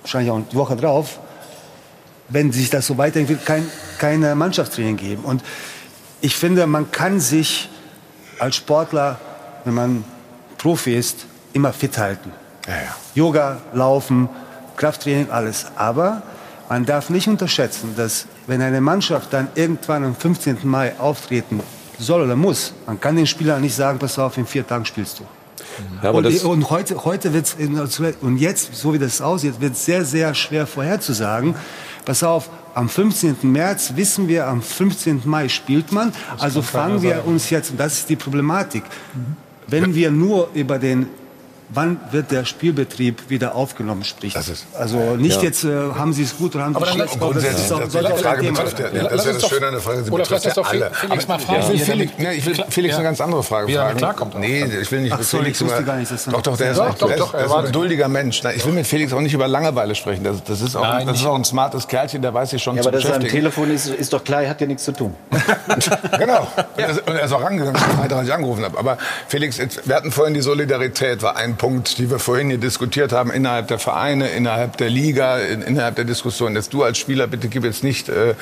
wahrscheinlich 0.02 0.32
auch 0.32 0.42
die 0.52 0.56
Woche 0.56 0.76
drauf, 0.76 1.20
wenn 2.30 2.52
sich 2.52 2.70
das 2.70 2.86
so 2.86 2.98
weiterentwickelt, 2.98 3.46
kein, 3.46 3.66
keine 3.98 4.36
Mannschaftstraining 4.36 4.98
geben. 4.98 5.24
Und 5.24 5.44
ich 6.22 6.36
finde, 6.36 6.68
man 6.68 6.92
kann 6.92 7.20
sich 7.20 7.70
als 8.38 8.56
Sportler, 8.56 9.20
wenn 9.66 9.74
man 9.74 10.04
Profi 10.58 10.96
ist, 10.96 11.26
immer 11.54 11.74
fit 11.74 11.98
halten. 11.98 12.32
Yoga, 13.16 13.62
Laufen, 13.74 14.30
Krafttraining, 14.78 15.32
alles. 15.32 15.68
Aber 15.76 16.22
man 16.70 16.86
darf 16.86 17.10
nicht 17.10 17.28
unterschätzen, 17.28 17.94
dass 17.98 18.26
wenn 18.48 18.62
eine 18.62 18.80
Mannschaft 18.80 19.34
dann 19.34 19.48
irgendwann 19.56 20.04
am 20.04 20.16
15. 20.16 20.60
Mai 20.64 20.98
auftreten 21.00 21.62
soll 21.98 22.22
oder 22.22 22.36
muss, 22.36 22.74
man 22.86 23.00
kann 23.02 23.16
den 23.16 23.28
Spieler 23.28 23.60
nicht 23.60 23.76
sagen, 23.76 24.00
pass 24.00 24.18
auf, 24.18 24.38
in 24.38 24.46
vier 24.46 24.66
Tagen 24.66 24.86
spielst 24.86 25.20
du. 25.20 25.24
Ja, 26.02 26.10
aber 26.10 26.20
und, 26.20 26.24
das- 26.26 26.44
und 26.44 26.70
heute, 26.70 27.04
heute 27.04 27.34
wird 27.34 27.46
es, 27.48 27.56
und 28.22 28.38
jetzt, 28.38 28.76
so 28.76 28.94
wie 28.94 29.00
das 29.00 29.22
aussieht, 29.22 29.60
wird 29.60 29.74
es 29.74 29.86
sehr, 29.86 30.06
sehr 30.06 30.34
schwer 30.34 30.68
vorherzusagen. 30.68 31.56
Pass 32.06 32.24
auf, 32.24 32.50
am 32.74 32.88
15. 32.88 33.38
März 33.44 33.94
wissen 33.96 34.28
wir, 34.28 34.48
am 34.48 34.62
15. 34.62 35.24
Mai 35.26 35.50
spielt 35.50 35.92
man. 35.92 36.14
Also 36.38 36.62
fangen 36.62 37.02
wir 37.02 37.18
sagen. 37.18 37.30
uns 37.30 37.50
jetzt, 37.50 37.72
und 37.72 37.80
das 37.80 37.94
ist 38.00 38.10
die 38.10 38.16
Problematik, 38.16 38.84
wenn 39.68 39.96
wir 39.96 40.12
nur 40.12 40.50
über 40.54 40.80
den 40.80 41.08
Wann 41.72 42.00
wird 42.12 42.32
der 42.32 42.46
Spielbetrieb 42.46 43.30
wieder 43.30 43.54
aufgenommen, 43.54 44.04
spricht. 44.04 44.36
also 44.36 45.16
nicht 45.18 45.38
Ja. 45.38 45.44
jetzt, 45.44 45.64
äh, 45.64 45.70
haben 45.96 46.14
Sie 46.14 46.24
es 46.24 46.36
gut 46.36 46.56
oder 46.56 46.64
haben 46.66 46.74
Sie 46.74 46.78
Aber 46.78 46.88
es 46.88 46.94
schlecht 46.94 47.14
gemacht. 47.14 47.32
grundsätzlich, 47.32 47.66
ist 47.66 47.72
auch- 47.72 47.80
das- 47.82 47.92
die 47.92 47.98
auch 48.00 48.18
Frage 48.18 48.44
betrifft 48.44 48.80
ja- 48.80 48.90
das 48.90 49.14
ist 49.14 49.26
ja 49.28 49.34
das 49.34 49.48
Schöne 49.50 49.68
an 49.68 49.74
der 49.74 49.82
Frage, 49.82 50.04
sie 50.04 50.10
oder 50.12 50.24
betrifft 50.24 50.44
ja 50.46 50.50
ist 50.50 50.58
doch 50.58 50.68
alle. 50.68 50.92
Felix 50.94 51.28
mal 51.28 51.34
Aber- 51.36 51.44
fragen, 51.44 51.62
Ich 51.62 51.70
will 51.70 51.80
Felix, 51.86 52.18
ne, 52.18 52.34
ich 52.34 52.46
will 52.46 52.66
Felix 52.70 52.92
ja. 52.94 52.98
eine 52.98 53.04
ganz 53.08 53.22
andere 53.22 53.44
Frage 53.44 53.68
Wie 53.68 53.76
fragen. 53.76 53.98
klarkommt. 53.98 54.40
Nee, 54.40 54.66
ich 54.82 54.92
will 54.92 55.02
nicht 55.02 55.14
Ach 55.14 55.20
mit 55.20 55.28
so, 55.28 55.38
ich 55.38 55.44
Felix 55.44 55.62
wusste 55.62 55.76
über... 55.78 55.84
gar 55.86 55.96
nicht, 55.98 56.12
dass 56.12 56.26
er- 56.28 56.34
Doch, 56.34 56.42
doch, 56.42 56.58
der 56.58 56.72
ist, 56.72 56.78
Doch, 56.80 57.34
er 57.36 57.50
war- 57.50 57.60
ein 57.60 57.66
geduldiger 57.66 58.08
Mensch. 58.08 58.42
Ich 58.56 58.66
will 58.66 58.74
mit 58.74 58.88
Felix 58.88 59.14
auch 59.14 59.22
nicht 59.22 59.34
über 59.36 59.48
Langeweile 59.48 59.94
sprechen. 59.94 60.24
Das, 60.24 60.44
das, 60.44 60.62
ist, 60.62 60.76
auch, 60.76 60.82
Nein, 60.82 61.06
das 61.06 61.18
ist 61.18 61.22
nicht. 61.22 61.30
auch 61.30 61.36
ein 61.36 61.46
smartes 61.46 61.88
Kerlchen, 61.88 62.22
der 62.24 62.34
weiß 62.34 62.50
sich 62.50 62.64
schon 62.64 62.78
Ja, 62.78 62.82
zu 62.82 62.90
aber 62.90 62.98
dass 62.98 63.06
er 63.06 63.14
am 63.16 63.20
beschäftigen. 63.20 63.44
Telefon 63.44 63.72
ist, 63.72 63.88
ist 63.90 64.12
doch 64.12 64.24
klar, 64.24 64.42
er 64.42 64.50
hat 64.50 64.60
ja 64.62 64.66
nichts 64.68 64.86
zu 64.86 64.92
tun. 64.92 65.14
Genau. 66.18 66.48
Und 66.58 67.16
er 67.16 67.24
ist- 67.26 67.32
auch 67.32 67.44
rangegangen, 67.44 67.76
als 68.10 68.28
ich 68.28 68.34
angerufen 68.34 68.64
habe. 68.64 68.78
Aber 68.78 68.98
Felix, 69.28 69.60
wir 69.86 69.96
hatten 69.96 70.12
vorhin 70.12 70.34
die 70.34 70.42
Solidarität, 70.42 71.22
war 71.22 71.36
ein 71.36 71.58
Punkt, 71.60 72.00
die 72.00 72.10
wir 72.10 72.18
vorhin 72.18 72.50
hier 72.50 72.58
diskutiert 72.58 73.12
haben, 73.12 73.30
innerhalb 73.30 73.68
der 73.68 73.78
Vereine, 73.78 74.30
innerhalb 74.30 74.78
der 74.78 74.90
Liga, 74.90 75.38
in, 75.38 75.62
innerhalb 75.62 75.96
der 75.96 76.06
Diskussion. 76.06 76.56
Jetzt 76.56 76.74
du 76.74 76.84
als 76.84 76.98
Spieler, 76.98 77.28
bitte 77.28 77.50
gib 77.50 77.64
jetzt 77.66 77.84
nicht 77.84 78.10
äh, 78.10 78.34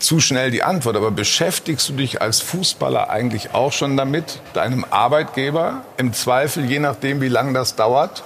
zu 0.00 0.18
schnell 0.18 0.50
die 0.50 0.64
Antwort, 0.64 0.96
aber 0.96 1.12
beschäftigst 1.12 1.88
du 1.90 1.92
dich 1.92 2.20
als 2.20 2.40
Fußballer 2.40 3.10
eigentlich 3.10 3.54
auch 3.54 3.70
schon 3.70 3.96
damit, 3.96 4.40
deinem 4.54 4.84
Arbeitgeber 4.90 5.82
im 5.98 6.12
Zweifel, 6.12 6.64
je 6.64 6.80
nachdem, 6.80 7.20
wie 7.20 7.28
lange 7.28 7.52
das 7.52 7.76
dauert, 7.76 8.24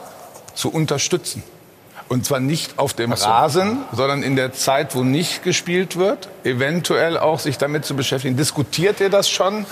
zu 0.54 0.70
unterstützen? 0.70 1.42
Und 2.08 2.24
zwar 2.24 2.38
nicht 2.38 2.78
auf 2.78 2.94
dem 2.94 3.12
Rasen, 3.12 3.78
sondern 3.92 4.22
in 4.22 4.36
der 4.36 4.52
Zeit, 4.52 4.94
wo 4.94 5.02
nicht 5.02 5.42
gespielt 5.42 5.96
wird, 5.96 6.28
eventuell 6.44 7.18
auch 7.18 7.40
sich 7.40 7.58
damit 7.58 7.84
zu 7.84 7.96
beschäftigen. 7.96 8.36
Diskutiert 8.36 9.00
ihr 9.00 9.10
das 9.10 9.28
schon? 9.28 9.66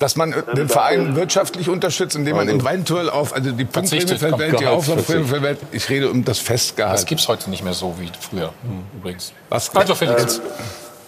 Dass 0.00 0.16
man 0.16 0.34
den 0.56 0.68
Verein 0.68 1.14
wirtschaftlich 1.14 1.68
unterstützt, 1.68 2.16
indem 2.16 2.36
man 2.36 2.48
eventuell 2.48 3.08
auf, 3.10 3.34
also 3.34 3.52
die 3.52 3.66
Punktprämie 3.66 4.38
weg, 4.38 4.56
die 4.56 4.66
Auflaufprämie 4.66 5.42
weg. 5.42 5.58
Ich 5.72 5.88
rede 5.90 6.10
um 6.10 6.24
das 6.24 6.38
Festgehalt. 6.38 6.94
Das 6.94 7.06
gibt 7.06 7.20
es 7.20 7.28
heute 7.28 7.50
nicht 7.50 7.62
mehr 7.62 7.74
so 7.74 7.94
wie 7.98 8.10
früher, 8.18 8.52
übrigens. 8.96 9.32
Was? 9.50 9.76
Also 9.76 9.94
Felix. 9.94 10.38
Ähm, 10.38 10.44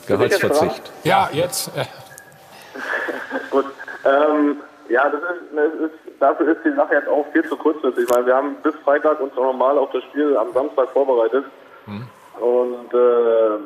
Gehaltsverzicht. 0.06 0.92
Ja, 1.04 1.30
jetzt. 1.32 1.68
Äh, 1.74 1.84
Gut. 3.50 3.64
Ähm, 4.04 4.58
ja, 4.88 5.08
das 5.08 5.22
ist, 5.22 5.56
das 5.56 5.90
ist, 5.90 6.20
dafür 6.20 6.48
ist 6.48 6.60
die 6.64 6.74
Sache 6.74 6.94
jetzt 6.94 7.08
auch 7.08 7.24
viel 7.32 7.48
zu 7.48 7.56
kurzfristig. 7.56 8.04
Ich 8.04 8.10
meine, 8.10 8.26
wir 8.26 8.34
haben 8.34 8.56
bis 8.62 8.74
Freitag 8.84 9.20
uns 9.20 9.34
normal 9.34 9.78
auf 9.78 9.90
das 9.92 10.02
Spiel 10.04 10.36
am 10.36 10.52
Samstag 10.52 10.90
vorbereitet 10.90 11.44
und 12.40 12.94
äh, 12.94 13.58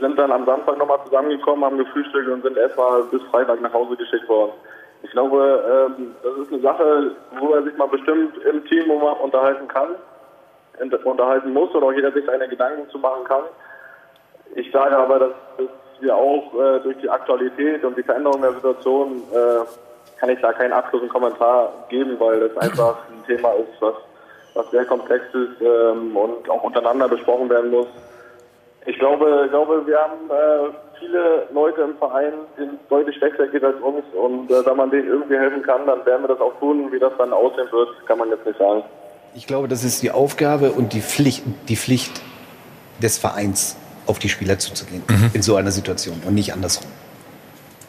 sind 0.00 0.18
dann 0.18 0.32
am 0.32 0.46
Samstag 0.46 0.78
nochmal 0.78 0.98
zusammengekommen, 1.04 1.64
haben 1.64 1.78
gefrühstückt 1.78 2.28
und 2.28 2.42
sind 2.42 2.56
erstmal 2.56 3.02
bis 3.04 3.22
Freitag 3.30 3.60
nach 3.60 3.72
Hause 3.72 3.96
geschickt 3.96 4.28
worden. 4.28 4.52
Ich 5.02 5.10
glaube, 5.12 5.94
ähm, 5.98 6.14
das 6.22 6.36
ist 6.38 6.52
eine 6.52 6.62
Sache, 6.62 7.16
wo 7.38 7.52
er 7.52 7.62
sich 7.62 7.76
mal 7.76 7.88
bestimmt 7.88 8.36
im 8.44 8.64
Team 8.66 8.90
unterhalten 8.90 9.68
kann, 9.68 9.88
unterhalten 11.04 11.52
muss 11.52 11.74
oder 11.74 11.86
auch 11.86 11.92
jeder 11.92 12.12
sich 12.12 12.24
seine 12.26 12.48
Gedanken 12.48 12.88
zu 12.90 12.98
machen 12.98 13.24
kann. 13.24 13.42
Ich 14.54 14.70
sage 14.72 14.96
aber, 14.96 15.18
dass, 15.18 15.32
dass 15.58 15.68
wir 16.00 16.14
auch 16.14 16.52
äh, 16.54 16.80
durch 16.80 16.96
die 16.98 17.08
Aktualität 17.08 17.84
und 17.84 17.96
die 17.96 18.02
Veränderung 18.02 18.40
der 18.42 18.52
Situation 18.54 19.22
äh, 19.32 19.64
kann 20.18 20.30
ich 20.30 20.40
da 20.40 20.52
keinen 20.52 20.72
abschließenden 20.72 21.12
Kommentar 21.12 21.72
geben, 21.88 22.18
weil 22.18 22.40
das 22.40 22.56
einfach 22.58 22.98
ein 23.08 23.24
Thema 23.26 23.52
ist, 23.52 23.80
was, 23.80 23.94
was 24.54 24.70
sehr 24.70 24.84
komplex 24.84 25.24
ist 25.32 25.60
ähm, 25.60 26.16
und 26.16 26.48
auch 26.50 26.62
untereinander 26.62 27.08
besprochen 27.08 27.48
werden 27.48 27.70
muss. 27.70 27.86
Ich 28.86 28.98
glaube, 28.98 29.42
ich 29.44 29.50
glaube 29.50 29.86
wir 29.86 29.98
haben 29.98 30.30
äh, 30.30 30.74
viele 30.98 31.48
Leute 31.52 31.82
im 31.82 31.96
Verein, 31.96 32.32
denen 32.58 32.78
es 32.82 32.88
deutlich 32.88 33.16
schlechter 33.16 33.46
geht 33.48 33.64
als 33.64 33.76
uns 33.80 34.04
und 34.14 34.50
äh, 34.50 34.64
wenn 34.64 34.76
man 34.76 34.90
denen 34.90 35.08
irgendwie 35.08 35.36
helfen 35.36 35.62
kann, 35.62 35.86
dann 35.86 36.04
werden 36.06 36.22
wir 36.22 36.28
das 36.28 36.40
auch 36.40 36.58
tun. 36.58 36.90
Wie 36.92 36.98
das 36.98 37.12
dann 37.18 37.32
aussehen 37.32 37.68
wird, 37.70 37.88
kann 38.06 38.18
man 38.18 38.30
jetzt 38.30 38.46
nicht 38.46 38.58
sagen. 38.58 38.82
Ich 39.34 39.46
glaube, 39.46 39.68
das 39.68 39.84
ist 39.84 40.02
die 40.02 40.10
Aufgabe 40.10 40.72
und 40.72 40.92
die 40.92 41.00
Pflicht, 41.00 41.44
die 41.68 41.76
Pflicht 41.76 42.20
des 43.02 43.18
Vereins, 43.18 43.76
auf 44.06 44.18
die 44.18 44.28
Spieler 44.28 44.58
zuzugehen 44.58 45.02
in 45.34 45.42
so 45.42 45.56
einer 45.56 45.70
Situation 45.70 46.20
und 46.26 46.34
nicht 46.34 46.52
andersrum. 46.52 46.90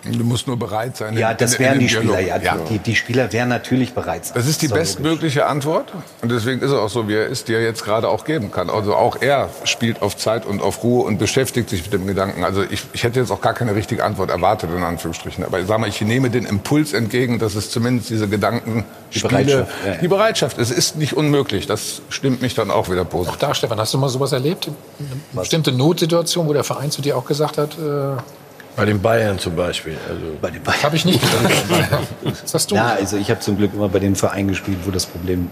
Du 0.03 0.23
musst 0.23 0.47
nur 0.47 0.57
bereit 0.57 0.97
sein. 0.97 1.15
Ja, 1.17 1.31
in- 1.31 1.37
das 1.37 1.59
wären 1.59 1.77
die 1.79 1.87
Spieler, 1.89 2.19
ja. 2.19 2.39
Dialog. 2.39 2.67
Die, 2.69 2.79
die 2.79 2.95
Spieler 2.95 3.31
wären 3.31 3.49
natürlich 3.49 3.93
bereit. 3.93 4.25
sein. 4.25 4.33
Das 4.35 4.47
ist 4.47 4.61
die 4.61 4.67
So 4.67 4.75
logisch. 4.75 4.89
bestmögliche 4.95 5.45
Antwort 5.45 5.93
und 6.21 6.31
deswegen 6.31 6.61
ist 6.61 6.71
er 6.71 6.81
auch 6.81 6.89
so, 6.89 7.07
wie 7.07 7.13
er 7.15 7.27
ist, 7.27 7.47
die 7.47 7.53
er 7.53 7.61
jetzt 7.61 7.83
gerade 7.83 8.09
auch 8.09 8.25
geben 8.25 8.51
kann. 8.51 8.69
Also 8.71 8.95
auch 8.95 9.21
er 9.21 9.49
spielt 9.63 10.01
auf 10.01 10.17
Zeit 10.17 10.45
und 10.45 10.61
auf 10.61 10.83
Ruhe 10.83 11.03
und 11.05 11.17
beschäftigt 11.19 11.69
sich 11.69 11.83
mit 11.83 11.93
dem 11.93 12.07
Gedanken. 12.07 12.43
Also 12.43 12.63
ich, 12.63 12.83
ich 12.93 13.03
hätte 13.03 13.19
jetzt 13.19 13.31
auch 13.31 13.41
gar 13.41 13.53
keine 13.53 13.75
richtige 13.75 14.03
Antwort 14.03 14.31
erwartet, 14.31 14.69
in 14.75 14.81
Anführungsstrichen. 14.83 15.45
Aber 15.45 15.59
ich 15.59 15.67
sage 15.67 15.79
mal, 15.81 15.87
ich 15.89 16.01
nehme 16.01 16.29
den 16.31 16.45
Impuls 16.45 16.93
entgegen, 16.93 17.37
dass 17.37 17.53
es 17.55 17.69
zumindest 17.69 18.09
diese 18.09 18.27
Gedanken, 18.27 18.85
Die 19.13 19.19
Spiele, 19.19 19.29
Bereitschaft, 19.43 19.71
ja, 19.85 19.91
ja. 19.93 19.97
die 19.99 20.07
Bereitschaft, 20.07 20.57
es 20.57 20.71
ist 20.71 20.95
nicht 20.97 21.13
unmöglich. 21.13 21.67
Das 21.67 22.01
stimmt 22.09 22.41
mich 22.41 22.55
dann 22.55 22.71
auch 22.71 22.89
wieder 22.89 23.05
positiv. 23.05 23.33
auch 23.35 23.39
da, 23.39 23.53
Stefan, 23.53 23.79
hast 23.79 23.93
du 23.93 23.97
mal 23.99 24.09
sowas 24.09 24.31
erlebt? 24.31 24.67
Eine 24.99 25.41
bestimmte 25.41 25.71
Notsituation, 25.71 26.47
wo 26.47 26.53
der 26.53 26.63
Verein 26.63 26.89
zu 26.89 27.01
dir 27.03 27.15
auch 27.17 27.25
gesagt 27.25 27.57
hat, 27.59 27.77
äh, 27.77 28.17
Bei 28.75 28.85
den 28.85 29.01
Bayern 29.01 29.37
zum 29.37 29.55
Beispiel. 29.55 29.97
Also 30.07 30.21
Bei 30.41 30.49
den 30.49 30.63
Bayern. 30.63 30.83
habe 30.83 30.95
ich 30.95 31.05
nicht 31.05 31.21
gesagt. 31.21 31.53
Was 32.43 32.53
hast 32.53 32.71
du? 32.71 32.75
Ja, 32.75 32.87
also 32.93 33.17
ich 33.17 33.29
habe 33.29 33.39
zum 33.41 33.57
Glück 33.57 33.73
immer 33.73 33.89
bei 33.89 33.99
den 33.99 34.15
Vereinen 34.15 34.47
gespielt, 34.49 34.79
wo 34.85 34.91
das 34.91 35.05
Problem, 35.05 35.49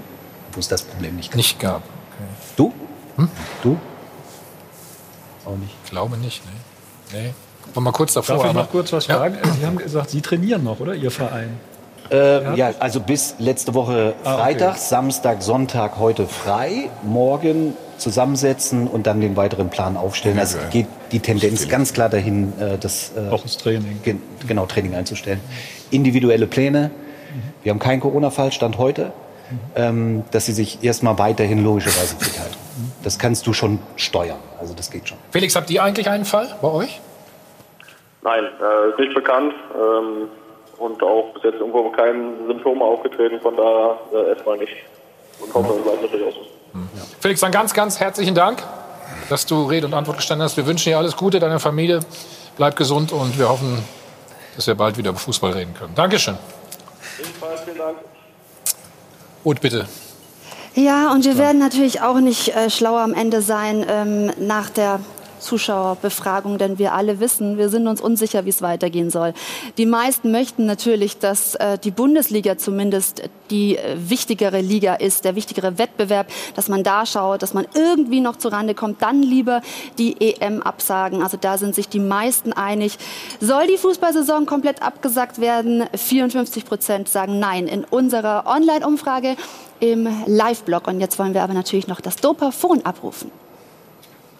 wo 0.53 0.59
es 0.59 0.67
das 0.67 0.83
Problem 0.83 1.15
nicht 1.17 1.29
gab. 1.31 1.35
Nicht 1.37 1.59
gab. 1.59 1.81
Du? 2.55 2.73
Du? 3.61 3.77
Auch 5.45 5.55
nicht. 5.57 5.75
Ich 5.83 5.89
glaube 5.91 6.17
nicht, 6.17 6.43
ne? 6.45 6.51
Nee. 7.21 7.33
War 7.73 7.83
mal 7.83 7.91
kurz 7.91 8.13
davor. 8.13 8.35
Darf 8.37 8.45
ich 8.45 8.49
aber- 8.51 8.61
noch 8.61 8.71
kurz 8.71 8.93
was 8.93 9.07
Ja. 9.07 9.17
fragen? 9.17 9.37
Sie 9.59 9.65
haben 9.65 9.77
gesagt, 9.77 10.09
Sie 10.09 10.21
trainieren 10.21 10.63
noch, 10.63 10.79
oder? 10.79 10.93
Ihr 10.95 11.11
Verein. 11.11 11.59
Äh, 12.11 12.55
ja, 12.55 12.71
also 12.79 12.99
bis 13.01 13.35
letzte 13.37 13.73
Woche 13.75 14.15
Ah, 14.23 14.33
okay. 14.33 14.41
Freitag, 14.43 14.77
Samstag, 14.77 15.43
Sonntag 15.43 15.99
heute 15.99 16.25
frei. 16.25 16.89
Morgen 17.03 17.73
zusammensetzen 17.99 18.87
und 18.87 19.05
dann 19.07 19.21
den 19.21 19.35
weiteren 19.35 19.69
Plan 19.69 19.97
aufstellen. 19.97 20.39
Also 20.39 20.57
geht 20.71 20.87
die 21.11 21.19
Tendenz 21.19 21.67
ganz 21.67 21.93
klar 21.93 22.09
dahin, 22.09 22.53
äh, 22.59 22.77
das, 22.77 23.11
äh, 23.15 23.29
Auch 23.29 23.43
das 23.43 23.57
Training. 23.57 24.01
gen 24.03 24.21
genau 24.47 24.65
Training 24.65 24.95
einzustellen. 24.95 25.39
Individuelle 25.91 26.47
Pläne. 26.47 26.91
Wir 27.63 27.71
haben 27.71 27.79
keinen 27.79 27.99
Corona-Fall, 27.99 28.51
Stand 28.51 28.77
heute, 28.77 29.11
ähm, 29.75 30.23
dass 30.31 30.45
sie 30.45 30.53
sich 30.53 30.83
erstmal 30.83 31.17
weiterhin 31.19 31.63
logischerweise 31.63 32.15
fit 32.19 32.39
halten. 32.39 32.55
Das 33.03 33.19
kannst 33.19 33.45
du 33.47 33.53
schon 33.53 33.79
steuern. 33.95 34.39
Also 34.59 34.73
das 34.73 34.89
geht 34.89 35.07
schon. 35.09 35.17
Felix, 35.31 35.55
habt 35.55 35.69
ihr 35.69 35.83
eigentlich 35.83 36.09
einen 36.09 36.25
Fall 36.25 36.47
bei 36.61 36.69
euch? 36.69 37.01
Nein, 38.21 38.45
äh, 38.45 38.89
ist 38.91 38.99
nicht 38.99 39.13
bekannt 39.13 39.53
ähm, 39.75 40.27
und 40.77 41.01
auch 41.03 41.33
bis 41.33 41.43
jetzt 41.43 41.59
irgendwo 41.59 41.89
kein 41.91 42.33
Symptom 42.47 42.81
aufgetreten, 42.81 43.39
von 43.41 43.55
daher 43.55 43.97
äh, 44.13 44.29
erstmal 44.29 44.57
nicht. 44.57 44.73
Und 45.41 45.53
hoffe, 45.53 45.73
es 45.77 45.83
bleibt 45.83 46.01
natürlich 46.01 46.27
auch 46.27 46.33
so. 46.33 46.58
Felix, 47.19 47.41
dann 47.41 47.51
ganz, 47.51 47.73
ganz 47.73 47.99
herzlichen 47.99 48.35
Dank, 48.35 48.63
dass 49.29 49.45
du 49.45 49.65
Rede 49.65 49.87
und 49.87 49.93
Antwort 49.93 50.17
gestanden 50.17 50.43
hast. 50.43 50.57
Wir 50.57 50.65
wünschen 50.65 50.89
dir 50.89 50.97
alles 50.97 51.15
Gute, 51.15 51.39
deiner 51.39 51.59
Familie. 51.59 51.99
Bleib 52.57 52.75
gesund 52.75 53.11
und 53.11 53.37
wir 53.37 53.49
hoffen, 53.49 53.83
dass 54.55 54.67
wir 54.67 54.75
bald 54.75 54.97
wieder 54.97 55.11
über 55.11 55.19
Fußball 55.19 55.51
reden 55.51 55.73
können. 55.73 55.95
Dankeschön. 55.95 56.37
Ebenfalls 57.19 57.61
vielen 57.61 57.77
Dank. 57.77 57.97
Und 59.43 59.61
bitte. 59.61 59.87
Ja, 60.75 61.11
und 61.11 61.25
wir 61.25 61.37
werden 61.37 61.59
natürlich 61.59 62.01
auch 62.01 62.19
nicht 62.19 62.55
äh, 62.55 62.69
schlauer 62.69 63.01
am 63.01 63.13
Ende 63.13 63.41
sein 63.41 63.85
ähm, 63.87 64.31
nach 64.37 64.69
der 64.69 64.99
Zuschauerbefragung, 65.39 66.57
denn 66.57 66.79
wir 66.79 66.93
alle 66.93 67.19
wissen, 67.19 67.57
wir 67.57 67.69
sind 67.69 67.87
uns 67.87 68.01
unsicher, 68.01 68.45
wie 68.45 68.49
es 68.49 68.61
weitergehen 68.61 69.09
soll. 69.09 69.33
Die 69.77 69.85
meisten 69.85 70.31
möchten 70.31 70.65
natürlich, 70.65 71.19
dass 71.19 71.55
äh, 71.55 71.77
die 71.77 71.91
Bundesliga 71.91 72.57
zumindest 72.57 73.23
die 73.49 73.77
äh, 73.77 73.95
wichtigere 73.97 74.61
Liga 74.61 74.95
ist, 74.95 75.25
der 75.25 75.35
wichtigere 75.35 75.77
Wettbewerb, 75.77 76.27
dass 76.55 76.69
man 76.69 76.83
da 76.83 77.05
schaut, 77.05 77.41
dass 77.41 77.53
man 77.53 77.67
irgendwie 77.73 78.19
noch 78.21 78.37
zurande 78.37 78.75
kommt, 78.75 79.01
dann 79.01 79.21
lieber 79.21 79.61
die 79.97 80.19
EM 80.19 80.61
absagen. 80.61 81.23
Also 81.23 81.37
da 81.39 81.57
sind 81.57 81.75
sich 81.75 81.89
die 81.89 81.99
meisten 81.99 82.53
einig. 82.53 82.97
Soll 83.39 83.67
die 83.67 83.77
Fußballsaison 83.77 84.45
komplett 84.45 84.81
abgesagt 84.81 85.39
werden? 85.39 85.85
54 85.95 86.65
Prozent 86.65 87.09
sagen 87.09 87.39
nein. 87.39 87.67
In 87.67 87.83
unserer 87.83 88.45
Online-Umfrage 88.45 89.35
im 89.79 90.07
Live-Blog. 90.25 90.87
Und 90.87 90.99
jetzt 90.99 91.19
wollen 91.19 91.33
wir 91.33 91.43
aber 91.43 91.53
natürlich 91.53 91.87
noch 91.87 92.01
das 92.01 92.17
Dopaphon 92.17 92.85
abrufen. 92.85 93.31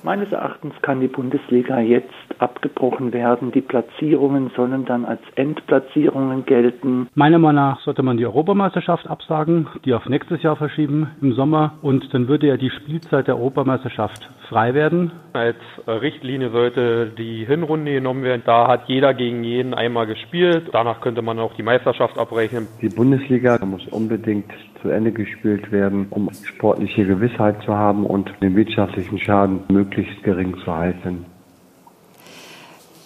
Meines 0.03 0.31
Erachtens 0.31 0.73
kann 0.81 1.01
die 1.01 1.07
Bundesliga 1.07 1.79
jetzt 1.79 2.13
abgebrochen 2.39 3.11
werden. 3.11 3.51
Die 3.51 3.61
Platzierungen 3.61 4.51
sollen 4.55 4.85
dann 4.85 5.05
als 5.05 5.21
Endplatzierungen 5.35 6.45
gelten. 6.45 7.09
Meiner 7.15 7.37
Meinung 7.37 7.55
nach 7.55 7.81
sollte 7.81 8.03
man 8.03 8.17
die 8.17 8.25
Europameisterschaft 8.25 9.07
absagen, 9.07 9.67
die 9.85 9.93
auf 9.93 10.05
nächstes 10.07 10.41
Jahr 10.43 10.55
verschieben 10.55 11.11
im 11.21 11.33
Sommer 11.33 11.73
und 11.81 12.13
dann 12.13 12.27
würde 12.27 12.47
ja 12.47 12.57
die 12.57 12.69
Spielzeit 12.69 13.27
der 13.27 13.35
Europameisterschaft 13.35 14.29
frei 14.47 14.73
werden. 14.73 15.11
Als 15.33 15.57
Richtlinie 15.87 16.49
sollte 16.49 17.11
die 17.17 17.45
Hinrunde 17.45 17.93
genommen 17.93 18.23
werden. 18.23 18.43
Da 18.45 18.67
hat 18.67 18.87
jeder 18.87 19.13
gegen 19.13 19.43
jeden 19.43 19.73
einmal 19.73 20.07
gespielt. 20.07 20.69
Danach 20.71 21.01
könnte 21.01 21.21
man 21.21 21.39
auch 21.39 21.53
die 21.53 21.63
Meisterschaft 21.63 22.17
abrechnen. 22.17 22.67
Die 22.81 22.89
Bundesliga 22.89 23.59
muss 23.65 23.85
unbedingt 23.87 24.51
zu 24.81 24.89
Ende 24.89 25.11
gespielt 25.11 25.71
werden, 25.71 26.07
um 26.09 26.29
sportliche 26.43 27.05
Gewissheit 27.05 27.61
zu 27.63 27.73
haben 27.73 28.05
und 28.05 28.31
den 28.41 28.55
wirtschaftlichen 28.55 29.19
Schaden 29.19 29.61
möglichst 29.69 30.23
gering 30.23 30.55
zu 30.63 30.73
halten. 30.73 31.25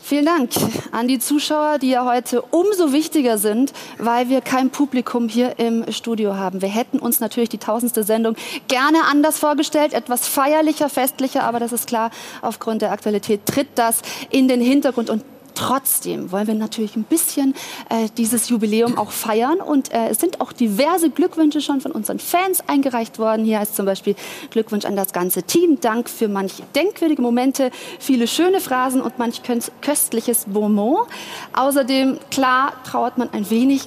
Vielen 0.05 0.25
Dank 0.25 0.49
an 0.91 1.07
die 1.07 1.17
Zuschauer, 1.17 1.79
die 1.79 1.89
ja 1.89 2.05
heute 2.05 2.41
umso 2.41 2.91
wichtiger 2.91 3.37
sind, 3.37 3.71
weil 3.97 4.27
wir 4.27 4.41
kein 4.41 4.69
Publikum 4.69 5.29
hier 5.29 5.57
im 5.59 5.89
Studio 5.91 6.35
haben. 6.35 6.61
Wir 6.61 6.67
hätten 6.67 6.99
uns 6.99 7.21
natürlich 7.21 7.47
die 7.47 7.57
tausendste 7.57 8.03
Sendung 8.03 8.35
gerne 8.67 8.97
anders 9.09 9.39
vorgestellt, 9.39 9.93
etwas 9.93 10.27
feierlicher, 10.27 10.89
festlicher, 10.89 11.45
aber 11.45 11.59
das 11.59 11.71
ist 11.71 11.87
klar, 11.87 12.11
aufgrund 12.41 12.81
der 12.81 12.91
Aktualität 12.91 13.45
tritt 13.45 13.69
das 13.75 14.01
in 14.29 14.49
den 14.49 14.59
Hintergrund 14.59 15.09
und 15.09 15.23
Trotzdem 15.55 16.31
wollen 16.31 16.47
wir 16.47 16.55
natürlich 16.55 16.95
ein 16.95 17.03
bisschen 17.03 17.53
äh, 17.89 18.07
dieses 18.17 18.49
Jubiläum 18.49 18.97
auch 18.97 19.11
feiern 19.11 19.59
und 19.59 19.93
äh, 19.93 20.09
es 20.09 20.19
sind 20.19 20.41
auch 20.41 20.51
diverse 20.51 21.09
Glückwünsche 21.09 21.61
schon 21.61 21.81
von 21.81 21.91
unseren 21.91 22.19
Fans 22.19 22.63
eingereicht 22.67 23.19
worden. 23.19 23.45
Hier 23.45 23.59
heißt 23.59 23.75
zum 23.75 23.85
Beispiel 23.85 24.15
Glückwunsch 24.49 24.85
an 24.85 24.95
das 24.95 25.13
ganze 25.13 25.43
Team, 25.43 25.79
Dank 25.79 26.09
für 26.09 26.27
manche 26.27 26.63
denkwürdige 26.75 27.21
Momente, 27.21 27.71
viele 27.99 28.27
schöne 28.27 28.59
Phrasen 28.59 29.01
und 29.01 29.19
manch 29.19 29.41
köstliches 29.81 30.45
Bonbon. 30.47 31.05
Außerdem, 31.53 32.19
klar, 32.31 32.73
trauert 32.85 33.17
man 33.17 33.29
ein 33.33 33.49
wenig, 33.49 33.83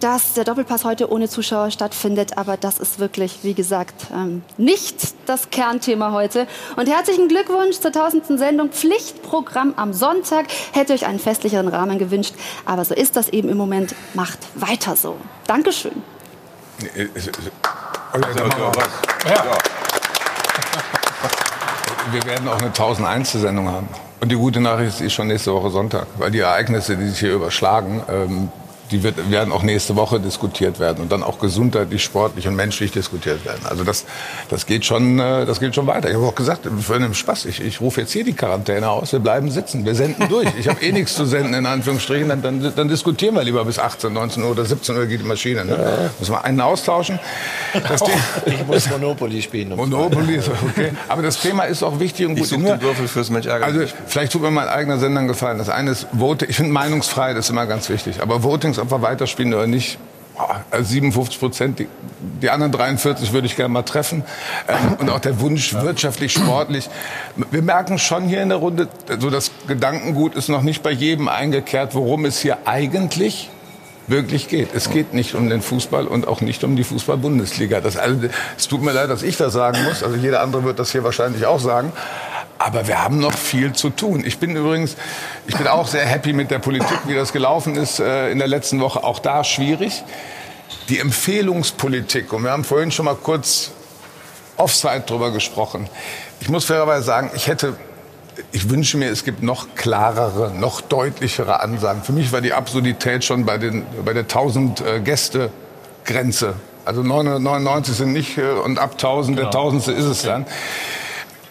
dass 0.00 0.34
der 0.34 0.44
Doppelpass 0.44 0.84
heute 0.84 1.10
ohne 1.10 1.28
Zuschauer 1.28 1.70
stattfindet, 1.70 2.38
aber 2.38 2.56
das 2.56 2.78
ist 2.78 2.98
wirklich, 2.98 3.40
wie 3.42 3.54
gesagt, 3.54 4.06
ähm, 4.14 4.42
nicht 4.56 5.14
das 5.26 5.50
Kernthema 5.50 6.12
heute. 6.12 6.46
Und 6.76 6.88
herzlichen 6.88 7.28
Glückwunsch 7.28 7.78
zur 7.78 7.92
tausendsten 7.92 8.38
Sendung 8.38 8.70
Pflichtprogramm 8.70 9.74
am 9.76 9.92
Sonntag. 9.92 10.46
Hätte 10.72 10.92
euch 10.92 11.06
einen 11.10 11.18
festlicheren 11.18 11.68
Rahmen 11.68 11.98
gewünscht, 11.98 12.34
aber 12.64 12.84
so 12.84 12.94
ist 12.94 13.16
das 13.16 13.28
eben 13.28 13.48
im 13.48 13.58
Moment. 13.58 13.94
Macht 14.14 14.38
weiter 14.54 14.96
so. 14.96 15.16
Dankeschön. 15.46 16.02
Wir 22.12 22.24
werden 22.24 22.48
auch 22.48 22.58
eine 22.58 22.66
1001. 22.66 23.32
Sendung 23.32 23.68
haben. 23.68 23.88
Und 24.20 24.30
die 24.30 24.36
gute 24.36 24.60
Nachricht 24.60 25.00
ist 25.00 25.12
schon 25.12 25.28
nächste 25.28 25.52
Woche 25.52 25.70
Sonntag, 25.70 26.06
weil 26.18 26.30
die 26.30 26.40
Ereignisse, 26.40 26.96
die 26.96 27.08
sich 27.08 27.20
hier 27.20 27.34
überschlagen, 27.34 28.02
ähm, 28.10 28.48
die 28.90 29.02
wird, 29.02 29.30
werden 29.30 29.52
auch 29.52 29.62
nächste 29.62 29.96
Woche 29.96 30.20
diskutiert 30.20 30.78
werden 30.80 31.00
und 31.02 31.12
dann 31.12 31.22
auch 31.22 31.38
gesundheitlich, 31.38 32.02
sportlich 32.02 32.46
und 32.48 32.56
menschlich 32.56 32.90
diskutiert 32.92 33.44
werden. 33.44 33.60
Also 33.68 33.84
das, 33.84 34.04
das 34.48 34.66
geht 34.66 34.84
schon, 34.84 35.18
äh, 35.18 35.46
das 35.46 35.60
geht 35.60 35.74
schon 35.74 35.86
weiter. 35.86 36.08
Ich 36.08 36.14
habe 36.16 36.26
auch 36.26 36.34
gesagt, 36.34 36.66
für 36.80 36.94
einen 36.94 37.14
Spaß, 37.14 37.44
ich, 37.46 37.60
ich 37.64 37.80
rufe 37.80 38.00
jetzt 38.00 38.12
hier 38.12 38.24
die 38.24 38.32
Quarantäne 38.32 38.88
aus, 38.90 39.12
wir 39.12 39.20
bleiben 39.20 39.50
sitzen, 39.50 39.84
wir 39.84 39.94
senden 39.94 40.28
durch. 40.28 40.48
Ich 40.58 40.68
habe 40.68 40.80
eh 40.84 40.92
nichts 40.92 41.14
zu 41.14 41.24
senden, 41.24 41.54
in 41.54 41.66
Anführungsstrichen, 41.66 42.28
dann, 42.28 42.42
dann, 42.42 42.72
dann 42.74 42.88
diskutieren 42.88 43.34
wir 43.34 43.44
lieber 43.44 43.64
bis 43.64 43.78
18, 43.78 44.12
19 44.12 44.42
Uhr 44.42 44.50
oder 44.50 44.64
17 44.64 44.96
Uhr 44.96 45.06
geht 45.06 45.20
die 45.20 45.24
Maschine. 45.26 45.64
Ne? 45.64 46.10
Muss 46.18 46.28
man 46.28 46.42
einen 46.44 46.60
austauschen. 46.60 47.18
Das 47.88 48.00
The- 48.00 48.10
Ich 48.50 48.66
muss 48.66 48.90
Monopoly 48.90 49.42
spielen. 49.42 49.72
um 49.72 49.78
Monopoly, 49.88 50.34
ist 50.36 50.48
okay. 50.48 50.92
Aber 51.08 51.22
das 51.22 51.40
Thema 51.40 51.64
ist 51.64 51.82
auch 51.82 52.00
wichtig 52.00 52.26
und 52.26 52.34
gut. 52.34 52.44
Ich 52.44 52.48
suche 52.50 52.62
den 52.62 52.80
Würfel 52.82 53.06
fürs 53.08 53.30
Mensch 53.30 53.46
ärgern. 53.46 53.76
Also 53.78 53.92
vielleicht 54.06 54.32
tut 54.32 54.42
mir 54.42 54.50
mein 54.50 54.68
eigener 54.68 54.98
Sender 54.98 55.20
einen 55.20 55.28
gefallen. 55.28 55.58
Das 55.58 55.68
eine 55.68 55.90
ist 55.92 56.06
Vote. 56.18 56.46
Ich 56.46 56.56
finde 56.56 56.72
Meinungsfreiheit 56.72 57.36
ist 57.36 57.50
immer 57.50 57.66
ganz 57.66 57.88
wichtig. 57.88 58.20
Aber 58.22 58.42
Votings, 58.42 58.78
ob 58.80 58.90
wir 58.90 59.02
weiterspielen 59.02 59.54
oder 59.54 59.66
nicht, 59.66 59.98
boah, 60.36 60.64
also 60.70 60.90
57 60.90 61.38
Prozent, 61.38 61.78
die, 61.78 61.88
die 62.42 62.50
anderen 62.50 62.72
43 62.72 63.32
würde 63.32 63.46
ich 63.46 63.56
gerne 63.56 63.72
mal 63.72 63.82
treffen. 63.82 64.24
Ähm, 64.68 64.96
und 64.98 65.10
auch 65.10 65.20
der 65.20 65.40
Wunsch, 65.40 65.74
wirtschaftlich, 65.74 66.32
sportlich. 66.32 66.88
Wir 67.50 67.62
merken 67.62 67.98
schon 67.98 68.24
hier 68.24 68.42
in 68.42 68.48
der 68.48 68.58
Runde, 68.58 68.88
so 69.18 69.30
das 69.30 69.50
Gedankengut 69.66 70.34
ist 70.34 70.48
noch 70.48 70.62
nicht 70.62 70.82
bei 70.82 70.90
jedem 70.90 71.28
eingekehrt, 71.28 71.94
worum 71.94 72.24
es 72.24 72.40
hier 72.40 72.58
eigentlich 72.64 73.50
wirklich 74.10 74.48
geht. 74.48 74.74
Es 74.74 74.90
geht 74.90 75.14
nicht 75.14 75.34
um 75.34 75.48
den 75.48 75.62
Fußball 75.62 76.06
und 76.06 76.26
auch 76.26 76.40
nicht 76.40 76.64
um 76.64 76.76
die 76.76 76.84
Fußball-Bundesliga. 76.84 77.80
Das, 77.80 77.96
also, 77.96 78.28
es 78.56 78.68
tut 78.68 78.82
mir 78.82 78.92
leid, 78.92 79.08
dass 79.08 79.22
ich 79.22 79.36
das 79.36 79.52
sagen 79.52 79.82
muss. 79.84 80.02
Also 80.02 80.16
jeder 80.16 80.42
andere 80.42 80.64
wird 80.64 80.78
das 80.78 80.90
hier 80.92 81.04
wahrscheinlich 81.04 81.46
auch 81.46 81.60
sagen. 81.60 81.92
Aber 82.60 82.86
wir 82.86 83.02
haben 83.02 83.18
noch 83.20 83.32
viel 83.32 83.72
zu 83.72 83.88
tun. 83.88 84.22
Ich 84.22 84.38
bin 84.38 84.54
übrigens, 84.54 84.94
ich 85.46 85.56
bin 85.56 85.66
auch 85.66 85.86
sehr 85.86 86.04
happy 86.04 86.34
mit 86.34 86.50
der 86.50 86.58
Politik, 86.58 86.98
wie 87.06 87.14
das 87.14 87.32
gelaufen 87.32 87.74
ist 87.74 88.00
äh, 88.00 88.30
in 88.30 88.38
der 88.38 88.48
letzten 88.48 88.80
Woche. 88.80 89.02
Auch 89.02 89.18
da 89.18 89.44
schwierig. 89.44 90.04
Die 90.90 90.98
Empfehlungspolitik, 90.98 92.34
und 92.34 92.44
wir 92.44 92.50
haben 92.50 92.64
vorhin 92.64 92.90
schon 92.90 93.06
mal 93.06 93.14
kurz 93.14 93.70
Offside 94.58 95.04
drüber 95.06 95.30
gesprochen. 95.30 95.88
Ich 96.40 96.50
muss 96.50 96.66
fairerweise 96.66 97.04
sagen, 97.04 97.30
ich 97.34 97.46
hätte 97.46 97.78
ich 98.52 98.68
wünsche 98.68 98.98
mir, 98.98 99.08
es 99.08 99.24
gibt 99.24 99.42
noch 99.42 99.74
klarere, 99.74 100.52
noch 100.54 100.82
deutlichere 100.82 101.60
Ansagen. 101.60 102.02
Für 102.02 102.12
mich 102.12 102.30
war 102.30 102.42
die 102.42 102.52
Absurdität 102.52 103.24
schon 103.24 103.46
bei, 103.46 103.56
den, 103.56 103.86
bei 104.04 104.12
der 104.12 104.24
1000 104.24 104.80
äh, 104.82 105.00
Gäste 105.00 105.50
Grenze. 106.04 106.54
Also 106.84 107.02
999 107.02 107.96
sind 107.96 108.12
nicht 108.12 108.36
äh, 108.36 108.50
und 108.50 108.78
ab 108.78 108.92
1000 108.92 109.38
der 109.38 109.50
Tausendste 109.50 109.92
ist 109.92 110.04
es 110.04 110.22
dann. 110.22 110.44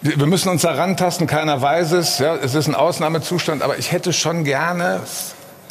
Wir 0.02 0.18
wir 0.18 0.26
müssen 0.26 0.48
uns 0.48 0.62
da 0.62 0.72
rantasten, 0.72 1.26
keiner 1.26 1.60
weiß 1.60 1.92
es. 1.92 2.18
Ja, 2.18 2.36
es 2.36 2.54
ist 2.54 2.68
ein 2.68 2.74
Ausnahmezustand, 2.74 3.62
aber 3.62 3.78
ich 3.78 3.92
hätte 3.92 4.12
schon 4.12 4.44
gerne 4.44 5.00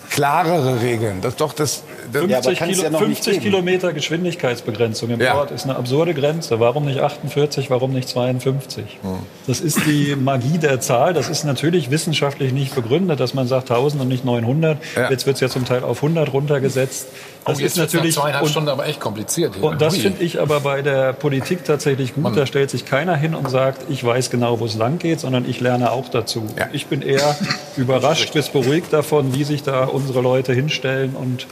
klarere 0.10 0.82
Regeln. 0.82 1.22
Das 1.22 1.36
doch 1.36 1.54
das, 1.54 1.84
das 2.12 2.24
50, 2.24 2.60
Kilo, 2.60 2.98
50 2.98 3.42
Kilometer 3.42 3.94
Geschwindigkeitsbegrenzung 3.94 5.12
im 5.12 5.22
Ja. 5.22 5.36
Ort 5.36 5.52
ist 5.52 5.64
eine 5.64 5.76
absurde 5.76 6.14
Grenze. 6.14 6.60
Warum 6.60 6.86
nicht 6.86 7.00
48, 7.00 7.70
warum 7.70 7.92
nicht 7.94 8.10
52? 8.10 9.00
Hm. 9.02 9.20
Das 9.48 9.62
ist 9.62 9.86
die 9.86 10.16
Magie 10.16 10.58
der 10.58 10.80
Zahl. 10.80 11.14
Das 11.14 11.30
ist 11.30 11.44
natürlich 11.44 11.92
wissenschaftlich 11.92 12.52
nicht 12.54 12.76
begründet, 12.76 13.20
dass 13.20 13.34
man 13.34 13.48
sagt 13.48 13.72
1000 13.72 14.02
und 14.02 14.10
nicht 14.10 14.26
900. 14.26 14.78
Jetzt 15.10 15.26
wird 15.26 15.36
es 15.36 15.42
ja 15.42 15.50
zum 15.50 15.66
Teil 15.66 15.84
auf 15.84 15.98
100 15.98 16.34
runtergesetzt. 16.34 17.08
Das 17.46 17.60
oh, 17.60 17.64
ist 17.64 17.78
natürlich 17.78 18.16
zweieinhalb 18.16 18.44
und, 18.44 18.50
Stunden 18.50 18.70
aber 18.70 18.86
echt 18.86 19.00
kompliziert. 19.00 19.56
Hier. 19.56 19.64
Und 19.64 19.82
das 19.82 19.98
finde 19.98 20.24
ich 20.24 20.40
aber 20.40 20.60
bei 20.60 20.82
der 20.82 21.14
Politik 21.14 21.64
tatsächlich 21.64 22.14
gut. 22.14 22.24
Mann. 22.24 22.36
Da 22.36 22.46
stellt 22.46 22.70
sich 22.70 22.86
keiner 22.86 23.16
hin 23.16 23.34
und 23.34 23.50
sagt, 23.50 23.90
ich 23.90 24.04
weiß 24.04 24.30
genau, 24.30 24.60
wo 24.60 24.66
es 24.66 24.76
lang 24.76 25.00
geht, 25.00 25.20
sondern 25.20 25.50
ich 25.50 25.60
lerne 25.60 25.92
auch 25.92 26.10
dazu. 26.10 26.46
Ja. 26.58 26.68
Ich 26.74 26.88
bin 26.88 27.02
eher 27.02 27.36
überrascht 27.78 28.34
bis 28.34 28.50
beruhigt 28.50 28.94
davon, 28.94 29.34
wie 29.34 29.44
sich 29.44 29.64
da 29.64 29.86
unsere 29.86 30.22
Leute 30.22 30.54
hinstellen 30.54 31.16
und 31.16 31.48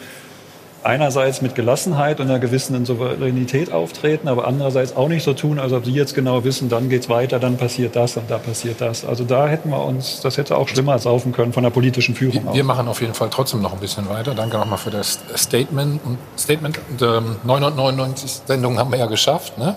einerseits 0.87 1.41
mit 1.41 1.53
Gelassenheit 1.53 2.19
und 2.19 2.29
einer 2.29 2.39
gewissen 2.39 2.85
Souveränität 2.85 3.71
auftreten, 3.71 4.27
aber 4.27 4.47
andererseits 4.47 4.95
auch 4.95 5.09
nicht 5.09 5.23
so 5.23 5.33
tun, 5.33 5.59
als 5.59 5.73
ob 5.73 5.85
sie 5.85 5.91
jetzt 5.91 6.15
genau 6.15 6.43
wissen, 6.43 6.69
dann 6.69 6.89
geht's 6.89 7.09
weiter, 7.09 7.39
dann 7.39 7.57
passiert 7.57 7.95
das 7.95 8.15
und 8.17 8.31
da 8.31 8.37
passiert 8.37 8.79
das. 8.79 9.03
Also 9.05 9.25
da 9.25 9.47
hätten 9.47 9.69
wir 9.69 9.83
uns, 9.83 10.21
das 10.21 10.37
hätte 10.37 10.57
auch 10.57 10.67
schlimmer 10.67 10.97
saufen 10.97 11.33
können 11.33 11.51
von 11.51 11.63
der 11.63 11.71
politischen 11.71 12.15
Führung. 12.15 12.45
Wir, 12.45 12.53
wir 12.53 12.63
machen 12.63 12.87
auf 12.87 13.01
jeden 13.01 13.13
Fall 13.13 13.29
trotzdem 13.29 13.61
noch 13.61 13.73
ein 13.73 13.79
bisschen 13.79 14.09
weiter. 14.09 14.33
Danke 14.33 14.57
nochmal 14.57 14.77
für 14.77 14.89
das 14.89 15.19
Statement. 15.35 15.99
Und 16.05 16.17
Statement 16.37 16.79
und, 16.89 17.01
ähm, 17.01 17.35
999 17.43 18.41
Sendungen 18.45 18.79
haben 18.79 18.91
wir 18.91 18.99
ja 18.99 19.07
geschafft. 19.07 19.57
Ne? 19.57 19.75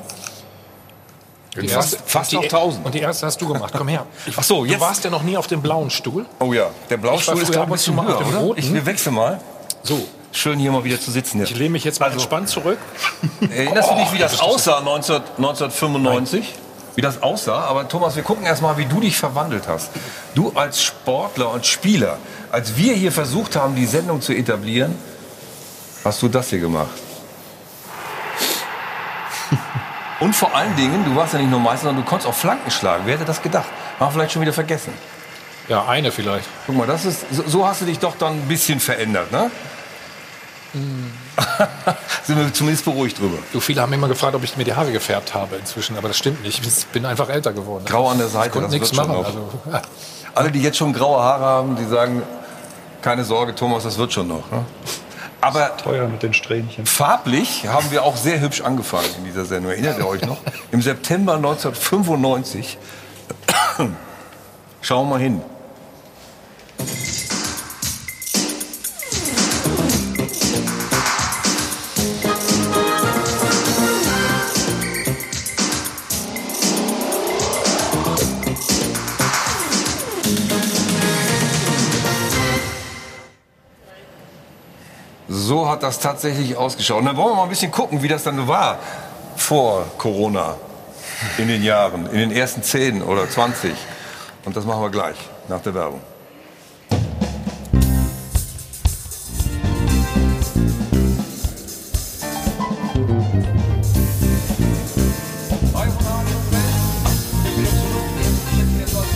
Die 1.60 1.66
fast, 1.66 1.94
erste, 1.94 2.08
fast 2.08 2.32
noch 2.32 2.44
1000. 2.44 2.86
Und 2.86 2.94
die 2.94 3.00
erste 3.00 3.26
hast 3.26 3.40
du 3.42 3.48
gemacht. 3.52 3.74
Komm 3.76 3.88
her. 3.88 4.06
Ich, 4.26 4.38
Ach 4.38 4.44
so, 4.44 4.64
jetzt. 4.64 4.76
Du 4.76 4.80
warst 4.80 5.02
ja 5.02 5.10
noch 5.10 5.24
nie 5.24 5.36
auf 5.36 5.48
dem 5.48 5.60
blauen 5.60 5.90
Stuhl. 5.90 6.24
Oh 6.38 6.52
ja, 6.52 6.70
der 6.88 6.98
blaue 6.98 7.18
Stuhl 7.18 7.42
ist 7.42 7.50
ich 7.50 7.58
ein 7.58 7.68
bisschen 7.68 8.00
höher, 8.00 8.20
oder? 8.20 8.38
Roten. 8.38 8.60
Ich, 8.60 8.72
wir 8.72 8.86
wechseln 8.86 9.16
mal. 9.16 9.40
So, 9.82 10.00
schön 10.32 10.59
hier 10.59 10.73
mal 10.73 10.85
wieder 10.85 11.01
zu 11.01 11.11
sitzen. 11.11 11.39
Ja. 11.39 11.44
Ich 11.44 11.57
lehne 11.57 11.70
mich 11.70 11.85
jetzt 11.85 12.01
mal 12.01 12.07
also, 12.07 12.19
entspannt 12.19 12.48
zurück. 12.48 12.78
Erinnerst 13.40 13.90
du 13.90 13.94
dich, 13.97 14.12
wie 14.12 14.19
das 14.19 14.40
aussah 14.40 14.81
19, 14.81 15.16
1995? 15.36 16.40
Nein. 16.40 16.48
Wie 16.97 17.02
das 17.02 17.23
aussah? 17.23 17.65
Aber 17.65 17.89
Thomas, 17.89 18.16
wir 18.16 18.23
gucken 18.23 18.44
erst 18.44 18.62
mal, 18.62 18.77
wie 18.77 18.85
du 18.85 19.01
dich 19.01 19.16
verwandelt 19.16 19.69
hast. 19.69 19.90
Du 20.35 20.52
als 20.55 20.82
Sportler 20.82 21.51
und 21.51 21.65
Spieler, 21.66 22.19
als 22.51 22.77
wir 22.77 22.94
hier 22.94 23.12
versucht 23.12 23.57
haben, 23.57 23.74
die 23.77 23.86
Sendung 23.86 24.20
zu 24.20 24.32
etablieren, 24.32 24.97
hast 26.05 26.20
du 26.23 26.28
das 26.28 26.51
hier 26.51 26.61
gemacht. 26.61 26.90
Und 30.20 30.36
vor 30.36 30.55
allen 30.55 30.77
Dingen, 30.77 31.05
du 31.05 31.16
warst 31.16 31.32
ja 31.32 31.39
nicht 31.39 31.51
nur 31.51 31.61
Meister, 31.61 31.86
sondern 31.86 32.05
du 32.05 32.09
konntest 32.09 32.28
auch 32.28 32.35
Flanken 32.35 32.70
schlagen. 32.70 33.05
Wer 33.07 33.15
hätte 33.15 33.24
das 33.24 33.40
gedacht? 33.40 33.69
War 33.98 34.11
vielleicht 34.11 34.32
schon 34.32 34.43
wieder 34.43 34.52
vergessen. 34.52 34.93
Ja, 35.69 35.86
eine 35.86 36.12
vielleicht. 36.12 36.47
Guck 36.66 36.77
mal, 36.77 36.86
das 36.86 37.05
ist, 37.05 37.24
so, 37.31 37.44
so 37.47 37.66
hast 37.66 37.81
du 37.81 37.86
dich 37.86 37.98
doch 37.98 38.16
dann 38.19 38.35
ein 38.35 38.48
bisschen 38.48 38.81
verändert, 38.81 39.32
ne? 39.32 39.51
Sind 42.24 42.38
wir 42.38 42.52
zumindest 42.52 42.84
beruhigt 42.84 43.18
drüber. 43.18 43.38
So 43.52 43.60
viele 43.60 43.80
haben 43.80 43.92
immer 43.92 44.09
gefragt, 44.09 44.34
ob 44.34 44.44
ich 44.44 44.56
mir 44.56 44.64
die 44.64 44.74
Haare 44.74 44.92
gefärbt 44.92 45.34
habe 45.34 45.56
inzwischen, 45.56 45.97
aber 45.97 46.09
das 46.09 46.16
stimmt 46.16 46.42
nicht. 46.42 46.64
Ich 46.64 46.86
bin 46.86 47.05
einfach 47.06 47.28
älter 47.28 47.52
geworden. 47.52 47.84
Grau 47.86 48.09
an 48.09 48.18
der 48.18 48.28
Seite, 48.28 48.59
ich 48.59 48.64
das 48.64 48.72
nichts 48.72 48.92
machen. 48.92 49.16
Also, 49.16 49.48
ja. 49.70 49.82
Alle, 50.34 50.52
die 50.52 50.62
jetzt 50.62 50.76
schon 50.78 50.92
graue 50.92 51.20
Haare 51.20 51.44
haben, 51.44 51.76
die 51.76 51.84
sagen, 51.86 52.22
keine 53.02 53.24
Sorge, 53.24 53.55
Thomas, 53.55 53.82
das 53.82 53.98
wird 53.98 54.12
schon 54.12 54.28
noch. 54.28 54.51
Ne? 54.51 54.64
Aber 55.40 55.76
teuer 55.76 56.06
mit 56.06 56.22
den 56.22 56.34
Strähnchen. 56.34 56.86
Farblich 56.86 57.66
haben 57.66 57.90
wir 57.90 58.05
auch 58.05 58.16
sehr 58.16 58.40
hübsch 58.40 58.60
angefangen 58.60 59.09
in 59.18 59.24
dieser 59.24 59.44
Sendung. 59.44 59.72
Erinnert 59.72 59.98
ihr 59.98 60.06
euch 60.06 60.22
noch? 60.22 60.38
Im 60.70 60.82
September 60.82 61.34
1995. 61.34 62.78
Schauen 64.82 65.09
wir 65.09 65.10
mal 65.10 65.20
hin. 65.20 65.42
Hat 85.81 85.89
das 85.89 85.98
tatsächlich 85.98 86.59
ausgeschaut. 86.59 86.98
Und 86.98 87.07
dann 87.07 87.16
wollen 87.16 87.31
wir 87.31 87.36
mal 87.36 87.43
ein 87.44 87.48
bisschen 87.48 87.70
gucken, 87.70 88.02
wie 88.02 88.09
das 88.09 88.23
dann 88.23 88.47
war 88.47 88.78
vor 89.36 89.86
Corona 89.97 90.57
in 91.39 91.48
den 91.48 91.62
Jahren, 91.62 92.05
in 92.07 92.19
den 92.19 92.32
ersten 92.32 92.62
10 92.62 93.02
oder 93.02 93.28
20. 93.28 93.73
Und 94.44 94.55
das 94.55 94.66
machen 94.66 94.82
wir 94.82 94.90
gleich 94.90 95.16
nach 95.48 95.62
der 95.62 95.74
Werbung. 95.74 96.02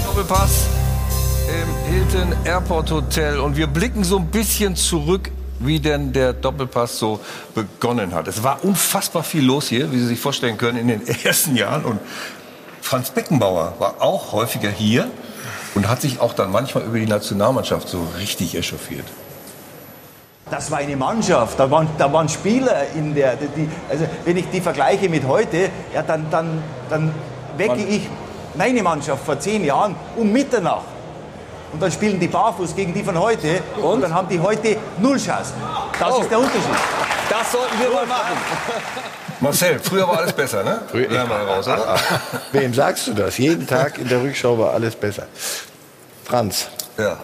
Doppelpass 0.06 0.66
im 1.46 1.92
Hilton 1.92 2.34
Airport 2.46 2.90
Hotel 2.90 3.38
und 3.38 3.58
wir 3.58 3.66
blicken 3.66 4.02
so 4.02 4.16
ein 4.16 4.28
bisschen 4.28 4.76
zurück 4.76 5.30
wie 5.66 5.80
denn 5.80 6.12
der 6.12 6.32
Doppelpass 6.32 6.98
so 6.98 7.20
begonnen 7.54 8.14
hat. 8.14 8.28
Es 8.28 8.42
war 8.42 8.64
unfassbar 8.64 9.22
viel 9.22 9.44
los 9.44 9.68
hier, 9.68 9.92
wie 9.92 9.98
Sie 9.98 10.06
sich 10.06 10.20
vorstellen 10.20 10.58
können, 10.58 10.78
in 10.78 10.88
den 10.88 11.02
ersten 11.24 11.56
Jahren. 11.56 11.84
Und 11.84 12.00
Franz 12.80 13.10
Beckenbauer 13.10 13.74
war 13.78 13.96
auch 14.00 14.32
häufiger 14.32 14.70
hier 14.70 15.10
und 15.74 15.88
hat 15.88 16.00
sich 16.00 16.20
auch 16.20 16.34
dann 16.34 16.52
manchmal 16.52 16.84
über 16.84 16.98
die 16.98 17.06
Nationalmannschaft 17.06 17.88
so 17.88 18.06
richtig 18.18 18.54
echauffiert. 18.54 19.06
Das 20.50 20.70
war 20.70 20.78
eine 20.78 20.96
Mannschaft, 20.96 21.58
da 21.58 21.70
waren, 21.70 21.88
da 21.96 22.12
waren 22.12 22.28
Spieler 22.28 22.88
in 22.94 23.14
der, 23.14 23.36
die, 23.36 23.68
also 23.88 24.06
wenn 24.26 24.36
ich 24.36 24.48
die 24.50 24.60
vergleiche 24.60 25.08
mit 25.08 25.26
heute, 25.26 25.70
ja, 25.94 26.02
dann, 26.02 26.26
dann, 26.30 26.62
dann 26.90 27.12
wecke 27.56 27.82
ich 27.82 28.02
meine 28.54 28.82
Mannschaft 28.82 29.24
vor 29.24 29.40
zehn 29.40 29.64
Jahren 29.64 29.96
um 30.16 30.30
Mitternacht 30.30 30.93
und 31.74 31.82
dann 31.82 31.90
spielen 31.90 32.20
die 32.20 32.28
barfuß 32.28 32.76
gegen 32.76 32.94
die 32.94 33.02
von 33.02 33.18
heute 33.18 33.60
und, 33.76 33.82
und 33.82 34.00
dann 34.02 34.14
haben 34.14 34.28
die 34.28 34.38
heute 34.38 34.76
null 34.98 35.18
Chancen. 35.18 35.54
Das 35.98 36.14
oh. 36.14 36.22
ist 36.22 36.30
der 36.30 36.38
Unterschied. 36.38 36.62
Das 37.28 37.50
sollten 37.50 37.78
wir 37.80 37.90
mal 37.90 38.06
machen. 38.06 38.36
Marcel, 39.40 39.80
früher 39.80 40.06
war 40.06 40.18
alles 40.18 40.32
besser, 40.32 40.62
ne? 40.62 40.82
Früher, 40.88 41.10
ja. 41.10 41.26
mal 41.26 41.44
raus, 41.44 41.66
oder? 41.66 41.96
Wem 42.52 42.72
sagst 42.72 43.08
du 43.08 43.14
das? 43.14 43.36
Jeden 43.38 43.66
Tag 43.66 43.98
in 43.98 44.08
der 44.08 44.22
Rückschau 44.22 44.56
war 44.56 44.72
alles 44.72 44.94
besser. 44.94 45.24
Franz. 46.24 46.68
Ja. 46.96 47.18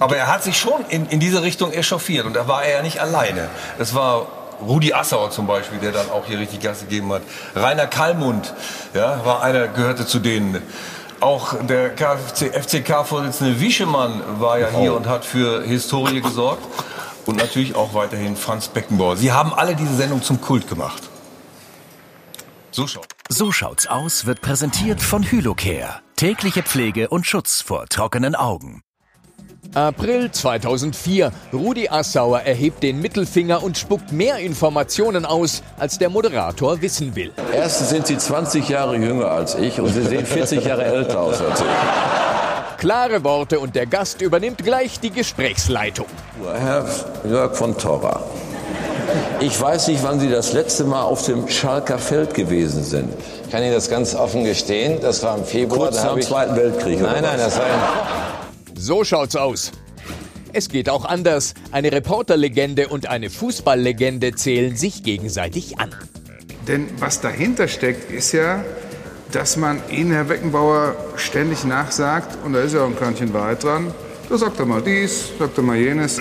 Aber 0.00 0.16
er 0.16 0.26
hat 0.26 0.42
sich 0.42 0.58
schon 0.58 0.84
in, 0.88 1.06
in 1.06 1.20
diese 1.20 1.42
Richtung 1.42 1.72
echauffiert 1.72 2.26
und 2.26 2.34
da 2.34 2.48
war 2.48 2.64
er 2.64 2.78
ja 2.78 2.82
nicht 2.82 3.00
alleine. 3.00 3.48
Es 3.78 3.94
war 3.94 4.26
Rudi 4.66 4.92
Assauer 4.92 5.30
zum 5.30 5.46
Beispiel, 5.46 5.78
der 5.78 5.92
dann 5.92 6.10
auch 6.10 6.26
hier 6.26 6.40
richtig 6.40 6.60
Gas 6.60 6.80
gegeben 6.80 7.12
hat. 7.12 7.22
Rainer 7.54 7.86
Kallmund, 7.86 8.52
ja, 8.94 9.24
war 9.24 9.42
einer, 9.42 9.68
gehörte 9.68 10.06
zu 10.06 10.18
denen. 10.18 10.60
Auch 11.20 11.54
der 11.66 11.94
FCK-Vorsitzende 11.96 13.60
Wieschemann 13.60 14.22
war 14.40 14.58
ja 14.58 14.68
hier 14.70 14.94
oh. 14.94 14.96
und 14.96 15.06
hat 15.06 15.24
für 15.24 15.62
Historie 15.62 16.20
gesorgt. 16.20 16.62
Und 17.26 17.36
natürlich 17.36 17.74
auch 17.76 17.92
weiterhin 17.92 18.34
Franz 18.36 18.68
Beckenbauer. 18.68 19.16
Sie 19.16 19.30
haben 19.30 19.52
alle 19.52 19.76
diese 19.76 19.94
Sendung 19.94 20.22
zum 20.22 20.40
Kult 20.40 20.68
gemacht. 20.68 21.02
So, 22.70 22.86
schaut. 22.86 23.06
so 23.28 23.52
schaut's 23.52 23.86
aus 23.86 24.26
wird 24.26 24.40
präsentiert 24.40 25.02
von 25.02 25.22
Hylocare. 25.22 26.00
Tägliche 26.16 26.62
Pflege 26.62 27.08
und 27.08 27.26
Schutz 27.26 27.60
vor 27.60 27.86
trockenen 27.86 28.34
Augen. 28.34 28.82
April 29.74 30.30
2004. 30.30 31.30
Rudi 31.52 31.88
Assauer 31.88 32.40
erhebt 32.40 32.82
den 32.82 33.00
Mittelfinger 33.00 33.62
und 33.62 33.78
spuckt 33.78 34.12
mehr 34.12 34.38
Informationen 34.38 35.24
aus, 35.24 35.62
als 35.78 35.98
der 35.98 36.10
Moderator 36.10 36.82
wissen 36.82 37.14
will. 37.14 37.32
Erstens 37.54 37.90
sind 37.90 38.06
Sie 38.06 38.18
20 38.18 38.68
Jahre 38.68 38.96
jünger 38.96 39.30
als 39.30 39.54
ich 39.54 39.80
und 39.80 39.88
Sie 39.88 40.02
sehen 40.02 40.26
40 40.26 40.64
Jahre 40.64 40.84
älter 40.84 41.20
aus 41.20 41.40
als 41.40 41.60
ich. 41.60 41.66
Klare 42.78 43.22
Worte 43.22 43.60
und 43.60 43.76
der 43.76 43.86
Gast 43.86 44.22
übernimmt 44.22 44.64
gleich 44.64 44.98
die 45.00 45.10
Gesprächsleitung. 45.10 46.06
Herr 46.58 46.86
Jörg 47.28 47.54
von 47.54 47.76
Torra, 47.76 48.22
ich 49.40 49.60
weiß 49.60 49.88
nicht, 49.88 50.02
wann 50.02 50.18
Sie 50.18 50.30
das 50.30 50.52
letzte 50.52 50.84
Mal 50.84 51.02
auf 51.02 51.24
dem 51.26 51.46
Schalker 51.48 51.98
Feld 51.98 52.34
gewesen 52.34 52.82
sind. 52.82 53.12
Ich 53.44 53.50
kann 53.50 53.62
Ihnen 53.62 53.74
das 53.74 53.90
ganz 53.90 54.14
offen 54.14 54.44
gestehen. 54.44 55.00
Das 55.00 55.22
war 55.22 55.36
im 55.36 55.44
Februar. 55.44 55.88
Kurz 55.88 56.02
nach 56.02 56.14
dem 56.14 56.22
Zweiten 56.22 56.56
Weltkrieg. 56.56 57.00
Nein, 57.00 57.22
nein, 57.22 57.38
das 57.38 57.58
war 57.58 57.66
ein 57.66 58.39
so 58.80 59.04
schaut's 59.04 59.36
aus. 59.36 59.72
Es 60.52 60.68
geht 60.68 60.88
auch 60.88 61.04
anders. 61.04 61.54
Eine 61.70 61.92
Reporterlegende 61.92 62.88
und 62.88 63.08
eine 63.08 63.30
Fußballlegende 63.30 64.34
zählen 64.34 64.76
sich 64.76 65.02
gegenseitig 65.02 65.78
an. 65.78 65.94
Denn 66.66 66.88
was 66.98 67.20
dahinter 67.20 67.68
steckt, 67.68 68.10
ist 68.10 68.32
ja, 68.32 68.64
dass 69.32 69.56
man 69.56 69.80
Ihnen, 69.90 70.12
Herr 70.12 70.24
Beckenbauer, 70.24 70.96
ständig 71.16 71.64
nachsagt, 71.64 72.38
und 72.44 72.52
da 72.52 72.60
ist 72.60 72.74
ja 72.74 72.82
auch 72.82 72.86
ein 72.86 72.96
Körnchen 72.96 73.32
Wahrheit 73.32 73.62
dran, 73.62 73.94
da 74.28 74.38
sagt 74.38 74.58
er 74.60 74.66
mal 74.66 74.80
dies, 74.80 75.30
sagt 75.38 75.58
er 75.58 75.62
mal 75.64 75.76
jenes. 75.76 76.20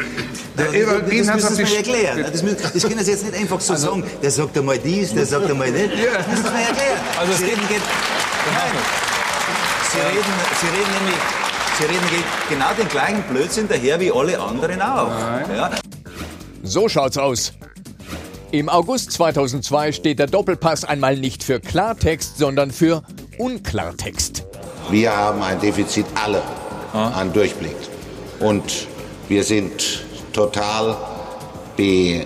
Der 0.58 0.74
Ewald 0.74 1.06
das, 1.08 1.28
das, 1.28 1.28
das 1.28 1.58
müssen 1.58 1.70
wir 1.70 1.78
erklären. 1.78 2.26
Das, 2.32 2.74
das 2.74 2.84
können 2.84 3.04
Sie 3.04 3.12
jetzt 3.12 3.24
nicht 3.24 3.36
einfach 3.36 3.62
so 3.62 3.74
also, 3.74 3.88
sagen. 3.88 4.04
Der 4.22 4.32
sagt 4.32 4.58
einmal 4.58 4.80
dies, 4.80 5.14
der 5.14 5.26
sagt 5.26 5.50
einmal 5.50 5.72
nicht. 5.72 5.92
Ja. 5.96 6.18
Das 6.18 6.28
müssen 6.28 6.44
wir 6.44 6.50
erklären. 6.52 7.00
Also 7.20 7.34
Sie 7.34 7.46
reden, 7.46 7.68
geht, 7.68 7.82
nein. 8.52 8.72
Sie 9.92 9.98
reden, 10.00 10.34
Sie 10.60 10.68
reden 10.68 10.92
nämlich 10.98 11.39
Sie 11.80 11.86
reden 11.86 12.24
genau 12.50 12.74
den 12.78 12.90
gleichen 12.90 13.24
Blödsinn 13.24 13.70
daher 13.70 14.02
wie 14.02 14.12
alle 14.12 14.38
anderen 14.38 14.82
auch. 14.82 15.08
Ja. 15.50 15.72
So 16.62 16.90
schaut's 16.90 17.18
aus. 17.18 17.54
Im 18.52 18.68
August 18.68 19.14
2002 19.14 19.94
steht 19.94 20.20
der 20.20 20.28
Doppelpass 20.28 20.84
einmal 20.84 21.16
nicht 21.16 21.42
für 21.42 21.62
Klartext, 21.62 22.38
sondern 22.38 22.72
für 22.72 23.04
Unklartext. 23.38 24.44
Wir 24.90 25.16
haben 25.16 25.42
ein 25.42 25.62
Defizit 25.62 26.06
alle 26.22 26.42
an 26.92 27.32
Durchblick. 27.32 27.78
Und 28.42 28.88
wir 29.30 29.46
sind 29.46 30.02
total 30.34 30.98
Nicht 31.78 32.26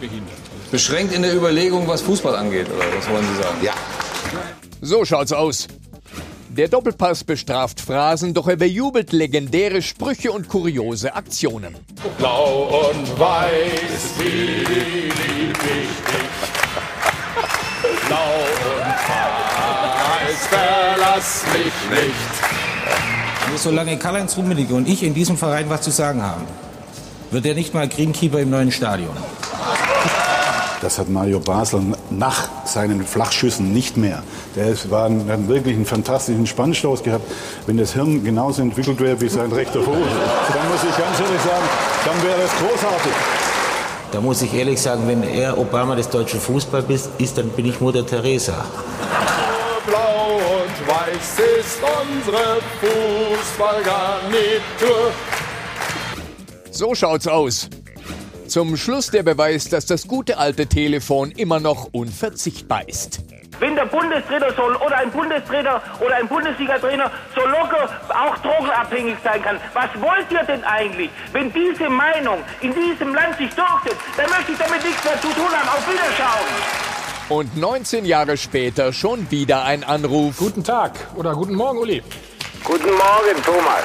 behindert. 0.00 0.38
Beschränkt 0.70 1.12
in 1.12 1.20
der 1.20 1.34
Überlegung, 1.34 1.86
was 1.86 2.00
Fußball 2.00 2.34
angeht, 2.34 2.68
oder 2.68 2.84
was 2.96 3.10
wollen 3.10 3.26
Sie 3.34 3.42
sagen? 3.42 3.58
Ja. 3.62 3.74
So 4.80 5.04
schaut's 5.04 5.32
aus. 5.32 5.68
Der 6.58 6.66
Doppelpass 6.66 7.22
bestraft 7.22 7.80
Phrasen, 7.80 8.34
doch 8.34 8.48
er 8.48 8.56
bejubelt 8.56 9.12
legendäre 9.12 9.80
Sprüche 9.80 10.32
und 10.32 10.48
kuriose 10.48 11.14
Aktionen. 11.14 11.76
Blau 12.18 12.90
und 12.90 13.20
weiß, 13.20 14.18
wie 14.18 14.24
lieb 14.24 15.56
ich 15.56 15.56
dich. 15.62 16.34
Blau 18.08 18.34
und 18.74 18.90
weiß, 20.26 20.46
verlass 20.48 21.44
mich 21.52 21.72
nicht. 21.96 23.58
Solange 23.62 23.96
Karl-Heinz 23.96 24.36
Rummenigge 24.36 24.74
und 24.74 24.88
ich 24.88 25.04
in 25.04 25.14
diesem 25.14 25.36
Verein 25.36 25.70
was 25.70 25.82
zu 25.82 25.92
sagen 25.92 26.22
haben, 26.22 26.42
wird 27.30 27.46
er 27.46 27.54
nicht 27.54 27.72
mal 27.72 27.88
Greenkeeper 27.88 28.40
im 28.40 28.50
neuen 28.50 28.72
Stadion. 28.72 29.16
Das 30.80 30.96
hat 30.98 31.08
Mario 31.08 31.40
Basel 31.40 31.80
nach 32.10 32.48
seinen 32.64 33.04
Flachschüssen 33.04 33.72
nicht 33.72 33.96
mehr. 33.96 34.22
Der 34.54 34.68
ist, 34.68 34.88
war 34.90 35.06
ein, 35.06 35.28
hat 35.28 35.48
wirklich 35.48 35.74
einen 35.74 35.86
fantastischen 35.86 36.46
Spannstoß 36.46 37.02
gehabt. 37.02 37.28
Wenn 37.66 37.78
das 37.78 37.94
Hirn 37.94 38.22
genauso 38.22 38.62
entwickelt 38.62 39.00
wäre 39.00 39.20
wie 39.20 39.28
sein 39.28 39.50
rechter 39.50 39.82
Fuß, 39.82 39.94
dann 39.94 40.68
muss 40.68 40.84
ich 40.88 40.96
ganz 40.96 41.18
ehrlich 41.20 41.42
sagen, 41.42 41.64
dann 42.04 42.22
wäre 42.22 42.42
es 42.42 42.52
großartig. 42.52 43.12
Da 44.12 44.20
muss 44.20 44.40
ich 44.40 44.54
ehrlich 44.54 44.80
sagen, 44.80 45.02
wenn 45.06 45.24
er 45.24 45.58
Obama 45.58 45.96
des 45.96 46.08
deutschen 46.08 46.40
Fußballs 46.40 47.10
ist, 47.18 47.36
dann 47.36 47.50
bin 47.50 47.66
ich 47.66 47.78
Mutter 47.80 48.06
Teresa. 48.06 48.64
Blau 49.84 50.36
und 50.36 50.88
weiß 50.88 51.40
ist 51.58 51.80
unsere 51.82 52.60
Fußballgarnitur. 52.80 55.10
So 56.70 56.94
schaut's 56.94 57.26
aus. 57.26 57.68
Zum 58.48 58.78
Schluss 58.78 59.10
der 59.10 59.22
Beweis, 59.22 59.68
dass 59.68 59.84
das 59.84 60.08
gute 60.08 60.38
alte 60.38 60.66
Telefon 60.66 61.32
immer 61.32 61.60
noch 61.60 61.90
unverzichtbar 61.92 62.88
ist. 62.88 63.20
Wenn 63.60 63.74
der 63.74 63.84
Bundestrainer 63.84 64.54
soll 64.54 64.74
oder 64.76 64.96
ein 64.96 65.10
Bundestrainer 65.10 65.82
oder 66.00 66.16
ein 66.16 66.26
Bundesliga-Trainer 66.28 67.10
so 67.34 67.42
locker 67.42 67.90
auch 68.08 68.38
drogenabhängig 68.38 69.16
sein 69.22 69.42
kann, 69.42 69.60
was 69.74 69.90
wollt 70.00 70.30
ihr 70.30 70.42
denn 70.44 70.64
eigentlich? 70.64 71.10
Wenn 71.32 71.52
diese 71.52 71.90
Meinung 71.90 72.38
in 72.62 72.72
diesem 72.72 73.14
Land 73.14 73.36
sich 73.36 73.50
durchsetzt, 73.50 74.00
dann 74.16 74.30
möchte 74.30 74.52
ich 74.52 74.58
damit 74.58 74.82
nichts 74.82 75.04
mehr 75.04 75.20
zu 75.20 75.28
tun 75.28 75.50
haben. 75.50 75.68
Auf 75.68 75.86
Wiederschauen! 75.86 76.88
Und 77.28 77.54
19 77.54 78.06
Jahre 78.06 78.38
später 78.38 78.94
schon 78.94 79.30
wieder 79.30 79.64
ein 79.64 79.84
Anruf. 79.84 80.38
Guten 80.38 80.64
Tag 80.64 80.92
oder 81.16 81.34
guten 81.34 81.54
Morgen, 81.54 81.78
Uli. 81.80 82.02
Guten 82.64 82.92
Morgen, 82.92 83.42
Thomas. 83.44 83.84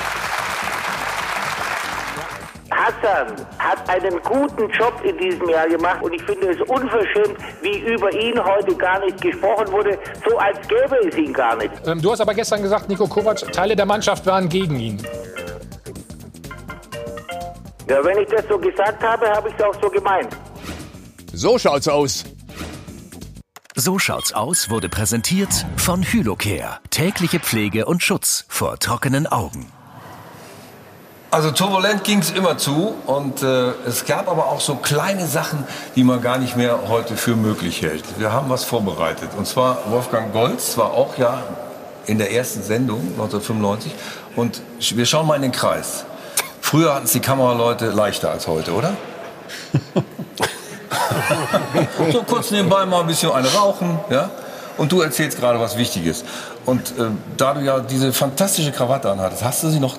Hassan 2.73 3.35
hat 3.59 3.89
einen 3.89 4.19
guten 4.23 4.69
Job 4.71 4.93
in 5.03 5.17
diesem 5.17 5.47
Jahr 5.49 5.67
gemacht 5.67 6.01
und 6.01 6.13
ich 6.13 6.23
finde 6.23 6.49
es 6.49 6.61
unverschämt, 6.69 7.37
wie 7.61 7.79
über 7.79 8.11
ihn 8.13 8.43
heute 8.43 8.75
gar 8.75 8.99
nicht 8.99 9.21
gesprochen 9.21 9.71
wurde, 9.71 9.97
so 10.27 10.37
als 10.37 10.59
gäbe 10.67 10.97
es 11.07 11.15
ihn 11.17 11.33
gar 11.33 11.55
nicht. 11.55 11.71
Ähm, 11.85 12.01
du 12.01 12.11
hast 12.11 12.21
aber 12.21 12.33
gestern 12.33 12.61
gesagt, 12.61 12.89
Nico 12.89 13.07
Kovac, 13.07 13.39
Teile 13.51 13.75
der 13.75 13.85
Mannschaft 13.85 14.25
waren 14.25 14.49
gegen 14.49 14.79
ihn. 14.79 15.07
Ja, 17.89 18.03
wenn 18.03 18.17
ich 18.19 18.27
das 18.29 18.45
so 18.49 18.57
gesagt 18.57 19.03
habe, 19.03 19.29
habe 19.29 19.49
ich 19.49 19.55
es 19.55 19.63
auch 19.63 19.75
so 19.81 19.89
gemeint. 19.89 20.29
So 21.33 21.57
schaut's 21.57 21.87
aus. 21.87 22.23
So 23.75 23.97
schaut's 23.99 24.33
aus 24.33 24.69
wurde 24.69 24.87
präsentiert 24.87 25.65
von 25.77 26.03
Hylocare. 26.03 26.79
Tägliche 26.91 27.39
Pflege 27.39 27.85
und 27.85 28.03
Schutz 28.03 28.45
vor 28.47 28.77
trockenen 28.79 29.27
Augen. 29.27 29.71
Also 31.33 31.49
turbulent 31.49 32.03
ging 32.03 32.19
es 32.19 32.29
immer 32.29 32.59
zu 32.59 32.93
und 33.07 33.41
äh, 33.41 33.71
es 33.87 34.05
gab 34.05 34.29
aber 34.29 34.49
auch 34.49 34.61
so 34.61 34.75
kleine 34.75 35.25
Sachen, 35.25 35.65
die 35.95 36.03
man 36.03 36.21
gar 36.21 36.37
nicht 36.37 36.55
mehr 36.55 36.87
heute 36.89 37.17
für 37.17 37.35
möglich 37.35 37.81
hält. 37.81 38.03
Wir 38.19 38.31
haben 38.31 38.51
was 38.51 38.65
vorbereitet 38.65 39.31
und 39.35 39.47
zwar 39.47 39.79
Wolfgang 39.89 40.31
Goltz 40.31 40.77
war 40.77 40.91
auch 40.91 41.17
ja 41.17 41.41
in 42.05 42.19
der 42.19 42.31
ersten 42.31 42.61
Sendung 42.61 42.99
1995 43.13 43.91
und 44.35 44.61
wir 44.77 45.07
schauen 45.07 45.25
mal 45.25 45.33
in 45.33 45.41
den 45.41 45.51
Kreis. 45.51 46.05
Früher 46.61 46.93
hatten 46.93 47.05
es 47.05 47.13
die 47.13 47.19
Kameraleute 47.19 47.89
leichter 47.89 48.29
als 48.29 48.45
heute, 48.45 48.71
oder? 48.71 48.93
so 52.11 52.21
kurz 52.21 52.51
nebenbei 52.51 52.85
mal 52.85 53.01
ein 53.01 53.07
bisschen 53.07 53.31
eine 53.31 53.51
rauchen, 53.51 53.97
ja? 54.11 54.29
Und 54.77 54.91
du 54.91 55.01
erzählst 55.01 55.39
gerade 55.39 55.59
was 55.59 55.79
Wichtiges. 55.79 56.25
Und 56.67 56.91
äh, 56.91 57.05
da 57.37 57.55
du 57.55 57.61
ja 57.61 57.79
diese 57.79 58.13
fantastische 58.13 58.71
Krawatte 58.71 59.09
anhattest, 59.09 59.43
hast 59.43 59.63
du 59.63 59.69
sie 59.69 59.79
noch 59.79 59.97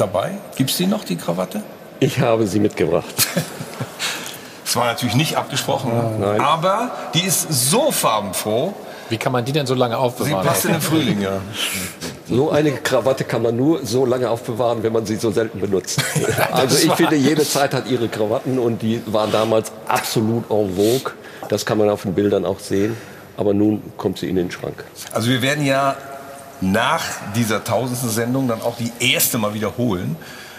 dabei? 0.00 0.32
Gibt 0.56 0.70
es 0.70 0.76
die 0.76 0.86
noch, 0.86 1.04
die 1.04 1.16
Krawatte? 1.16 1.62
Ich 2.00 2.20
habe 2.20 2.46
sie 2.46 2.60
mitgebracht. 2.60 3.04
Das 4.64 4.74
war 4.74 4.86
natürlich 4.86 5.14
nicht 5.14 5.36
abgesprochen, 5.36 5.92
Nein. 6.20 6.40
aber 6.40 6.90
die 7.14 7.22
ist 7.22 7.70
so 7.70 7.92
farbenfroh. 7.92 8.74
Wie 9.08 9.16
kann 9.16 9.30
man 9.30 9.44
die 9.44 9.52
denn 9.52 9.64
so 9.64 9.74
lange 9.74 9.96
aufbewahren? 9.96 10.42
Sie 10.42 10.48
passt 10.48 10.64
in 10.64 10.72
den 10.72 10.80
Frühling, 10.80 11.22
ja. 11.22 11.40
So 12.28 12.50
eine 12.50 12.72
Krawatte 12.72 13.22
kann 13.22 13.42
man 13.42 13.56
nur 13.56 13.86
so 13.86 14.04
lange 14.04 14.28
aufbewahren, 14.28 14.82
wenn 14.82 14.92
man 14.92 15.06
sie 15.06 15.14
so 15.14 15.30
selten 15.30 15.60
benutzt. 15.60 16.02
Also 16.50 16.84
ich 16.84 16.92
finde, 16.94 17.14
jede 17.14 17.44
Zeit 17.44 17.72
hat 17.72 17.86
ihre 17.88 18.08
Krawatten 18.08 18.58
und 18.58 18.82
die 18.82 19.00
waren 19.06 19.30
damals 19.30 19.70
absolut 19.86 20.50
en 20.50 20.74
vogue. 20.74 21.12
Das 21.48 21.64
kann 21.64 21.78
man 21.78 21.88
auf 21.88 22.02
den 22.02 22.14
Bildern 22.14 22.44
auch 22.44 22.58
sehen. 22.58 22.96
Aber 23.36 23.54
nun 23.54 23.82
kommt 23.96 24.18
sie 24.18 24.28
in 24.28 24.34
den 24.34 24.50
Schrank. 24.50 24.82
Also 25.12 25.28
wir 25.28 25.42
werden 25.42 25.64
ja 25.64 25.94
nach 26.60 27.02
dieser 27.34 27.64
tausendsten 27.64 28.10
Sendung 28.10 28.48
dann 28.48 28.62
auch 28.62 28.76
die 28.76 28.92
erste 29.00 29.38
mal 29.38 29.54
wiederholen. 29.54 30.16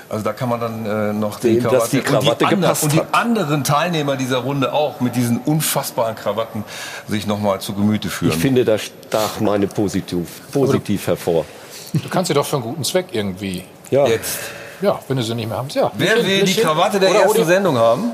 Also 0.09 0.23
da 0.23 0.31
kann 0.31 0.47
man 0.47 0.61
dann 0.61 0.85
äh, 0.85 1.11
noch 1.13 1.41
Sehen, 1.41 1.61
dass 1.63 1.89
die 1.89 1.99
Krawatte 1.99 2.29
und, 2.31 2.39
die 2.41 2.45
ander- 2.45 2.55
gepasst 2.67 2.83
und 2.83 2.93
die 2.93 3.01
anderen 3.11 3.63
Teilnehmer 3.65 4.15
dieser 4.15 4.37
Runde 4.37 4.71
auch 4.71 5.01
mit 5.01 5.17
diesen 5.17 5.39
unfassbaren 5.39 6.15
Krawatten 6.15 6.63
sich 7.09 7.27
noch 7.27 7.39
mal 7.39 7.59
zu 7.59 7.73
Gemüte 7.73 8.07
führen. 8.09 8.31
Ich 8.31 8.37
finde, 8.37 8.63
da 8.63 8.77
stach 8.77 9.41
meine 9.41 9.67
positiv, 9.67 10.27
positiv 10.53 11.07
hervor. 11.07 11.43
Du 11.91 12.07
kannst 12.09 12.29
sie 12.29 12.33
doch 12.33 12.45
für 12.45 12.55
einen 12.55 12.63
guten 12.63 12.85
Zweck 12.85 13.07
irgendwie. 13.11 13.65
Ja. 13.91 14.07
Jetzt. 14.07 14.37
Ja, 14.81 14.99
wenn 15.07 15.17
du 15.17 15.23
sie 15.23 15.33
nicht 15.35 15.49
mehr 15.49 15.57
hast. 15.57 15.75
Ja. 15.75 15.91
Wer 15.97 16.25
will 16.25 16.43
die. 16.43 16.53
Krawatte 16.55 16.99
der 16.99 17.09
Oder 17.09 17.21
ersten? 17.23 17.45
Sendung 17.45 17.77
haben, 17.77 18.11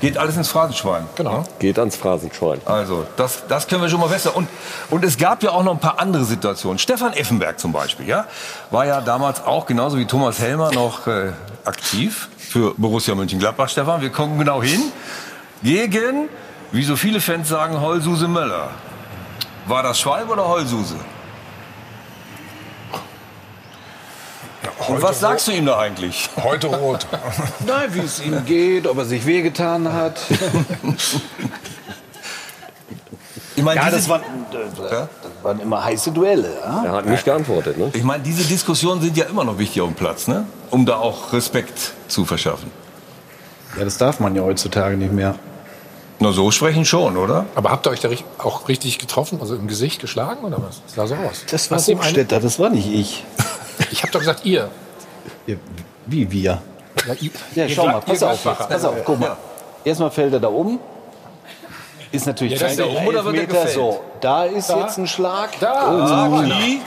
geht 0.00 0.18
alles 0.18 0.36
ins 0.36 0.48
Phrasenschwein. 0.48 1.06
Genau. 1.16 1.44
Geht 1.58 1.78
ans 1.78 1.96
Phrasenschwein. 1.96 2.60
Also, 2.64 3.06
das, 3.16 3.44
das 3.48 3.66
können 3.68 3.82
wir 3.82 3.88
schon 3.88 4.00
mal 4.00 4.08
besser. 4.08 4.36
Und, 4.36 4.48
und 4.90 5.04
es 5.04 5.16
gab 5.16 5.42
ja 5.42 5.50
auch 5.50 5.62
noch 5.62 5.72
ein 5.72 5.80
paar 5.80 5.98
andere 6.00 6.24
Situationen. 6.24 6.78
Stefan 6.78 7.12
Effenberg 7.12 7.58
zum 7.58 7.72
Beispiel, 7.72 8.06
ja, 8.06 8.26
war 8.70 8.86
ja 8.86 9.00
damals 9.00 9.44
auch 9.44 9.66
genauso 9.66 9.98
wie 9.98 10.06
Thomas 10.06 10.38
Helmer 10.38 10.72
noch 10.72 11.06
äh, 11.06 11.32
aktiv 11.64 12.28
für 12.36 12.74
Borussia 12.76 13.14
Mönchengladbach. 13.14 13.68
Stefan, 13.68 14.00
wir 14.00 14.10
kommen 14.10 14.38
genau 14.38 14.62
hin. 14.62 14.80
Gegen, 15.62 16.28
wie 16.72 16.82
so 16.82 16.96
viele 16.96 17.20
Fans 17.20 17.48
sagen, 17.48 17.80
Heulsuse 17.80 18.28
Möller. 18.28 18.70
War 19.66 19.82
das 19.82 20.00
Schwalb 20.00 20.28
oder 20.28 20.48
Heulsuse? 20.48 20.96
Und 24.88 25.02
was 25.02 25.20
sagst 25.20 25.48
du 25.48 25.52
ihm 25.52 25.66
da 25.66 25.78
eigentlich? 25.78 26.28
Heute 26.42 26.68
rot. 26.68 27.06
Nein, 27.66 27.94
wie 27.94 28.00
es 28.00 28.20
ihm 28.20 28.44
geht, 28.44 28.86
ob 28.86 28.98
er 28.98 29.04
sich 29.04 29.24
wehgetan 29.26 29.92
hat. 29.92 30.20
Ich 33.54 33.62
meine, 33.62 33.80
ja, 33.80 33.86
diese- 33.86 33.96
das 33.98 34.08
waren, 34.08 34.22
das 34.50 35.30
waren 35.42 35.60
immer 35.60 35.84
heiße 35.84 36.10
Duelle. 36.10 36.54
Ja? 36.64 36.84
Er 36.84 36.92
hat 36.92 37.06
nicht 37.06 37.24
geantwortet. 37.24 37.76
Ne? 37.76 37.90
Ich 37.92 38.02
meine, 38.02 38.22
diese 38.22 38.44
Diskussionen 38.44 39.00
sind 39.02 39.14
ja 39.16 39.26
immer 39.26 39.44
noch 39.44 39.58
wichtig 39.58 39.82
auf 39.82 39.88
dem 39.88 39.94
Platz, 39.94 40.26
ne? 40.26 40.46
um 40.70 40.86
da 40.86 40.96
auch 40.96 41.32
Respekt 41.34 41.92
zu 42.08 42.24
verschaffen. 42.24 42.70
Ja, 43.76 43.84
das 43.84 43.98
darf 43.98 44.20
man 44.20 44.34
ja 44.34 44.42
heutzutage 44.42 44.96
nicht 44.96 45.12
mehr. 45.12 45.34
Na, 46.18 46.32
so 46.32 46.50
sprechen 46.50 46.84
schon, 46.86 47.16
oder? 47.16 47.44
Aber 47.54 47.70
habt 47.70 47.86
ihr 47.86 47.90
euch 47.90 48.00
da 48.00 48.08
auch 48.38 48.68
richtig 48.68 48.98
getroffen? 48.98 49.38
Also 49.40 49.54
im 49.54 49.68
Gesicht 49.68 50.00
geschlagen 50.00 50.44
oder 50.44 50.56
was? 50.62 50.80
Das 50.86 50.94
sah 50.94 51.06
so 51.06 51.14
aus. 51.16 51.44
Das 51.50 51.70
war 51.70 51.78
Hochstädter, 51.78 52.40
das 52.40 52.58
war 52.58 52.70
nicht 52.70 52.86
ich. 52.88 53.24
Ich 53.92 54.02
habe 54.02 54.12
doch 54.12 54.20
gesagt, 54.20 54.44
ihr. 54.44 54.68
Ja, 55.46 55.56
wie 56.06 56.30
wir? 56.30 56.62
Ja, 57.06 57.14
ihr 57.20 57.30
Ja, 57.54 57.68
schau 57.68 57.86
mal, 57.86 58.00
pass 58.00 58.22
auf, 58.22 58.42
Gladbacher. 58.42 58.68
pass 58.72 58.84
auf, 58.84 58.94
guck 59.04 59.20
mal. 59.20 59.36
Erstmal 59.84 60.10
fällt 60.10 60.32
er 60.32 60.40
da 60.40 60.48
um. 60.48 60.78
Ist 62.10 62.26
natürlich 62.26 62.60
Ja, 62.60 62.66
ist 62.66 62.78
da 62.78 62.84
oben 62.84 63.06
oder 63.06 63.24
wird 63.24 63.36
er 63.36 63.46
gefällt? 63.46 63.70
So, 63.70 64.00
da 64.20 64.44
ist 64.44 64.68
Da. 64.68 64.80
jetzt 64.80 64.98
ein 64.98 65.06
Schlag. 65.06 65.50
Da. 65.60 65.72
Oh, 65.88 66.02
Ah. 66.02 66.42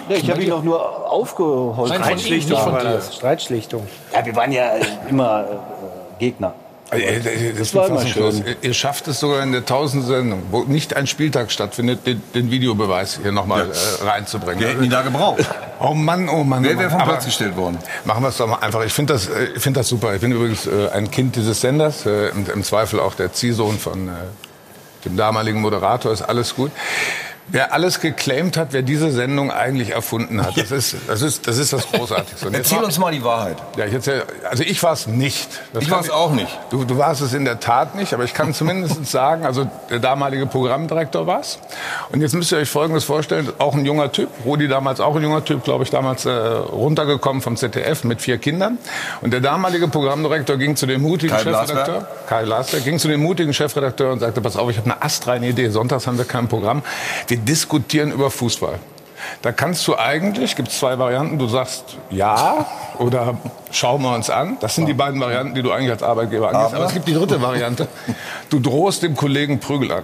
Ja, 0.10 0.16
ich 0.18 0.30
habe 0.30 0.44
ihn 0.44 0.50
doch 0.52 0.64
nur 0.64 1.12
aufgeholt. 1.12 1.90
Nein, 1.90 2.04
von 2.04 2.18
dir. 2.18 3.02
Streitschlichtung. 3.02 3.88
Ja, 4.14 4.24
wir 4.26 4.36
waren 4.36 4.52
ja 4.52 4.74
immer 5.10 5.42
äh, 5.42 6.20
Gegner. 6.20 6.54
Äh, 6.92 7.00
äh, 7.18 7.54
Das, 7.58 7.74
war 7.74 7.88
immer 7.88 8.06
schön. 8.06 8.44
Ihr 8.62 8.74
schafft 8.76 9.08
es 9.08 9.20
sogar 9.20 9.42
in 9.42 9.52
der 9.52 9.66
tausend 9.66 10.06
Sendung, 10.06 10.44
wo 10.52 10.62
nicht 10.64 10.96
ein 10.96 11.08
Spieltag 11.08 11.52
stattfindet, 11.52 12.06
den, 12.06 12.22
den 12.36 12.52
Videobeweis 12.52 13.20
hier 13.22 13.32
nochmal 13.32 13.72
äh, 13.72 14.04
reinzubringen. 14.06 14.60
Wir 14.60 14.68
hätten 14.70 14.84
ihn 14.84 14.92
da 14.92 15.02
gebraucht. 15.02 15.44
Oh 15.80 15.94
Mann, 15.94 16.30
oh 16.30 16.44
Mann. 16.44 16.64
Wer 16.64 16.78
wäre 16.78 16.90
vom 16.90 17.04
Platz 17.04 17.26
gestellt 17.26 17.56
worden? 17.58 17.78
Machen 18.06 18.24
wir 18.24 18.30
es 18.30 18.38
doch 18.38 18.48
mal 18.48 18.60
einfach. 18.60 18.84
Ich 18.84 18.94
finde 18.94 19.14
das, 19.14 19.30
ich 19.56 19.62
finde 19.62 19.80
das 19.82 19.90
super. 19.90 20.16
Ich 20.16 20.22
bin 20.22 20.32
übrigens 20.32 20.68
äh, 20.68 20.90
ein 20.94 21.12
Kind 21.12 21.36
dieses 21.36 21.62
Senders, 21.62 22.06
äh, 22.06 22.30
im, 22.30 22.46
im 22.50 22.64
Zweifel 22.64 23.00
auch 23.00 23.16
der 23.16 23.34
Ziehsohn 23.34 23.78
von 23.78 24.08
äh, 24.08 24.12
dem 25.06 25.18
damaligen 25.18 25.62
Moderator. 25.62 26.12
Ist 26.12 26.22
alles 26.22 26.56
gut. 26.56 26.72
Wer 27.48 27.74
alles 27.74 28.00
geclaimt 28.00 28.58
hat, 28.58 28.70
wer 28.72 28.82
diese 28.82 29.12
Sendung 29.12 29.52
eigentlich 29.52 29.92
erfunden 29.92 30.44
hat. 30.46 30.58
Das, 30.58 30.72
ist, 30.72 30.96
das, 31.08 31.22
ist, 31.22 31.48
das 31.48 31.58
ist 31.58 31.74
das 31.74 31.88
Großartigste. 31.92 32.50
Erzähl 32.52 32.78
war- 32.80 32.86
uns 32.86 32.98
mal 32.98 33.12
die 33.12 33.24
Wahrheit. 33.24 33.58
Ja, 33.78 33.86
ich 33.86 33.94
erzähl, 33.94 34.24
also 34.50 34.64
ich 34.64 34.82
war 34.84 34.94
es 34.94 35.08
nicht. 35.08 35.48
Das 35.74 35.84
Ich 35.84 35.90
kann 35.90 36.00
war's 36.00 36.10
auch 36.10 36.32
nicht. 36.32 36.58
Du, 36.72 36.84
du 36.86 36.98
warst 36.98 37.22
es 37.22 37.34
in 37.34 37.46
der 37.46 37.60
Tat 37.60 37.96
nicht, 37.96 38.14
aber 38.14 38.24
ich 38.24 38.34
kann 38.34 38.54
zumindest 38.54 39.06
sagen, 39.12 39.46
also 39.46 39.70
der 39.90 40.00
damalige 40.00 40.46
Programmdirektor 40.48 41.28
war 41.28 41.42
es. 41.42 41.60
Und 42.12 42.22
jetzt 42.22 42.34
müsst 42.34 42.52
ihr 42.52 42.58
euch 42.58 42.70
Folgendes 42.70 43.04
vorstellen, 43.04 43.52
auch 43.60 43.76
ein 43.76 43.86
junger 43.86 44.12
Typ, 44.12 44.30
Rudi 44.44 44.68
damals 44.68 45.00
auch 45.00 45.16
ein 45.16 45.24
junger 45.24 45.44
Typ, 45.46 45.64
glaube 45.64 45.84
ich, 45.84 45.90
damals 45.92 46.26
äh, 46.26 46.32
runtergekommen 46.32 47.42
vom 47.42 47.56
ZDF 47.58 48.04
mit 48.04 48.22
vier 48.22 48.38
Kindern. 48.38 48.78
Und 49.22 49.32
der 49.32 49.42
damalige 49.42 49.88
Programmdirektor 49.88 50.58
ging 50.58 50.76
zu 50.76 50.86
dem 50.88 51.02
mutigen 51.02 51.34
Kai 51.36 51.44
Chefredakteur, 51.44 51.84
Blasberg? 51.86 52.28
Kai 52.28 52.44
Lasberg, 52.44 52.84
ging 52.84 53.00
zu 53.00 53.08
dem 53.08 53.22
mutigen 53.22 53.54
Chefredakteur 53.54 54.12
und 54.12 54.20
sagte, 54.20 54.42
pass 54.42 54.58
auf, 54.58 54.70
ich 54.70 54.78
habe 54.78 54.92
eine 54.92 55.02
astreine 55.02 55.48
Idee, 55.48 55.70
sonntags 55.70 56.08
haben 56.08 56.18
wir 56.18 56.26
kein 56.26 56.48
Programm, 56.48 56.82
wir 57.28 57.35
diskutieren 57.38 58.12
über 58.12 58.30
Fußball. 58.30 58.80
Da 59.42 59.52
kannst 59.52 59.88
du 59.88 59.98
eigentlich, 59.98 60.56
gibt 60.56 60.70
es 60.70 60.80
zwei 60.80 61.00
Varianten, 61.00 61.40
du 61.40 61.48
sagst 61.48 61.98
ja 62.10 62.66
oder 63.00 63.38
schauen 63.72 64.02
wir 64.02 64.14
uns 64.16 64.30
an. 64.30 64.58
Das 64.62 64.76
sind 64.76 64.86
die 64.88 64.94
beiden 64.94 65.20
Varianten, 65.20 65.56
die 65.56 65.62
du 65.62 65.72
eigentlich 65.72 65.92
als 65.92 66.04
Arbeitgeber 66.04 66.50
angehst. 66.50 66.66
Aber, 66.68 66.76
Aber- 66.78 66.86
es 66.86 66.94
gibt 66.94 67.08
die 67.08 67.14
dritte 67.14 67.42
Variante. 67.42 67.88
Du 68.50 68.60
drohst 68.60 69.04
dem 69.04 69.16
Kollegen 69.16 69.60
Prügel 69.60 69.92
an. 69.92 70.04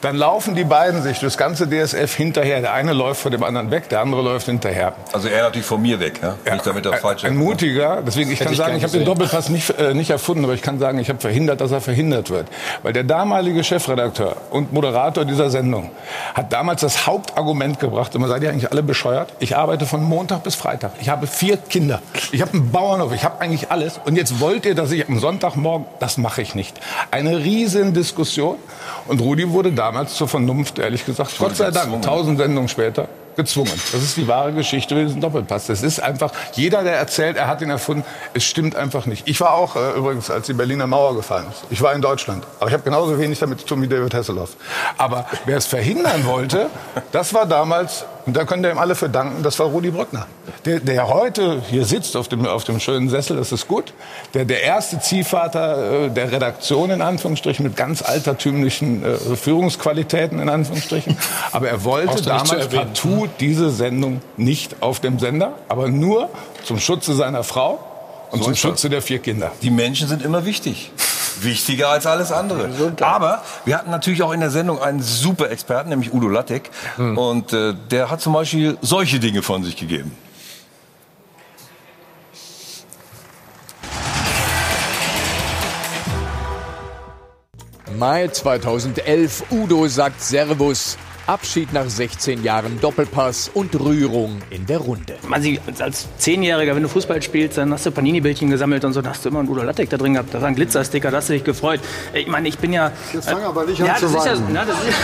Dann 0.00 0.16
laufen 0.16 0.54
die 0.54 0.64
beiden 0.64 1.02
sich 1.02 1.18
durchs 1.18 1.36
ganze 1.36 1.68
DSF 1.68 2.14
hinterher. 2.14 2.60
Der 2.60 2.72
eine 2.72 2.92
läuft 2.92 3.20
vor 3.20 3.30
dem 3.30 3.42
anderen 3.42 3.70
weg, 3.70 3.88
der 3.88 4.00
andere 4.00 4.22
läuft 4.22 4.46
hinterher. 4.46 4.94
Also 5.12 5.28
er 5.28 5.44
natürlich 5.44 5.66
von 5.66 5.80
mir 5.82 6.00
weg, 6.00 6.20
ja? 6.22 6.36
Nicht 6.52 6.66
damit 6.66 6.86
er 6.86 6.94
falsch 6.94 7.24
Ein 7.24 7.36
mutiger, 7.36 8.02
deswegen 8.06 8.30
ich 8.30 8.38
kann 8.38 8.52
ich 8.52 8.58
sagen, 8.58 8.76
ich 8.76 8.82
habe 8.82 8.92
den. 8.92 9.04
Doppelpass 9.04 9.48
nicht, 9.50 9.70
äh, 9.78 9.94
nicht 9.94 10.10
erfunden, 10.10 10.44
aber 10.44 10.54
ich 10.54 10.62
kann 10.62 10.78
sagen, 10.78 10.98
ich 10.98 11.08
habe 11.08 11.20
verhindert, 11.20 11.60
dass 11.60 11.70
er 11.70 11.80
verhindert 11.80 12.30
wird. 12.30 12.46
Weil 12.82 12.92
der 12.92 13.04
damalige 13.04 13.62
Chefredakteur 13.62 14.36
und 14.50 14.72
Moderator 14.72 15.24
dieser 15.24 15.50
Sendung 15.50 15.90
hat 16.34 16.52
damals 16.52 16.80
das 16.80 17.06
Hauptargument 17.06 17.78
gebracht, 17.78 18.14
immer 18.14 18.28
seid 18.28 18.42
ihr 18.42 18.50
eigentlich 18.50 18.70
alle 18.72 18.82
bescheuert? 18.82 19.32
Ich 19.38 19.56
arbeite 19.56 19.86
von 19.86 20.02
Montag 20.02 20.42
bis 20.42 20.54
Freitag. 20.54 20.92
Ich 21.00 21.08
habe 21.08 21.26
vier 21.26 21.56
Kinder. 21.56 22.00
Ich 22.32 22.40
habe 22.42 22.52
einen 22.54 22.70
Bauernhof. 22.86 23.12
Ich 23.12 23.24
habe 23.24 23.40
eigentlich 23.40 23.70
alles. 23.72 24.00
Und 24.04 24.14
jetzt 24.16 24.38
wollt 24.38 24.64
ihr, 24.64 24.76
dass 24.76 24.92
ich 24.92 25.08
am 25.08 25.18
Sonntagmorgen, 25.18 25.86
das 25.98 26.18
mache 26.18 26.40
ich 26.40 26.54
nicht. 26.54 26.78
Eine 27.10 27.38
riesen 27.38 27.94
Diskussion. 27.94 28.58
Und 29.08 29.20
Rudi 29.20 29.50
wurde 29.50 29.72
damals 29.72 30.14
zur 30.14 30.28
Vernunft, 30.28 30.78
ehrlich 30.78 31.04
gesagt, 31.04 31.36
Gott 31.38 31.56
sei 31.56 31.70
Dank, 31.72 31.86
gezwungen. 31.86 32.02
tausend 32.02 32.38
Sendungen 32.38 32.68
später, 32.68 33.08
gezwungen. 33.34 33.72
Das 33.92 34.02
ist 34.02 34.16
die 34.16 34.28
wahre 34.28 34.52
Geschichte 34.52 34.94
über 34.94 35.02
diesen 35.04 35.20
Doppelpass. 35.20 35.66
Das 35.66 35.82
ist 35.82 35.98
einfach, 36.00 36.30
jeder, 36.52 36.84
der 36.84 36.96
erzählt, 36.96 37.36
er 37.36 37.48
hat 37.48 37.60
ihn 37.60 37.70
erfunden, 37.70 38.04
es 38.34 38.44
stimmt 38.44 38.76
einfach 38.76 39.06
nicht. 39.06 39.28
Ich 39.28 39.40
war 39.40 39.54
auch 39.54 39.74
äh, 39.74 39.98
übrigens, 39.98 40.30
als 40.30 40.46
die 40.46 40.54
Berliner 40.54 40.86
Mauer 40.86 41.16
gefallen 41.16 41.46
ist. 41.50 41.64
Ich 41.70 41.82
war 41.82 41.92
in 41.92 42.02
Deutschland. 42.02 42.44
Aber 42.60 42.68
ich 42.68 42.72
habe 42.72 42.84
genauso 42.84 43.18
wenig 43.18 43.40
damit 43.40 43.60
zu 43.60 43.66
tun 43.66 43.82
wie 43.82 43.88
David 43.88 44.14
Hasselhoff. 44.14 44.56
Aber 44.96 45.26
wer 45.44 45.56
es 45.56 45.66
verhindern 45.66 46.24
wollte, 46.24 46.68
das 47.10 47.34
war 47.34 47.46
damals, 47.46 48.04
und 48.26 48.36
da 48.36 48.44
könnt 48.44 48.64
ihr 48.64 48.72
ihm 48.72 48.78
alle 48.78 48.96
für 48.96 49.08
danken, 49.08 49.44
das 49.44 49.58
war 49.60 49.66
Rudi 49.66 49.90
Brückner. 49.90 50.26
Der, 50.64 50.80
der 50.80 51.08
heute 51.08 51.62
hier 51.70 51.84
sitzt 51.84 52.16
auf 52.16 52.26
dem, 52.26 52.44
auf 52.44 52.64
dem 52.64 52.80
schönen 52.80 53.08
Sessel, 53.08 53.36
das 53.36 53.52
ist 53.52 53.68
gut. 53.68 53.92
Der, 54.34 54.44
der 54.44 54.62
erste 54.62 55.00
Ziehvater 55.00 56.06
äh, 56.06 56.10
der 56.10 56.32
Redaktion, 56.32 56.90
in 56.90 57.02
Anführungsstrichen, 57.02 57.64
mit 57.64 57.76
ganz 57.76 58.02
altertümlichen 58.02 59.04
äh, 59.04 59.16
Führungsqualitäten, 59.36 60.40
in 60.40 60.48
Anführungsstrichen. 60.48 61.16
Aber 61.52 61.68
er 61.68 61.84
wollte 61.84 62.20
damals 62.22 62.50
erwähnen. 62.50 62.92
partout 62.94 63.28
diese 63.38 63.70
Sendung 63.70 64.20
nicht 64.36 64.82
auf 64.82 64.98
dem 64.98 65.20
Sender, 65.20 65.52
aber 65.68 65.88
nur 65.88 66.28
zum 66.64 66.80
Schutze 66.80 67.14
seiner 67.14 67.44
Frau 67.44 67.78
und 68.32 68.42
zum 68.42 68.56
Schutze 68.56 68.90
der 68.90 69.02
vier 69.02 69.20
Kinder. 69.20 69.52
Die 69.62 69.70
Menschen 69.70 70.08
sind 70.08 70.22
immer 70.22 70.44
wichtig. 70.44 70.90
Wichtiger 71.42 71.88
als 71.88 72.06
alles 72.06 72.32
andere. 72.32 72.70
Aber 73.00 73.42
wir 73.64 73.76
hatten 73.76 73.90
natürlich 73.90 74.22
auch 74.22 74.32
in 74.32 74.40
der 74.40 74.50
Sendung 74.50 74.80
einen 74.80 75.02
super 75.02 75.50
Experten, 75.50 75.90
nämlich 75.90 76.12
Udo 76.12 76.28
Lattek. 76.28 76.70
Und 76.96 77.52
äh, 77.52 77.74
der 77.90 78.10
hat 78.10 78.20
zum 78.20 78.32
Beispiel 78.32 78.78
solche 78.82 79.20
Dinge 79.20 79.42
von 79.42 79.64
sich 79.64 79.76
gegeben. 79.76 80.16
Mai 87.98 88.28
2011, 88.28 89.44
Udo 89.50 89.88
sagt 89.88 90.20
Servus. 90.20 90.98
Abschied 91.26 91.72
nach 91.72 91.88
16 91.88 92.44
Jahren 92.44 92.80
Doppelpass 92.80 93.50
und 93.52 93.74
Rührung 93.78 94.38
in 94.50 94.64
der 94.66 94.78
Runde. 94.78 95.16
Man, 95.26 95.42
sie, 95.42 95.60
als 95.80 96.06
Zehnjähriger, 96.18 96.76
wenn 96.76 96.84
du 96.84 96.88
Fußball 96.88 97.20
spielst, 97.20 97.58
dann 97.58 97.72
hast 97.72 97.84
du 97.84 97.90
Panini-Bildchen 97.90 98.48
gesammelt 98.48 98.84
und 98.84 98.92
so, 98.92 99.02
da 99.02 99.10
hast 99.10 99.24
du 99.24 99.30
immer 99.30 99.40
einen 99.40 99.48
Udo 99.48 99.62
Lattek 99.62 99.90
da 99.90 99.96
drin 99.96 100.14
gehabt. 100.14 100.32
Da 100.32 100.40
war 100.40 100.46
ein 100.46 100.54
Glitzersticker, 100.54 101.10
da 101.10 101.16
hast 101.16 101.28
du 101.28 101.32
dich 101.32 101.42
gefreut. 101.42 101.80
Ich 102.14 102.28
meine, 102.28 102.46
ich 102.46 102.58
bin 102.58 102.72
ja... 102.72 102.92
Jetzt 103.12 103.28
fang 103.28 103.42
aber 103.42 103.64
nicht 103.64 103.80
ja, 103.80 103.94
an 103.94 103.96
zu 103.96 104.06
das 104.06 104.14
ist 104.14 104.24
ja, 104.24 104.32
weinen. 104.34 104.48
na, 104.52 104.64
das 104.64 104.78
ist, 104.84 104.96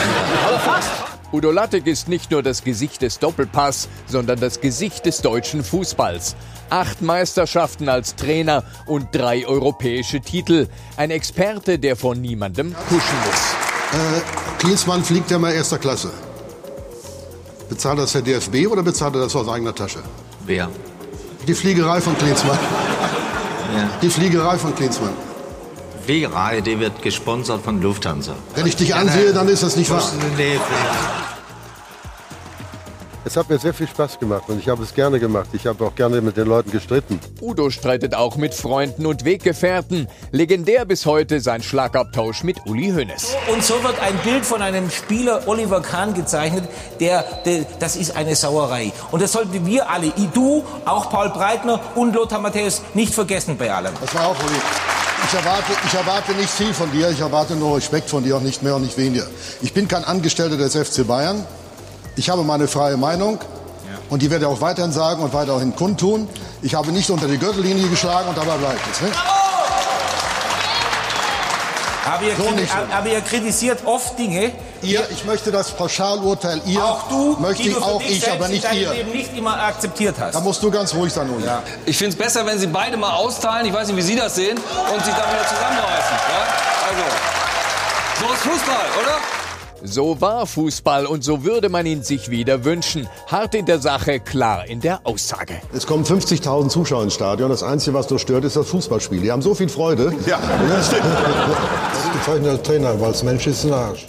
aber 0.47 0.59
fast. 0.61 0.90
Udo 1.32 1.51
Lattek 1.51 1.86
ist 1.86 2.09
nicht 2.09 2.31
nur 2.31 2.43
das 2.43 2.62
Gesicht 2.62 3.03
des 3.03 3.19
Doppelpass, 3.19 3.89
sondern 4.07 4.39
das 4.39 4.61
Gesicht 4.61 5.07
des 5.07 5.23
deutschen 5.23 5.65
Fußballs. 5.65 6.36
Acht 6.70 7.03
Meisterschaften 7.03 7.89
als 7.89 8.15
Trainer 8.15 8.62
und 8.86 9.09
drei 9.12 9.47
europäische 9.47 10.20
Titel. 10.20 10.69
Ein 10.97 11.11
Experte, 11.11 11.78
der 11.78 11.97
vor 11.97 12.15
niemandem 12.15 12.74
kuschen 12.89 13.19
muss. 13.27 13.72
Äh, 13.93 14.20
Klinsmann 14.59 15.05
fliegt 15.05 15.31
ja 15.31 15.39
mal 15.39 15.52
erster 15.52 15.78
Klasse. 15.78 16.10
Bezahlt 17.69 17.98
das 17.98 18.12
der 18.12 18.23
DFB 18.23 18.66
oder 18.69 18.82
bezahlt 18.82 19.14
er 19.14 19.23
das 19.23 19.35
aus 19.36 19.48
eigener 19.48 19.74
Tasche? 19.74 20.01
Wer? 20.47 20.69
Die 21.47 21.55
Fliegerei 21.55 22.01
von 22.01 22.16
Klinsmann. 22.19 22.59
Ja. 23.74 23.89
Die 24.02 24.10
Fliegerei 24.10 24.59
von 24.59 24.74
Klinsmann. 24.74 25.14
Fliegerei, 26.05 26.60
die 26.60 26.78
wird 26.78 27.01
gesponsert 27.01 27.64
von 27.64 27.81
Lufthansa. 27.81 28.35
Wenn 28.55 28.66
ich 28.66 28.77
dich 28.77 28.94
ansehe, 28.94 29.32
dann 29.32 29.48
ist 29.48 29.62
das 29.62 29.77
nicht 29.77 29.90
wahr. 29.90 30.02
Nee, 30.36 30.60
Es 33.24 33.36
hat 33.36 33.49
mir 33.49 33.57
sehr 33.59 33.73
viel 33.73 33.86
Spaß 33.86 34.19
gemacht 34.19 34.44
und 34.49 34.59
ich 34.59 34.69
habe 34.69 34.82
es 34.82 34.93
gerne 34.94 35.20
gemacht. 35.20 35.49
Ich 35.53 35.66
habe 35.66 35.86
auch 35.86 35.94
gerne 35.94 36.20
mit 36.20 36.36
den 36.36 36.49
Leuten 36.49 36.73
gestritten. 36.73 37.20
Udo 37.40 37.70
streitet 37.70 38.16
auch 38.16 38.35
mit 38.36 38.53
Freunden 38.53 39.07
und 39.07 39.24
Weggefährten. 39.24 40.09
Legendär 40.32 40.85
bis 40.85 41.07
heute 41.07 41.40
sein 41.40 41.62
Schlagabtausch 41.62 42.43
mit 42.43 42.59
Uli 42.66 42.90
Hoeneß. 42.90 43.36
Und 43.53 43.62
so 43.62 43.81
wird 43.85 44.01
ein 44.01 44.16
Bild 44.24 44.44
von 44.44 44.61
einem 44.61 44.90
Spieler 44.90 45.47
Oliver 45.47 45.81
Kahn 45.82 46.15
gezeichnet, 46.15 46.65
der, 46.99 47.23
der 47.44 47.65
das 47.78 47.94
ist 47.94 48.16
eine 48.16 48.35
Sauerei. 48.35 48.93
Und 49.12 49.23
das 49.23 49.31
sollten 49.31 49.65
wir 49.66 49.89
alle, 49.89 50.07
i- 50.07 50.28
du, 50.35 50.65
auch 50.85 51.09
Paul 51.09 51.31
Breitner 51.31 51.78
und 51.94 52.15
Lothar 52.16 52.40
Matthäus 52.40 52.82
nicht 52.94 53.15
vergessen 53.15 53.57
bei 53.57 53.73
allem. 53.73 53.94
Das 54.01 54.12
war 54.16 54.27
auch 54.27 54.36
Uli. 54.43 54.59
Ich 55.28 55.35
erwarte, 55.35 55.73
ich 55.86 55.94
erwarte 55.94 56.32
nicht 56.32 56.51
viel 56.51 56.74
von 56.74 56.90
dir, 56.90 57.09
ich 57.11 57.20
erwarte 57.20 57.55
nur 57.55 57.77
Respekt 57.77 58.11
von 58.11 58.24
dir, 58.24 58.36
auch 58.36 58.40
nicht 58.40 58.65
mehr 58.65 58.74
und 58.74 58.82
nicht 58.82 58.99
weniger. 58.99 59.27
Ich 59.61 59.73
bin 59.73 59.86
kein 59.86 60.03
Angestellter 60.03 60.57
des 60.57 60.74
FC 60.74 61.07
Bayern. 61.07 61.47
Ich 62.17 62.29
habe 62.29 62.43
meine 62.43 62.69
freie 62.69 62.97
Meinung 62.97 63.39
und 64.11 64.21
die 64.21 64.31
werde 64.31 64.45
ich 64.45 64.51
auch 64.51 64.61
weiterhin 64.61 64.93
sagen 64.93 65.23
und 65.23 65.33
weiterhin 65.33 65.75
kundtun. 65.75 66.29
Ich 66.61 66.75
habe 66.75 66.93
nicht 66.93 67.09
unter 67.11 67.27
die 67.27 67.39
Gürtellinie 67.39 67.89
geschlagen 67.89 68.29
und 68.29 68.37
dabei 68.37 68.57
bleibt 68.57 68.81
es. 68.91 69.01
Ne? 69.01 69.09
Aber 72.05 72.25
ihr, 72.25 72.37
So 72.37 72.45
aber 72.93 73.09
ihr 73.09 73.21
kritisiert 73.21 73.79
oft 73.87 74.19
Dinge, 74.19 74.53
Ihr, 74.83 75.09
ich 75.11 75.25
möchte 75.25 75.53
das 75.53 75.71
Pauschalurteil 75.71 76.61
ihr, 76.67 76.85
auch 76.85 77.09
du, 77.09 77.37
möchte 77.39 77.63
die 77.63 77.69
ich 77.69 77.75
du 77.77 77.83
auch 77.83 78.03
dich 78.03 78.19
ich, 78.19 78.31
aber 78.33 78.49
nicht 78.49 78.67
ihr. 78.75 78.93
Leben 78.93 79.13
nicht 79.13 79.37
immer 79.37 79.57
akzeptiert 79.63 80.17
hast. 80.19 80.35
Da 80.35 80.41
musst 80.41 80.61
du 80.61 80.73
ganz 80.73 80.93
ruhig 80.93 81.13
sein, 81.13 81.31
Uli. 81.31 81.45
Ich 81.87 81.97
finde 81.97 82.13
es 82.15 82.19
besser, 82.19 82.45
wenn 82.45 82.59
Sie 82.59 82.67
beide 82.67 82.97
mal 82.97 83.13
austeilen, 83.13 83.65
ich 83.67 83.73
weiß 83.73 83.87
nicht, 83.87 83.97
wie 83.97 84.03
Sie 84.03 84.17
das 84.17 84.35
sehen, 84.35 84.59
und 84.59 85.05
sich 85.05 85.15
dann 85.15 85.31
wieder 85.31 85.47
zusammenreißen. 85.47 86.17
Ja? 86.29 86.43
Also, 86.89 88.27
so 88.27 88.33
ist 88.35 88.41
Fußball, 88.43 88.87
oder? 89.01 89.41
So 89.85 90.21
war 90.21 90.47
Fußball 90.47 91.07
und 91.07 91.25
so 91.25 91.45
würde 91.45 91.69
man 91.69 91.87
ihn 91.87 92.03
sich 92.03 92.31
wieder 92.31 92.65
wünschen. 92.65 93.09
Hart 93.27 93.55
in 93.57 93.67
der 93.67 93.81
Sache, 93.81 94.21
klar 94.21 94.65
in 94.67 94.81
der 94.81 95.01
Aussage. 95.05 95.55
Es 95.73 95.87
kommen 95.87 96.05
50.000 96.05 96.69
Zuschauer 96.69 97.03
ins 97.03 97.15
Stadion. 97.15 97.51
Das 97.51 97.65
Einzige, 97.65 97.95
was 97.95 98.07
dort 98.07 98.21
stört, 98.21 98.45
ist 98.45 98.55
das 98.55 98.69
Fußballspiel. 98.69 99.21
Die 99.21 99.33
haben 99.33 99.43
so 99.43 99.55
viel 99.55 99.69
Freude. 99.69 100.13
Ja, 100.27 100.39
das 100.69 100.87
stimmt. 100.87 101.03
Das 101.05 102.05
ist 102.05 102.13
gezeichneter 102.13 102.63
Trainer, 102.63 103.01
weil 103.01 103.11
das 103.11 103.23
Mensch 103.23 103.47
ist 103.47 103.65
ein 103.65 103.73
Arsch. 103.73 104.07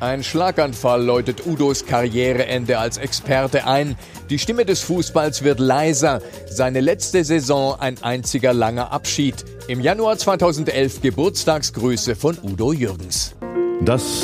Ein 0.00 0.22
Schlaganfall 0.22 1.02
läutet 1.02 1.46
Udos 1.46 1.86
Karriereende 1.86 2.78
als 2.78 2.98
Experte 2.98 3.66
ein. 3.66 3.96
Die 4.30 4.38
Stimme 4.38 4.64
des 4.64 4.80
Fußballs 4.82 5.44
wird 5.44 5.60
leiser. 5.60 6.20
Seine 6.50 6.80
letzte 6.80 7.24
Saison 7.24 7.76
ein 7.78 8.02
einziger 8.02 8.52
langer 8.52 8.92
Abschied. 8.92 9.44
Im 9.68 9.80
Januar 9.80 10.18
2011 10.18 11.02
Geburtstagsgrüße 11.02 12.16
von 12.16 12.36
Udo 12.42 12.72
Jürgens. 12.72 13.34
Das 13.80 14.22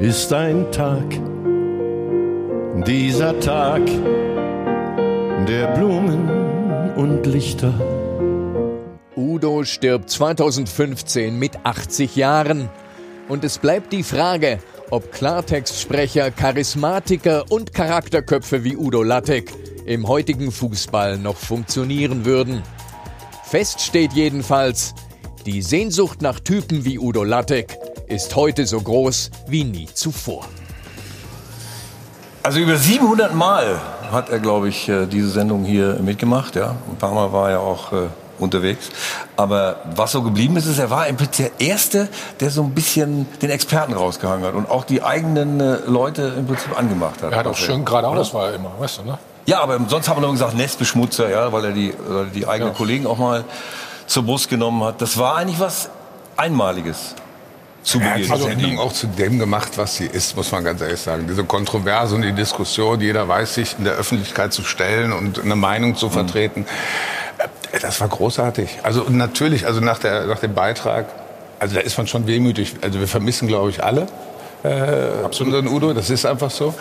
ist 0.00 0.32
ein 0.32 0.72
Tag, 0.72 1.04
dieser 2.86 3.38
Tag 3.38 3.82
der 5.46 5.74
Blumen 5.74 6.90
und 6.96 7.26
Lichter. 7.26 7.74
Udo 9.14 9.64
stirbt 9.64 10.08
2015 10.08 11.38
mit 11.38 11.66
80 11.66 12.16
Jahren. 12.16 12.70
Und 13.28 13.44
es 13.44 13.58
bleibt 13.58 13.92
die 13.92 14.02
Frage, 14.02 14.60
ob 14.88 15.12
Klartextsprecher, 15.12 16.30
Charismatiker 16.30 17.44
und 17.50 17.74
Charakterköpfe 17.74 18.64
wie 18.64 18.78
Udo 18.78 19.02
Lattek 19.02 19.52
im 19.84 20.08
heutigen 20.08 20.50
Fußball 20.50 21.18
noch 21.18 21.36
funktionieren 21.36 22.24
würden. 22.24 22.62
Fest 23.44 23.82
steht 23.82 24.14
jedenfalls, 24.14 24.94
die 25.44 25.60
Sehnsucht 25.60 26.22
nach 26.22 26.40
Typen 26.40 26.86
wie 26.86 26.98
Udo 26.98 27.22
Lattek 27.22 27.76
ist 28.10 28.34
heute 28.34 28.66
so 28.66 28.80
groß 28.80 29.30
wie 29.46 29.64
nie 29.64 29.86
zuvor. 29.92 30.44
Also 32.42 32.58
über 32.58 32.76
700 32.76 33.34
Mal 33.34 33.80
hat 34.10 34.30
er, 34.30 34.40
glaube 34.40 34.68
ich, 34.68 34.88
äh, 34.88 35.06
diese 35.06 35.30
Sendung 35.30 35.64
hier 35.64 35.94
mitgemacht. 36.00 36.56
Ja, 36.56 36.74
ein 36.90 36.96
paar 36.98 37.12
Mal 37.12 37.32
war 37.32 37.50
er 37.50 37.60
auch 37.60 37.92
äh, 37.92 38.08
unterwegs. 38.40 38.88
Aber 39.36 39.76
was 39.94 40.12
so 40.12 40.22
geblieben 40.22 40.56
ist, 40.56 40.66
ist, 40.66 40.78
er 40.78 40.90
war 40.90 41.06
im 41.06 41.16
Prinzip 41.16 41.56
der 41.58 41.66
Erste, 41.68 42.08
der 42.40 42.50
so 42.50 42.62
ein 42.62 42.74
bisschen 42.74 43.26
den 43.40 43.50
Experten 43.50 43.92
rausgehangen 43.92 44.44
hat 44.44 44.54
und 44.54 44.68
auch 44.68 44.84
die 44.84 45.02
eigenen 45.02 45.60
äh, 45.60 45.76
Leute 45.86 46.34
im 46.36 46.46
Prinzip 46.46 46.76
angemacht 46.76 47.22
hat. 47.22 47.32
Er 47.32 47.38
hat 47.38 47.46
auch 47.46 47.56
schön 47.56 47.84
geradeaus 47.84 48.34
war 48.34 48.48
er 48.48 48.54
immer, 48.54 48.72
weißt 48.78 48.98
du, 48.98 49.02
ne? 49.04 49.18
Ja, 49.46 49.60
aber 49.60 49.78
sonst 49.88 50.08
haben 50.08 50.16
wir 50.16 50.22
nur 50.22 50.32
gesagt 50.32 50.54
Nestbeschmutzer, 50.54 51.30
ja, 51.30 51.52
weil 51.52 51.66
er 51.66 51.72
die, 51.72 51.94
weil 52.06 52.24
er 52.24 52.30
die 52.30 52.46
eigenen 52.46 52.74
Kollegen 52.74 53.06
auch 53.06 53.18
mal 53.18 53.44
zur 54.06 54.24
Brust 54.24 54.48
genommen 54.48 54.82
hat. 54.82 55.00
Das 55.00 55.16
war 55.18 55.36
eigentlich 55.36 55.60
was 55.60 55.90
Einmaliges. 56.36 57.14
Zu 57.82 57.98
Er 58.00 58.10
hat 58.10 58.14
Beginn. 58.16 58.36
die 58.36 58.42
Sendung 58.42 58.78
auch 58.78 58.92
zu 58.92 59.06
dem 59.06 59.38
gemacht, 59.38 59.72
was 59.76 59.96
sie 59.96 60.04
ist, 60.06 60.36
muss 60.36 60.52
man 60.52 60.62
ganz 60.64 60.80
ehrlich 60.82 61.00
sagen. 61.00 61.26
Diese 61.28 61.44
Kontroverse 61.44 62.14
und 62.14 62.22
die 62.22 62.32
Diskussion, 62.32 63.00
jeder 63.00 63.26
weiß 63.26 63.54
sich 63.54 63.76
in 63.78 63.84
der 63.84 63.94
Öffentlichkeit 63.94 64.52
zu 64.52 64.62
stellen 64.62 65.12
und 65.12 65.42
eine 65.42 65.56
Meinung 65.56 65.96
zu 65.96 66.10
vertreten. 66.10 66.66
Äh, 67.72 67.78
Das 67.80 68.00
war 68.00 68.08
großartig. 68.08 68.80
Also 68.82 69.04
natürlich, 69.08 69.66
also 69.66 69.80
nach, 69.80 69.98
der, 69.98 70.26
nach 70.26 70.40
dem 70.40 70.52
Beitrag, 70.54 71.06
also 71.58 71.74
da 71.74 71.80
ist 71.80 71.96
man 71.96 72.06
schon 72.06 72.26
wehmütig. 72.26 72.76
Also 72.82 73.00
wir 73.00 73.08
vermissen, 73.08 73.48
glaube 73.48 73.70
ich, 73.70 73.82
alle 73.82 74.06
äh, 74.62 75.24
unseren 75.26 75.66
Udo. 75.68 75.94
Das 75.94 76.10
ist 76.10 76.26
einfach 76.26 76.50
so. 76.50 76.74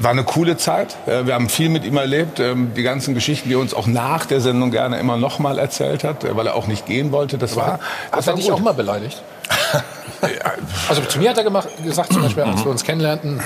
War 0.00 0.10
eine 0.10 0.24
coole 0.24 0.56
Zeit. 0.56 0.96
Äh, 1.06 1.26
Wir 1.26 1.34
haben 1.34 1.48
viel 1.48 1.68
mit 1.68 1.84
ihm 1.84 1.96
erlebt. 1.96 2.40
Ähm, 2.40 2.72
Die 2.74 2.82
ganzen 2.82 3.14
Geschichten, 3.14 3.48
die 3.48 3.54
er 3.54 3.60
uns 3.60 3.72
auch 3.72 3.86
nach 3.86 4.26
der 4.26 4.40
Sendung 4.40 4.72
gerne 4.72 4.98
immer 4.98 5.16
noch 5.16 5.38
mal 5.38 5.58
erzählt 5.60 6.02
hat, 6.02 6.24
äh, 6.24 6.34
weil 6.36 6.48
er 6.48 6.56
auch 6.56 6.66
nicht 6.66 6.86
gehen 6.86 7.12
wollte. 7.12 7.38
Das 7.38 7.54
war, 7.54 7.78
das 8.10 8.18
Hat 8.18 8.26
war 8.26 8.34
er 8.34 8.36
dich 8.38 8.50
auch 8.50 8.58
mal 8.58 8.74
beleidigt? 8.74 9.22
also 10.88 11.02
zu 11.02 11.18
mir 11.18 11.30
hat 11.30 11.38
er 11.38 11.44
gemacht, 11.44 11.68
gesagt, 11.82 12.12
zum 12.12 12.22
Beispiel, 12.22 12.42
als 12.44 12.64
wir 12.64 12.70
uns 12.70 12.84
kennenlernten, 12.84 13.40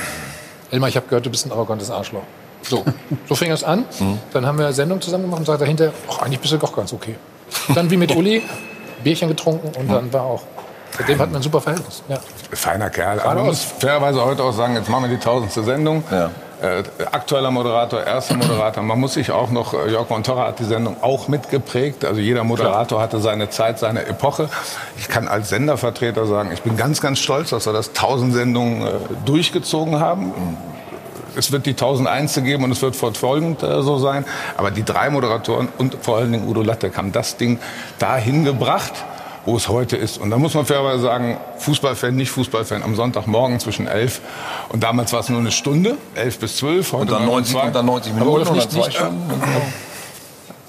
Elmar, 0.71 0.89
ich 0.89 0.97
habe 0.97 1.07
gehört, 1.07 1.27
du 1.27 1.31
bist 1.31 1.47
ein 1.47 1.53
arrogantes 1.53 1.91
Arschloch. 1.91 2.23
So, 2.63 2.85
so 3.29 3.35
fing 3.35 3.51
es 3.51 3.65
an. 3.65 3.85
Dann 4.33 4.45
haben 4.45 4.59
wir 4.59 4.67
eine 4.67 4.75
Sendung 4.75 5.01
zusammen 5.01 5.25
gemacht 5.25 5.41
und 5.41 5.47
sagte 5.47 5.65
hinterher, 5.65 5.93
ach, 6.11 6.23
eigentlich 6.23 6.41
bist 6.41 6.53
du 6.53 6.59
doch 6.59 6.75
ganz 6.75 6.93
okay. 6.93 7.17
Dann 7.75 7.91
wie 7.91 7.97
mit 7.97 8.15
Uli, 8.15 8.43
Bierchen 9.03 9.29
getrunken 9.29 9.71
und 9.79 9.89
dann 9.91 10.13
war 10.13 10.23
auch. 10.23 10.43
Seitdem 10.97 11.19
hatten 11.19 11.33
wir 11.33 11.39
ein 11.39 11.43
super 11.43 11.61
Verhältnis. 11.61 12.03
Ja. 12.09 12.19
Feiner 12.53 12.91
Kerl. 12.91 13.21
Aber 13.21 13.35
man 13.37 13.47
muss 13.47 13.63
fairerweise 13.63 14.25
heute 14.25 14.43
auch 14.43 14.53
sagen, 14.53 14.75
jetzt 14.75 14.89
machen 14.89 15.05
wir 15.09 15.17
die 15.17 15.23
tausendste 15.23 15.63
Sendung. 15.63 16.03
Äh, 16.60 16.82
aktueller 17.12 17.52
Moderator, 17.52 18.05
erster 18.05 18.36
Moderator. 18.36 18.82
Man 18.82 18.98
muss 18.98 19.14
sich 19.14 19.30
auch 19.30 19.51
noch, 19.51 19.74
äh, 19.74 19.93
Jörg 19.93 20.10
Montorra 20.10 20.48
hat 20.48 20.59
die 20.59 20.64
Sendung 20.64 20.97
auch 21.02 21.28
mitgeprägt. 21.28 22.05
Also 22.05 22.20
jeder 22.20 22.43
Moderator 22.43 23.01
hatte 23.01 23.20
seine 23.20 23.48
Zeit, 23.48 23.78
seine 23.78 24.06
Epoche. 24.06 24.48
Ich 24.97 25.09
kann 25.09 25.28
als 25.28 25.51
Sendervertreter 25.51 26.26
sagen, 26.26 26.51
ich 26.52 26.62
bin 26.62 26.76
ganz, 26.76 27.01
ganz 27.01 27.20
stolz, 27.20 27.51
dass 27.51 27.66
wir 27.66 27.72
das 27.72 27.93
tausend 27.93 28.35
Sendungen 28.35 28.82
äh, 28.82 28.90
durchgezogen 29.24 30.01
haben. 30.01 30.32
Es 31.36 31.52
wird 31.52 31.66
die 31.66 31.70
1001. 31.70 32.43
geben 32.43 32.64
und 32.64 32.72
es 32.72 32.82
wird 32.82 32.97
fortfolgend 32.97 33.62
äh, 33.62 33.80
so 33.82 33.98
sein. 33.98 34.24
Aber 34.56 34.72
die 34.72 34.85
drei 34.85 35.10
Moderatoren 35.10 35.68
und 35.78 35.97
vor 36.01 36.16
allen 36.16 36.32
Dingen 36.32 36.48
Udo 36.48 36.62
Lattek 36.62 36.97
haben 36.97 37.12
das 37.12 37.36
Ding 37.36 37.60
dahin 38.01 38.44
gebracht, 38.44 39.05
wo 39.49 39.57
es 39.57 39.66
heute 39.69 39.97
ist. 39.97 40.19
Und 40.19 40.29
da 40.29 40.37
muss 40.37 40.53
man 40.53 40.66
fairerweise 40.66 41.01
sagen, 41.03 41.39
Fußballfan, 41.57 42.15
nicht 42.15 42.31
Fußballfan, 42.31 42.83
am 42.83 42.95
Sonntagmorgen 42.95 43.59
zwischen 43.61 43.87
11 43.87 44.20
und 44.69 44.83
damals 44.83 45.12
war 45.15 45.20
es 45.20 45.31
nur 45.31 45.41
eine 45.41 45.51
Stunde, 45.51 45.97
11 46.15 46.39
bis 46.39 46.57
12. 46.59 46.93
Heute 46.93 47.01
Und 47.01 47.11
dann 47.11 47.25
neun 47.25 47.35
90 47.37 47.55
zwei. 47.55 47.66
und 47.66 47.75
dann 47.75 47.87
90 47.87 48.12
Aber 48.12 48.25
Minuten 48.27 48.45
dann 48.45 48.70
zwei 48.70 48.91
Stunden. 48.91 49.31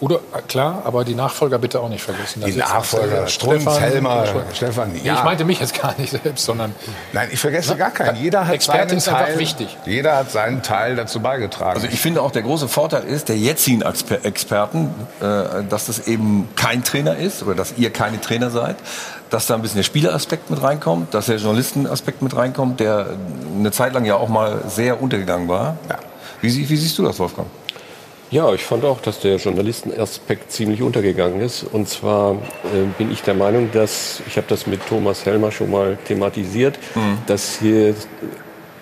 Udo, 0.02 0.16
äh, 0.16 0.42
klar, 0.48 0.82
aber 0.86 1.04
die 1.04 1.14
Nachfolger 1.16 1.58
bitte 1.60 1.80
auch 1.82 1.90
nicht 1.90 2.02
vergessen. 2.04 2.42
Die 2.46 2.56
Das 2.58 2.70
Nachfolger, 2.70 3.28
Strunz, 3.28 3.64
Stefan, 3.64 3.80
Helmer, 3.82 4.26
Stefan. 4.54 4.92
Ja. 5.04 5.16
Ich 5.16 5.24
meinte 5.24 5.44
mich 5.44 5.60
jetzt 5.60 5.80
gar 5.82 5.94
nicht 5.98 6.12
selbst, 6.24 6.46
sondern. 6.46 6.74
Nein, 7.12 7.28
ich 7.32 7.40
vergesse 7.40 7.76
gar 7.76 7.92
keinen. 7.92 8.16
Jeder 8.16 8.48
hat 8.48 8.54
Experte 8.56 8.90
seinen 8.90 8.98
ist 8.98 9.08
einfach 9.10 9.26
Teil, 9.26 9.40
wichtig. 9.40 9.78
Jeder 9.86 10.16
hat 10.18 10.32
seinen 10.32 10.62
Teil 10.64 10.96
dazu 10.96 11.20
beigetragen. 11.20 11.76
Also 11.76 11.88
ich 11.88 12.00
finde 12.00 12.22
auch 12.22 12.32
der 12.32 12.44
große 12.44 12.70
Vorteil 12.70 13.04
ist 13.04 13.28
der 13.30 13.38
jetzigen 13.38 13.82
Exper 13.82 14.24
Experten, 14.24 14.90
äh, 15.20 15.64
dass 15.70 15.88
das 15.88 16.08
eben 16.08 16.48
kein 16.56 16.84
Trainer 16.84 17.18
ist 17.18 17.44
oder 17.44 17.56
dass 17.56 17.74
ihr 17.78 17.92
keine 17.92 18.22
Trainer 18.22 18.50
seid, 18.52 18.78
dass 19.30 19.48
da 19.48 19.56
ein 19.56 19.62
bisschen 19.62 19.78
der 19.78 19.84
Spieleraspekt 19.84 20.50
mit 20.50 20.64
reinkommt, 20.64 21.14
dass 21.14 21.26
der 21.26 21.36
Journalistenaspekt 21.38 22.22
mit 22.22 22.36
reinkommt, 22.36 22.80
der 22.80 23.06
eine 23.58 23.72
Zeit 23.72 23.94
lang 23.94 24.06
ja 24.06 24.16
auch 24.16 24.30
mal 24.30 24.62
sehr 24.70 25.02
untergegangen 25.02 25.48
war. 25.50 25.78
Wie, 26.42 26.50
sie- 26.50 26.70
wie 26.70 26.78
siehst 26.78 26.98
du 26.98 27.04
das, 27.04 27.20
Wolfgang? 27.20 27.48
Ja, 28.32 28.54
ich 28.54 28.64
fand 28.64 28.86
auch, 28.86 29.02
dass 29.02 29.22
der 29.22 29.38
Journalistenaspekt 29.38 30.52
ziemlich 30.52 30.84
untergegangen 30.84 31.42
ist. 31.42 31.64
Und 31.64 31.90
zwar 31.90 32.34
äh, 32.34 32.86
bin 32.98 33.12
ich 33.12 33.24
der 33.24 33.34
Meinung, 33.34 33.72
dass, 33.72 34.22
ich 34.28 34.38
habe 34.38 34.46
das 34.48 34.68
mit 34.68 34.86
Thomas 34.86 35.26
Helmer 35.26 35.52
schon 35.52 35.72
mal 35.72 35.98
thematisiert, 36.06 36.78
dass 37.26 37.60
hier 37.60 37.96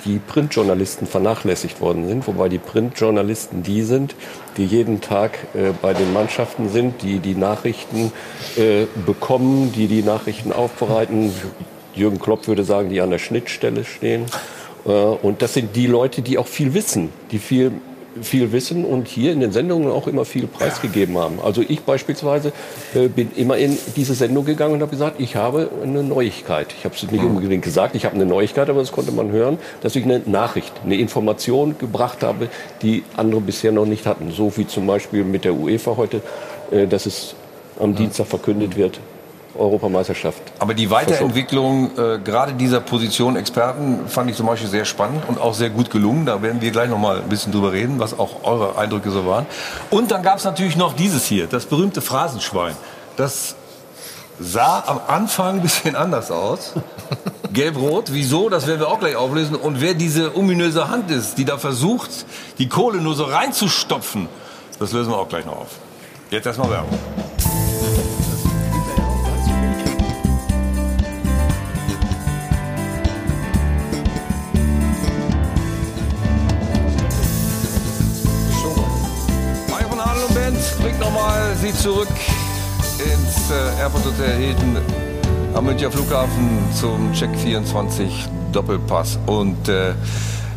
die 0.04 0.20
Printjournalisten 0.20 1.08
vernachlässigt 1.08 1.80
worden 1.80 2.08
sind, 2.08 2.28
wobei 2.28 2.50
die 2.50 2.58
Printjournalisten 2.58 3.64
die 3.64 3.84
sind, 3.84 4.16
die 4.58 4.66
jeden 4.66 5.00
Tag 5.00 5.40
äh, 5.54 5.72
bei 5.82 5.94
den 5.94 6.12
Mannschaften 6.12 6.70
sind, 6.70 7.02
die 7.02 7.20
die 7.20 7.36
Nachrichten 7.36 8.12
äh, 8.58 8.86
bekommen, 9.06 9.72
die 9.72 9.88
die 9.88 10.04
Nachrichten 10.04 10.52
aufbereiten. 10.52 11.34
Jürgen 11.96 12.20
Klopp 12.20 12.48
würde 12.48 12.66
sagen, 12.66 12.90
die 12.90 13.00
an 13.00 13.12
der 13.12 13.18
Schnittstelle 13.18 13.86
stehen. 13.86 14.26
Äh, 14.86 14.92
und 14.92 15.42
das 15.42 15.54
sind 15.54 15.76
die 15.76 15.88
Leute, 15.88 16.22
die 16.22 16.38
auch 16.38 16.48
viel 16.48 16.74
wissen, 16.74 17.14
die 17.32 17.40
viel 17.40 17.72
viel 18.22 18.52
wissen 18.52 18.86
und 18.86 19.08
hier 19.08 19.32
in 19.32 19.40
den 19.40 19.52
Sendungen 19.52 19.92
auch 19.92 20.08
immer 20.08 20.26
viel 20.26 20.48
preisgegeben 20.48 21.18
haben. 21.18 21.40
Also 21.44 21.64
ich 21.68 21.82
beispielsweise 21.82 22.52
äh, 22.94 23.08
bin 23.08 23.32
immer 23.36 23.58
in 23.58 23.78
diese 23.96 24.14
Sendung 24.14 24.46
gegangen 24.46 24.76
und 24.76 24.82
habe 24.82 24.92
gesagt, 24.92 25.20
ich 25.20 25.36
habe 25.36 25.70
eine 25.84 26.04
Neuigkeit. 26.04 26.68
Ich 26.78 26.86
habe 26.86 26.96
es 26.96 27.12
nicht 27.12 27.24
unbedingt 27.24 27.64
gesagt, 27.64 27.96
ich 27.96 28.06
habe 28.06 28.16
eine 28.16 28.26
Neuigkeit, 28.26 28.70
aber 28.70 28.80
das 28.80 28.92
konnte 28.92 29.12
man 29.12 29.32
hören, 29.32 29.58
dass 29.82 29.96
ich 29.96 30.04
eine 30.04 30.22
Nachricht, 30.26 30.74
eine 30.84 30.96
Information 30.96 31.78
gebracht 31.78 32.24
habe, 32.24 32.50
die 32.82 33.04
andere 33.16 33.42
bisher 33.42 33.72
noch 33.72 33.86
nicht 33.86 34.06
hatten. 34.06 34.32
So 34.32 34.56
wie 34.58 34.68
zum 34.68 34.88
Beispiel 34.88 35.24
mit 35.24 35.46
der 35.46 35.54
UEFA 35.54 35.98
heute, 35.98 36.22
äh, 36.72 36.88
dass 36.88 37.06
es 37.06 37.36
am 37.80 37.96
Dienstag 37.96 38.28
verkündet 38.28 38.76
wird, 38.76 39.00
Europameisterschaft. 39.60 40.42
Aber 40.60 40.74
die 40.74 40.90
Weiterentwicklung 40.90 41.92
äh, 41.98 42.20
gerade 42.20 42.54
dieser 42.54 42.80
Position 42.80 43.36
Experten 43.36 44.08
fand 44.08 44.30
ich 44.30 44.36
zum 44.36 44.46
Beispiel 44.46 44.70
sehr 44.70 44.86
spannend 44.86 45.24
und 45.28 45.40
auch 45.40 45.54
sehr 45.54 45.70
gut 45.70 45.90
gelungen. 45.90 46.26
Da 46.26 46.42
werden 46.42 46.62
wir 46.62 46.72
gleich 46.72 46.90
noch 46.90 47.00
mal 47.00 47.18
ein 47.18 47.30
bisschen 47.30 47.52
drüber 47.52 47.72
reden, 47.72 48.00
was 48.00 48.18
auch 48.18 48.44
eure 48.44 48.78
Eindrücke 48.78 49.12
so 49.12 49.26
waren. 49.26 49.46
Und 49.90 50.12
dann 50.12 50.24
gab 50.24 50.38
es 50.38 50.44
natürlich 50.44 50.76
noch 50.76 50.94
dieses 50.94 51.26
hier, 51.26 51.48
das 51.48 51.66
berühmte 51.66 52.02
Phrasenschwein. 52.02 52.76
Das 53.16 53.56
sah 54.40 54.84
am 54.86 55.00
Anfang 55.08 55.56
ein 55.56 55.62
bisschen 55.62 55.96
anders 55.96 56.32
aus. 56.32 56.74
Gelb-Rot. 57.54 58.10
Wieso? 58.12 58.50
Das 58.50 58.68
werden 58.68 58.80
wir 58.80 58.88
auch 58.88 59.00
gleich 59.00 59.16
auflösen. 59.16 59.56
Und 59.56 59.82
wer 59.82 59.94
diese 59.94 60.38
ominöse 60.38 60.90
Hand 60.90 61.10
ist, 61.12 61.38
die 61.38 61.46
da 61.46 61.58
versucht, 61.58 62.10
die 62.60 62.70
Kohle 62.70 63.00
nur 63.00 63.16
so 63.16 63.24
reinzustopfen, 63.24 64.28
das 64.80 64.92
lösen 64.92 65.12
wir 65.12 65.18
auch 65.18 65.30
gleich 65.30 65.46
noch 65.46 65.58
auf. 65.58 65.70
Jetzt 66.30 66.46
erstmal 66.46 66.70
Werbung. 66.70 67.00
Sie 81.60 81.74
zurück 81.74 82.08
ins 83.00 83.50
äh, 83.50 83.82
Airport 83.82 84.06
Hotel 84.06 84.32
Hilton 84.38 84.78
am 85.56 85.66
Münchner 85.66 85.90
Flughafen 85.90 86.60
zum 86.80 87.12
Check 87.14 87.32
24 87.36 88.28
Doppelpass. 88.52 89.18
Und 89.26 89.68
äh, 89.68 89.96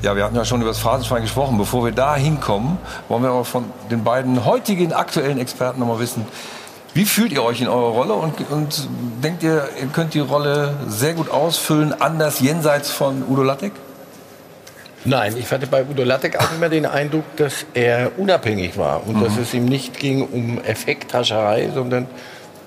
ja, 0.03 0.15
wir 0.15 0.25
hatten 0.25 0.37
ja 0.37 0.45
schon 0.45 0.61
über 0.61 0.69
das 0.69 0.79
Phrasenschwein 0.79 1.23
gesprochen. 1.23 1.57
Bevor 1.57 1.87
wir 1.87 1.93
da 1.93 2.17
hinkommen, 2.17 2.77
wollen 3.09 3.23
wir 3.23 3.31
aber 3.31 3.47
von 3.47 3.65
den 3.91 4.05
beiden 4.05 4.45
heutigen 4.45 4.93
aktuellen 4.93 5.39
Experten 5.39 5.81
nochmal 5.81 6.01
wissen, 6.01 6.27
wie 6.93 7.07
fühlt 7.07 7.33
ihr 7.33 7.43
euch 7.45 7.63
in 7.63 7.69
eurer 7.69 7.93
Rolle 7.93 8.13
und, 8.13 8.35
und 8.51 8.89
denkt 9.25 9.43
ihr, 9.43 9.71
ihr 9.81 9.87
könnt 9.87 10.13
die 10.13 10.21
Rolle 10.21 10.75
sehr 10.87 11.15
gut 11.15 11.31
ausfüllen, 11.31 11.95
anders 11.99 12.41
jenseits 12.41 12.91
von 12.91 13.25
Udo 13.27 13.43
Lattek? 13.43 13.73
Nein, 15.05 15.35
ich 15.39 15.51
hatte 15.51 15.67
bei 15.67 15.83
Udo 15.85 16.05
Lattek 16.05 16.39
auch 16.39 16.53
immer 16.55 16.69
den 16.69 16.85
Eindruck, 16.85 17.25
dass 17.37 17.65
er 17.73 18.13
unabhängig 18.19 18.77
war 18.77 19.07
und 19.07 19.17
Mhm. 19.17 19.25
dass 19.25 19.37
es 19.39 19.55
ihm 19.55 19.65
nicht 19.65 19.99
ging 19.99 20.23
um 20.23 20.61
Effekthascherei, 20.63 21.71
sondern 21.75 22.07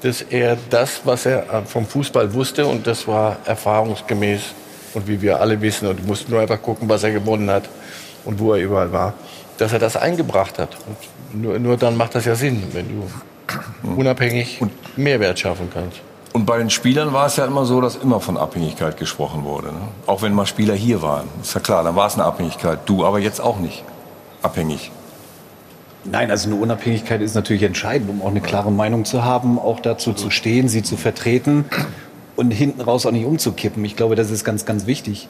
dass 0.02 0.22
er 0.22 0.58
das, 0.70 1.02
was 1.06 1.26
er 1.28 1.42
äh, 1.54 1.62
vom 1.66 1.86
Fußball 1.86 2.34
wusste, 2.34 2.66
und 2.66 2.88
das 2.88 3.08
war 3.08 3.38
erfahrungsgemäß 3.46 4.42
und 4.96 5.08
wie 5.08 5.22
wir 5.22 5.40
alle 5.40 5.62
wissen, 5.62 5.88
und 5.88 6.00
du 6.00 6.04
musst 6.06 6.28
nur 6.28 6.40
einfach 6.42 6.62
gucken, 6.62 6.90
was 6.90 7.04
er 7.04 7.12
gewonnen 7.12 7.50
hat 7.50 7.70
und 8.26 8.40
wo 8.40 8.54
er 8.54 8.60
überall 8.62 8.92
war, 8.92 9.14
dass 9.60 9.72
er 9.72 9.80
das 9.80 9.96
eingebracht 9.96 10.58
hat. 10.58 10.76
Und 11.34 11.42
nur, 11.42 11.60
nur 11.60 11.78
dann 11.78 11.96
macht 11.96 12.16
das 12.16 12.26
ja 12.26 12.36
Sinn, 12.36 12.64
wenn 12.74 12.88
du 12.90 13.92
unabhängig 13.96 14.60
Mehrwert 14.96 15.40
schaffen 15.40 15.70
kannst. 15.72 16.02
Und 16.34 16.48
bei 16.48 16.58
den 16.58 16.72
Spielern 16.72 17.14
war 17.14 17.28
es 17.28 17.36
ja 17.36 17.46
immer 17.46 17.66
so, 17.66 17.80
dass 17.80 17.96
immer 17.96 18.20
von 18.20 18.38
Abhängigkeit 18.38 18.98
gesprochen 18.98 19.44
wurde. 19.44 19.68
Ne? 19.68 19.82
Auch 20.08 20.24
wenn 20.24 20.34
mal 20.34 20.48
Spieler 20.48 20.74
hier 20.74 21.04
waren. 21.04 21.28
Ist 21.42 21.54
ja 21.54 21.60
klar, 21.62 21.84
dann 21.84 21.96
war 21.96 22.08
es 22.08 22.16
eine 22.16 22.26
Abhängigkeit. 22.26 22.80
Du 22.88 23.06
aber 23.06 23.20
jetzt 23.20 23.40
auch 23.40 23.60
nicht 23.60 23.84
abhängig. 24.42 24.92
Nein, 26.06 26.32
also 26.32 26.50
eine 26.50 26.60
Unabhängigkeit 26.60 27.22
ist 27.22 27.36
natürlich 27.36 27.64
entscheidend, 27.64 28.10
um 28.10 28.22
auch 28.24 28.32
eine 28.32 28.42
klare 28.42 28.72
Meinung 28.72 29.06
zu 29.06 29.24
haben, 29.24 29.58
auch 29.58 29.80
dazu 29.80 30.12
zu 30.12 30.32
stehen, 30.32 30.68
sie 30.68 30.84
zu 30.84 30.98
vertreten 30.98 31.66
und 32.36 32.52
hinten 32.52 32.82
raus 32.82 33.06
auch 33.06 33.12
nicht 33.12 33.26
umzukippen. 33.26 33.86
Ich 33.86 33.96
glaube, 33.96 34.16
das 34.16 34.32
ist 34.32 34.44
ganz, 34.44 34.66
ganz 34.66 34.86
wichtig. 34.86 35.30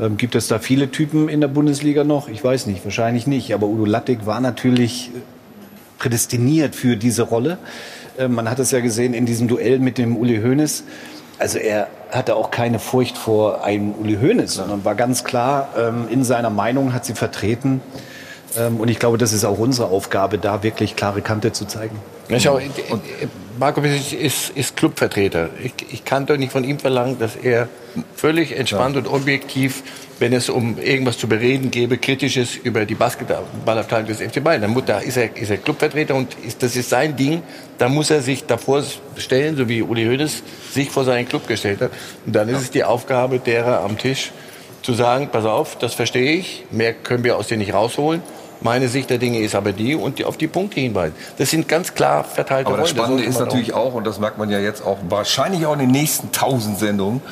Ähm, 0.00 0.16
gibt 0.16 0.34
es 0.34 0.48
da 0.48 0.58
viele 0.58 0.90
Typen 0.90 1.28
in 1.28 1.40
der 1.40 1.48
Bundesliga 1.48 2.04
noch? 2.04 2.28
Ich 2.28 2.42
weiß 2.42 2.66
nicht, 2.66 2.84
wahrscheinlich 2.84 3.26
nicht. 3.26 3.54
Aber 3.54 3.66
Udo 3.66 3.84
Lattek 3.84 4.26
war 4.26 4.40
natürlich 4.40 5.10
äh, 5.14 5.20
prädestiniert 5.98 6.74
für 6.74 6.96
diese 6.96 7.22
Rolle. 7.22 7.58
Ähm, 8.18 8.34
man 8.34 8.50
hat 8.50 8.58
es 8.58 8.70
ja 8.70 8.80
gesehen 8.80 9.14
in 9.14 9.26
diesem 9.26 9.48
Duell 9.48 9.78
mit 9.78 9.98
dem 9.98 10.16
Uli 10.16 10.40
Hoeneß. 10.40 10.84
Also 11.38 11.58
er 11.58 11.88
hatte 12.10 12.36
auch 12.36 12.50
keine 12.50 12.78
Furcht 12.78 13.18
vor 13.18 13.64
einem 13.64 13.92
Uli 13.92 14.16
Hoeneß, 14.16 14.54
sondern 14.54 14.84
war 14.84 14.94
ganz 14.94 15.24
klar 15.24 15.68
ähm, 15.76 16.06
in 16.10 16.24
seiner 16.24 16.50
Meinung, 16.50 16.92
hat 16.92 17.04
sie 17.04 17.14
vertreten. 17.14 17.80
Ähm, 18.56 18.76
und 18.76 18.88
ich 18.88 18.98
glaube, 18.98 19.18
das 19.18 19.32
ist 19.32 19.44
auch 19.44 19.58
unsere 19.58 19.88
Aufgabe, 19.88 20.38
da 20.38 20.62
wirklich 20.62 20.96
klare 20.96 21.22
Kante 21.22 21.52
zu 21.52 21.64
zeigen. 21.64 21.98
Ja, 22.28 22.40
schau, 22.40 22.58
äh, 22.58 22.70
Marco 23.58 23.80
ist, 23.82 24.12
ist, 24.12 24.50
ist 24.50 24.76
Clubvertreter. 24.76 25.50
Ich, 25.62 25.74
ich 25.90 26.04
kann 26.04 26.26
doch 26.26 26.36
nicht 26.36 26.52
von 26.52 26.64
ihm 26.64 26.78
verlangen, 26.78 27.18
dass 27.18 27.36
er 27.36 27.68
völlig 28.16 28.56
entspannt 28.56 28.96
und 28.96 29.06
objektiv, 29.06 29.82
wenn 30.18 30.32
es 30.32 30.48
um 30.48 30.78
irgendwas 30.78 31.18
zu 31.18 31.28
bereden 31.28 31.70
gäbe, 31.70 31.98
kritisches 31.98 32.56
über 32.56 32.84
die 32.84 32.94
Basketballabteilung 32.94 34.06
des 34.06 34.20
FC 34.20 34.42
Bayern. 34.42 34.62
Dann 34.62 34.82
da 34.86 34.98
ist 34.98 35.16
er, 35.16 35.36
ist 35.36 35.50
er 35.50 35.56
Clubvertreter 35.56 36.14
und 36.14 36.34
ist, 36.46 36.62
das 36.62 36.76
ist 36.76 36.90
sein 36.90 37.16
Ding. 37.16 37.42
Da 37.78 37.88
muss 37.88 38.10
er 38.10 38.22
sich 38.22 38.44
davor 38.46 38.82
stellen, 39.16 39.56
so 39.56 39.68
wie 39.68 39.82
Uli 39.82 40.04
Hoeneß 40.04 40.42
sich 40.72 40.90
vor 40.90 41.04
seinen 41.04 41.28
Club 41.28 41.48
gestellt 41.48 41.80
hat. 41.80 41.90
Und 42.26 42.34
dann 42.34 42.48
ist 42.48 42.62
es 42.62 42.70
die 42.70 42.84
Aufgabe 42.84 43.38
derer 43.38 43.80
am 43.80 43.98
Tisch, 43.98 44.32
zu 44.82 44.92
sagen, 44.92 45.30
pass 45.32 45.46
auf, 45.46 45.78
das 45.78 45.94
verstehe 45.94 46.32
ich, 46.32 46.66
mehr 46.70 46.92
können 46.92 47.24
wir 47.24 47.38
aus 47.38 47.48
dir 47.48 47.56
nicht 47.56 47.72
rausholen. 47.72 48.22
Meine 48.60 48.88
Sicht 48.88 49.10
der 49.10 49.18
Dinge 49.18 49.40
ist 49.40 49.54
aber 49.54 49.72
die 49.72 49.94
und 49.94 50.18
die, 50.18 50.24
auf 50.24 50.36
die 50.36 50.46
Punkte 50.46 50.80
hinweisen. 50.80 51.14
Das 51.38 51.50
sind 51.50 51.68
ganz 51.68 51.94
klar 51.94 52.22
verteilte 52.22 52.68
Aber 52.68 52.78
das 52.78 52.90
Rollen. 52.90 52.96
Spannende 52.96 53.22
sollte 53.24 53.38
ist 53.38 53.40
natürlich 53.40 53.72
auch, 53.74 53.94
und 53.94 54.06
das 54.06 54.20
merkt 54.20 54.38
man 54.38 54.50
ja 54.50 54.58
jetzt 54.58 54.84
auch 54.84 54.98
wahrscheinlich 55.08 55.66
auch 55.66 55.72
in 55.72 55.80
den 55.80 55.90
nächsten 55.90 56.32
tausend 56.32 56.78
Sendungen, 56.78 57.22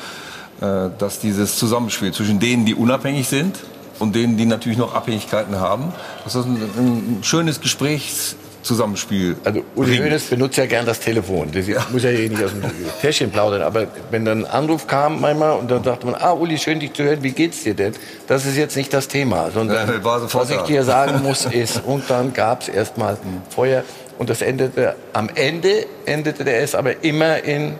dass 0.59 1.19
dieses 1.19 1.57
Zusammenspiel 1.57 2.13
zwischen 2.13 2.39
denen, 2.39 2.65
die 2.65 2.75
unabhängig 2.75 3.27
sind 3.27 3.59
und 3.99 4.15
denen, 4.15 4.37
die 4.37 4.45
natürlich 4.45 4.77
noch 4.77 4.95
Abhängigkeiten 4.95 5.59
haben, 5.59 5.93
dass 6.23 6.33
das 6.33 6.45
ein, 6.45 6.55
ein 6.55 7.19
schönes 7.23 7.61
Gesprächszusammenspiel 7.61 9.35
Also 9.43 9.63
Uli 9.75 9.97
Hoeneß 9.97 10.25
benutzt 10.25 10.57
ja 10.57 10.65
gern 10.65 10.85
das 10.85 10.99
Telefon. 10.99 11.49
Das 11.51 11.65
muss 11.91 12.03
ja 12.03 12.09
hier 12.09 12.29
nicht 12.29 12.43
aus 12.43 12.51
dem 12.51 12.63
Täschchen 13.01 13.31
plaudern. 13.31 13.61
Aber 13.61 13.87
wenn 14.11 14.25
dann 14.25 14.45
ein 14.45 14.51
Anruf 14.51 14.87
kam 14.87 15.21
manchmal 15.21 15.57
und 15.57 15.69
dann 15.69 15.83
sagte 15.83 16.05
man, 16.05 16.15
ah 16.15 16.31
Uli, 16.33 16.57
schön 16.57 16.79
dich 16.79 16.93
zu 16.93 17.03
hören, 17.03 17.23
wie 17.23 17.31
geht's 17.31 17.63
dir 17.63 17.73
denn? 17.73 17.93
Das 18.27 18.45
ist 18.45 18.57
jetzt 18.57 18.75
nicht 18.75 18.93
das 18.93 19.07
Thema, 19.07 19.51
sondern 19.51 19.89
Ja, 19.89 20.23
was 20.33 20.49
ich 20.49 20.61
dir 20.61 20.83
sagen 20.83 21.21
muss 21.23 21.45
ist, 21.45 21.81
und 21.85 22.09
dann 22.09 22.33
gab's 22.33 22.67
erstmal 22.67 23.17
Feuer 23.49 23.83
und 24.17 24.29
das 24.29 24.41
endete, 24.41 24.95
am 25.13 25.29
Ende 25.33 25.85
endete 26.05 26.43
der 26.43 26.61
es 26.61 26.75
aber 26.75 27.03
immer 27.03 27.43
in, 27.43 27.75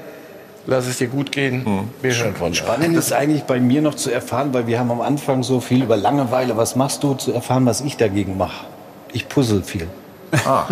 lass 0.66 0.88
es 0.88 0.98
dir 0.98 1.08
gut 1.08 1.32
gehen, 1.32 1.90
wir 2.02 2.16
hören 2.16 2.36
von 2.36 2.52
dir. 2.52 2.58
Spannend 2.58 2.98
ist 2.98 3.14
eigentlich 3.14 3.44
bei 3.44 3.60
mir 3.60 3.82
noch 3.82 3.96
zu 3.96 4.12
erfahren, 4.12 4.54
weil 4.54 4.68
wir 4.68 4.80
haben 4.80 4.92
am 4.92 5.02
Anfang 5.02 5.44
so 5.44 5.60
viel 5.60 5.84
über 5.84 5.98
Langeweile, 5.98 6.58
was 6.58 6.76
machst 6.76 7.04
du, 7.04 7.14
zu 7.16 7.34
erfahren, 7.34 7.66
was 7.66 7.82
ich 7.82 7.98
dagegen 7.98 8.38
mache. 8.38 8.66
Ich 9.12 9.30
puzzle 9.30 9.64
viel. 9.64 9.88
Ah. 10.46 10.66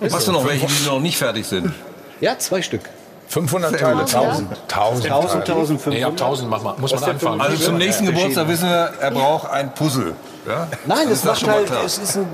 Hast 0.10 0.28
du 0.28 0.32
noch 0.32 0.46
welche, 0.46 0.66
die 0.66 0.86
noch 0.86 1.00
nicht 1.00 1.16
fertig 1.16 1.46
sind? 1.46 1.72
Ja, 2.20 2.38
zwei 2.38 2.62
Stück. 2.62 2.82
500 3.28 3.80
Teile, 3.80 4.00
1000. 4.00 4.48
1000. 4.68 5.04
1000, 5.06 5.48
1500. 5.48 5.98
Nee, 5.98 6.04
ab 6.04 6.12
1000 6.12 6.50
mach 6.50 6.62
mal, 6.62 6.74
muss 6.78 6.92
man 6.92 7.02
anfangen. 7.02 7.40
Also 7.40 7.56
zum 7.56 7.78
nächsten 7.78 8.04
Geburtstag 8.06 8.46
wissen 8.48 8.68
wir, 8.68 8.92
er 9.00 9.10
braucht 9.10 9.50
ein 9.50 9.72
Puzzle. 9.74 10.14
Ja? 10.46 10.68
Nein, 10.86 11.08
das 11.08 11.18
ist 11.18 11.24
macht 11.24 11.48
halt, 11.48 11.70
es 11.84 11.98
ist 11.98 12.16
ein, 12.16 12.26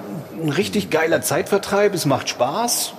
ein 0.43 0.51
richtig 0.51 0.91
geiler 0.91 1.23
Zeitvertreib, 1.23 1.95
es 1.95 2.05
macht 2.05 2.29
Spaß. 2.29 2.95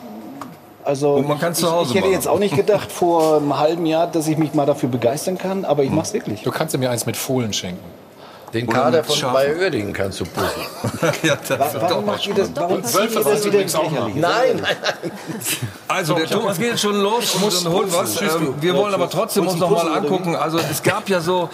Also 0.86 1.14
Und 1.16 1.28
man 1.28 1.40
kann's 1.40 1.60
ich, 1.60 1.66
zu 1.66 1.72
Hause 1.72 1.90
ich 1.90 1.96
hätte 1.96 2.06
machen. 2.08 2.14
jetzt 2.14 2.28
auch 2.28 2.40
nicht 2.40 2.56
gedacht 2.56 2.92
vor 2.92 3.38
einem 3.38 3.58
halben 3.60 3.86
Jahr, 3.86 4.08
dass 4.08 4.28
ich 4.28 4.38
mich 4.38 4.54
mal 4.54 4.66
dafür 4.66 4.90
begeistern 4.90 5.38
kann, 5.38 5.66
aber 5.66 5.84
ich 5.84 5.92
mach's 5.92 6.14
wirklich. 6.14 6.42
Du 6.44 6.52
kannst 6.52 6.78
mir 6.78 6.90
eins 6.90 7.06
mit 7.06 7.18
Fohlen 7.18 7.54
schenken. 7.54 7.84
Den 8.54 8.68
Oder 8.68 8.78
Kader 8.80 9.04
von 9.04 9.16
Schafen. 9.16 9.34
Bayer 9.36 9.60
Oerdingen 9.60 9.94
kannst 9.94 10.22
du 10.22 10.24
puzzeln. 10.26 11.14
ja, 11.24 11.36
das 11.48 11.60
Wa- 11.60 11.82
Warum 11.82 12.06
macht 12.08 12.26
ihr 12.26 12.34
das, 12.34 12.50
warum 12.56 12.78
ihr 12.78 12.82
das 12.82 12.96
wieder 12.96 13.32
ins 13.32 13.46
übrigens 13.46 13.76
auch 13.76 13.84
Lächerliche? 13.92 14.20
Nein, 14.20 14.60
nein, 14.64 15.12
Also 15.88 16.16
der 16.16 16.26
Thomas 16.26 16.58
geht 16.58 16.72
jetzt 16.72 16.82
schon 16.82 17.00
los 17.00 17.36
und 17.36 17.66
dann 17.66 17.72
holen 17.74 17.90
was. 17.92 18.20
Ähm, 18.22 18.56
wir 18.60 18.74
wollen 18.76 18.94
aber 18.96 19.08
trotzdem 19.10 19.48
uns 19.48 19.60
noch 19.60 19.70
mal 19.70 19.88
angucken. 19.96 20.36
Also 20.36 20.58
es 20.58 20.82
gab 20.82 21.10
ja 21.10 21.22
so 21.22 21.50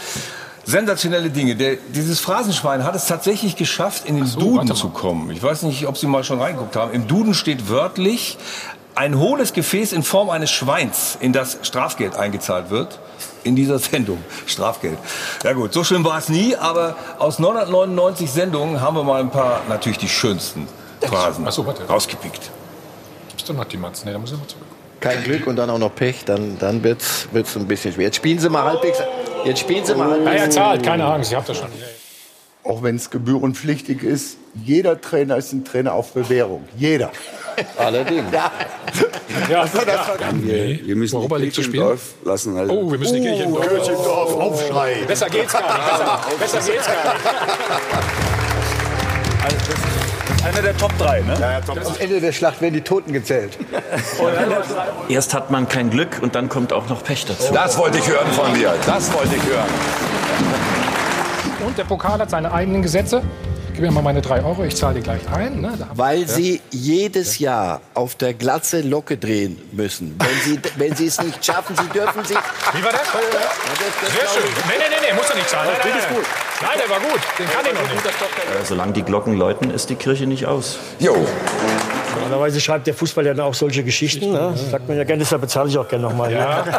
sensationelle 0.63 1.29
Dinge. 1.29 1.55
Der, 1.55 1.75
dieses 1.75 2.21
Phrasenschwein 2.21 2.83
hat 2.85 2.95
es 2.95 3.07
tatsächlich 3.07 3.55
geschafft, 3.57 4.05
in 4.07 4.15
den 4.15 4.31
Duden 4.39 4.73
zu 4.73 4.89
kommen. 4.89 5.29
Ich 5.31 5.43
weiß 5.43 5.63
nicht, 5.63 5.87
ob 5.87 5.97
Sie 5.97 6.07
mal 6.07 6.23
schon 6.23 6.39
reingeguckt 6.41 6.77
haben. 6.77 6.93
Im 6.93 7.07
Duden 7.07 7.33
steht 7.33 7.67
wörtlich 7.69 8.37
ein 8.95 9.19
hohles 9.19 9.53
Gefäß 9.53 9.91
in 9.93 10.03
Form 10.03 10.29
eines 10.29 10.51
Schweins, 10.51 11.17
in 11.19 11.33
das 11.33 11.59
Strafgeld 11.63 12.15
eingezahlt 12.15 12.69
wird. 12.69 12.99
In 13.43 13.55
dieser 13.55 13.77
Sendung. 13.79 14.23
Strafgeld. 14.47 14.97
Ja 15.43 15.53
gut, 15.53 15.73
so 15.73 15.83
schlimm 15.83 16.03
war 16.03 16.17
es 16.17 16.29
nie, 16.29 16.55
aber 16.55 16.95
aus 17.19 17.37
999 17.39 18.29
Sendungen 18.31 18.81
haben 18.81 18.95
wir 18.97 19.03
mal 19.03 19.19
ein 19.21 19.29
paar, 19.29 19.61
natürlich 19.69 19.97
die 19.99 20.09
schönsten 20.09 20.67
Phrasen 21.01 21.45
Ach 21.47 21.51
so, 21.51 21.65
warte. 21.65 21.83
rausgepickt. 21.87 22.49
Bist 23.35 23.47
du 23.49 23.53
noch 23.53 23.65
die 23.65 23.77
Matz? 23.77 24.03
Nee, 24.05 24.13
da 24.13 24.17
muss 24.17 24.31
ich 24.31 24.37
mal 24.39 24.47
zurück. 24.47 24.63
kein 24.99 25.23
Glück 25.23 25.45
und 25.45 25.57
dann 25.57 25.69
auch 25.69 25.77
noch 25.77 25.93
Pech, 25.93 26.25
dann, 26.25 26.57
dann 26.57 26.83
wird's, 26.83 27.27
wird's 27.31 27.55
ein 27.55 27.67
bisschen 27.67 27.93
schwer. 27.93 28.05
Jetzt 28.05 28.15
spielen 28.15 28.39
sie 28.39 28.49
mal 28.49 28.63
halbwegs. 28.63 28.97
Jetzt 29.43 29.59
spielen 29.59 29.85
sie 29.85 29.93
mal 29.93 30.09
halbwegs. 30.09 30.35
Ja, 30.35 30.43
er 30.45 30.49
zahlt, 30.49 30.83
keine 30.83 31.05
Angst, 31.05 31.31
ich 31.31 31.37
hab 31.37 31.45
das 31.45 31.57
schon. 31.57 31.67
auch 32.63 32.81
wenn 32.81 32.95
es 32.95 33.11
gebührenpflichtig 33.11 34.01
ist, 34.01 34.37
jeder 34.55 34.99
Trainer 34.99 35.37
ist 35.37 35.53
ein 35.53 35.63
Trainer 35.65 35.93
auf 35.93 36.13
Bewährung. 36.13 36.67
Jeder. 36.77 37.11
Allerdings. 37.77 38.31
Ja, 38.31 38.51
ja. 39.49 39.65
Wir, 40.33 40.87
wir 40.87 40.95
müssen 40.95 41.15
Europa 41.17 41.37
die 41.37 41.43
League 41.43 41.53
zu 41.53 41.63
spielen? 41.63 41.99
Lassen. 42.23 42.57
Also. 42.57 42.73
Oh, 42.73 42.91
wir 42.91 42.97
müssen 42.97 43.15
die 43.15 43.21
Kirche 43.21 43.43
im 43.43 43.53
Dorf. 43.53 43.67
Kirche 43.67 43.91
im 43.91 44.03
Dorf, 44.03 44.35
Aufschrei. 44.35 44.97
Besser 45.07 45.29
geht's 45.29 45.53
gar 45.53 45.61
nicht. 45.61 46.39
Besser, 46.39 46.59
besser 46.59 46.71
geht's 46.71 46.85
gar 46.87 47.13
nicht. 47.13 47.25
Einer 50.45 50.61
der 50.61 50.77
Top 50.77 50.95
3, 50.99 51.21
ne? 51.21 51.61
Am 51.67 51.77
Ende 51.99 52.21
der 52.21 52.31
Schlacht 52.31 52.61
werden 52.61 52.75
die 52.75 52.81
Toten 52.81 53.11
gezählt. 53.13 53.57
Erst 55.09 55.33
hat 55.33 55.49
man 55.49 55.67
kein 55.67 55.89
Glück 55.89 56.19
und 56.21 56.35
dann 56.35 56.49
kommt 56.49 56.71
auch 56.71 56.87
noch 56.87 57.03
Pech 57.03 57.25
dazu. 57.25 57.51
Das 57.51 57.77
wollte 57.79 57.97
ich 57.97 58.07
hören 58.07 58.31
von 58.31 58.53
dir. 58.53 58.73
Das 58.85 59.11
wollte 59.11 59.35
ich 59.35 59.43
hören. 59.43 59.65
Und 61.65 61.77
der 61.77 61.83
Pokal 61.85 62.19
hat 62.19 62.29
seine 62.29 62.53
eigenen 62.53 62.83
Gesetze. 62.83 63.23
Gib 63.75 63.81
mir 63.83 63.91
mal 63.91 64.01
meine 64.01 64.21
drei 64.21 64.41
Euro, 64.41 64.63
ich 64.63 64.73
zahle 64.73 64.93
die 64.95 65.01
gleich 65.01 65.19
ein. 65.33 65.59
Ne? 65.59 65.73
Weil 65.95 66.25
sie 66.29 66.61
jedes 66.71 67.39
Jahr 67.39 67.81
auf 67.93 68.15
der 68.15 68.33
Glatze 68.33 68.79
Locke 68.79 69.17
drehen 69.17 69.61
müssen. 69.73 70.17
Wenn 70.17 70.39
sie, 70.45 70.59
wenn 70.77 70.95
sie 70.95 71.07
es 71.07 71.21
nicht 71.21 71.45
schaffen, 71.45 71.75
sie 71.75 71.89
dürfen 71.89 72.23
sich. 72.23 72.37
Wie 72.71 72.81
war 72.81 72.93
das? 72.93 73.01
Sehr 73.01 74.29
schön. 74.29 74.49
Nee, 74.69 74.75
nee, 74.77 74.85
nee, 74.89 75.07
nee, 75.09 75.13
muss 75.13 75.29
er 75.29 75.35
nicht 75.35 75.49
zahlen. 75.49 75.71
Nein, 75.83 75.91
nein, 75.91 76.03
nein. 76.09 76.23
Nein, 76.61 76.79
der 76.79 76.89
war 76.89 76.99
gut. 77.01 77.19
Den 77.37 77.49
kann 77.49 77.65
ich 77.65 77.73
noch 77.73 77.93
nicht. 77.93 78.05
Äh, 78.05 78.63
Solange 78.65 78.93
die 78.93 79.03
Glocken 79.03 79.33
läuten, 79.33 79.69
ist 79.69 79.89
die 79.89 79.95
Kirche 79.95 80.25
nicht 80.25 80.45
aus. 80.45 80.79
Jo. 80.99 81.27
Normalerweise 82.15 82.61
schreibt 82.61 82.87
der 82.87 82.93
Fußball 82.93 83.25
ja 83.25 83.33
dann 83.33 83.45
auch 83.45 83.53
solche 83.53 83.83
Geschichten. 83.83 84.31
Ne? 84.31 84.53
Das 84.53 84.71
sagt 84.71 84.87
man 84.87 84.95
ja 84.95 85.03
gerne, 85.03 85.19
deshalb 85.19 85.41
bezahle 85.41 85.67
ich 85.67 85.77
auch 85.77 85.89
gerne 85.89 86.05
nochmal. 86.05 86.31
Ja. 86.31 86.63
Ne? 86.63 86.71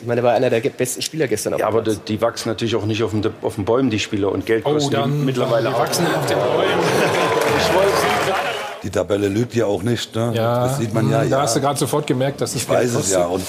Ich 0.00 0.06
meine, 0.06 0.20
er 0.20 0.24
war 0.24 0.32
einer 0.34 0.50
der 0.50 0.60
besten 0.60 1.02
Spieler 1.02 1.28
gestern. 1.28 1.56
Ja, 1.58 1.66
aber 1.66 1.82
die, 1.82 1.96
die 1.96 2.20
wachsen 2.20 2.48
natürlich 2.48 2.74
auch 2.74 2.84
nicht 2.86 3.02
auf 3.02 3.10
den, 3.12 3.22
auf 3.42 3.54
den 3.56 3.64
Bäumen, 3.64 3.90
die 3.90 3.98
Spieler. 3.98 4.32
Und 4.32 4.46
Geld 4.46 4.64
Oh, 4.66 4.72
kosten 4.72 4.90
die 4.90 4.96
dann 4.96 5.24
mittlerweile 5.24 5.68
die 5.68 5.74
auch. 5.74 5.78
wachsen 5.80 6.06
auf 6.06 6.26
den 6.26 6.38
Bäumen. 6.38 6.80
Die 8.82 8.88
Tabelle 8.88 9.28
lügt 9.28 9.54
ja 9.54 9.66
auch 9.66 9.82
nicht. 9.82 10.14
Ne? 10.16 10.32
Ja, 10.34 10.64
Das 10.64 10.78
sieht 10.78 10.94
man 10.94 11.10
ja. 11.10 11.18
da 11.18 11.24
ja. 11.24 11.42
hast 11.42 11.54
du 11.54 11.60
gerade 11.60 11.78
sofort 11.78 12.06
gemerkt, 12.06 12.40
dass 12.40 12.54
es 12.54 12.62
Ich 12.62 12.68
weiß 12.68 12.94
es 12.94 13.12
ja. 13.12 13.26
Und 13.26 13.42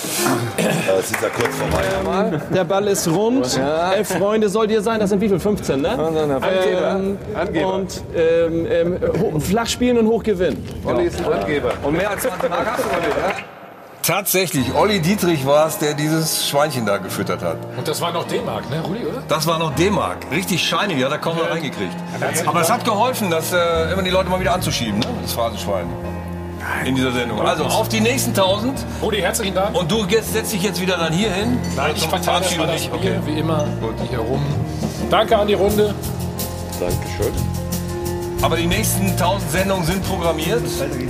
äh, 0.58 1.00
es 1.00 1.06
ist 1.12 1.22
ja 1.22 1.30
kurz 1.30 1.56
vorbei. 1.56 2.40
Der 2.54 2.64
Ball 2.66 2.86
ist 2.88 3.08
rund. 3.08 3.58
Elf 3.96 4.10
Freunde 4.10 4.50
sollt 4.50 4.72
ihr 4.72 4.82
sein. 4.82 5.00
Das 5.00 5.10
sind 5.10 5.22
wie 5.22 5.30
viel? 5.30 5.40
15, 5.40 5.82
ne? 5.82 6.38
Ähm, 7.34 7.64
Und 7.66 8.04
ähm, 8.14 8.68
ähm, 8.70 9.42
flach 9.42 9.68
spielen 9.68 9.98
und 10.00 10.08
hoch 10.08 10.22
gewinnen. 10.24 10.62
Olli 10.84 11.06
ist 11.06 11.20
ein 11.26 11.32
Angeber. 11.32 11.72
Und 11.82 11.96
mehr 11.96 12.10
als 12.10 12.24
20 12.24 12.50
Mark 12.50 12.66
hast 12.70 12.84
du 12.84 12.90
von 12.90 13.00
dir, 13.02 13.08
ja? 13.10 13.34
Tatsächlich, 14.04 14.74
Olli 14.74 15.00
Dietrich 15.00 15.46
war 15.46 15.68
es, 15.68 15.78
der 15.78 15.94
dieses 15.94 16.48
Schweinchen 16.48 16.88
da 16.88 16.98
gefüttert 16.98 17.44
hat. 17.44 17.58
Und 17.78 17.88
das 17.88 18.02
war 18.02 18.12
noch 18.12 18.26
D-Mark, 18.26 18.68
ne, 18.70 18.82
Rudi, 18.82 19.06
oder? 19.06 19.22
Das 19.28 19.46
war 19.46 19.60
noch 19.60 19.76
D-Mark. 19.76 20.18
Richtig 20.32 20.68
shiny, 20.68 21.00
ja, 21.00 21.08
da 21.08 21.18
kaum 21.20 21.38
noch 21.38 21.50
reingekriegt. 21.50 21.94
Aber 22.48 22.62
es 22.62 22.72
hat 22.72 22.84
geholfen, 22.84 23.30
das 23.30 23.54
äh, 23.54 23.92
immer 23.94 24.02
die 24.02 24.10
Leute 24.10 24.30
mal 24.30 24.40
wieder 24.40 24.54
anzuschieben, 24.54 25.00
ne? 25.00 25.06
das 25.22 25.34
Phrasenschwein. 25.34 25.86
In 26.86 26.96
dieser 26.96 27.12
Sendung. 27.12 27.42
Also 27.42 27.66
auf 27.66 27.90
die 27.90 28.02
nächsten 28.02 28.32
1000. 28.32 28.86
Rudi, 29.02 29.18
herzlichen 29.18 29.56
Dank. 29.56 29.76
Und 29.76 29.92
du 29.92 30.06
jetzt, 30.06 30.34
setzt 30.34 30.54
dich 30.54 30.64
jetzt 30.64 30.80
wieder 30.82 30.98
dann 30.98 31.14
hier 31.14 31.32
hin. 31.32 31.60
Nein, 31.76 31.94
ich 31.96 32.08
verteile 32.08 32.46
dich. 32.46 32.58
das 32.58 33.00
Bier, 33.00 33.22
wie 33.26 33.40
immer, 33.40 33.66
hier 34.10 34.20
rum. 34.20 34.44
Danke 35.10 35.38
an 35.38 35.48
die 35.48 35.56
Runde. 35.56 35.94
Dankeschön. 36.80 37.61
Aber 38.42 38.58
die 38.58 38.66
nächsten 38.66 39.08
1000 39.12 39.52
Sendungen 39.52 39.86
sind 39.86 40.04
programmiert. 40.04 40.64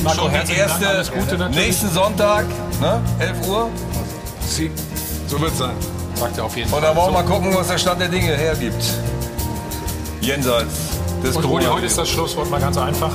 Marco, 0.04 0.22
Schon 0.24 0.32
die 0.32 0.38
Dank, 0.38 0.58
erste 0.58 0.88
alles 0.90 1.12
Gute 1.12 1.38
natürlich. 1.38 1.66
nächsten 1.68 1.90
Sonntag, 1.92 2.46
ne? 2.82 3.02
11 3.20 3.48
Uhr. 3.48 3.70
So 5.28 5.40
wird 5.40 5.52
es 5.54 5.58
sein. 5.58 5.72
Sagt 6.16 6.38
er 6.38 6.46
auf 6.46 6.58
jeden 6.58 6.72
Und 6.72 6.80
Fall. 6.80 6.82
dann 6.90 6.96
wollen 6.98 7.14
wir 7.14 7.22
So. 7.22 7.28
mal 7.28 7.34
gucken, 7.34 7.56
was 7.56 7.68
der 7.70 7.78
Stand 7.78 8.02
der 8.02 8.10
Dinge 8.10 8.36
hergibt. 8.36 8.84
Jenseits 10.20 10.74
des 11.24 11.36
Und 11.38 11.46
Rudi, 11.46 11.66
heute 11.66 11.86
ist 11.86 11.98
das 11.98 12.10
Schlusswort 12.10 12.50
mal 12.52 12.60
ganz 12.60 12.78
einfach. 12.78 13.12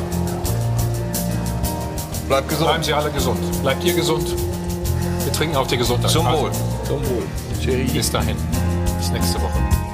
Bleibt 2.27 2.49
gesund. 2.49 2.67
Bleiben 2.69 2.83
Sie 2.83 2.93
alle 2.95 3.11
gesund. 3.11 3.63
Bleibt 3.63 3.85
ihr 3.85 3.95
gesund. 3.95 4.29
Wir 5.25 5.33
trinken 5.33 5.57
auf 5.57 5.67
die 5.67 5.77
Gesundheit. 5.77 6.11
Zum 6.11 6.27
Also, 6.27 6.43
Wohl. 6.45 6.51
Zum 6.87 7.01
Wohl. 7.07 7.23
Bis 7.93 8.11
dahin. 8.11 8.37
Bis 8.99 9.11
nächste 9.11 9.41
Woche. 9.43 9.86